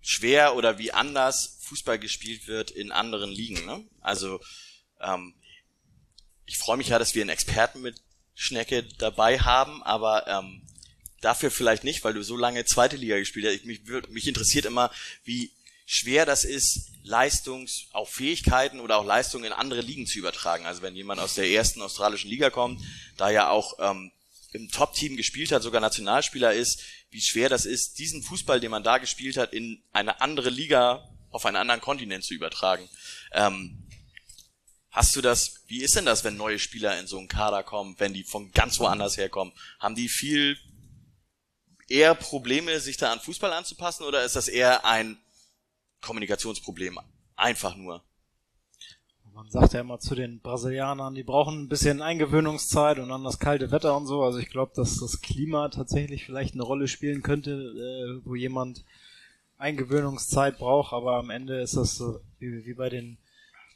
schwer 0.00 0.54
oder 0.54 0.78
wie 0.78 0.92
anders 0.92 1.58
Fußball 1.62 1.98
gespielt 1.98 2.46
wird 2.46 2.70
in 2.70 2.92
anderen 2.92 3.30
Ligen. 3.30 3.66
Ne? 3.66 3.84
Also 4.00 4.40
ähm, 5.00 5.34
ich 6.46 6.58
freue 6.58 6.76
mich 6.76 6.88
ja, 6.88 6.98
dass 6.98 7.14
wir 7.14 7.22
einen 7.22 7.30
Experten 7.30 7.82
mit 7.82 8.00
Schnecke 8.40 8.84
dabei 8.98 9.40
haben, 9.40 9.82
aber 9.82 10.28
ähm, 10.28 10.62
dafür 11.20 11.50
vielleicht 11.50 11.82
nicht, 11.82 12.04
weil 12.04 12.14
du 12.14 12.22
so 12.22 12.36
lange 12.36 12.64
zweite 12.64 12.94
Liga 12.94 13.18
gespielt 13.18 13.46
hast. 13.46 13.54
Ich, 13.54 13.64
mich, 13.64 13.80
mich 14.10 14.28
interessiert 14.28 14.64
immer, 14.64 14.92
wie 15.24 15.50
schwer 15.86 16.24
das 16.24 16.44
ist, 16.44 16.92
Leistungs, 17.02 17.86
auch 17.92 18.08
Fähigkeiten 18.08 18.78
oder 18.78 18.98
auch 18.98 19.04
Leistungen 19.04 19.44
in 19.46 19.52
andere 19.52 19.80
Ligen 19.80 20.06
zu 20.06 20.20
übertragen. 20.20 20.66
Also 20.66 20.82
wenn 20.82 20.94
jemand 20.94 21.20
aus 21.20 21.34
der 21.34 21.48
ersten 21.50 21.82
australischen 21.82 22.30
Liga 22.30 22.50
kommt, 22.50 22.80
da 23.16 23.28
ja 23.28 23.50
auch 23.50 23.74
ähm, 23.80 24.12
im 24.52 24.70
Top-Team 24.70 25.16
gespielt 25.16 25.50
hat, 25.50 25.64
sogar 25.64 25.80
Nationalspieler 25.80 26.52
ist, 26.52 26.80
wie 27.10 27.20
schwer 27.20 27.48
das 27.48 27.66
ist, 27.66 27.98
diesen 27.98 28.22
Fußball, 28.22 28.60
den 28.60 28.70
man 28.70 28.84
da 28.84 28.98
gespielt 28.98 29.36
hat, 29.36 29.52
in 29.52 29.82
eine 29.92 30.20
andere 30.20 30.50
Liga 30.50 31.08
auf 31.30 31.44
einen 31.44 31.56
anderen 31.56 31.80
Kontinent 31.80 32.24
zu 32.24 32.34
übertragen. 32.34 32.88
Ähm, 33.32 33.82
hast 34.98 35.14
du 35.14 35.20
das, 35.20 35.62
wie 35.68 35.80
ist 35.80 35.94
denn 35.94 36.06
das, 36.06 36.24
wenn 36.24 36.36
neue 36.36 36.58
Spieler 36.58 36.98
in 36.98 37.06
so 37.06 37.18
einen 37.18 37.28
Kader 37.28 37.62
kommen, 37.62 37.94
wenn 37.98 38.12
die 38.12 38.24
von 38.24 38.50
ganz 38.50 38.80
woanders 38.80 39.16
herkommen? 39.16 39.54
Haben 39.78 39.94
die 39.94 40.08
viel 40.08 40.58
eher 41.86 42.16
Probleme, 42.16 42.80
sich 42.80 42.96
da 42.96 43.12
an 43.12 43.20
Fußball 43.20 43.52
anzupassen 43.52 44.02
oder 44.02 44.24
ist 44.24 44.34
das 44.34 44.48
eher 44.48 44.84
ein 44.84 45.16
Kommunikationsproblem? 46.00 46.98
Einfach 47.36 47.76
nur. 47.76 48.02
Man 49.32 49.48
sagt 49.52 49.72
ja 49.72 49.82
immer 49.82 50.00
zu 50.00 50.16
den 50.16 50.40
Brasilianern, 50.40 51.14
die 51.14 51.22
brauchen 51.22 51.62
ein 51.62 51.68
bisschen 51.68 52.02
Eingewöhnungszeit 52.02 52.98
und 52.98 53.10
dann 53.10 53.22
das 53.22 53.38
kalte 53.38 53.70
Wetter 53.70 53.96
und 53.96 54.08
so. 54.08 54.24
Also 54.24 54.40
ich 54.40 54.50
glaube, 54.50 54.72
dass 54.74 54.98
das 54.98 55.20
Klima 55.20 55.68
tatsächlich 55.68 56.24
vielleicht 56.24 56.54
eine 56.54 56.64
Rolle 56.64 56.88
spielen 56.88 57.22
könnte, 57.22 57.52
äh, 57.52 58.26
wo 58.26 58.34
jemand 58.34 58.84
Eingewöhnungszeit 59.58 60.58
braucht, 60.58 60.92
aber 60.92 61.18
am 61.18 61.30
Ende 61.30 61.60
ist 61.60 61.76
das 61.76 61.94
so 61.94 62.20
wie, 62.40 62.66
wie 62.66 62.74
bei 62.74 62.88
den 62.88 63.16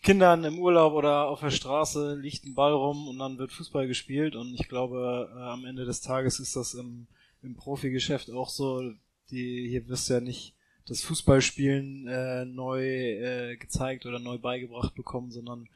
Kindern 0.03 0.43
im 0.43 0.59
Urlaub 0.59 0.95
oder 0.95 1.29
auf 1.29 1.41
der 1.41 1.51
Straße 1.51 2.17
liegt 2.17 2.45
ein 2.45 2.55
Ball 2.55 2.73
rum 2.73 3.07
und 3.07 3.19
dann 3.19 3.39
wird 3.39 3.53
Fußball 3.53 3.87
gespielt 3.87 4.35
und 4.35 4.53
ich 4.55 4.69
glaube, 4.69 5.31
äh, 5.33 5.43
am 5.43 5.65
Ende 5.65 5.85
des 5.85 6.01
Tages 6.01 6.41
ist 6.41 6.57
das 6.57 6.75
im, 6.75 7.07
im 7.43 7.55
Profigeschäft 7.55 8.31
auch 8.31 8.49
so. 8.49 8.93
Die, 9.31 9.69
hier 9.69 9.89
wirst 9.89 10.11
du 10.11 10.15
ja 10.15 10.21
nicht 10.21 10.55
das 10.87 11.03
Fußballspielen 11.03 12.09
äh, 12.09 12.45
neu 12.45 12.83
äh, 12.83 13.57
gezeigt 13.57 14.05
oder 14.05 14.19
neu 14.19 14.39
beigebracht 14.39 14.95
bekommen, 14.97 15.31
sondern 15.31 15.69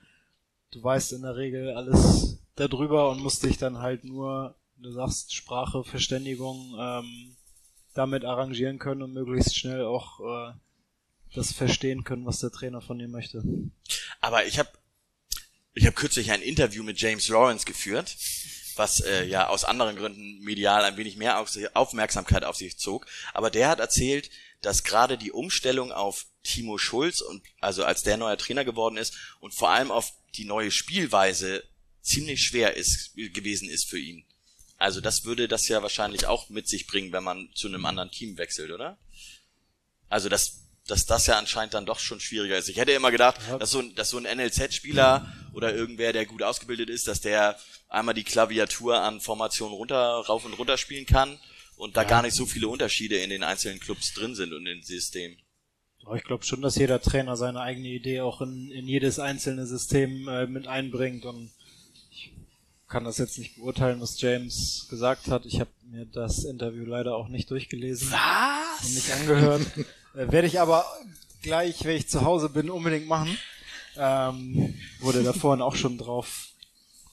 du 0.72 0.82
weißt 0.82 1.12
in 1.12 1.22
der 1.22 1.36
Regel 1.36 1.70
alles 1.70 2.42
darüber 2.56 3.10
und 3.10 3.22
musst 3.22 3.44
dich 3.44 3.58
dann 3.58 3.78
halt 3.78 4.04
nur, 4.04 4.56
du 4.76 4.90
sagst 4.90 5.34
Sprache, 5.34 5.84
Verständigung, 5.84 6.74
ähm, 6.78 7.36
damit 7.94 8.24
arrangieren 8.24 8.78
können 8.78 9.02
und 9.02 9.14
möglichst 9.14 9.56
schnell 9.56 9.84
auch 9.84 10.20
äh, 10.20 10.52
das 11.36 11.52
verstehen 11.52 12.04
können, 12.04 12.26
was 12.26 12.40
der 12.40 12.50
Trainer 12.50 12.80
von 12.80 12.98
dir 12.98 13.08
möchte. 13.08 13.42
Aber 14.20 14.46
ich 14.46 14.58
habe 14.58 14.70
ich 15.74 15.86
hab 15.86 15.94
kürzlich 15.94 16.32
ein 16.32 16.40
Interview 16.40 16.82
mit 16.82 17.00
James 17.00 17.28
Lawrence 17.28 17.66
geführt, 17.66 18.16
was 18.76 19.00
äh, 19.00 19.24
ja 19.24 19.48
aus 19.48 19.64
anderen 19.64 19.96
Gründen 19.96 20.40
medial 20.40 20.84
ein 20.84 20.96
wenig 20.96 21.16
mehr 21.16 21.38
auf 21.38 21.50
Aufmerksamkeit 21.74 22.44
auf 22.44 22.56
sich 22.56 22.78
zog. 22.78 23.06
Aber 23.34 23.50
der 23.50 23.68
hat 23.68 23.80
erzählt, 23.80 24.30
dass 24.62 24.84
gerade 24.84 25.18
die 25.18 25.32
Umstellung 25.32 25.92
auf 25.92 26.26
Timo 26.42 26.78
Schulz 26.78 27.20
und 27.20 27.42
also 27.60 27.84
als 27.84 28.02
der 28.02 28.16
neuer 28.16 28.38
Trainer 28.38 28.64
geworden 28.64 28.96
ist 28.96 29.14
und 29.40 29.54
vor 29.54 29.70
allem 29.70 29.90
auf 29.90 30.12
die 30.34 30.44
neue 30.44 30.70
Spielweise 30.70 31.62
ziemlich 32.00 32.42
schwer 32.42 32.76
ist 32.76 33.14
gewesen 33.14 33.68
ist 33.68 33.88
für 33.88 33.98
ihn. 33.98 34.24
Also 34.78 35.00
das 35.00 35.24
würde 35.24 35.48
das 35.48 35.68
ja 35.68 35.82
wahrscheinlich 35.82 36.26
auch 36.26 36.48
mit 36.48 36.68
sich 36.68 36.86
bringen, 36.86 37.12
wenn 37.12 37.24
man 37.24 37.50
zu 37.54 37.68
einem 37.68 37.84
anderen 37.84 38.10
Team 38.10 38.38
wechselt, 38.38 38.70
oder? 38.70 38.98
Also 40.08 40.28
das 40.28 40.65
dass 40.86 41.06
das 41.06 41.26
ja 41.26 41.38
anscheinend 41.38 41.74
dann 41.74 41.86
doch 41.86 41.98
schon 41.98 42.20
schwieriger 42.20 42.56
ist. 42.56 42.68
Ich 42.68 42.76
hätte 42.76 42.92
immer 42.92 43.10
gedacht, 43.10 43.40
dass 43.58 43.70
so 43.70 43.80
ein, 43.80 43.94
dass 43.94 44.10
so 44.10 44.18
ein 44.18 44.24
NLZ-Spieler 44.24 45.32
oder 45.52 45.74
irgendwer, 45.74 46.12
der 46.12 46.26
gut 46.26 46.42
ausgebildet 46.42 46.90
ist, 46.90 47.08
dass 47.08 47.20
der 47.20 47.58
einmal 47.88 48.14
die 48.14 48.24
Klaviatur 48.24 49.00
an 49.00 49.20
Formationen 49.20 49.74
runter, 49.74 49.96
rauf 49.96 50.44
und 50.44 50.52
runter 50.54 50.76
spielen 50.76 51.06
kann 51.06 51.38
und 51.76 51.96
da 51.96 52.04
gar 52.04 52.22
nicht 52.22 52.34
so 52.34 52.46
viele 52.46 52.68
Unterschiede 52.68 53.16
in 53.16 53.30
den 53.30 53.42
einzelnen 53.42 53.80
Clubs 53.80 54.12
drin 54.14 54.34
sind 54.34 54.52
und 54.52 54.66
Systemen. 54.84 55.38
Aber 56.04 56.16
ich 56.16 56.24
glaube 56.24 56.44
schon, 56.44 56.62
dass 56.62 56.76
jeder 56.76 57.00
Trainer 57.00 57.36
seine 57.36 57.60
eigene 57.60 57.88
Idee 57.88 58.20
auch 58.20 58.40
in, 58.40 58.70
in 58.70 58.86
jedes 58.86 59.18
einzelne 59.18 59.66
System 59.66 60.28
äh, 60.28 60.46
mit 60.46 60.68
einbringt 60.68 61.24
und 61.24 61.50
ich 62.10 62.32
kann 62.86 63.04
das 63.04 63.18
jetzt 63.18 63.38
nicht 63.38 63.56
beurteilen, 63.56 64.00
was 64.00 64.20
James 64.20 64.86
gesagt 64.88 65.26
hat. 65.26 65.46
Ich 65.46 65.58
habe 65.58 65.70
mir 65.82 66.06
das 66.06 66.44
Interview 66.44 66.84
leider 66.84 67.16
auch 67.16 67.26
nicht 67.28 67.50
durchgelesen 67.50 68.12
und 68.12 68.94
nicht 68.94 69.10
angehört. 69.10 69.62
äh, 70.16 70.32
Werde 70.32 70.48
ich 70.48 70.60
aber 70.60 70.84
gleich, 71.42 71.84
wenn 71.84 71.96
ich 71.96 72.08
zu 72.08 72.22
Hause 72.22 72.48
bin, 72.48 72.70
unbedingt 72.70 73.06
machen. 73.06 73.38
Ähm, 73.96 74.74
wurde 75.00 75.22
da 75.22 75.32
vorhin 75.32 75.62
auch 75.62 75.76
schon 75.76 75.96
drauf 75.96 76.48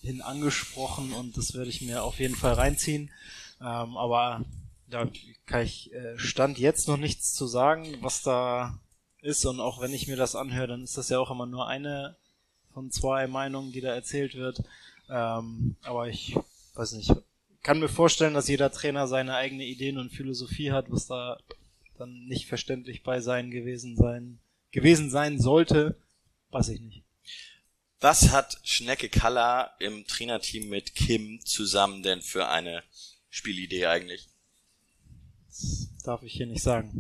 hin 0.01 0.21
angesprochen 0.21 1.13
und 1.13 1.37
das 1.37 1.53
werde 1.53 1.69
ich 1.69 1.81
mir 1.81 2.03
auf 2.03 2.19
jeden 2.19 2.35
Fall 2.35 2.53
reinziehen. 2.53 3.09
Ähm, 3.61 3.95
aber 3.95 4.43
da 4.87 5.07
kann 5.45 5.61
ich 5.61 5.93
äh, 5.93 6.17
Stand 6.19 6.59
jetzt 6.59 6.87
noch 6.87 6.97
nichts 6.97 7.33
zu 7.33 7.47
sagen, 7.47 7.97
was 8.01 8.21
da 8.21 8.77
ist. 9.21 9.45
Und 9.45 9.59
auch 9.59 9.81
wenn 9.81 9.93
ich 9.93 10.07
mir 10.07 10.17
das 10.17 10.35
anhöre, 10.35 10.67
dann 10.67 10.83
ist 10.83 10.97
das 10.97 11.09
ja 11.09 11.19
auch 11.19 11.31
immer 11.31 11.45
nur 11.45 11.67
eine 11.67 12.17
von 12.73 12.91
zwei 12.91 13.27
Meinungen, 13.27 13.71
die 13.71 13.81
da 13.81 13.93
erzählt 13.93 14.35
wird. 14.35 14.63
Ähm, 15.09 15.75
aber 15.83 16.09
ich 16.09 16.35
weiß 16.75 16.93
nicht, 16.93 17.13
kann 17.61 17.79
mir 17.79 17.89
vorstellen, 17.89 18.33
dass 18.33 18.49
jeder 18.49 18.71
Trainer 18.71 19.07
seine 19.07 19.35
eigene 19.35 19.63
Ideen 19.63 19.97
und 19.97 20.11
Philosophie 20.11 20.71
hat, 20.71 20.91
was 20.91 21.07
da 21.07 21.37
dann 21.97 22.25
nicht 22.25 22.47
verständlich 22.47 23.03
bei 23.03 23.21
sein 23.21 23.51
gewesen 23.51 23.95
sein 23.95 24.39
gewesen 24.71 25.09
sein 25.09 25.39
sollte, 25.39 25.95
weiß 26.49 26.69
ich 26.69 26.81
nicht. 26.81 27.03
Was 28.01 28.31
hat 28.31 28.57
Schnecke 28.63 29.07
Kalla 29.07 29.71
im 29.79 30.05
Trainerteam 30.05 30.67
mit 30.67 30.93
Kim 30.93 31.39
zusammen 31.45 32.03
denn 32.03 32.21
für 32.21 32.49
eine 32.49 32.83
Spielidee 33.29 33.85
eigentlich? 33.85 34.27
Das 35.47 35.87
darf 36.03 36.23
ich 36.23 36.33
hier 36.33 36.47
nicht 36.47 36.63
sagen. 36.63 36.91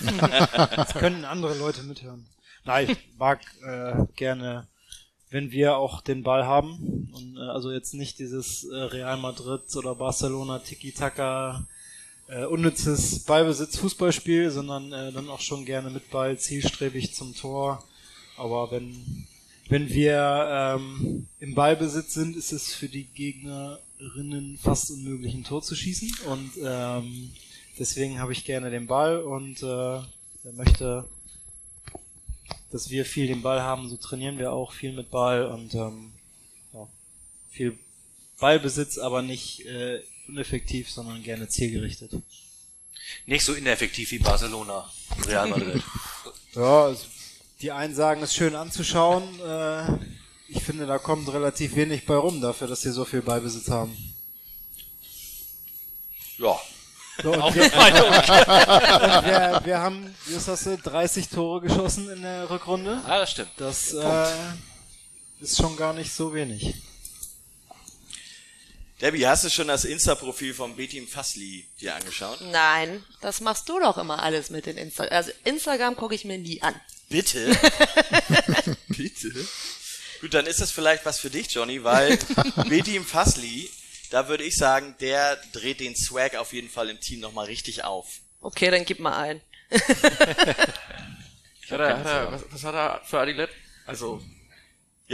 das 0.74 0.94
können 0.94 1.24
andere 1.24 1.56
Leute 1.56 1.84
mithören. 1.84 2.26
Nein, 2.64 2.90
ich 2.90 3.18
mag 3.18 3.42
äh, 3.62 4.06
gerne, 4.16 4.66
wenn 5.30 5.52
wir 5.52 5.76
auch 5.76 6.00
den 6.00 6.22
Ball 6.22 6.46
haben. 6.46 7.10
Und, 7.12 7.36
äh, 7.36 7.40
also 7.40 7.70
jetzt 7.70 7.94
nicht 7.94 8.18
dieses 8.18 8.64
äh, 8.64 8.74
Real 8.74 9.18
Madrid 9.18 9.62
oder 9.76 9.94
Barcelona 9.94 10.58
Tiki-Taka 10.58 11.68
äh, 12.28 12.44
unnützes 12.44 13.24
Ballbesitz-Fußballspiel, 13.24 14.50
sondern 14.50 14.92
äh, 14.92 15.12
dann 15.12 15.28
auch 15.28 15.40
schon 15.40 15.64
gerne 15.64 15.90
mit 15.90 16.10
Ball 16.10 16.38
zielstrebig 16.38 17.14
zum 17.14 17.34
Tor. 17.34 17.84
Aber 18.36 18.70
wenn 18.70 19.26
wenn 19.68 19.88
wir 19.88 20.76
ähm, 20.76 21.26
im 21.40 21.54
Ballbesitz 21.54 22.14
sind, 22.14 22.36
ist 22.36 22.52
es 22.52 22.74
für 22.74 22.88
die 22.88 23.04
Gegnerinnen 23.04 24.58
fast 24.62 24.90
unmöglich, 24.90 25.34
ein 25.34 25.44
Tor 25.44 25.62
zu 25.62 25.74
schießen. 25.74 26.12
Und 26.26 26.50
ähm, 26.62 27.32
deswegen 27.78 28.20
habe 28.20 28.32
ich 28.32 28.44
gerne 28.44 28.70
den 28.70 28.86
Ball 28.86 29.22
und 29.22 29.62
äh, 29.62 30.00
möchte, 30.52 31.06
dass 32.70 32.90
wir 32.90 33.06
viel 33.06 33.26
den 33.26 33.40
Ball 33.40 33.62
haben. 33.62 33.88
So 33.88 33.96
trainieren 33.96 34.38
wir 34.38 34.52
auch 34.52 34.72
viel 34.72 34.92
mit 34.92 35.10
Ball 35.10 35.46
und 35.46 35.74
ähm, 35.74 36.12
ja, 36.74 36.86
viel 37.48 37.78
Ballbesitz, 38.38 38.98
aber 38.98 39.22
nicht 39.22 39.64
äh, 39.64 40.02
ineffektiv, 40.28 40.90
sondern 40.90 41.22
gerne 41.22 41.48
zielgerichtet. 41.48 42.12
Nicht 43.26 43.44
so 43.44 43.54
ineffektiv 43.54 44.10
wie 44.10 44.18
Barcelona, 44.18 44.90
Real 45.26 45.48
Madrid. 45.48 45.82
Ja, 46.54 46.84
also 46.84 47.04
die 47.60 47.72
einen 47.72 47.96
sagen, 47.96 48.22
es 48.22 48.30
ist 48.30 48.36
schön 48.36 48.54
anzuschauen. 48.54 49.24
Äh, 49.40 49.86
ich 50.48 50.62
finde, 50.62 50.86
da 50.86 50.98
kommt 50.98 51.32
relativ 51.32 51.74
wenig 51.74 52.06
bei 52.06 52.14
rum 52.14 52.40
dafür, 52.40 52.68
dass 52.68 52.82
sie 52.82 52.92
so 52.92 53.04
viel 53.04 53.22
Ballbesitz 53.22 53.68
haben. 53.70 53.96
Ja. 56.38 56.56
So, 57.22 57.32
und 57.32 57.54
wir, 57.54 57.64
und 57.64 57.72
wir, 59.26 59.60
wir 59.64 59.78
haben, 59.78 60.14
wie 60.26 60.34
ist 60.34 60.46
das, 60.46 60.64
30 60.64 61.28
Tore 61.28 61.60
geschossen 61.60 62.08
in 62.10 62.22
der 62.22 62.48
Rückrunde. 62.50 63.02
ah, 63.04 63.18
das 63.18 63.32
stimmt. 63.32 63.50
Das 63.56 63.92
äh, 63.92 64.26
ist 65.40 65.56
schon 65.56 65.76
gar 65.76 65.92
nicht 65.92 66.12
so 66.12 66.32
wenig. 66.34 66.74
Debbie, 69.00 69.26
hast 69.26 69.44
du 69.44 69.50
schon 69.50 69.68
das 69.68 69.84
Insta-Profil 69.84 70.54
von 70.54 70.76
Betim 70.76 71.08
Fassli 71.08 71.66
dir 71.80 71.96
angeschaut? 71.96 72.40
Nein, 72.40 73.04
das 73.20 73.40
machst 73.40 73.68
du 73.68 73.80
doch 73.80 73.98
immer 73.98 74.22
alles 74.22 74.50
mit 74.50 74.66
den 74.66 74.76
Insta. 74.76 75.04
Also 75.04 75.32
Instagram 75.44 75.96
gucke 75.96 76.14
ich 76.14 76.24
mir 76.24 76.38
nie 76.38 76.62
an. 76.62 76.74
Bitte? 77.08 77.48
Bitte? 78.88 79.32
Gut, 80.20 80.32
dann 80.32 80.46
ist 80.46 80.60
das 80.60 80.70
vielleicht 80.70 81.04
was 81.04 81.18
für 81.18 81.28
dich, 81.28 81.50
Johnny, 81.50 81.82
weil 81.82 82.16
Betim 82.68 83.04
Fassli, 83.04 83.68
da 84.10 84.28
würde 84.28 84.44
ich 84.44 84.54
sagen, 84.54 84.94
der 85.00 85.36
dreht 85.52 85.80
den 85.80 85.96
Swag 85.96 86.36
auf 86.36 86.52
jeden 86.52 86.70
Fall 86.70 86.88
im 86.88 87.00
Team 87.00 87.20
nochmal 87.20 87.46
richtig 87.46 87.84
auf. 87.84 88.20
Okay, 88.40 88.70
dann 88.70 88.84
gib 88.84 89.00
mal 89.00 89.16
ein. 89.16 89.40
Hat 91.70 91.80
er, 91.80 91.98
hat 91.98 92.06
er, 92.06 92.32
was, 92.32 92.44
was 92.50 92.62
hat 92.62 92.74
er 92.74 93.00
für 93.06 93.18
Adiletten? 93.20 93.54
Also, 93.86 94.22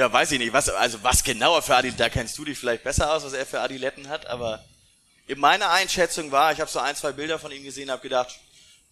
Ja, 0.01 0.11
weiß 0.11 0.33
ich 0.33 0.39
nicht, 0.39 0.55
was, 0.55 0.71
also 0.71 1.03
was 1.03 1.23
genauer 1.23 1.61
für 1.61 1.77
Adiletten, 1.77 1.99
da 1.99 2.09
kennst 2.09 2.39
du 2.39 2.47
dich 2.47 2.59
vielleicht 2.59 2.85
besser 2.85 3.13
aus, 3.13 3.23
was 3.23 3.35
er 3.35 3.45
für 3.45 3.61
Adiletten 3.61 4.09
hat, 4.09 4.25
aber 4.29 4.65
in 5.27 5.39
meiner 5.39 5.69
Einschätzung 5.69 6.33
war, 6.33 6.53
ich 6.53 6.61
habe 6.63 6.71
so 6.71 6.79
ein, 6.79 6.97
zwei 6.97 7.13
Bilder 7.13 7.39
von 7.39 7.53
ihm 7.53 7.65
gesehen, 7.65 7.91
habe 7.91 8.01
gedacht, 8.01 8.41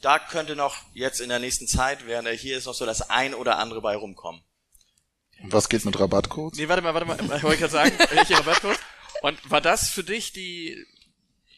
da 0.02 0.18
könnte 0.18 0.54
noch 0.54 0.76
jetzt 0.92 1.22
in 1.22 1.30
der 1.30 1.38
nächsten 1.38 1.66
Zeit, 1.66 2.06
während 2.06 2.28
er 2.28 2.34
hier 2.34 2.58
ist, 2.58 2.66
noch 2.66 2.74
so 2.74 2.84
das 2.84 3.08
ein 3.08 3.32
oder 3.32 3.56
andere 3.58 3.80
bei 3.80 3.96
rumkommen. 3.96 4.42
Und 5.42 5.50
was 5.50 5.70
geht 5.70 5.82
mit 5.86 5.98
Rabattcodes? 5.98 6.58
nee, 6.58 6.68
warte 6.68 6.82
mal, 6.82 6.92
warte 6.92 7.06
mal, 7.06 7.18
ich 7.38 7.42
wollte 7.42 7.60
gerade 7.60 7.72
sagen, 7.72 7.98
welche 8.10 8.36
Rabattcode? 8.36 8.78
Und 9.22 9.50
war 9.50 9.62
das 9.62 9.88
für 9.88 10.04
dich 10.04 10.34
die, 10.34 10.76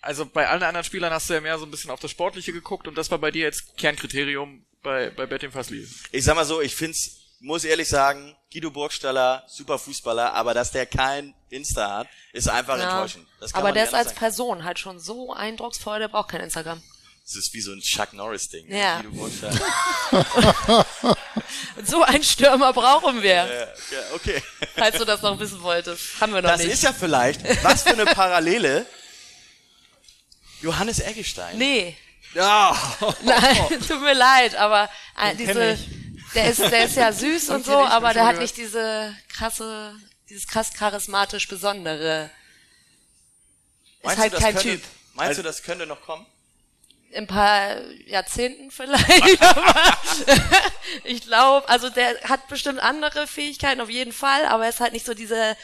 also 0.01 0.27
bei 0.27 0.47
allen 0.47 0.62
anderen 0.62 0.85
Spielern 0.85 1.12
hast 1.12 1.28
du 1.28 1.35
ja 1.35 1.40
mehr 1.40 1.59
so 1.59 1.66
ein 1.66 1.72
bisschen 1.72 1.90
auf 1.90 1.98
das 1.98 2.12
Sportliche 2.12 2.52
geguckt 2.52 2.86
und 2.86 2.97
das 2.97 3.10
war 3.10 3.18
bei 3.18 3.32
dir 3.32 3.43
jetzt 3.43 3.77
Kernkriterium 3.77 4.64
bei, 4.85 5.10
bei 5.10 5.27
Betting 5.27 5.51
Fasli. 5.51 5.89
Ich 6.12 6.22
sag 6.22 6.36
mal 6.36 6.44
so, 6.44 6.60
ich 6.60 6.77
find's, 6.77 7.20
muss 7.41 7.65
ehrlich 7.65 7.89
sagen, 7.89 8.37
Guido 8.53 8.71
Burgstaller, 8.71 9.45
super 9.49 9.79
Fußballer, 9.79 10.33
aber 10.35 10.55
dass 10.55 10.71
der 10.73 10.87
kein 10.87 11.35
Insta 11.51 11.99
hat, 11.99 12.09
ist 12.33 12.49
einfach 12.49 12.77
Ja. 12.79 12.85
enttäuschend. 12.91 13.27
Das 13.41 13.53
kann 13.53 13.61
Aber 13.61 13.69
man 13.69 13.75
der 13.75 13.85
ist 13.85 13.95
als 13.95 14.09
sagen. 14.09 14.19
Person 14.19 14.65
halt 14.65 14.79
schon 14.79 14.99
so 14.99 15.33
eindrucksvoll, 15.33 15.99
der 16.01 16.09
braucht 16.09 16.29
kein 16.31 16.41
Instagram. 16.43 16.83
Das 17.25 17.37
ist 17.37 17.55
wie 17.55 17.61
so 17.61 17.71
ein 17.73 17.81
Chuck 17.81 18.12
Norris-Ding. 18.12 18.67
ne? 18.69 18.79
Ja. 18.79 19.01
Guido 19.03 19.11
Burgstaller. 19.17 20.87
So 21.85 22.03
einen 22.03 22.23
Stürmer 22.23 22.73
brauchen 22.73 23.23
wir, 23.23 23.31
ja, 23.35 23.47
ja, 23.47 23.67
okay. 24.15 24.43
falls 24.77 24.99
du 24.99 25.05
das 25.05 25.23
noch 25.23 25.39
wissen 25.39 25.61
wolltest. 25.62 26.21
Haben 26.21 26.35
wir 26.35 26.43
noch 26.43 26.51
Das 26.51 26.61
nicht. 26.62 26.73
ist 26.73 26.83
ja 26.83 26.93
vielleicht, 26.93 27.41
was 27.65 27.83
für 27.83 27.91
eine 27.91 28.05
Parallele. 28.07 28.87
Johannes 30.61 31.01
Eggestein. 31.01 31.57
nee, 31.59 31.97
Ja. 32.35 32.77
nein, 33.23 33.57
tut 33.87 34.01
mir 34.01 34.15
leid, 34.15 34.55
aber 34.57 34.85
äh, 35.19 35.35
kenn 35.35 35.37
diese, 35.39 35.79
der 36.35 36.51
ist, 36.51 36.61
der 36.61 36.85
ist 36.85 36.97
ja 36.97 37.12
süß 37.12 37.51
und 37.51 37.65
so, 37.65 37.78
aber 37.78 38.12
der 38.15 38.27
hat 38.27 38.39
nicht 38.39 38.57
diese 38.57 39.15
krasse, 39.32 39.94
dieses 40.28 40.47
krass 40.47 40.73
charismatisch 40.73 41.48
Besondere. 41.48 42.31
Ist 43.98 44.05
Meinst 44.05 44.20
halt 44.20 44.32
du, 44.32 44.36
das 44.36 44.44
kein 44.44 44.55
könnte, 44.55 44.69
Typ. 44.70 44.82
Meinst 45.15 45.39
du, 45.39 45.43
das 45.43 45.62
könnte 45.62 45.86
noch 45.86 46.01
kommen? 46.02 46.27
In 47.11 47.24
ein 47.24 47.27
paar 47.27 47.81
Jahrzehnten 48.07 48.70
vielleicht, 48.70 49.43
aber 49.43 49.98
ich 51.05 51.23
glaube, 51.23 51.69
also 51.69 51.90
der 51.90 52.20
hat 52.23 52.47
bestimmt 52.48 52.78
andere 52.78 53.27
Fähigkeiten 53.27 53.81
auf 53.81 53.90
jeden 53.90 54.12
Fall, 54.12 54.44
aber 54.47 54.65
er 54.65 54.70
ist 54.70 54.78
halt 54.81 54.93
nicht 54.93 55.05
so 55.07 55.12
dieser 55.15 55.57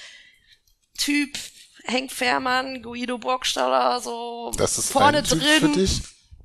Typ 0.98 1.38
Henk 1.84 2.10
Fährmann, 2.10 2.82
Guido 2.82 3.18
Burgstaller, 3.18 4.01
so 4.01 4.51
Das 4.56 4.76
ist 4.76 4.90
vorne 4.90 5.18
ein 5.18 5.24
Typ 5.24 5.40
drin. 5.40 5.60
für 5.60 5.78
dich? 5.80 6.01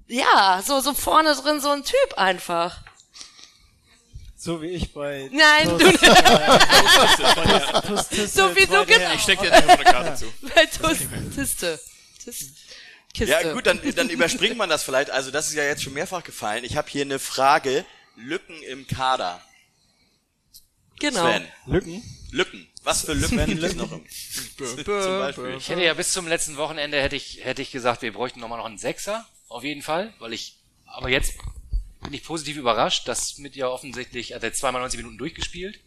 Ja, 0.08 0.62
so, 0.64 0.82
so 0.82 0.94
vorne 0.94 1.34
drin 1.36 1.60
so 1.62 1.70
ein 1.70 1.84
Typ 1.84 2.14
einfach. 2.18 2.84
So 4.44 4.60
wie 4.60 4.70
ich 4.70 4.92
bei 4.92 5.30
Nein, 5.32 5.70
du 5.70 5.78
Tus- 5.78 5.92
nicht. 5.92 6.02
Tus- 7.88 8.34
So 8.34 8.56
wie 8.56 8.66
du 8.66 8.84
genau. 8.88 9.14
Ich 9.14 9.22
steck 9.22 9.40
dir 9.40 9.50
jetzt 9.52 9.68
noch 9.68 9.76
eine 9.76 9.84
Karte 9.84 10.16
zu. 10.16 10.26
Bei 10.56 10.66
Tus, 10.66 10.98
Tiste. 11.36 11.80
Tis, 12.24 12.52
Kiste. 13.14 13.32
Ja, 13.32 13.54
gut, 13.54 13.68
dann, 13.68 13.80
dann 13.96 14.10
überspringt 14.10 14.58
man 14.58 14.68
das 14.68 14.82
vielleicht. 14.82 15.12
Also, 15.12 15.30
das 15.30 15.50
ist 15.50 15.54
ja 15.54 15.64
jetzt 15.64 15.84
schon 15.84 15.94
mehrfach 15.94 16.24
gefallen. 16.24 16.64
Ich 16.64 16.76
habe 16.76 16.90
hier 16.90 17.04
eine 17.04 17.20
Frage. 17.20 17.86
Lücken 18.16 18.64
im 18.64 18.88
Kader. 18.88 19.40
Genau. 21.00 21.22
Sven. 21.22 21.48
Lücken. 21.68 22.02
Lücken. 22.32 22.68
Was 22.82 23.06
für 23.06 23.14
Lücken 23.14 23.46
gibt 23.46 23.62
es 23.62 23.76
noch 23.76 23.92
im 23.92 24.04
Zum 24.58 24.84
Beispiel. 24.86 25.54
Ich 25.60 25.70
hätte 25.70 25.84
ja 25.84 25.94
bis 25.94 26.14
zum 26.14 26.28
letzten 26.28 26.58
Wochenende 26.58 27.00
hätte 27.00 27.16
ich, 27.16 27.42
hätte 27.44 27.62
ich 27.62 27.70
gesagt, 27.70 28.02
wir 28.02 28.12
bräuchten 28.12 28.40
nochmal 28.40 28.58
noch 28.58 28.66
einen 28.66 28.80
Sechser. 28.80 29.24
Auf 29.50 29.64
jeden 29.64 29.84
Fall. 29.84 30.16
Weil 30.18 30.34
ich, 30.34 30.56
aber 30.88 31.10
jetzt 31.10 31.36
bin 32.02 32.14
ich 32.14 32.24
positiv 32.24 32.58
überrascht, 32.58 33.08
dass 33.08 33.38
mit 33.38 33.56
ja 33.56 33.68
offensichtlich, 33.68 34.34
also 34.34 34.46
er 34.48 34.54
zweimal 34.54 34.82
90 34.82 34.98
Minuten 35.00 35.18
durchgespielt. 35.18 35.80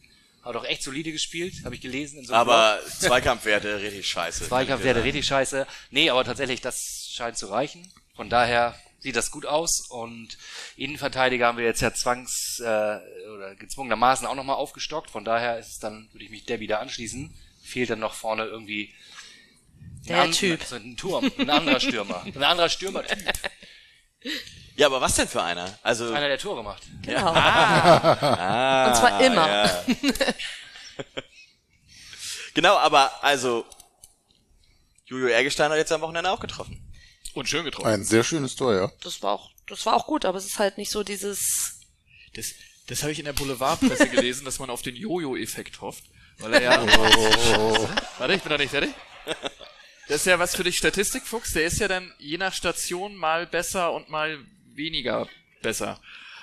Hat 0.43 0.57
auch 0.57 0.65
echt 0.67 0.83
solide 0.83 1.11
gespielt, 1.11 1.55
habe 1.65 1.75
ich 1.75 1.81
gelesen 1.81 2.19
in 2.19 2.27
so 2.27 2.35
einem 2.35 2.45
Blog. 2.45 2.55
Aber 2.55 2.81
Zweikampfwerte 2.87 3.81
richtig 3.81 4.07
scheiße. 4.07 4.47
Zweikampf 4.47 4.85
wäre 4.85 5.03
richtig 5.03 5.27
scheiße. 5.27 5.67
Nee, 5.91 6.11
aber 6.11 6.23
tatsächlich, 6.25 6.61
das 6.61 7.09
scheint 7.11 7.39
zu 7.39 7.47
reichen. 7.47 7.91
Von 8.15 8.29
daher 8.29 8.79
sieht 8.99 9.17
das 9.17 9.31
gut 9.31 9.47
aus 9.47 9.87
und 9.89 10.37
Innenverteidiger 10.77 11.47
haben 11.47 11.57
wir 11.59 11.65
jetzt 11.65 11.81
ja 11.81 11.95
zwangs 11.95 12.59
äh, 12.61 12.65
oder 12.65 13.55
gezwungenermaßen 13.59 14.27
auch 14.27 14.35
nochmal 14.35 14.57
aufgestockt. 14.57 15.11
Von 15.11 15.25
daher 15.25 15.59
ist 15.59 15.69
es 15.69 15.79
dann, 15.79 16.09
würde 16.13 16.25
ich 16.27 16.31
mich 16.31 16.45
der 16.45 16.61
wieder 16.61 16.81
anschließen. 16.81 17.35
Fehlt 17.63 17.89
dann 17.89 18.01
noch 18.01 18.13
vorne 18.15 18.45
irgendwie 18.45 18.93
ein 20.03 20.09
Der 20.09 20.23
an- 20.25 20.33
Typ. 20.33 20.63
so 20.63 20.77
ein 20.77 20.97
Turm, 20.99 21.31
ein 21.39 21.49
anderer 21.49 21.81
Stürmer, 21.81 22.23
ein 22.25 22.43
anderer 22.43 22.69
Stürmertyp, 22.69 23.33
Ja, 24.77 24.87
aber 24.87 25.01
was 25.01 25.15
denn 25.15 25.29
für 25.29 25.43
einer? 25.43 25.79
Also, 25.83 26.13
einer 26.13 26.29
der 26.29 26.39
Tore 26.39 26.65
macht. 26.65 26.83
Genau. 27.03 27.33
ah, 27.33 28.89
Und 28.89 28.97
zwar 28.97 29.21
immer. 29.21 29.47
Ja. 29.49 29.85
genau, 32.55 32.77
aber 32.77 33.23
also, 33.23 33.65
Jojo 35.07 35.27
Ergestein 35.29 35.71
hat 35.71 35.79
jetzt 35.79 35.93
am 35.93 36.01
Wochenende 36.01 36.31
auch 36.31 36.41
getroffen. 36.41 36.81
Und 37.35 37.49
schön 37.49 37.65
getroffen. 37.65 37.89
Ein 37.89 38.05
sehr 38.05 38.25
schönes 38.25 38.57
Tor, 38.57 38.75
ja. 38.75 38.91
Das 39.03 39.23
war 39.23 39.33
auch, 39.33 39.51
das 39.67 39.85
war 39.87 39.95
auch 39.95 40.07
gut, 40.07 40.25
aber 40.25 40.39
es 40.39 40.47
ist 40.47 40.59
halt 40.59 40.79
nicht 40.79 40.91
so 40.91 41.03
dieses, 41.03 41.81
Das, 42.35 42.53
das 42.89 43.03
habe 43.03 43.13
ich 43.13 43.19
in 43.19 43.25
der 43.25 43.33
Boulevardpresse 43.33 44.09
gelesen, 44.09 44.45
dass 44.45 44.59
man 44.59 44.71
auf 44.71 44.83
den 44.83 44.97
Jojo-Effekt 44.97 45.81
hofft. 45.81 46.05
Weil 46.39 46.55
er 46.55 46.63
ja. 46.63 46.87
Warte, 48.19 48.35
ich 48.35 48.43
bin 48.43 48.51
noch 48.51 48.59
nicht 48.59 48.71
fertig. 48.71 48.93
Das 50.09 50.17
ist 50.17 50.27
ja 50.27 50.39
was 50.39 50.55
für 50.57 50.65
dich 50.65 50.77
Statistikfuchs. 50.77 51.53
Der 51.53 51.65
ist 51.65 51.79
ja 51.79 51.89
dann 51.89 52.13
je 52.19 52.39
nach 52.39 52.53
Station 52.53 53.15
mal 53.15 53.47
besser 53.47 53.93
und 53.93 54.09
mal 54.09 54.39
weniger 54.77 55.29
besser. 55.63 56.01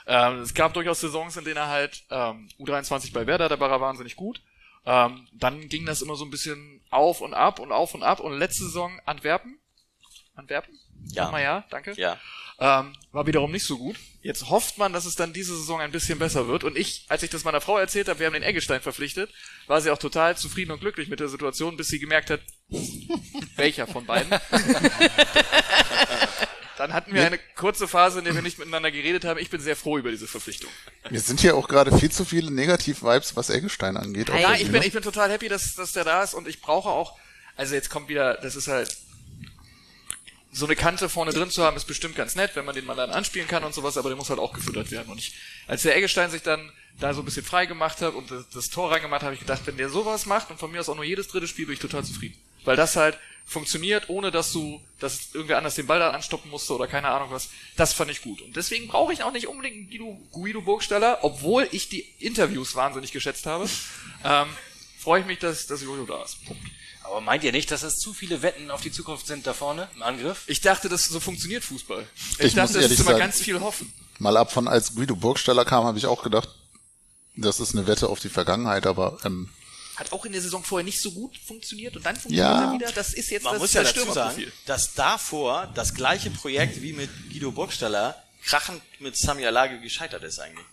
Ähm, 0.08 0.40
es 0.40 0.54
gab 0.54 0.74
durchaus 0.74 1.02
Saisons, 1.02 1.38
in 1.38 1.46
denen 1.46 1.58
er 1.58 1.68
halt 1.68 2.04
ähm, 2.10 2.50
U23 2.60 3.14
bei 3.14 3.28
Werder, 3.28 3.50
da 3.50 3.60
war 3.60 3.70
er 3.70 3.82
wahnsinnig 3.82 4.16
gut. 4.16 4.42
Ähm, 4.86 5.28
dann 5.32 5.70
ging 5.70 5.86
das 5.86 6.02
immer 6.02 6.16
so 6.16 6.26
ein 6.26 6.32
bisschen 6.32 6.82
auf 6.90 7.22
und 7.22 7.34
ab 7.34 7.60
und 7.60 7.72
auf 7.72 7.94
und 7.94 8.04
ab. 8.04 8.20
Und 8.20 8.38
letzte 8.38 8.64
Saison 8.64 9.00
Antwerpen. 9.06 9.60
Antwerpen? 10.36 10.78
Ja. 11.14 11.30
Mal 11.30 11.44
ja, 11.44 11.66
danke. 11.70 11.94
Ja. 11.98 12.20
Ähm, 12.60 12.94
war 13.12 13.26
wiederum 13.26 13.52
nicht 13.52 13.66
so 13.66 13.78
gut. 13.78 13.96
Jetzt 14.22 14.50
hofft 14.50 14.78
man, 14.78 14.94
dass 14.94 15.06
es 15.06 15.16
dann 15.16 15.34
diese 15.34 15.56
Saison 15.56 15.82
ein 15.82 15.92
bisschen 15.92 16.20
besser 16.20 16.48
wird. 16.48 16.64
Und 16.64 16.78
ich, 16.78 17.06
als 17.10 17.24
ich 17.24 17.32
das 17.32 17.44
meiner 17.44 17.62
Frau 17.62 17.78
erzählt 17.78 18.08
habe, 18.08 18.20
wir 18.20 18.28
haben 18.28 18.34
den 18.34 18.44
Eggestein 18.44 18.82
verpflichtet, 18.82 19.32
war 19.68 19.82
sie 19.82 19.90
auch 19.90 19.98
total 19.98 20.38
zufrieden 20.38 20.72
und 20.72 20.80
glücklich 20.80 21.10
mit 21.10 21.20
der 21.20 21.28
Situation, 21.28 21.76
bis 21.76 21.88
sie 21.88 22.00
gemerkt 22.00 22.30
hat, 22.30 22.42
welcher 23.56 23.88
von 23.88 24.06
beiden. 24.06 24.32
dann 26.82 26.94
hatten 26.94 27.14
wir 27.14 27.24
eine 27.24 27.38
kurze 27.56 27.88
Phase, 27.88 28.20
in 28.20 28.26
der 28.26 28.34
wir 28.34 28.42
nicht 28.42 28.58
miteinander 28.58 28.90
geredet 28.90 29.24
haben. 29.24 29.40
Ich 29.40 29.52
bin 29.52 29.62
sehr 29.62 29.76
froh 29.76 30.00
über 30.00 30.10
diese 30.10 30.28
Verpflichtung. 30.28 30.72
Mir 31.12 31.20
sind 31.20 31.40
hier 31.40 31.56
auch 31.56 31.68
gerade 31.68 31.96
viel 31.96 32.12
zu 32.12 32.26
viele 32.26 32.50
Negativ-Vibes, 32.50 33.36
was 33.36 33.52
Eggestein 33.52 33.98
angeht. 33.98 34.30
Ja, 34.30 34.56
ich 34.56 34.72
bin, 34.72 34.82
ich 34.82 34.92
bin 34.92 35.04
total 35.04 35.30
happy, 35.30 35.48
dass, 35.48 35.76
dass 35.76 35.92
der 35.92 36.06
da 36.06 36.24
ist 36.24 36.34
und 36.34 36.48
ich 36.48 36.60
brauche 36.60 36.90
auch, 36.90 37.20
also 37.56 37.76
jetzt 37.76 37.92
kommt 37.92 38.10
wieder, 38.10 38.34
das 38.36 38.56
ist 38.56 38.68
halt, 38.68 38.98
so 40.54 40.66
eine 40.66 40.76
Kante 40.76 41.08
vorne 41.08 41.32
drin 41.32 41.50
zu 41.50 41.64
haben, 41.64 41.78
ist 41.78 41.86
bestimmt 41.86 42.16
ganz 42.16 42.36
nett, 42.36 42.56
wenn 42.56 42.66
man 42.66 42.76
den 42.76 42.86
mal 42.86 42.96
dann 42.96 43.12
anspielen 43.12 43.48
kann 43.48 43.64
und 43.64 43.74
sowas, 43.74 43.96
aber 43.96 44.10
der 44.10 44.18
muss 44.18 44.30
halt 44.30 44.40
auch 44.40 44.52
gefüttert 44.52 44.92
werden. 44.92 45.10
Und 45.10 45.20
ich, 45.20 45.34
als 45.68 45.84
der 45.84 45.96
Eggestein 45.96 46.30
sich 46.30 46.42
dann 46.42 46.72
da 47.00 47.14
so 47.14 47.22
ein 47.22 47.26
bisschen 47.26 47.46
frei 47.46 47.68
gemacht 47.68 48.02
hat 48.02 48.16
und 48.16 48.32
das, 48.32 48.50
das 48.50 48.70
Tor 48.70 48.92
reingemacht, 48.92 49.24
habe 49.24 49.34
ich 49.34 49.40
gedacht, 49.40 49.62
wenn 49.66 49.78
der 49.78 49.90
sowas 49.90 50.26
macht 50.26 50.50
und 50.50 50.60
von 50.60 50.72
mir 50.72 50.82
aus 50.82 50.90
auch 50.90 50.96
nur 50.96 51.06
jedes 51.06 51.30
dritte 51.30 51.48
Spiel, 51.48 51.68
bin 51.68 51.74
ich 51.74 51.80
total 51.80 52.04
zufrieden. 52.04 52.36
Weil 52.66 52.76
das 52.76 52.96
halt 52.98 53.18
funktioniert, 53.46 54.10
ohne 54.10 54.32
dass 54.32 54.52
du, 54.54 54.80
dass 55.00 55.34
irgendwer 55.34 55.58
anders 55.58 55.76
den 55.76 55.88
Ball 55.88 56.00
da 56.00 56.12
anstoppen 56.12 56.50
musste 56.50 56.74
oder 56.74 56.88
keine 56.88 57.10
Ahnung 57.10 57.30
was. 57.32 57.50
Das 57.76 57.94
fand 57.94 58.10
ich 58.12 58.22
gut. 58.22 58.42
Und 58.42 58.56
deswegen 58.56 58.88
brauche 58.88 59.12
ich 59.14 59.24
auch 59.24 59.32
nicht 59.34 59.48
unbedingt 59.48 59.76
einen 59.76 59.90
Guido, 59.90 60.18
Guido 60.32 60.62
Burgstaller, 60.62 61.20
obwohl 61.24 61.68
ich 61.72 61.90
die 61.90 62.02
Interviews 62.20 62.76
wahnsinnig 62.76 63.12
geschätzt 63.12 63.46
habe. 63.46 63.68
Ähm, 64.24 64.48
freue 65.00 65.22
ich 65.22 65.26
mich, 65.28 65.40
dass, 65.40 65.68
dass 65.68 65.82
Jojo 65.82 66.06
da 66.06 66.24
ist. 66.24 66.46
Punkt. 66.46 66.62
Aber 67.04 67.20
meint 67.20 67.44
ihr 67.44 67.52
nicht, 67.52 67.72
dass 67.72 67.84
es 67.84 67.98
zu 67.98 68.14
viele 68.14 68.42
Wetten 68.42 68.70
auf 68.72 68.82
die 68.82 68.92
Zukunft 68.92 69.26
sind 69.28 69.46
da 69.48 69.54
vorne 69.54 69.90
im 69.96 70.04
Angriff? 70.04 70.44
Ich 70.48 70.62
dachte, 70.62 70.88
dass 70.88 71.06
so 71.06 71.20
funktioniert 71.20 71.64
Fußball. 71.64 72.08
Ich, 72.16 72.32
Ich 72.32 72.44
muss 72.46 72.54
dachte, 72.54 72.74
das 72.74 72.84
ehrlich 72.84 72.92
ist 72.94 73.00
immer 73.00 73.12
sagen- 73.12 73.20
ganz 73.20 73.42
viel 73.42 73.60
hoffen. 73.60 73.92
Mal 74.20 74.38
ab 74.38 74.52
von 74.52 74.68
als 74.68 74.94
Guido 74.96 75.16
Burgstaller 75.16 75.66
kam, 75.66 75.84
habe 75.84 75.98
ich 75.98 76.06
auch 76.06 76.22
gedacht, 76.24 76.48
das 77.36 77.60
ist 77.60 77.74
eine 77.76 77.88
Wette 77.88 78.08
auf 78.08 78.20
die 78.20 78.30
Vergangenheit, 78.30 78.86
aber 78.86 79.18
ähm, 79.26 79.50
Hat 80.02 80.12
auch 80.14 80.26
in 80.26 80.32
der 80.32 80.42
Saison 80.42 80.64
vorher 80.64 80.84
nicht 80.84 81.00
so 81.00 81.12
gut 81.12 81.38
funktioniert 81.38 81.96
und 81.96 82.04
dann 82.06 82.16
funktioniert 82.16 82.48
Ja. 82.48 82.72
er 82.72 82.74
wieder. 82.74 82.92
Das 82.92 83.14
ist 83.14 83.30
jetzt 83.30 83.44
Man 83.44 83.54
das, 83.54 83.62
muss 83.62 83.74
ja 83.74 83.84
dazu 83.84 84.12
sagen, 84.12 84.52
dass 84.66 84.94
davor 84.96 85.72
das 85.76 85.94
gleiche 85.94 86.32
Projekt 86.32 86.82
wie 86.82 86.94
mit 86.94 87.10
Guido 87.32 87.52
Burgstaller 87.52 88.22
krachend 88.44 88.82
mit 89.00 89.16
Sami 89.16 89.46
Alage 89.46 89.80
gescheitert 89.80 90.24
ist 90.24 90.40
eigentlich. 90.40 90.66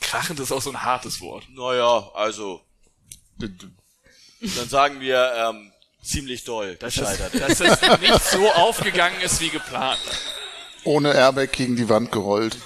Krachend 0.00 0.40
ist 0.40 0.50
auch 0.50 0.62
so 0.62 0.70
ein 0.70 0.82
hartes 0.82 1.20
Wort. 1.20 1.44
Naja, 1.50 2.10
also, 2.14 2.62
dann 3.38 4.68
sagen 4.68 5.00
wir, 5.00 5.32
ähm, 5.36 5.72
ziemlich 6.02 6.44
doll 6.44 6.76
gescheitert. 6.76 7.34
Dass 7.40 7.60
es 7.60 8.00
nicht 8.00 8.24
so 8.30 8.50
aufgegangen 8.52 9.20
ist 9.20 9.40
wie 9.40 9.50
geplant. 9.50 9.98
ohne 10.84 11.12
Airbag 11.12 11.52
gegen 11.52 11.76
die 11.76 11.88
Wand 11.90 12.10
gerollt. 12.12 12.56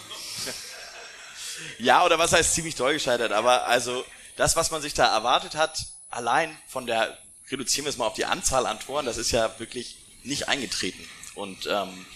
Ja, 1.78 2.04
oder 2.04 2.18
was 2.18 2.32
heißt 2.32 2.54
ziemlich 2.54 2.76
doll 2.76 2.92
gescheitert, 2.92 3.32
aber 3.32 3.66
also 3.66 4.04
das, 4.36 4.56
was 4.56 4.70
man 4.70 4.82
sich 4.82 4.94
da 4.94 5.06
erwartet 5.06 5.54
hat, 5.54 5.78
allein 6.10 6.56
von 6.68 6.86
der, 6.86 7.16
reduzieren 7.50 7.84
wir 7.84 7.90
es 7.90 7.96
mal 7.96 8.06
auf 8.06 8.14
die 8.14 8.24
Anzahl 8.24 8.66
an 8.66 8.80
Toren, 8.80 9.06
das 9.06 9.16
ist 9.16 9.30
ja 9.30 9.58
wirklich 9.58 9.96
nicht 10.22 10.48
eingetreten. 10.48 11.06
Und 11.34 11.66
ähm, 11.66 12.06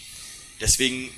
deswegen 0.61 1.13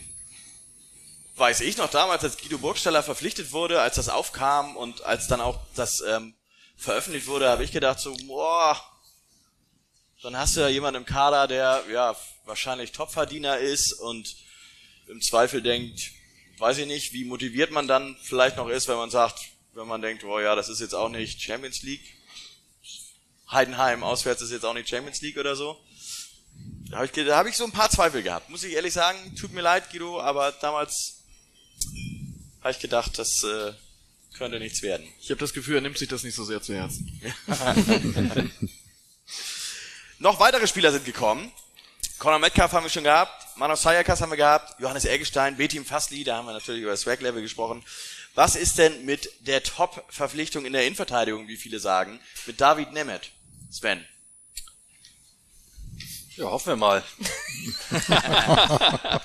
weiß 1.37 1.61
ich 1.61 1.77
noch 1.77 1.91
damals, 1.91 2.25
als 2.25 2.39
Guido 2.39 2.59
Burgstaller 2.59 3.03
verpflichtet 3.03 3.53
wurde, 3.53 3.81
als 3.81 3.97
das 3.97 4.09
aufkam 4.09 4.77
und 4.77 5.03
als 5.05 5.29
dann 5.29 5.41
auch 5.41 5.61
das 5.75 6.01
ähm, 6.01 6.35
veröffentlicht 6.77 7.27
wurde, 7.27 7.49
habe 7.49 7.65
ich 7.65 7.73
gedacht 7.73 8.01
so, 8.01 8.17
boah, 8.27 8.81
dann 10.23 10.37
hast 10.37 10.57
du 10.57 10.61
ja 10.61 10.69
jemanden 10.69 11.03
im 11.03 11.07
Kader, 11.07 11.47
der 11.47 11.85
ja 11.93 12.17
wahrscheinlich 12.45 12.93
Topverdiener 12.93 13.59
ist 13.59 13.93
und 13.93 14.37
im 15.07 15.21
Zweifel 15.23 15.63
denkt, 15.63 16.11
weiß 16.59 16.79
ich 16.79 16.87
nicht, 16.87 17.13
wie 17.13 17.25
motiviert 17.25 17.71
man 17.71 17.87
dann 17.87 18.17
vielleicht 18.23 18.57
noch 18.57 18.69
ist, 18.69 18.89
wenn 18.89 18.97
man 18.97 19.11
sagt, 19.11 19.39
wenn 19.79 19.87
man 19.87 20.03
denkt, 20.03 20.25
oh 20.25 20.41
ja, 20.41 20.57
das 20.57 20.69
ist 20.69 20.81
jetzt 20.81 20.95
auch 20.95 21.09
nicht 21.09 21.41
Champions 21.41 21.83
League. 21.83 22.03
Heidenheim 23.51 24.03
auswärts 24.03 24.43
ist 24.43 24.51
jetzt 24.51 24.65
auch 24.65 24.75
nicht 24.75 24.89
Champions 24.89 25.21
League 25.21 25.39
oder 25.39 25.55
so. 25.55 25.79
Da 26.91 26.97
habe 26.97 27.07
ich, 27.07 27.13
da 27.13 27.37
hab 27.37 27.47
ich 27.47 27.57
so 27.57 27.65
ein 27.65 27.71
paar 27.71 27.89
Zweifel 27.89 28.23
gehabt, 28.23 28.51
muss 28.51 28.65
ich 28.65 28.75
ehrlich 28.75 28.93
sagen. 28.93 29.37
Tut 29.37 29.53
mir 29.53 29.61
leid, 29.61 29.91
Guido, 29.91 30.21
aber 30.21 30.53
damals 30.53 31.23
habe 32.61 32.73
ich 32.73 32.81
gedacht, 32.81 33.19
das 33.19 33.45
äh, 33.45 33.73
könnte 34.37 34.59
nichts 34.59 34.83
werden. 34.83 35.07
Ich 35.21 35.31
habe 35.31 35.39
das 35.39 35.53
Gefühl, 35.53 35.77
er 35.77 35.81
nimmt 35.81 35.97
sich 35.97 36.09
das 36.09 36.25
nicht 36.25 36.35
so 36.35 36.45
sehr 36.45 36.61
zu 36.61 36.75
Herzen. 36.75 37.21
Noch 40.19 40.41
weitere 40.41 40.67
Spieler 40.67 40.91
sind 40.91 41.05
gekommen. 41.05 41.53
Conor 42.19 42.41
Metcalf 42.41 42.73
haben 42.73 42.85
wir 42.85 42.91
schon 42.91 43.05
gehabt, 43.05 43.57
Manos 43.57 43.83
Sayakas 43.83 44.21
haben 44.21 44.31
wir 44.31 44.37
gehabt, 44.37 44.81
Johannes 44.81 45.05
Eggestein, 45.05 45.57
Betim 45.57 45.85
Fasli, 45.85 46.25
da 46.25 46.39
haben 46.39 46.47
wir 46.47 46.53
natürlich 46.53 46.83
über 46.83 46.91
das 46.91 47.03
Swag-Level 47.03 47.41
gesprochen. 47.43 47.85
Was 48.35 48.55
ist 48.57 48.79
denn 48.79 49.05
mit 49.05 49.29
der 49.41 49.63
Top-Verpflichtung 49.63 50.65
in 50.65 50.73
der 50.73 50.85
Innenverteidigung, 50.87 51.49
wie 51.49 51.57
viele 51.57 51.81
sagen, 51.81 52.21
mit 52.47 52.61
David 52.61 52.93
Nemeth? 52.93 53.31
Sven. 53.71 54.05
Ja, 56.37 56.45
hoffen 56.45 56.69
wir 56.69 56.77
mal. 56.77 57.03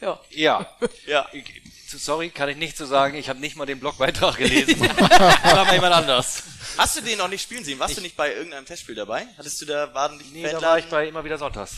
ja. 0.00 0.20
Ja. 0.30 0.66
Ja. 1.06 1.26
Ich- 1.32 1.62
Sorry, 1.88 2.30
kann 2.30 2.48
ich 2.48 2.56
nicht 2.56 2.76
so 2.76 2.84
sagen. 2.84 3.14
Ich 3.16 3.28
habe 3.28 3.38
nicht 3.38 3.54
mal 3.56 3.64
den 3.64 3.78
Blogbeitrag 3.78 4.36
gelesen. 4.38 4.80
War 4.90 5.64
mal 5.64 5.72
jemand 5.74 5.94
anders. 5.94 6.42
Hast 6.76 6.96
du 6.96 7.00
den 7.00 7.16
noch 7.16 7.28
nicht 7.28 7.42
spielen 7.42 7.64
sehen? 7.64 7.78
Warst 7.78 7.96
du 7.96 8.00
nicht 8.00 8.16
bei 8.16 8.34
irgendeinem 8.34 8.66
Testspiel 8.66 8.96
dabei? 8.96 9.26
Hattest 9.38 9.60
du 9.62 9.66
da, 9.66 9.94
waren 9.94 10.16
nicht 10.18 10.32
Nee, 10.34 10.42
da 10.50 10.60
war 10.60 10.78
ich 10.80 10.86
bei 10.86 11.06
immer 11.08 11.24
wieder 11.24 11.38
Sonntags. 11.38 11.76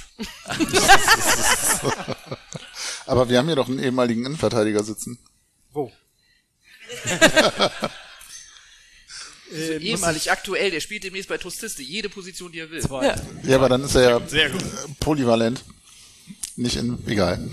Aber 3.08 3.28
wir 3.30 3.38
haben 3.38 3.46
hier 3.46 3.56
doch 3.56 3.68
einen 3.68 3.82
ehemaligen 3.82 4.24
Innenverteidiger 4.26 4.84
sitzen. 4.84 5.18
Wo? 5.72 5.90
Äh, 9.50 9.76
muss 9.76 9.82
Ehemalig 9.82 10.30
aktuell, 10.30 10.70
der 10.70 10.80
spielt 10.80 11.04
demnächst 11.04 11.30
bei 11.30 11.38
Tostiste, 11.38 11.82
jede 11.82 12.10
Position, 12.10 12.52
die 12.52 12.58
er 12.58 12.70
will. 12.70 12.82
Zwei. 12.82 13.14
Ja, 13.44 13.56
aber 13.56 13.70
dann 13.70 13.82
ist 13.82 13.94
er 13.94 14.02
ja 14.02 14.28
Sehr 14.28 14.50
gut. 14.50 14.60
äh, 14.60 14.66
polyvalent. 15.00 15.64
Nicht 16.56 16.76
in, 16.76 16.98
egal. 17.06 17.50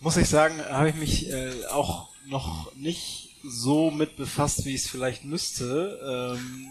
muss 0.00 0.16
ich 0.16 0.30
sagen, 0.30 0.58
habe 0.64 0.88
ich 0.88 0.94
mich 0.94 1.28
äh, 1.28 1.66
auch 1.66 2.08
noch 2.26 2.74
nicht 2.76 3.36
so 3.44 3.90
mit 3.90 4.16
befasst, 4.16 4.64
wie 4.64 4.74
ich 4.74 4.84
es 4.84 4.88
vielleicht 4.88 5.24
müsste. 5.24 6.38
Ähm, 6.40 6.68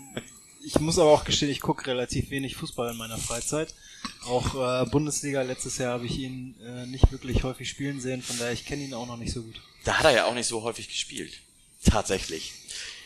ich 0.64 0.80
muss 0.80 0.98
aber 0.98 1.12
auch 1.12 1.24
gestehen, 1.24 1.52
ich 1.52 1.62
gucke 1.62 1.86
relativ 1.86 2.32
wenig 2.32 2.56
Fußball 2.56 2.92
in 2.92 2.98
meiner 2.98 3.20
Freizeit. 3.20 3.76
Auch 4.26 4.56
äh, 4.56 4.86
Bundesliga 4.86 5.42
letztes 5.42 5.78
Jahr 5.78 5.94
habe 5.94 6.06
ich 6.06 6.18
ihn 6.18 6.56
äh, 6.64 6.86
nicht 6.86 7.12
wirklich 7.12 7.44
häufig 7.44 7.70
spielen 7.70 8.00
sehen, 8.00 8.22
von 8.22 8.38
daher 8.38 8.54
ich 8.54 8.66
kenne 8.66 8.84
ihn 8.84 8.94
auch 8.94 9.08
noch 9.08 9.18
nicht 9.18 9.34
so 9.34 9.42
gut. 9.42 9.62
Da 9.84 9.98
hat 9.98 10.06
er 10.06 10.12
ja 10.12 10.26
auch 10.26 10.34
nicht 10.34 10.48
so 10.48 10.64
häufig 10.64 10.88
gespielt. 10.88 11.34
Tatsächlich. 11.84 12.54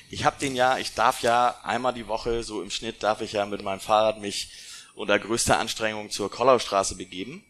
Ich 0.10 0.26
habe 0.26 0.40
den 0.40 0.56
ja, 0.56 0.78
ich 0.78 0.94
darf 0.94 1.22
ja 1.22 1.60
einmal 1.64 1.94
die 1.94 2.08
Woche, 2.08 2.44
so 2.44 2.62
im 2.62 2.70
Schnitt, 2.70 3.02
darf 3.02 3.22
ich 3.22 3.32
ja 3.32 3.46
mit 3.46 3.64
meinem 3.64 3.80
Fahrrad 3.80 4.20
mich 4.20 4.50
unter 4.94 5.18
größter 5.18 5.58
Anstrengung 5.58 6.10
zur 6.10 6.30
Kollaustraße 6.30 6.96
begeben. 6.96 7.44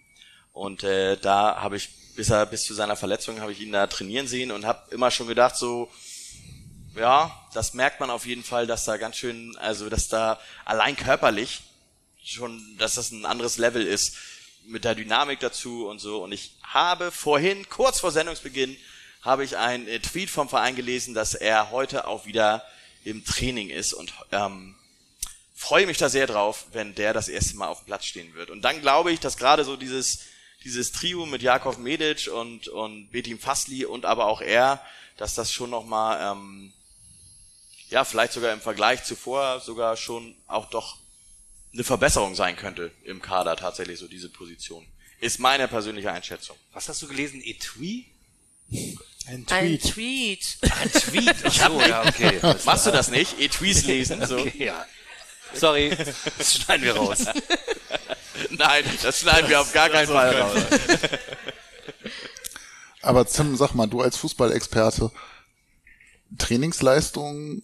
Und 0.53 0.83
äh, 0.83 1.17
da 1.17 1.61
habe 1.61 1.77
ich, 1.77 1.89
bis 2.15 2.29
er 2.29 2.45
bis 2.45 2.63
zu 2.63 2.73
seiner 2.73 2.95
Verletzung, 2.95 3.41
habe 3.41 3.51
ich 3.51 3.59
ihn 3.59 3.71
da 3.71 3.87
trainieren 3.87 4.27
sehen 4.27 4.51
und 4.51 4.65
habe 4.65 4.93
immer 4.93 5.11
schon 5.11 5.27
gedacht, 5.27 5.57
so, 5.57 5.91
ja, 6.95 7.31
das 7.53 7.73
merkt 7.73 7.99
man 7.99 8.09
auf 8.09 8.25
jeden 8.25 8.43
Fall, 8.43 8.67
dass 8.67 8.85
da 8.85 8.97
ganz 8.97 9.17
schön, 9.17 9.55
also 9.57 9.89
dass 9.89 10.07
da 10.07 10.39
allein 10.63 10.95
körperlich 10.95 11.61
schon, 12.25 12.77
dass 12.77 12.95
das 12.95 13.11
ein 13.11 13.25
anderes 13.25 13.57
Level 13.57 13.85
ist. 13.85 14.15
mit 14.67 14.83
der 14.83 14.95
Dynamik 14.95 15.39
dazu 15.39 15.87
und 15.87 15.99
so. 15.99 16.23
Und 16.23 16.31
ich 16.31 16.55
habe 16.63 17.11
vorhin, 17.11 17.69
kurz 17.69 17.99
vor 17.99 18.11
Sendungsbeginn, 18.11 18.75
habe 19.21 19.43
ich 19.43 19.57
einen 19.57 19.87
äh, 19.87 19.99
Tweet 19.99 20.29
vom 20.29 20.49
Verein 20.49 20.75
gelesen, 20.75 21.13
dass 21.13 21.35
er 21.35 21.71
heute 21.71 22.07
auch 22.07 22.25
wieder 22.25 22.63
im 23.03 23.23
Training 23.25 23.69
ist 23.69 23.93
und 23.93 24.13
ähm, 24.31 24.75
freue 25.55 25.85
mich 25.87 25.97
da 25.97 26.09
sehr 26.09 26.27
drauf, 26.27 26.65
wenn 26.73 26.95
der 26.95 27.13
das 27.13 27.27
erste 27.27 27.55
Mal 27.57 27.67
auf 27.67 27.81
dem 27.81 27.85
Platz 27.85 28.05
stehen 28.05 28.33
wird. 28.33 28.49
Und 28.49 28.61
dann 28.61 28.81
glaube 28.81 29.11
ich, 29.11 29.19
dass 29.19 29.37
gerade 29.37 29.63
so 29.63 29.75
dieses 29.75 30.19
dieses 30.63 30.91
Trio 30.91 31.27
mit 31.27 31.43
Jakov 31.43 31.77
Medic 31.77 32.27
und 32.33 32.67
und 32.67 33.11
Betim 33.11 33.39
Fasli 33.39 33.85
und 33.85 34.05
aber 34.05 34.25
auch 34.25 34.41
er, 34.41 34.81
dass 35.17 35.35
das 35.35 35.51
schon 35.51 35.69
noch 35.69 35.85
mal 35.85 36.31
ähm, 36.31 36.73
ja 37.89 38.03
vielleicht 38.03 38.33
sogar 38.33 38.51
im 38.51 38.61
Vergleich 38.61 39.03
zuvor 39.03 39.59
sogar 39.59 39.95
schon 39.95 40.35
auch 40.47 40.69
doch 40.69 40.97
eine 41.75 41.83
Verbesserung 41.83 42.35
sein 42.35 42.55
könnte 42.55 42.91
im 43.03 43.21
Kader 43.21 43.57
tatsächlich 43.57 43.99
so 43.99 44.07
diese 44.07 44.29
Position. 44.29 44.85
Ist 45.19 45.39
meine 45.39 45.67
persönliche 45.67 46.11
Einschätzung. 46.11 46.57
Was 46.73 46.89
hast 46.89 47.01
du 47.01 47.07
gelesen? 47.07 47.41
Etui? 47.43 48.05
Ein 49.27 49.45
Ein 49.49 49.79
Tweet. 49.79 49.81
Tweet. 49.83 50.57
Ein 50.61 50.91
Tweet? 50.91 51.35
Ach 51.43 51.51
so, 51.51 51.81
ja, 51.81 52.07
okay. 52.07 52.39
Machst 52.65 52.87
du 52.87 52.91
das 52.91 53.11
nicht? 53.11 53.39
Etweets 53.39 53.85
lesen 53.85 54.25
so? 54.25 54.39
Okay, 54.39 54.65
ja. 54.65 54.85
Sorry, 55.53 55.95
das 56.37 56.53
schneiden 56.53 56.85
wir 56.85 56.95
raus. 56.95 57.25
Nein, 58.49 58.83
das 59.01 59.19
schneiden 59.19 59.49
wir 59.49 59.59
auf 59.61 59.71
gar 59.73 59.89
keinen 59.89 60.07
Fall 60.07 60.35
raus. 60.35 60.61
Aber 63.01 63.27
Tim, 63.27 63.55
sag 63.55 63.73
mal, 63.73 63.87
du 63.87 64.01
als 64.01 64.17
Fußballexperte, 64.17 65.11
Trainingsleistungen 66.37 67.63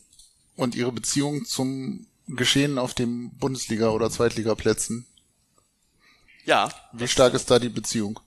und 0.55 0.75
ihre 0.75 0.91
Beziehung 0.91 1.45
zum 1.45 2.07
Geschehen 2.27 2.77
auf 2.77 2.93
dem 2.93 3.31
Bundesliga- 3.37 3.89
oder 3.89 4.09
Zweitligaplätzen, 4.09 5.05
Ja, 6.45 6.69
wie 6.93 7.07
stark 7.07 7.33
ist 7.33 7.49
da 7.51 7.59
die 7.59 7.69
Beziehung? 7.69 8.19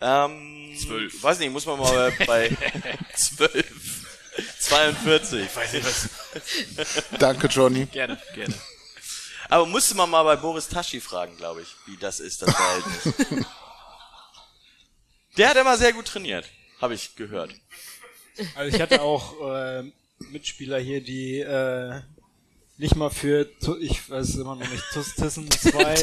ähm, 0.00 0.76
zwölf. 0.78 1.22
Weiß 1.22 1.38
nicht, 1.38 1.50
muss 1.52 1.66
man 1.66 1.78
mal 1.78 2.12
bei 2.26 2.50
zwölf. 3.16 4.00
42. 4.58 5.54
Weiß 5.56 5.72
nicht, 5.74 5.86
was. 5.86 6.08
Danke, 7.18 7.46
Johnny. 7.46 7.86
Gerne, 7.86 8.20
gerne. 8.34 8.54
Aber 9.48 9.66
musste 9.66 9.94
man 9.94 10.10
mal 10.10 10.24
bei 10.24 10.36
Boris 10.36 10.66
Taschi 10.68 11.00
fragen, 11.00 11.36
glaube 11.36 11.62
ich, 11.62 11.68
wie 11.86 11.96
das 11.98 12.18
ist, 12.18 12.42
das 12.42 12.52
Verhältnis. 12.54 13.44
Der 15.36 15.48
hat 15.50 15.56
immer 15.56 15.76
sehr 15.76 15.92
gut 15.92 16.06
trainiert, 16.06 16.48
habe 16.80 16.94
ich 16.94 17.14
gehört. 17.16 17.54
Also 18.54 18.74
ich 18.74 18.80
hatte 18.82 19.02
auch 19.02 19.48
äh, 19.52 19.84
Mitspieler 20.30 20.78
hier, 20.78 21.02
die 21.02 21.38
äh, 21.40 22.00
nicht 22.76 22.96
mal 22.96 23.10
für, 23.10 23.46
Tu- 23.60 23.76
ich 23.78 24.10
weiß 24.10 24.34
immer 24.36 24.56
noch 24.56 24.68
nicht, 24.68 24.82
Tus 24.92 25.14
Tissen 25.14 25.48
2 25.50 25.94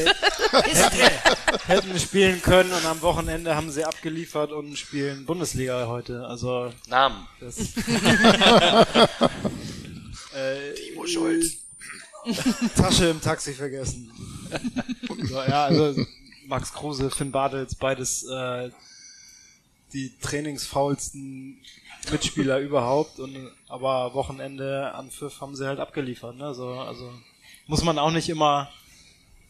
hätten 1.66 1.98
spielen 1.98 2.40
können 2.40 2.72
und 2.72 2.84
am 2.86 3.02
Wochenende 3.02 3.54
haben 3.54 3.70
sie 3.70 3.84
abgeliefert 3.84 4.52
und 4.52 4.76
spielen 4.78 5.26
Bundesliga 5.26 5.86
heute. 5.86 6.26
Also 6.26 6.72
Namen. 6.88 7.26
das. 7.40 7.58
äh, 10.34 10.74
Timo 10.74 11.06
Schulz. 11.06 11.56
Tasche 12.76 13.06
im 13.08 13.20
Taxi 13.20 13.52
vergessen. 13.52 14.10
so, 15.24 15.34
ja, 15.42 15.64
also 15.64 15.94
Max 16.46 16.72
Kruse, 16.72 17.10
Finn 17.10 17.32
Bartels, 17.32 17.74
beides 17.74 18.24
äh, 18.28 18.70
die 19.92 20.12
trainingsfaulsten 20.20 21.58
Mitspieler 22.10 22.58
überhaupt 22.58 23.20
und 23.20 23.50
aber 23.68 24.14
Wochenende 24.14 24.92
an 24.94 25.10
Pfiff 25.10 25.40
haben 25.40 25.54
sie 25.54 25.66
halt 25.66 25.78
abgeliefert, 25.78 26.36
ne? 26.36 26.54
So, 26.54 26.68
also 26.68 27.12
muss 27.66 27.84
man 27.84 27.98
auch 27.98 28.10
nicht 28.10 28.28
immer 28.28 28.70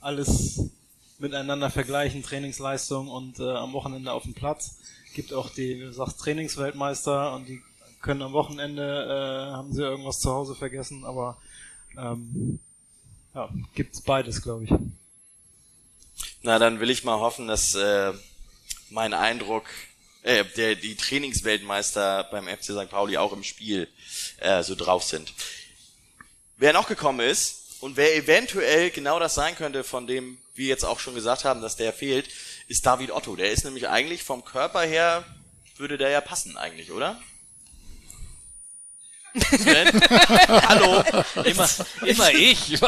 alles 0.00 0.70
miteinander 1.18 1.70
vergleichen, 1.70 2.22
Trainingsleistung 2.22 3.08
und 3.08 3.38
äh, 3.38 3.50
am 3.50 3.72
Wochenende 3.72 4.12
auf 4.12 4.24
dem 4.24 4.34
Platz. 4.34 4.78
Gibt 5.14 5.32
auch 5.32 5.50
die, 5.50 5.76
wie 5.76 5.84
du 5.84 5.92
sagst, 5.92 6.20
Trainingsweltmeister 6.20 7.34
und 7.34 7.48
die 7.48 7.62
können 8.00 8.22
am 8.22 8.32
Wochenende, 8.32 8.82
äh, 8.82 9.52
haben 9.52 9.72
sie 9.72 9.82
irgendwas 9.82 10.20
zu 10.20 10.30
Hause 10.30 10.54
vergessen, 10.54 11.04
aber 11.04 11.38
ähm, 11.96 12.58
ja, 13.34 13.48
gibt's 13.74 14.00
beides, 14.00 14.42
glaube 14.42 14.64
ich. 14.64 14.70
Na, 16.42 16.58
dann 16.58 16.80
will 16.80 16.90
ich 16.90 17.04
mal 17.04 17.20
hoffen, 17.20 17.46
dass 17.46 17.74
äh, 17.74 18.12
mein 18.90 19.14
Eindruck, 19.14 19.64
äh, 20.22 20.44
der, 20.56 20.76
die 20.76 20.96
Trainingsweltmeister 20.96 22.24
beim 22.24 22.46
FC 22.46 22.64
St. 22.64 22.88
Pauli 22.90 23.16
auch 23.16 23.32
im 23.32 23.44
Spiel 23.44 23.88
äh, 24.38 24.62
so 24.62 24.74
drauf 24.74 25.02
sind. 25.04 25.32
Wer 26.56 26.72
noch 26.72 26.88
gekommen 26.88 27.20
ist 27.20 27.62
und 27.80 27.96
wer 27.96 28.14
eventuell 28.14 28.90
genau 28.90 29.18
das 29.18 29.34
sein 29.34 29.56
könnte, 29.56 29.82
von 29.82 30.06
dem 30.06 30.38
wir 30.54 30.68
jetzt 30.68 30.84
auch 30.84 31.00
schon 31.00 31.14
gesagt 31.14 31.44
haben, 31.44 31.60
dass 31.62 31.76
der 31.76 31.92
fehlt, 31.92 32.28
ist 32.68 32.86
David 32.86 33.10
Otto. 33.10 33.36
Der 33.36 33.50
ist 33.50 33.64
nämlich 33.64 33.88
eigentlich 33.88 34.22
vom 34.22 34.44
Körper 34.44 34.82
her, 34.82 35.24
würde 35.76 35.98
der 35.98 36.10
ja 36.10 36.20
passen 36.20 36.56
eigentlich, 36.56 36.92
oder? 36.92 37.20
Hallo? 40.68 41.02
Immer, 41.42 41.68
immer 42.04 42.30
ich. 42.32 42.80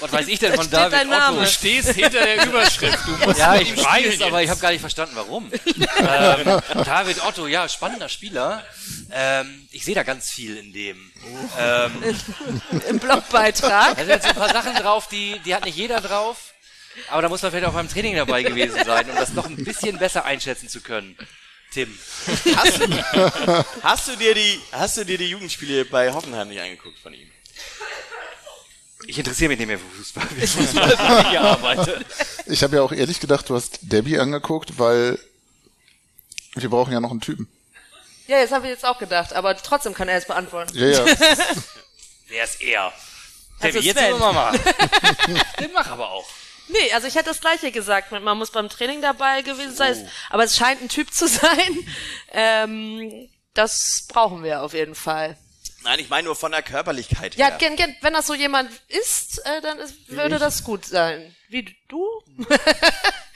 Was, 0.00 0.12
weiß 0.12 0.28
ich 0.28 0.38
denn 0.38 0.54
von 0.54 0.64
steht 0.64 0.74
David. 0.74 1.08
Otto? 1.12 1.40
Du 1.40 1.46
stehst 1.46 1.90
hinter 1.90 2.24
der 2.24 2.46
Überschrift. 2.46 2.98
Du 3.06 3.26
musst 3.26 3.38
Ja, 3.38 3.56
ich 3.56 3.76
weiß, 3.76 4.14
spielen 4.14 4.22
aber 4.22 4.38
ich 4.38 4.42
jetzt. 4.42 4.50
habe 4.50 4.60
gar 4.60 4.70
nicht 4.70 4.80
verstanden, 4.80 5.16
warum. 5.16 5.50
ähm, 5.98 6.62
David 6.84 7.24
Otto, 7.24 7.46
ja, 7.46 7.68
spannender 7.68 8.08
Spieler. 8.08 8.64
Ähm, 9.12 9.68
ich 9.72 9.84
sehe 9.84 9.94
da 9.94 10.02
ganz 10.02 10.30
viel 10.30 10.56
in 10.56 10.72
dem. 10.72 11.10
Ähm, 11.58 11.92
Im 12.88 12.98
Blogbeitrag. 12.98 13.96
da 13.96 14.04
sind 14.04 14.08
jetzt 14.08 14.24
so 14.24 14.30
ein 14.30 14.36
paar 14.36 14.52
Sachen 14.52 14.74
drauf, 14.74 15.08
die, 15.08 15.38
die 15.44 15.54
hat 15.54 15.64
nicht 15.64 15.76
jeder 15.76 16.00
drauf. 16.00 16.36
Aber 17.10 17.22
da 17.22 17.28
muss 17.28 17.42
man 17.42 17.50
vielleicht 17.50 17.66
auch 17.66 17.74
beim 17.74 17.88
Training 17.88 18.16
dabei 18.16 18.42
gewesen 18.42 18.84
sein, 18.84 19.08
um 19.08 19.16
das 19.16 19.32
noch 19.32 19.46
ein 19.46 19.56
bisschen 19.56 19.98
besser 19.98 20.24
einschätzen 20.24 20.68
zu 20.68 20.80
können. 20.80 21.16
Tim. 21.72 21.96
Hast 22.56 22.80
du, 22.80 23.64
hast 23.82 24.08
du 24.08 24.16
dir 24.16 24.34
die, 24.34 24.60
hast 24.72 24.96
du 24.96 25.04
dir 25.04 25.18
die 25.18 25.28
Jugendspiele 25.30 25.84
bei 25.84 26.12
Hoffenheim 26.12 26.48
nicht 26.48 26.60
angeguckt 26.60 26.98
von 26.98 27.12
ihm? 27.12 27.30
Ich 29.06 29.18
interessiere 29.18 29.50
mich 29.50 29.58
nicht 29.58 29.68
mehr 29.68 29.78
für 29.78 29.86
Fußball. 29.96 30.26
Für 30.26 30.46
Fußball 30.46 30.98
habe 30.98 31.20
ich 31.22 31.30
gearbeitet. 31.32 32.06
Ich 32.46 32.62
habe 32.62 32.76
ja 32.76 32.82
auch 32.82 32.92
ehrlich 32.92 33.20
gedacht, 33.20 33.48
du 33.48 33.54
hast 33.54 33.78
Debbie 33.82 34.18
angeguckt, 34.18 34.78
weil 34.78 35.18
wir 36.54 36.68
brauchen 36.68 36.92
ja 36.92 37.00
noch 37.00 37.10
einen 37.10 37.20
Typen. 37.20 37.48
Ja, 38.26 38.42
das 38.42 38.52
habe 38.52 38.66
ich 38.66 38.72
jetzt 38.72 38.84
auch 38.84 38.98
gedacht, 38.98 39.32
aber 39.32 39.56
trotzdem 39.56 39.94
kann 39.94 40.08
er 40.08 40.18
es 40.18 40.26
beantworten. 40.26 40.76
Ja, 40.76 40.86
ja. 40.86 41.04
Wer 42.28 42.44
ist 42.44 42.60
er? 42.60 42.92
Also 43.60 43.78
Timmy, 43.78 43.86
jetzt 43.86 43.98
sehen 43.98 44.18
wir 44.18 44.32
mal. 44.32 44.58
Den 45.60 45.72
mach 45.72 45.88
aber 45.90 46.10
auch. 46.10 46.26
Nee, 46.68 46.92
also 46.92 47.06
ich 47.06 47.14
hätte 47.14 47.30
das 47.30 47.40
gleiche 47.40 47.72
gesagt. 47.72 48.12
Man 48.12 48.38
muss 48.38 48.50
beim 48.50 48.68
Training 48.68 49.00
dabei 49.00 49.42
gewesen 49.42 49.74
sein. 49.74 49.96
Oh. 49.98 50.08
Aber 50.30 50.44
es 50.44 50.56
scheint 50.56 50.82
ein 50.82 50.88
Typ 50.88 51.12
zu 51.12 51.26
sein. 51.28 51.86
Ähm, 52.32 53.28
das 53.54 54.04
brauchen 54.08 54.42
wir 54.44 54.62
auf 54.62 54.74
jeden 54.74 54.94
Fall. 54.94 55.36
Nein, 55.88 56.00
ich 56.00 56.10
meine 56.10 56.26
nur 56.26 56.36
von 56.36 56.52
der 56.52 56.62
Körperlichkeit 56.62 57.34
Ja, 57.36 57.46
her. 57.46 57.56
gen, 57.56 57.74
gen, 57.76 57.96
wenn 58.02 58.12
das 58.12 58.26
so 58.26 58.34
jemand 58.34 58.70
ist, 58.88 59.38
äh, 59.46 59.62
dann 59.62 59.78
ist, 59.78 59.94
würde 60.10 60.38
das 60.38 60.62
gut 60.62 60.84
sein. 60.84 61.34
Wie 61.48 61.74
du? 61.88 62.06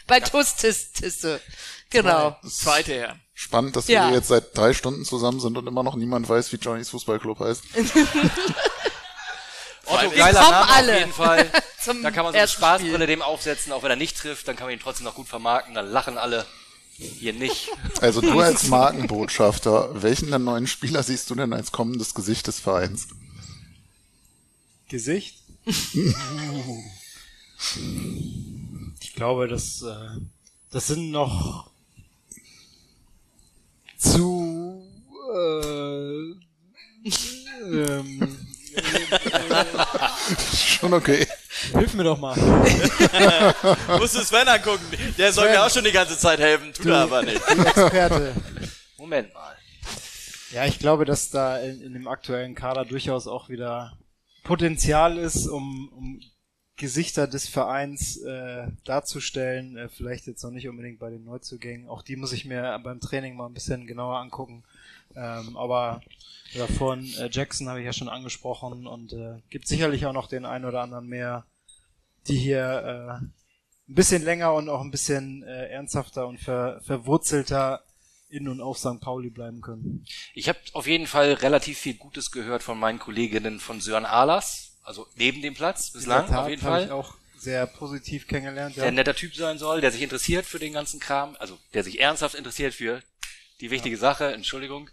Bei 0.06 0.20
Tustiste. 0.20 1.40
Genau. 1.88 2.36
Zweite 2.46 2.92
Herren. 2.92 3.22
Spannend, 3.32 3.74
dass 3.74 3.88
Ja. 3.88 4.08
wir 4.10 4.16
jetzt 4.16 4.28
seit 4.28 4.54
drei 4.54 4.74
Stunden 4.74 5.06
zusammen 5.06 5.40
sind 5.40 5.56
und 5.56 5.66
immer 5.66 5.82
noch 5.82 5.94
niemand 5.96 6.28
weiß, 6.28 6.52
wie 6.52 6.56
Johnnys 6.56 6.90
Fußballclub 6.90 7.40
heißt. 7.40 7.62
Otto, 9.86 10.10
geiler 10.10 10.42
Name 10.42 10.68
alle 10.74 10.92
auf 10.92 10.98
jeden 10.98 11.12
Fall. 11.14 11.50
zum 11.82 12.02
Da 12.02 12.10
kann 12.10 12.24
man 12.24 12.34
so 12.34 12.38
eine 12.38 12.48
Spaßbrille 12.48 13.06
dem 13.06 13.22
aufsetzen, 13.22 13.72
auch 13.72 13.82
wenn 13.82 13.90
er 13.90 13.96
nicht 13.96 14.18
trifft, 14.18 14.46
dann 14.46 14.56
kann 14.56 14.66
man 14.66 14.74
ihn 14.74 14.80
trotzdem 14.80 15.04
noch 15.04 15.14
gut 15.14 15.28
vermarkten, 15.28 15.74
dann 15.74 15.90
lachen 15.90 16.18
alle. 16.18 16.44
Hier 17.02 17.32
nicht. 17.32 17.68
Also 18.00 18.20
du 18.20 18.38
als 18.40 18.68
Markenbotschafter, 18.68 20.02
welchen 20.02 20.30
der 20.30 20.38
neuen 20.38 20.66
Spieler 20.66 21.02
siehst 21.02 21.30
du 21.30 21.34
denn 21.34 21.52
als 21.52 21.72
kommendes 21.72 22.14
Gesicht 22.14 22.46
des 22.46 22.60
Vereins? 22.60 23.08
Gesicht? 24.88 25.38
ich 29.00 29.14
glaube, 29.14 29.48
das, 29.48 29.82
äh, 29.82 30.20
das 30.70 30.88
sind 30.88 31.10
noch 31.10 31.70
zu 33.96 34.82
äh, 35.32 36.34
ähm, 37.64 38.28
Schon 40.54 40.94
okay. 40.94 41.26
Hilf 41.82 41.94
mir 41.94 42.04
doch 42.04 42.18
mal. 42.18 42.36
Musst 43.98 44.14
du 44.14 44.20
Sven 44.20 44.46
angucken. 44.46 44.84
Der 45.18 45.32
soll 45.32 45.50
mir 45.50 45.64
auch 45.64 45.70
schon 45.70 45.82
die 45.82 45.90
ganze 45.90 46.16
Zeit 46.16 46.38
helfen, 46.38 46.72
tut 46.72 46.86
er 46.86 46.98
aber 46.98 47.22
nicht. 47.22 47.42
Experte. 47.48 48.34
Moment 48.96 49.34
mal. 49.34 49.56
Ja, 50.52 50.64
ich 50.64 50.78
glaube, 50.78 51.04
dass 51.04 51.30
da 51.30 51.58
in, 51.58 51.80
in 51.80 51.92
dem 51.92 52.06
aktuellen 52.06 52.54
Kader 52.54 52.84
durchaus 52.84 53.26
auch 53.26 53.48
wieder 53.48 53.98
Potenzial 54.44 55.18
ist, 55.18 55.48
um, 55.48 55.88
um 55.88 56.20
Gesichter 56.76 57.26
des 57.26 57.48
Vereins 57.48 58.18
äh, 58.18 58.68
darzustellen. 58.84 59.76
Äh, 59.76 59.88
vielleicht 59.88 60.26
jetzt 60.26 60.44
noch 60.44 60.50
nicht 60.52 60.68
unbedingt 60.68 61.00
bei 61.00 61.10
den 61.10 61.24
Neuzugängen. 61.24 61.88
Auch 61.88 62.02
die 62.02 62.16
muss 62.16 62.32
ich 62.32 62.44
mir 62.44 62.78
beim 62.84 63.00
Training 63.00 63.34
mal 63.34 63.46
ein 63.46 63.54
bisschen 63.54 63.88
genauer 63.88 64.18
angucken. 64.18 64.62
Ähm, 65.16 65.56
aber 65.56 66.00
davon 66.54 67.04
äh, 67.18 67.28
Jackson 67.30 67.68
habe 67.68 67.80
ich 67.80 67.86
ja 67.86 67.92
schon 67.92 68.08
angesprochen 68.08 68.86
und 68.86 69.12
äh, 69.12 69.40
gibt 69.50 69.66
sicherlich 69.66 70.06
auch 70.06 70.12
noch 70.12 70.28
den 70.28 70.44
einen 70.44 70.64
oder 70.64 70.82
anderen 70.82 71.06
mehr, 71.06 71.44
die 72.28 72.36
hier 72.38 73.20
äh, 73.20 73.24
ein 73.24 73.94
bisschen 73.94 74.22
länger 74.22 74.54
und 74.54 74.68
auch 74.68 74.80
ein 74.80 74.90
bisschen 74.90 75.42
äh, 75.42 75.68
ernsthafter 75.68 76.26
und 76.26 76.38
ver, 76.38 76.80
verwurzelter 76.84 77.82
in 78.28 78.48
und 78.48 78.60
auf 78.62 78.78
St. 78.78 79.00
Pauli 79.00 79.28
bleiben 79.28 79.60
können. 79.60 80.06
Ich 80.34 80.48
habe 80.48 80.58
auf 80.72 80.86
jeden 80.86 81.06
Fall 81.06 81.34
relativ 81.34 81.78
viel 81.78 81.94
Gutes 81.94 82.30
gehört 82.30 82.62
von 82.62 82.78
meinen 82.78 82.98
Kolleginnen 82.98 83.60
von 83.60 83.80
Sören 83.80 84.06
Ahlers, 84.06 84.78
also 84.82 85.06
neben 85.16 85.42
dem 85.42 85.54
Platz 85.54 85.90
bislang 85.90 86.26
Tat 86.26 86.38
auf 86.44 86.48
jeden 86.48 86.62
Fall. 86.62 86.84
Ich 86.86 86.90
auch 86.90 87.14
sehr 87.36 87.66
positiv 87.66 88.26
kennengelernt. 88.28 88.76
Ja. 88.76 88.82
Der 88.84 88.88
ein 88.92 88.94
netter 88.94 89.14
Typ 89.16 89.34
sein 89.34 89.58
soll, 89.58 89.80
der 89.82 89.90
sich 89.92 90.00
interessiert 90.00 90.46
für 90.46 90.58
den 90.58 90.72
ganzen 90.72 91.00
Kram, 91.00 91.36
also 91.40 91.58
der 91.74 91.84
sich 91.84 92.00
ernsthaft 92.00 92.34
interessiert 92.36 92.72
für 92.72 93.02
die 93.60 93.70
wichtige 93.70 93.96
Sache, 93.98 94.32
Entschuldigung. 94.32 94.88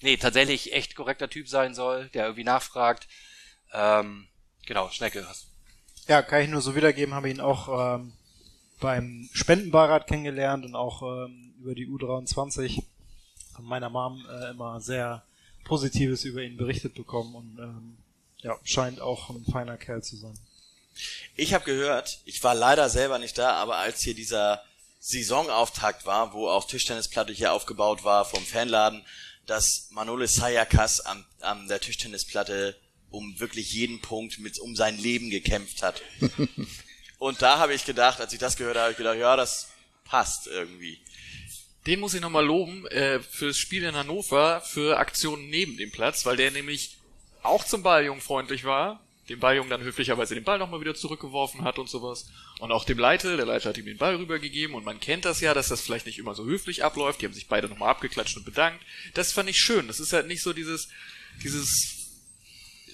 Nee, 0.00 0.16
tatsächlich 0.16 0.72
echt 0.72 0.94
korrekter 0.94 1.28
Typ 1.28 1.48
sein 1.48 1.74
soll, 1.74 2.08
der 2.10 2.24
irgendwie 2.24 2.44
nachfragt. 2.44 3.08
Ähm, 3.72 4.28
genau, 4.64 4.88
Schnecke. 4.90 5.26
hast- 5.28 5.47
Ja, 6.08 6.22
kann 6.22 6.40
ich 6.40 6.48
nur 6.48 6.62
so 6.62 6.74
wiedergeben, 6.74 7.12
habe 7.12 7.28
ihn 7.28 7.40
auch 7.40 7.96
ähm, 7.96 8.14
beim 8.80 9.28
Spendenbeirat 9.34 10.06
kennengelernt 10.06 10.64
und 10.64 10.74
auch 10.74 11.02
ähm, 11.02 11.52
über 11.60 11.74
die 11.74 11.86
U23 11.86 12.82
von 13.54 13.64
meiner 13.66 13.90
Mom 13.90 14.24
äh, 14.26 14.52
immer 14.52 14.80
sehr 14.80 15.22
Positives 15.64 16.24
über 16.24 16.40
ihn 16.40 16.56
berichtet 16.56 16.94
bekommen 16.94 17.34
und 17.34 17.58
ähm, 17.58 17.98
ja, 18.38 18.56
scheint 18.64 19.02
auch 19.02 19.28
ein 19.28 19.44
feiner 19.52 19.76
Kerl 19.76 20.02
zu 20.02 20.16
sein. 20.16 20.32
Ich 21.36 21.52
habe 21.52 21.66
gehört, 21.66 22.22
ich 22.24 22.42
war 22.42 22.54
leider 22.54 22.88
selber 22.88 23.18
nicht 23.18 23.36
da, 23.36 23.52
aber 23.52 23.76
als 23.76 24.00
hier 24.00 24.14
dieser 24.14 24.62
Saisonauftakt 25.00 26.06
war, 26.06 26.32
wo 26.32 26.48
auch 26.48 26.66
Tischtennisplatte 26.66 27.34
hier 27.34 27.52
aufgebaut 27.52 28.02
war 28.02 28.24
vom 28.24 28.42
Fanladen, 28.42 29.04
dass 29.44 29.88
Manole 29.90 30.26
Sayakas 30.26 31.00
am, 31.00 31.26
an 31.40 31.68
der 31.68 31.80
Tischtennisplatte 31.80 32.76
um 33.10 33.38
wirklich 33.40 33.72
jeden 33.72 34.00
Punkt 34.00 34.38
mit 34.38 34.58
um 34.58 34.76
sein 34.76 34.98
Leben 34.98 35.30
gekämpft 35.30 35.82
hat. 35.82 36.02
Und 37.18 37.42
da 37.42 37.58
habe 37.58 37.74
ich 37.74 37.84
gedacht, 37.84 38.20
als 38.20 38.32
ich 38.32 38.38
das 38.38 38.56
gehört 38.56 38.76
habe, 38.76 38.84
habe 38.84 38.92
ich 38.92 38.98
gedacht, 38.98 39.18
ja, 39.18 39.36
das 39.36 39.70
passt 40.04 40.46
irgendwie. 40.46 40.98
Den 41.86 42.00
muss 42.00 42.14
ich 42.14 42.20
nochmal 42.20 42.44
loben 42.44 42.86
äh, 42.88 43.20
fürs 43.20 43.56
Spiel 43.56 43.82
in 43.82 43.94
Hannover 43.94 44.60
für 44.60 44.98
Aktionen 44.98 45.48
neben 45.48 45.76
dem 45.76 45.90
Platz, 45.90 46.26
weil 46.26 46.36
der 46.36 46.50
nämlich 46.50 46.96
auch 47.42 47.64
zum 47.64 47.82
Balljungen 47.82 48.20
freundlich 48.20 48.64
war, 48.64 49.00
dem 49.28 49.40
Balljungen 49.40 49.70
dann 49.70 49.82
höflicherweise 49.82 50.34
den 50.34 50.44
Ball 50.44 50.58
nochmal 50.58 50.80
wieder 50.80 50.94
zurückgeworfen 50.94 51.64
hat 51.64 51.78
und 51.78 51.88
sowas. 51.88 52.30
Und 52.60 52.72
auch 52.72 52.84
dem 52.84 52.98
Leiter, 52.98 53.36
der 53.36 53.46
Leiter 53.46 53.70
hat 53.70 53.78
ihm 53.78 53.86
den 53.86 53.98
Ball 53.98 54.16
rübergegeben 54.16 54.74
und 54.74 54.84
man 54.84 55.00
kennt 55.00 55.24
das 55.24 55.40
ja, 55.40 55.54
dass 55.54 55.68
das 55.68 55.80
vielleicht 55.80 56.06
nicht 56.06 56.18
immer 56.18 56.34
so 56.34 56.44
höflich 56.44 56.84
abläuft. 56.84 57.20
Die 57.20 57.26
haben 57.26 57.34
sich 57.34 57.48
beide 57.48 57.68
nochmal 57.68 57.90
abgeklatscht 57.90 58.36
und 58.36 58.44
bedankt. 58.44 58.82
Das 59.14 59.32
fand 59.32 59.48
ich 59.48 59.58
schön. 59.58 59.86
Das 59.86 60.00
ist 60.00 60.12
halt 60.12 60.26
nicht 60.26 60.42
so 60.42 60.52
dieses, 60.52 60.88
dieses 61.42 61.97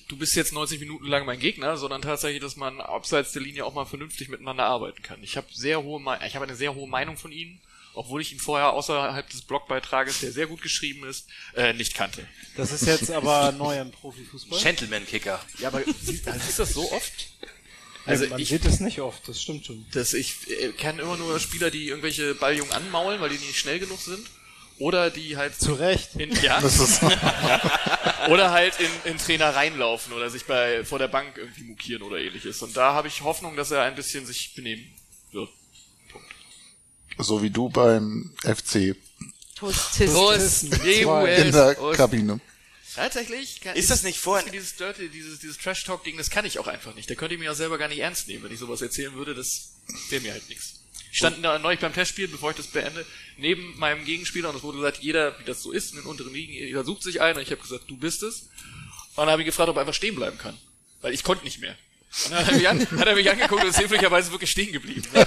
du 0.08 0.16
bist 0.16 0.34
jetzt 0.36 0.52
90 0.52 0.80
Minuten 0.80 1.06
lang 1.06 1.24
mein 1.26 1.38
Gegner, 1.38 1.76
sondern 1.76 2.02
tatsächlich, 2.02 2.40
dass 2.40 2.56
man 2.56 2.80
abseits 2.80 3.32
der 3.32 3.42
Linie 3.42 3.64
auch 3.64 3.74
mal 3.74 3.84
vernünftig 3.86 4.28
miteinander 4.28 4.64
arbeiten 4.64 5.02
kann. 5.02 5.22
Ich 5.22 5.36
habe 5.36 5.46
sehr 5.52 5.82
hohe, 5.82 6.00
Me- 6.00 6.18
ich 6.26 6.34
habe 6.34 6.44
eine 6.46 6.56
sehr 6.56 6.74
hohe 6.74 6.88
Meinung 6.88 7.16
von 7.16 7.32
ihnen, 7.32 7.60
obwohl 7.94 8.20
ich 8.20 8.32
ihn 8.32 8.40
vorher 8.40 8.72
außerhalb 8.72 9.28
des 9.30 9.42
Blogbeitrages, 9.42 10.20
der 10.20 10.32
sehr 10.32 10.46
gut 10.46 10.62
geschrieben 10.62 11.04
ist, 11.06 11.28
äh, 11.54 11.72
nicht 11.72 11.94
kannte. 11.94 12.26
Das 12.56 12.72
ist 12.72 12.86
jetzt 12.86 13.10
aber 13.10 13.52
neu 13.52 13.78
im 13.80 13.90
Profifußball. 13.92 14.60
Gentleman-Kicker. 14.60 15.40
Ja, 15.58 15.68
aber 15.68 15.82
siehst, 16.02 16.26
ist 16.48 16.58
das 16.58 16.70
so 16.74 16.90
oft? 16.92 17.28
Also 18.06 18.24
Also 18.24 18.26
man 18.34 18.40
ich, 18.40 18.48
sieht 18.50 18.64
es 18.66 18.80
nicht 18.80 19.00
oft, 19.00 19.26
das 19.28 19.40
stimmt 19.40 19.64
schon. 19.64 19.86
dass 19.92 20.12
ich 20.12 20.34
äh, 20.50 20.72
kenne 20.72 21.00
immer 21.02 21.16
nur 21.16 21.38
Spieler, 21.40 21.70
die 21.70 21.88
irgendwelche 21.88 22.34
Balljungen 22.34 22.72
anmaulen, 22.72 23.20
weil 23.20 23.30
die 23.30 23.38
nicht 23.38 23.56
schnell 23.56 23.78
genug 23.78 24.00
sind. 24.00 24.26
Oder 24.78 25.10
die 25.10 25.36
halt 25.36 25.54
Zu 25.58 25.74
Recht. 25.74 26.16
in, 26.16 26.32
ja, 26.42 26.60
oder 28.28 28.50
halt 28.50 28.74
in, 28.80 29.12
in 29.12 29.18
Trainer 29.18 29.54
reinlaufen 29.54 30.12
oder 30.12 30.30
sich 30.30 30.46
bei 30.46 30.84
vor 30.84 30.98
der 30.98 31.08
Bank 31.08 31.36
irgendwie 31.36 31.62
mukieren 31.64 32.02
oder 32.02 32.18
ähnliches. 32.18 32.60
Und 32.62 32.76
da 32.76 32.92
habe 32.94 33.08
ich 33.08 33.22
Hoffnung, 33.22 33.56
dass 33.56 33.70
er 33.70 33.82
ein 33.82 33.94
bisschen 33.94 34.26
sich 34.26 34.54
benehmen 34.54 34.84
wird. 35.32 35.48
so 37.18 37.42
wie 37.42 37.50
du 37.50 37.68
beim 37.68 38.34
FC 38.42 38.96
Toastisten. 39.54 40.72
in 40.82 41.52
der 41.52 41.74
Kabine. 41.96 42.40
Tatsächlich? 42.94 43.60
Kann, 43.60 43.76
Ist 43.76 43.90
das 43.90 44.02
nicht 44.04 44.18
vorhin- 44.18 44.52
Dieses 44.52 44.76
Dirty, 44.76 45.08
dieses, 45.08 45.40
dieses 45.40 45.58
Trash-Talk-Ding, 45.58 46.16
das 46.16 46.30
kann 46.30 46.44
ich 46.44 46.58
auch 46.60 46.68
einfach 46.68 46.94
nicht. 46.94 47.10
Da 47.10 47.14
könnte 47.14 47.34
ich 47.34 47.40
mir 47.40 47.46
ja 47.46 47.54
selber 47.54 47.76
gar 47.78 47.88
nicht 47.88 47.98
ernst 48.00 48.28
nehmen, 48.28 48.44
wenn 48.44 48.52
ich 48.52 48.58
sowas 48.60 48.82
erzählen 48.82 49.14
würde. 49.14 49.34
Das 49.34 49.74
wäre 50.10 50.22
mir 50.22 50.32
halt 50.32 50.48
nichts. 50.48 50.80
Ich 51.14 51.18
stand 51.18 51.44
da 51.44 51.60
neulich 51.60 51.78
beim 51.78 51.94
Testspiel, 51.94 52.26
bevor 52.26 52.50
ich 52.50 52.56
das 52.56 52.66
beende, 52.66 53.06
neben 53.36 53.78
meinem 53.78 54.04
Gegenspieler 54.04 54.50
und 54.50 54.56
es 54.56 54.64
wurde 54.64 54.78
gesagt, 54.78 54.98
jeder, 55.00 55.38
wie 55.38 55.44
das 55.44 55.62
so 55.62 55.70
ist, 55.70 55.92
in 55.92 56.00
den 56.00 56.06
unteren 56.06 56.34
Ligen, 56.34 56.52
jeder 56.52 56.82
sucht 56.82 57.04
sich 57.04 57.20
einen 57.20 57.36
und 57.36 57.44
ich 57.44 57.52
habe 57.52 57.62
gesagt, 57.62 57.84
du 57.86 57.96
bist 57.96 58.24
es. 58.24 58.48
Und 59.14 59.18
dann 59.18 59.30
habe 59.30 59.42
ich 59.42 59.46
gefragt, 59.46 59.68
ob 59.68 59.76
er 59.76 59.82
einfach 59.82 59.94
stehen 59.94 60.16
bleiben 60.16 60.38
kann. 60.38 60.58
Weil 61.02 61.14
ich 61.14 61.22
konnte 61.22 61.44
nicht 61.44 61.60
mehr. 61.60 61.76
Und 62.24 62.32
dann 62.32 62.40
hat 62.40 62.48
er 62.48 62.56
mich, 62.56 62.68
an, 62.68 62.80
hat 62.98 63.06
er 63.06 63.14
mich 63.14 63.30
angeguckt 63.30 63.62
und 63.62 63.68
ist 63.68 63.78
hilflicherweise 63.78 64.32
wirklich 64.32 64.50
stehen 64.50 64.72
geblieben. 64.72 65.04
Und 65.14 65.22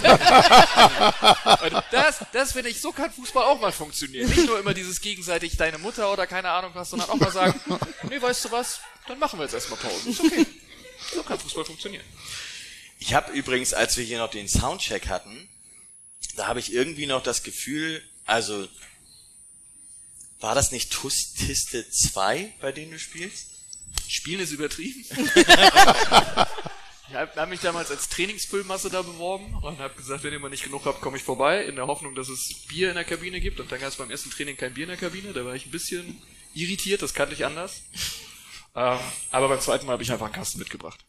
das, 1.91 2.19
das 2.33 2.51
finde 2.51 2.69
ich, 2.69 2.81
so 2.81 2.91
kann 2.91 3.09
Fußball 3.09 3.45
auch 3.45 3.61
mal 3.61 3.71
funktionieren. 3.71 4.27
Nicht 4.27 4.45
nur 4.45 4.59
immer 4.59 4.73
dieses 4.73 4.99
gegenseitig 4.99 5.55
deine 5.55 5.77
Mutter 5.77 6.11
oder 6.11 6.27
keine 6.27 6.49
Ahnung 6.49 6.71
was, 6.73 6.89
sondern 6.89 7.09
auch 7.09 7.15
mal 7.15 7.31
sagen, 7.31 7.57
nee, 8.09 8.21
weißt 8.21 8.43
du 8.43 8.51
was, 8.51 8.81
dann 9.07 9.19
machen 9.19 9.39
wir 9.39 9.45
jetzt 9.45 9.53
erstmal 9.53 9.79
Pause. 9.79 10.09
Ist 10.09 10.19
okay. 10.19 10.45
So 11.13 11.23
kann 11.23 11.39
Fußball 11.39 11.63
funktionieren. 11.63 12.03
Ich 12.99 13.13
habe 13.13 13.31
übrigens, 13.31 13.73
als 13.73 13.95
wir 13.95 14.03
hier 14.03 14.17
noch 14.17 14.31
den 14.31 14.49
Soundcheck 14.49 15.07
hatten, 15.07 15.47
da 16.35 16.47
habe 16.47 16.59
ich 16.59 16.73
irgendwie 16.73 17.05
noch 17.05 17.23
das 17.23 17.43
Gefühl, 17.43 18.01
also 18.25 18.67
war 20.39 20.55
das 20.55 20.71
nicht 20.71 20.91
Tustiste 20.91 21.89
2, 21.89 22.53
bei 22.61 22.71
denen 22.71 22.91
du 22.91 22.99
spielst? 22.99 23.47
Spielen 24.07 24.39
ist 24.39 24.51
übertrieben. 24.51 25.05
Ich 27.09 27.15
habe 27.15 27.31
hab 27.39 27.49
mich 27.49 27.61
damals 27.61 27.89
als 27.89 28.09
Trainingsfüllmasse 28.09 28.89
da 28.89 29.01
beworben 29.01 29.55
und 29.61 29.79
habe 29.79 29.95
gesagt, 29.95 30.23
wenn 30.23 30.33
ihr 30.33 30.39
mal 30.39 30.49
nicht 30.49 30.65
genug 30.65 30.85
habt, 30.85 30.99
komme 30.99 31.15
ich 31.15 31.23
vorbei, 31.23 31.63
in 31.63 31.77
der 31.77 31.87
Hoffnung, 31.87 32.15
dass 32.15 32.27
es 32.27 32.65
Bier 32.67 32.89
in 32.89 32.95
der 32.95 33.05
Kabine 33.05 33.39
gibt. 33.39 33.61
Und 33.61 33.71
dann 33.71 33.79
gab 33.79 33.89
es 33.89 33.95
beim 33.95 34.11
ersten 34.11 34.29
Training 34.29 34.57
kein 34.57 34.73
Bier 34.73 34.83
in 34.83 34.89
der 34.89 34.97
Kabine. 34.97 35.31
Da 35.31 35.45
war 35.45 35.55
ich 35.55 35.65
ein 35.65 35.71
bisschen 35.71 36.21
irritiert, 36.53 37.01
das 37.01 37.13
kannte 37.13 37.33
ich 37.33 37.45
anders. 37.45 37.81
Ähm, 38.75 38.99
aber 39.31 39.47
beim 39.47 39.61
zweiten 39.61 39.85
Mal 39.85 39.93
habe 39.93 40.03
ich 40.03 40.11
einfach 40.11 40.25
einen 40.25 40.35
Kasten 40.35 40.59
mitgebracht. 40.59 40.99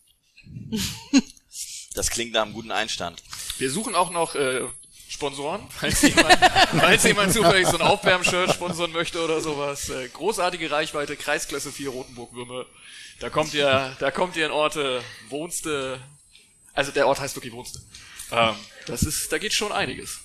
Das 1.95 2.11
klingt 2.11 2.33
nach 2.33 2.43
einem 2.43 2.53
guten 2.53 2.71
Einstand. 2.71 3.25
Wir 3.59 3.71
suchen 3.71 3.97
auch 3.97 4.11
noch 4.11 4.37
äh, 4.37 4.69
Sponsoren, 5.09 5.67
falls 5.71 6.03
jemand, 6.03 6.39
falls 6.79 7.03
jemand 7.05 7.33
zufällig 7.33 7.67
so 7.67 7.79
ein 7.79 7.83
Aufwärmshirt 7.83 8.53
sponsoren 8.53 8.93
möchte 8.93 9.23
oder 9.25 9.41
sowas. 9.41 9.89
Äh, 9.89 10.09
großartige 10.09 10.71
Reichweite, 10.71 11.17
Kreisklasse 11.17 11.73
4 11.73 11.89
Rotenburg-Würme. 11.91 12.67
Da 13.21 13.31
kommt 13.31 13.55
ihr, 13.55 13.97
da 13.99 14.11
kommt 14.11 14.37
ihr 14.37 14.47
in 14.47 14.53
Orte, 14.53 15.03
wohnste, 15.29 15.99
also 16.75 16.93
der 16.93 17.09
Ort 17.09 17.21
heißt 17.21 17.35
wirklich 17.35 17.53
wohnste. 17.53 17.81
Ähm, 18.31 18.55
das 18.87 19.03
ist, 19.03 19.33
da 19.33 19.39
geht 19.39 19.55
schon 19.55 19.73
einiges. 19.73 20.21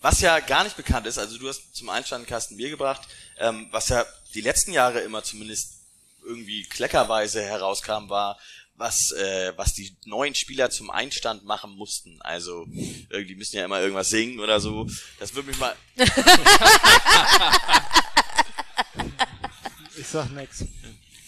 Was 0.00 0.20
ja 0.20 0.40
gar 0.40 0.64
nicht 0.64 0.76
bekannt 0.76 1.06
ist, 1.06 1.18
also 1.18 1.38
du 1.38 1.48
hast 1.48 1.74
zum 1.74 1.88
Einstand 1.88 2.26
Kasten 2.26 2.56
Bier 2.56 2.70
gebracht, 2.70 3.02
ähm, 3.38 3.68
was 3.70 3.88
ja 3.88 4.04
die 4.34 4.40
letzten 4.40 4.72
Jahre 4.72 5.00
immer 5.00 5.22
zumindest 5.22 5.78
irgendwie 6.24 6.64
kleckerweise 6.64 7.42
herauskam, 7.42 8.08
war, 8.08 8.38
was, 8.78 9.12
äh, 9.12 9.52
was 9.56 9.74
die 9.74 9.96
neuen 10.06 10.34
Spieler 10.34 10.70
zum 10.70 10.90
Einstand 10.90 11.44
machen 11.44 11.72
mussten. 11.72 12.22
Also 12.22 12.66
irgendwie 13.10 13.34
müssen 13.34 13.56
ja 13.56 13.64
immer 13.64 13.80
irgendwas 13.80 14.08
singen 14.08 14.40
oder 14.40 14.60
so. 14.60 14.88
Das 15.18 15.34
würde 15.34 15.48
mich 15.48 15.58
mal. 15.58 15.74
Ich 19.98 20.06
sag 20.06 20.30
nix. 20.30 20.64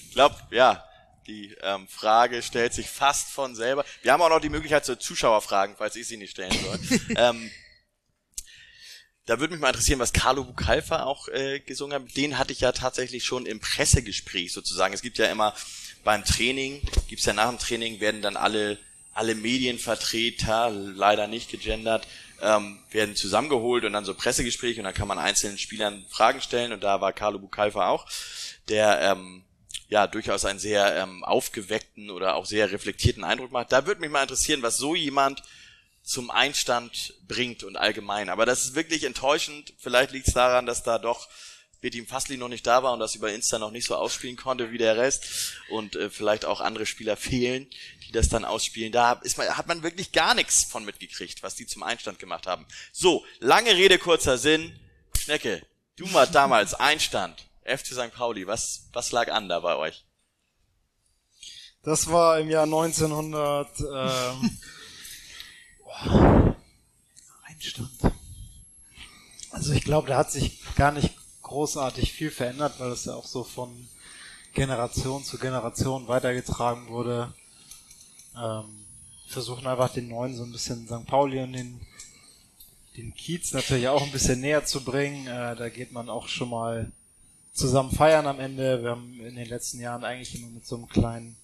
Ich 0.06 0.12
glaube, 0.12 0.36
ja, 0.52 0.84
die 1.26 1.54
ähm, 1.60 1.88
Frage 1.88 2.40
stellt 2.40 2.72
sich 2.72 2.88
fast 2.88 3.30
von 3.30 3.56
selber. 3.56 3.84
Wir 4.02 4.12
haben 4.12 4.22
auch 4.22 4.28
noch 4.28 4.40
die 4.40 4.48
Möglichkeit 4.48 4.84
zur 4.84 4.98
Zuschauerfragen, 4.98 5.74
falls 5.76 5.96
ich 5.96 6.06
sie 6.06 6.16
nicht 6.16 6.30
stellen 6.30 6.52
soll. 6.52 7.00
ähm, 7.16 7.50
da 9.26 9.38
würde 9.38 9.52
mich 9.52 9.60
mal 9.60 9.68
interessieren, 9.68 9.98
was 9.98 10.12
Carlo 10.12 10.44
Bucalfa 10.44 11.02
auch 11.02 11.28
äh, 11.28 11.60
gesungen 11.60 12.02
hat. 12.02 12.16
Den 12.16 12.38
hatte 12.38 12.52
ich 12.52 12.60
ja 12.60 12.72
tatsächlich 12.72 13.24
schon 13.24 13.44
im 13.44 13.60
Pressegespräch 13.60 14.52
sozusagen. 14.52 14.94
Es 14.94 15.02
gibt 15.02 15.18
ja 15.18 15.26
immer 15.26 15.54
beim 16.04 16.24
Training, 16.24 16.80
gibt's 17.08 17.24
ja 17.24 17.32
nach 17.32 17.48
dem 17.48 17.58
Training, 17.58 18.00
werden 18.00 18.22
dann 18.22 18.36
alle, 18.36 18.78
alle 19.12 19.34
Medienvertreter, 19.34 20.70
leider 20.70 21.26
nicht 21.26 21.50
gegendert, 21.50 22.06
ähm, 22.42 22.78
werden 22.90 23.16
zusammengeholt 23.16 23.84
und 23.84 23.92
dann 23.92 24.04
so 24.04 24.14
Pressegespräche 24.14 24.80
und 24.80 24.84
dann 24.84 24.94
kann 24.94 25.08
man 25.08 25.18
einzelnen 25.18 25.58
Spielern 25.58 26.04
Fragen 26.08 26.40
stellen 26.40 26.72
und 26.72 26.82
da 26.82 27.00
war 27.00 27.12
Carlo 27.12 27.38
Bucalfa 27.38 27.88
auch, 27.88 28.06
der 28.68 29.00
ähm, 29.00 29.42
ja 29.88 30.06
durchaus 30.06 30.44
einen 30.44 30.58
sehr 30.58 30.96
ähm, 30.96 31.24
aufgeweckten 31.24 32.10
oder 32.10 32.36
auch 32.36 32.46
sehr 32.46 32.72
reflektierten 32.72 33.24
Eindruck 33.24 33.52
macht. 33.52 33.72
Da 33.72 33.86
würde 33.86 34.00
mich 34.00 34.10
mal 34.10 34.22
interessieren, 34.22 34.62
was 34.62 34.76
so 34.76 34.94
jemand 34.94 35.42
zum 36.02 36.30
Einstand 36.30 37.14
bringt 37.28 37.62
und 37.62 37.76
allgemein. 37.76 38.30
Aber 38.30 38.46
das 38.46 38.64
ist 38.64 38.74
wirklich 38.74 39.04
enttäuschend. 39.04 39.74
Vielleicht 39.78 40.12
liegt 40.12 40.28
es 40.28 40.34
daran, 40.34 40.66
dass 40.66 40.82
da 40.82 40.98
doch 40.98 41.28
Betim 41.80 42.06
Fassli 42.06 42.36
noch 42.36 42.48
nicht 42.48 42.66
da 42.66 42.82
war 42.82 42.92
und 42.92 43.00
das 43.00 43.14
über 43.14 43.32
Insta 43.32 43.58
noch 43.58 43.70
nicht 43.70 43.86
so 43.86 43.94
ausspielen 43.94 44.36
konnte 44.36 44.70
wie 44.70 44.78
der 44.78 44.96
Rest 44.96 45.54
und 45.70 45.96
äh, 45.96 46.10
vielleicht 46.10 46.44
auch 46.44 46.60
andere 46.60 46.84
Spieler 46.84 47.16
fehlen, 47.16 47.68
die 48.06 48.12
das 48.12 48.28
dann 48.28 48.44
ausspielen. 48.44 48.92
Da 48.92 49.12
ist 49.12 49.38
man, 49.38 49.48
hat 49.56 49.66
man 49.66 49.82
wirklich 49.82 50.12
gar 50.12 50.34
nichts 50.34 50.64
von 50.64 50.84
mitgekriegt, 50.84 51.42
was 51.42 51.54
die 51.54 51.66
zum 51.66 51.82
Einstand 51.82 52.18
gemacht 52.18 52.46
haben. 52.46 52.66
So, 52.92 53.24
lange 53.38 53.74
Rede, 53.76 53.98
kurzer 53.98 54.36
Sinn. 54.36 54.78
Schnecke, 55.18 55.64
du 55.96 56.12
war 56.12 56.26
damals 56.26 56.74
Einstand. 56.80 57.46
FC 57.64 57.86
St. 57.88 58.12
Pauli, 58.12 58.46
was, 58.46 58.88
was 58.92 59.12
lag 59.12 59.30
an 59.30 59.48
da 59.48 59.60
bei 59.60 59.76
euch? 59.76 60.04
Das 61.82 62.10
war 62.10 62.38
im 62.40 62.50
Jahr 62.50 62.64
1900. 62.64 63.68
Ähm, 63.80 64.58
Einstand. 67.44 67.90
Also 69.50 69.72
ich 69.72 69.84
glaube, 69.84 70.08
da 70.08 70.18
hat 70.18 70.30
sich 70.30 70.60
gar 70.76 70.92
nicht 70.92 71.19
großartig 71.50 72.12
viel 72.12 72.30
verändert, 72.30 72.78
weil 72.78 72.92
es 72.92 73.06
ja 73.06 73.14
auch 73.14 73.26
so 73.26 73.42
von 73.42 73.88
Generation 74.54 75.24
zu 75.24 75.36
Generation 75.36 76.06
weitergetragen 76.06 76.86
wurde. 76.86 77.34
Ähm, 78.40 78.66
versuchen 79.26 79.66
einfach 79.66 79.92
den 79.92 80.08
neuen 80.08 80.36
so 80.36 80.44
ein 80.44 80.52
bisschen 80.52 80.86
St. 80.86 81.06
Pauli 81.06 81.40
und 81.40 81.52
den, 81.52 81.80
den 82.96 83.14
Kiez 83.14 83.52
natürlich 83.52 83.88
auch 83.88 84.02
ein 84.02 84.12
bisschen 84.12 84.40
näher 84.40 84.64
zu 84.64 84.84
bringen. 84.84 85.26
Äh, 85.26 85.56
da 85.56 85.68
geht 85.68 85.90
man 85.90 86.08
auch 86.08 86.28
schon 86.28 86.50
mal 86.50 86.92
zusammen 87.52 87.90
feiern 87.90 88.28
am 88.28 88.38
Ende. 88.38 88.82
Wir 88.84 88.90
haben 88.90 89.18
in 89.18 89.34
den 89.34 89.48
letzten 89.48 89.80
Jahren 89.80 90.04
eigentlich 90.04 90.36
immer 90.36 90.50
mit 90.50 90.64
so 90.64 90.76
einem 90.76 90.88
kleinen 90.88 91.36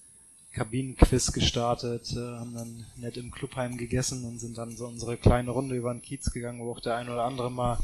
Kabinenquiz 0.53 1.33
gestartet, 1.33 2.13
äh, 2.13 2.39
haben 2.39 2.55
dann 2.55 2.87
nett 2.95 3.17
im 3.17 3.33
Clubheim 3.33 3.77
gegessen 3.77 4.25
und 4.25 4.39
sind 4.39 4.57
dann 4.57 4.77
so 4.77 4.87
unsere 4.87 5.17
kleine 5.17 5.51
Runde 5.51 5.75
über 5.75 5.93
den 5.93 6.01
Kiez 6.01 6.31
gegangen, 6.31 6.61
wo 6.61 6.71
auch 6.71 6.81
der 6.81 6.95
ein 6.95 7.09
oder 7.09 7.25
andere 7.25 7.51
mal 7.51 7.79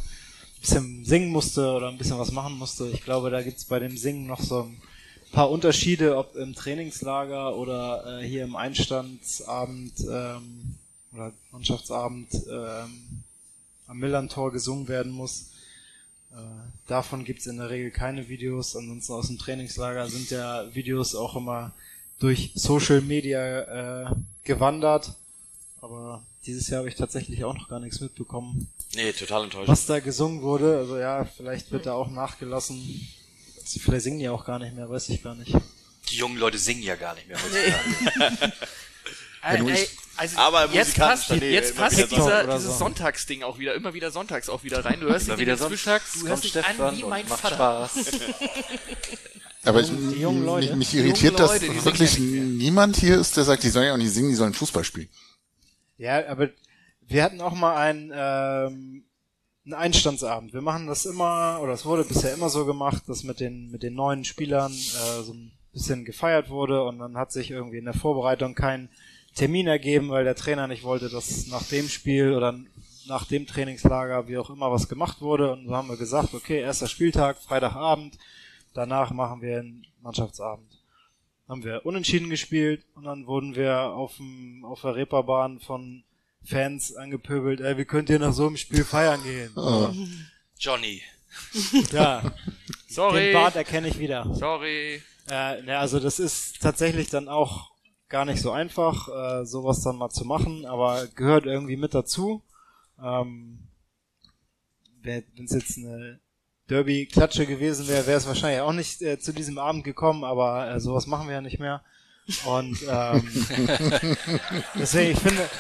bisschen 0.63 1.05
singen 1.05 1.31
musste 1.31 1.73
oder 1.73 1.89
ein 1.89 1.99
bisschen 1.99 2.19
was 2.19 2.31
machen 2.31 2.57
musste. 2.57 2.89
Ich 2.89 3.03
glaube, 3.03 3.31
da 3.31 3.43
gibt's 3.43 3.65
bei 3.65 3.81
dem 3.81 3.97
Singen 3.97 4.27
noch 4.27 4.41
so 4.41 4.63
ein 4.63 4.81
paar 5.33 5.51
Unterschiede, 5.51 6.17
ob 6.17 6.37
im 6.37 6.55
Trainingslager 6.55 7.57
oder 7.57 8.21
äh, 8.21 8.27
hier 8.27 8.45
im 8.45 8.55
Einstandsabend 8.55 9.93
ähm, 10.09 10.77
oder 11.13 11.33
Mannschaftsabend 11.51 12.29
ähm, 12.49 13.25
am 13.89 13.99
Millantor 13.99 14.53
gesungen 14.53 14.87
werden 14.87 15.11
muss. 15.11 15.51
Äh, 16.31 16.37
davon 16.87 17.25
gibt's 17.25 17.47
in 17.47 17.57
der 17.57 17.69
Regel 17.69 17.91
keine 17.91 18.29
Videos. 18.29 18.77
Ansonsten 18.77 19.13
aus 19.13 19.27
dem 19.27 19.39
Trainingslager 19.39 20.09
sind 20.09 20.31
ja 20.31 20.73
Videos 20.75 21.17
auch 21.17 21.35
immer 21.35 21.73
durch 22.21 22.53
Social 22.55 23.01
Media 23.01 24.11
äh, 24.11 24.15
gewandert. 24.45 25.13
Aber 25.83 26.23
dieses 26.47 26.69
Jahr 26.69 26.79
habe 26.79 26.89
ich 26.89 26.95
tatsächlich 26.95 27.45
auch 27.45 27.55
noch 27.55 27.69
gar 27.69 27.81
nichts 27.81 28.01
mitbekommen, 28.01 28.69
Nee, 28.95 29.13
total 29.13 29.45
enttäuschend. 29.45 29.69
was 29.69 29.87
da 29.87 29.99
gesungen 30.01 30.41
wurde. 30.43 30.79
Also 30.79 30.97
ja, 30.97 31.25
vielleicht 31.25 31.73
wird 31.73 31.87
da 31.87 31.93
auch 31.95 32.09
nachgelassen. 32.09 32.79
Vielleicht 33.65 34.05
singen 34.05 34.19
die 34.21 34.29
auch 34.29 34.45
gar 34.45 34.59
nicht 34.61 34.77
mehr, 34.77 34.89
weiß 34.89 35.09
ich 35.09 35.23
gar 35.23 35.35
nicht. 35.35 35.55
Die 36.09 36.17
jungen 36.17 36.37
Leute 36.39 36.59
singen 36.59 36.83
ja 36.83 36.95
gar 36.95 37.15
nicht 37.17 37.27
mehr 37.27 37.37
heutzutage. 37.37 38.53
Ey, 39.45 39.89
also 40.17 40.39
Aber 40.39 40.73
jetzt 40.73 40.97
passt, 40.97 41.25
stehen 41.25 41.43
jetzt 41.43 41.75
passt 41.75 41.99
dieser, 41.99 42.45
dieses 42.45 42.65
so. 42.65 42.79
Sonntagsding 42.79 43.43
auch 43.43 43.59
wieder, 43.59 43.75
immer 43.75 43.93
wieder 43.93 44.13
sonntags 44.13 44.49
auch 44.49 44.63
wieder 44.63 44.85
rein. 44.85 45.01
Du 45.01 45.09
hörst 45.09 45.27
Immer 45.27 45.37
dich 45.37 45.47
wieder 45.47 45.57
sonntags 45.57 46.13
du 46.13 46.19
kommt 46.21 46.29
hörst 46.31 46.45
dich 46.45 46.57
an 46.59 46.65
Stefan 46.65 46.97
wie 46.97 47.03
mein 47.03 47.29
macht 47.29 47.41
Vater. 47.41 47.89
Spaß. 47.89 48.07
Aber 49.65 49.81
ich, 49.81 49.89
Die 49.89 50.21
jungen 50.21 50.45
Leute. 50.45 50.69
mich, 50.69 50.77
mich 50.77 50.91
Die 50.91 50.97
jungen 50.99 51.09
irritiert, 51.09 51.39
Leute, 51.41 51.67
dass 51.67 51.85
wirklich 51.85 52.19
niemand 52.21 52.97
hier 52.99 53.19
ist, 53.19 53.37
der 53.37 53.43
sagt, 53.45 53.63
die 53.65 53.71
sollen 53.71 53.87
ja 53.87 53.95
auch 53.95 53.99
nicht 53.99 54.13
singen, 54.13 54.29
die 54.29 54.35
sollen 54.37 54.55
Fußball 54.55 54.85
spielen. 54.85 55.09
Ja, 56.03 56.27
aber 56.27 56.49
wir 57.03 57.23
hatten 57.23 57.41
auch 57.41 57.55
mal 57.55 57.77
einen, 57.77 58.11
ähm, 58.13 59.05
einen 59.65 59.75
Einstandsabend. 59.75 60.53
Wir 60.53 60.61
machen 60.61 60.89
das 60.89 61.07
immer, 61.07 61.61
oder 61.63 61.75
es 61.75 61.85
wurde 61.85 62.03
bisher 62.03 62.35
immer 62.35 62.49
so 62.49 62.67
gemacht, 62.67 63.05
dass 63.07 63.23
mit 63.23 63.39
den, 63.39 63.71
mit 63.71 63.85
den 63.85 63.95
neuen 63.95 64.25
Spielern 64.25 64.73
äh, 64.73 65.23
so 65.23 65.33
ein 65.33 65.53
bisschen 65.73 66.05
gefeiert 66.05 66.51
wurde 66.51 66.83
und 66.83 66.99
dann 66.99 67.17
hat 67.17 67.31
sich 67.31 67.53
irgendwie 67.53 67.79
in 67.79 67.85
der 67.85 67.95
Vorbereitung 67.95 68.57
kein 68.57 68.89
Termin 69.37 69.69
ergeben, 69.69 70.11
weil 70.11 70.25
der 70.25 70.35
Trainer 70.35 70.67
nicht 70.67 70.83
wollte, 70.83 71.09
dass 71.09 71.47
nach 71.47 71.63
dem 71.69 71.89
Spiel 71.89 72.33
oder 72.33 72.59
nach 73.07 73.25
dem 73.27 73.47
Trainingslager, 73.47 74.27
wie 74.27 74.39
auch 74.39 74.51
immer, 74.51 74.73
was 74.73 74.89
gemacht 74.89 75.21
wurde. 75.21 75.53
Und 75.53 75.69
so 75.69 75.77
haben 75.77 75.89
wir 75.89 75.97
gesagt, 75.97 76.35
okay, 76.35 76.63
erster 76.63 76.89
Spieltag, 76.89 77.39
Freitagabend, 77.39 78.19
danach 78.75 79.13
machen 79.13 79.41
wir 79.41 79.61
einen 79.61 79.87
Mannschaftsabend. 80.01 80.82
Haben 81.53 81.65
wir 81.65 81.85
unentschieden 81.85 82.31
gespielt 82.31 82.83
und 82.95 83.05
dann 83.05 83.27
wurden 83.27 83.55
wir 83.55 83.91
auf, 83.91 84.17
dem, 84.17 84.65
auf 84.65 84.81
der 84.81 84.95
Reeperbahn 84.97 85.61
von 85.61 86.03
Fans 86.43 86.97
angepöbelt, 86.97 87.61
ey, 87.61 87.77
wie 87.77 87.85
könnt 87.85 88.09
ihr 88.09 88.19
nach 88.19 88.33
so 88.33 88.47
einem 88.47 88.57
Spiel 88.57 88.85
feiern 88.85 89.23
gehen? 89.23 89.53
Oh. 89.55 89.91
Johnny. 90.59 91.03
Ja, 91.93 92.33
Sorry. 92.89 93.25
den 93.25 93.33
Bart 93.35 93.57
erkenne 93.57 93.89
ich 93.89 93.99
wieder. 93.99 94.35
Sorry. 94.35 95.03
Äh, 95.29 95.61
ne, 95.61 95.77
also 95.77 96.01
das 96.01 96.19
ist 96.19 96.63
tatsächlich 96.63 97.11
dann 97.11 97.29
auch 97.29 97.73
gar 98.09 98.25
nicht 98.25 98.41
so 98.41 98.51
einfach, 98.51 99.09
äh, 99.11 99.45
sowas 99.45 99.83
dann 99.83 99.97
mal 99.97 100.09
zu 100.09 100.25
machen, 100.25 100.65
aber 100.65 101.07
gehört 101.09 101.45
irgendwie 101.45 101.77
mit 101.77 101.93
dazu. 101.93 102.43
Ähm, 102.99 103.59
Wenn 105.03 105.25
es 105.45 105.53
jetzt 105.53 105.77
eine 105.77 106.19
Derby-Klatsche 106.69 107.47
gewesen 107.47 107.89
wäre, 107.89 108.07
wäre 108.07 108.19
es 108.19 108.27
wahrscheinlich 108.27 108.61
auch 108.61 108.73
nicht 108.73 109.03
äh, 109.03 109.19
zu 109.19 109.33
diesem 109.33 109.59
Abend 109.59 109.85
gekommen, 109.85 110.25
aber 110.25 110.71
äh, 110.71 110.81
sowas 110.81 111.07
machen 111.07 111.27
wir 111.27 111.35
ja 111.35 111.41
nicht 111.41 111.59
mehr. 111.59 111.83
Und 112.47 112.79
ähm, 112.89 113.29
deswegen, 114.79 115.13
ich 115.13 115.19
finde, 115.19 115.51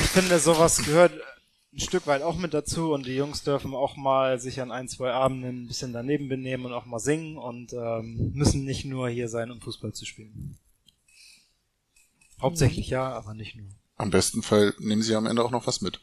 ich 0.00 0.08
finde, 0.10 0.38
sowas 0.38 0.84
gehört 0.84 1.12
ein 1.72 1.80
Stück 1.80 2.06
weit 2.06 2.22
auch 2.22 2.36
mit 2.36 2.54
dazu 2.54 2.92
und 2.92 3.06
die 3.06 3.14
Jungs 3.14 3.42
dürfen 3.44 3.74
auch 3.74 3.96
mal 3.96 4.38
sich 4.40 4.60
an 4.60 4.70
ein, 4.70 4.88
zwei 4.88 5.12
Abenden 5.12 5.64
ein 5.64 5.66
bisschen 5.66 5.92
daneben 5.92 6.28
benehmen 6.28 6.66
und 6.66 6.72
auch 6.72 6.86
mal 6.86 6.98
singen 6.98 7.36
und 7.36 7.72
ähm, 7.72 8.32
müssen 8.34 8.64
nicht 8.64 8.84
nur 8.84 9.08
hier 9.08 9.28
sein, 9.28 9.50
um 9.50 9.60
Fußball 9.60 9.92
zu 9.92 10.04
spielen. 10.04 10.58
Hauptsächlich 12.40 12.88
ja, 12.88 13.12
aber 13.12 13.34
nicht 13.34 13.56
nur. 13.56 13.68
Am 13.96 14.10
besten 14.10 14.42
Fall 14.42 14.74
nehmen 14.78 15.02
sie 15.02 15.14
am 15.14 15.26
Ende 15.26 15.44
auch 15.44 15.50
noch 15.50 15.66
was 15.66 15.80
mit. 15.80 16.00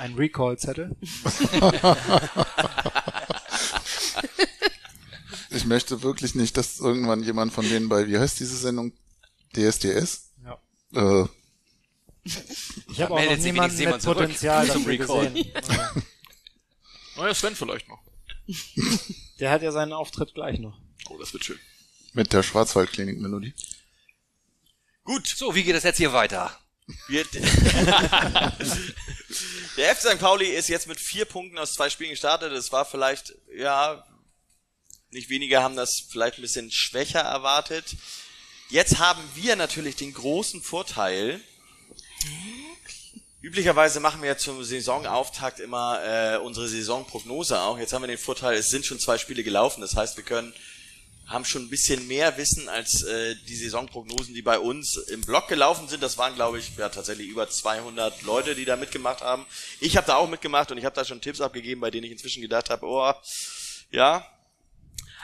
Ein 0.00 0.14
Recall-Zettel. 0.14 0.96
Ich 5.52 5.64
möchte 5.64 6.02
wirklich 6.02 6.36
nicht, 6.36 6.56
dass 6.56 6.78
irgendwann 6.78 7.24
jemand 7.24 7.52
von 7.52 7.68
denen 7.68 7.88
bei, 7.88 8.06
wie 8.06 8.18
heißt 8.18 8.38
diese 8.38 8.56
Sendung? 8.56 8.92
DSDS? 9.56 10.30
Ja. 10.44 10.58
Äh, 10.94 11.26
Ich 12.24 13.00
habe 13.02 13.14
auch 13.14 13.24
noch 13.24 13.36
niemanden 13.36 13.76
mit 13.84 14.00
zurück 14.00 14.18
Potenzial 14.18 14.70
zum 14.70 14.86
Recall. 14.86 15.28
gesehen. 15.32 15.52
Neuer 17.16 17.34
Sven 17.34 17.56
vielleicht 17.56 17.88
noch. 17.88 18.00
Der 19.40 19.50
hat 19.50 19.62
ja 19.62 19.72
seinen 19.72 19.92
Auftritt 19.92 20.34
gleich 20.34 20.60
noch. 20.60 20.78
Oh, 21.08 21.18
das 21.18 21.32
wird 21.32 21.44
schön. 21.44 21.58
mit 22.12 22.32
der 22.32 22.44
Schwarzwaldklinik-Melodie. 22.44 23.52
Gut, 25.02 25.26
So, 25.26 25.54
wie 25.56 25.64
geht 25.64 25.74
es 25.74 25.82
jetzt 25.82 25.96
hier 25.96 26.12
weiter? 26.12 26.56
der 29.76 29.94
FC 29.94 30.00
St. 30.00 30.18
Pauli 30.18 30.46
ist 30.46 30.68
jetzt 30.68 30.86
mit 30.86 31.00
vier 31.00 31.24
Punkten 31.24 31.58
aus 31.58 31.74
zwei 31.74 31.90
Spielen 31.90 32.10
gestartet. 32.10 32.52
Es 32.52 32.72
war 32.72 32.84
vielleicht, 32.84 33.34
ja, 33.54 34.04
nicht 35.10 35.28
wenige 35.28 35.62
haben 35.62 35.76
das 35.76 36.04
vielleicht 36.08 36.38
ein 36.38 36.42
bisschen 36.42 36.70
schwächer 36.70 37.20
erwartet. 37.20 37.96
Jetzt 38.68 38.98
haben 38.98 39.22
wir 39.34 39.56
natürlich 39.56 39.96
den 39.96 40.14
großen 40.14 40.62
Vorteil. 40.62 41.40
Üblicherweise 43.42 44.00
machen 44.00 44.20
wir 44.20 44.28
ja 44.28 44.36
zum 44.36 44.62
Saisonauftakt 44.62 45.60
immer 45.60 46.00
äh, 46.04 46.36
unsere 46.36 46.68
Saisonprognose 46.68 47.60
auch. 47.60 47.78
Jetzt 47.78 47.92
haben 47.92 48.02
wir 48.02 48.08
den 48.08 48.18
Vorteil, 48.18 48.58
es 48.58 48.68
sind 48.68 48.84
schon 48.84 49.00
zwei 49.00 49.18
Spiele 49.18 49.42
gelaufen. 49.42 49.80
Das 49.80 49.96
heißt, 49.96 50.16
wir 50.16 50.24
können 50.24 50.54
haben 51.30 51.44
schon 51.44 51.62
ein 51.62 51.70
bisschen 51.70 52.08
mehr 52.08 52.36
Wissen 52.36 52.68
als 52.68 53.04
äh, 53.04 53.36
die 53.48 53.54
Saisonprognosen, 53.54 54.34
die 54.34 54.42
bei 54.42 54.58
uns 54.58 54.96
im 54.96 55.20
Blog 55.20 55.46
gelaufen 55.46 55.88
sind. 55.88 56.02
Das 56.02 56.18
waren, 56.18 56.34
glaube 56.34 56.58
ich, 56.58 56.76
ja, 56.76 56.88
tatsächlich 56.88 57.28
über 57.28 57.48
200 57.48 58.22
Leute, 58.22 58.56
die 58.56 58.64
da 58.64 58.74
mitgemacht 58.74 59.20
haben. 59.20 59.46
Ich 59.78 59.96
habe 59.96 60.08
da 60.08 60.16
auch 60.16 60.28
mitgemacht 60.28 60.72
und 60.72 60.78
ich 60.78 60.84
habe 60.84 60.96
da 60.96 61.04
schon 61.04 61.20
Tipps 61.20 61.40
abgegeben, 61.40 61.80
bei 61.80 61.92
denen 61.92 62.04
ich 62.04 62.10
inzwischen 62.10 62.42
gedacht 62.42 62.68
habe, 62.68 62.84
oh, 62.84 63.12
ja. 63.92 64.26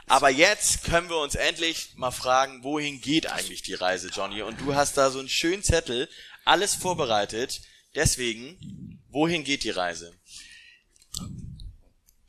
Aber 0.06 0.30
jetzt 0.30 0.84
können 0.84 1.08
wir 1.08 1.18
uns 1.18 1.34
endlich 1.34 1.94
mal 1.96 2.12
fragen, 2.12 2.62
wohin 2.62 3.00
geht 3.00 3.26
eigentlich 3.26 3.62
die 3.62 3.74
Reise, 3.74 4.08
Johnny? 4.08 4.42
Und 4.42 4.60
du 4.60 4.76
hast 4.76 4.96
da 4.96 5.10
so 5.10 5.18
einen 5.18 5.28
schönen 5.28 5.64
Zettel, 5.64 6.08
alles 6.44 6.76
vorbereitet. 6.76 7.62
Deswegen, 7.96 9.02
wohin 9.08 9.42
geht 9.42 9.64
die 9.64 9.70
Reise? 9.70 10.14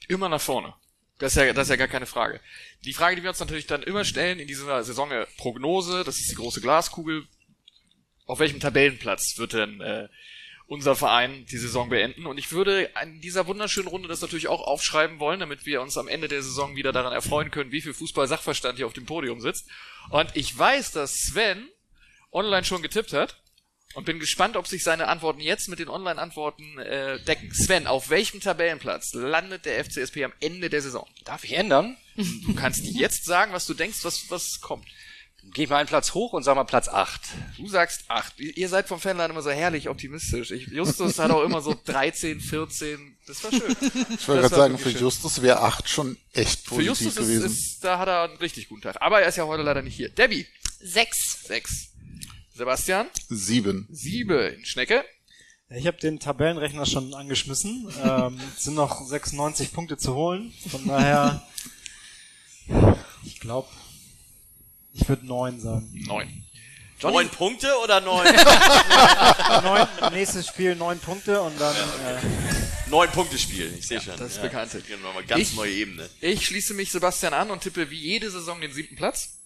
Immer 0.08 0.30
nach 0.30 0.42
vorne. 0.42 0.74
Das 1.20 1.36
ist 1.36 1.38
ja, 1.38 1.54
das 1.54 1.64
ist 1.68 1.70
ja 1.70 1.76
gar 1.76 1.88
keine 1.88 2.06
Frage. 2.06 2.40
Die 2.86 2.94
Frage, 2.94 3.16
die 3.16 3.24
wir 3.24 3.30
uns 3.30 3.40
natürlich 3.40 3.68
dann 3.68 3.84
immer 3.84 4.06
stellen 4.06 4.40
in 4.40 4.48
dieser 4.48 4.84
Saison 4.84 5.10
Prognose, 5.38 6.04
das 6.04 6.20
ist 6.20 6.32
die 6.32 6.36
große 6.36 6.62
Glaskugel. 6.62 7.26
Auf 8.26 8.40
welchem 8.40 8.60
Tabellenplatz 8.60 9.38
wird 9.38 9.54
denn 9.54 9.82
äh, 9.82 10.08
unser 10.68 10.96
Verein 10.96 11.46
die 11.46 11.58
Saison 11.58 11.90
beenden? 11.90 12.26
Und 12.26 12.38
ich 12.38 12.52
würde 12.52 12.90
in 13.02 13.22
dieser 13.22 13.48
wunderschönen 13.48 13.88
Runde 13.88 14.08
das 14.08 14.22
natürlich 14.22 14.48
auch 14.48 14.62
aufschreiben 14.62 15.20
wollen, 15.20 15.40
damit 15.40 15.66
wir 15.66 15.82
uns 15.82 15.98
am 15.98 16.08
Ende 16.08 16.28
der 16.28 16.44
Saison 16.44 16.76
wieder 16.76 16.92
daran 16.92 17.14
erfreuen 17.14 17.52
können, 17.52 17.72
wie 17.72 17.82
viel 17.82 17.94
Fußball-Sachverstand 17.94 18.78
hier 18.78 18.86
auf 18.86 18.94
dem 18.94 19.06
Podium 19.06 19.40
sitzt. 19.40 19.70
Und 20.10 20.36
ich 20.36 20.58
weiß, 20.58 20.92
dass 20.92 21.14
Sven 21.14 21.70
online 22.32 22.66
schon 22.66 22.82
getippt 22.82 23.14
hat. 23.14 23.42
Und 23.94 24.06
bin 24.06 24.20
gespannt, 24.20 24.58
ob 24.58 24.68
sich 24.68 24.84
seine 24.84 25.08
Antworten 25.08 25.40
jetzt 25.40 25.70
mit 25.70 25.80
den 25.80 25.88
Online-Antworten 25.88 26.78
äh, 26.78 27.20
decken. 27.24 27.52
Sven, 27.52 27.88
auf 27.88 28.10
welchem 28.12 28.42
Tabellenplatz 28.42 29.14
landet 29.14 29.66
der 29.66 29.84
FCSP 29.84 30.24
am 30.24 30.34
Ende 30.40 30.70
der 30.70 30.82
Saison? 30.82 31.08
Darf 31.24 31.44
ich 31.44 31.54
ändern? 31.54 31.98
Du 32.18 32.54
kannst 32.56 32.84
jetzt 32.84 33.26
sagen, 33.26 33.54
was 33.54 33.66
du 33.66 33.74
denkst, 33.74 34.00
was, 34.04 34.30
was 34.30 34.60
kommt. 34.62 34.86
Ich 35.56 35.70
mal 35.70 35.78
einen 35.78 35.88
Platz 35.88 36.14
hoch 36.14 36.34
und 36.34 36.44
sag 36.44 36.56
mal 36.56 36.66
Platz 36.66 36.90
8. 36.90 37.22
Du 37.58 37.68
sagst 37.70 38.04
8. 38.10 38.38
Ihr 38.40 38.68
seid 38.68 38.88
vom 38.88 39.00
Fanladen 39.00 39.32
immer 39.32 39.42
so 39.44 39.50
herrlich 39.50 39.88
optimistisch. 39.88 40.52
Ich, 40.52 40.68
Justus 40.68 41.20
hat 41.20 41.32
auch 41.32 41.44
immer 41.44 41.62
so 41.62 41.74
13, 41.86 42.42
14. 42.42 43.18
Das 43.26 43.44
war 43.44 43.52
schön. 43.52 43.76
Ich 44.20 44.28
wollte 44.28 44.42
gerade 44.42 44.56
sagen, 44.56 44.78
für 44.78 44.92
schön. 44.92 45.02
Justus 45.02 45.42
wäre 45.42 45.62
acht 45.62 45.88
schon 45.88 46.18
echt 46.34 46.62
Für 46.64 46.70
positiv 46.76 46.88
Justus 46.88 47.08
ist, 47.14 47.18
gewesen. 47.18 47.46
ist, 47.46 47.84
da 47.84 47.98
hat 48.00 48.10
er 48.10 48.24
einen 48.24 48.38
richtig 48.38 48.68
guten 48.68 48.82
Tag. 48.82 49.02
Aber 49.02 49.22
er 49.22 49.30
ist 49.30 49.38
ja 49.38 49.46
heute 49.46 49.64
leider 49.64 49.82
nicht 49.82 49.96
hier. 49.96 50.10
Debbie, 50.10 50.46
Sechs. 50.82 51.44
6. 51.48 51.88
Sebastian, 52.54 53.08
Sieben. 53.30 53.88
7. 53.90 54.66
Schnecke, 54.66 55.06
Ich 55.70 55.88
habe 55.88 55.98
den 55.98 56.20
Tabellenrechner 56.20 56.86
schon 56.86 57.14
angeschmissen. 57.14 57.88
Ähm, 58.04 58.40
es 58.58 58.64
sind 58.64 58.74
noch 58.76 59.06
96 59.06 59.72
Punkte 59.72 59.98
zu 59.98 60.14
holen. 60.16 60.52
Von 60.70 60.86
daher, 60.88 61.48
glaube, 63.48 63.70
ich 64.94 65.08
würde 65.08 65.26
neun 65.26 65.58
sagen. 65.62 65.90
Neun. 66.06 66.44
Neun 67.02 67.30
Punkte 67.30 67.74
oder 67.82 68.02
neun? 68.02 68.26
Neun, 69.64 69.88
nächstes 70.12 70.48
Spiel 70.48 70.76
neun 70.76 71.00
Punkte 71.00 71.40
und 71.42 71.58
dann 71.62 71.76
äh, 71.76 72.90
neun 72.90 73.10
Punkte 73.12 73.38
Spiel, 73.38 73.72
ich 73.78 73.88
sehe 73.88 74.02
schon. 74.02 74.18
das 74.18 74.32
ist 74.32 74.38
ja. 74.38 74.42
bekannt. 74.42 74.76
Hier 74.86 74.98
nochmal 74.98 75.24
ganz 75.24 75.42
Ich- 75.42 75.54
neue 75.54 75.72
Ebene. 75.72 76.10
Ich 76.22 76.46
schließe 76.48 76.74
mich 76.74 76.92
Sebastian 76.92 77.34
an 77.36 77.52
und 77.52 77.62
tippe 77.62 77.90
wie 77.92 78.00
jede 78.00 78.30
Saison 78.32 78.60
den 78.60 78.74
siebten 78.74 78.96
Platz. 78.96 79.38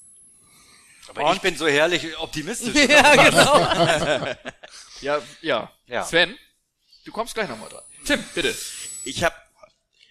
Aber 1.10 1.34
ich 1.34 1.41
bin 1.41 1.57
so 1.57 1.68
herrlich 1.68 2.18
optimistisch. 2.18 2.73
ja, 2.90 3.15
genau. 3.15 4.36
Ja, 5.02 5.22
ja. 5.41 5.72
Ja. 5.88 6.06
Sven, 6.06 6.36
du 7.03 7.11
kommst 7.11 7.34
gleich 7.36 7.49
nochmal 7.49 7.69
dran. 7.69 7.84
Tim, 8.06 8.23
bitte. 8.34 8.56
Ich 9.03 9.23
habe 9.26 9.36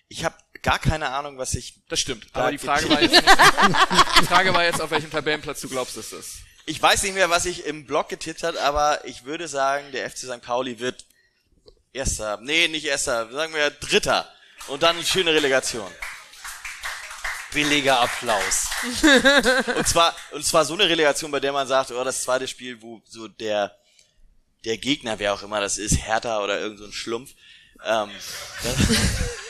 ich 0.08 0.24
hab 0.26 0.38
gar 0.62 0.78
keine 0.78 1.10
Ahnung, 1.10 1.38
was 1.38 1.54
ich 1.54 1.74
Das 1.88 2.00
stimmt. 2.00 2.26
Da 2.32 2.40
Aber 2.40 2.50
die 2.52 2.58
Frage 2.58 2.88
war 2.88 3.00
jetzt, 3.00 3.12
nicht, 3.12 3.26
die 4.20 4.24
Frage 4.26 4.52
war 4.54 4.64
jetzt, 4.64 4.80
auf 4.80 4.90
welchem 4.90 5.10
Tabellenplatz 5.10 5.60
du 5.60 5.68
glaubst, 5.68 5.96
dass 5.96 6.10
das 6.10 6.20
ist. 6.20 6.36
Ich 6.66 6.80
weiß 6.80 7.02
nicht 7.02 7.14
mehr, 7.14 7.30
was 7.30 7.46
ich 7.46 7.66
im 7.66 7.86
Blog 7.86 8.08
getippt 8.08 8.42
hat, 8.42 8.56
aber 8.56 9.04
ich 9.04 9.24
würde 9.24 9.48
sagen, 9.48 9.90
der 9.92 10.08
FC 10.08 10.18
St. 10.18 10.42
Pauli 10.42 10.78
wird 10.78 11.04
Erster. 11.92 12.38
Nee, 12.40 12.68
nicht 12.68 12.84
Erster. 12.84 13.30
Sagen 13.32 13.54
wir 13.54 13.70
Dritter. 13.70 14.28
Und 14.68 14.82
dann 14.82 14.96
eine 14.96 15.04
schöne 15.04 15.34
Relegation. 15.34 15.90
Billiger 17.52 18.00
Applaus. 18.00 18.68
Und 19.76 19.88
zwar, 19.88 20.14
und 20.30 20.44
zwar 20.44 20.64
so 20.64 20.74
eine 20.74 20.88
Relegation, 20.88 21.32
bei 21.32 21.40
der 21.40 21.52
man 21.52 21.66
sagt, 21.66 21.90
oh, 21.90 22.04
das 22.04 22.22
zweite 22.22 22.46
Spiel, 22.46 22.80
wo 22.80 23.02
so 23.08 23.26
der, 23.26 23.76
der 24.64 24.78
Gegner, 24.78 25.18
wer 25.18 25.34
auch 25.34 25.42
immer 25.42 25.60
das 25.60 25.76
ist, 25.76 25.96
Hertha 25.96 26.44
oder 26.44 26.60
irgend 26.60 26.78
so 26.78 26.84
ein 26.84 26.92
Schlumpf, 26.92 27.32
ähm, 27.84 28.10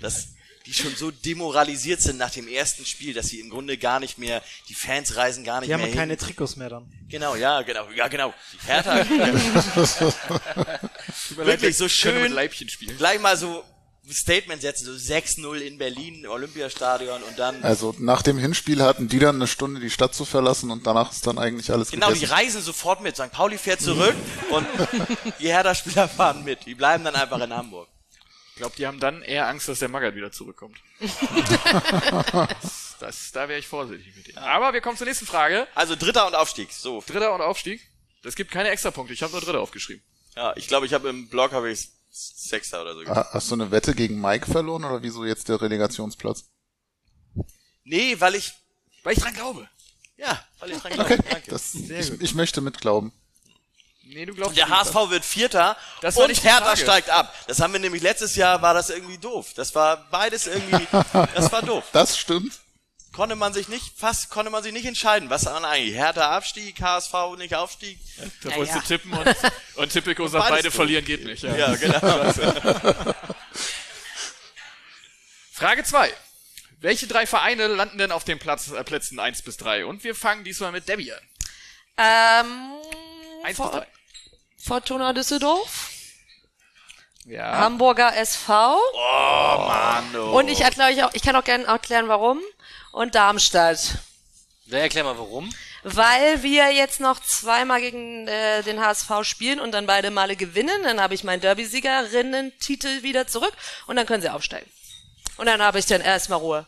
das, 0.00 0.14
das, 0.14 0.28
die 0.66 0.74
schon 0.74 0.94
so 0.94 1.10
demoralisiert 1.10 2.02
sind 2.02 2.18
nach 2.18 2.30
dem 2.30 2.46
ersten 2.46 2.84
Spiel, 2.84 3.14
dass 3.14 3.28
sie 3.28 3.40
im 3.40 3.50
Grunde 3.50 3.78
gar 3.78 3.98
nicht 3.98 4.18
mehr, 4.18 4.42
die 4.68 4.74
Fans 4.74 5.16
reisen 5.16 5.42
gar 5.44 5.60
nicht 5.60 5.68
die 5.68 5.74
mehr 5.74 5.78
haben 5.78 5.88
hin. 5.88 5.96
keine 5.98 6.16
Trikots 6.16 6.56
mehr 6.56 6.68
dann. 6.68 6.90
Genau, 7.08 7.34
ja, 7.34 7.62
genau, 7.62 7.88
ja, 7.96 8.08
genau. 8.08 8.34
Die 8.52 8.66
Hertha, 8.66 8.96
wirklich 11.36 11.76
so 11.76 11.84
mit 11.84 11.92
schön, 11.92 12.32
Leibchen 12.32 12.68
spielen. 12.68 12.96
gleich 12.98 13.20
mal 13.20 13.36
so 13.36 13.62
ein 14.06 14.12
Statement 14.12 14.60
setzen, 14.60 14.86
so 14.86 14.92
6-0 14.92 15.58
in 15.60 15.78
Berlin, 15.78 16.26
Olympiastadion 16.26 17.22
und 17.22 17.38
dann, 17.38 17.62
Also 17.62 17.94
nach 17.98 18.22
dem 18.22 18.38
Hinspiel 18.38 18.82
hatten 18.82 19.08
die 19.08 19.18
dann 19.18 19.36
eine 19.36 19.46
Stunde 19.46 19.80
die 19.80 19.90
Stadt 19.90 20.14
zu 20.14 20.24
verlassen 20.24 20.70
und 20.70 20.86
danach 20.86 21.12
ist 21.12 21.26
dann 21.26 21.38
eigentlich 21.38 21.70
alles 21.70 21.90
genau, 21.90 22.08
die 22.08 22.14
gegessen. 22.14 22.32
reisen 22.34 22.62
sofort 22.62 23.02
mit. 23.02 23.16
St. 23.16 23.30
Pauli 23.30 23.58
fährt 23.58 23.80
zurück 23.80 24.16
und 24.50 24.66
die 25.38 25.48
Hertha-Spieler 25.48 26.08
fahren 26.08 26.44
mit. 26.44 26.66
Die 26.66 26.74
bleiben 26.74 27.04
dann 27.04 27.14
einfach 27.14 27.40
in 27.40 27.54
Hamburg. 27.54 27.88
Ich 28.60 28.62
glaube, 28.62 28.76
die 28.76 28.86
haben 28.86 29.00
dann 29.00 29.22
eher 29.22 29.48
Angst, 29.48 29.68
dass 29.68 29.78
der 29.78 29.88
Magath 29.88 30.14
wieder 30.14 30.32
zurückkommt. 30.32 30.76
das, 33.00 33.32
da 33.32 33.48
wäre 33.48 33.58
ich 33.58 33.66
vorsichtig 33.66 34.14
mit 34.14 34.26
denen. 34.28 34.36
Aber 34.36 34.74
wir 34.74 34.82
kommen 34.82 34.98
zur 34.98 35.06
nächsten 35.06 35.24
Frage. 35.24 35.66
Also 35.74 35.96
Dritter 35.96 36.26
und 36.26 36.34
Aufstieg, 36.34 36.70
so. 36.70 37.02
Dritter 37.06 37.34
und 37.34 37.40
Aufstieg. 37.40 37.80
Das 38.22 38.34
gibt 38.34 38.50
keine 38.50 38.68
Extrapunkte. 38.68 39.14
Ich 39.14 39.22
habe 39.22 39.32
nur 39.32 39.40
Dritter 39.40 39.60
aufgeschrieben. 39.62 40.02
Ja, 40.36 40.54
ich 40.58 40.68
glaube, 40.68 40.84
ich 40.84 40.92
habe 40.92 41.08
im 41.08 41.30
Blog 41.30 41.52
habe 41.52 41.70
ich 41.70 41.88
Sechster 42.10 42.82
oder 42.82 42.92
so. 42.94 43.06
Ha- 43.06 43.30
Hast 43.32 43.50
du 43.50 43.54
eine 43.54 43.70
Wette 43.70 43.94
gegen 43.94 44.20
Mike 44.20 44.44
verloren 44.50 44.84
oder 44.84 45.02
wieso 45.02 45.24
jetzt 45.24 45.48
der 45.48 45.58
Relegationsplatz? 45.62 46.44
Nee, 47.84 48.16
weil 48.20 48.34
ich, 48.34 48.52
Weil 49.04 49.14
ich 49.14 49.20
dran 49.22 49.32
glaube. 49.32 49.70
ja, 50.18 50.38
weil 50.58 50.72
ich 50.72 50.76
dran 50.78 50.92
glaube. 50.92 51.16
Danke. 51.30 51.50
Das, 51.50 51.74
ich, 51.74 52.20
ich 52.20 52.34
möchte 52.34 52.60
mitglauben. 52.60 53.10
Nee, 54.12 54.26
du 54.26 54.34
glaubst 54.34 54.56
Der 54.56 54.66
nicht. 54.66 54.76
HSV 54.76 54.94
wird 55.10 55.24
Vierter 55.24 55.76
Das 56.00 56.16
und 56.16 56.30
Hertha 56.42 56.64
Frage. 56.64 56.80
steigt 56.80 57.10
ab. 57.10 57.34
Das 57.46 57.60
haben 57.60 57.72
wir 57.72 57.80
nämlich 57.80 58.02
letztes 58.02 58.34
Jahr, 58.36 58.60
war 58.60 58.74
das 58.74 58.90
irgendwie 58.90 59.18
doof. 59.18 59.52
Das 59.54 59.74
war 59.74 59.98
beides 60.10 60.46
irgendwie, 60.46 60.86
das 61.34 61.52
war 61.52 61.62
doof. 61.62 61.84
Das 61.92 62.18
stimmt. 62.18 62.58
Konnte 63.12 63.34
man 63.34 63.52
sich 63.52 63.68
nicht, 63.68 63.98
fast 63.98 64.30
konnte 64.30 64.50
man 64.50 64.62
sich 64.62 64.72
nicht 64.72 64.86
entscheiden. 64.86 65.30
Was 65.30 65.44
war 65.46 65.62
eigentlich? 65.64 65.94
Hertha 65.96 66.30
Abstieg, 66.36 66.80
HSV 66.80 67.12
nicht 67.38 67.54
Aufstieg? 67.56 67.98
Da 68.42 68.50
Ja, 68.50 68.56
wolltest 68.56 68.76
ja. 68.76 68.82
du 68.82 68.86
tippen 68.86 69.12
und, 69.12 69.36
und 69.76 69.92
Tipico 69.92 70.28
sagt, 70.28 70.48
beide 70.48 70.64
doof. 70.68 70.74
verlieren 70.74 71.04
geht 71.04 71.24
nicht. 71.24 71.42
Ja. 71.42 71.56
Ja, 71.56 71.74
genau. 71.74 71.98
Frage 75.52 75.84
2. 75.84 76.12
Welche 76.80 77.06
drei 77.06 77.26
Vereine 77.26 77.66
landen 77.66 77.98
denn 77.98 78.12
auf 78.12 78.24
den 78.24 78.38
Platz, 78.38 78.70
äh, 78.70 78.82
Plätzen 78.84 79.18
1 79.18 79.42
bis 79.42 79.56
3? 79.58 79.84
Und 79.86 80.02
wir 80.04 80.14
fangen 80.14 80.44
diesmal 80.44 80.72
mit 80.72 80.88
Debbie 80.88 81.12
an. 81.12 81.20
ähm, 81.98 82.72
1 83.44 83.48
bis 83.48 83.56
For 83.56 83.70
3. 83.72 83.86
Fortuna 84.62 85.12
Düsseldorf, 85.12 85.90
Ja. 87.24 87.58
Hamburger 87.58 88.14
SV 88.16 88.76
Oh, 88.76 89.58
Mann, 89.66 90.16
oh. 90.16 90.38
und 90.38 90.48
ich 90.48 90.60
erkläre 90.60 90.90
euch 90.92 91.04
auch, 91.04 91.10
ich 91.14 91.22
kann 91.22 91.36
auch 91.36 91.44
gerne 91.44 91.64
erklären, 91.64 92.08
warum. 92.08 92.40
Und 92.92 93.14
Darmstadt. 93.14 93.98
Ja, 94.66 94.78
erklär 94.78 95.04
mal 95.04 95.18
warum. 95.18 95.50
Weil 95.82 96.42
wir 96.42 96.70
jetzt 96.72 97.00
noch 97.00 97.20
zweimal 97.22 97.80
gegen 97.80 98.28
äh, 98.28 98.62
den 98.62 98.80
HSV 98.80 99.10
spielen 99.22 99.60
und 99.60 99.72
dann 99.72 99.86
beide 99.86 100.10
Male 100.10 100.36
gewinnen, 100.36 100.82
dann 100.84 101.00
habe 101.00 101.14
ich 101.14 101.24
meinen 101.24 101.40
Derby-Siegerinnen-Titel 101.40 103.02
wieder 103.02 103.26
zurück 103.26 103.52
und 103.86 103.96
dann 103.96 104.06
können 104.06 104.22
sie 104.22 104.28
aufsteigen. 104.28 104.70
Und 105.38 105.46
dann 105.46 105.62
habe 105.62 105.78
ich 105.78 105.86
dann 105.86 106.00
erstmal 106.02 106.38
Ruhe. 106.40 106.66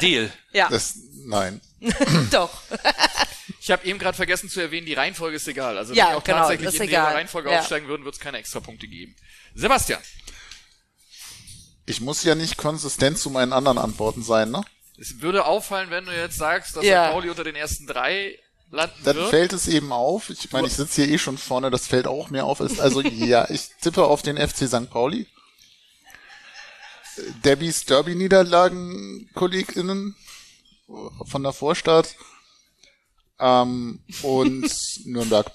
Deal. 0.00 0.32
Ja, 0.52 0.68
Das, 0.68 0.94
nein. 1.26 1.60
doch. 2.30 2.50
Ich 3.64 3.70
habe 3.70 3.86
eben 3.86 3.98
gerade 3.98 4.14
vergessen 4.14 4.50
zu 4.50 4.60
erwähnen, 4.60 4.84
die 4.86 4.92
Reihenfolge 4.92 5.36
ist 5.36 5.48
egal. 5.48 5.78
Also 5.78 5.94
Ja, 5.94 6.04
wenn 6.04 6.12
wir 6.12 6.16
auch 6.18 6.24
genau, 6.24 6.38
tatsächlich 6.40 6.74
in 6.74 6.82
egal. 6.82 7.06
der 7.06 7.14
Reihenfolge 7.14 7.50
Ja. 7.50 7.60
aufsteigen 7.60 7.88
würden, 7.88 8.04
wird 8.04 8.14
es 8.14 8.20
keine 8.20 8.36
Extrapunkte 8.36 8.86
geben. 8.86 9.16
Sebastian, 9.54 10.02
Ich 11.86 12.02
muss 12.02 12.22
ja 12.24 12.34
nicht 12.34 12.58
konsistent 12.58 13.16
zu 13.18 13.30
meinen 13.30 13.54
anderen 13.54 13.78
Antworten 13.78 14.22
sein, 14.22 14.50
ne? 14.50 14.62
es 15.00 15.22
würde 15.22 15.46
auffallen, 15.46 15.88
wenn 15.88 16.04
du 16.04 16.12
jetzt 16.14 16.36
sagst, 16.36 16.76
dass 16.76 16.84
Ja. 16.84 17.06
St. 17.06 17.12
Pauli 17.14 17.30
unter 17.30 17.42
den 17.42 17.56
ersten 17.56 17.86
drei 17.86 18.38
landen 18.70 19.02
Dann 19.02 19.16
wird. 19.16 19.30
fällt 19.30 19.52
es 19.54 19.66
eben 19.66 19.92
auf. 19.92 20.28
Ich 20.28 20.52
meine, 20.52 20.66
ich 20.66 20.74
sitze 20.74 21.02
hier 21.02 21.14
eh 21.14 21.18
schon 21.18 21.38
vorne, 21.38 21.70
das 21.70 21.86
fällt 21.86 22.06
auch 22.06 22.28
mir 22.28 22.44
auf. 22.44 22.60
Also 22.60 23.00
ja, 23.00 23.48
ich 23.50 23.70
tippe 23.80 24.04
auf 24.04 24.20
den 24.20 24.36
FC 24.36 24.68
St. 24.68 24.90
Pauli. 24.90 25.26
Äh, 27.16 27.22
Debbys 27.44 27.86
Derby-Niederlagen, 27.86 29.30
KollegInnen 29.34 30.16
von 31.26 31.42
der 31.42 31.54
Vorstadt 31.54 32.14
ähm, 33.44 34.00
und 34.22 34.70
Nürnberg. 35.04 35.50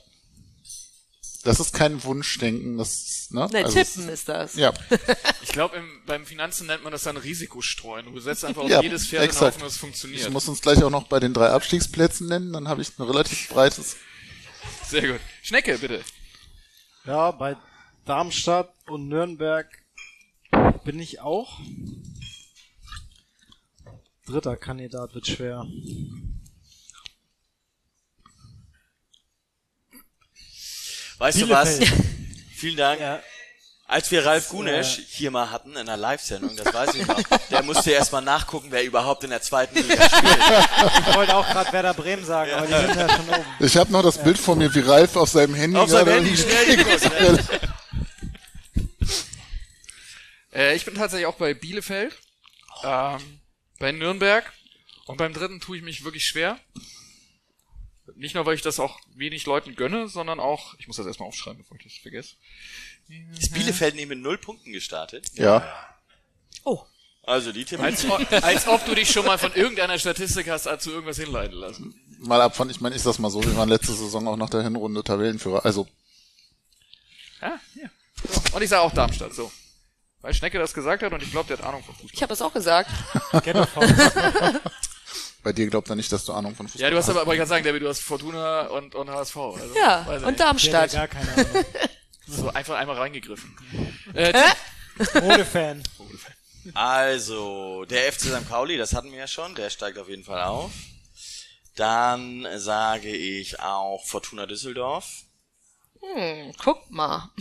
Das 1.44 1.60
ist 1.62 1.74
kein 1.74 2.04
Wunschdenken, 2.04 2.78
das 2.78 2.92
ist, 2.92 3.34
ne? 3.34 3.48
Ne, 3.52 3.64
Also 3.64 3.82
Tippen 3.82 4.10
ist 4.10 4.28
das. 4.28 4.56
Ja, 4.56 4.74
Ich 5.42 5.50
glaube, 5.50 5.82
beim 6.06 6.26
Finanzen 6.26 6.68
nennt 6.68 6.84
man 6.84 6.92
das 6.92 7.04
dann 7.04 7.16
Risikostreuen. 7.18 8.14
Du 8.14 8.20
setzt 8.20 8.44
einfach 8.44 8.64
auf 8.64 8.70
Ja, 8.70 8.82
jedes 8.82 9.08
Pferd 9.08 9.24
exakt. 9.24 9.54
Hoffnung, 9.54 9.64
dass 9.68 9.74
es 9.76 9.80
funktioniert. 9.80 10.22
ich 10.22 10.30
muss 10.30 10.48
uns 10.50 10.62
gleich 10.62 10.84
auch 10.84 10.90
noch 10.90 11.08
bei 11.08 11.20
den 11.22 11.34
drei 11.34 11.50
Abstiegsplätzen 11.50 12.28
nennen, 12.28 12.52
dann 12.54 12.68
habe 12.68 12.82
ich 12.82 12.90
ein 13.00 13.04
relativ 13.04 13.48
breites. 13.50 13.96
Sehr 14.86 15.08
gut. 15.14 15.22
Schnecke, 15.42 15.78
bitte. 15.78 16.04
Ja, 17.06 17.32
bei 17.32 17.56
Darmstadt 18.06 18.74
und 18.88 19.08
Nürnberg 19.08 19.66
bin 20.84 21.00
ich 21.00 21.22
auch. 21.22 21.60
Dritter 24.28 24.58
Kandidat 24.58 25.16
wird 25.16 25.26
schwer. 25.26 25.66
Weißt 31.20 31.42
du 31.42 31.50
was? 31.50 31.78
Bielefeld. 31.78 32.06
Vielen 32.56 32.78
Dank. 32.78 33.00
Ja, 33.00 33.22
Als 33.88 34.10
wir 34.12 34.26
Ralf 34.26 34.50
Gunesch 34.50 35.00
hier 35.08 35.32
mal 35.32 35.50
hatten 35.52 35.72
in 35.72 35.78
einer 35.78 35.96
Live-Sendung, 35.98 36.56
das 36.58 36.74
weiß 36.74 36.96
ich 36.96 37.08
noch, 37.08 37.22
der 37.50 37.64
musste 37.64 37.92
erst 37.92 38.12
mal 38.12 38.22
nachgucken, 38.22 38.68
wer 38.70 38.84
überhaupt 38.84 39.24
in 39.24 39.30
der 39.30 39.42
zweiten 39.42 39.76
Liga 39.76 40.10
spielt. 40.10 40.38
ich 41.08 41.16
wollte 41.16 41.36
auch 41.36 41.48
gerade 41.48 41.72
Werder 41.72 41.94
Bremen 41.94 42.26
sagen, 42.26 42.52
aber 42.52 42.68
die 42.68 42.74
sind 42.88 42.96
ja 42.96 43.10
schon 43.10 43.30
oben. 43.30 43.46
Ich 43.60 43.78
habe 43.78 43.92
noch 43.92 44.04
das 44.04 44.22
Bild 44.22 44.38
vor 44.38 44.56
mir, 44.56 44.74
wie 44.76 44.80
Ralf 44.82 45.16
auf 45.16 45.30
seinem 45.30 45.56
Handy 45.56 45.78
Auf 45.78 45.90
seinem 45.90 46.10
Handy 46.14 46.36
schnell 46.38 46.76
geguckt. 46.76 47.04
ne? 47.22 47.40
Äh, 50.52 50.76
ich 50.76 50.84
bin 50.84 50.96
tatsächlich 50.96 51.28
auch 51.28 51.36
bei 51.36 51.54
Bielefeld, 51.54 52.18
ähm, 52.84 53.40
bei 53.78 53.92
Nürnberg 53.92 54.52
und 55.06 55.18
beim 55.18 55.32
dritten 55.32 55.60
tue 55.60 55.78
ich 55.78 55.84
mich 55.84 56.04
wirklich 56.04 56.26
schwer. 56.26 56.58
Nicht 58.16 58.36
nur, 58.36 58.46
weil 58.46 58.56
ich 58.56 58.62
das 58.62 58.80
auch 58.80 59.00
wenig 59.16 59.46
Leuten 59.46 59.76
gönne, 59.76 60.08
sondern 60.08 60.40
auch, 60.40 60.76
ich 60.80 60.88
muss 60.88 60.98
das 60.98 61.06
erstmal 61.06 61.28
aufschreiben, 61.28 61.60
bevor 61.60 61.78
ich 61.78 61.84
das 61.84 61.94
vergesse. 61.94 62.36
Ist 63.38 63.54
Bielefeld 63.54 63.96
nicht 63.96 64.08
mit 64.10 64.20
null 64.20 64.38
Punkten 64.38 64.72
gestartet? 64.72 65.28
Ja, 65.34 65.68
Oh, 66.64 66.84
Also 67.24 67.52
die 67.52 67.66
tippen. 67.66 67.86
Als, 67.86 68.06
als 68.44 68.68
ob 68.68 68.86
du 68.86 68.96
dich 68.96 69.10
schon 69.12 69.26
mal 69.26 69.38
von 69.38 69.54
irgendeiner 69.54 69.98
Statistik 69.98 70.50
hast 70.50 70.68
zu 70.82 70.92
irgendwas 70.92 71.18
hinleiten 71.18 71.58
lassen. 71.58 71.96
mal 72.20 72.42
ab 72.42 72.56
von, 72.56 72.70
ich 72.70 72.82
meine, 72.82 72.96
ich 72.96 73.02
sag's 73.02 73.20
mal 73.20 73.30
so, 73.32 73.44
wir 73.44 73.56
waren 73.56 73.70
letzte 73.70 73.94
Saison 73.94 74.28
auch 74.28 74.38
nach 74.38 74.50
der 74.50 74.64
Hinrunde 74.64 75.04
Tabellenführer. 75.04 75.66
Also, 75.66 75.88
Ja, 77.42 77.60
ja. 77.76 77.90
So. 78.28 78.56
Und 78.56 78.62
ich 78.62 78.70
sage 78.70 78.82
auch 78.82 78.94
Darmstadt, 78.94 79.34
so. 79.34 79.52
Weil 80.22 80.34
Schnecke 80.34 80.60
das 80.60 80.74
gesagt 80.74 81.02
hat 81.02 81.14
und 81.14 81.24
ich 81.24 81.32
glaube, 81.32 81.48
der 81.48 81.58
hat 81.60 81.66
Ahnung 81.66 81.82
von 81.84 81.96
Fußball. 81.96 82.12
ich 82.14 82.22
habe 82.22 82.32
das 82.32 82.42
auch 82.42 82.54
gesagt. 82.54 82.92
Bei 85.44 85.54
dir 85.54 85.68
glaubt 85.68 85.90
er 85.90 85.96
nicht, 85.96 86.12
dass 86.12 86.26
du 86.26 86.34
Ahnung 86.34 86.56
von 86.56 86.68
Fußball 86.68 86.82
Ja, 86.84 86.90
du 86.90 86.98
hast 86.98 87.10
aber, 87.10 87.22
aber 87.22 87.34
ich 87.34 87.40
kann 87.40 87.48
sagen, 87.48 87.64
David, 87.64 87.82
du 87.82 87.88
hast 87.88 88.02
Fortuna 88.02 88.68
und, 88.68 88.94
und 88.96 89.10
HSV. 89.10 89.38
Also, 89.38 89.76
Ja, 89.76 90.02
und 90.02 90.26
nicht. 90.26 90.40
Darmstadt. 90.40 90.92
gar 90.92 91.08
keine 91.08 91.32
Ahnung. 91.34 91.66
So 92.32 92.48
einfach 92.50 92.76
einmal 92.78 92.96
reingegriffen. 92.96 93.58
Äh, 94.14 94.32
Modefan. 95.20 95.82
Also, 96.76 97.86
der 97.86 98.14
FC 98.14 98.26
St. 98.26 98.48
Pauli, 98.48 98.78
das 98.78 98.94
hatten 98.94 99.12
wir 99.12 99.18
ja 99.18 99.28
schon, 99.28 99.56
der 99.56 99.72
steigt 99.72 99.98
auf 99.98 100.08
jeden 100.10 100.24
Fall 100.24 100.44
auf. 100.44 100.70
Dann 101.76 102.46
sage 102.58 103.10
ich 103.10 103.60
auch 103.60 104.06
Fortuna 104.06 104.46
Düsseldorf. 104.46 105.24
Hm, 106.02 106.54
guck 106.60 106.92
mal. 106.92 107.32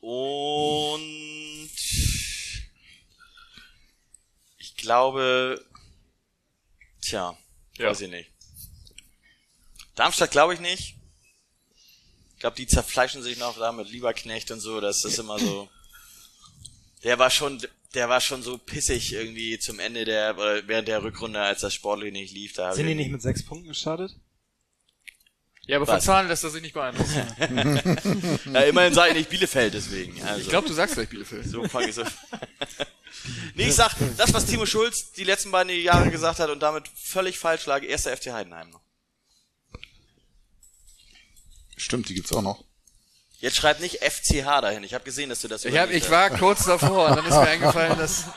Und 0.00 1.68
ich 4.58 4.76
glaube, 4.78 5.62
tja, 7.08 7.36
Ja. 7.78 7.90
weiß 7.90 8.00
ich 8.02 8.10
nicht. 8.10 8.30
Darmstadt 9.94 10.30
glaube 10.30 10.54
ich 10.54 10.60
nicht. 10.60 10.94
Ich 12.34 12.40
glaube, 12.40 12.56
die 12.56 12.66
zerfleischen 12.66 13.22
sich 13.22 13.38
noch 13.38 13.56
da 13.58 13.72
mit 13.72 13.88
Lieberknecht 13.88 14.50
und 14.50 14.60
so, 14.60 14.80
das 14.80 15.04
ist 15.04 15.18
immer 15.18 15.38
so. 15.38 15.68
Der 17.02 17.18
war 17.18 17.30
schon, 17.30 17.62
der 17.94 18.08
war 18.08 18.20
schon 18.20 18.42
so 18.42 18.58
pissig 18.58 19.12
irgendwie 19.12 19.58
zum 19.58 19.78
Ende 19.78 20.04
der, 20.04 20.36
oder 20.36 20.66
während 20.68 20.88
der 20.88 21.02
Rückrunde, 21.02 21.40
als 21.40 21.62
das 21.62 21.72
sportlich 21.72 22.12
nicht 22.12 22.34
lief. 22.34 22.52
Da 22.52 22.74
Sind 22.74 22.86
die 22.88 22.94
nicht 22.94 23.10
mit 23.10 23.22
sechs 23.22 23.44
Punkten 23.44 23.68
gestartet? 23.68 24.14
Ja, 25.66 25.76
aber 25.76 25.86
von? 25.86 26.00
Zahlen 26.00 26.28
lässt 26.28 26.44
er 26.44 26.50
sich 26.50 26.62
nicht 26.62 26.74
beeinflussen. 26.74 27.26
ja, 28.54 28.60
immerhin 28.60 28.94
sage 28.94 29.10
ich 29.10 29.16
nicht 29.16 29.30
Bielefeld 29.30 29.74
deswegen. 29.74 30.22
Also. 30.22 30.40
Ich 30.40 30.48
glaube, 30.48 30.68
du 30.68 30.74
sagst 30.74 30.94
gleich 30.94 31.08
Bielefeld. 31.08 31.48
So 31.48 31.66
fange 31.66 31.88
ich 31.88 31.94
so. 31.94 32.04
nee, 33.54 33.66
ich 33.68 33.74
sag, 33.74 33.94
das, 34.16 34.32
was 34.32 34.46
Timo 34.46 34.64
Schulz 34.64 35.12
die 35.12 35.24
letzten 35.24 35.50
beiden 35.50 35.72
Jahre 35.80 36.10
gesagt 36.10 36.38
hat 36.38 36.50
und 36.50 36.60
damit 36.60 36.88
völlig 36.88 37.38
falsch 37.38 37.66
lag, 37.66 37.82
erster 37.82 38.16
FC 38.16 38.32
Heidenheim 38.32 38.70
noch. 38.70 38.80
Stimmt, 41.76 42.08
die 42.08 42.14
gibt's 42.14 42.32
auch 42.32 42.42
noch. 42.42 42.64
Jetzt 43.38 43.56
schreib 43.56 43.80
nicht 43.80 43.98
FCH 44.02 44.62
dahin. 44.62 44.84
Ich 44.84 44.94
habe 44.94 45.04
gesehen, 45.04 45.28
dass 45.28 45.40
du 45.40 45.48
das 45.48 45.64
Ich, 45.64 45.76
hab, 45.76 45.90
ich 45.90 46.10
war 46.10 46.30
kurz 46.30 46.64
davor 46.64 47.08
und 47.08 47.16
dann 47.16 47.26
ist 47.26 47.32
mir 47.34 47.40
eingefallen, 47.40 47.98
dass... 47.98 48.24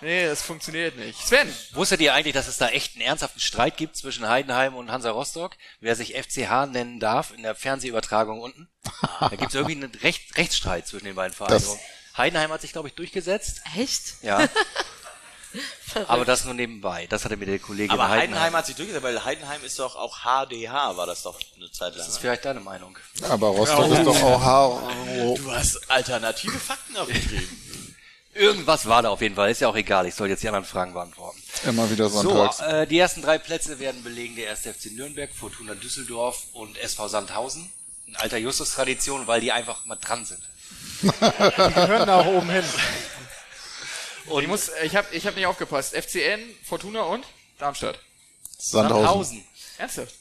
Nee, 0.00 0.26
das 0.26 0.42
funktioniert 0.42 0.96
nicht. 0.96 1.18
Sven, 1.26 1.52
Wusstet 1.72 2.00
ihr 2.00 2.12
eigentlich, 2.14 2.34
dass 2.34 2.46
es 2.48 2.58
da 2.58 2.68
echt 2.68 2.94
einen 2.94 3.02
ernsthaften 3.02 3.40
Streit 3.40 3.76
gibt 3.76 3.96
zwischen 3.96 4.28
Heidenheim 4.28 4.74
und 4.74 4.90
Hansa 4.90 5.10
Rostock, 5.10 5.52
wer 5.80 5.96
sich 5.96 6.14
FCH 6.14 6.66
nennen 6.70 7.00
darf 7.00 7.32
in 7.32 7.42
der 7.42 7.54
Fernsehübertragung 7.54 8.40
unten? 8.40 8.68
Da 9.20 9.28
gibt 9.30 9.48
es 9.50 9.54
irgendwie 9.54 9.76
einen 9.76 9.94
Recht, 10.02 10.36
Rechtsstreit 10.36 10.86
zwischen 10.86 11.06
den 11.06 11.14
beiden 11.14 11.34
Vereinen. 11.34 11.54
Das- 11.54 11.78
Heidenheim 12.16 12.50
hat 12.52 12.60
sich, 12.60 12.72
glaube 12.72 12.88
ich, 12.88 12.94
durchgesetzt. 12.94 13.62
Echt? 13.76 14.22
Ja. 14.22 14.46
Aber 16.08 16.24
das 16.24 16.44
nur 16.44 16.54
nebenbei. 16.54 17.06
Das 17.08 17.24
hatte 17.24 17.36
mir 17.36 17.46
der 17.46 17.58
Kollege 17.60 17.92
Aber 17.92 18.04
in 18.06 18.10
Heidenheim 18.10 18.52
hat 18.54 18.66
sich 18.66 18.74
durchgesetzt, 18.76 19.04
weil 19.04 19.24
Heidenheim 19.24 19.62
ist 19.64 19.78
doch 19.78 19.94
auch 19.96 20.18
HDH, 20.24 20.96
war 20.96 21.06
das 21.06 21.22
doch 21.22 21.40
eine 21.56 21.70
Zeit 21.70 21.90
lang. 21.94 21.98
Das 21.98 22.08
ist 22.08 22.14
Ne? 22.14 22.20
vielleicht 22.20 22.44
deine 22.44 22.60
Meinung. 22.60 22.98
Aber 23.28 23.48
Rostock 23.48 23.90
ist 23.92 24.04
doch 24.04 24.22
auch 24.22 24.40
H. 24.40 25.34
Du 25.36 25.52
hast 25.52 25.90
alternative 25.90 26.58
Fakten 26.58 26.96
aufgeschrieben. 26.96 27.48
Irgendwas 28.34 28.86
war 28.86 29.02
da 29.02 29.10
auf 29.10 29.20
jeden 29.20 29.34
Fall. 29.36 29.50
Ist 29.50 29.60
ja 29.60 29.68
auch 29.68 29.76
egal. 29.76 30.06
Ich 30.06 30.14
soll 30.14 30.28
jetzt 30.28 30.42
die 30.42 30.48
anderen 30.48 30.64
Fragen 30.64 30.92
beantworten. 30.92 31.40
Immer 31.66 31.88
wieder 31.90 32.08
So, 32.08 32.22
sonntags. 32.22 32.60
äh, 32.60 32.86
die 32.86 32.98
ersten 32.98 33.22
drei 33.22 33.38
Plätze 33.38 33.78
werden 33.78 34.02
belegen 34.02 34.34
der 34.36 34.50
1. 34.50 34.60
FC 34.62 34.90
Nürnberg, 34.92 35.30
Fortuna 35.32 35.74
Düsseldorf 35.74 36.44
und 36.52 36.76
SV 36.78 37.08
Sandhausen. 37.08 37.70
Eine 38.08 38.20
alter 38.20 38.38
Justus-Tradition, 38.38 39.26
weil 39.26 39.40
die 39.40 39.52
einfach 39.52 39.84
mal 39.86 39.96
dran 39.96 40.24
sind. 40.24 40.42
Die 41.02 41.08
gehören 41.08 42.06
da 42.06 42.20
auch 42.20 42.26
oben 42.26 42.50
hin. 42.50 42.64
ich 44.40 44.46
muss, 44.48 44.70
ich 44.82 44.96
habe 44.96 45.06
ich 45.14 45.26
hab 45.26 45.36
nicht 45.36 45.46
aufgepasst. 45.46 45.94
FCN, 45.94 46.40
Fortuna 46.64 47.02
und 47.02 47.24
Darmstadt. 47.58 47.98
Sandhausen. 48.58 49.44
Ernsthaft? 49.78 50.14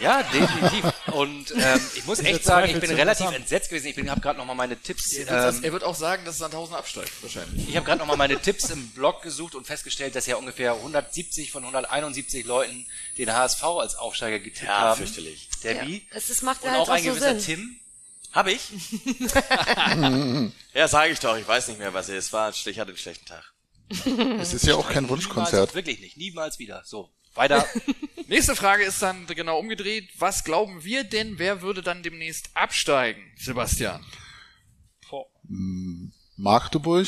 Ja, 0.00 0.22
definitiv. 0.24 0.84
Und 1.12 1.52
ähm, 1.56 1.80
ich 1.94 2.04
muss 2.04 2.18
echt 2.18 2.44
sagen, 2.44 2.70
ich 2.70 2.78
bin 2.80 2.90
relativ 2.90 3.30
entsetzt 3.32 3.70
gewesen. 3.70 3.86
Ich 3.86 3.94
bin, 3.96 4.10
habe 4.10 4.20
gerade 4.20 4.38
noch 4.38 4.44
mal 4.44 4.54
meine 4.54 4.76
Tipps. 4.80 5.12
Er 5.14 5.26
wird, 5.26 5.54
Ähm, 5.56 5.64
er 5.64 5.72
wird 5.72 5.84
auch 5.84 5.94
sagen, 5.94 6.24
dass 6.26 6.38
Sandhausen 6.38 6.74
absteigt, 6.74 7.10
wahrscheinlich. 7.22 7.68
ich 7.68 7.76
habe 7.76 7.86
gerade 7.86 7.98
noch 8.00 8.06
mal 8.06 8.16
meine 8.16 8.38
Tipps 8.40 8.68
im 8.70 8.88
Blog 8.90 9.22
gesucht 9.22 9.54
und 9.54 9.66
festgestellt, 9.66 10.14
dass 10.14 10.26
ja 10.26 10.36
ungefähr 10.36 10.74
170 10.74 11.50
von 11.50 11.62
171 11.64 12.44
Leuten 12.44 12.86
den 13.16 13.32
HSV 13.32 13.62
als 13.64 13.94
Aufsteiger 13.94 14.38
getippt 14.38 14.66
Ja, 14.66 14.78
haben. 14.80 14.98
fürchterlich. 14.98 15.48
Der 15.62 15.76
Ja. 15.76 15.86
Wie? 15.86 16.06
Es 16.10 16.28
ist, 16.30 16.42
macht 16.42 16.62
ja 16.62 16.68
Und 16.70 16.74
halt 16.76 16.82
auch 16.82 16.88
auch 16.90 16.94
ein 16.94 17.02
so 17.04 17.10
gewisser 17.10 17.40
Sinn. 17.40 17.56
Tim. 17.56 17.80
Hab 18.32 18.48
ich? 18.48 18.60
ja, 20.74 20.88
sage 20.88 21.12
ich 21.12 21.20
doch. 21.20 21.36
Ich 21.36 21.48
weiß 21.48 21.68
nicht 21.68 21.78
mehr, 21.78 21.94
was 21.94 22.08
es 22.08 22.32
war. 22.32 22.50
Ich 22.50 22.78
hatte 22.78 22.90
einen 22.90 22.98
schlechten 22.98 23.24
Tag. 23.26 23.52
Es 24.40 24.52
ist 24.52 24.66
ja 24.66 24.74
auch 24.74 24.86
kein 24.88 25.04
Niemals, 25.04 25.10
Wunschkonzert. 25.10 25.74
wirklich 25.74 26.00
nicht. 26.00 26.16
Niemals 26.16 26.58
wieder. 26.58 26.82
So, 26.84 27.08
weiter. 27.36 27.66
Nächste 28.28 28.56
Frage 28.56 28.84
ist 28.84 29.00
dann 29.02 29.26
genau 29.26 29.58
umgedreht. 29.58 30.08
Was 30.18 30.42
glauben 30.44 30.82
wir 30.84 31.04
denn, 31.04 31.38
wer 31.38 31.62
würde 31.62 31.82
dann 31.82 32.02
demnächst 32.02 32.50
absteigen, 32.54 33.22
Sebastian? 33.38 34.04
Magdeburg? 36.36 37.06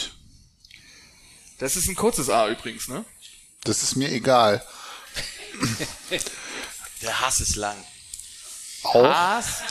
Das 1.58 1.76
ist 1.76 1.88
ein 1.88 1.96
kurzes 1.96 2.30
A 2.30 2.48
übrigens, 2.48 2.88
ne? 2.88 3.04
Das 3.64 3.82
ist 3.82 3.96
mir 3.96 4.10
egal. 4.12 4.64
Der 7.02 7.20
Hass 7.20 7.40
ist 7.40 7.56
lang. 7.56 7.76
Auch? 8.84 9.04
Haas? 9.04 9.62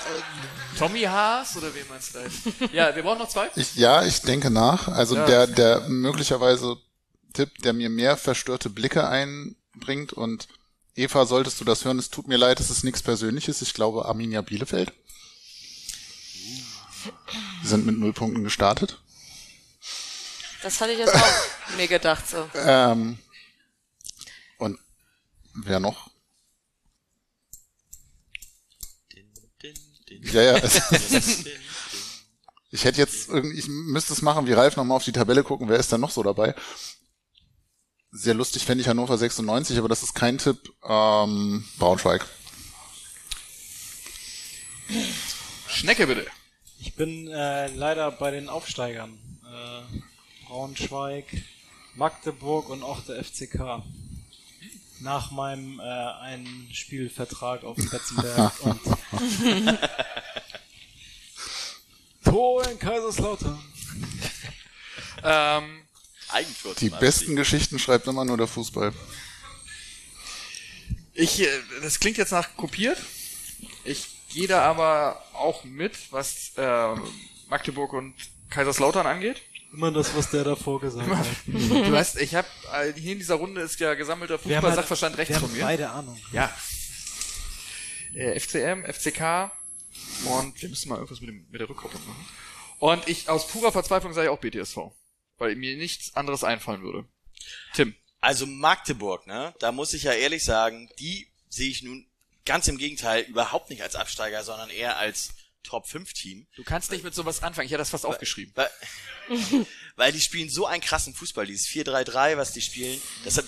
Tommy 0.77 1.03
Haas? 1.03 1.55
Oder 1.55 1.73
wen 1.73 1.87
meinst 1.87 2.13
du 2.13 2.19
da? 2.19 2.67
Ja, 2.73 2.95
wir 2.95 3.03
brauchen 3.03 3.19
noch 3.19 3.29
zwei. 3.29 3.49
Ich, 3.55 3.75
ja, 3.75 4.03
ich 4.03 4.21
denke 4.21 4.49
nach. 4.49 4.89
Also 4.89 5.15
Ja. 5.15 5.25
der, 5.25 5.47
der 5.47 5.79
möglicherweise 5.87 6.75
Tipp, 7.33 7.57
der 7.59 7.73
mir 7.73 7.89
mehr 7.89 8.17
verstörte 8.17 8.69
Blicke 8.69 9.07
einbringt 9.77 10.13
und 10.13 10.47
Eva, 10.95 11.25
solltest 11.25 11.61
du 11.61 11.65
das 11.65 11.85
hören, 11.85 11.99
es 11.99 12.09
tut 12.09 12.27
mir 12.27 12.37
leid, 12.37 12.59
es 12.59 12.71
ist 12.71 12.83
nichts 12.83 13.03
Persönliches. 13.03 13.61
Ich 13.61 13.73
glaube 13.73 14.05
Arminia 14.05 14.41
Bielefeld. 14.41 14.91
Die 17.61 17.67
sind 17.67 17.85
mit 17.85 17.97
null 17.97 18.13
Punkten 18.13 18.43
gestartet. 18.43 18.99
Das 20.63 20.81
hatte 20.81 20.93
ich 20.93 20.99
jetzt 20.99 21.13
auch 21.13 21.31
mir 21.77 21.87
gedacht 21.87 22.27
so. 22.27 22.49
Ähm, 22.55 23.19
und 24.57 24.79
wer 25.53 25.79
noch? 25.79 26.09
Ja, 30.23 30.41
ja. 30.41 30.61
Ich 32.69 32.83
hätte 32.83 32.99
jetzt 32.99 33.29
irgendwie, 33.29 33.57
ich 33.57 33.67
müsste 33.69 34.11
es 34.11 34.21
machen, 34.21 34.45
wie 34.45 34.51
Ralf 34.51 34.75
nochmal 34.75 34.97
auf 34.97 35.05
die 35.05 35.13
Tabelle 35.13 35.41
gucken, 35.41 35.69
wer 35.69 35.77
ist 35.77 35.93
da 35.93 35.97
noch 35.97 36.11
so 36.11 36.21
dabei? 36.21 36.53
Sehr 38.17 38.33
lustig 38.33 38.65
fände 38.65 38.81
ich 38.81 38.87
Hannover 38.87 39.15
96, 39.15 39.77
aber 39.77 39.89
das 39.89 40.01
ist 40.01 40.15
kein 40.15 40.39
Tipp. 40.39 40.73
Ähm, 40.83 41.63
Braunschweig. 41.77 42.25
Schnecke 45.67 46.07
bitte. 46.07 46.25
Ich 46.79 46.95
bin 46.95 47.27
äh, 47.27 47.67
leider 47.67 48.09
bei 48.09 48.31
den 48.31 48.49
Aufsteigern. 48.49 49.19
Äh, 49.45 50.45
Braunschweig, 50.47 51.25
Magdeburg 51.93 52.69
und 52.69 52.81
auch 52.81 53.01
der 53.01 53.23
FCK. 53.23 53.83
Nach 54.99 55.29
meinem 55.29 55.79
äh, 55.79 55.83
einen 55.83 56.69
Spielvertrag 56.73 57.63
auf 57.63 57.77
Betzenberg 57.77 58.51
und 58.61 58.81
Tor 62.23 62.67
in 62.67 62.79
Kaiserslautern. 62.79 63.59
Ähm, 65.23 65.86
Eigentor. 66.29 66.73
Die 66.75 66.89
besten. 66.89 67.35
Geschichten 67.35 67.79
schreibt 67.79 68.07
immer 68.07 68.25
nur 68.25 68.37
der 68.37 68.47
Fußball. 68.47 68.93
ich, 71.13 71.41
äh, 71.41 71.47
das 71.81 71.99
klingt 71.99 72.17
jetzt 72.17 72.31
nach 72.31 72.55
kopiert. 72.55 72.97
Ich 73.83 74.07
gehe 74.29 74.47
da 74.47 74.61
aber 74.63 75.23
auch 75.33 75.63
mit, 75.63 76.11
was 76.11 76.51
äh, 76.57 76.95
Magdeburg 77.49 77.93
und 77.93 78.13
Kaiserslautern 78.49 79.05
angeht. 79.07 79.41
Immer 79.73 79.91
das, 79.91 80.15
was 80.15 80.29
der 80.29 80.43
davor 80.43 80.79
gesagt 80.79 81.09
hat. 81.09 81.27
Du 81.45 81.95
hast, 81.95 82.17
ich 82.19 82.35
habe 82.35 82.47
hier 82.95 83.11
in 83.13 83.19
dieser 83.19 83.35
Runde 83.35 83.61
ist 83.61 83.79
ja 83.79 83.93
gesammelter 83.95 84.35
halt- 84.35 84.43
Fußball-Sachverstand 84.43 85.17
rechts 85.17 85.33
wir 85.35 85.39
von 85.41 85.51
mir. 85.53 85.63
beide 85.63 85.89
Ahnung. 85.89 86.17
Ja. 86.31 86.55
Äh, 88.13 88.39
FCM, 88.39 88.83
FCK 88.85 89.51
und 90.25 90.61
wir 90.61 90.69
müssen 90.69 90.89
mal 90.89 90.95
irgendwas 90.95 91.19
mit, 91.19 91.29
dem, 91.29 91.45
mit 91.51 91.59
der 91.59 91.67
Rückkopplung 91.69 92.01
machen. 92.07 92.25
Und 92.79 93.07
ich 93.07 93.27
aus 93.29 93.47
purer 93.47 93.71
Verzweiflung 93.71 94.13
sage 94.13 94.27
ich 94.27 94.31
auch 94.31 94.39
BTSV, 94.39 94.77
weil 95.37 95.55
mir 95.55 95.75
nichts 95.77 96.15
anderes 96.15 96.43
einfallen 96.43 96.81
würde. 96.81 97.07
Tim. 97.73 97.95
Also 98.19 98.45
Magdeburg, 98.45 99.27
ne? 99.27 99.53
Da 99.59 99.71
muss 99.71 99.93
ich 99.93 100.03
ja 100.03 100.13
ehrlich 100.13 100.43
sagen, 100.43 100.89
die 100.99 101.27
sehe 101.49 101.69
ich 101.69 101.83
nun 101.83 102.07
ganz 102.45 102.67
im 102.67 102.77
Gegenteil 102.77 103.23
überhaupt 103.23 103.69
nicht 103.69 103.83
als 103.83 103.95
Absteiger, 103.95 104.43
sondern 104.43 104.69
eher 104.69 104.97
als 104.97 105.33
Top 105.63 105.87
5 105.87 106.13
Team. 106.13 106.47
Du 106.55 106.63
kannst 106.63 106.91
nicht 106.91 107.03
mit 107.03 107.13
sowas 107.13 107.43
anfangen. 107.43 107.65
Ich 107.65 107.71
hätte 107.71 107.79
das 107.79 107.89
fast 107.89 108.05
aufgeschrieben. 108.05 108.53
Weil, 108.55 108.69
weil 109.95 110.11
die 110.13 110.21
spielen 110.21 110.49
so 110.49 110.65
einen 110.65 110.81
krassen 110.81 111.13
Fußball, 111.13 111.45
dieses 111.45 111.67
4-3-3, 111.67 112.37
was 112.37 112.53
die 112.53 112.61
spielen. 112.61 112.99
Das 113.25 113.37
hat, 113.37 113.45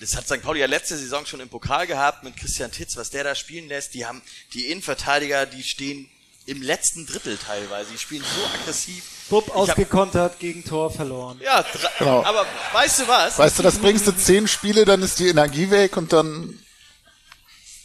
das 0.00 0.16
hat 0.16 0.26
St. 0.26 0.40
Pauli 0.40 0.60
ja 0.60 0.66
letzte 0.66 0.96
Saison 0.96 1.26
schon 1.26 1.40
im 1.40 1.48
Pokal 1.48 1.86
gehabt 1.86 2.22
mit 2.22 2.36
Christian 2.36 2.70
Titz, 2.70 2.96
was 2.96 3.10
der 3.10 3.24
da 3.24 3.34
spielen 3.34 3.68
lässt. 3.68 3.94
Die 3.94 4.06
haben 4.06 4.22
die 4.54 4.66
Innenverteidiger, 4.66 5.46
die 5.46 5.64
stehen 5.64 6.08
im 6.46 6.60
letzten 6.62 7.06
Drittel 7.06 7.38
teilweise. 7.38 7.92
Die 7.92 7.98
spielen 7.98 8.24
so 8.24 8.44
aggressiv. 8.46 9.04
Bub 9.28 9.48
hab- 9.48 9.56
ausgekontert, 9.56 10.38
Gegentor 10.38 10.90
verloren. 10.90 11.40
Ja, 11.42 11.64
Genau. 11.98 12.22
aber 12.24 12.46
weißt 12.72 13.00
du 13.00 13.08
was? 13.08 13.38
Weißt 13.38 13.58
du, 13.58 13.62
das 13.62 13.78
bringst 13.78 14.06
du 14.06 14.12
zehn 14.12 14.48
Spiele, 14.48 14.84
dann 14.84 15.02
ist 15.02 15.18
die 15.18 15.28
Energie 15.28 15.70
weg 15.70 15.96
und 15.96 16.12
dann 16.12 16.58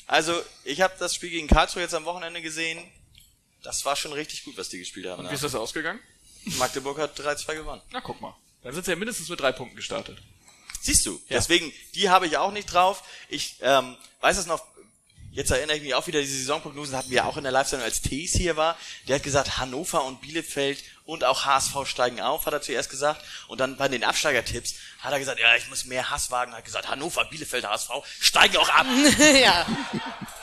Also, 0.08 0.34
ich 0.64 0.82
habe 0.82 0.94
das 1.00 1.14
Spiel 1.16 1.30
gegen 1.30 1.48
Karlsruhe 1.48 1.82
jetzt 1.84 1.94
am 1.94 2.06
Wochenende 2.06 2.42
gesehen. 2.42 2.80
Das 3.64 3.84
war 3.86 3.96
schon 3.96 4.14
richtig 4.14 4.46
gut, 4.46 4.58
was 4.58 4.70
die 4.70 4.80
gespielt 4.80 5.08
haben. 5.08 5.30
Wie 5.30 5.34
ist 5.34 5.44
das 5.44 5.56
ausgegangen? 5.56 6.00
Magdeburg 6.58 6.98
hat 6.98 7.20
3-2 7.20 7.56
gewonnen. 7.56 7.82
Na, 7.92 8.00
guck 8.00 8.22
mal. 8.22 8.34
Dann 8.64 8.74
sind 8.74 8.86
sie 8.86 8.92
ja 8.92 8.98
mindestens 8.98 9.28
mit 9.30 9.40
drei 9.40 9.52
Punkten 9.52 9.76
gestartet. 9.76 10.18
Siehst 10.82 11.06
du, 11.06 11.20
deswegen, 11.30 11.74
die 11.96 12.10
habe 12.10 12.28
ich 12.28 12.38
auch 12.38 12.52
nicht 12.52 12.72
drauf. 12.72 13.04
Ich 13.28 13.58
ähm, 13.62 13.98
weiß 14.22 14.38
es 14.38 14.46
noch, 14.46 14.64
jetzt 15.38 15.52
erinnere 15.52 15.78
ich 15.78 15.84
mich 15.84 15.94
auch 15.94 16.08
wieder, 16.08 16.20
diese 16.20 16.40
Saisonprognosen 16.40 16.98
hatten 16.98 17.12
wir 17.12 17.26
auch 17.26 17.38
in 17.38 17.44
der 17.44 17.52
Live-Sendung, 17.52 17.86
als 17.86 18.02
Tees 18.02 18.34
hier 18.34 18.58
war. 18.58 18.76
Der 19.08 19.18
hat 19.18 19.24
gesagt, 19.24 19.60
Hannover 19.60 20.04
und 20.04 20.20
Bielefeld 20.20 20.84
und 21.06 21.24
auch 21.24 21.46
HSV 21.46 21.86
steigen 21.86 22.20
auf, 22.20 22.48
hat 22.48 22.54
er 22.54 22.62
zuerst 22.62 22.90
gesagt. 22.90 23.24
Und 23.48 23.60
dann 23.60 23.78
bei 23.78 23.88
den 23.88 24.04
Absteigertipps 24.04 24.76
hat 25.00 25.14
er 25.14 25.20
gesagt, 25.20 25.40
ja, 25.40 25.56
ich 25.56 25.70
muss 25.70 25.86
mehr 25.86 26.10
Hass 26.10 26.32
wagen. 26.32 26.54
Hat 26.54 26.66
gesagt, 26.66 26.90
Hannover, 26.90 27.24
Bielefeld, 27.26 27.68
HSV 27.68 27.92
steigen 28.20 28.58
auch 28.58 28.70
ab. 28.70 28.88
ja. 29.40 29.66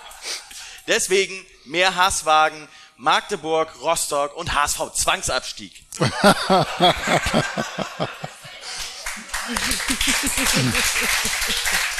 Deswegen 0.87 1.45
mehr 1.65 1.97
Hass 1.97 2.25
wagen. 2.25 2.69
Magdeburg, 2.97 3.81
Rostock 3.81 4.37
und 4.37 4.55
HSV 4.55 4.93
Zwangsabstieg. 4.95 5.85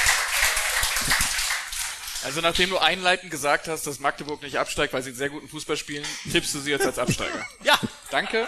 Also 2.25 2.41
nachdem 2.41 2.71
du 2.71 2.77
einleitend 2.77 3.31
gesagt 3.31 3.67
hast, 3.67 3.87
dass 3.87 3.99
Magdeburg 3.99 4.41
nicht 4.41 4.57
absteigt, 4.57 4.93
weil 4.93 5.03
sie 5.03 5.09
einen 5.09 5.17
sehr 5.17 5.29
guten 5.29 5.47
Fußball 5.47 5.77
spielen, 5.77 6.03
tippst 6.31 6.53
du 6.55 6.59
sie 6.59 6.71
jetzt 6.71 6.85
als 6.85 6.99
Absteiger. 6.99 7.45
Ja, 7.63 7.79
Danke. 8.11 8.47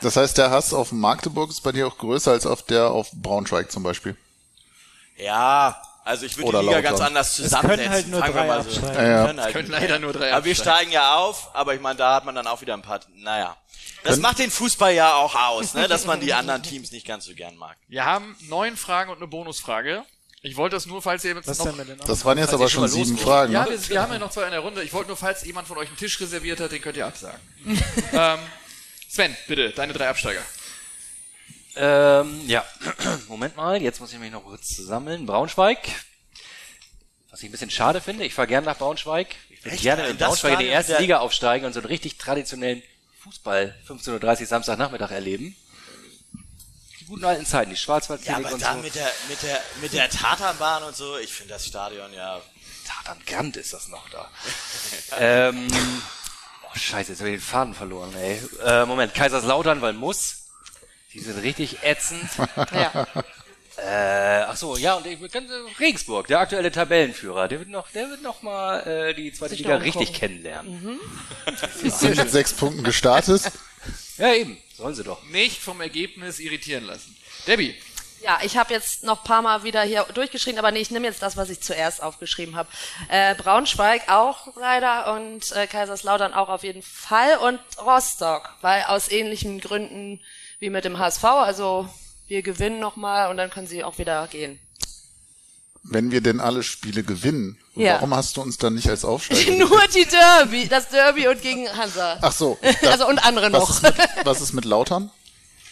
Das 0.00 0.16
heißt, 0.16 0.36
der 0.36 0.50
Hass 0.50 0.74
auf 0.74 0.90
Magdeburg 0.90 1.50
ist 1.50 1.62
bei 1.62 1.72
dir 1.72 1.86
auch 1.86 1.96
größer 1.96 2.32
als 2.32 2.44
auf 2.44 2.62
der 2.62 2.88
auf 2.88 3.10
Braunschweig 3.12 3.70
zum 3.70 3.84
Beispiel. 3.84 4.16
Ja, 5.16 5.80
also 6.04 6.26
ich 6.26 6.36
würde 6.36 6.48
Oder 6.48 6.60
die 6.60 6.66
Liga 6.66 6.80
ganz 6.80 7.00
anders 7.00 7.36
können 7.36 7.48
zusammensetzen. 7.48 7.90
halt 7.92 8.08
nur 8.08 8.20
Fangen 8.20 8.34
wir 8.34 8.40
drei 8.40 8.48
mal 8.48 8.62
so. 8.64 8.80
Ja, 8.80 9.02
ja. 9.02 9.26
Können 9.26 9.40
halt 9.40 9.52
Können 9.52 9.68
nur 9.68 9.78
leider 9.78 9.98
nur 10.00 10.12
drei 10.12 10.32
Aber 10.32 10.44
wir 10.44 10.54
steigen 10.56 10.90
ja 10.90 11.14
auf, 11.14 11.54
aber 11.54 11.74
ich 11.74 11.80
meine, 11.80 11.96
da 11.96 12.16
hat 12.16 12.24
man 12.24 12.34
dann 12.34 12.48
auch 12.48 12.60
wieder 12.60 12.74
ein 12.74 12.82
paar, 12.82 13.00
naja. 13.14 13.56
Das 14.02 14.18
macht 14.18 14.40
den 14.40 14.50
Fußball 14.50 14.92
ja 14.92 15.14
auch 15.14 15.36
aus, 15.36 15.74
ne, 15.74 15.86
dass 15.86 16.06
man 16.06 16.20
die 16.20 16.34
anderen 16.34 16.64
Teams 16.64 16.90
nicht 16.90 17.06
ganz 17.06 17.24
so 17.26 17.34
gern 17.34 17.56
mag. 17.56 17.76
Wir 17.86 18.04
haben 18.04 18.36
neun 18.48 18.76
Fragen 18.76 19.10
und 19.10 19.18
eine 19.18 19.28
Bonusfrage. 19.28 20.04
Ich 20.44 20.56
wollte 20.56 20.74
das 20.74 20.86
nur, 20.86 21.00
falls 21.00 21.24
ihr 21.24 21.36
jetzt 21.36 21.46
Was 21.46 21.58
noch... 21.60 21.76
Das 22.04 22.24
waren 22.24 22.36
jetzt 22.36 22.52
aber 22.52 22.68
schon 22.68 22.88
sieben 22.88 23.16
Fragen. 23.16 23.52
Ja, 23.52 23.64
ne? 23.64 23.70
wir, 23.70 23.88
wir 23.88 24.02
haben 24.02 24.12
ja 24.12 24.18
noch 24.18 24.30
zwei 24.30 24.44
in 24.44 24.50
der 24.50 24.60
Runde. 24.60 24.82
Ich 24.82 24.92
wollte 24.92 25.08
nur, 25.08 25.16
falls 25.16 25.44
jemand 25.44 25.68
von 25.68 25.78
euch 25.78 25.86
einen 25.86 25.96
Tisch 25.96 26.20
reserviert 26.20 26.58
hat, 26.58 26.72
den 26.72 26.82
könnt 26.82 26.96
ihr 26.96 27.06
absagen. 27.06 27.38
ähm, 28.12 28.38
Sven, 29.08 29.36
bitte, 29.46 29.70
deine 29.70 29.92
drei 29.92 30.08
Absteiger. 30.08 30.42
Ähm, 31.76 32.40
ja, 32.48 32.64
Moment 33.28 33.56
mal, 33.56 33.80
jetzt 33.80 34.00
muss 34.00 34.12
ich 34.12 34.18
mich 34.18 34.32
noch 34.32 34.42
kurz 34.42 34.74
zusammeln. 34.74 35.26
Braunschweig, 35.26 35.78
was 37.30 37.40
ich 37.40 37.48
ein 37.48 37.52
bisschen 37.52 37.70
schade 37.70 38.00
finde, 38.00 38.24
ich 38.24 38.34
fahre 38.34 38.48
gerne 38.48 38.66
nach 38.66 38.78
Braunschweig. 38.78 39.28
Ich 39.48 39.64
würde 39.64 39.76
gerne 39.76 40.08
In 40.08 40.16
Braunschweig 40.16 40.54
in 40.54 40.58
die 40.58 40.66
erste 40.66 40.98
Liga 40.98 41.20
aufsteigen 41.20 41.64
und 41.66 41.72
so 41.72 41.78
einen 41.78 41.86
richtig 41.86 42.18
traditionellen 42.18 42.82
Fußball 43.20 43.76
15.30 43.88 44.40
Uhr 44.40 44.46
Samstagnachmittag 44.46 45.12
erleben. 45.12 45.54
Die 47.12 47.16
guten 47.16 47.26
alten 47.26 47.44
Zeiten, 47.44 47.68
die 47.68 47.76
Ja, 47.76 47.82
Schwarzwaldklinik 47.82 48.46
aber 48.46 48.54
und 48.54 48.62
da 48.62 48.72
so. 48.72 48.80
mit 48.80 48.94
der, 48.94 49.12
mit 49.28 49.42
der, 49.42 49.60
mit 49.82 49.92
der 49.92 50.08
Tatanbahn 50.08 50.82
und 50.84 50.96
so, 50.96 51.18
ich 51.18 51.30
finde 51.30 51.52
das 51.52 51.66
Stadion 51.66 52.10
ja, 52.14 52.40
Tatan 52.86 53.18
Grant 53.26 53.58
ist 53.58 53.74
das 53.74 53.88
noch 53.88 54.08
da. 54.08 54.30
ähm, 55.18 55.68
oh, 56.64 56.74
scheiße, 56.74 57.12
jetzt 57.12 57.20
habe 57.20 57.28
ich 57.28 57.36
den 57.36 57.42
Faden 57.42 57.74
verloren, 57.74 58.14
ey. 58.16 58.40
Äh, 58.64 58.86
Moment, 58.86 59.12
Kaiserslautern, 59.12 59.82
weil 59.82 59.92
muss. 59.92 60.44
Die 61.12 61.20
sind 61.20 61.36
richtig 61.42 61.82
ätzend. 61.82 62.30
ja. 62.56 63.06
Äh, 63.76 64.44
ach 64.48 64.56
so, 64.56 64.78
ja, 64.78 64.94
und 64.94 65.04
ich, 65.04 65.20
ganz, 65.30 65.50
äh, 65.50 65.80
Regensburg, 65.80 66.28
der 66.28 66.38
aktuelle 66.40 66.72
Tabellenführer, 66.72 67.46
der 67.46 67.58
wird 67.58 67.68
noch, 67.68 67.90
der 67.90 68.08
wird 68.08 68.22
noch 68.22 68.40
mal 68.40 68.86
äh, 68.86 69.12
die 69.12 69.34
zweite 69.34 69.50
Sich 69.50 69.60
Liga 69.60 69.76
richtig 69.76 70.14
kennenlernen. 70.14 70.98
Sind 71.84 72.16
mit 72.16 72.30
sechs 72.30 72.54
Punkten 72.54 72.82
gestartet. 72.84 73.52
Ja, 74.16 74.32
eben, 74.32 74.56
sollen 74.82 74.94
sie 74.94 75.04
doch. 75.04 75.22
Nicht 75.24 75.62
vom 75.62 75.80
Ergebnis 75.80 76.40
irritieren 76.40 76.84
lassen. 76.84 77.16
Debbie, 77.46 77.74
Ja, 78.22 78.38
ich 78.42 78.56
habe 78.56 78.72
jetzt 78.72 79.02
noch 79.02 79.24
paar 79.24 79.42
Mal 79.42 79.64
wieder 79.64 79.82
hier 79.82 80.04
durchgeschrieben, 80.14 80.58
aber 80.58 80.70
nee, 80.70 80.80
ich 80.80 80.90
nehme 80.90 81.06
jetzt 81.06 81.22
das, 81.22 81.36
was 81.36 81.50
ich 81.50 81.60
zuerst 81.60 82.02
aufgeschrieben 82.02 82.54
habe. 82.54 82.68
Äh, 83.08 83.34
Braunschweig 83.34 84.08
auch 84.08 84.56
leider 84.56 85.14
und 85.14 85.50
äh, 85.52 85.66
Kaiserslautern 85.66 86.32
auch 86.32 86.48
auf 86.48 86.62
jeden 86.62 86.82
Fall 86.82 87.38
und 87.38 87.60
Rostock, 87.78 88.54
weil 88.60 88.84
aus 88.84 89.10
ähnlichen 89.10 89.60
Gründen 89.60 90.20
wie 90.60 90.70
mit 90.70 90.84
dem 90.84 90.98
HSV, 90.98 91.24
also 91.24 91.88
wir 92.28 92.42
gewinnen 92.42 92.78
nochmal 92.78 93.28
und 93.30 93.36
dann 93.36 93.50
können 93.50 93.66
sie 93.66 93.82
auch 93.82 93.98
wieder 93.98 94.26
gehen. 94.28 94.60
Wenn 95.84 96.10
wir 96.12 96.20
denn 96.20 96.38
alle 96.40 96.62
Spiele 96.62 97.02
gewinnen, 97.02 97.58
Ja. 97.74 97.94
warum 97.94 98.14
hast 98.14 98.36
du 98.36 98.42
uns 98.42 98.56
dann 98.56 98.74
nicht 98.74 98.88
als 98.88 99.04
Aufsteiger? 99.04 99.50
Nur 99.58 99.86
die 99.88 100.04
Derby, 100.06 100.68
das 100.68 100.88
Derby 100.90 101.26
und 101.26 101.42
gegen 101.42 101.68
Hansa. 101.76 102.18
Ach 102.22 102.32
so. 102.32 102.56
da- 102.82 102.90
also 102.90 103.06
und 103.08 103.18
andere 103.18 103.52
was, 103.52 103.60
noch. 103.60 103.70
ist 103.70 103.82
mit, 103.82 103.96
was 104.24 104.40
ist 104.40 104.52
mit 104.52 104.64
Lautern? 104.64 105.10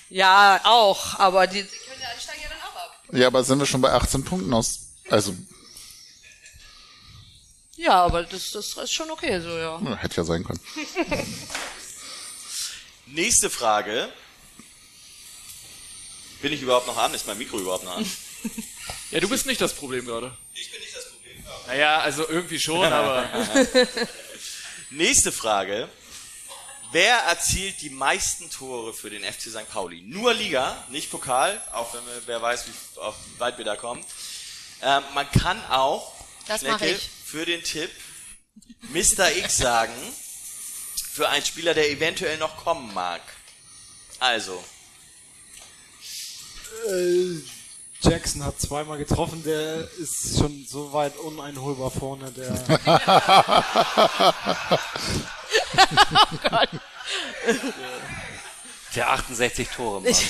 ja, 0.09 0.61
auch, 0.65 1.19
aber 1.21 1.47
die, 1.47 1.63
die 1.63 1.69
können 1.69 2.01
ja, 2.03 2.09
die 2.17 2.21
steigen 2.23 2.41
ja 2.43 2.49
dann 2.49 2.59
auch 2.69 2.77
ab. 2.77 3.03
Ja, 3.13 3.27
aber 3.29 3.45
sind 3.45 3.61
wir 3.61 3.67
schon 3.67 3.81
bei 3.81 3.93
18 3.93 4.25
Punkten 4.25 4.53
aus? 4.53 4.81
Also, 5.09 5.33
Ja, 7.77 8.05
aber 8.05 8.25
das, 8.25 8.51
das 8.51 8.77
ist 8.77 8.93
schon 8.93 9.11
okay 9.13 9.41
so, 9.41 9.49
ja. 9.57 9.81
ja, 9.83 9.97
hätte 9.97 10.17
ja 10.17 10.25
sein 10.25 10.43
können. 10.45 10.61
Nächste 13.07 13.49
Frage. 13.51 14.09
Bin 16.43 16.53
ich 16.53 16.63
überhaupt 16.63 16.87
noch 16.87 16.97
an? 16.97 17.15
Ist 17.15 17.27
mein 17.27 17.39
Mikro 17.39 17.59
überhaupt 17.59 17.85
noch 17.85 17.97
an? 17.97 18.07
Ja, 19.11 19.21
du 19.21 19.29
bist 19.29 19.47
nicht 19.47 19.61
das 19.61 19.73
Problem 19.75 20.07
gerade. 20.07 20.37
Ich 20.55 20.71
bin 20.71 20.81
nicht 20.81 20.95
das 20.95 21.09
Problem. 21.11 21.45
Naja, 21.67 22.01
also 22.01 22.29
irgendwie 22.29 22.59
schon, 22.61 22.85
aber 22.93 23.29
Nächste 24.91 25.31
Frage. 25.31 25.89
Wer 26.93 27.17
erzielt 27.19 27.81
die 27.83 27.91
meisten 27.91 28.51
Tore 28.51 28.93
für 28.93 29.11
den 29.11 29.23
FC 29.23 29.43
St. 29.43 29.69
Pauli? 29.71 30.01
Nur 30.03 30.35
Liga, 30.35 30.85
nicht 30.91 31.09
Pokal, 31.11 31.63
auch 31.73 31.95
wenn 31.95 32.05
wir, 32.05 32.23
wer 32.27 32.43
weiß, 32.43 32.67
wie 32.67 33.39
weit 33.39 33.59
wir 33.59 33.65
da 33.65 33.77
kommen. 33.77 34.05
Ähm, 34.83 35.05
man 35.15 35.31
kann 35.31 35.65
auch 35.67 36.13
Das 36.49 36.63
Schnecke, 36.63 36.89
ich. 36.89 37.09
für 37.25 37.47
den 37.47 37.63
Tipp 37.63 37.91
Mr. 38.89 39.31
X 39.37 39.59
sagen, 39.59 39.93
für 41.13 41.29
einen 41.29 41.45
Spieler, 41.45 41.75
der 41.75 41.89
eventuell 41.91 42.39
noch 42.39 42.57
kommen 42.57 42.93
mag. 42.93 43.21
Also, 44.19 44.63
Jackson 48.03 48.45
hat 48.45 48.59
zweimal 48.61 48.99
getroffen, 48.99 49.43
der 49.45 49.89
ist 49.99 50.39
schon 50.39 50.65
so 50.67 50.93
weit 50.93 51.17
uneinholbar 51.19 51.91
vorne, 51.91 52.31
der 52.33 52.51
Der 58.95 59.11
68 59.11 59.69
Tore 59.69 60.01
macht. 60.03 60.23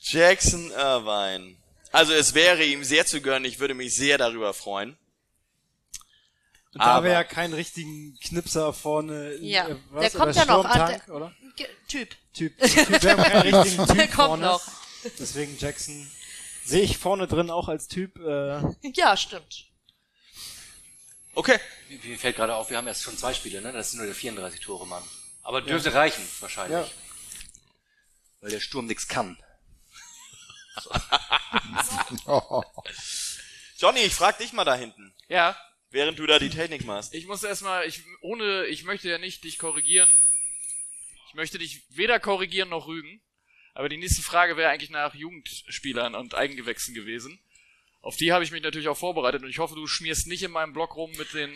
Jackson 0.00 0.70
Irvine. 0.70 1.56
Also 1.92 2.12
es 2.12 2.34
wäre 2.34 2.64
ihm 2.64 2.84
sehr 2.84 3.06
zu 3.06 3.20
gönnen, 3.20 3.44
ich 3.46 3.60
würde 3.60 3.74
mich 3.74 3.94
sehr 3.94 4.18
darüber 4.18 4.52
freuen. 4.52 4.96
Und 6.74 6.82
da 6.82 6.86
Aber- 6.96 7.04
wir 7.06 7.12
ja 7.12 7.24
keinen 7.24 7.54
richtigen 7.54 8.18
Knipser 8.22 8.72
vorne, 8.74 9.36
Ja, 9.40 9.68
äh, 9.68 9.68
der 9.68 9.78
was, 9.90 10.12
kommt 10.12 10.28
oder 10.28 10.32
ja 10.36 10.44
noch. 10.44 10.70
Der- 10.72 11.14
oder? 11.14 11.32
Typ. 11.88 12.14
Typ. 12.34 12.56
typ 12.60 13.02
wir 13.02 13.10
haben 13.10 13.22
keinen 13.22 13.42
richtigen 13.56 13.86
Typ 13.86 13.96
Der 13.96 14.06
kommt 14.08 14.28
vorne. 14.28 14.46
noch. 14.46 14.62
Deswegen 15.18 15.56
Jackson 15.58 16.10
sehe 16.64 16.82
ich 16.82 16.98
vorne 16.98 17.26
drin 17.26 17.50
auch 17.50 17.68
als 17.68 17.88
Typ. 17.88 18.18
Äh, 18.18 18.60
Ja, 18.94 19.16
stimmt. 19.16 19.66
Okay. 21.34 21.58
Mir 22.02 22.18
fällt 22.18 22.36
gerade 22.36 22.54
auf, 22.56 22.68
wir 22.70 22.76
haben 22.76 22.86
erst 22.88 23.02
schon 23.04 23.16
zwei 23.16 23.32
Spiele, 23.32 23.60
ne? 23.62 23.72
Das 23.72 23.88
ist 23.88 23.94
nur 23.94 24.06
der 24.06 24.14
34 24.14 24.60
Tore 24.60 24.86
Mann. 24.86 25.02
Aber 25.42 25.62
dürfte 25.62 25.94
reichen, 25.94 26.26
wahrscheinlich. 26.40 26.78
Ja. 26.78 26.88
Weil 28.40 28.50
der 28.50 28.60
Sturm 28.60 28.86
nix 28.86 29.08
kann. 29.08 29.38
Johnny, 33.78 34.00
ich 34.00 34.14
frag 34.14 34.38
dich 34.38 34.52
mal 34.52 34.64
da 34.64 34.74
hinten, 34.74 35.14
ja, 35.28 35.56
während 35.90 36.18
du 36.18 36.26
da 36.26 36.38
die 36.38 36.50
Technik 36.50 36.84
machst. 36.84 37.14
ich 37.14 37.26
muss 37.26 37.42
erstmal, 37.42 37.86
ich, 37.86 38.02
ohne, 38.20 38.66
ich 38.66 38.84
möchte 38.84 39.08
ja 39.08 39.18
nicht 39.18 39.42
dich 39.44 39.58
korrigieren. 39.58 40.08
Ich 41.28 41.34
möchte 41.34 41.58
dich 41.58 41.84
weder 41.90 42.20
korrigieren 42.20 42.68
noch 42.68 42.86
rügen. 42.86 43.20
Aber 43.78 43.88
die 43.88 43.96
nächste 43.96 44.22
Frage 44.22 44.56
wäre 44.56 44.70
eigentlich 44.70 44.90
nach 44.90 45.14
Jugendspielern 45.14 46.16
und 46.16 46.34
Eigengewächsen 46.34 46.94
gewesen. 46.94 47.38
Auf 48.02 48.16
die 48.16 48.32
habe 48.32 48.42
ich 48.42 48.50
mich 48.50 48.60
natürlich 48.60 48.88
auch 48.88 48.96
vorbereitet 48.96 49.44
und 49.44 49.50
ich 49.50 49.60
hoffe, 49.60 49.76
du 49.76 49.86
schmierst 49.86 50.26
nicht 50.26 50.42
in 50.42 50.50
meinem 50.50 50.72
Blog 50.72 50.96
rum 50.96 51.12
mit 51.12 51.32
den 51.32 51.54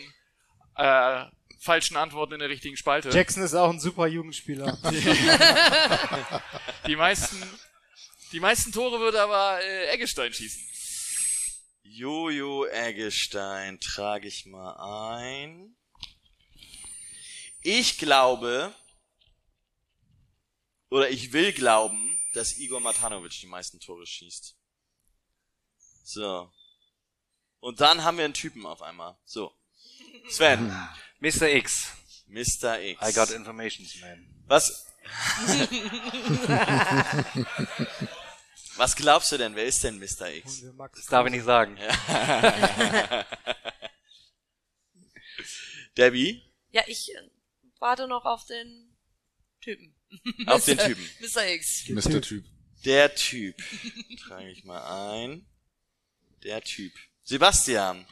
äh, 0.77 1.25
falschen 1.59 1.97
Antworten 1.97 2.35
in 2.35 2.39
der 2.39 2.47
richtigen 2.47 2.77
Spalte. 2.77 3.09
Jackson 3.09 3.43
ist 3.43 3.53
auch 3.53 3.69
ein 3.69 3.81
super 3.81 4.07
Jugendspieler. 4.07 4.79
Die 6.87 6.95
meisten, 6.95 7.43
die 8.31 8.39
meisten 8.39 8.71
Tore 8.71 9.01
wird 9.01 9.17
aber 9.17 9.59
äh, 9.61 9.87
Eggestein 9.87 10.31
schießen. 10.31 10.63
Jojo 11.83 12.67
Eggestein 12.67 13.81
trage 13.81 14.29
ich 14.29 14.45
mal 14.45 15.25
ein. 15.25 15.75
Ich 17.63 17.97
glaube, 17.97 18.73
oder 20.89 21.09
ich 21.09 21.33
will 21.33 21.51
glauben, 21.51 22.12
dass 22.33 22.57
Igor 22.57 22.81
Matanovic 22.81 23.39
die 23.39 23.47
meisten 23.47 23.79
Tore 23.79 24.05
schießt. 24.05 24.57
So. 26.03 26.51
Und 27.59 27.79
dann 27.79 28.03
haben 28.03 28.17
wir 28.17 28.25
einen 28.25 28.33
Typen 28.33 28.65
auf 28.65 28.81
einmal. 28.81 29.17
So. 29.25 29.53
Sven, 30.29 30.75
Mr. 31.19 31.47
X. 31.49 31.93
Mr. 32.27 32.81
X. 32.81 33.01
I 33.01 33.13
got 33.13 33.29
informations, 33.29 33.95
man. 34.01 34.27
Was? 34.47 34.85
Was 38.75 38.95
glaubst 38.95 39.31
du 39.31 39.37
denn? 39.37 39.55
Wer 39.55 39.65
ist 39.65 39.83
denn 39.83 39.99
Mr. 39.99 40.33
X? 40.33 40.65
Das 40.95 41.05
darf 41.05 41.27
ich 41.27 41.31
nicht 41.31 41.45
sagen. 41.45 41.77
Debbie? 45.97 46.41
Ja, 46.71 46.81
ich 46.87 47.13
äh, 47.13 47.29
warte 47.79 48.07
noch 48.07 48.25
auf 48.25 48.45
den 48.45 48.97
Typen. 49.61 49.95
Auf 50.47 50.65
den 50.65 50.77
Typen. 50.77 51.09
Mr. 51.19 51.47
X. 51.47 51.89
Mr. 51.89 52.21
Typ. 52.21 52.45
Der 52.85 53.15
Typ. 53.15 53.55
Trage 54.27 54.49
ich 54.49 54.63
mal 54.63 55.21
ein. 55.21 55.45
Der 56.43 56.61
Typ. 56.61 56.93
Sebastian. 57.23 58.05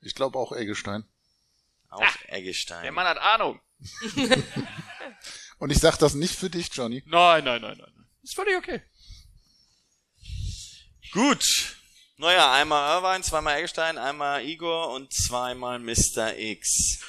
Ich 0.00 0.14
glaube 0.14 0.38
auch 0.38 0.52
Eggestein. 0.52 1.04
Auch 1.90 2.04
Eggestein. 2.28 2.82
Der 2.82 2.92
Mann 2.92 3.06
hat 3.06 3.18
Ahnung. 3.18 3.60
Und 5.58 5.70
ich 5.70 5.78
sag 5.78 5.96
das 5.96 6.14
nicht 6.14 6.34
für 6.34 6.50
dich, 6.50 6.68
Johnny. 6.72 7.02
Nein, 7.06 7.44
nein, 7.44 7.60
nein, 7.60 7.76
nein. 7.78 8.06
Ist 8.22 8.34
völlig 8.34 8.56
okay. 8.56 8.82
Gut. 11.12 11.76
Naja, 12.16 12.52
einmal 12.52 12.96
Irvine, 12.96 13.24
zweimal 13.24 13.58
Eggestein, 13.58 13.96
einmal 13.96 14.44
Igor 14.44 14.92
und 14.92 15.12
zweimal 15.12 15.78
Mr. 15.78 16.36
X. 16.36 17.00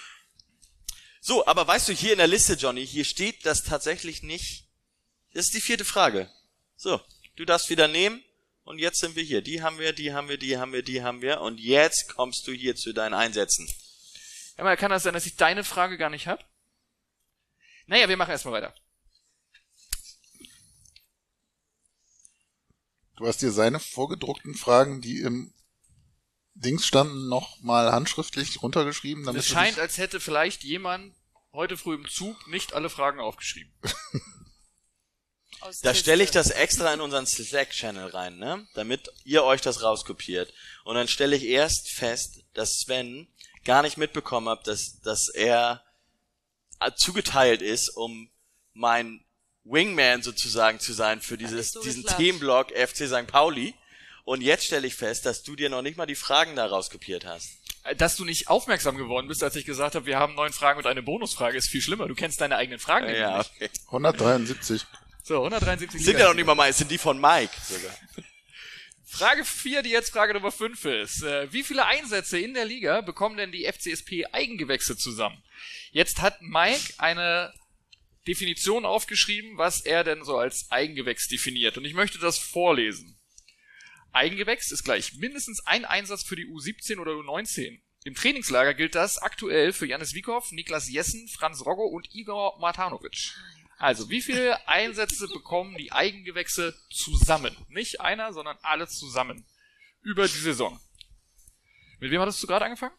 So, 1.19 1.45
aber 1.45 1.67
weißt 1.67 1.89
du, 1.89 1.93
hier 1.93 2.13
in 2.13 2.17
der 2.17 2.27
Liste, 2.27 2.53
Johnny, 2.53 2.85
hier 2.85 3.03
steht 3.03 3.45
das 3.45 3.63
tatsächlich 3.63 4.23
nicht. 4.23 4.65
Das 5.33 5.45
ist 5.45 5.53
die 5.53 5.61
vierte 5.61 5.85
Frage. 5.85 6.31
So, 6.75 7.01
du 7.35 7.45
darfst 7.45 7.69
wieder 7.69 7.87
nehmen 7.87 8.23
und 8.63 8.79
jetzt 8.79 8.99
sind 8.99 9.15
wir 9.15 9.23
hier. 9.23 9.41
Die 9.41 9.61
haben 9.61 9.79
wir, 9.79 9.93
die 9.93 10.13
haben 10.13 10.29
wir, 10.29 10.37
die 10.37 10.57
haben 10.57 10.71
wir, 10.73 10.81
die 10.81 11.03
haben 11.03 11.21
wir 11.21 11.41
und 11.41 11.59
jetzt 11.59 12.13
kommst 12.15 12.47
du 12.47 12.53
hier 12.53 12.75
zu 12.75 12.93
deinen 12.93 13.13
Einsätzen. 13.13 13.67
Ja, 14.57 14.63
mal 14.63 14.77
kann 14.77 14.91
das 14.91 15.03
sein, 15.03 15.13
dass 15.13 15.25
ich 15.25 15.35
deine 15.35 15.63
Frage 15.63 15.97
gar 15.97 16.09
nicht 16.09 16.27
hab? 16.27 16.47
Naja, 17.85 18.07
wir 18.07 18.17
machen 18.17 18.31
erstmal 18.31 18.53
weiter. 18.53 18.73
Du 23.17 23.27
hast 23.27 23.41
dir 23.41 23.51
seine 23.51 23.81
vorgedruckten 23.81 24.55
Fragen, 24.55 25.01
die 25.01 25.19
im 25.19 25.53
Dings 26.59 26.85
standen, 26.85 27.27
noch 27.29 27.59
mal 27.61 27.91
handschriftlich 27.91 28.61
runtergeschrieben. 28.61 29.23
Damit 29.23 29.41
Es 29.41 29.47
scheint, 29.47 29.79
als 29.79 29.97
hätte 29.97 30.19
vielleicht 30.19 30.63
jemand 30.63 31.15
heute 31.53 31.77
früh 31.77 31.95
im 31.95 32.07
Zug 32.07 32.47
nicht 32.47 32.73
alle 32.73 32.89
Fragen 32.89 33.19
aufgeschrieben. 33.19 33.73
Da 35.81 35.93
stelle 35.93 36.23
ich 36.23 36.31
das 36.31 36.51
extra 36.51 36.93
in 36.93 37.01
unseren 37.01 37.25
Slack-Channel 37.25 38.11
rein, 38.11 38.37
ne? 38.37 38.65
Damit 38.75 39.09
ihr 39.25 39.43
euch 39.43 39.59
das 39.59 39.83
rauskopiert. 39.83 40.53
Und 40.85 40.95
dann 40.95 41.09
stelle 41.09 41.35
ich 41.35 41.43
erst 41.43 41.89
fest, 41.89 42.45
dass 42.53 42.79
Sven 42.79 43.27
gar 43.65 43.81
nicht 43.81 43.97
mitbekommen 43.97 44.47
hat, 44.47 44.67
dass, 44.67 45.01
dass 45.01 45.27
er 45.27 45.83
äh, 46.79 46.91
zugeteilt 46.95 47.61
ist, 47.61 47.89
um 47.89 48.31
mein 48.73 49.25
Wingman 49.65 50.23
sozusagen 50.23 50.79
zu 50.79 50.93
sein 50.93 51.19
für 51.21 51.37
dieses, 51.37 51.73
diesen. 51.73 52.05
Themenblock 52.05 52.71
FC 52.71 53.07
St. 53.07 53.27
Pauli. 53.27 53.75
Und 54.29 54.41
jetzt 54.41 54.65
stelle 54.65 54.85
ich 54.85 54.93
fest, 54.93 55.25
dass 55.25 55.41
du 55.41 55.55
dir 55.55 55.71
noch 55.71 55.81
nicht 55.81 55.97
mal 55.97 56.05
die 56.05 56.13
Fragen 56.13 56.55
da 56.55 56.67
rauskopiert 56.67 57.25
hast. 57.25 57.49
Äh, 57.83 57.95
Dass 57.95 58.15
du 58.15 58.25
nicht 58.25 58.47
aufmerksam 58.47 58.95
geworden 58.95 59.27
bist, 59.27 59.41
als 59.41 59.55
ich 59.55 59.65
gesagt 59.65 59.95
habe, 59.95 60.05
wir 60.05 60.19
haben 60.19 60.35
neun 60.35 60.53
Fragen 60.53 60.77
und 60.77 60.85
eine 60.85 61.01
Bonusfrage, 61.01 61.57
ist 61.57 61.67
viel 61.67 61.81
schlimmer. 61.81 62.07
Du 62.07 62.13
kennst 62.13 62.39
deine 62.39 62.55
eigenen 62.55 62.77
Fragen 62.79 63.07
nämlich 63.07 63.21
Ja, 63.23 63.39
nicht. 63.39 63.51
okay. 63.55 63.69
173. 63.87 64.85
So, 65.23 65.37
173 65.37 66.05
Sind 66.05 66.19
ja 66.19 66.27
noch 66.27 66.35
nicht 66.35 66.45
mal 66.45 66.53
meine, 66.53 66.73
sind 66.73 66.91
die 66.91 66.99
von 66.99 67.19
Mike 67.19 67.51
sogar. 67.67 67.91
Frage 69.03 69.43
4, 69.43 69.81
die 69.81 69.89
jetzt 69.89 70.11
Frage 70.11 70.35
Nummer 70.35 70.51
5 70.51 70.85
ist. 70.85 71.23
Äh, 71.23 71.51
wie 71.51 71.63
viele 71.63 71.87
Einsätze 71.87 72.37
in 72.37 72.53
der 72.53 72.65
Liga 72.65 73.01
bekommen 73.01 73.35
denn 73.35 73.51
die 73.51 73.65
FCSP 73.65 74.25
Eigengewächse 74.31 74.95
zusammen? 74.95 75.41
Jetzt 75.89 76.21
hat 76.21 76.39
Mike 76.43 76.93
eine 76.99 77.51
Definition 78.27 78.85
aufgeschrieben, 78.85 79.57
was 79.57 79.81
er 79.81 80.03
denn 80.03 80.23
so 80.23 80.37
als 80.37 80.69
Eigengewächs 80.69 81.27
definiert. 81.27 81.79
Und 81.79 81.85
ich 81.85 81.95
möchte 81.95 82.19
das 82.19 82.37
vorlesen. 82.37 83.15
Eigengewächs 84.19 84.69
ist 84.71 84.83
gleich 84.83 85.13
mindestens 85.15 85.65
ein 85.65 85.85
Einsatz 85.85 86.23
für 86.23 86.35
die 86.35 86.45
U17 86.45 86.99
oder 86.99 87.13
U19. 87.13 87.79
Im 88.03 88.15
Trainingslager 88.15 88.73
gilt 88.73 88.93
das 88.93 89.17
aktuell 89.17 89.71
für 89.71 89.85
Janis 89.85 90.13
Wiekow, 90.13 90.51
Niklas 90.51 90.89
Jessen, 90.89 91.29
Franz 91.29 91.65
Roggo 91.65 91.85
und 91.85 92.13
Igor 92.13 92.59
Matanovic. 92.59 93.33
Also, 93.77 94.09
wie 94.09 94.21
viele 94.21 94.67
Einsätze 94.67 95.29
bekommen 95.29 95.77
die 95.77 95.93
Eigengewächse 95.93 96.77
zusammen? 96.91 97.55
Nicht 97.69 98.01
einer, 98.01 98.33
sondern 98.33 98.57
alle 98.61 98.89
zusammen. 98.89 99.45
Über 100.01 100.27
die 100.27 100.37
Saison. 100.37 100.77
Mit 101.99 102.11
wem 102.11 102.19
hattest 102.19 102.43
du 102.43 102.47
gerade 102.47 102.65
angefangen? 102.65 102.95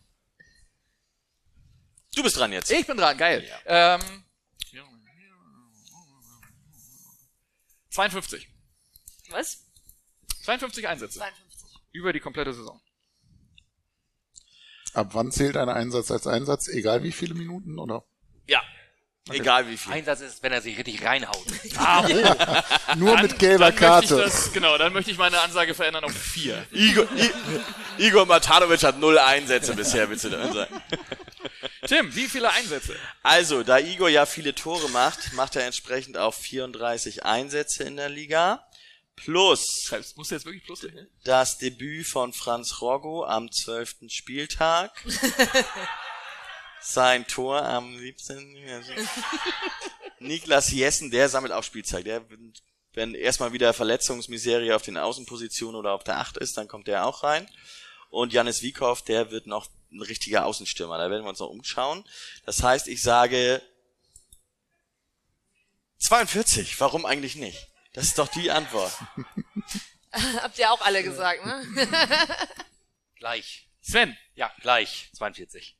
Du 2.14 2.22
bist 2.22 2.38
dran 2.38 2.52
jetzt. 2.52 2.70
Ich 2.70 2.86
bin 2.86 2.96
dran, 2.96 3.18
geil. 3.18 3.46
Ähm, 3.66 4.00
52. 7.90 8.48
Was? 9.28 9.69
52 10.44 10.88
Einsätze. 10.88 11.18
52. 11.18 11.68
Über 11.92 12.12
die 12.12 12.20
komplette 12.20 12.52
Saison. 12.52 12.80
Ab 14.94 15.10
wann 15.12 15.30
zählt 15.30 15.56
ein 15.56 15.68
Einsatz 15.68 16.10
als 16.10 16.26
Einsatz? 16.26 16.68
Egal 16.68 17.02
wie 17.02 17.12
viele 17.12 17.34
Minuten, 17.34 17.78
oder? 17.78 18.04
Ja. 18.46 18.62
Egal 19.28 19.68
wie 19.68 19.76
viel. 19.76 19.92
Einsatz 19.92 20.20
ist, 20.20 20.42
wenn 20.42 20.50
er 20.50 20.60
sich 20.60 20.76
richtig 20.76 21.04
reinhaut. 21.04 21.44
Nur 22.96 23.20
mit 23.20 23.38
gelber 23.38 23.66
dann 23.66 23.76
Karte. 23.76 24.14
Möchte 24.14 24.28
ich 24.28 24.32
das, 24.32 24.52
genau, 24.52 24.76
dann 24.78 24.92
möchte 24.92 25.10
ich 25.10 25.18
meine 25.18 25.38
Ansage 25.40 25.74
verändern 25.74 26.04
auf 26.04 26.12
4. 26.16 26.66
Igor, 26.72 27.06
I, 27.16 27.30
Igor 27.98 28.26
Matanovic 28.26 28.82
hat 28.82 28.98
null 28.98 29.18
Einsätze 29.18 29.74
bisher, 29.74 30.08
willst 30.08 30.24
du 30.24 30.30
da 30.30 30.52
sagen? 30.52 30.82
Tim, 31.86 32.14
wie 32.14 32.26
viele 32.26 32.50
Einsätze? 32.50 32.96
Also, 33.22 33.62
da 33.62 33.78
Igor 33.78 34.08
ja 34.08 34.26
viele 34.26 34.54
Tore 34.54 34.88
macht, 34.90 35.32
macht 35.34 35.54
er 35.54 35.64
entsprechend 35.64 36.16
auch 36.16 36.34
34 36.34 37.24
Einsätze 37.24 37.84
in 37.84 37.96
der 37.96 38.08
Liga. 38.08 38.66
Plus 39.24 39.90
du 39.90 40.22
jetzt 40.22 40.44
wirklich 40.44 40.64
plus 40.64 40.84
rechnen? 40.84 41.08
das 41.24 41.58
Debüt 41.58 42.06
von 42.06 42.32
Franz 42.32 42.80
Roggo 42.80 43.24
am 43.24 43.50
12. 43.50 44.08
Spieltag. 44.08 44.92
Sein 46.82 47.26
Tor 47.26 47.62
am 47.62 47.98
17. 47.98 48.56
Niklas 50.18 50.70
Jessen, 50.70 51.10
der 51.10 51.28
sammelt 51.28 51.52
auch 51.52 51.62
Spielzeit. 51.62 52.06
Der, 52.06 52.24
wenn 52.94 53.14
erstmal 53.14 53.52
wieder 53.52 53.72
Verletzungsmiserie 53.72 54.74
auf 54.74 54.82
den 54.82 54.96
Außenpositionen 54.96 55.76
oder 55.76 55.92
auf 55.92 56.04
der 56.04 56.18
Acht 56.18 56.38
ist, 56.38 56.56
dann 56.56 56.68
kommt 56.68 56.86
der 56.86 57.06
auch 57.06 57.22
rein. 57.22 57.48
Und 58.08 58.32
Janis 58.32 58.62
Wiekow, 58.62 59.00
der 59.02 59.30
wird 59.30 59.46
noch 59.46 59.68
ein 59.92 60.02
richtiger 60.02 60.46
Außenstürmer. 60.46 60.98
Da 60.98 61.10
werden 61.10 61.24
wir 61.24 61.30
uns 61.30 61.38
noch 61.38 61.48
umschauen. 61.48 62.04
Das 62.44 62.62
heißt, 62.62 62.88
ich 62.88 63.02
sage 63.02 63.62
42. 65.98 66.80
Warum 66.80 67.06
eigentlich 67.06 67.36
nicht? 67.36 67.69
Das 67.92 68.04
ist 68.04 68.18
doch 68.18 68.28
die 68.28 68.50
Antwort. 68.50 68.92
Habt 70.12 70.58
ihr 70.58 70.70
auch 70.72 70.80
alle 70.82 71.02
gesagt, 71.02 71.44
ne? 71.44 71.64
Gleich. 73.16 73.68
Sven, 73.80 74.16
Ja, 74.34 74.52
gleich. 74.60 75.10
42. 75.14 75.76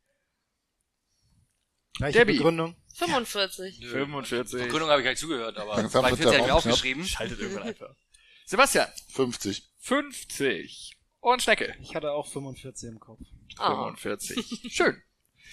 Gleiche 1.95 2.19
Debbie. 2.19 2.37
Begründung. 2.37 2.77
45. 2.95 3.87
45. 3.87 4.63
Begründung 4.63 4.91
habe 4.91 5.01
ich 5.01 5.05
gar 5.05 5.11
nicht 5.13 5.21
zugehört, 5.21 5.57
aber 5.59 5.77
Langsam 5.77 6.05
wird 6.05 6.17
42 6.19 6.25
der 6.25 6.33
habe 6.33 6.47
ich 6.47 6.51
Raum 6.51 6.59
aufgeschrieben. 6.59 7.05
Schaltet 7.07 7.39
irgendwann 7.41 7.63
einfach. 7.69 7.95
Sebastian, 8.47 8.89
50. 9.11 9.71
50. 9.79 10.97
Und 11.21 11.43
Schnecke, 11.43 11.77
Ich 11.81 11.95
hatte 11.95 12.13
auch 12.13 12.27
45 12.27 12.89
im 12.89 13.01
Kopf. 13.01 13.21
Ah, 13.59 13.95
45. 13.95 14.73
Schön. 14.73 15.03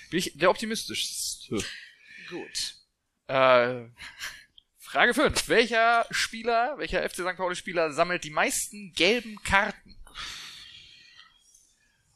Bin 0.10 0.19
ich 0.19 0.38
der 0.38 0.50
optimistischste. 0.50 1.58
gut. 2.30 2.76
Äh, 3.27 3.86
Frage 4.91 5.14
5. 5.14 5.48
Welcher 5.49 6.06
Spieler, 6.11 6.75
welcher 6.77 7.03
FC 7.07 7.16
St. 7.17 7.35
Pauli-Spieler 7.38 7.91
sammelt 7.91 8.24
die 8.24 8.30
meisten 8.30 8.93
gelben 8.93 9.41
Karten? 9.43 9.95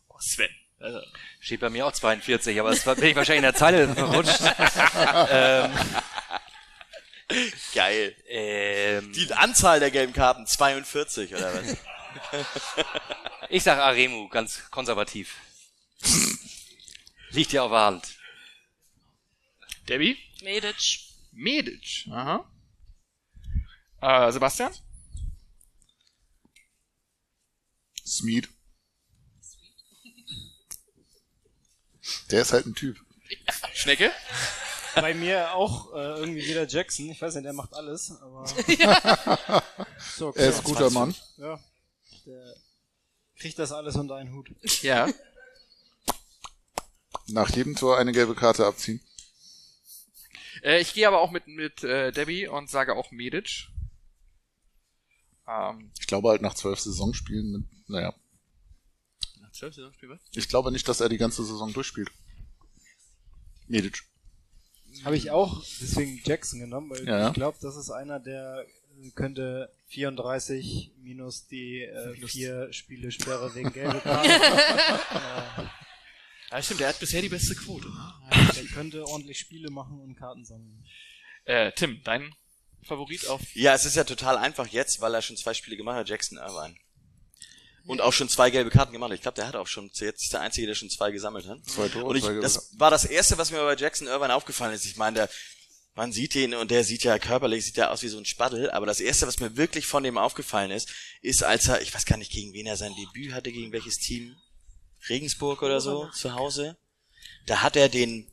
Oh, 0.08 0.17
Sven. 0.19 0.50
Also, 0.80 1.01
Steht 1.40 1.59
bei 1.59 1.69
mir 1.69 1.85
auch 1.85 1.91
42, 1.91 2.59
aber 2.59 2.69
das 2.72 2.85
war- 2.88 2.95
bin 2.95 3.09
ich 3.09 3.16
wahrscheinlich 3.16 3.40
in 3.45 3.51
der 3.51 3.56
Zeile 3.56 3.93
verrutscht. 3.93 4.41
Geil. 7.74 8.16
ähm, 8.27 9.14
Die 9.14 9.32
Anzahl 9.33 9.80
der 9.80 9.91
gelben 9.91 10.14
Karten, 10.14 10.45
42 10.48 11.33
oder 11.35 11.53
was? 11.53 11.77
ich 13.50 13.64
sag 13.64 13.77
Aremu, 13.80 14.27
ganz 14.30 14.69
konservativ. 14.72 15.35
Liegt 17.30 17.51
ja 17.53 17.64
auf 17.64 17.72
der 17.72 17.80
Hand. 17.80 18.17
Debbie? 19.88 20.17
Medic. 20.41 21.00
Medic. 21.32 22.06
Aha. 22.11 22.45
Äh, 24.02 24.32
Sebastian? 24.32 24.74
Smeed. 28.06 28.50
Der 32.32 32.42
ist 32.42 32.54
halt 32.54 32.66
ein 32.66 32.76
Typ. 32.76 32.98
Schnecke? 33.74 34.12
Bei 34.96 35.14
mir 35.14 35.54
auch 35.54 35.94
äh, 35.94 36.20
irgendwie 36.20 36.46
wieder 36.46 36.68
Jackson. 36.68 37.10
Ich 37.10 37.22
weiß 37.22 37.36
nicht, 37.36 37.46
der 37.46 37.54
macht 37.54 37.74
alles, 37.74 38.12
aber 38.22 38.46
so, 40.18 40.28
okay. 40.28 40.40
Er 40.40 40.50
ist 40.50 40.64
guter 40.64 40.90
Mann. 40.90 41.16
Ja, 41.38 41.60
der 42.26 42.56
kriegt 43.38 43.58
das 43.58 43.72
alles 43.72 43.96
unter 43.96 44.16
einen 44.16 44.34
Hut. 44.34 44.52
Ja. 44.82 45.08
Nach 47.28 47.50
jedem 47.56 47.76
Tor 47.76 47.98
eine 47.98 48.12
gelbe 48.12 48.36
Karte 48.36 48.66
abziehen. 48.66 49.00
Äh, 50.64 50.82
ich 50.82 50.94
gehe 50.94 51.08
aber 51.08 51.22
auch 51.22 51.32
mit, 51.32 51.48
mit 51.48 51.84
äh, 51.84 52.12
Debbie 52.12 52.48
und 52.48 52.70
sage 52.70 52.96
auch 52.96 53.12
Medic. 53.12 53.68
Ähm, 55.48 55.92
Ich 56.00 56.08
glaube 56.08 56.30
halt 56.30 56.42
nach 56.42 56.53
zwölf 56.53 56.80
Saisonspielen 56.80 57.52
mit, 57.52 57.90
naja. 57.90 58.14
nach 59.42 59.52
zwölf 59.52 59.74
Saisonspielen, 59.76 60.16
was? 60.16 60.22
Ich 60.34 60.48
glaube 60.48 60.72
nicht, 60.72 60.88
dass 60.88 61.00
er 61.02 61.10
die 61.10 61.18
ganze 61.18 61.44
Saison 61.44 61.72
durchspielt. 61.74 62.11
Medic. 63.68 64.03
Habe 65.06 65.16
ich 65.16 65.32
auch 65.32 65.64
deswegen 65.82 66.22
Jackson 66.26 66.60
genommen, 66.60 66.90
weil 66.90 67.08
Ja, 67.08 67.18
ja. 67.20 67.28
ich 67.30 67.34
glaube, 67.34 67.58
das 67.61 67.76
ist 67.78 67.90
einer, 67.90 68.20
der 68.20 68.66
äh, 69.02 69.10
könnte 69.11 69.74
34 69.88 70.94
minus 70.98 71.48
die 71.48 71.82
äh, 71.84 72.14
vier 72.28 72.72
Spiele 72.74 73.10
Sperre 73.11 73.56
wegen 73.56 73.72
gelbe 73.72 74.00
Karte. 74.03 74.30
Ja, 76.52 76.61
stimmt, 76.61 76.82
der 76.82 76.90
hat 76.90 77.00
bisher 77.00 77.22
die 77.22 77.30
beste 77.30 77.56
Quote. 77.56 77.88
der 78.56 78.66
könnte 78.66 79.06
ordentlich 79.08 79.40
Spiele 79.40 79.72
machen 79.72 80.00
und 80.02 80.16
Karten 80.16 80.44
sammeln. 80.44 80.84
Äh, 81.45 81.72
Tim, 81.72 82.02
dein 82.03 82.36
Favorit 82.84 83.27
auf 83.27 83.42
Ja, 83.53 83.74
es 83.74 83.85
ist 83.85 83.95
ja 83.95 84.03
total 84.03 84.38
einfach 84.38 84.68
jetzt, 84.68 85.01
weil 85.01 85.14
er 85.14 85.22
schon 85.22 85.38
zwei 85.38 85.53
Spiele 85.53 85.77
gemacht 85.77 85.98
hat, 85.98 86.10
Jackson 86.10 86.38
Irvine. 86.38 86.76
Und 87.85 88.00
auch 88.01 88.14
schon 88.14 88.30
zwei 88.30 88.51
gelbe 88.51 88.69
Karten 88.69 88.92
gemacht. 88.93 89.10
hat. 89.10 89.16
Ich 89.16 89.22
glaube, 89.22 89.35
der 89.35 89.48
hat 89.48 89.56
auch 89.56 89.68
schon, 89.68 89.90
jetzt 89.93 90.24
ist 90.24 90.34
der 90.34 90.42
Einzige, 90.42 90.68
der 90.68 90.76
schon 90.76 90.90
zwei 90.90 91.11
gesammelt 91.11 91.48
hat. 91.48 91.66
Zwei 91.66 91.90
Tore, 91.90 92.06
Und 92.06 92.16
ich, 92.16 92.24
zwei 92.24 92.34
gelbe 92.34 92.43
das 92.43 92.77
war 92.77 92.92
das 92.92 93.06
Erste, 93.06 93.38
was 93.38 93.51
mir 93.51 93.58
bei 93.60 93.76
Jackson 93.76 94.08
Irvine 94.08 94.35
aufgefallen 94.35 94.74
ist. 94.74 94.85
Ich 94.85 94.98
meine, 94.98 95.16
der, 95.16 95.30
man 95.95 96.11
sieht 96.11 96.35
ihn 96.35 96.53
und 96.53 96.72
der 96.72 96.84
sieht 96.84 97.03
ja 97.03 97.18
körperlich, 97.18 97.66
sieht 97.66 97.77
ja 97.77 97.90
aus 97.90 98.03
wie 98.03 98.08
so 98.08 98.18
ein 98.18 98.26
Spaddel. 98.26 98.69
Aber 98.72 98.85
das 98.85 99.00
Erste, 99.00 99.27
was 99.27 99.40
mir 99.40 99.58
wirklich 99.58 99.88
von 99.88 100.03
dem 100.03 100.18
aufgefallen 100.18 100.72
ist, 100.72 100.90
ist, 101.22 101.43
als 101.43 101.68
er, 101.68 101.82
ich 101.82 101.93
weiß 101.93 102.06
gar 102.06 102.18
nicht, 102.18 102.32
gegen 102.32 102.53
wen 102.53 102.68
er 102.68 102.77
sein 102.77 102.93
Debüt 102.95 103.34
hatte, 103.34 103.51
gegen 103.51 103.72
welches 103.72 103.98
Team? 103.98 104.35
Regensburg 105.10 105.64
oder 105.64 105.82
so, 105.82 106.08
zu 106.14 106.35
Hause. 106.35 106.77
Da 107.48 107.64
hat 107.64 107.76
er 107.76 107.90
den, 107.90 108.31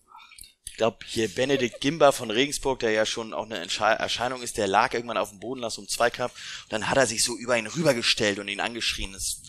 glaube 0.79 0.99
hier 1.05 1.29
Benedikt 1.29 1.81
Gimba 1.81 2.13
von 2.13 2.31
Regensburg, 2.31 2.79
der 2.79 2.93
ja 2.93 3.05
schon 3.05 3.35
auch 3.35 3.45
eine 3.45 3.59
Erscheinung 3.59 4.43
ist, 4.43 4.57
der 4.57 4.67
lag 4.67 4.95
irgendwann 4.95 5.19
auf 5.19 5.31
dem 5.31 5.41
Boden, 5.41 5.61
las 5.61 5.77
um 5.77 5.87
Zweikampf. 5.87 6.33
Und 6.65 6.73
dann 6.73 6.89
hat 6.89 6.97
er 6.97 7.07
sich 7.07 7.23
so 7.23 7.37
über 7.37 7.59
ihn 7.59 7.67
rübergestellt 7.67 8.39
und 8.39 8.49
ihn 8.49 8.61
angeschrien. 8.61 9.13
Das 9.13 9.43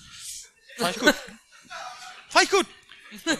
fand 0.77 0.98
ich 0.98 1.01
gut. 1.01 1.16
fand 2.30 2.45
ich 2.45 2.51
gut. 2.51 2.66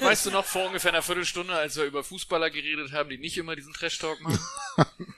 Weißt 0.02 0.26
du 0.26 0.32
noch, 0.32 0.46
vor 0.46 0.68
ungefähr 0.68 0.92
einer 0.92 1.02
Viertelstunde, 1.02 1.54
als 1.54 1.76
wir 1.76 1.84
über 1.84 2.04
Fußballer 2.04 2.50
geredet 2.50 2.92
haben, 2.92 3.10
die 3.10 3.18
nicht 3.18 3.38
immer 3.38 3.56
diesen 3.56 3.74
Trash-Talk 3.74 4.22
machen? 4.22 4.40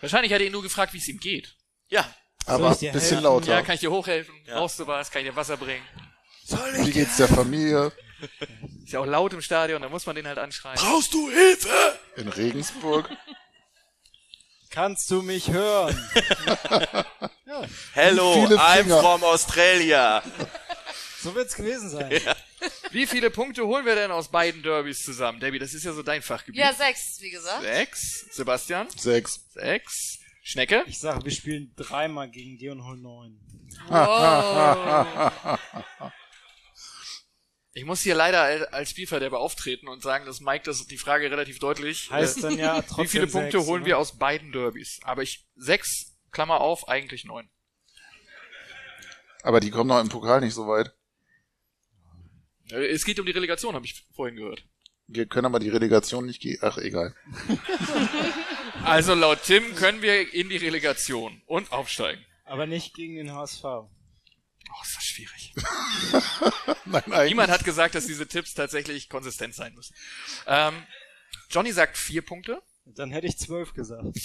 Wahrscheinlich 0.00 0.32
hat 0.32 0.40
er 0.40 0.46
ihn 0.46 0.52
nur 0.52 0.62
gefragt, 0.62 0.92
wie 0.92 0.98
es 0.98 1.06
ihm 1.06 1.20
geht. 1.20 1.54
Ja, 1.88 2.12
Aber 2.46 2.72
ich 2.72 2.86
ein 2.88 2.92
bisschen 2.92 3.18
helfen? 3.18 3.22
lauter. 3.22 3.52
Ja, 3.52 3.62
kann 3.62 3.74
ich 3.74 3.80
dir 3.80 3.90
hochhelfen? 3.90 4.34
Brauchst 4.46 4.80
du 4.80 4.86
was? 4.86 5.10
Kann 5.10 5.22
ich 5.22 5.28
dir 5.28 5.36
Wasser 5.36 5.56
bringen? 5.56 5.84
Wie 6.78 6.90
geht's 6.90 7.16
der 7.18 7.28
Familie 7.28 7.92
Ist 8.84 8.92
ja 8.92 9.00
auch 9.00 9.06
laut 9.06 9.32
im 9.32 9.40
Stadion, 9.42 9.82
da 9.82 9.88
muss 9.88 10.06
man 10.06 10.16
den 10.16 10.26
halt 10.26 10.38
anschreien. 10.38 10.76
brauchst 10.76 11.12
du 11.14 11.30
Hilfe? 11.30 11.98
in 12.16 12.28
Regensburg? 12.28 13.08
Kannst 14.70 15.10
du 15.10 15.22
mich 15.22 15.50
hören? 15.50 15.94
Hello, 17.92 18.34
Wie 18.34 18.46
viele 18.46 18.58
I'm 18.60 19.00
from 19.00 19.22
Australia. 19.24 20.22
So 21.20 21.34
wird's 21.34 21.54
gewesen 21.54 21.90
sein. 21.90 22.20
Wie 22.90 23.06
viele 23.06 23.30
Punkte 23.30 23.66
holen 23.66 23.84
wir 23.84 23.94
denn 23.94 24.10
aus 24.10 24.28
beiden 24.28 24.62
Derbys 24.62 25.02
zusammen? 25.02 25.40
Debbie, 25.40 25.58
das 25.58 25.74
ist 25.74 25.84
ja 25.84 25.92
so 25.92 26.02
dein 26.02 26.22
Fachgebiet. 26.22 26.60
Ja, 26.60 26.72
sechs, 26.72 27.18
wie 27.20 27.30
gesagt. 27.30 27.62
Sechs. 27.62 28.26
Sebastian? 28.30 28.88
Sechs. 28.96 29.40
Sechs. 29.52 30.18
Schnecke? 30.42 30.82
Ich 30.86 30.98
sage, 30.98 31.24
wir 31.24 31.32
spielen 31.32 31.72
dreimal 31.76 32.28
gegen 32.30 32.56
die 32.58 32.68
und 32.68 32.84
holen 32.84 33.02
neun. 33.02 33.38
Ich 37.74 37.84
muss 37.86 38.02
hier 38.02 38.14
leider 38.14 38.42
al- 38.42 38.66
als 38.66 38.90
Spielverderber 38.90 39.38
auftreten 39.40 39.88
und 39.88 40.02
sagen, 40.02 40.26
dass 40.26 40.40
Mike 40.40 40.64
das 40.64 40.86
die 40.86 40.98
Frage 40.98 41.30
relativ 41.30 41.58
deutlich. 41.58 42.10
Heißt 42.10 42.38
äh, 42.38 42.42
dann 42.42 42.58
ja 42.58 42.82
trotzdem 42.82 43.04
wie 43.04 43.08
viele 43.08 43.26
Punkte 43.26 43.58
sechs, 43.58 43.66
holen 43.70 43.82
ne? 43.82 43.88
wir 43.88 43.98
aus 43.98 44.18
beiden 44.18 44.52
Derbys? 44.52 45.00
Aber 45.04 45.22
ich 45.22 45.46
sechs, 45.56 46.14
Klammer 46.30 46.60
auf, 46.60 46.88
eigentlich 46.88 47.24
neun. 47.24 47.48
Aber 49.42 49.60
die 49.60 49.70
kommen 49.70 49.88
noch 49.88 50.00
im 50.00 50.08
Pokal 50.08 50.40
nicht 50.40 50.54
so 50.54 50.66
weit. 50.68 50.92
Es 52.70 53.04
geht 53.04 53.18
um 53.18 53.26
die 53.26 53.32
Relegation, 53.32 53.74
habe 53.74 53.84
ich 53.84 54.06
vorhin 54.14 54.36
gehört. 54.36 54.64
Wir 55.08 55.26
können 55.26 55.46
aber 55.46 55.58
die 55.58 55.68
Relegation 55.68 56.24
nicht 56.26 56.40
gehen. 56.40 56.58
Ach, 56.62 56.78
egal. 56.78 57.14
Also 58.84 59.14
laut 59.14 59.42
Tim 59.44 59.76
können 59.76 60.02
wir 60.02 60.34
in 60.34 60.48
die 60.48 60.56
Relegation 60.56 61.40
und 61.46 61.70
aufsteigen. 61.70 62.24
Aber 62.44 62.66
nicht 62.66 62.94
gegen 62.94 63.14
den 63.14 63.32
HSV. 63.32 63.62
Oh, 64.72 64.82
ist 64.82 64.96
das 64.96 65.04
schwierig. 65.04 65.52
Nein, 66.86 67.02
eigentlich. 67.04 67.30
Niemand 67.30 67.50
hat 67.50 67.64
gesagt, 67.64 67.94
dass 67.94 68.06
diese 68.06 68.26
Tipps 68.26 68.54
tatsächlich 68.54 69.08
konsistent 69.08 69.54
sein 69.54 69.74
müssen. 69.74 69.94
Ähm, 70.46 70.86
Johnny 71.50 71.72
sagt 71.72 71.98
vier 71.98 72.22
Punkte. 72.22 72.62
Dann 72.84 73.10
hätte 73.10 73.26
ich 73.26 73.38
zwölf 73.38 73.74
gesagt. 73.74 74.04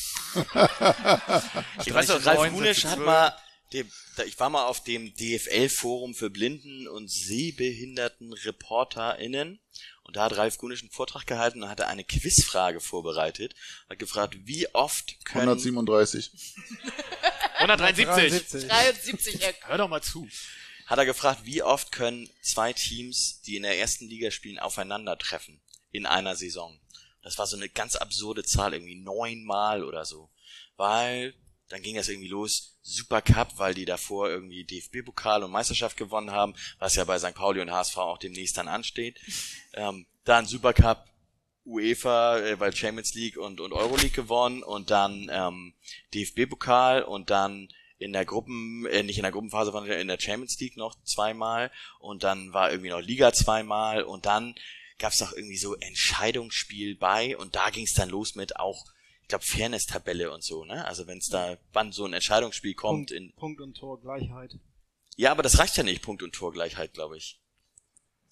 Ich 1.85 1.93
weiß 1.93 2.07
noch, 2.09 2.25
Ralf 2.25 2.57
sechs, 2.57 2.85
hat 2.85 2.99
mal, 2.99 3.35
dem, 3.73 3.89
da, 4.15 4.23
ich 4.23 4.39
war 4.39 4.49
mal 4.49 4.65
auf 4.65 4.83
dem 4.83 5.13
DFL-Forum 5.13 6.15
für 6.15 6.29
Blinden 6.29 6.87
und 6.87 7.09
sehbehinderten 7.09 8.33
ReporterInnen 8.33 9.59
und 10.07 10.15
da 10.15 10.23
hat 10.23 10.37
Ralf 10.37 10.57
Gunisch 10.57 10.81
einen 10.81 10.89
Vortrag 10.89 11.27
gehalten 11.27 11.61
und 11.61 11.69
hatte 11.69 11.87
eine 11.87 12.05
Quizfrage 12.05 12.79
vorbereitet. 12.79 13.53
Hat 13.89 13.99
gefragt, 13.99 14.37
wie 14.45 14.73
oft 14.73 15.23
können, 15.25 15.49
137. 15.49 16.31
173. 17.57 18.67
73 18.67 19.43
Eck. 19.43 19.57
Hör 19.65 19.77
doch 19.77 19.89
mal 19.89 20.01
zu. 20.01 20.27
hat 20.85 20.97
er 20.97 21.05
gefragt, 21.05 21.41
wie 21.43 21.61
oft 21.61 21.91
können 21.91 22.29
zwei 22.41 22.71
Teams, 22.71 23.41
die 23.41 23.57
in 23.57 23.63
der 23.63 23.77
ersten 23.77 24.07
Liga 24.07 24.31
spielen, 24.31 24.59
aufeinandertreffen 24.59 25.59
in 25.91 26.05
einer 26.05 26.35
Saison. 26.35 26.79
Das 27.21 27.37
war 27.37 27.45
so 27.45 27.57
eine 27.57 27.67
ganz 27.67 27.97
absurde 27.97 28.45
Zahl, 28.45 28.73
irgendwie 28.73 28.95
neunmal 28.95 29.83
oder 29.83 30.05
so. 30.05 30.29
Weil, 30.77 31.33
dann 31.69 31.81
ging 31.81 31.95
das 31.95 32.09
irgendwie 32.09 32.29
los, 32.29 32.77
Supercup, 32.81 33.57
weil 33.57 33.73
die 33.73 33.85
davor 33.85 34.29
irgendwie 34.29 34.63
DFB-Pokal 34.63 35.43
und 35.43 35.51
Meisterschaft 35.51 35.97
gewonnen 35.97 36.31
haben, 36.31 36.55
was 36.79 36.95
ja 36.95 37.03
bei 37.03 37.19
St. 37.19 37.35
Pauli 37.35 37.61
und 37.61 37.71
HSV 37.71 37.97
auch 37.97 38.17
demnächst 38.17 38.57
dann 38.57 38.67
ansteht. 38.67 39.19
Ähm, 39.73 40.07
dann 40.23 40.47
Supercup, 40.47 41.05
UEFA, 41.63 42.39
äh, 42.39 42.59
weil 42.59 42.75
Champions 42.75 43.13
League 43.13 43.37
und, 43.37 43.59
und 43.59 43.73
Euroleague 43.73 44.09
gewonnen 44.09 44.63
und 44.63 44.89
dann 44.89 45.29
ähm, 45.31 45.75
DFB-Pokal 46.15 47.03
und 47.03 47.29
dann 47.29 47.69
in 47.99 48.13
der 48.13 48.25
Gruppen, 48.25 48.85
äh, 48.87 49.03
nicht 49.03 49.17
in 49.17 49.23
der 49.23 49.31
Gruppenphase, 49.31 49.71
sondern 49.71 49.99
in 49.99 50.07
der 50.07 50.19
Champions 50.19 50.59
League 50.59 50.77
noch 50.77 50.95
zweimal 51.03 51.71
und 51.99 52.23
dann 52.23 52.53
war 52.53 52.71
irgendwie 52.71 52.89
noch 52.89 53.01
Liga 53.01 53.33
zweimal 53.33 54.03
und 54.03 54.25
dann 54.25 54.55
gab's 54.97 55.19
noch 55.19 55.33
irgendwie 55.33 55.57
so 55.57 55.75
Entscheidungsspiel 55.75 56.95
bei 56.95 57.37
und 57.37 57.55
da 57.55 57.69
ging's 57.69 57.93
dann 57.93 58.09
los 58.09 58.35
mit 58.35 58.57
auch, 58.57 58.85
ich 59.27 59.29
glaube, 59.29 59.43
Fairness-Tabelle 59.43 60.31
und 60.31 60.41
so, 60.41 60.63
ne? 60.63 60.85
Also 60.85 61.05
wenn's 61.05 61.27
da, 61.27 61.57
wann 61.73 61.91
so 61.91 62.05
ein 62.05 62.13
Entscheidungsspiel 62.13 62.75
kommt 62.75 63.09
Punkt, 63.09 63.11
in. 63.11 63.33
Punkt 63.33 63.59
und 63.59 63.75
Tor 63.75 63.99
Gleichheit. 63.99 64.57
Ja, 65.17 65.31
aber 65.31 65.43
das 65.43 65.59
reicht 65.59 65.75
ja 65.75 65.83
nicht, 65.83 66.01
Punkt 66.01 66.23
und 66.23 66.33
Torgleichheit, 66.33 66.93
glaube 66.93 67.17
ich. 67.17 67.41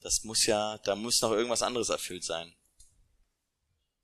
Das 0.02 0.24
muss 0.24 0.46
ja, 0.46 0.78
da 0.86 0.96
muss 0.96 1.22
noch 1.22 1.32
irgendwas 1.32 1.64
anderes 1.64 1.90
erfüllt 1.90 2.24
sein. 2.24 2.56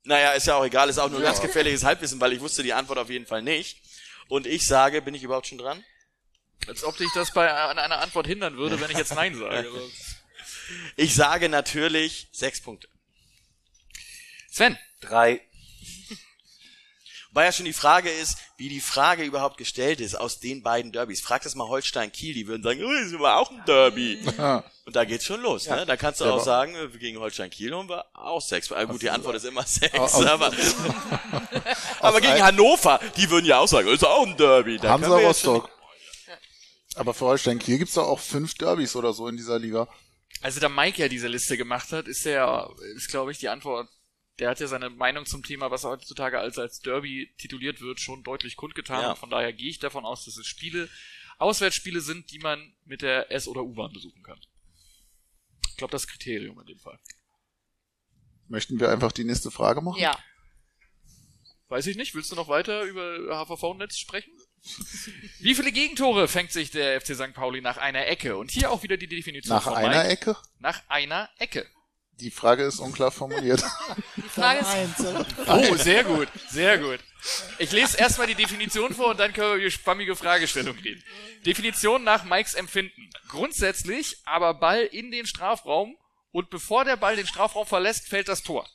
Naja, 0.02 0.32
ist 0.32 0.46
ja 0.46 0.56
auch 0.56 0.66
egal, 0.66 0.90
ist 0.90 0.98
auch 0.98 1.08
nur 1.08 1.22
ganz 1.22 1.40
gefährliches 1.40 1.82
Halbwissen, 1.82 2.20
weil 2.20 2.34
ich 2.34 2.40
wusste 2.40 2.62
die 2.62 2.74
Antwort 2.74 2.98
auf 2.98 3.08
jeden 3.08 3.24
Fall 3.24 3.40
nicht. 3.40 3.80
Und 4.28 4.46
ich 4.46 4.66
sage, 4.66 5.00
bin 5.00 5.14
ich 5.14 5.22
überhaupt 5.22 5.46
schon 5.46 5.56
dran? 5.56 5.82
Als 6.66 6.84
ob 6.84 6.98
dich 6.98 7.08
das 7.14 7.32
bei 7.32 7.50
an 7.50 7.78
einer 7.78 8.00
Antwort 8.00 8.26
hindern 8.26 8.58
würde, 8.58 8.78
wenn 8.82 8.90
ich 8.90 8.98
jetzt 8.98 9.14
Nein 9.14 9.34
sage. 9.34 9.70
Ich 10.96 11.14
sage 11.14 11.48
natürlich 11.48 12.28
sechs 12.32 12.60
Punkte. 12.60 12.88
Sven, 14.50 14.78
Drei. 15.00 15.40
Weil 17.34 17.46
ja 17.46 17.52
schon 17.52 17.64
die 17.64 17.72
Frage 17.72 18.10
ist, 18.10 18.36
wie 18.58 18.68
die 18.68 18.80
Frage 18.82 19.22
überhaupt 19.24 19.56
gestellt 19.56 20.00
ist 20.00 20.14
aus 20.14 20.38
den 20.38 20.62
beiden 20.62 20.92
Derbys. 20.92 21.22
Frag 21.22 21.42
das 21.42 21.54
mal 21.54 21.66
Holstein-Kiel, 21.66 22.34
die 22.34 22.46
würden 22.46 22.62
sagen, 22.62 22.84
oh, 22.84 22.92
das 22.92 23.06
ist 23.06 23.14
aber 23.14 23.38
auch 23.38 23.50
ein 23.50 23.62
Derby. 23.66 24.18
Und 24.84 24.94
da 24.96 25.04
geht's 25.06 25.24
schon 25.24 25.40
los, 25.40 25.66
ne? 25.66 25.86
Da 25.86 25.96
kannst 25.96 26.20
du 26.20 26.24
Ja, 26.24 26.30
auch 26.32 26.34
aber- 26.36 26.44
sagen, 26.44 26.74
äh, 26.74 26.88
gegen 26.98 27.18
Holstein-Kiel 27.18 27.74
haben 27.74 27.88
wir 27.88 28.04
auch 28.14 28.42
sechs. 28.42 28.70
Ah, 28.70 28.84
gut, 28.84 29.00
die 29.00 29.08
Antwort 29.10 29.36
ist 29.36 29.44
immer 29.46 29.62
sechs, 29.64 29.98
Aus- 29.98 30.14
aber, 30.26 30.52
aber 32.00 32.20
gegen 32.20 32.42
Hannover, 32.42 33.00
die 33.16 33.30
würden 33.30 33.46
ja 33.46 33.58
auch 33.58 33.68
sagen, 33.68 33.86
das 33.86 33.96
ist 33.96 34.04
auch 34.04 34.26
ein 34.26 34.36
Derby. 34.36 34.76
Da 34.78 34.90
Hansa 34.90 35.16
Rostock. 35.16 35.70
Aber 36.94 37.14
für 37.14 37.24
Holstein 37.24 37.58
Kiel 37.58 37.78
gibt's 37.78 37.94
doch 37.94 38.06
auch 38.06 38.20
fünf 38.20 38.54
Derbys 38.54 38.94
oder 38.96 39.12
so 39.14 39.26
in 39.28 39.36
dieser 39.38 39.58
Liga. 39.58 39.88
also 40.42 40.60
da 40.60 40.68
Mike 40.68 41.00
ja 41.00 41.08
diese 41.08 41.28
Liste 41.28 41.56
gemacht 41.56 41.90
hat, 41.92 42.06
ist 42.08 42.26
der, 42.26 42.68
ist 42.96 43.08
glaube 43.08 43.32
ich 43.32 43.38
die 43.38 43.48
Antwort, 43.48 43.88
der 44.38 44.50
hat 44.50 44.60
ja 44.60 44.66
seine 44.66 44.90
Meinung 44.90 45.26
zum 45.26 45.42
Thema, 45.42 45.70
was 45.70 45.84
heutzutage 45.84 46.38
als 46.38 46.58
als 46.58 46.80
Derby 46.80 47.32
tituliert 47.38 47.80
wird, 47.80 48.00
schon 48.00 48.22
deutlich 48.22 48.56
kundgetan. 48.56 49.02
Ja. 49.02 49.10
Und 49.10 49.18
von 49.18 49.30
daher 49.30 49.52
gehe 49.52 49.68
ich 49.70 49.78
davon 49.78 50.04
aus, 50.04 50.24
dass 50.24 50.36
es 50.36 50.46
Spiele, 50.46 50.88
Auswärtsspiele 51.38 52.00
sind, 52.00 52.30
die 52.30 52.38
man 52.38 52.74
mit 52.84 53.02
der 53.02 53.30
S- 53.30 53.48
oder 53.48 53.62
U-Bahn 53.62 53.92
besuchen 53.92 54.22
kann. 54.22 54.40
Ich 55.68 55.76
glaube, 55.76 55.92
das 55.92 56.06
Kriterium 56.06 56.58
in 56.60 56.66
dem 56.66 56.78
Fall. 56.78 56.98
Möchten 58.48 58.78
wir 58.80 58.90
einfach 58.90 59.12
die 59.12 59.24
nächste 59.24 59.50
Frage 59.50 59.80
machen? 59.80 60.00
Ja. 60.00 60.18
Weiß 61.68 61.86
ich 61.86 61.96
nicht. 61.96 62.14
Willst 62.14 62.30
du 62.30 62.36
noch 62.36 62.48
weiter 62.48 62.82
über 62.82 63.46
HVV-Netz 63.46 63.96
sprechen? 63.96 64.30
Wie 65.40 65.54
viele 65.54 65.72
Gegentore 65.72 66.28
fängt 66.28 66.52
sich 66.52 66.70
der 66.70 67.00
FC 67.00 67.14
St. 67.14 67.32
Pauli 67.32 67.60
nach 67.60 67.78
einer 67.78 68.06
Ecke? 68.06 68.36
Und 68.36 68.50
hier 68.50 68.70
auch 68.70 68.82
wieder 68.82 68.96
die 68.96 69.08
Definition 69.08 69.56
Nach 69.56 69.64
von 69.64 69.74
einer 69.74 70.02
Mike. 70.02 70.08
Ecke? 70.08 70.36
Nach 70.58 70.82
einer 70.88 71.30
Ecke. 71.38 71.66
Die 72.22 72.30
Frage 72.30 72.62
ist 72.62 72.78
unklar 72.78 73.10
formuliert. 73.10 73.64
Die 74.16 74.22
Frage 74.22 74.60
ist? 74.60 75.04
Oh, 75.48 75.76
sehr 75.76 76.04
gut, 76.04 76.28
sehr 76.48 76.78
gut. 76.78 77.00
Ich 77.58 77.72
lese 77.72 77.98
erstmal 77.98 78.28
die 78.28 78.36
Definition 78.36 78.94
vor 78.94 79.10
und 79.10 79.18
dann 79.18 79.32
können 79.32 79.48
wir 79.48 79.54
über 79.56 79.64
die 79.64 79.70
spammige 79.72 80.14
Fragestellung 80.14 80.76
reden. 80.78 81.02
Definition 81.44 82.04
nach 82.04 82.24
Mikes 82.24 82.54
Empfinden. 82.54 83.10
Grundsätzlich 83.28 84.18
aber 84.24 84.54
Ball 84.54 84.84
in 84.84 85.10
den 85.10 85.26
Strafraum 85.26 85.96
und 86.30 86.48
bevor 86.50 86.84
der 86.84 86.96
Ball 86.96 87.16
den 87.16 87.26
Strafraum 87.26 87.66
verlässt, 87.66 88.08
fällt 88.08 88.28
das 88.28 88.42
Tor. 88.44 88.68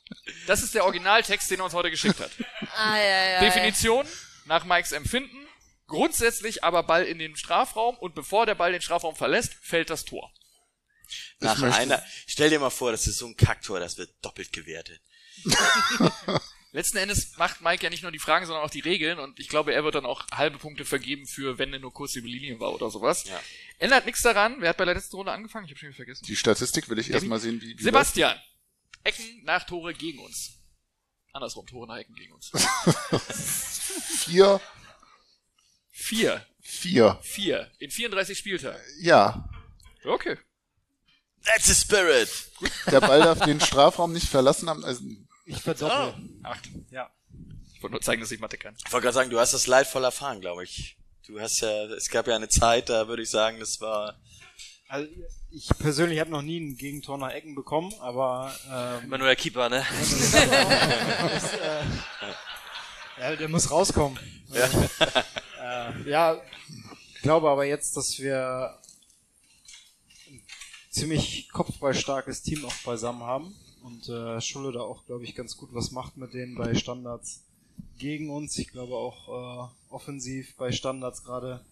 Das 0.46 0.62
ist 0.62 0.74
der 0.74 0.84
Originaltext, 0.84 1.50
den 1.50 1.60
er 1.60 1.64
uns 1.64 1.74
heute 1.74 1.90
geschickt 1.90 2.20
hat. 2.20 2.30
ah, 2.76 2.96
ja, 2.96 3.30
ja, 3.30 3.40
Definition 3.40 4.06
nach 4.44 4.64
Mikes 4.66 4.92
Empfinden. 4.92 5.46
Grundsätzlich 5.86 6.64
aber 6.64 6.82
Ball 6.82 7.04
in 7.04 7.18
den 7.18 7.34
Strafraum 7.34 7.96
und 7.96 8.14
bevor 8.14 8.44
der 8.44 8.54
Ball 8.54 8.72
den 8.72 8.82
Strafraum 8.82 9.16
verlässt, 9.16 9.54
fällt 9.62 9.88
das 9.88 10.04
Tor. 10.04 10.30
Nach 11.40 11.60
einer, 11.62 12.02
stell 12.26 12.50
dir 12.50 12.60
mal 12.60 12.70
vor, 12.70 12.92
das 12.92 13.06
ist 13.06 13.18
so 13.18 13.26
ein 13.26 13.36
Kacktor, 13.36 13.80
das 13.80 13.98
wird 13.98 14.10
doppelt 14.22 14.52
gewertet. 14.52 15.00
Letzten 16.72 16.98
Endes 16.98 17.36
macht 17.38 17.62
Mike 17.62 17.82
ja 17.82 17.88
nicht 17.88 18.02
nur 18.02 18.12
die 18.12 18.18
Fragen, 18.18 18.44
sondern 18.44 18.64
auch 18.64 18.70
die 18.70 18.80
Regeln 18.80 19.18
und 19.18 19.40
ich 19.40 19.48
glaube, 19.48 19.72
er 19.72 19.84
wird 19.84 19.94
dann 19.94 20.04
auch 20.04 20.26
halbe 20.30 20.58
Punkte 20.58 20.84
vergeben 20.84 21.26
für, 21.26 21.58
wenn 21.58 21.72
er 21.72 21.78
nur 21.78 21.92
kurz 21.92 22.14
über 22.14 22.26
die 22.26 22.38
Linie 22.38 22.60
war 22.60 22.74
oder 22.74 22.90
sowas. 22.90 23.24
Ja. 23.24 23.40
Ändert 23.78 24.04
nichts 24.04 24.20
daran. 24.20 24.56
Wer 24.60 24.70
hat 24.70 24.76
bei 24.76 24.84
der 24.84 24.94
letzten 24.94 25.16
Runde 25.16 25.32
angefangen? 25.32 25.64
Ich 25.64 25.70
habe 25.70 25.78
schon 25.78 25.88
wieder 25.88 25.96
vergessen. 25.96 26.26
Die 26.26 26.36
Statistik 26.36 26.88
will 26.90 26.98
ich 26.98 27.10
erstmal 27.10 27.40
sehen, 27.40 27.60
wie, 27.62 27.78
wie 27.78 27.82
Sebastian. 27.82 28.38
Ecken 29.02 29.44
nach 29.44 29.64
Tore 29.64 29.94
gegen 29.94 30.18
uns. 30.18 30.52
Andersrum, 31.32 31.66
Tore 31.66 31.86
nach 31.86 31.96
Ecken 31.96 32.14
gegen 32.14 32.32
uns. 32.32 32.50
Vier, 34.24 34.60
Vier. 35.90 36.46
vier. 36.60 37.18
Vier. 37.22 37.72
In 37.78 37.90
34 37.90 38.38
Spieltagen. 38.38 38.80
Ja. 39.00 39.48
Okay. 40.04 40.38
That's 41.44 41.66
the 41.66 41.74
spirit. 41.74 42.28
Der 42.90 43.00
Ball 43.00 43.20
darf 43.20 43.40
den 43.40 43.60
Strafraum 43.60 44.12
nicht 44.12 44.28
verlassen 44.28 44.68
haben. 44.68 44.84
Also, 44.84 45.02
Ich 45.46 45.60
verdoppel. 45.62 46.14
Acht. 46.42 46.68
Ja. 46.90 47.08
Ich 47.74 47.82
wollte 47.82 47.92
nur 47.92 48.00
zeigen, 48.02 48.20
dass 48.20 48.30
ich 48.30 48.40
Mathe 48.40 48.58
kann. 48.58 48.74
Ich 48.84 48.92
wollte 48.92 49.04
gerade 49.04 49.14
sagen, 49.14 49.30
du 49.30 49.38
hast 49.38 49.54
das 49.54 49.66
leidvoll 49.66 50.04
erfahren, 50.04 50.40
glaube 50.40 50.64
ich. 50.64 50.96
Du 51.26 51.40
hast 51.40 51.60
ja, 51.60 51.84
es 51.84 52.08
gab 52.10 52.26
ja 52.26 52.36
eine 52.36 52.48
Zeit, 52.48 52.88
da 52.88 53.06
würde 53.06 53.22
ich 53.22 53.30
sagen, 53.30 53.60
das 53.60 53.80
war, 53.80 54.18
Also 54.88 55.06
ich 55.50 55.68
persönlich 55.78 56.18
habe 56.20 56.30
noch 56.30 56.42
nie 56.42 56.58
ein 56.58 56.76
Gegentor 56.76 57.18
nach 57.18 57.30
Ecken 57.30 57.54
bekommen, 57.54 57.92
aber 58.00 58.52
ähm, 58.70 59.04
Immer 59.04 59.18
nur 59.18 59.26
der 59.28 59.36
Keeper, 59.36 59.68
ne? 59.68 59.84
ja, 63.20 63.36
der 63.36 63.48
muss 63.48 63.70
rauskommen. 63.70 64.18
Ja. 64.48 64.68
Äh, 65.62 66.10
ja, 66.10 66.40
ich 67.14 67.22
glaube 67.22 67.48
aber 67.50 67.64
jetzt, 67.64 67.96
dass 67.96 68.18
wir 68.18 68.76
ziemlich 70.98 71.48
kopfballstarkes 71.50 72.42
Team 72.42 72.64
auch 72.64 72.74
beisammen 72.84 73.22
haben 73.22 73.54
und 73.82 74.08
äh, 74.08 74.40
Schulle 74.40 74.72
da 74.72 74.80
auch, 74.80 75.06
glaube 75.06 75.24
ich, 75.24 75.34
ganz 75.34 75.56
gut 75.56 75.70
was 75.72 75.90
macht 75.92 76.16
mit 76.16 76.34
denen 76.34 76.56
bei 76.56 76.74
Standards 76.74 77.44
gegen 77.98 78.30
uns. 78.30 78.58
Ich 78.58 78.68
glaube 78.68 78.94
auch 78.94 79.28
äh, 79.28 79.92
offensiv 79.92 80.56
bei 80.56 80.72
Standards 80.72 81.22
gerade 81.22 81.64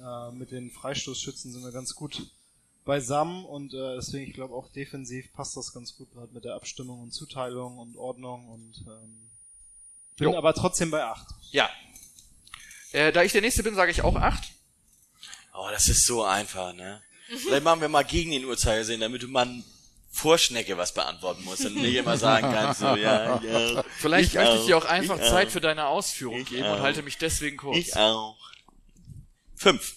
äh, 0.00 0.30
mit 0.32 0.52
den 0.52 0.70
Freistoßschützen 0.70 1.52
sind 1.52 1.62
wir 1.62 1.72
ganz 1.72 1.94
gut 1.94 2.30
beisammen 2.84 3.44
und 3.44 3.74
äh, 3.74 3.96
deswegen, 3.96 4.28
ich 4.28 4.34
glaube 4.34 4.54
auch 4.54 4.68
defensiv 4.72 5.32
passt 5.32 5.56
das 5.56 5.72
ganz 5.72 5.96
gut 5.96 6.12
gerade 6.12 6.32
mit 6.32 6.44
der 6.44 6.54
Abstimmung 6.54 7.00
und 7.00 7.12
Zuteilung 7.12 7.78
und 7.78 7.96
Ordnung 7.96 8.48
und 8.48 8.84
ähm, 8.86 9.30
bin 10.16 10.28
Jo. 10.30 10.36
aber 10.36 10.54
trotzdem 10.54 10.90
bei 10.90 11.04
acht. 11.04 11.28
Ja. 11.50 11.70
Äh, 12.92 13.12
da 13.12 13.22
ich 13.22 13.32
der 13.32 13.40
Nächste 13.40 13.62
bin, 13.62 13.74
sage 13.74 13.90
ich 13.90 14.02
auch 14.02 14.16
acht. 14.16 14.52
oh, 15.54 15.68
das 15.70 15.88
ist 15.88 16.06
so 16.06 16.24
einfach, 16.24 16.74
ne? 16.74 17.00
Vielleicht 17.38 17.64
machen 17.64 17.80
wir 17.80 17.88
mal 17.88 18.02
gegen 18.04 18.30
den 18.32 18.44
Uhrzeigersinn, 18.44 19.00
damit 19.00 19.22
du 19.22 19.28
mal 19.28 19.48
vor 20.10 20.36
Schnecke 20.36 20.76
was 20.76 20.92
beantworten 20.92 21.42
musst 21.44 21.64
und 21.64 21.74
nicht 21.76 21.94
immer 21.94 22.18
sagen 22.18 22.50
kannst, 22.52 22.80
so, 22.80 22.86
ja, 22.96 23.40
ja. 23.42 23.82
Vielleicht 23.98 24.28
Ich 24.30 24.34
möchte 24.34 24.56
ich 24.58 24.66
dir 24.66 24.76
auch 24.76 24.84
auch. 24.84 24.88
einfach 24.90 25.18
Ich 25.18 25.28
Zeit 25.28 25.48
auch. 25.48 25.52
für 25.52 25.60
deine 25.62 25.86
Ausführung 25.86 26.40
Ich 26.40 26.48
geben 26.50 26.64
auch. 26.64 26.76
und 26.76 26.82
halte 26.82 27.02
mich 27.02 27.16
deswegen 27.16 27.56
kurz. 27.56 27.78
Ich 27.78 27.96
auch. 27.96 28.36
Fünf. 29.56 29.96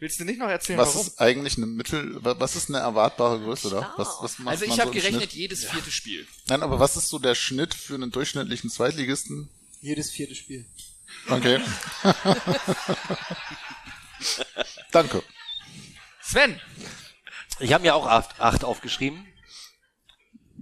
Willst 0.00 0.20
du 0.20 0.24
nicht 0.24 0.38
noch 0.38 0.48
erzählen, 0.48 0.78
was 0.78 0.94
warum? 0.94 1.06
ist 1.08 1.20
eigentlich 1.20 1.56
eine 1.56 1.66
Mittel, 1.66 2.22
wa- 2.24 2.36
was 2.38 2.54
ist 2.54 2.68
eine 2.68 2.78
erwartbare 2.78 3.40
Größe 3.40 3.68
da? 3.70 3.92
Was, 3.96 4.18
was 4.20 4.38
macht 4.38 4.52
Also 4.52 4.64
ich 4.66 4.74
so 4.74 4.78
habe 4.78 4.90
im 4.90 4.94
gerechnet, 4.94 5.22
Schnitt? 5.22 5.32
jedes 5.32 5.64
vierte 5.64 5.90
Spiel. 5.90 6.24
Nein, 6.46 6.62
aber 6.62 6.78
was 6.78 6.96
ist 6.96 7.08
so 7.08 7.18
der 7.18 7.34
Schnitt 7.34 7.74
für 7.74 7.94
einen 7.96 8.12
durchschnittlichen 8.12 8.70
Zweitligisten? 8.70 9.48
Jedes 9.80 10.12
vierte 10.12 10.36
Spiel. 10.36 10.64
Okay. 11.28 11.60
Danke. 14.92 15.22
Sven, 16.28 16.60
Ich 17.58 17.72
habe 17.72 17.84
mir 17.84 17.94
auch 17.94 18.06
acht, 18.06 18.38
acht 18.38 18.62
aufgeschrieben. 18.62 19.26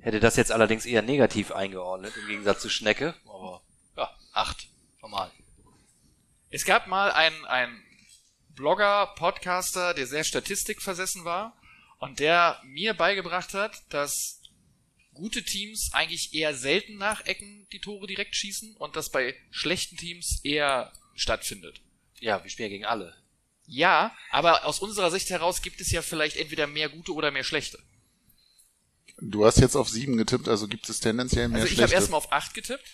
Hätte 0.01 0.21
das 0.21 0.37
jetzt 0.37 0.53
allerdings 0.53 0.87
eher 0.87 1.03
negativ 1.03 1.51
eingeordnet, 1.51 2.17
im 2.17 2.29
Gegensatz 2.29 2.63
zu 2.63 2.69
Schnecke. 2.69 3.17
Aber 3.25 3.65
ja, 3.97 4.17
acht. 4.33 4.69
Normal. 5.03 5.33
es 6.51 6.65
gab 6.67 6.87
mal 6.87 7.11
einen, 7.11 7.45
einen 7.47 7.83
Blogger, 8.51 9.09
Podcaster, 9.17 9.93
der 9.93 10.07
sehr 10.07 10.23
statistikversessen 10.23 11.25
war 11.25 11.61
und 11.99 12.21
der 12.21 12.61
mir 12.63 12.95
beigebracht 12.95 13.53
hat, 13.53 13.83
dass 13.93 14.41
gute 15.15 15.43
Teams 15.43 15.91
eigentlich 15.93 16.33
eher 16.33 16.55
selten 16.55 16.97
nach 16.97 17.27
Ecken 17.27 17.67
die 17.73 17.81
Tore 17.81 18.07
direkt 18.07 18.37
schießen 18.37 18.77
und 18.77 18.95
das 18.95 19.11
bei 19.11 19.35
schlechten 19.51 19.97
Teams 19.97 20.41
eher 20.45 20.93
stattfindet. 21.17 21.81
Ja, 22.21 22.41
wir 22.45 22.51
spielen 22.51 22.71
gegen 22.71 22.85
alle. 22.85 23.17
Ja, 23.67 24.17
aber 24.31 24.65
aus 24.65 24.79
unserer 24.79 25.11
Sicht 25.11 25.29
heraus 25.31 25.61
gibt 25.63 25.81
es 25.81 25.91
ja 25.91 26.03
vielleicht 26.03 26.37
entweder 26.37 26.67
mehr 26.67 26.89
gute 26.89 27.13
oder 27.13 27.31
mehr 27.31 27.45
schlechte. 27.45 27.79
Du 29.19 29.45
hast 29.47 29.59
jetzt 29.59 29.77
auf 29.77 29.89
sieben 29.89 30.17
getippt, 30.17 30.47
also 30.49 30.69
gibt 30.69 30.89
es 30.89 31.01
tendenziell 31.01 31.49
mehr 31.49 31.63
Also 31.63 31.67
ich 31.73 31.79
habe 31.79 31.89
schlechte. 31.89 31.95
erstmal 32.03 32.19
auf 32.19 32.33
acht 32.33 32.55
getippt, 32.55 32.85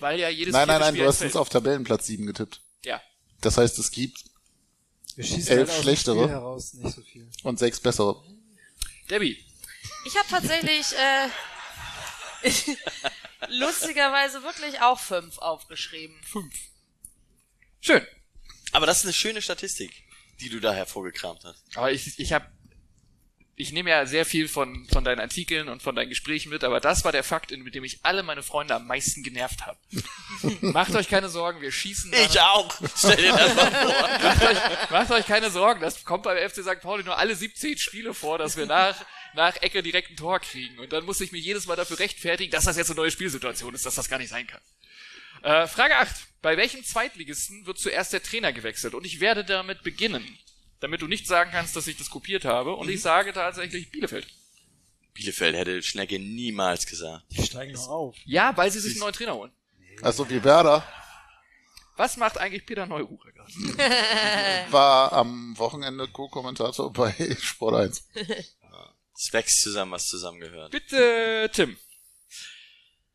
weil 0.00 0.20
ja 0.20 0.28
jedes 0.28 0.52
nein, 0.52 0.68
nein, 0.68 0.80
nein, 0.80 0.94
Spiel 0.94 1.02
du 1.02 1.08
hast 1.08 1.22
uns 1.22 1.34
auf 1.34 1.48
Tabellenplatz 1.48 2.06
sieben 2.06 2.26
getippt. 2.26 2.60
Ja. 2.84 3.00
Das 3.40 3.56
heißt, 3.56 3.78
es 3.78 3.90
gibt 3.90 4.24
Elf 5.16 5.48
halt 5.48 5.72
schlechtere. 5.82 6.28
Heraus 6.28 6.74
nicht 6.74 6.94
so 6.94 7.02
viel. 7.02 7.28
und 7.42 7.58
sechs 7.58 7.80
bessere. 7.80 8.22
Debbie, 9.10 9.42
ich 10.04 10.16
habe 10.16 10.28
tatsächlich 10.28 10.86
äh, 10.92 11.28
lustigerweise 13.48 14.42
wirklich 14.42 14.80
auch 14.82 15.00
fünf 15.00 15.38
aufgeschrieben. 15.38 16.16
fünf. 16.22 16.54
Schön. 17.80 18.06
Aber 18.72 18.86
das 18.86 18.98
ist 18.98 19.04
eine 19.04 19.12
schöne 19.12 19.42
Statistik, 19.42 19.92
die 20.40 20.48
du 20.48 20.60
da 20.60 20.72
hervorgekramt 20.72 21.44
hast. 21.44 21.62
Aber 21.76 21.92
ich, 21.92 22.18
ich 22.18 22.32
habe, 22.32 22.46
ich 23.54 23.72
nehme 23.72 23.90
ja 23.90 24.04
sehr 24.04 24.26
viel 24.26 24.48
von, 24.48 24.86
von 24.92 25.02
deinen 25.02 25.20
Artikeln 25.20 25.68
und 25.68 25.82
von 25.82 25.96
deinen 25.96 26.10
Gesprächen 26.10 26.50
mit, 26.50 26.62
aber 26.62 26.78
das 26.80 27.04
war 27.04 27.12
der 27.12 27.24
Fakt, 27.24 27.50
mit 27.56 27.74
dem 27.74 27.84
ich 27.84 28.00
alle 28.04 28.22
meine 28.22 28.42
Freunde 28.42 28.74
am 28.74 28.86
meisten 28.86 29.22
genervt 29.22 29.64
habe. 29.66 29.78
Macht 30.60 30.94
euch 30.94 31.08
keine 31.08 31.28
Sorgen, 31.28 31.62
wir 31.62 31.72
schießen. 31.72 32.12
Ich 32.12 32.38
auch. 32.40 32.74
Stell 32.96 33.16
dir 33.16 33.32
das 33.32 33.54
mal 33.54 33.70
vor. 33.70 34.08
macht, 34.22 34.42
euch, 34.42 34.90
macht 34.90 35.10
euch 35.10 35.26
keine 35.26 35.50
Sorgen, 35.50 35.80
das 35.80 36.04
kommt 36.04 36.24
beim 36.24 36.36
FC 36.36 36.62
St. 36.62 36.80
Pauli 36.82 37.02
nur 37.02 37.16
alle 37.16 37.34
17 37.34 37.78
Spiele 37.78 38.12
vor, 38.12 38.36
dass 38.36 38.56
wir 38.56 38.66
nach, 38.66 38.96
nach 39.34 39.56
Ecke 39.62 39.82
direkt 39.82 40.10
ein 40.10 40.16
Tor 40.16 40.40
kriegen. 40.40 40.78
Und 40.78 40.92
dann 40.92 41.04
muss 41.06 41.20
ich 41.22 41.32
mich 41.32 41.44
jedes 41.44 41.66
Mal 41.66 41.76
dafür 41.76 41.98
rechtfertigen, 41.98 42.50
dass 42.50 42.64
das 42.64 42.76
jetzt 42.76 42.90
eine 42.90 42.96
neue 42.96 43.10
Spielsituation 43.10 43.74
ist, 43.74 43.86
dass 43.86 43.94
das 43.94 44.10
gar 44.10 44.18
nicht 44.18 44.30
sein 44.30 44.46
kann. 44.46 44.60
Äh, 45.46 45.68
Frage 45.68 45.94
8. 45.94 46.42
Bei 46.42 46.56
welchem 46.56 46.82
Zweitligisten 46.82 47.66
wird 47.66 47.78
zuerst 47.78 48.12
der 48.12 48.20
Trainer 48.20 48.52
gewechselt? 48.52 48.94
Und 48.94 49.06
ich 49.06 49.20
werde 49.20 49.44
damit 49.44 49.84
beginnen, 49.84 50.26
damit 50.80 51.02
du 51.02 51.06
nicht 51.06 51.28
sagen 51.28 51.52
kannst, 51.52 51.76
dass 51.76 51.86
ich 51.86 51.96
das 51.96 52.10
kopiert 52.10 52.44
habe. 52.44 52.74
Und 52.74 52.88
ich 52.88 53.00
sage 53.00 53.32
tatsächlich 53.32 53.92
Bielefeld. 53.92 54.26
Bielefeld 55.14 55.54
hätte 55.54 55.80
Schnecke 55.84 56.18
niemals 56.18 56.84
gesagt. 56.84 57.26
Die 57.30 57.44
steigen 57.44 57.74
noch 57.74 57.86
auf. 57.86 58.16
Ja, 58.24 58.56
weil 58.56 58.72
sie 58.72 58.80
sich 58.80 58.94
einen 58.94 59.00
neuen 59.00 59.12
Trainer 59.12 59.36
holen. 59.36 59.52
Also 60.02 60.28
wie 60.28 60.42
Werder 60.42 60.84
Was 61.96 62.16
macht 62.16 62.38
eigentlich 62.38 62.66
Peter 62.66 62.86
Neururer 62.86 63.30
gerade? 63.30 63.52
war 64.72 65.12
am 65.12 65.56
Wochenende 65.56 66.08
Co-Kommentator 66.08 66.92
bei 66.92 67.14
Sport 67.40 67.76
1. 67.76 68.08
Es 69.14 69.32
wächst 69.32 69.62
zusammen, 69.62 69.92
was 69.92 70.08
zusammengehört. 70.08 70.72
Bitte, 70.72 71.48
Tim. 71.52 71.78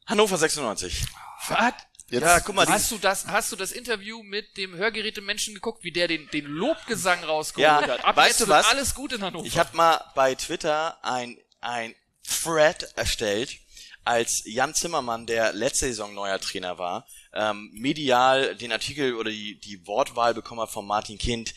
Hannover 0.05 0.37
96. 0.37 1.03
Was? 1.49 1.73
Jetzt 2.11 2.21
Ja, 2.23 2.39
guck 2.41 2.55
mal, 2.55 2.67
Hast 2.67 2.91
du 2.91 2.97
das, 2.97 3.25
hast 3.27 3.51
du 3.51 3.55
das 3.55 3.71
Interview 3.71 4.21
mit 4.21 4.57
dem 4.57 4.75
Hörgerätemenschen 4.75 5.53
geguckt, 5.55 5.83
wie 5.83 5.91
der 5.91 6.07
den, 6.07 6.27
den 6.29 6.45
Lobgesang 6.45 7.23
rausgeholt 7.23 7.87
Ja, 7.87 7.87
hat? 7.87 8.05
Ab 8.05 8.15
weißt 8.17 8.41
du 8.41 8.47
was? 8.47 8.67
alles 8.67 8.93
gut 8.93 9.13
in 9.13 9.23
Hannover. 9.23 9.45
ich 9.45 9.57
habe 9.57 9.75
mal 9.75 10.03
bei 10.13 10.35
Twitter 10.35 10.97
ein, 11.03 11.37
ein 11.61 11.95
Thread 12.27 12.91
erstellt, 12.95 13.57
als 14.03 14.43
Jan 14.45 14.73
Zimmermann, 14.73 15.25
der 15.25 15.53
letzte 15.53 15.85
Saison 15.87 16.13
neuer 16.13 16.39
Trainer 16.39 16.77
war, 16.77 17.07
ähm, 17.33 17.69
medial 17.73 18.55
den 18.55 18.71
Artikel 18.71 19.15
oder 19.15 19.29
die, 19.31 19.55
die 19.59 19.85
Wortwahl 19.87 20.33
bekommen 20.33 20.61
hat 20.61 20.71
von 20.71 20.85
Martin 20.85 21.17
Kind, 21.17 21.53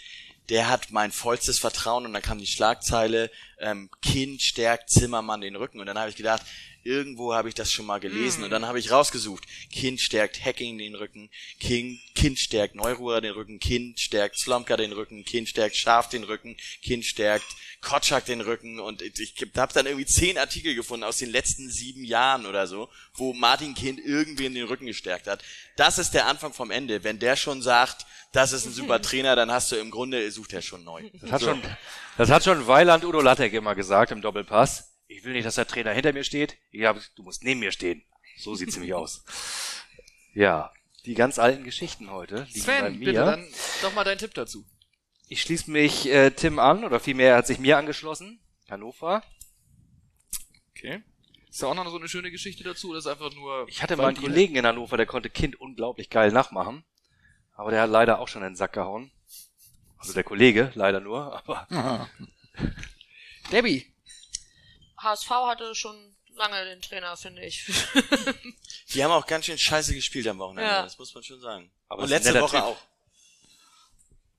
der 0.51 0.69
hat 0.69 0.91
mein 0.91 1.11
vollstes 1.11 1.59
Vertrauen 1.59 2.05
und 2.05 2.13
dann 2.13 2.23
kam 2.23 2.39
die 2.39 2.47
Schlagzeile, 2.47 3.31
ähm, 3.59 3.89
Kind 4.03 4.43
stärkt 4.43 4.91
Zimmermann 4.91 5.41
den 5.41 5.57
Rücken. 5.57 5.81
Und 5.81 5.87
dann 5.87 5.99
habe 5.99 6.11
ich 6.11 6.17
gedacht, 6.17 6.43
irgendwo 6.85 7.35
habe 7.35 7.49
ich 7.49 7.55
das 7.55 7.73
schon 7.73 7.87
mal 7.87 7.99
gelesen. 7.99 8.45
Und 8.45 8.51
dann 8.51 8.67
habe 8.67 8.79
ich 8.79 8.91
rausgesucht, 8.91 9.45
Kind 9.73 10.01
stärkt 10.01 10.45
Hacking 10.45 10.79
den 10.79 10.95
Rücken, 10.95 11.31
kind, 11.59 11.99
kind 12.15 12.39
stärkt 12.39 12.75
Neuruhr 12.75 13.21
den 13.21 13.33
Rücken, 13.33 13.59
Kind 13.59 13.99
stärkt 13.99 14.39
Slomka 14.39 14.77
den 14.77 14.93
Rücken, 14.93 15.25
Kind 15.25 15.49
stärkt 15.49 15.77
Schaf 15.77 16.09
den 16.09 16.25
Rücken, 16.25 16.57
Kind 16.83 17.05
stärkt 17.05 17.47
Kotschak 17.81 18.27
den 18.27 18.41
Rücken. 18.41 18.79
Und 18.79 19.03
ich 19.03 19.35
habe 19.57 19.73
dann 19.73 19.87
irgendwie 19.87 20.07
zehn 20.07 20.39
Artikel 20.39 20.75
gefunden 20.75 21.05
aus 21.05 21.19
den 21.19 21.31
letzten 21.31 21.71
sieben 21.71 22.05
Jahren 22.05 22.47
oder 22.47 22.67
so, 22.67 22.89
wo 23.15 23.33
Martin 23.33 23.75
Kind 23.75 23.99
irgendwen 23.99 24.55
den 24.55 24.67
Rücken 24.67 24.87
gestärkt 24.87 25.27
hat. 25.27 25.43
Das 25.77 25.99
ist 25.99 26.13
der 26.13 26.27
Anfang 26.27 26.53
vom 26.53 26.71
Ende. 26.71 27.03
Wenn 27.03 27.19
der 27.19 27.37
schon 27.37 27.63
sagt, 27.63 28.07
das 28.33 28.53
ist 28.53 28.67
ein 28.67 28.73
super 28.73 29.01
Trainer, 29.01 29.37
dann 29.37 29.51
hast 29.51 29.71
du 29.73 29.77
im 29.77 29.91
Grunde, 29.91 30.31
sucht 30.31 30.53
er 30.53 30.63
schon 30.63 30.85
neu. 30.85 31.03
Das 31.21 31.33
hat 31.33 31.43
schon, 31.43 31.63
das 32.17 32.31
hat 32.31 32.45
schon 32.45 32.67
Weiland 32.67 33.05
Udo 33.05 33.21
Lattek 33.21 33.53
immer 33.53 33.75
gesagt 33.75 34.11
im 34.11 34.21
Doppelpass. 34.23 34.94
Ich 35.07 35.25
will 35.25 35.33
nicht, 35.33 35.47
dass 35.47 35.57
der 35.57 35.67
Trainer 35.67 35.93
hinter 35.93 36.13
mir 36.13 36.25
steht. 36.25 36.57
Ich 36.71 36.85
hab, 36.85 36.99
du 37.17 37.23
musst 37.23 37.45
neben 37.45 37.61
mir 37.61 37.73
stehen. 37.73 38.03
So 38.39 38.55
sieht's 38.55 38.75
nämlich 38.77 38.95
aus. 38.95 39.25
Ja, 40.33 40.73
die 41.05 41.15
ganz 41.15 41.39
alten 41.39 41.65
Geschichten 41.65 42.11
heute 42.11 42.47
Sven, 42.51 42.99
mir. 42.99 43.07
bitte, 43.07 43.25
dann 43.25 43.47
doch 43.83 43.95
mal 43.95 44.05
dein 44.05 44.19
Tipp 44.19 44.35
dazu. 44.35 44.65
Ich 45.29 45.43
schließe 45.43 45.71
mich 45.71 46.07
äh, 46.07 46.31
Tim 46.31 46.59
an, 46.59 46.85
oder 46.85 47.01
vielmehr 47.01 47.31
er 47.31 47.37
hat 47.39 47.47
sich 47.47 47.59
mir 47.59 47.79
angeschlossen. 47.79 48.41
Hannover. 48.69 49.23
Okay. 50.71 51.03
Ist 51.49 51.63
da 51.63 51.69
auch 51.69 51.75
noch 51.75 51.89
so 51.89 51.99
eine 51.99 52.09
schöne 52.09 52.31
Geschichte 52.31 52.65
dazu 52.65 52.91
oder 52.91 52.99
ist 52.99 53.07
einfach 53.07 53.33
nur. 53.35 53.67
Ich 53.69 53.83
hatte 53.83 53.97
mal 53.97 54.09
einen 54.09 54.17
Kollegen 54.17 54.57
in 54.57 54.67
Hannover, 54.67 54.97
der 54.97 55.07
konnte 55.07 55.31
Kind 55.31 55.61
unglaublich 55.61 56.11
geil 56.11 56.33
nachmachen. 56.33 56.85
Aber 57.53 57.71
der 57.71 57.83
hat 57.83 57.91
leider 57.91 58.19
auch 58.19 58.27
schon 58.29 58.43
in 58.43 58.51
den 58.51 58.57
Sack 58.57 58.73
gehauen. 58.73 59.13
Also 59.99 60.13
der 60.13 60.25
Kollege, 60.25 60.73
leider 60.75 61.01
nur. 61.01 61.37
Aber 61.49 61.69
Debbie. 63.53 63.94
HSV 65.05 65.31
hatte 65.31 65.75
schon 65.75 66.17
lange 66.35 66.65
den 66.65 66.81
Trainer, 66.83 67.17
finde 67.17 67.45
ich. 67.45 67.65
Die 68.95 69.05
haben 69.05 69.13
auch 69.13 69.27
ganz 69.27 69.45
schön 69.47 69.59
scheiße 69.59 69.95
gespielt 69.95 70.27
am 70.27 70.39
Wochenende, 70.39 70.71
Ja. 70.71 70.83
das 70.83 70.99
muss 70.99 71.15
man 71.15 71.23
schon 71.23 71.41
sagen. 71.41 71.71
Aber 71.89 72.03
Und 72.03 72.09
letzte 72.09 72.35
Woche 72.41 72.57
Typ. 72.57 72.65
auch. 72.65 72.79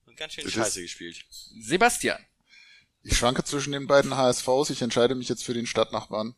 Und 0.06 0.16
ganz 0.16 0.34
schön 0.34 0.44
Das 0.44 0.52
scheiße 0.52 0.82
gespielt. 0.82 1.24
Sebastian. 1.60 2.24
Ich 3.02 3.16
schwanke 3.16 3.44
zwischen 3.44 3.72
den 3.72 3.86
beiden 3.86 4.16
HSVs. 4.16 4.70
Ich 4.70 4.82
entscheide 4.82 5.14
mich 5.14 5.28
jetzt 5.28 5.44
für 5.44 5.54
den 5.54 5.66
Stadtnachbarn. 5.66 6.34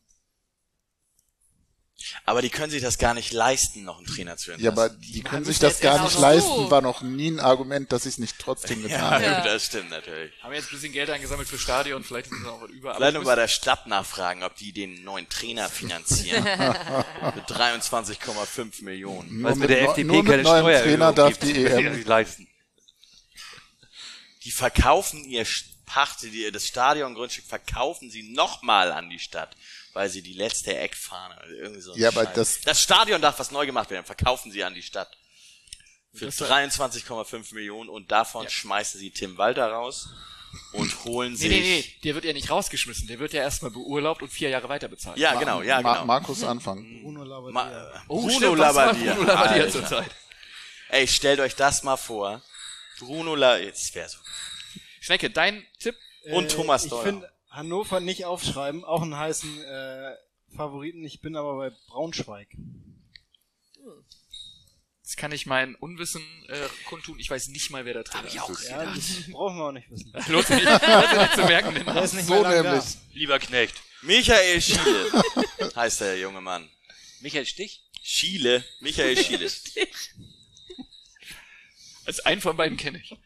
Aber 2.25 2.41
die 2.41 2.49
können 2.49 2.71
sich 2.71 2.81
das 2.81 2.97
gar 2.97 3.13
nicht 3.13 3.33
leisten, 3.33 3.83
noch 3.83 3.97
einen 3.97 4.07
Trainer 4.07 4.37
zu 4.37 4.51
entlassen. 4.51 4.77
Ja, 4.77 4.83
aber 4.83 4.89
die 4.89 5.21
können 5.21 5.45
sich 5.45 5.59
das 5.59 5.79
gar 5.79 6.03
nicht 6.03 6.17
leisten, 6.17 6.47
so. 6.47 6.71
war 6.71 6.81
noch 6.81 7.01
nie 7.01 7.29
ein 7.29 7.39
Argument, 7.39 7.91
dass 7.91 8.05
ich 8.05 8.13
es 8.13 8.17
nicht 8.19 8.39
trotzdem 8.39 8.81
getan 8.83 8.99
ja, 8.99 9.11
habe. 9.11 9.23
Ja. 9.23 9.43
das 9.43 9.65
stimmt 9.65 9.89
natürlich. 9.89 10.31
Haben 10.41 10.51
wir 10.51 10.57
jetzt 10.57 10.69
ein 10.69 10.75
bisschen 10.75 10.93
Geld 10.93 11.09
eingesammelt 11.09 11.47
für 11.47 11.57
Stadion, 11.57 12.03
vielleicht 12.03 12.31
ist 12.31 12.39
es 12.41 12.47
auch 12.47 12.61
was 12.61 12.69
über. 12.69 12.91
aber 12.91 12.97
Vielleicht 12.97 13.15
ich 13.15 13.23
nur 13.23 13.25
bei 13.25 13.35
der 13.35 13.47
Stadt 13.47 13.87
nachfragen, 13.87 14.43
ob 14.43 14.55
die 14.55 14.71
den 14.71 15.03
neuen 15.03 15.27
Trainer 15.29 15.69
finanzieren. 15.69 16.43
Mit 17.35 17.45
23,5 17.45 18.83
Millionen. 18.83 19.41
Nur 19.41 19.51
weil 19.51 19.57
mit 19.57 19.69
mit 19.69 19.69
der 19.69 19.81
FDP 19.89 20.03
nur 20.03 20.23
mit 20.23 20.31
keine 20.31 20.43
neuem 20.43 20.61
Steuererhöhung 20.61 20.89
Trainer 20.89 21.13
darf 21.13 21.39
gibt, 21.39 21.43
die 21.43 21.63
können 21.63 21.87
EM. 21.87 21.95
nicht 21.95 22.07
leisten. 22.07 22.47
Die 24.43 24.51
verkaufen 24.51 25.23
ihr 25.25 25.45
Pacht, 25.85 26.21
die, 26.21 26.51
das 26.51 26.67
Stadiongrundstück 26.67 27.45
verkaufen 27.45 28.11
sie 28.11 28.31
nochmal 28.31 28.91
an 28.91 29.09
die 29.09 29.17
Stadt, 29.17 29.55
weil 29.99 30.09
sie 30.09 30.21
die 30.21 30.31
letzte 30.31 30.73
Eckfahne 30.77 31.35
oder 31.35 31.49
irgendwie 31.49 31.81
so. 31.81 31.93
Ja, 31.97 32.07
aber 32.07 32.25
das- 32.25 32.61
das 32.61 32.81
Stadion 32.81 33.21
darf 33.21 33.37
was 33.37 33.51
neu 33.51 33.65
gemacht 33.65 33.89
werden, 33.89 34.05
verkaufen 34.05 34.49
sie 34.49 34.63
an 34.63 34.73
die 34.73 34.81
Stadt. 34.81 35.11
Für 36.13 36.27
Das- 36.27 36.37
23,5 36.37 37.51
Millionen 37.51 37.89
und 37.89 38.09
davon 38.09 38.49
schmeißen 38.49 38.97
sie 38.97 39.11
Tim 39.11 39.37
Walter 39.37 39.67
raus 39.69 40.07
und 40.71 41.03
holen 41.03 41.33
Nee, 41.33 41.37
sich. 41.37 41.49
nee, 41.49 41.59
nee, 41.85 41.93
der 42.05 42.15
wird 42.15 42.23
ja 42.23 42.31
nicht 42.31 42.49
rausgeschmissen, 42.49 43.07
der 43.09 43.19
wird 43.19 43.33
ja 43.33 43.41
erstmal 43.41 43.71
beurlaubt 43.71 44.21
und 44.21 44.29
vier 44.29 44.47
Jahre 44.47 44.69
weiter 44.69 44.87
bezahlt. 44.87 45.17
Ja, 45.17 45.35
genau, 45.37 45.61
ja, 45.63 45.81
Ma 45.81 45.95
genau. 45.95 46.05
Markus 46.05 46.43
anfangen. 46.45 47.01
Bruno 47.03 47.25
Labbadia. 47.25 47.51
Ma 47.51 47.69
äh, 47.69 47.99
Oh, 48.07 48.21
Bruno 48.21 48.37
stimmt, 48.37 48.57
Labbadia. 48.57 49.13
Bruno 49.15 49.27
Labbadia 49.27 49.69
zurzeit. 49.69 50.11
Ey, 50.87 51.07
stellt 51.09 51.41
euch 51.41 51.55
das 51.55 51.83
mal 51.83 51.97
vor. 51.97 52.41
Bruno 52.99 53.35
Labbadia, 53.35 53.65
jetzt 53.67 53.93
wäre 53.93 54.07
so. 54.07 54.17
Schnecke, 55.01 55.29
dein 55.29 55.67
Tipp? 55.77 55.95
Und 56.31 56.49
Thomas 56.51 56.85
Ich 56.85 56.89
Doller. 56.89 57.03
finde 57.03 57.29
Hannover 57.49 57.99
nicht 57.99 58.25
aufschreiben, 58.25 58.83
auch 58.83 59.01
einen 59.01 59.17
heißen 59.17 59.63
äh, 59.63 60.15
Favoriten. 60.55 61.03
Ich 61.03 61.21
bin 61.21 61.35
aber 61.35 61.57
bei 61.57 61.71
Braunschweig. 61.87 62.47
Jetzt 65.01 65.17
kann 65.17 65.31
ich 65.31 65.47
mein 65.47 65.73
Unwissen 65.75 66.21
äh, 66.49 66.67
kundtun. 66.85 67.19
Ich 67.19 67.29
weiß 67.29 67.47
nicht 67.47 67.71
mal, 67.71 67.85
wer 67.85 67.95
der 67.95 68.03
Trainer 68.03 68.27
ist. 68.27 68.69
Ja, 68.69 68.85
das 68.85 69.31
brauchen 69.31 69.57
wir 69.57 69.65
auch 69.65 69.71
nicht 69.71 69.89
wissen. 69.89 70.13
Lohnt 70.27 70.45
sich 70.45 70.57
nicht, 70.57 70.69
nicht 70.69 71.33
zu 71.33 71.45
merken. 71.45 71.73
Den 71.73 71.97
ist 71.97 72.13
nicht 72.13 72.27
So 72.27 72.47
nämlich. 72.47 72.83
Lieber 73.13 73.39
Knecht. 73.39 73.81
Michael 74.03 74.61
Schiele 74.61 75.23
heißt 75.75 76.01
der 76.01 76.19
junge 76.19 76.41
Mann. 76.41 76.69
Michael 77.21 77.45
Stich? 77.45 77.83
Schiele, 78.01 78.63
Michael 78.79 79.17
Schiele. 79.17 79.51
Also 82.05 82.23
einen 82.23 82.41
von 82.41 82.55
beiden 82.55 82.77
kenne 82.77 82.99
ich. 82.99 83.11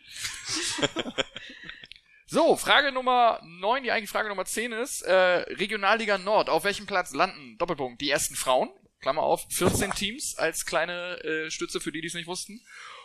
so, 2.34 2.56
Frage 2.56 2.92
Nummer 2.92 3.40
9, 3.46 3.84
die 3.84 3.92
eigentlich 3.92 4.10
Frage 4.10 4.28
Nummer 4.28 4.46
10 4.46 4.72
ist, 4.72 5.04
äh, 5.04 5.14
Regionalliga 5.14 6.18
Nord, 6.18 6.50
auf 6.50 6.64
welchem 6.64 6.88
Platz 6.88 7.14
landen, 7.14 7.58
Doppelpunkt, 7.60 8.02
die 8.02 8.10
ersten 8.10 8.36
Frauen, 8.36 8.72
Klammer 9.00 9.22
auf, 9.22 9.46
14 9.52 9.92
Teams 9.96 10.36
als 10.36 10.66
kleine 10.66 11.24
äh, 11.24 11.52
Stütze 11.52 11.80
für 11.80 11.92
die, 11.92 12.02
die 12.02 12.08
es 12.08 12.16
nicht 12.16 12.26
wussten. 12.26 12.60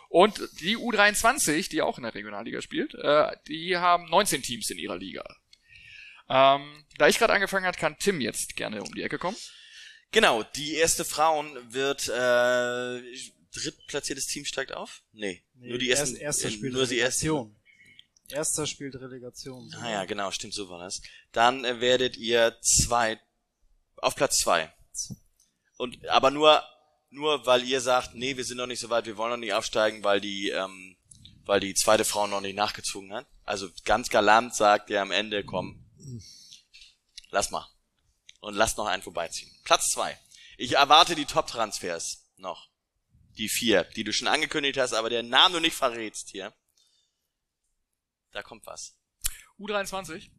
Und 0.09 0.41
die 0.61 0.75
U23, 0.77 1.69
die 1.69 1.83
auch 1.83 1.99
in 1.99 2.05
der 2.05 2.15
Regionalliga 2.15 2.63
spielt, 2.63 2.95
äh, 2.95 3.35
die 3.47 3.77
haben 3.77 4.09
19 4.09 4.41
Teams 4.41 4.71
in 4.71 4.79
ihrer 4.79 4.97
Liga. 4.97 5.23
Ähm, 6.27 6.83
da 6.97 7.07
ich 7.07 7.19
gerade 7.19 7.33
angefangen 7.33 7.67
hat, 7.67 7.77
kann 7.77 7.97
Tim 7.99 8.21
jetzt 8.21 8.55
gerne 8.55 8.81
um 8.81 8.91
die 8.95 9.03
Ecke 9.03 9.19
kommen. 9.19 9.37
Genau, 10.11 10.41
die 10.41 10.73
erste 10.73 11.05
Frauen 11.05 11.55
wird 11.71 12.07
äh, 12.09 13.01
drittplatziertes 13.53 14.25
Team 14.25 14.45
steigt 14.45 14.71
auf? 14.71 15.03
Nee, 15.13 15.43
nur 15.53 15.77
die 15.77 15.91
ersten, 15.91 16.15
erst, 16.15 16.43
erster 16.43 16.47
äh, 16.47 16.51
spielt 16.51 16.73
nur 16.73 16.87
die 16.87 16.99
ersten. 16.99 17.55
Erster 18.31 18.67
spielt 18.67 18.95
Relegation. 18.95 19.73
Ah 19.81 19.89
ja, 19.89 20.05
genau, 20.05 20.31
stimmt, 20.31 20.53
so 20.53 20.69
war 20.69 20.79
das. 20.79 21.01
Dann 21.31 21.65
äh, 21.65 21.81
werdet 21.81 22.17
ihr 22.17 22.57
zwei 22.61 23.19
auf 23.97 24.15
Platz 24.15 24.37
zwei. 24.37 24.73
Und 25.77 26.07
aber 26.07 26.31
nur 26.31 26.63
nur 27.09 27.45
weil 27.45 27.63
ihr 27.63 27.81
sagt, 27.81 28.13
nee, 28.13 28.37
wir 28.37 28.45
sind 28.45 28.57
noch 28.57 28.67
nicht 28.67 28.79
so 28.79 28.89
weit, 28.89 29.05
wir 29.05 29.17
wollen 29.17 29.31
noch 29.31 29.37
nicht 29.37 29.53
aufsteigen, 29.53 30.03
weil 30.03 30.21
die 30.21 30.49
ähm, 30.49 30.97
weil 31.45 31.59
die 31.59 31.73
zweite 31.73 32.05
Frau 32.05 32.27
noch 32.27 32.41
nicht 32.41 32.55
nachgezogen 32.55 33.13
hat. 33.13 33.25
Also 33.43 33.69
ganz 33.83 34.09
galant 34.09 34.55
sagt 34.55 34.89
ihr 34.91 35.01
am 35.01 35.11
Ende, 35.11 35.43
komm, 35.43 35.83
lass 37.31 37.49
mal 37.49 37.67
und 38.41 38.53
lasst 38.53 38.77
noch 38.77 38.85
einen 38.85 39.03
vorbeiziehen. 39.03 39.51
Platz 39.63 39.87
zwei. 39.87 40.17
Ich 40.57 40.75
erwarte 40.75 41.15
die 41.15 41.25
Top-Transfers 41.25 42.27
noch. 42.37 42.69
Die 43.37 43.49
vier, 43.49 43.85
die 43.95 44.03
du 44.03 44.11
schon 44.11 44.27
angekündigt 44.27 44.77
hast, 44.77 44.93
aber 44.93 45.09
der 45.09 45.23
Namen 45.23 45.53
du 45.53 45.59
nicht 45.61 45.75
verrätst 45.75 46.29
hier. 46.29 46.53
Da 48.31 48.43
kommt 48.43 48.65
was. 48.65 48.97
U23. 49.59 50.29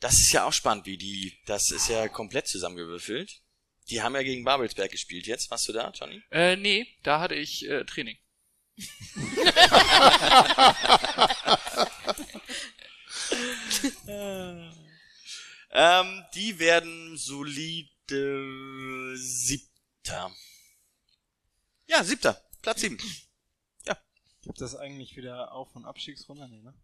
Das 0.00 0.18
ist 0.18 0.32
ja 0.32 0.44
auch 0.44 0.52
spannend, 0.52 0.86
wie 0.86 0.98
die, 0.98 1.38
das 1.46 1.70
ist 1.70 1.88
ja 1.88 2.08
komplett 2.08 2.46
zusammengewürfelt. 2.46 3.40
Die 3.88 4.02
haben 4.02 4.14
ja 4.14 4.22
gegen 4.22 4.44
Babelsberg 4.44 4.90
gespielt 4.90 5.26
jetzt. 5.26 5.50
Warst 5.50 5.68
du 5.68 5.72
da, 5.72 5.90
Johnny? 5.90 6.22
Äh, 6.30 6.56
nee, 6.56 6.86
da 7.02 7.20
hatte 7.20 7.34
ich 7.34 7.68
äh, 7.68 7.84
Training. 7.84 8.18
Ähm, 15.76 16.24
die 16.34 16.60
werden 16.60 17.16
solide 17.16 19.16
siebter. 19.16 20.32
Ja, 21.86 22.04
siebter. 22.04 22.40
Platz 22.62 22.80
sieben. 22.80 22.96
Gibt 24.44 24.60
das 24.60 24.76
eigentlich 24.76 25.16
wieder 25.16 25.52
Auf- 25.52 25.74
und 25.74 25.86
Abstiegsrunde? 25.86 26.48
Nee, 26.48 26.62
ne? 26.62 26.74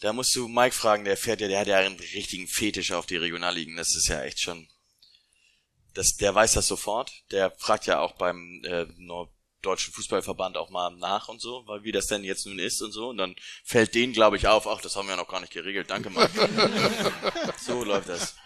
Da 0.00 0.14
musst 0.14 0.34
du 0.34 0.48
Mike 0.48 0.74
fragen, 0.74 1.04
der 1.04 1.18
fährt 1.18 1.42
ja, 1.42 1.48
der 1.48 1.60
hat 1.60 1.66
ja 1.66 1.78
einen 1.78 2.00
richtigen 2.00 2.48
Fetisch 2.48 2.92
auf 2.92 3.04
die 3.04 3.18
Regionalligen. 3.18 3.76
Das 3.76 3.94
ist 3.94 4.08
ja 4.08 4.22
echt 4.22 4.40
schon, 4.40 4.66
das, 5.92 6.16
der 6.16 6.34
weiß 6.34 6.54
das 6.54 6.66
sofort. 6.66 7.12
Der 7.30 7.50
fragt 7.58 7.86
ja 7.86 8.00
auch 8.00 8.12
beim 8.12 8.62
äh, 8.64 8.86
Norddeutschen 8.96 9.92
Fußballverband 9.92 10.56
auch 10.56 10.70
mal 10.70 10.90
nach 10.96 11.28
und 11.28 11.42
so, 11.42 11.66
weil 11.66 11.82
wie 11.82 11.92
das 11.92 12.06
denn 12.06 12.24
jetzt 12.24 12.46
nun 12.46 12.58
ist 12.58 12.80
und 12.80 12.92
so. 12.92 13.10
Und 13.10 13.18
dann 13.18 13.36
fällt 13.62 13.94
denen, 13.94 14.14
glaube 14.14 14.38
ich, 14.38 14.46
auf, 14.46 14.66
ach, 14.66 14.80
das 14.80 14.96
haben 14.96 15.08
wir 15.08 15.16
noch 15.16 15.28
gar 15.28 15.40
nicht 15.40 15.52
geregelt. 15.52 15.90
Danke, 15.90 16.08
Mike. 16.08 16.32
so 17.58 17.84
läuft 17.84 18.08
das. 18.08 18.36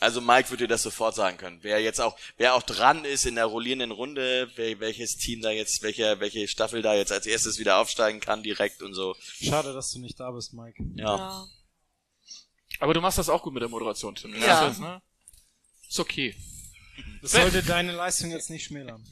Also 0.00 0.22
Mike 0.22 0.48
würde 0.48 0.64
dir 0.64 0.68
das 0.68 0.82
sofort 0.82 1.14
sagen 1.14 1.36
können. 1.36 1.58
Wer 1.60 1.78
jetzt 1.82 2.00
auch, 2.00 2.16
wer 2.38 2.54
auch 2.54 2.62
dran 2.62 3.04
ist 3.04 3.26
in 3.26 3.34
der 3.34 3.44
rollierenden 3.44 3.90
Runde, 3.90 4.50
wer, 4.56 4.80
welches 4.80 5.18
Team 5.18 5.42
da 5.42 5.50
jetzt, 5.50 5.82
welche, 5.82 6.18
welche 6.20 6.48
Staffel 6.48 6.80
da 6.80 6.94
jetzt 6.94 7.12
als 7.12 7.26
erstes 7.26 7.58
wieder 7.58 7.76
aufsteigen 7.76 8.18
kann 8.20 8.42
direkt 8.42 8.80
und 8.80 8.94
so. 8.94 9.14
Schade, 9.20 9.74
dass 9.74 9.90
du 9.92 9.98
nicht 9.98 10.18
da 10.18 10.30
bist, 10.30 10.54
Mike. 10.54 10.82
Ja. 10.96 11.16
Ja. 11.16 11.46
Aber 12.78 12.94
du 12.94 13.02
machst 13.02 13.18
das 13.18 13.28
auch 13.28 13.42
gut 13.42 13.52
mit 13.52 13.60
der 13.62 13.68
Moderation, 13.68 14.14
Tim. 14.14 14.34
Ja. 14.40 14.62
Das 14.64 14.72
ist, 14.72 14.80
ne? 14.80 15.02
ist 15.86 16.00
okay. 16.00 16.34
Das 17.20 17.32
sollte 17.32 17.62
deine 17.62 17.92
Leistung 17.92 18.30
jetzt 18.30 18.48
nicht 18.48 18.64
schmälern. 18.64 19.06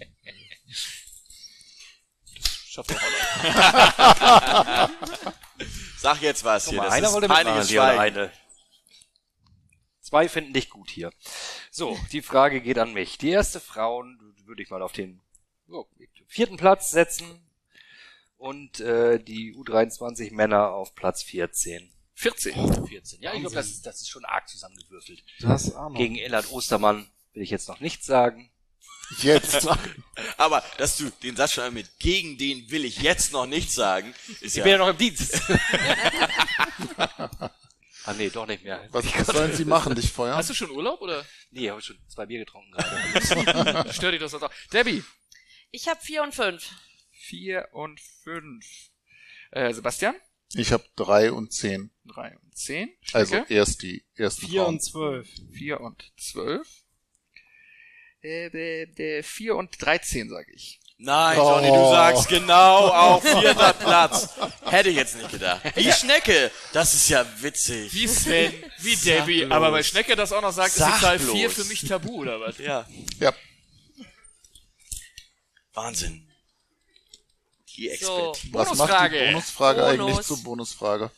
Schafft 2.66 2.92
auch 2.94 3.00
alle. 3.44 4.90
Sag 5.98 6.22
jetzt 6.22 6.44
was 6.44 6.64
Guck 6.64 6.72
hier. 6.72 6.78
mal, 6.78 6.86
Das 6.86 6.94
einer 6.94 7.08
ist 7.08 7.12
wollte 7.12 7.28
mitmachen 7.28 7.88
eine. 7.98 8.32
Zwei 10.08 10.30
finden 10.30 10.54
dich 10.54 10.70
gut 10.70 10.88
hier. 10.88 11.12
So, 11.70 11.98
die 12.12 12.22
Frage 12.22 12.62
geht 12.62 12.78
an 12.78 12.94
mich. 12.94 13.18
Die 13.18 13.28
erste 13.28 13.60
Frauen 13.60 14.18
würde 14.46 14.62
ich 14.62 14.70
mal 14.70 14.80
auf 14.80 14.92
den 14.92 15.20
so, 15.66 15.86
vierten 16.26 16.56
Platz 16.56 16.90
setzen 16.90 17.26
und 18.38 18.80
äh, 18.80 19.22
die 19.22 19.54
U23 19.54 20.32
Männer 20.32 20.70
auf 20.70 20.94
Platz 20.94 21.22
14. 21.24 21.92
14. 22.14 22.86
14. 22.86 23.20
Ja, 23.20 23.34
ich 23.34 23.40
glaube, 23.40 23.54
das 23.54 23.66
ist, 23.66 23.84
das 23.84 24.00
ist 24.00 24.08
schon 24.08 24.24
arg 24.24 24.48
zusammengewürfelt. 24.48 25.22
Hast 25.44 25.74
Ahnung. 25.74 25.98
Gegen 25.98 26.16
Ellert 26.16 26.50
Ostermann 26.52 27.06
will 27.34 27.42
ich 27.42 27.50
jetzt 27.50 27.68
noch 27.68 27.80
nichts 27.80 28.06
sagen. 28.06 28.50
Jetzt. 29.18 29.68
Aber, 30.38 30.64
dass 30.78 30.96
du 30.96 31.10
den 31.22 31.36
Satz 31.36 31.52
schon 31.52 31.74
mit 31.74 31.98
gegen 31.98 32.38
den 32.38 32.70
will 32.70 32.86
ich 32.86 33.02
jetzt 33.02 33.32
noch 33.32 33.46
nicht 33.46 33.70
sagen, 33.70 34.14
ist 34.40 34.42
Ich 34.42 34.56
ja, 34.56 34.62
bin 34.62 34.72
ja 34.72 34.78
noch 34.78 34.88
im 34.88 34.96
Dienst. 34.96 35.38
ah 38.08 38.14
nee, 38.14 38.30
doch 38.30 38.46
nicht 38.46 38.64
mehr. 38.64 38.86
Was, 38.92 39.04
was 39.14 39.26
sollen 39.26 39.52
sie 39.54 39.64
machen? 39.64 39.94
Dich 39.94 40.10
feuern? 40.10 40.36
Hast 40.36 40.50
du 40.50 40.54
schon 40.54 40.70
Urlaub 40.70 41.00
oder 41.00 41.24
Nee, 41.50 41.64
ich 41.64 41.70
habe 41.70 41.82
schon 41.82 41.98
zwei 42.08 42.26
Bier 42.26 42.40
getrunken 42.40 42.70
gerade. 42.72 43.92
stört 43.92 44.14
dich 44.14 44.20
das 44.20 44.34
auch? 44.34 44.50
Debbie. 44.72 45.02
Ich 45.70 45.88
habe 45.88 46.00
vier 46.00 46.22
und 46.22 46.34
fünf. 46.34 46.70
Vier 47.10 47.68
und 47.72 48.00
fünf. 48.00 48.64
Äh, 49.50 49.72
Sebastian. 49.72 50.14
Ich 50.54 50.72
habe 50.72 50.84
drei 50.96 51.30
und 51.32 51.52
zehn. 51.52 51.90
Drei 52.04 52.36
und 52.38 52.56
zehn. 52.56 52.90
Also 53.12 53.34
Schnecke. 53.36 53.54
erst 53.54 53.82
die 53.82 54.04
ersten 54.14 54.46
Vier 54.46 54.62
Frauen. 54.62 54.74
und 54.74 54.80
zwölf. 54.82 55.28
Vier 55.52 55.80
und 55.80 56.12
zwölf. 56.18 56.68
Äh, 58.22 58.46
äh, 58.46 59.18
äh, 59.18 59.22
vier 59.22 59.56
und 59.56 59.76
dreizehn, 59.78 60.28
sage 60.28 60.50
ich. 60.54 60.80
Nein, 61.00 61.38
Oh. 61.38 61.50
Johnny, 61.54 61.68
du 61.68 61.90
sagst 61.90 62.28
genau 62.28 62.88
auf 62.88 63.22
vierter 63.40 63.72
Platz. 63.72 64.30
Hätte 64.64 64.88
ich 64.88 64.96
jetzt 64.96 65.16
nicht 65.16 65.30
gedacht. 65.30 65.62
Wie 65.76 65.92
Schnecke. 65.92 66.50
Das 66.72 66.92
ist 66.94 67.08
ja 67.08 67.24
witzig. 67.40 67.92
Wie 67.94 68.08
Sven, 68.08 68.52
wie 68.80 68.96
Debbie. 68.96 69.40
bloß. 69.44 69.52
Aber 69.52 69.70
weil 69.72 69.84
Schnecke 69.84 70.16
das 70.16 70.32
auch 70.32 70.42
noch 70.42 70.52
sagt, 70.52 70.70
ist 70.70 70.78
Sag 70.78 70.94
die 70.96 71.00
Zahl 71.00 71.18
bloß. 71.20 71.30
vier 71.32 71.50
für 71.50 71.64
mich 71.64 71.82
tabu, 71.86 72.16
oder 72.22 72.40
was? 72.40 72.58
Ja. 72.58 72.84
Ja. 73.20 73.32
Wahnsinn. 75.74 76.28
Die 77.76 77.88
So. 78.00 78.32
Expertise. 78.32 78.52
Was 78.54 78.68
macht 78.74 78.88
die 78.90 78.92
Bonusfrage. 78.92 79.26
Bonusfrage 79.30 79.80
Bonus. 79.82 80.00
eigentlich 80.12 80.26
zur 80.26 80.42
Bonusfrage? 80.42 81.10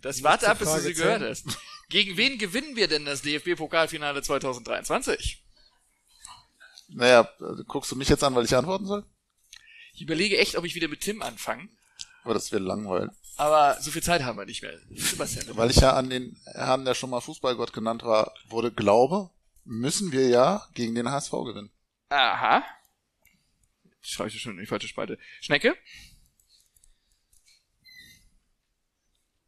Das 0.00 0.22
warte 0.22 0.48
ab, 0.48 0.58
bis 0.60 0.72
du 0.72 0.80
sie 0.80 0.94
gehört 0.94 1.22
hast. 1.22 1.44
Gegen 1.90 2.16
wen 2.16 2.38
gewinnen 2.38 2.76
wir 2.76 2.88
denn 2.88 3.04
das 3.04 3.20
DFB-Pokalfinale 3.22 4.22
2023? 4.22 5.42
Naja, 6.88 7.28
äh, 7.40 7.62
guckst 7.66 7.90
du 7.92 7.96
mich 7.96 8.08
jetzt 8.08 8.24
an, 8.24 8.34
weil 8.34 8.44
ich 8.44 8.56
antworten 8.56 8.86
soll? 8.86 9.04
Ich 9.92 10.02
überlege 10.02 10.38
echt, 10.38 10.56
ob 10.56 10.64
ich 10.64 10.74
wieder 10.74 10.88
mit 10.88 11.00
Tim 11.00 11.22
anfange. 11.22 11.68
Aber 12.24 12.34
das 12.34 12.52
wäre 12.52 12.62
langweilig. 12.62 13.10
Aber 13.36 13.80
so 13.80 13.90
viel 13.90 14.02
Zeit 14.02 14.22
haben 14.22 14.36
wir 14.38 14.46
nicht 14.46 14.62
mehr. 14.62 14.78
Sebastian. 14.90 15.56
Weil 15.56 15.70
ich 15.70 15.76
ja 15.76 15.92
an 15.94 16.10
den 16.10 16.36
Herrn, 16.44 16.84
der 16.84 16.94
schon 16.94 17.10
mal 17.10 17.20
Fußballgott 17.20 17.72
genannt 17.72 18.02
war, 18.02 18.34
wurde, 18.48 18.72
glaube, 18.72 19.30
müssen 19.64 20.12
wir 20.12 20.28
ja 20.28 20.66
gegen 20.74 20.94
den 20.94 21.10
HSV 21.10 21.30
gewinnen. 21.30 21.70
Aha. 22.08 22.64
Schreibe 24.00 24.30
ich 24.30 24.40
schon 24.40 24.54
in 24.54 24.60
die 24.60 24.66
falsche 24.66 24.88
Spalte. 24.88 25.18
Schnecke? 25.40 25.76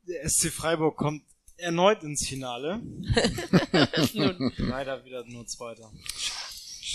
Der 0.03 0.29
SC 0.29 0.51
Freiburg 0.51 0.97
kommt 0.97 1.25
erneut 1.57 2.03
ins 2.03 2.27
Finale. 2.27 2.81
Leider 4.57 5.05
wieder 5.05 5.25
nur 5.25 5.47
Zweiter. 5.47 5.93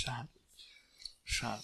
Schade. 0.05 0.29
Schade. 1.23 1.63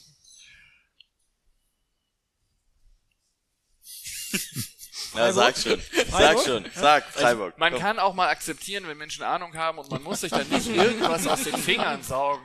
Na, 5.14 5.32
sag 5.34 5.58
schon. 5.58 5.82
Sag 6.10 6.40
schon. 6.40 6.66
Sag 6.74 7.04
Freiburg. 7.12 7.58
Man 7.58 7.78
kann 7.78 8.00
auch 8.00 8.16
mal 8.16 8.30
akzeptieren, 8.30 8.88
wenn 8.88 8.98
Menschen 8.98 9.24
Ahnung 9.24 9.56
haben 9.56 9.78
und 9.78 9.92
man 9.92 10.02
muss 10.02 10.22
sich 10.22 10.32
dann 10.32 10.48
nicht 10.50 10.68
irgendwas 10.68 11.28
aus 11.28 11.44
den 11.44 11.58
Fingern 11.58 12.02
saugen. 12.02 12.44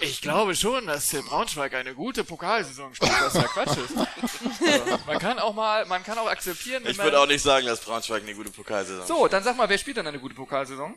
Ich 0.00 0.22
glaube 0.22 0.56
schon, 0.56 0.86
dass 0.86 1.10
der 1.10 1.20
Braunschweig 1.20 1.74
eine 1.74 1.94
gute 1.94 2.24
Pokalsaison 2.24 2.94
spielt, 2.94 3.12
was 3.20 3.34
ja 3.34 3.42
Quatsch 3.42 3.76
ist. 3.76 3.96
Also, 3.96 4.98
man 5.06 5.18
kann 5.18 5.38
auch 5.38 5.54
mal, 5.54 5.84
man 5.84 6.02
kann 6.02 6.16
auch 6.16 6.26
akzeptieren, 6.26 6.82
wenn 6.84 6.92
Ich 6.92 6.98
würde 6.98 7.20
auch 7.20 7.26
nicht 7.26 7.42
sagen, 7.42 7.66
dass 7.66 7.80
Braunschweig 7.80 8.22
eine 8.22 8.34
gute 8.34 8.50
Pokalsaison 8.50 9.06
so, 9.06 9.28
dann 9.28 9.44
sag 9.44 9.56
mal, 9.56 9.68
wer 9.68 9.76
spielt 9.76 9.98
denn 9.98 10.06
eine 10.06 10.18
gute 10.18 10.34
Pokalsaison? 10.34 10.96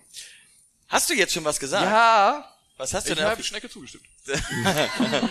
Hast 0.88 1.10
du 1.10 1.14
jetzt 1.14 1.34
schon 1.34 1.44
was 1.44 1.60
gesagt? 1.60 1.84
Ja, 1.84 2.53
Was 2.84 2.94
hast 2.94 3.08
du 3.08 3.14
ich 3.14 3.18
denn? 3.18 3.28
habe 3.28 3.42
Schnecke 3.42 3.70
zugestimmt. 3.70 4.04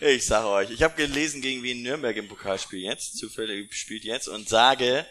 Ich 0.00 0.26
sage 0.26 0.46
euch, 0.46 0.70
ich 0.70 0.82
habe 0.82 0.94
gelesen, 0.94 1.42
gegen 1.42 1.62
wen 1.62 1.82
Nürnberg 1.82 2.16
im 2.16 2.28
Pokalspiel 2.28 2.78
jetzt, 2.78 3.18
zufällig 3.18 3.74
spielt 3.74 4.04
jetzt, 4.04 4.28
und 4.28 4.48
sage, 4.48 5.04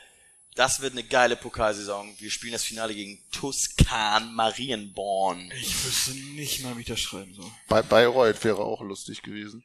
das 0.55 0.81
wird 0.81 0.93
eine 0.93 1.03
geile 1.03 1.35
Pokalsaison. 1.35 2.15
Wir 2.19 2.31
spielen 2.31 2.53
das 2.53 2.63
Finale 2.63 2.95
gegen 2.95 3.21
Tuscan 3.31 4.33
Marienborn. 4.33 5.51
Ich 5.59 5.83
wüsste 5.83 6.11
nicht 6.11 6.63
mal, 6.63 6.77
wie 6.77 6.81
ich 6.81 6.87
das 6.87 7.01
schreiben 7.01 7.33
soll. 7.33 7.51
Bei 7.67 7.81
Bayreuth 7.81 8.43
wäre 8.43 8.59
auch 8.59 8.81
lustig 8.81 9.23
gewesen. 9.23 9.63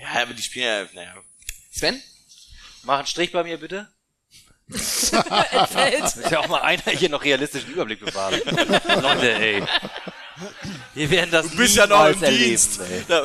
Ja, 0.00 0.22
aber 0.22 0.34
die 0.34 0.42
spielen 0.42 0.64
ja, 0.64 0.88
naja. 0.94 1.22
Sven? 1.70 2.02
Mach 2.84 2.98
einen 2.98 3.06
Strich 3.06 3.32
bei 3.32 3.44
mir 3.44 3.58
bitte. 3.58 3.92
Entfällt. 5.50 6.02
Muss 6.02 6.30
ja 6.30 6.40
auch 6.40 6.48
mal 6.48 6.60
einer 6.62 6.82
hier 6.92 7.08
noch 7.08 7.24
realistischen 7.24 7.70
Überblick 7.72 8.00
bewahren. 8.04 8.40
Leute, 9.02 9.32
ey. 9.34 9.64
Wir 10.94 11.10
werden 11.10 11.30
das 11.30 11.50
Du 11.50 11.56
bist 11.56 11.76
ja 11.76 11.86
noch 11.86 12.06
im 12.06 12.22
erleben, 12.22 12.44
Dienst. 12.44 12.80
ey. 12.80 13.04
Ja. 13.08 13.24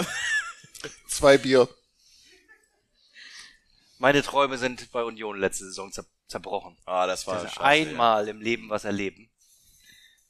Zwei 1.07 1.37
Bier. 1.37 1.67
Meine 3.99 4.21
Träume 4.23 4.57
sind 4.57 4.91
bei 4.91 5.03
Union 5.03 5.39
letzte 5.39 5.65
Saison 5.65 5.91
zer 5.91 6.05
zerbrochen. 6.27 6.77
Ah, 6.85 7.05
das 7.05 7.27
war 7.27 7.35
Das 7.43 7.53
scheiße, 7.53 7.61
einmal 7.61 8.27
im 8.27 8.41
Leben 8.41 8.69
was 8.69 8.85
erleben. 8.85 9.29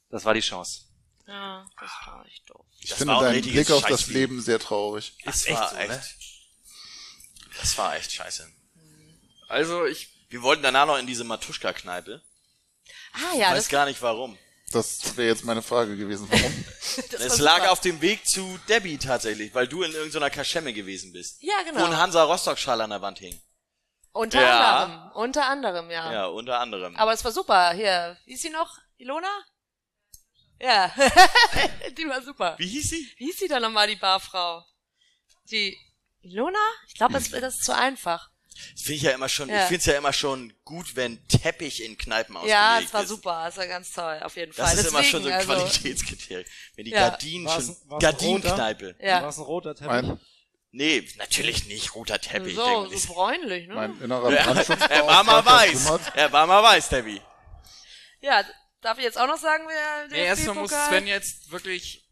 Das 0.09 0.25
war 0.25 0.33
die 0.33 0.41
Chance. 0.41 0.81
Ja, 1.27 1.65
das 1.79 1.91
war 2.05 2.25
echt 2.27 2.49
doof. 2.49 2.65
Ich 2.81 2.89
Das 2.89 2.97
finde 2.97 3.13
deinen 3.19 3.41
Blick 3.41 3.71
auf 3.71 3.85
das. 3.85 4.07
Leben 4.07 4.41
sehr 4.41 4.59
traurig. 4.59 5.15
Ja. 5.19 5.31
Das 5.31 5.45
echt 5.45 5.57
war 5.57 5.69
so, 5.69 5.75
echt. 5.77 5.89
ne? 5.89 6.03
Das 7.61 7.77
war 7.77 7.95
echt 7.95 8.11
scheiße. 8.11 8.49
Also, 9.47 9.85
ich, 9.85 10.12
Wir 10.33 10.41
wollten 10.41 10.63
danach 10.63 10.87
noch 10.87 10.97
in 10.97 11.05
diese 11.05 11.23
Matuschka-Kneipe. 11.25 12.19
Ah 13.13 13.19
Ich 13.33 13.39
ja, 13.39 13.51
weiß 13.51 13.57
das, 13.57 13.69
gar 13.69 13.85
nicht 13.85 14.01
warum. 14.01 14.35
Das 14.71 15.15
wäre 15.15 15.27
jetzt 15.27 15.45
meine 15.45 15.61
Frage 15.61 15.95
gewesen. 15.95 16.27
Warum? 16.27 16.65
Es 17.19 17.37
lag 17.37 17.57
super. 17.59 17.71
auf 17.71 17.81
dem 17.81 18.01
Weg 18.01 18.27
zu 18.27 18.59
Debbie 18.67 18.97
tatsächlich, 18.97 19.53
weil 19.53 19.67
du 19.67 19.83
in 19.83 19.91
irgendeiner 19.91 20.31
Kaschemme 20.31 20.73
gewesen 20.73 21.13
bist. 21.13 21.37
Ja, 21.43 21.53
Wo 21.65 21.69
genau. 21.71 21.85
ein 21.85 21.97
Hansa 21.97 22.23
Rostock-Schal 22.23 22.81
an 22.81 22.89
der 22.89 23.01
Wand 23.03 23.19
hing. 23.19 23.39
Unter 24.11 24.41
Ja. 24.41 24.83
anderem. 24.83 25.11
Unter 25.13 25.45
anderem, 25.45 25.91
ja. 25.91 26.11
Ja, 26.11 26.25
unter 26.25 26.59
anderem. 26.59 26.95
Aber 26.95 27.13
es 27.13 27.23
war 27.23 27.31
super. 27.31 27.71
Hier, 27.73 28.17
wie 28.25 28.33
ist 28.33 28.41
sie 28.41 28.49
noch? 28.49 28.79
Ilona? 28.97 29.29
Ja. 30.59 30.91
die 31.97 32.07
war 32.09 32.23
super. 32.23 32.55
Wie 32.57 32.67
hieß 32.67 32.89
sie? 32.89 33.07
Wie 33.17 33.25
hieß 33.25 33.37
sie 33.37 33.47
da 33.47 33.59
nochmal, 33.59 33.87
die 33.87 33.97
Barfrau? 33.97 34.65
Die 35.51 35.77
Ilona? 36.21 36.57
Ich 36.87 36.95
glaube, 36.95 37.13
das, 37.13 37.29
das 37.29 37.55
ist 37.57 37.65
zu 37.65 37.75
einfach. 37.75 38.32
Das 38.73 38.81
finde 38.83 38.93
ich 38.95 39.01
ja 39.03 39.11
immer 39.11 39.29
schon, 39.29 39.49
Ja. 39.49 39.55
ich 39.63 39.67
finde 39.67 39.77
es 39.79 39.85
ja 39.85 39.97
immer 39.97 40.13
schon 40.13 40.53
gut, 40.65 40.95
wenn 40.95 41.25
Teppich 41.27 41.83
in 41.83 41.97
Kneipen 41.97 42.35
ausgelegt 42.35 42.53
Ja, 42.57 42.79
es 42.79 42.93
war 42.93 43.03
ist. 43.03 43.09
super. 43.09 43.45
Es 43.47 43.57
war 43.57 43.67
ganz 43.67 43.91
toll, 43.91 44.19
auf 44.23 44.35
jeden 44.35 44.53
Das 44.55 44.69
Fall. 44.69 44.79
ist 44.79 44.87
immer 44.89 45.03
schon 45.03 45.23
so 45.23 45.29
ein 45.29 45.35
Deswegen, 45.39 45.51
also, 45.59 45.65
Qualitätskriterium. 45.79 46.45
Wenn 46.75 46.85
die 46.85 46.91
Ja. 46.91 47.09
Gardinen 47.09 47.45
War's- 47.45 47.65
schon, 47.65 47.77
war's 47.89 48.01
Gardinenkneipe. 48.01 48.95
War 48.99 49.05
Ja. 49.07 49.27
es 49.29 49.37
ein 49.37 49.43
roter 49.43 49.75
Teppich? 49.75 49.87
Mein, 49.87 50.19
Nee, 50.75 51.07
natürlich 51.17 51.67
nicht 51.67 51.93
roter 51.93 52.19
Teppich. 52.19 52.55
So, 52.55 52.65
denke 52.65 52.89
so 52.89 52.95
ich. 52.95 53.07
bräunlich, 53.07 53.67
ne? 53.67 53.75
mein 53.75 54.01
innerer 54.01 54.31
Ja, 54.33 54.53
er 54.89 55.05
war 55.05 55.23
mal 55.23 55.45
weiß. 55.45 55.87
Er 56.15 56.31
war 56.31 56.47
mal 56.47 56.63
weiß, 56.63 56.89
Debbie. 56.89 57.21
Ja, 58.21 58.43
darf 58.81 58.97
ich 58.97 59.03
jetzt 59.03 59.19
auch 59.19 59.27
noch 59.27 59.37
sagen, 59.37 59.65
wer 59.67 60.07
der 60.07 60.17
nee, 60.17 60.25
erstmal 60.25 60.55
muss? 60.55 60.71
Sven 60.71 61.05
jetzt 61.05 61.51
wirklich 61.51 62.02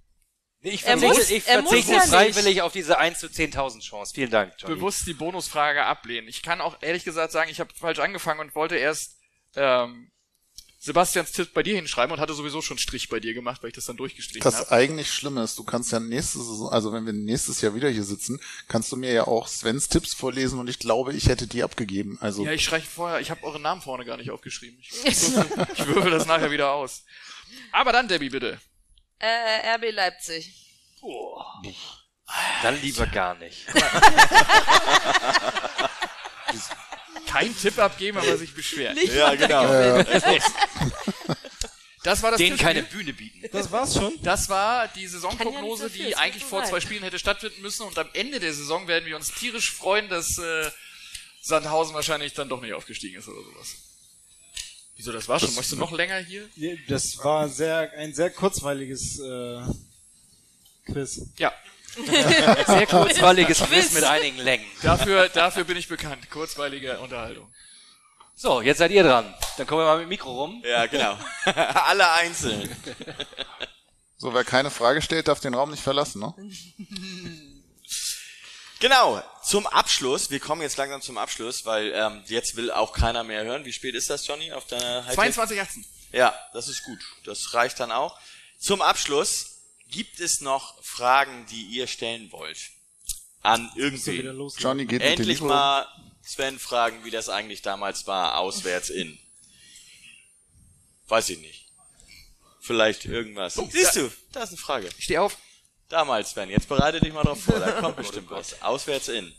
Ich 0.63 0.83
Er 0.85 0.97
verzichte, 0.97 1.07
muss- 1.19 1.29
ich 1.31 1.47
er 1.47 1.63
verzichte 1.63 1.91
ja 1.93 1.99
nicht. 1.99 2.09
freiwillig 2.09 2.61
auf 2.61 2.71
diese 2.71 2.97
1 2.99 3.19
zu 3.19 3.27
10.000 3.27 3.81
Chance. 3.81 4.13
Vielen 4.13 4.29
Dank, 4.29 4.53
Johnny. 4.59 4.75
bewusst 4.75 5.07
die 5.07 5.13
Bonusfrage 5.13 5.83
ablehnen. 5.85 6.27
Ich 6.27 6.43
kann 6.43 6.61
auch 6.61 6.77
ehrlich 6.81 7.03
gesagt 7.03 7.31
sagen, 7.31 7.49
ich 7.49 7.59
habe 7.59 7.73
falsch 7.73 7.99
angefangen 7.99 8.39
und 8.41 8.53
wollte 8.55 8.75
erst 8.75 9.17
ähm, 9.55 10.11
Sebastians 10.77 11.31
Tipp 11.31 11.53
bei 11.53 11.61
dir 11.63 11.75
hinschreiben 11.75 12.11
und 12.13 12.19
hatte 12.19 12.33
sowieso 12.33 12.61
schon 12.61 12.77
Strich 12.79 13.07
bei 13.09 13.19
dir 13.19 13.33
gemacht, 13.35 13.61
weil 13.61 13.69
ich 13.69 13.75
das 13.75 13.85
dann 13.85 13.97
durchgestrichen 13.97 14.41
Das 14.41 14.55
habe. 14.61 14.71
eigentlich 14.71 15.11
Schlimme 15.11 15.43
ist, 15.43 15.57
du 15.59 15.63
kannst 15.63 15.91
ja 15.91 15.99
nächste 15.99 16.39
Saison, 16.39 16.69
also 16.69 16.91
wenn 16.93 17.05
wir 17.05 17.13
nächstes 17.13 17.61
Jahr 17.61 17.75
wieder 17.75 17.89
hier 17.89 18.03
sitzen, 18.03 18.39
kannst 18.67 18.91
du 18.91 18.97
mir 18.97 19.11
ja 19.11 19.27
auch 19.27 19.47
Svens 19.47 19.89
Tipps 19.89 20.15
vorlesen 20.15 20.57
und 20.59 20.67
ich 20.69 20.79
glaube, 20.79 21.13
ich 21.13 21.27
hätte 21.27 21.45
die 21.47 21.61
abgegeben. 21.63 22.17
Also 22.21 22.43
Ja, 22.45 22.51
ich 22.51 22.63
schreibe 22.63 22.85
vorher, 22.85 23.19
ich 23.19 23.29
habe 23.29 23.43
euren 23.43 23.61
Namen 23.61 23.81
vorne 23.81 24.05
gar 24.05 24.17
nicht 24.17 24.31
aufgeschrieben. 24.31 24.77
Ich, 24.79 24.91
ich 25.05 25.85
würfel 25.87 26.09
das 26.11 26.25
nachher 26.25 26.49
wieder 26.51 26.71
aus. 26.71 27.03
Aber 27.71 27.91
dann, 27.91 28.07
Debbie, 28.07 28.29
bitte. 28.29 28.59
Äh, 29.21 29.75
RB 29.75 29.91
Leipzig. 29.91 30.51
Dann 32.63 32.81
lieber 32.81 33.05
gar 33.07 33.35
nicht. 33.35 33.67
Kein 37.27 37.55
Tipp 37.57 37.77
abgeben, 37.79 38.17
aber 38.17 38.37
sich 38.37 38.53
beschweren. 38.53 38.95
Nicht 38.95 39.13
Ja, 39.13 39.35
genau. 39.35 40.03
Das 42.03 42.23
war 42.23 42.31
das 42.31 42.39
Denen 42.39 42.57
Tippspiel. 42.57 42.81
keine 42.81 42.81
Bühne 42.87 43.13
bieten. 43.13 43.47
Das 43.51 43.71
war's 43.71 43.93
schon? 43.93 44.19
Das 44.23 44.49
war 44.49 44.87
die 44.87 45.03
ja 45.03 45.09
Saisonprognose, 45.09 45.83
so 45.83 45.89
viel, 45.89 46.07
die 46.07 46.15
eigentlich 46.15 46.43
vor 46.43 46.63
zwei. 46.63 46.79
Spielen 46.81 47.03
hätte 47.03 47.19
stattfinden 47.19 47.61
müssen 47.61 47.83
und 47.85 47.95
am 47.99 48.09
Ende 48.13 48.39
der 48.39 48.55
Saison 48.55 48.87
werden 48.87 49.05
wir 49.05 49.15
uns 49.15 49.31
tierisch 49.31 49.71
freuen, 49.71 50.09
dass 50.09 50.35
äh, 50.39 50.71
Sandhausen 51.43 51.93
wahrscheinlich 51.93 52.33
dann 52.33 52.49
doch 52.49 52.59
nicht 52.59 52.73
aufgestiegen 52.73 53.19
ist 53.19 53.27
oder 53.27 53.43
sowas. 53.43 53.90
Wieso, 55.01 55.11
das 55.11 55.27
war 55.27 55.39
schon? 55.39 55.49
Möchtest 55.55 55.71
du 55.71 55.77
noch 55.77 55.91
länger 55.91 56.17
hier? 56.17 56.47
Das 56.87 57.17
war 57.23 57.49
sehr, 57.49 57.91
ein 57.97 58.13
sehr 58.13 58.29
kurzweiliges 58.29 59.17
äh, 59.17 59.61
Quiz. 60.85 61.25
Ja, 61.39 61.51
Sehr 62.67 62.85
kurzweiliges 62.85 63.63
Quiz 63.63 63.93
mit 63.93 64.03
einigen 64.03 64.37
Längen. 64.37 64.63
dafür, 64.83 65.27
dafür 65.29 65.63
bin 65.63 65.75
ich 65.75 65.87
bekannt. 65.87 66.29
Kurzweilige 66.29 66.99
Unterhaltung. 66.99 67.51
So, 68.35 68.61
jetzt 68.61 68.77
seid 68.77 68.91
ihr 68.91 69.01
dran. 69.01 69.33
Dann 69.57 69.65
kommen 69.65 69.81
wir 69.81 69.85
mal 69.85 69.97
mit 69.97 70.05
dem 70.05 70.09
Mikro 70.09 70.31
rum. 70.31 70.63
Ja, 70.63 70.85
genau. 70.85 71.17
Alle 71.45 72.11
einzeln. 72.11 72.69
So, 74.17 74.35
wer 74.35 74.43
keine 74.43 74.69
Frage 74.69 75.01
stellt, 75.01 75.27
darf 75.27 75.39
den 75.39 75.55
Raum 75.55 75.71
nicht 75.71 75.81
verlassen, 75.81 76.21
ne? 76.21 76.35
Genau, 78.81 79.23
zum 79.43 79.67
Abschluss. 79.67 80.31
Wir 80.31 80.39
kommen 80.39 80.63
jetzt 80.63 80.75
langsam 80.75 81.03
zum 81.03 81.19
Abschluss, 81.19 81.65
weil 81.65 81.93
ähm, 81.93 82.23
jetzt 82.25 82.55
will 82.55 82.71
auch 82.71 82.93
keiner 82.93 83.23
mehr 83.23 83.43
hören. 83.43 83.63
Wie 83.63 83.71
spät 83.71 83.93
ist 83.93 84.09
das, 84.09 84.25
Johnny, 84.25 84.51
auf 84.51 84.65
deiner 84.65 85.05
Hightech? 85.05 85.15
22 85.15 85.61
Atzen. 85.61 85.85
Ja, 86.11 86.37
das 86.53 86.67
ist 86.67 86.83
gut. 86.83 86.99
Das 87.23 87.53
reicht 87.53 87.79
dann 87.79 87.91
auch. 87.91 88.19
Zum 88.59 88.81
Abschluss 88.81 89.59
gibt 89.87 90.19
es 90.19 90.41
noch 90.41 90.83
Fragen, 90.83 91.45
die 91.51 91.61
ihr 91.61 91.85
stellen 91.85 92.31
wollt 92.31 92.57
an 93.43 93.71
los. 93.75 94.55
Johnny 94.57 94.85
geht 94.85 95.03
Endlich 95.03 95.41
mal 95.41 95.87
Sven 96.23 96.57
fragen, 96.57 97.03
wie 97.05 97.11
das 97.11 97.29
eigentlich 97.29 97.61
damals 97.61 98.07
war, 98.07 98.37
auswärts 98.39 98.89
in. 98.89 99.19
Weiß 101.07 101.29
ich 101.29 101.39
nicht. 101.39 101.67
Vielleicht 102.61 103.05
irgendwas. 103.05 103.55
Siehst 103.69 103.95
du, 103.95 104.11
da 104.31 104.43
ist 104.43 104.49
eine 104.49 104.57
Frage. 104.57 104.89
Ich 104.97 105.05
steh 105.05 105.19
auf. 105.19 105.37
Damals, 105.91 106.31
Sven, 106.31 106.49
jetzt 106.49 106.69
bereite 106.69 107.01
dich 107.01 107.13
mal 107.13 107.23
drauf 107.23 107.43
vor, 107.43 107.59
da 107.59 107.69
kommt 107.81 107.95
bestimmt 107.97 108.31
was. 108.31 108.61
Auswärts 108.61 109.09
in. 109.09 109.29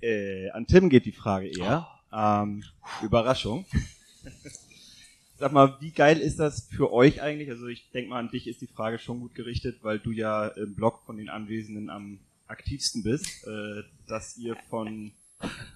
Äh, 0.00 0.48
an 0.52 0.66
Tim 0.66 0.88
geht 0.88 1.04
die 1.04 1.12
Frage 1.12 1.48
eher. 1.48 1.86
Ähm, 2.10 2.64
Überraschung. 3.02 3.66
Sag 5.38 5.52
mal, 5.52 5.76
wie 5.80 5.90
geil 5.90 6.18
ist 6.18 6.38
das 6.38 6.68
für 6.70 6.90
euch 6.90 7.20
eigentlich? 7.20 7.50
Also 7.50 7.66
ich 7.66 7.90
denke 7.90 8.08
mal, 8.08 8.18
an 8.18 8.30
dich 8.30 8.48
ist 8.48 8.62
die 8.62 8.66
Frage 8.66 8.98
schon 8.98 9.20
gut 9.20 9.34
gerichtet, 9.34 9.80
weil 9.82 9.98
du 9.98 10.10
ja 10.10 10.48
im 10.48 10.74
Blog 10.74 11.02
von 11.04 11.18
den 11.18 11.28
Anwesenden 11.28 11.90
am 11.90 12.18
aktivsten 12.46 13.02
bist, 13.02 13.46
äh, 13.46 13.82
dass 14.06 14.38
ihr 14.38 14.56
von 14.70 15.12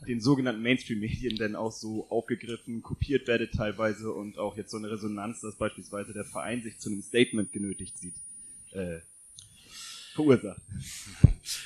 den 0.09 0.23
sogenannten 0.23 0.63
Mainstream-Medien 0.63 1.37
denn 1.37 1.55
auch 1.55 1.73
so 1.73 2.09
aufgegriffen, 2.09 2.83
kopiert 2.83 3.29
werdet 3.29 3.53
teilweise 3.53 4.11
und 4.11 4.39
auch 4.39 4.57
jetzt 4.57 4.71
so 4.71 4.79
eine 4.79 4.91
Resonanz, 4.91 5.43
dass 5.43 5.57
beispielsweise 5.57 6.15
der 6.15 6.25
Verein 6.25 6.63
sich 6.63 6.79
zu 6.79 6.89
einem 6.89 7.03
Statement 7.03 7.53
genötigt 7.53 7.99
sieht, 7.99 8.15
äh, 8.75 9.01
verursacht. 10.15 10.61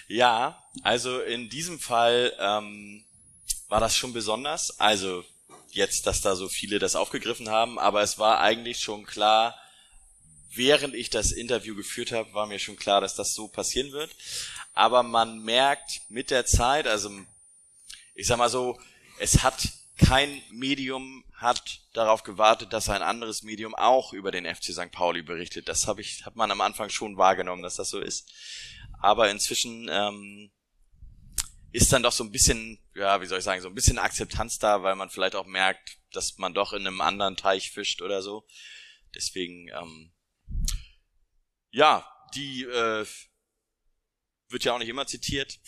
Ja, 0.09 0.65
also 0.83 1.21
in 1.21 1.51
diesem 1.51 1.79
Fall 1.79 2.33
ähm, 2.41 3.05
war 3.69 3.79
das 3.79 3.95
schon 3.95 4.13
besonders. 4.13 4.81
Also 4.81 5.25
jetzt, 5.71 6.07
dass 6.07 6.21
da 6.21 6.35
so 6.35 6.49
viele 6.49 6.79
das 6.79 6.97
aufgegriffen 6.97 7.51
haben, 7.51 7.79
aber 7.79 8.03
es 8.03 8.19
war 8.19 8.41
eigentlich 8.41 8.81
schon 8.81 9.05
klar, 9.05 9.55
während 10.53 10.95
ich 10.95 11.11
das 11.11 11.31
Interview 11.31 11.77
geführt 11.77 12.11
habe, 12.13 12.33
war 12.33 12.47
mir 12.47 12.59
schon 12.59 12.77
klar, 12.77 13.01
dass 13.01 13.15
das 13.15 13.35
so 13.35 13.49
passieren 13.49 13.93
wird. 13.93 14.11
Aber 14.73 15.03
man 15.03 15.41
merkt 15.45 16.01
mit 16.09 16.31
der 16.31 16.47
Zeit, 16.47 16.87
also 16.87 17.11
ich 18.15 18.27
sag 18.27 18.39
mal 18.39 18.49
so, 18.49 18.81
es 19.21 19.43
hat 19.43 19.69
kein 19.97 20.43
Medium 20.51 21.18
hat 21.39 21.83
darauf 21.93 22.25
gewartet, 22.25 22.73
dass 22.73 22.89
ein 22.89 23.01
anderes 23.03 23.45
Medium 23.45 23.75
auch 23.77 24.13
über 24.13 24.33
den 24.33 24.45
FC 24.45 24.73
St. 24.73 24.91
Pauli 24.91 25.23
berichtet. 25.23 25.69
Das 25.69 25.87
habe 25.87 26.01
ich, 26.01 26.27
hat 26.27 26.35
man 26.35 26.51
am 26.51 26.61
Anfang 26.61 26.91
schon 26.91 27.17
wahrgenommen, 27.17 27.63
dass 27.63 27.77
das 27.77 27.91
so 27.91 28.01
ist. 28.01 28.29
Aber 29.01 29.31
inzwischen 29.31 29.89
ähm, 29.89 30.51
ist 31.71 31.93
dann 31.93 32.03
doch 32.03 32.11
so 32.11 32.25
ein 32.25 32.33
bisschen, 32.33 32.81
ja, 32.95 33.21
wie 33.21 33.27
soll 33.27 33.39
ich 33.39 33.45
sagen, 33.45 33.63
so 33.63 33.69
ein 33.69 33.75
bisschen 33.75 33.99
Akzeptanz 33.99 34.59
da, 34.59 34.83
weil 34.83 34.97
man 34.97 35.11
vielleicht 35.11 35.37
auch 35.37 35.47
merkt, 35.47 35.99
dass 36.11 36.39
man 36.39 36.55
doch 36.55 36.73
in 36.73 36.85
einem 36.85 37.01
anderen 37.01 37.37
Teich 37.37 37.71
fischt 37.71 38.03
oder 38.03 38.21
so. 38.21 38.45
Deswegen, 39.15 39.69
ähm, 39.69 40.13
ja, 41.71 42.05
die 42.35 42.65
äh, 42.65 43.07
wird 44.49 44.65
ja 44.65 44.75
auch 44.75 44.79
nicht 44.79 44.89
immer 44.89 45.07
zitiert. 45.07 45.59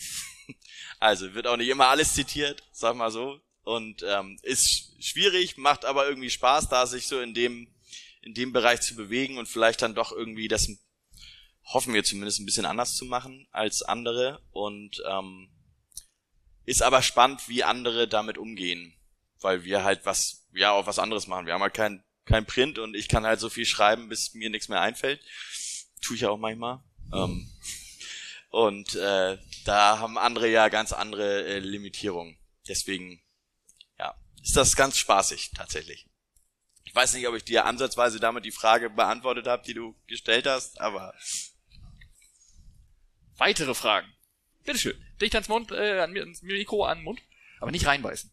Also 0.99 1.33
wird 1.33 1.47
auch 1.47 1.57
nicht 1.57 1.69
immer 1.69 1.87
alles 1.87 2.13
zitiert, 2.13 2.61
sag 2.71 2.95
mal 2.95 3.09
so. 3.09 3.41
Und 3.63 4.03
ähm, 4.07 4.39
ist 4.41 4.95
schwierig, 4.99 5.57
macht 5.57 5.85
aber 5.85 6.07
irgendwie 6.07 6.29
Spaß, 6.29 6.69
da 6.69 6.87
sich 6.87 7.07
so 7.07 7.19
in 7.19 7.33
dem 7.33 7.67
in 8.21 8.33
dem 8.33 8.53
Bereich 8.53 8.81
zu 8.81 8.95
bewegen 8.95 9.37
und 9.37 9.47
vielleicht 9.47 9.81
dann 9.81 9.95
doch 9.95 10.11
irgendwie 10.11 10.47
das 10.47 10.69
hoffen 11.63 11.93
wir 11.93 12.03
zumindest 12.03 12.39
ein 12.39 12.45
bisschen 12.45 12.65
anders 12.65 12.95
zu 12.95 13.05
machen 13.05 13.47
als 13.51 13.81
andere 13.81 14.41
und 14.51 15.01
ähm, 15.07 15.49
ist 16.65 16.83
aber 16.83 17.01
spannend, 17.01 17.47
wie 17.49 17.63
andere 17.63 18.07
damit 18.07 18.37
umgehen, 18.37 18.93
weil 19.39 19.63
wir 19.63 19.83
halt 19.83 20.05
was 20.05 20.47
ja 20.53 20.71
auch 20.71 20.85
was 20.85 20.99
anderes 20.99 21.27
machen. 21.27 21.45
Wir 21.45 21.53
haben 21.53 21.61
halt 21.61 21.73
kein 21.73 22.03
kein 22.25 22.45
Print 22.45 22.77
und 22.77 22.95
ich 22.95 23.07
kann 23.07 23.25
halt 23.25 23.39
so 23.39 23.49
viel 23.49 23.65
schreiben, 23.65 24.09
bis 24.09 24.33
mir 24.33 24.49
nichts 24.49 24.69
mehr 24.69 24.81
einfällt. 24.81 25.21
Tue 26.01 26.15
ich 26.15 26.21
ja 26.21 26.29
auch 26.29 26.37
manchmal. 26.37 26.83
Ähm, 27.13 27.49
und 28.49 28.95
äh, 28.95 29.37
da 29.65 29.99
haben 29.99 30.17
andere 30.17 30.49
ja 30.49 30.69
ganz 30.69 30.93
andere 30.93 31.45
äh, 31.45 31.59
Limitierungen. 31.59 32.37
Deswegen, 32.67 33.21
ist 34.41 34.55
das 34.57 34.75
ganz 34.75 34.97
spaßig 34.97 35.51
tatsächlich. 35.55 36.07
Ich 36.83 36.95
weiß 36.95 37.13
nicht, 37.13 37.27
ob 37.27 37.35
ich 37.35 37.43
dir 37.43 37.65
ansatzweise 37.65 38.19
damit 38.19 38.43
die 38.45 38.51
Frage 38.51 38.89
beantwortet 38.89 39.47
habe, 39.47 39.63
die 39.63 39.73
du 39.73 39.95
gestellt 40.07 40.47
hast, 40.47 40.79
aber 40.81 41.13
Weitere 43.37 43.73
Fragen. 43.73 44.07
Bitteschön. 44.65 44.93
Dicht 45.19 45.33
ans 45.33 45.49
Mund, 45.49 45.71
äh, 45.71 45.99
an, 46.01 46.11
mir- 46.11 46.21
ans 46.21 46.43
Mikro 46.43 46.83
an 46.85 46.99
den 46.99 47.03
Mund. 47.05 47.19
Aber 47.59 47.71
nicht 47.71 47.87
reinbeißen. 47.87 48.29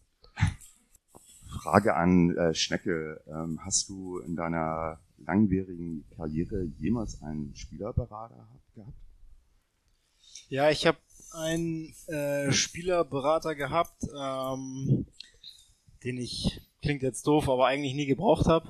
Frage 1.63 1.95
an 1.95 2.37
äh, 2.37 2.53
Schnecke. 2.53 3.23
Ähm, 3.27 3.59
hast 3.65 3.89
du 3.89 4.19
in 4.19 4.35
deiner 4.35 4.99
langwierigen 5.17 6.07
Karriere 6.15 6.63
jemals 6.77 7.21
einen 7.23 7.55
Spielerberater 7.55 8.47
gehabt? 8.75 8.93
Ja, 10.49 10.69
ich 10.69 10.85
habe 10.85 10.99
einen 11.33 11.95
äh, 12.07 12.51
Spielerberater 12.51 13.55
gehabt, 13.55 14.03
ähm, 14.15 15.07
den 16.03 16.17
ich, 16.17 16.61
klingt 16.81 17.01
jetzt 17.03 17.27
doof, 17.27 17.49
aber 17.49 17.67
eigentlich 17.67 17.93
nie 17.93 18.05
gebraucht 18.05 18.47
habe. 18.47 18.69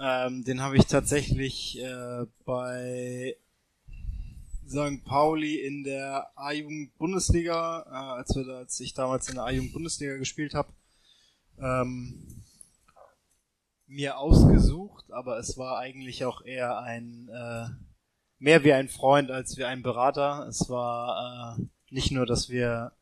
Ähm, 0.00 0.44
den 0.44 0.60
habe 0.60 0.76
ich 0.76 0.86
tatsächlich 0.86 1.80
äh, 1.80 2.26
bei 2.44 3.36
St. 4.68 5.04
Pauli 5.04 5.60
in 5.60 5.84
der 5.84 6.30
A-Jugend-Bundesliga, 6.36 7.86
äh, 7.88 8.18
als, 8.18 8.36
als 8.36 8.80
ich 8.80 8.94
damals 8.94 9.28
in 9.28 9.36
der 9.36 9.44
A-Jugend-Bundesliga 9.44 10.16
gespielt 10.16 10.54
habe, 10.54 10.72
ähm, 11.58 12.42
mir 13.86 14.18
ausgesucht, 14.18 15.10
aber 15.12 15.38
es 15.38 15.56
war 15.56 15.78
eigentlich 15.78 16.24
auch 16.24 16.44
eher 16.44 16.80
ein 16.80 17.28
äh, 17.28 17.68
mehr 18.38 18.64
wie 18.64 18.72
ein 18.72 18.88
Freund 18.88 19.30
als 19.30 19.56
wie 19.56 19.64
ein 19.64 19.82
Berater. 19.82 20.46
Es 20.48 20.68
war 20.68 21.56
äh, 21.58 21.62
nicht 21.90 22.10
nur, 22.10 22.26
dass 22.26 22.50
wir 22.50 22.92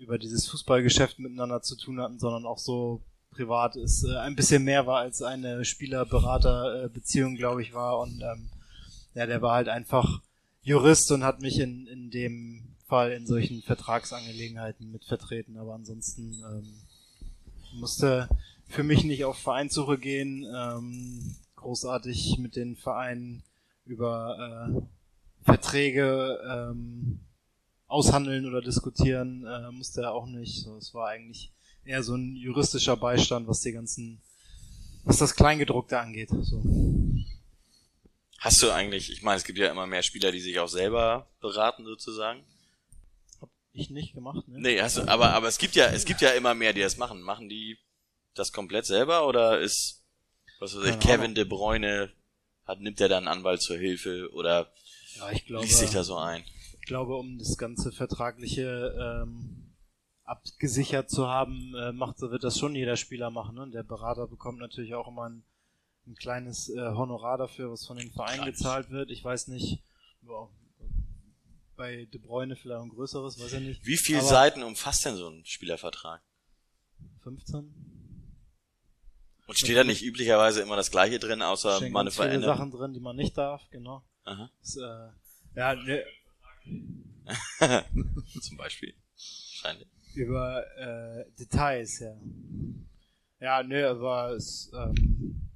über 0.00 0.18
dieses 0.18 0.48
Fußballgeschäft 0.48 1.18
miteinander 1.18 1.62
zu 1.62 1.76
tun 1.76 2.00
hatten, 2.00 2.18
sondern 2.18 2.46
auch 2.46 2.58
so 2.58 3.02
privat 3.30 3.76
es 3.76 4.02
äh, 4.02 4.16
ein 4.16 4.34
bisschen 4.34 4.64
mehr 4.64 4.86
war 4.86 5.00
als 5.00 5.22
eine 5.22 5.64
Spieler-Berater-Beziehung, 5.64 7.36
glaube 7.36 7.62
ich, 7.62 7.74
war. 7.74 8.00
Und 8.00 8.20
ähm, 8.22 8.50
ja, 9.14 9.26
der 9.26 9.42
war 9.42 9.54
halt 9.54 9.68
einfach 9.68 10.22
Jurist 10.62 11.12
und 11.12 11.22
hat 11.22 11.40
mich 11.40 11.60
in, 11.60 11.86
in 11.86 12.10
dem 12.10 12.76
Fall 12.86 13.12
in 13.12 13.26
solchen 13.26 13.62
Vertragsangelegenheiten 13.62 14.90
mitvertreten. 14.90 15.58
Aber 15.58 15.74
ansonsten 15.74 16.42
ähm, 16.50 16.82
musste 17.78 18.28
für 18.66 18.82
mich 18.82 19.04
nicht 19.04 19.24
auf 19.24 19.38
Vereinssuche 19.38 19.98
gehen, 19.98 20.44
ähm, 20.56 21.36
großartig 21.56 22.38
mit 22.38 22.56
den 22.56 22.76
Vereinen 22.76 23.42
über 23.84 24.72
äh, 24.74 25.44
Verträge 25.44 26.38
ähm, 26.48 27.20
aushandeln 27.90 28.46
oder 28.46 28.62
diskutieren, 28.62 29.44
äh, 29.44 29.70
musste 29.72 30.02
er 30.02 30.14
auch 30.14 30.26
nicht. 30.26 30.62
So, 30.62 30.76
es 30.76 30.94
war 30.94 31.08
eigentlich 31.08 31.50
eher 31.84 32.02
so 32.02 32.14
ein 32.14 32.36
juristischer 32.36 32.96
Beistand, 32.96 33.48
was 33.48 33.60
die 33.60 33.72
ganzen, 33.72 34.22
was 35.04 35.18
das 35.18 35.34
Kleingedruckte 35.34 35.98
angeht. 35.98 36.30
So. 36.30 36.62
hast 38.38 38.62
du 38.62 38.70
eigentlich, 38.70 39.10
ich 39.10 39.22
meine, 39.22 39.38
es 39.38 39.44
gibt 39.44 39.58
ja 39.58 39.70
immer 39.70 39.86
mehr 39.86 40.02
Spieler, 40.02 40.30
die 40.30 40.40
sich 40.40 40.58
auch 40.60 40.68
selber 40.68 41.28
beraten 41.40 41.84
sozusagen. 41.84 42.44
Ich 43.72 43.90
nicht 43.90 44.14
gemacht, 44.14 44.46
ne? 44.48 44.60
Nee, 44.60 44.80
hast 44.80 44.96
du, 44.96 45.08
aber, 45.08 45.32
aber 45.32 45.48
es 45.48 45.58
gibt 45.58 45.74
ja, 45.74 45.86
es 45.86 46.04
gibt 46.04 46.20
ja 46.20 46.30
immer 46.30 46.54
mehr, 46.54 46.72
die 46.72 46.80
das 46.80 46.96
machen. 46.96 47.22
Machen 47.22 47.48
die 47.48 47.78
das 48.34 48.52
komplett 48.52 48.86
selber 48.86 49.26
oder 49.26 49.60
ist, 49.60 50.02
was 50.58 50.76
weiß 50.76 50.84
ich, 50.84 51.00
Keine 51.00 51.18
Kevin. 51.18 51.34
De 51.34 51.44
Bruyne, 51.44 52.12
hat, 52.66 52.80
nimmt 52.80 53.00
er 53.00 53.08
dann 53.08 53.26
einen 53.26 53.38
Anwalt 53.38 53.62
zur 53.62 53.78
Hilfe 53.78 54.28
oder 54.32 54.72
Ja, 55.16 55.30
ich 55.30 55.46
glaube, 55.46 55.64
liest 55.64 55.78
sich 55.78 55.90
da 55.90 56.04
so 56.04 56.16
ein? 56.16 56.44
Ich 56.90 56.92
glaube, 56.92 57.14
um 57.14 57.38
das 57.38 57.56
ganze 57.56 57.92
Vertragliche 57.92 59.22
ähm, 59.22 59.76
abgesichert 60.24 61.08
zu 61.08 61.28
haben, 61.28 61.72
äh, 61.76 61.92
macht, 61.92 62.20
wird 62.20 62.42
das 62.42 62.58
schon 62.58 62.74
jeder 62.74 62.96
Spieler 62.96 63.30
machen. 63.30 63.54
Ne? 63.54 63.70
Der 63.70 63.84
Berater 63.84 64.26
bekommt 64.26 64.58
natürlich 64.58 64.96
auch 64.96 65.06
immer 65.06 65.28
ein, 65.28 65.44
ein 66.08 66.16
kleines 66.16 66.68
äh, 66.68 66.80
Honorar 66.80 67.38
dafür, 67.38 67.70
was 67.70 67.86
von 67.86 67.96
den 67.96 68.10
Vereinen 68.10 68.44
gezahlt 68.44 68.90
wird. 68.90 69.12
Ich 69.12 69.22
weiß 69.22 69.46
nicht, 69.46 69.84
ja, 70.22 70.48
bei 71.76 72.06
De 72.06 72.20
Bruyne 72.20 72.56
vielleicht 72.56 72.82
ein 72.82 72.88
größeres, 72.88 73.38
weiß 73.38 73.52
ich 73.52 73.60
nicht. 73.60 73.86
Wie 73.86 73.96
viele 73.96 74.22
Seiten 74.22 74.64
umfasst 74.64 75.04
denn 75.04 75.14
so 75.14 75.28
ein 75.28 75.44
Spielervertrag? 75.44 76.20
15? 77.22 77.72
Und 79.46 79.56
steht 79.56 79.76
da 79.76 79.84
nicht 79.84 80.02
üblicherweise 80.02 80.60
immer 80.60 80.74
das 80.74 80.90
Gleiche 80.90 81.20
drin, 81.20 81.40
außer 81.40 81.76
Stehen 81.76 81.92
mal 81.92 82.00
eine 82.00 82.10
Veränderung? 82.10 82.56
Sachen 82.56 82.70
drin, 82.72 82.92
die 82.94 83.00
man 83.00 83.14
nicht 83.14 83.38
darf, 83.38 83.62
genau. 83.70 84.02
Aha. 84.24 84.50
Das, 84.60 84.74
äh, 84.74 85.10
ja, 85.54 85.74
ne, 85.76 86.04
Zum 88.40 88.56
Beispiel. 88.56 88.94
Wahrscheinlich. 89.14 89.88
über 90.14 90.64
äh, 90.76 91.24
Details, 91.38 92.00
ja. 92.00 92.16
Ja, 93.40 93.62
nö, 93.62 93.88
aber 93.88 94.34
es, 94.34 94.70
ähm, 94.74 95.50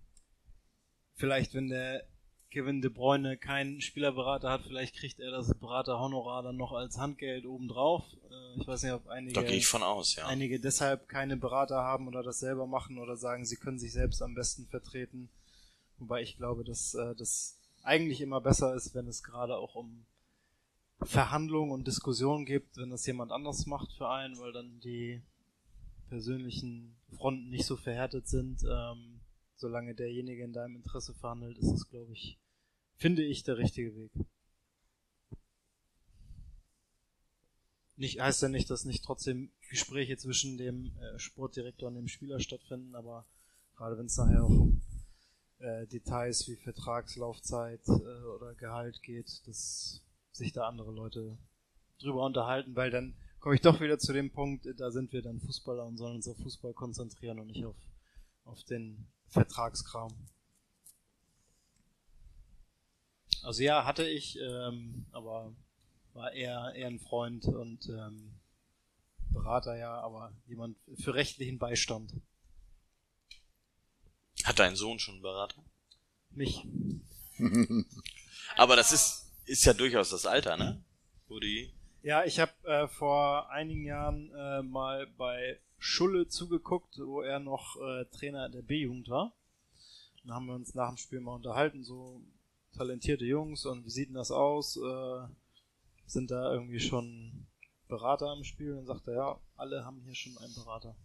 vielleicht, 1.15 1.55
wenn 1.55 1.69
der 1.69 2.07
Kevin 2.51 2.81
De 2.81 2.91
Bruyne 2.91 3.37
keinen 3.37 3.81
Spielerberater 3.81 4.49
hat, 4.49 4.63
vielleicht 4.63 4.95
kriegt 4.95 5.19
er 5.19 5.33
das 5.33 5.53
Beraterhonorar 5.59 6.45
dann 6.45 6.57
noch 6.57 6.73
als 6.73 6.99
Handgeld 6.99 7.47
obendrauf. 7.47 8.05
Äh, 8.31 8.61
ich 8.61 8.67
weiß 8.67 8.85
nicht, 8.85 8.93
ob 8.93 9.09
einige, 9.09 9.35
Da 9.35 9.43
gehe 9.43 9.57
ich 9.57 9.67
von 9.67 9.83
aus, 9.83 10.15
ja. 10.15 10.27
einige 10.27 10.61
deshalb 10.61 11.09
keine 11.09 11.37
Berater 11.37 11.79
haben 11.79 12.07
oder 12.07 12.23
das 12.23 12.39
selber 12.39 12.67
machen 12.67 12.99
oder 12.99 13.17
sagen, 13.17 13.45
sie 13.45 13.57
können 13.57 13.79
sich 13.79 13.93
selbst 13.93 14.23
am 14.23 14.35
besten 14.35 14.67
vertreten. 14.69 15.31
Wobei 15.99 16.23
ich 16.23 16.37
glaube, 16.37 16.65
dass 16.65 16.95
äh, 16.95 17.15
das 17.17 17.59
eigentlich 17.83 18.21
immer 18.21 18.41
besser 18.41 18.75
ist, 18.75 18.95
wenn 18.95 19.09
es 19.09 19.23
gerade 19.23 19.57
auch 19.57 19.75
um 19.75 20.07
Verhandlungen 21.03 21.73
und 21.73 21.87
Diskussionen 21.87 22.47
gibt, 22.47 22.77
wenn 22.77 22.91
das 22.91 23.07
jemand 23.07 23.33
anders 23.33 23.67
macht 23.67 23.93
für 23.93 24.09
einen, 24.09 24.39
weil 24.39 24.53
dann 24.53 24.81
die 24.81 25.23
persönlichen 26.09 26.97
Fronten 27.17 27.51
nicht 27.51 27.67
so 27.67 27.77
verhärtet 27.77 28.29
sind. 28.29 28.63
Ähm, 28.63 29.21
solange 29.57 29.95
derjenige 29.95 30.45
in 30.45 30.53
deinem 30.53 30.77
Interesse 30.77 31.15
verhandelt, 31.15 31.59
ist 31.59 31.73
es, 31.73 31.89
glaube 31.89 32.13
ich, 32.13 32.39
finde 32.97 33.23
ich, 33.23 33.43
der 33.45 33.59
richtige 33.59 33.95
Weg. 33.95 34.13
Nicht, 37.97 38.21
heißt 38.21 38.43
ja 38.43 38.49
nicht, 38.49 38.71
dass 38.71 38.85
nicht 38.85 39.05
trotzdem 39.05 39.51
Gespräche 39.71 40.17
zwischen 40.17 40.59
dem 40.59 40.97
äh, 40.99 41.19
Sportdirektor 41.19 41.89
und 41.89 41.95
dem 41.95 42.09
Spieler 42.09 42.41
stattfinden, 42.41 42.95
aber 42.95 43.25
gerade 43.77 43.97
wenn 43.97 44.07
es 44.07 44.17
nachher 44.17 44.45
auch 44.45 44.51
um 44.51 44.83
äh, 45.59 45.87
Details 45.87 46.49
wie 46.49 46.57
Vertragslaufzeit 46.57 47.87
äh, 47.89 47.91
oder 47.91 48.55
Gehalt 48.55 49.03
geht, 49.03 49.47
dass 49.47 50.04
sich 50.37 50.53
da 50.53 50.67
andere 50.67 50.91
Leute 50.91 51.39
drüber 51.99 52.25
unterhalten, 52.25 52.75
weil 52.77 52.91
dann 52.91 53.15
komme 53.41 53.55
ich 53.55 53.61
doch 53.61 53.81
wieder 53.81 53.99
zu 53.99 54.13
dem 54.13 54.31
Punkt, 54.31 54.67
äh, 54.67 54.75
da 54.75 54.91
sind 54.91 55.13
wir 55.13 55.23
dann 55.23 55.41
Fußballer 55.41 55.85
und 55.85 55.97
sollen 55.97 56.17
uns 56.17 56.29
auf 56.29 56.37
Fußball 56.39 56.75
konzentrieren 56.75 57.39
und 57.39 57.47
nicht 57.47 57.65
auf, 57.65 57.77
auf 58.45 58.63
den 58.65 59.07
Vertragskram. 59.29 60.13
Also 63.43 63.63
ja, 63.63 63.85
hatte 63.85 64.09
ich, 64.09 64.39
ähm, 64.39 65.07
aber 65.13 65.55
war 66.15 66.33
eher, 66.33 66.73
eher 66.75 66.87
ein 66.87 67.01
Freund 67.01 67.45
und 67.47 67.89
ähm, 67.89 68.41
Berater 69.31 69.77
ja, 69.77 70.01
aber 70.01 70.33
jemand 70.47 70.79
für 70.95 71.15
rechtlichen 71.15 71.59
Beistand. 71.59 72.13
Hat 74.45 74.59
dein 74.59 74.77
Sohn 74.77 74.99
schon 74.99 75.15
einen 75.15 75.23
Berater? 75.23 75.63
Mich. 76.31 76.67
Aber 78.57 78.77
das 78.77 78.93
ist, 78.93 79.24
ist 79.47 79.65
ja 79.65 79.73
durchaus 79.73 80.11
das 80.11 80.27
Alter, 80.27 80.57
ne? 80.57 80.83
Wo 81.29 81.39
die, 81.41 81.73
Ja, 82.03 82.25
ich 82.25 82.39
habe 82.39 82.53
äh, 82.65 82.89
vor 82.89 83.51
einigen 83.51 83.85
Jahren 83.85 84.31
äh, 84.35 84.63
mal 84.63 85.07
bei 85.07 85.59
Schulle 85.79 86.29
zugeguckt, 86.29 86.99
wo 86.99 87.23
er 87.23 87.39
noch 87.39 87.77
äh, 87.81 88.05
Trainer 88.07 88.49
der 88.49 88.63
B-Jugend 88.63 89.09
war. 89.09 89.35
Dann 90.23 90.35
haben 90.35 90.47
wir 90.47 90.55
uns 90.55 90.75
nach 90.75 90.89
dem 90.89 90.97
Spiel 90.97 91.21
mal 91.21 91.35
unterhalten, 91.35 91.85
so 91.85 92.23
talentierte 92.77 93.25
Jungs 93.25 93.67
und 93.67 93.85
wie 93.85 93.91
sieht 93.91 94.09
denn 94.09 94.15
das 94.15 94.31
aus? 94.31 94.77
Äh, 94.77 95.27
sind 96.07 96.31
da 96.31 96.53
irgendwie 96.53 96.81
schon 96.81 97.47
Berater 97.89 98.33
im 98.33 98.45
Spiel? 98.45 98.75
Und 98.75 98.87
sagt 98.87 99.07
er, 99.09 99.15
ja, 99.15 99.41
alle 99.57 99.85
haben 99.85 100.03
hier 100.05 100.15
schon 100.15 100.37
einen 100.39 100.55
Berater 100.55 100.97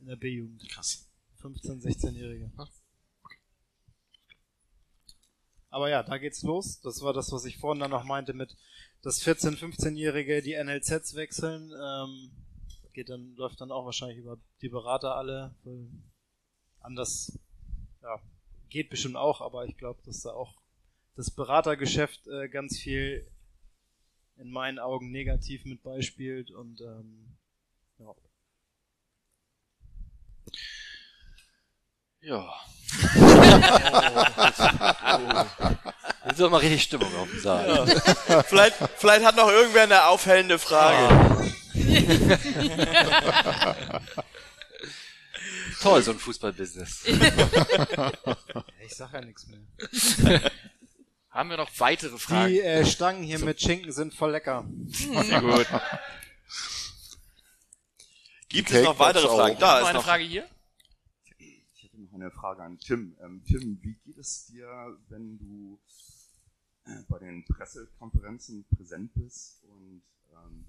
in 0.00 0.06
der 0.06 0.16
B-Jugend. 0.16 0.68
krass. 0.68 1.08
15-, 1.42 1.82
16-Jährige. 1.82 2.50
Aber 5.70 5.90
ja, 5.90 6.02
da 6.02 6.18
geht's 6.18 6.42
los. 6.42 6.80
Das 6.80 7.02
war 7.02 7.12
das, 7.12 7.30
was 7.32 7.44
ich 7.44 7.58
vorhin 7.58 7.80
dann 7.80 7.90
noch 7.90 8.04
meinte 8.04 8.32
mit, 8.32 8.56
dass 9.02 9.22
14-, 9.22 9.58
15-Jährige 9.58 10.42
die 10.42 10.56
NLZs 10.56 11.14
wechseln. 11.14 11.72
Ähm, 11.72 12.30
geht 12.92 13.10
dann, 13.10 13.34
läuft 13.36 13.60
dann 13.60 13.70
auch 13.70 13.84
wahrscheinlich 13.84 14.18
über 14.18 14.38
die 14.62 14.68
Berater 14.68 15.14
alle. 15.14 15.54
Weil 15.64 15.88
Anders, 16.80 17.38
ja, 18.02 18.20
geht 18.68 18.90
bestimmt 18.90 19.16
auch, 19.16 19.40
aber 19.40 19.66
ich 19.66 19.76
glaube, 19.76 20.00
dass 20.04 20.22
da 20.22 20.30
auch 20.30 20.54
das 21.16 21.30
Beratergeschäft 21.30 22.26
äh, 22.28 22.48
ganz 22.48 22.78
viel 22.78 23.30
in 24.36 24.50
meinen 24.50 24.78
Augen 24.78 25.10
negativ 25.10 25.64
mit 25.64 25.82
beispielt 25.82 26.50
und 26.50 26.80
ähm, 26.80 27.36
ja. 27.98 28.14
Ja. 32.20 32.54
Jetzt 36.26 36.40
ist 36.40 36.50
mal 36.50 36.56
richtig 36.58 36.82
Stimmung 36.82 37.14
auf 37.16 37.30
dem 37.30 37.40
Saal. 37.40 37.86
vielleicht, 38.46 38.76
vielleicht 38.96 39.24
hat 39.24 39.36
noch 39.36 39.48
irgendwer 39.48 39.84
eine 39.84 40.04
aufhellende 40.06 40.58
Frage. 40.58 41.54
Toll, 45.80 46.02
so 46.02 46.10
ein 46.10 46.18
Fußballbusiness. 46.18 47.04
Ich 48.84 48.94
sag 48.94 49.12
ja 49.12 49.20
nichts 49.20 49.46
mehr. 49.46 49.60
Haben 51.30 51.50
wir 51.50 51.56
noch 51.56 51.70
weitere 51.78 52.18
Fragen? 52.18 52.48
Die 52.48 52.60
äh, 52.60 52.84
Stangen 52.84 53.22
hier 53.22 53.38
mit 53.38 53.60
Schinken 53.60 53.92
sind 53.92 54.12
voll 54.12 54.32
lecker. 54.32 54.64
Sehr 54.88 55.40
gut. 55.40 55.66
Gibt 58.48 58.70
es 58.70 58.84
noch 58.84 58.98
weitere 58.98 59.28
Fragen? 59.28 59.56
Da 59.58 59.74
noch 59.74 59.80
ist 59.80 59.86
eine 59.86 59.98
noch. 59.98 60.04
Frage 60.04 60.24
hier? 60.24 60.48
Eine 62.20 62.32
Frage 62.32 62.64
an 62.64 62.80
Tim. 62.80 63.16
Ähm, 63.20 63.44
Tim, 63.44 63.80
wie 63.80 63.94
geht 63.94 64.18
es 64.18 64.46
dir, 64.46 64.98
wenn 65.08 65.38
du 65.38 65.80
äh, 66.84 67.04
bei 67.08 67.20
den 67.20 67.44
Pressekonferenzen 67.44 68.66
präsent 68.74 69.14
bist 69.14 69.62
und 69.62 70.02
ähm, 70.32 70.66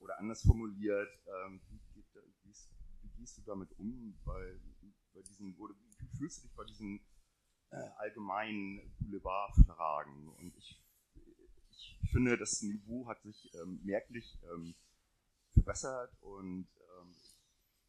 oder 0.00 0.18
anders 0.18 0.42
formuliert, 0.42 1.08
ähm, 1.46 1.60
wie, 1.68 1.78
geht, 1.94 2.04
wie, 2.42 2.52
wie 3.02 3.10
gehst 3.20 3.38
du 3.38 3.42
damit 3.42 3.70
um 3.78 4.18
bei, 4.24 4.58
bei 5.14 5.22
diesen, 5.22 5.54
oder 5.54 5.72
wie 5.98 6.16
fühlst 6.18 6.38
du 6.38 6.48
dich 6.48 6.56
bei 6.56 6.64
diesen 6.64 6.98
äh, 7.70 7.76
allgemeinen 7.98 8.92
Boulevardfragen? 8.98 10.30
Und 10.30 10.56
ich, 10.56 10.82
ich 11.70 12.10
finde, 12.10 12.36
das 12.36 12.60
Niveau 12.60 13.06
hat 13.06 13.22
sich 13.22 13.54
ähm, 13.54 13.78
merklich 13.84 14.36
ähm, 14.52 14.74
verbessert 15.52 16.12
und 16.22 16.66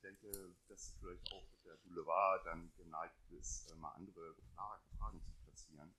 denke, 0.03 0.55
dass 0.67 0.95
vielleicht 0.99 1.31
auch 1.31 1.47
der 1.65 1.77
Boulevard 1.83 2.45
dann 2.45 2.71
geneigt 2.77 3.15
ist, 3.31 3.71
äh, 3.71 3.75
mal 3.75 3.91
andere 3.91 4.35
Fragen, 4.53 4.83
Fragen 4.97 5.21
zu 5.23 5.31
platzieren. 5.43 5.95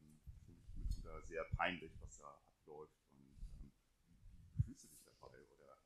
Ähm, 0.00 0.20
Finde 0.44 0.60
ich 0.62 0.76
mitunter 0.76 1.22
sehr 1.22 1.44
peinlich, 1.56 1.92
was 2.00 2.18
da 2.18 2.26
abläuft. 2.46 2.92
Und 3.12 3.28
ähm, 3.60 3.72
wie 4.54 4.62
fühlst 4.64 4.84
du 4.84 4.88
dich 4.88 5.04
dabei? 5.04 5.36
Oder 5.54 5.78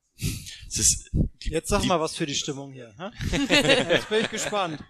Es 0.67 0.79
ist 0.79 1.09
die, 1.43 1.51
Jetzt 1.51 1.69
sag 1.69 1.81
die, 1.81 1.87
mal 1.87 1.99
was 1.99 2.15
für 2.15 2.25
die 2.25 2.35
Stimmung 2.35 2.71
hier. 2.71 2.95
Jetzt 3.31 4.09
bin 4.09 4.21
ich 4.21 4.29
gespannt. 4.29 4.83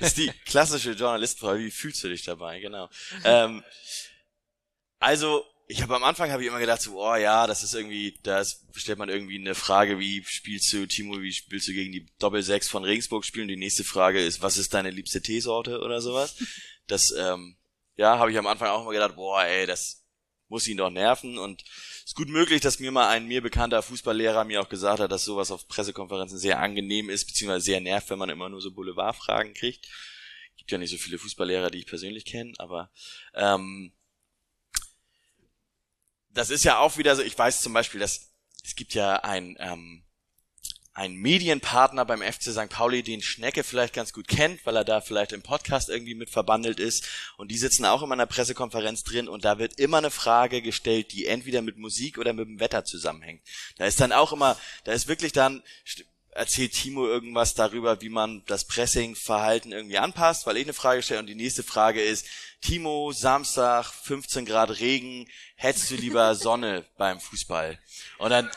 Das 0.00 0.08
ist 0.08 0.18
die 0.18 0.30
klassische 0.44 0.92
Journalistenfrage. 0.92 1.60
Wie 1.60 1.70
fühlst 1.70 2.02
du 2.02 2.08
dich 2.08 2.24
dabei? 2.24 2.60
Genau. 2.60 2.88
Ähm, 3.24 3.62
also, 4.98 5.44
ich 5.70 5.82
habe 5.82 5.94
am 5.94 6.02
Anfang 6.02 6.30
habe 6.30 6.42
ich 6.42 6.48
immer 6.48 6.60
gedacht, 6.60 6.80
so, 6.80 6.98
oh 6.98 7.14
ja, 7.14 7.46
das 7.46 7.62
ist 7.62 7.74
irgendwie, 7.74 8.18
da 8.22 8.42
stellt 8.74 8.98
man 8.98 9.10
irgendwie 9.10 9.38
eine 9.38 9.54
Frage, 9.54 9.98
wie 9.98 10.24
spielst 10.24 10.72
du, 10.72 10.86
Timo, 10.86 11.20
wie 11.20 11.32
spielst 11.32 11.68
du 11.68 11.72
gegen 11.72 11.92
die 11.92 12.06
Doppel-Sechs 12.18 12.68
von 12.68 12.84
Regensburg 12.84 13.26
spielen? 13.26 13.48
Die 13.48 13.56
nächste 13.56 13.84
Frage 13.84 14.24
ist, 14.24 14.40
was 14.40 14.56
ist 14.56 14.72
deine 14.72 14.90
liebste 14.90 15.20
Teesorte 15.20 15.80
oder 15.80 16.00
sowas? 16.00 16.36
Das, 16.90 17.10
ähm, 17.10 17.58
ja, 17.96 18.18
habe 18.18 18.30
ich 18.30 18.38
am 18.38 18.46
Anfang 18.46 18.68
auch 18.68 18.80
immer 18.80 18.92
gedacht, 18.92 19.14
boah, 19.14 19.44
ey, 19.44 19.66
das 19.66 20.06
muss 20.48 20.66
ihn 20.66 20.78
doch 20.78 20.88
nerven 20.88 21.36
und 21.36 21.62
ist 22.02 22.14
gut 22.14 22.30
möglich, 22.30 22.62
dass 22.62 22.78
mir 22.78 22.90
mal 22.90 23.10
ein 23.10 23.26
mir 23.26 23.42
bekannter 23.42 23.82
Fußballlehrer 23.82 24.44
mir 24.44 24.62
auch 24.62 24.70
gesagt 24.70 25.00
hat, 25.00 25.12
dass 25.12 25.26
sowas 25.26 25.50
auf 25.50 25.68
Pressekonferenzen 25.68 26.38
sehr 26.38 26.60
angenehm 26.60 27.10
ist, 27.10 27.26
beziehungsweise 27.26 27.66
sehr 27.66 27.82
nervt, 27.82 28.08
wenn 28.08 28.18
man 28.18 28.30
immer 28.30 28.48
nur 28.48 28.62
so 28.62 28.72
Boulevardfragen 28.72 29.52
kriegt. 29.52 29.86
Gibt 30.56 30.72
ja 30.72 30.78
nicht 30.78 30.92
so 30.92 30.96
viele 30.96 31.18
Fußballlehrer, 31.18 31.70
die 31.70 31.80
ich 31.80 31.86
persönlich 31.86 32.24
kenne, 32.24 32.54
aber 32.56 32.90
ähm, 33.34 33.92
das 36.38 36.50
ist 36.50 36.64
ja 36.64 36.78
auch 36.78 36.96
wieder 36.98 37.16
so, 37.16 37.22
ich 37.22 37.36
weiß 37.36 37.60
zum 37.62 37.72
Beispiel, 37.72 38.00
dass 38.00 38.30
es 38.64 38.76
gibt 38.76 38.94
ja 38.94 39.16
ein, 39.16 39.56
ähm, 39.58 40.04
einen 40.94 41.16
Medienpartner 41.16 42.04
beim 42.04 42.22
FC 42.22 42.52
St. 42.52 42.68
Pauli, 42.68 43.02
den 43.02 43.22
Schnecke 43.22 43.64
vielleicht 43.64 43.92
ganz 43.92 44.12
gut 44.12 44.28
kennt, 44.28 44.64
weil 44.64 44.76
er 44.76 44.84
da 44.84 45.00
vielleicht 45.00 45.32
im 45.32 45.42
Podcast 45.42 45.88
irgendwie 45.88 46.14
mit 46.14 46.30
verbandelt 46.30 46.78
ist. 46.78 47.06
Und 47.38 47.50
die 47.50 47.58
sitzen 47.58 47.84
auch 47.84 48.02
immer 48.02 48.14
in 48.14 48.20
einer 48.20 48.26
Pressekonferenz 48.26 49.02
drin 49.04 49.28
und 49.28 49.44
da 49.44 49.58
wird 49.58 49.80
immer 49.80 49.98
eine 49.98 50.10
Frage 50.10 50.62
gestellt, 50.62 51.12
die 51.12 51.26
entweder 51.26 51.62
mit 51.62 51.76
Musik 51.76 52.18
oder 52.18 52.32
mit 52.32 52.46
dem 52.46 52.60
Wetter 52.60 52.84
zusammenhängt. 52.84 53.42
Da 53.76 53.86
ist 53.86 54.00
dann 54.00 54.12
auch 54.12 54.32
immer, 54.32 54.56
da 54.84 54.92
ist 54.92 55.08
wirklich 55.08 55.32
dann, 55.32 55.62
erzählt 56.38 56.72
Timo 56.72 57.06
irgendwas 57.06 57.54
darüber, 57.54 58.00
wie 58.00 58.08
man 58.08 58.42
das 58.46 58.64
Pressing-Verhalten 58.64 59.72
irgendwie 59.72 59.98
anpasst, 59.98 60.46
weil 60.46 60.56
ich 60.56 60.64
eine 60.64 60.72
Frage 60.72 61.02
stelle 61.02 61.20
und 61.20 61.26
die 61.26 61.34
nächste 61.34 61.64
Frage 61.64 62.00
ist, 62.00 62.26
Timo, 62.60 63.12
Samstag, 63.12 63.86
15 63.86 64.46
Grad 64.46 64.78
Regen, 64.78 65.28
hättest 65.56 65.90
du 65.90 65.96
lieber 65.96 66.34
Sonne 66.36 66.84
beim 66.96 67.20
Fußball? 67.20 67.78
Und 68.18 68.30
dann, 68.30 68.50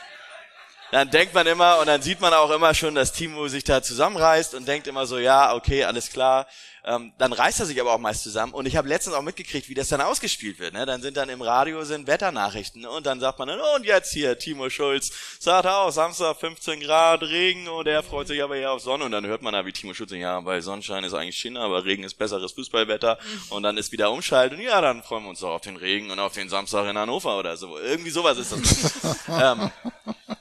dann 0.91 1.09
denkt 1.09 1.33
man 1.33 1.47
immer 1.47 1.79
und 1.79 1.87
dann 1.87 2.03
sieht 2.03 2.21
man 2.21 2.33
auch 2.33 2.51
immer 2.51 2.73
schon, 2.75 2.93
dass 2.93 3.13
Timo 3.13 3.47
sich 3.47 3.63
da 3.63 3.81
zusammenreißt 3.81 4.53
und 4.53 4.67
denkt 4.67 4.85
immer 4.87 5.07
so, 5.07 5.17
ja, 5.17 5.55
okay, 5.55 5.83
alles 5.83 6.11
klar. 6.11 6.47
Ähm, 6.83 7.13
dann 7.17 7.31
reißt 7.31 7.59
er 7.59 7.65
sich 7.65 7.79
aber 7.79 7.93
auch 7.93 7.99
meist 7.99 8.23
zusammen. 8.23 8.53
Und 8.53 8.65
ich 8.65 8.75
habe 8.75 8.87
letztens 8.87 9.15
auch 9.15 9.21
mitgekriegt, 9.21 9.69
wie 9.69 9.73
das 9.73 9.89
dann 9.89 10.01
ausgespielt 10.01 10.59
wird. 10.59 10.73
Ne? 10.73 10.85
Dann 10.85 11.01
sind 11.01 11.17
dann 11.17 11.29
im 11.29 11.41
Radio 11.41 11.83
sind 11.83 12.07
Wetternachrichten 12.07 12.85
und 12.85 13.05
dann 13.05 13.19
sagt 13.19 13.39
man 13.39 13.47
dann, 13.47 13.59
und 13.75 13.85
jetzt 13.85 14.11
hier, 14.11 14.37
Timo 14.37 14.69
Schulz 14.69 15.11
sagt 15.39 15.67
auch, 15.67 15.91
Samstag 15.91 16.37
15 16.37 16.79
Grad, 16.81 17.21
Regen 17.21 17.67
und 17.67 17.87
er 17.87 18.01
freut 18.01 18.27
sich 18.27 18.41
aber 18.41 18.55
eher 18.55 18.71
auf 18.71 18.81
Sonne. 18.81 19.05
Und 19.05 19.11
dann 19.11 19.25
hört 19.27 19.41
man 19.41 19.53
da, 19.53 19.65
wie 19.65 19.71
Timo 19.71 19.93
Schulz 19.93 20.09
sagt, 20.09 20.21
ja, 20.21 20.43
weil 20.43 20.61
Sonnenschein 20.61 21.03
ist 21.03 21.13
eigentlich 21.13 21.37
China, 21.37 21.63
aber 21.63 21.85
Regen 21.85 22.03
ist 22.03 22.15
besseres 22.15 22.53
Fußballwetter. 22.53 23.19
Und 23.49 23.63
dann 23.63 23.77
ist 23.77 23.91
wieder 23.91 24.11
Umschalt 24.11 24.53
und 24.53 24.59
ja, 24.59 24.81
dann 24.81 25.03
freuen 25.03 25.23
wir 25.23 25.29
uns 25.29 25.39
doch 25.41 25.51
auf 25.51 25.61
den 25.61 25.77
Regen 25.77 26.09
und 26.09 26.19
auf 26.19 26.33
den 26.33 26.49
Samstag 26.49 26.89
in 26.89 26.97
Hannover 26.97 27.37
oder 27.37 27.57
so. 27.57 27.77
Irgendwie 27.77 28.09
sowas 28.09 28.37
ist 28.37 28.51
das. 28.51 29.17
ähm, 29.27 29.71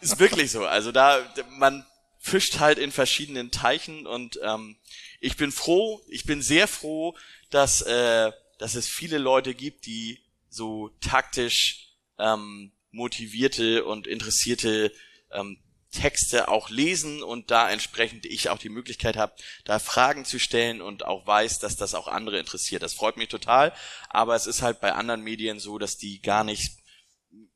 ist 0.01 0.19
wirklich 0.19 0.51
so. 0.51 0.65
Also 0.65 0.93
da, 0.93 1.19
man 1.59 1.85
fischt 2.19 2.61
halt 2.61 2.79
in 2.79 2.93
verschiedenen 2.93 3.51
Teichen 3.51 4.07
und 4.07 4.39
ähm, 4.43 4.77
ich 5.21 5.37
bin 5.37 5.53
froh, 5.53 6.03
ich 6.09 6.25
bin 6.25 6.43
sehr 6.43 6.67
froh, 6.67 7.17
dass, 7.51 7.83
äh, 7.83 8.33
dass 8.59 8.75
es 8.75 8.89
viele 8.89 9.19
Leute 9.19 9.55
gibt, 9.55 9.87
die 9.87 10.21
so 10.49 10.91
taktisch 11.01 11.95
ähm, 12.19 12.73
motivierte 12.91 13.85
und 13.85 14.07
interessierte 14.07 14.93
ähm, 15.31 15.59
Texte 15.93 16.49
auch 16.49 16.71
lesen 16.71 17.23
und 17.23 17.51
da 17.51 17.69
entsprechend 17.69 18.25
ich 18.25 18.49
auch 18.49 18.59
die 18.59 18.69
Möglichkeit 18.69 19.17
habe, 19.17 19.35
da 19.65 19.79
Fragen 19.79 20.25
zu 20.25 20.39
stellen 20.39 20.81
und 20.81 21.05
auch 21.05 21.27
weiß, 21.27 21.59
dass 21.59 21.77
das 21.77 21.95
auch 21.95 22.07
andere 22.07 22.39
interessiert. 22.39 22.83
Das 22.83 22.95
freut 22.95 23.17
mich 23.17 23.29
total, 23.29 23.75
aber 24.09 24.37
es 24.37 24.47
ist 24.47 24.63
halt 24.63 24.81
bei 24.81 24.93
anderen 24.93 25.23
Medien 25.23 25.59
so, 25.59 25.79
dass 25.79 25.97
die 25.97 26.23
gar 26.23 26.45
nicht 26.45 26.79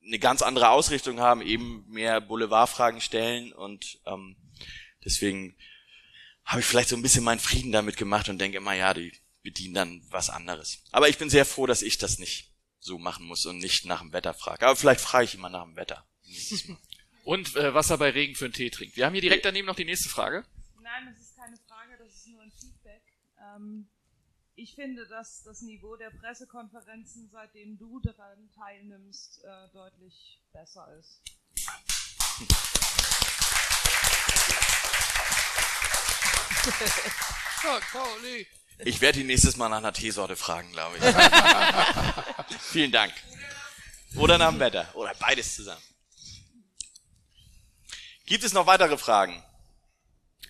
eine 0.05 0.18
ganz 0.18 0.43
andere 0.43 0.70
Ausrichtung 0.70 1.20
haben, 1.20 1.43
eben 1.43 1.84
mehr 1.89 2.20
Boulevardfragen 2.20 3.01
stellen 3.01 3.52
und 3.52 4.01
ähm, 4.05 4.36
deswegen 5.05 5.57
habe 6.44 6.60
ich 6.60 6.66
vielleicht 6.66 6.89
so 6.89 6.97
ein 6.97 7.02
bisschen 7.02 7.24
meinen 7.24 7.40
Frieden 7.40 7.73
damit 7.73 7.97
gemacht 7.97 8.28
und 8.28 8.39
denke 8.39 8.58
immer, 8.58 8.74
ja, 8.74 8.94
die 8.94 9.12
bedienen 9.42 9.74
dann 9.74 10.02
was 10.10 10.31
anderes. 10.31 10.82
Aber 10.90 11.08
ich 11.08 11.18
bin 11.18 11.31
sehr 11.31 11.44
froh, 11.44 11.66
dass 11.66 11.82
ich 11.82 11.98
das 11.98 12.18
nicht 12.18 12.55
so 12.81 12.98
machen 12.98 13.26
muss 13.26 13.47
und 13.47 13.58
nicht 13.58 13.86
nach 13.86 14.00
dem 14.00 14.12
Wetter 14.12 14.34
frage. 14.34 14.66
Aber 14.66 14.76
vielleicht 14.76 15.00
frage 15.00 15.24
ich 15.24 15.34
immer 15.34 15.48
nach 15.48 15.64
dem 15.64 15.76
Wetter. 15.76 16.06
Und 17.24 17.56
äh, 17.56 17.73
was 17.73 17.89
er 17.89 17.97
bei 17.97 18.10
Regen 18.10 18.34
für 18.34 18.44
einen 18.44 18.52
Tee 18.52 18.68
trinkt. 18.68 18.97
Wir 18.97 19.06
haben 19.06 19.14
hier 19.14 19.23
direkt 19.23 19.47
daneben 19.47 19.66
noch 19.66 19.76
die 19.76 19.86
nächste 19.86 20.10
Frage. 20.10 20.44
Nein, 20.82 21.06
das 21.06 21.24
ist 21.24 21.36
keine 21.36 21.56
Frage, 21.56 21.97
das 21.98 22.14
ist 22.14 22.26
nur 22.26 22.42
ein 22.42 22.52
Feedback. 22.52 23.02
Ähm, 23.40 23.89
ich 24.56 24.74
finde, 24.74 25.06
dass 25.06 25.42
das 25.42 25.62
Niveau 25.62 25.97
der 25.97 26.10
Pressekonferenzen, 26.10 27.31
seitdem 27.32 27.78
du 27.78 27.98
daran 28.00 28.50
teilnimmst, 28.55 29.42
äh, 29.42 29.68
deutlich 29.73 30.42
besser 30.52 30.86
ist. 30.98 31.23
Ich 38.78 39.01
werde 39.01 39.20
ihn 39.20 39.28
nächstes 39.28 39.57
Mal 39.57 39.68
nach 39.68 39.78
einer 39.78 39.93
Teesorte 39.93 40.36
fragen, 40.36 40.70
glaube 40.73 40.97
ich. 40.99 41.02
Vielen 42.60 42.91
Dank. 42.91 43.12
Oder 44.17 44.36
nach 44.36 44.51
dem 44.51 44.60
Wetter. 44.60 44.91
Oder 44.94 45.15
beides 45.15 45.55
zusammen. 45.55 45.83
Gibt 48.26 48.44
es 48.44 48.52
noch 48.52 48.67
weitere 48.67 48.99
Fragen? 48.99 49.43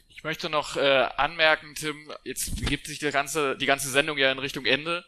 Ich 0.08 0.24
möchte 0.24 0.48
noch 0.48 0.76
äh, 0.76 1.08
anmerken, 1.16 1.74
Tim, 1.74 2.12
jetzt 2.24 2.58
begibt 2.58 2.86
sich 2.86 2.98
die 2.98 3.10
ganze, 3.10 3.56
die 3.56 3.66
ganze 3.66 3.90
Sendung 3.90 4.16
ja 4.16 4.32
in 4.32 4.38
Richtung 4.38 4.64
Ende. 4.64 5.04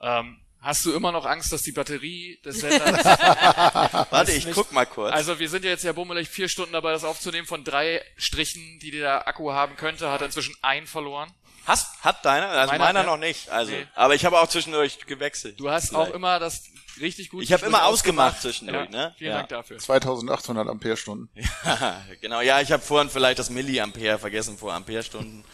Ähm, 0.00 0.38
hast 0.60 0.84
du 0.84 0.92
immer 0.92 1.12
noch 1.12 1.24
Angst, 1.26 1.52
dass 1.52 1.62
die 1.62 1.72
Batterie 1.72 2.38
des 2.44 2.58
Senders... 2.60 3.04
Warte, 4.10 4.32
ich 4.32 4.50
guck 4.52 4.72
mal 4.72 4.86
kurz. 4.86 5.12
Also 5.14 5.38
wir 5.38 5.48
sind 5.48 5.64
ja 5.64 5.70
jetzt 5.70 5.84
ja 5.84 5.92
bummelig 5.92 6.28
vier 6.28 6.48
Stunden 6.48 6.72
dabei, 6.72 6.92
das 6.92 7.04
aufzunehmen. 7.04 7.46
Von 7.46 7.64
drei 7.64 8.02
Strichen, 8.16 8.78
die 8.80 8.90
der 8.90 9.26
Akku 9.28 9.52
haben 9.52 9.76
könnte, 9.76 10.10
hat 10.10 10.20
er 10.20 10.26
inzwischen 10.26 10.54
einen 10.62 10.86
verloren. 10.86 11.30
Hast, 11.66 12.02
hat 12.02 12.24
deiner? 12.24 12.48
Also 12.48 12.72
Meiner, 12.72 12.84
meiner, 12.84 13.00
ja. 13.00 13.06
noch 13.06 13.18
nicht. 13.18 13.50
Also, 13.50 13.72
Nee. 13.72 13.86
aber 13.94 14.14
ich 14.14 14.24
habe 14.24 14.40
auch 14.40 14.48
zwischendurch 14.48 15.04
gewechselt. 15.06 15.60
Du 15.60 15.70
hast 15.70 15.90
Vielleicht. 15.90 16.10
auch 16.10 16.14
immer 16.14 16.38
das 16.38 16.62
richtig 16.98 17.28
gut 17.28 17.42
Ich 17.42 17.52
habe 17.52 17.66
immer 17.66 17.84
ausgemacht. 17.84 18.36
ausgemacht 18.36 18.40
zwischendurch, 18.42 18.86
Ja, 18.90 18.90
ne? 18.90 19.14
Vielen 19.18 19.30
Ja. 19.32 19.36
Dank 19.38 19.50
dafür. 19.50 19.78
2800 19.78 20.66
Ampere-Stunden. 20.66 21.28
genau, 22.22 22.40
ja, 22.40 22.60
ich 22.62 22.72
habe 22.72 22.82
vorhin 22.82 23.10
vielleicht 23.10 23.38
das 23.38 23.50
Milliampere 23.50 24.18
vergessen 24.18 24.56
vor 24.56 24.72
Amperestunden. 24.72 25.44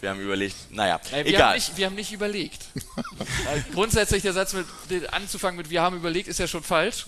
Wir 0.00 0.10
haben 0.10 0.20
überlegt, 0.20 0.56
naja, 0.70 1.00
Ey, 1.10 1.24
wir, 1.24 1.32
egal. 1.32 1.48
Haben 1.48 1.54
nicht, 1.54 1.76
wir 1.76 1.86
haben 1.86 1.94
nicht 1.94 2.12
überlegt. 2.12 2.66
Also 3.48 3.64
grundsätzlich 3.72 4.22
der 4.22 4.32
Satz 4.34 4.52
mit 4.52 4.66
anzufangen 5.12 5.56
mit 5.56 5.70
wir 5.70 5.80
haben 5.80 5.96
überlegt 5.96 6.28
ist 6.28 6.38
ja 6.38 6.46
schon 6.46 6.62
falsch. 6.62 7.06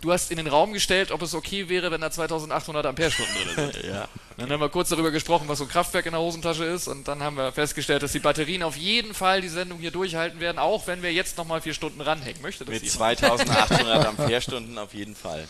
Du 0.00 0.12
hast 0.12 0.30
in 0.30 0.38
den 0.38 0.46
Raum 0.46 0.72
gestellt, 0.72 1.10
ob 1.10 1.20
es 1.20 1.34
okay 1.34 1.68
wäre, 1.68 1.90
wenn 1.90 2.00
da 2.00 2.10
2800 2.10 2.86
Ampere-Stunden 2.86 3.32
drin 3.34 3.72
sind. 3.72 3.84
ja. 3.90 4.08
Dann 4.38 4.50
haben 4.50 4.60
wir 4.60 4.70
kurz 4.70 4.88
darüber 4.88 5.10
gesprochen, 5.10 5.46
was 5.48 5.58
so 5.58 5.64
ein 5.64 5.70
Kraftwerk 5.70 6.06
in 6.06 6.12
der 6.12 6.20
Hosentasche 6.20 6.64
ist 6.64 6.88
und 6.88 7.06
dann 7.06 7.22
haben 7.22 7.36
wir 7.36 7.52
festgestellt, 7.52 8.02
dass 8.02 8.12
die 8.12 8.18
Batterien 8.18 8.62
auf 8.62 8.76
jeden 8.76 9.12
Fall 9.12 9.42
die 9.42 9.50
Sendung 9.50 9.78
hier 9.78 9.90
durchhalten 9.90 10.40
werden, 10.40 10.58
auch 10.58 10.86
wenn 10.86 11.02
wir 11.02 11.12
jetzt 11.12 11.36
nochmal 11.36 11.60
vier 11.60 11.74
Stunden 11.74 12.00
ranhängen. 12.00 12.40
Möchte 12.40 12.64
das 12.64 12.72
Mit 12.72 12.82
jemand? 12.82 13.18
2800 13.18 14.06
Amperestunden 14.06 14.78
auf 14.78 14.94
jeden 14.94 15.14
Fall. 15.14 15.46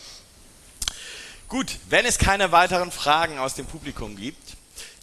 Gut, 1.48 1.78
wenn 1.88 2.04
es 2.04 2.18
keine 2.18 2.50
weiteren 2.50 2.90
Fragen 2.90 3.38
aus 3.38 3.54
dem 3.54 3.66
Publikum 3.66 4.16
gibt, 4.16 4.56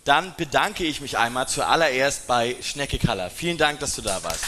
dann 0.07 0.33
bedanke 0.37 0.85
ich 0.85 1.01
mich 1.01 1.17
einmal 1.17 1.49
zuallererst 1.49 2.27
bei 2.27 2.55
Schnecke 2.61 2.97
Kaller. 2.97 3.29
Vielen 3.29 3.57
Dank, 3.57 3.81
dass 3.81 3.95
du 3.95 4.01
da 4.01 4.23
warst. 4.23 4.43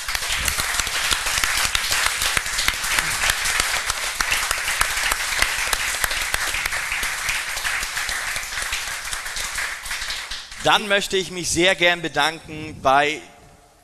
Dann 10.63 10.88
möchte 10.88 11.17
ich 11.17 11.31
mich 11.31 11.49
sehr 11.49 11.75
gern 11.75 12.01
bedanken 12.01 12.79
bei 12.81 13.21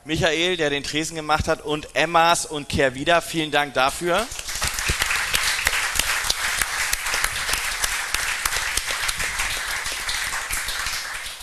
Michael, 0.04 0.56
der 0.56 0.70
den 0.70 0.82
Tresen 0.82 1.16
gemacht 1.16 1.48
hat, 1.48 1.60
und 1.60 1.94
Emmas 1.94 2.46
und 2.46 2.68
Kehrwieder. 2.68 3.20
Vielen 3.20 3.50
Dank 3.50 3.74
dafür. 3.74 4.26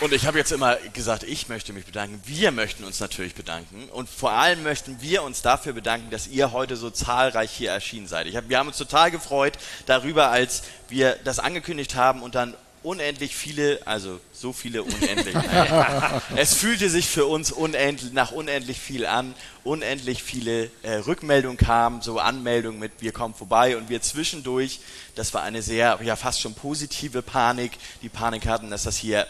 Und 0.03 0.11
ich 0.11 0.25
habe 0.25 0.37
jetzt 0.37 0.51
immer 0.51 0.75
gesagt, 0.91 1.23
ich 1.23 1.47
möchte 1.47 1.71
mich 1.71 1.85
bedanken. 1.85 2.19
Wir 2.25 2.51
möchten 2.51 2.83
uns 2.83 2.99
natürlich 2.99 3.35
bedanken. 3.35 3.87
Und 3.93 4.09
vor 4.09 4.33
allem 4.33 4.61
möchten 4.61 5.01
wir 5.01 5.23
uns 5.23 5.41
dafür 5.41 5.71
bedanken, 5.71 6.09
dass 6.09 6.27
ihr 6.27 6.51
heute 6.51 6.75
so 6.75 6.89
zahlreich 6.89 7.49
hier 7.51 7.71
erschienen 7.71 8.07
seid. 8.07 8.27
Hab, 8.35 8.49
wir 8.49 8.57
haben 8.57 8.67
uns 8.67 8.77
total 8.77 9.11
gefreut 9.11 9.53
darüber, 9.85 10.29
als 10.29 10.63
wir 10.89 11.17
das 11.23 11.39
angekündigt 11.39 11.95
haben 11.95 12.21
und 12.21 12.35
dann 12.35 12.53
unendlich 12.83 13.33
viele, 13.33 13.79
also 13.85 14.19
so 14.33 14.51
viele 14.51 14.83
unendlich. 14.83 15.37
Es 16.35 16.53
fühlte 16.53 16.89
sich 16.89 17.07
für 17.07 17.25
uns 17.25 17.53
unendlich, 17.53 18.11
nach 18.11 18.33
unendlich 18.33 18.81
viel 18.81 19.05
an, 19.05 19.33
unendlich 19.63 20.21
viele 20.21 20.69
äh, 20.81 20.95
Rückmeldungen 20.95 21.55
kamen, 21.55 22.01
so 22.01 22.19
Anmeldungen 22.19 22.77
mit 22.77 22.91
wir 22.99 23.13
kommen 23.13 23.35
vorbei 23.35 23.77
und 23.77 23.87
wir 23.87 24.01
zwischendurch, 24.01 24.81
das 25.15 25.33
war 25.33 25.43
eine 25.43 25.61
sehr, 25.61 25.97
ja 26.03 26.17
fast 26.17 26.41
schon 26.41 26.55
positive 26.55 27.21
Panik, 27.21 27.71
die 28.01 28.09
Panik 28.09 28.47
hatten, 28.47 28.69
dass 28.69 28.83
das 28.83 28.97
hier 28.97 29.25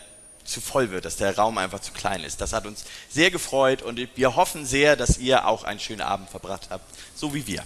zu 0.45 0.61
voll 0.61 0.91
wird, 0.91 1.05
dass 1.05 1.15
der 1.17 1.35
Raum 1.35 1.57
einfach 1.57 1.79
zu 1.79 1.91
klein 1.91 2.23
ist. 2.23 2.41
Das 2.41 2.53
hat 2.53 2.65
uns 2.65 2.83
sehr 3.09 3.31
gefreut 3.31 3.81
und 3.81 3.99
wir 4.15 4.35
hoffen 4.35 4.65
sehr, 4.65 4.95
dass 4.95 5.17
ihr 5.17 5.47
auch 5.47 5.63
einen 5.63 5.79
schönen 5.79 6.01
Abend 6.01 6.29
verbracht 6.29 6.67
habt, 6.69 6.83
so 7.15 7.33
wie 7.33 7.45
wir. 7.47 7.63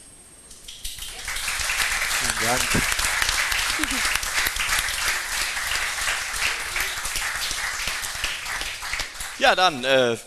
Vielen 2.19 2.49
Dank. 2.49 2.61
Ja, 9.39 9.55
dann, 9.55 9.83
äh, 9.83 10.17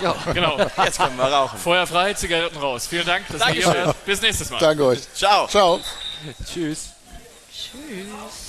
Ja, 0.00 0.14
genau. 0.32 0.58
jetzt 0.84 0.98
können 0.98 1.16
wir 1.16 1.24
rauchen. 1.24 1.58
Feuer 1.58 1.86
frei, 1.86 2.14
Zigaretten 2.14 2.58
raus. 2.58 2.86
Vielen 2.88 3.06
Dank, 3.06 3.26
dass 3.28 3.40
ihr 3.48 3.52
hier 3.52 3.62
Dankeschön. 3.64 3.86
wart. 3.86 4.04
Bis 4.04 4.20
nächstes 4.22 4.50
Mal. 4.50 4.58
Danke 4.58 4.84
euch. 4.84 5.00
Ciao. 5.14 5.46
Ciao. 5.46 5.80
Tschüss. 6.44 6.88
Tschüss. 7.52 8.43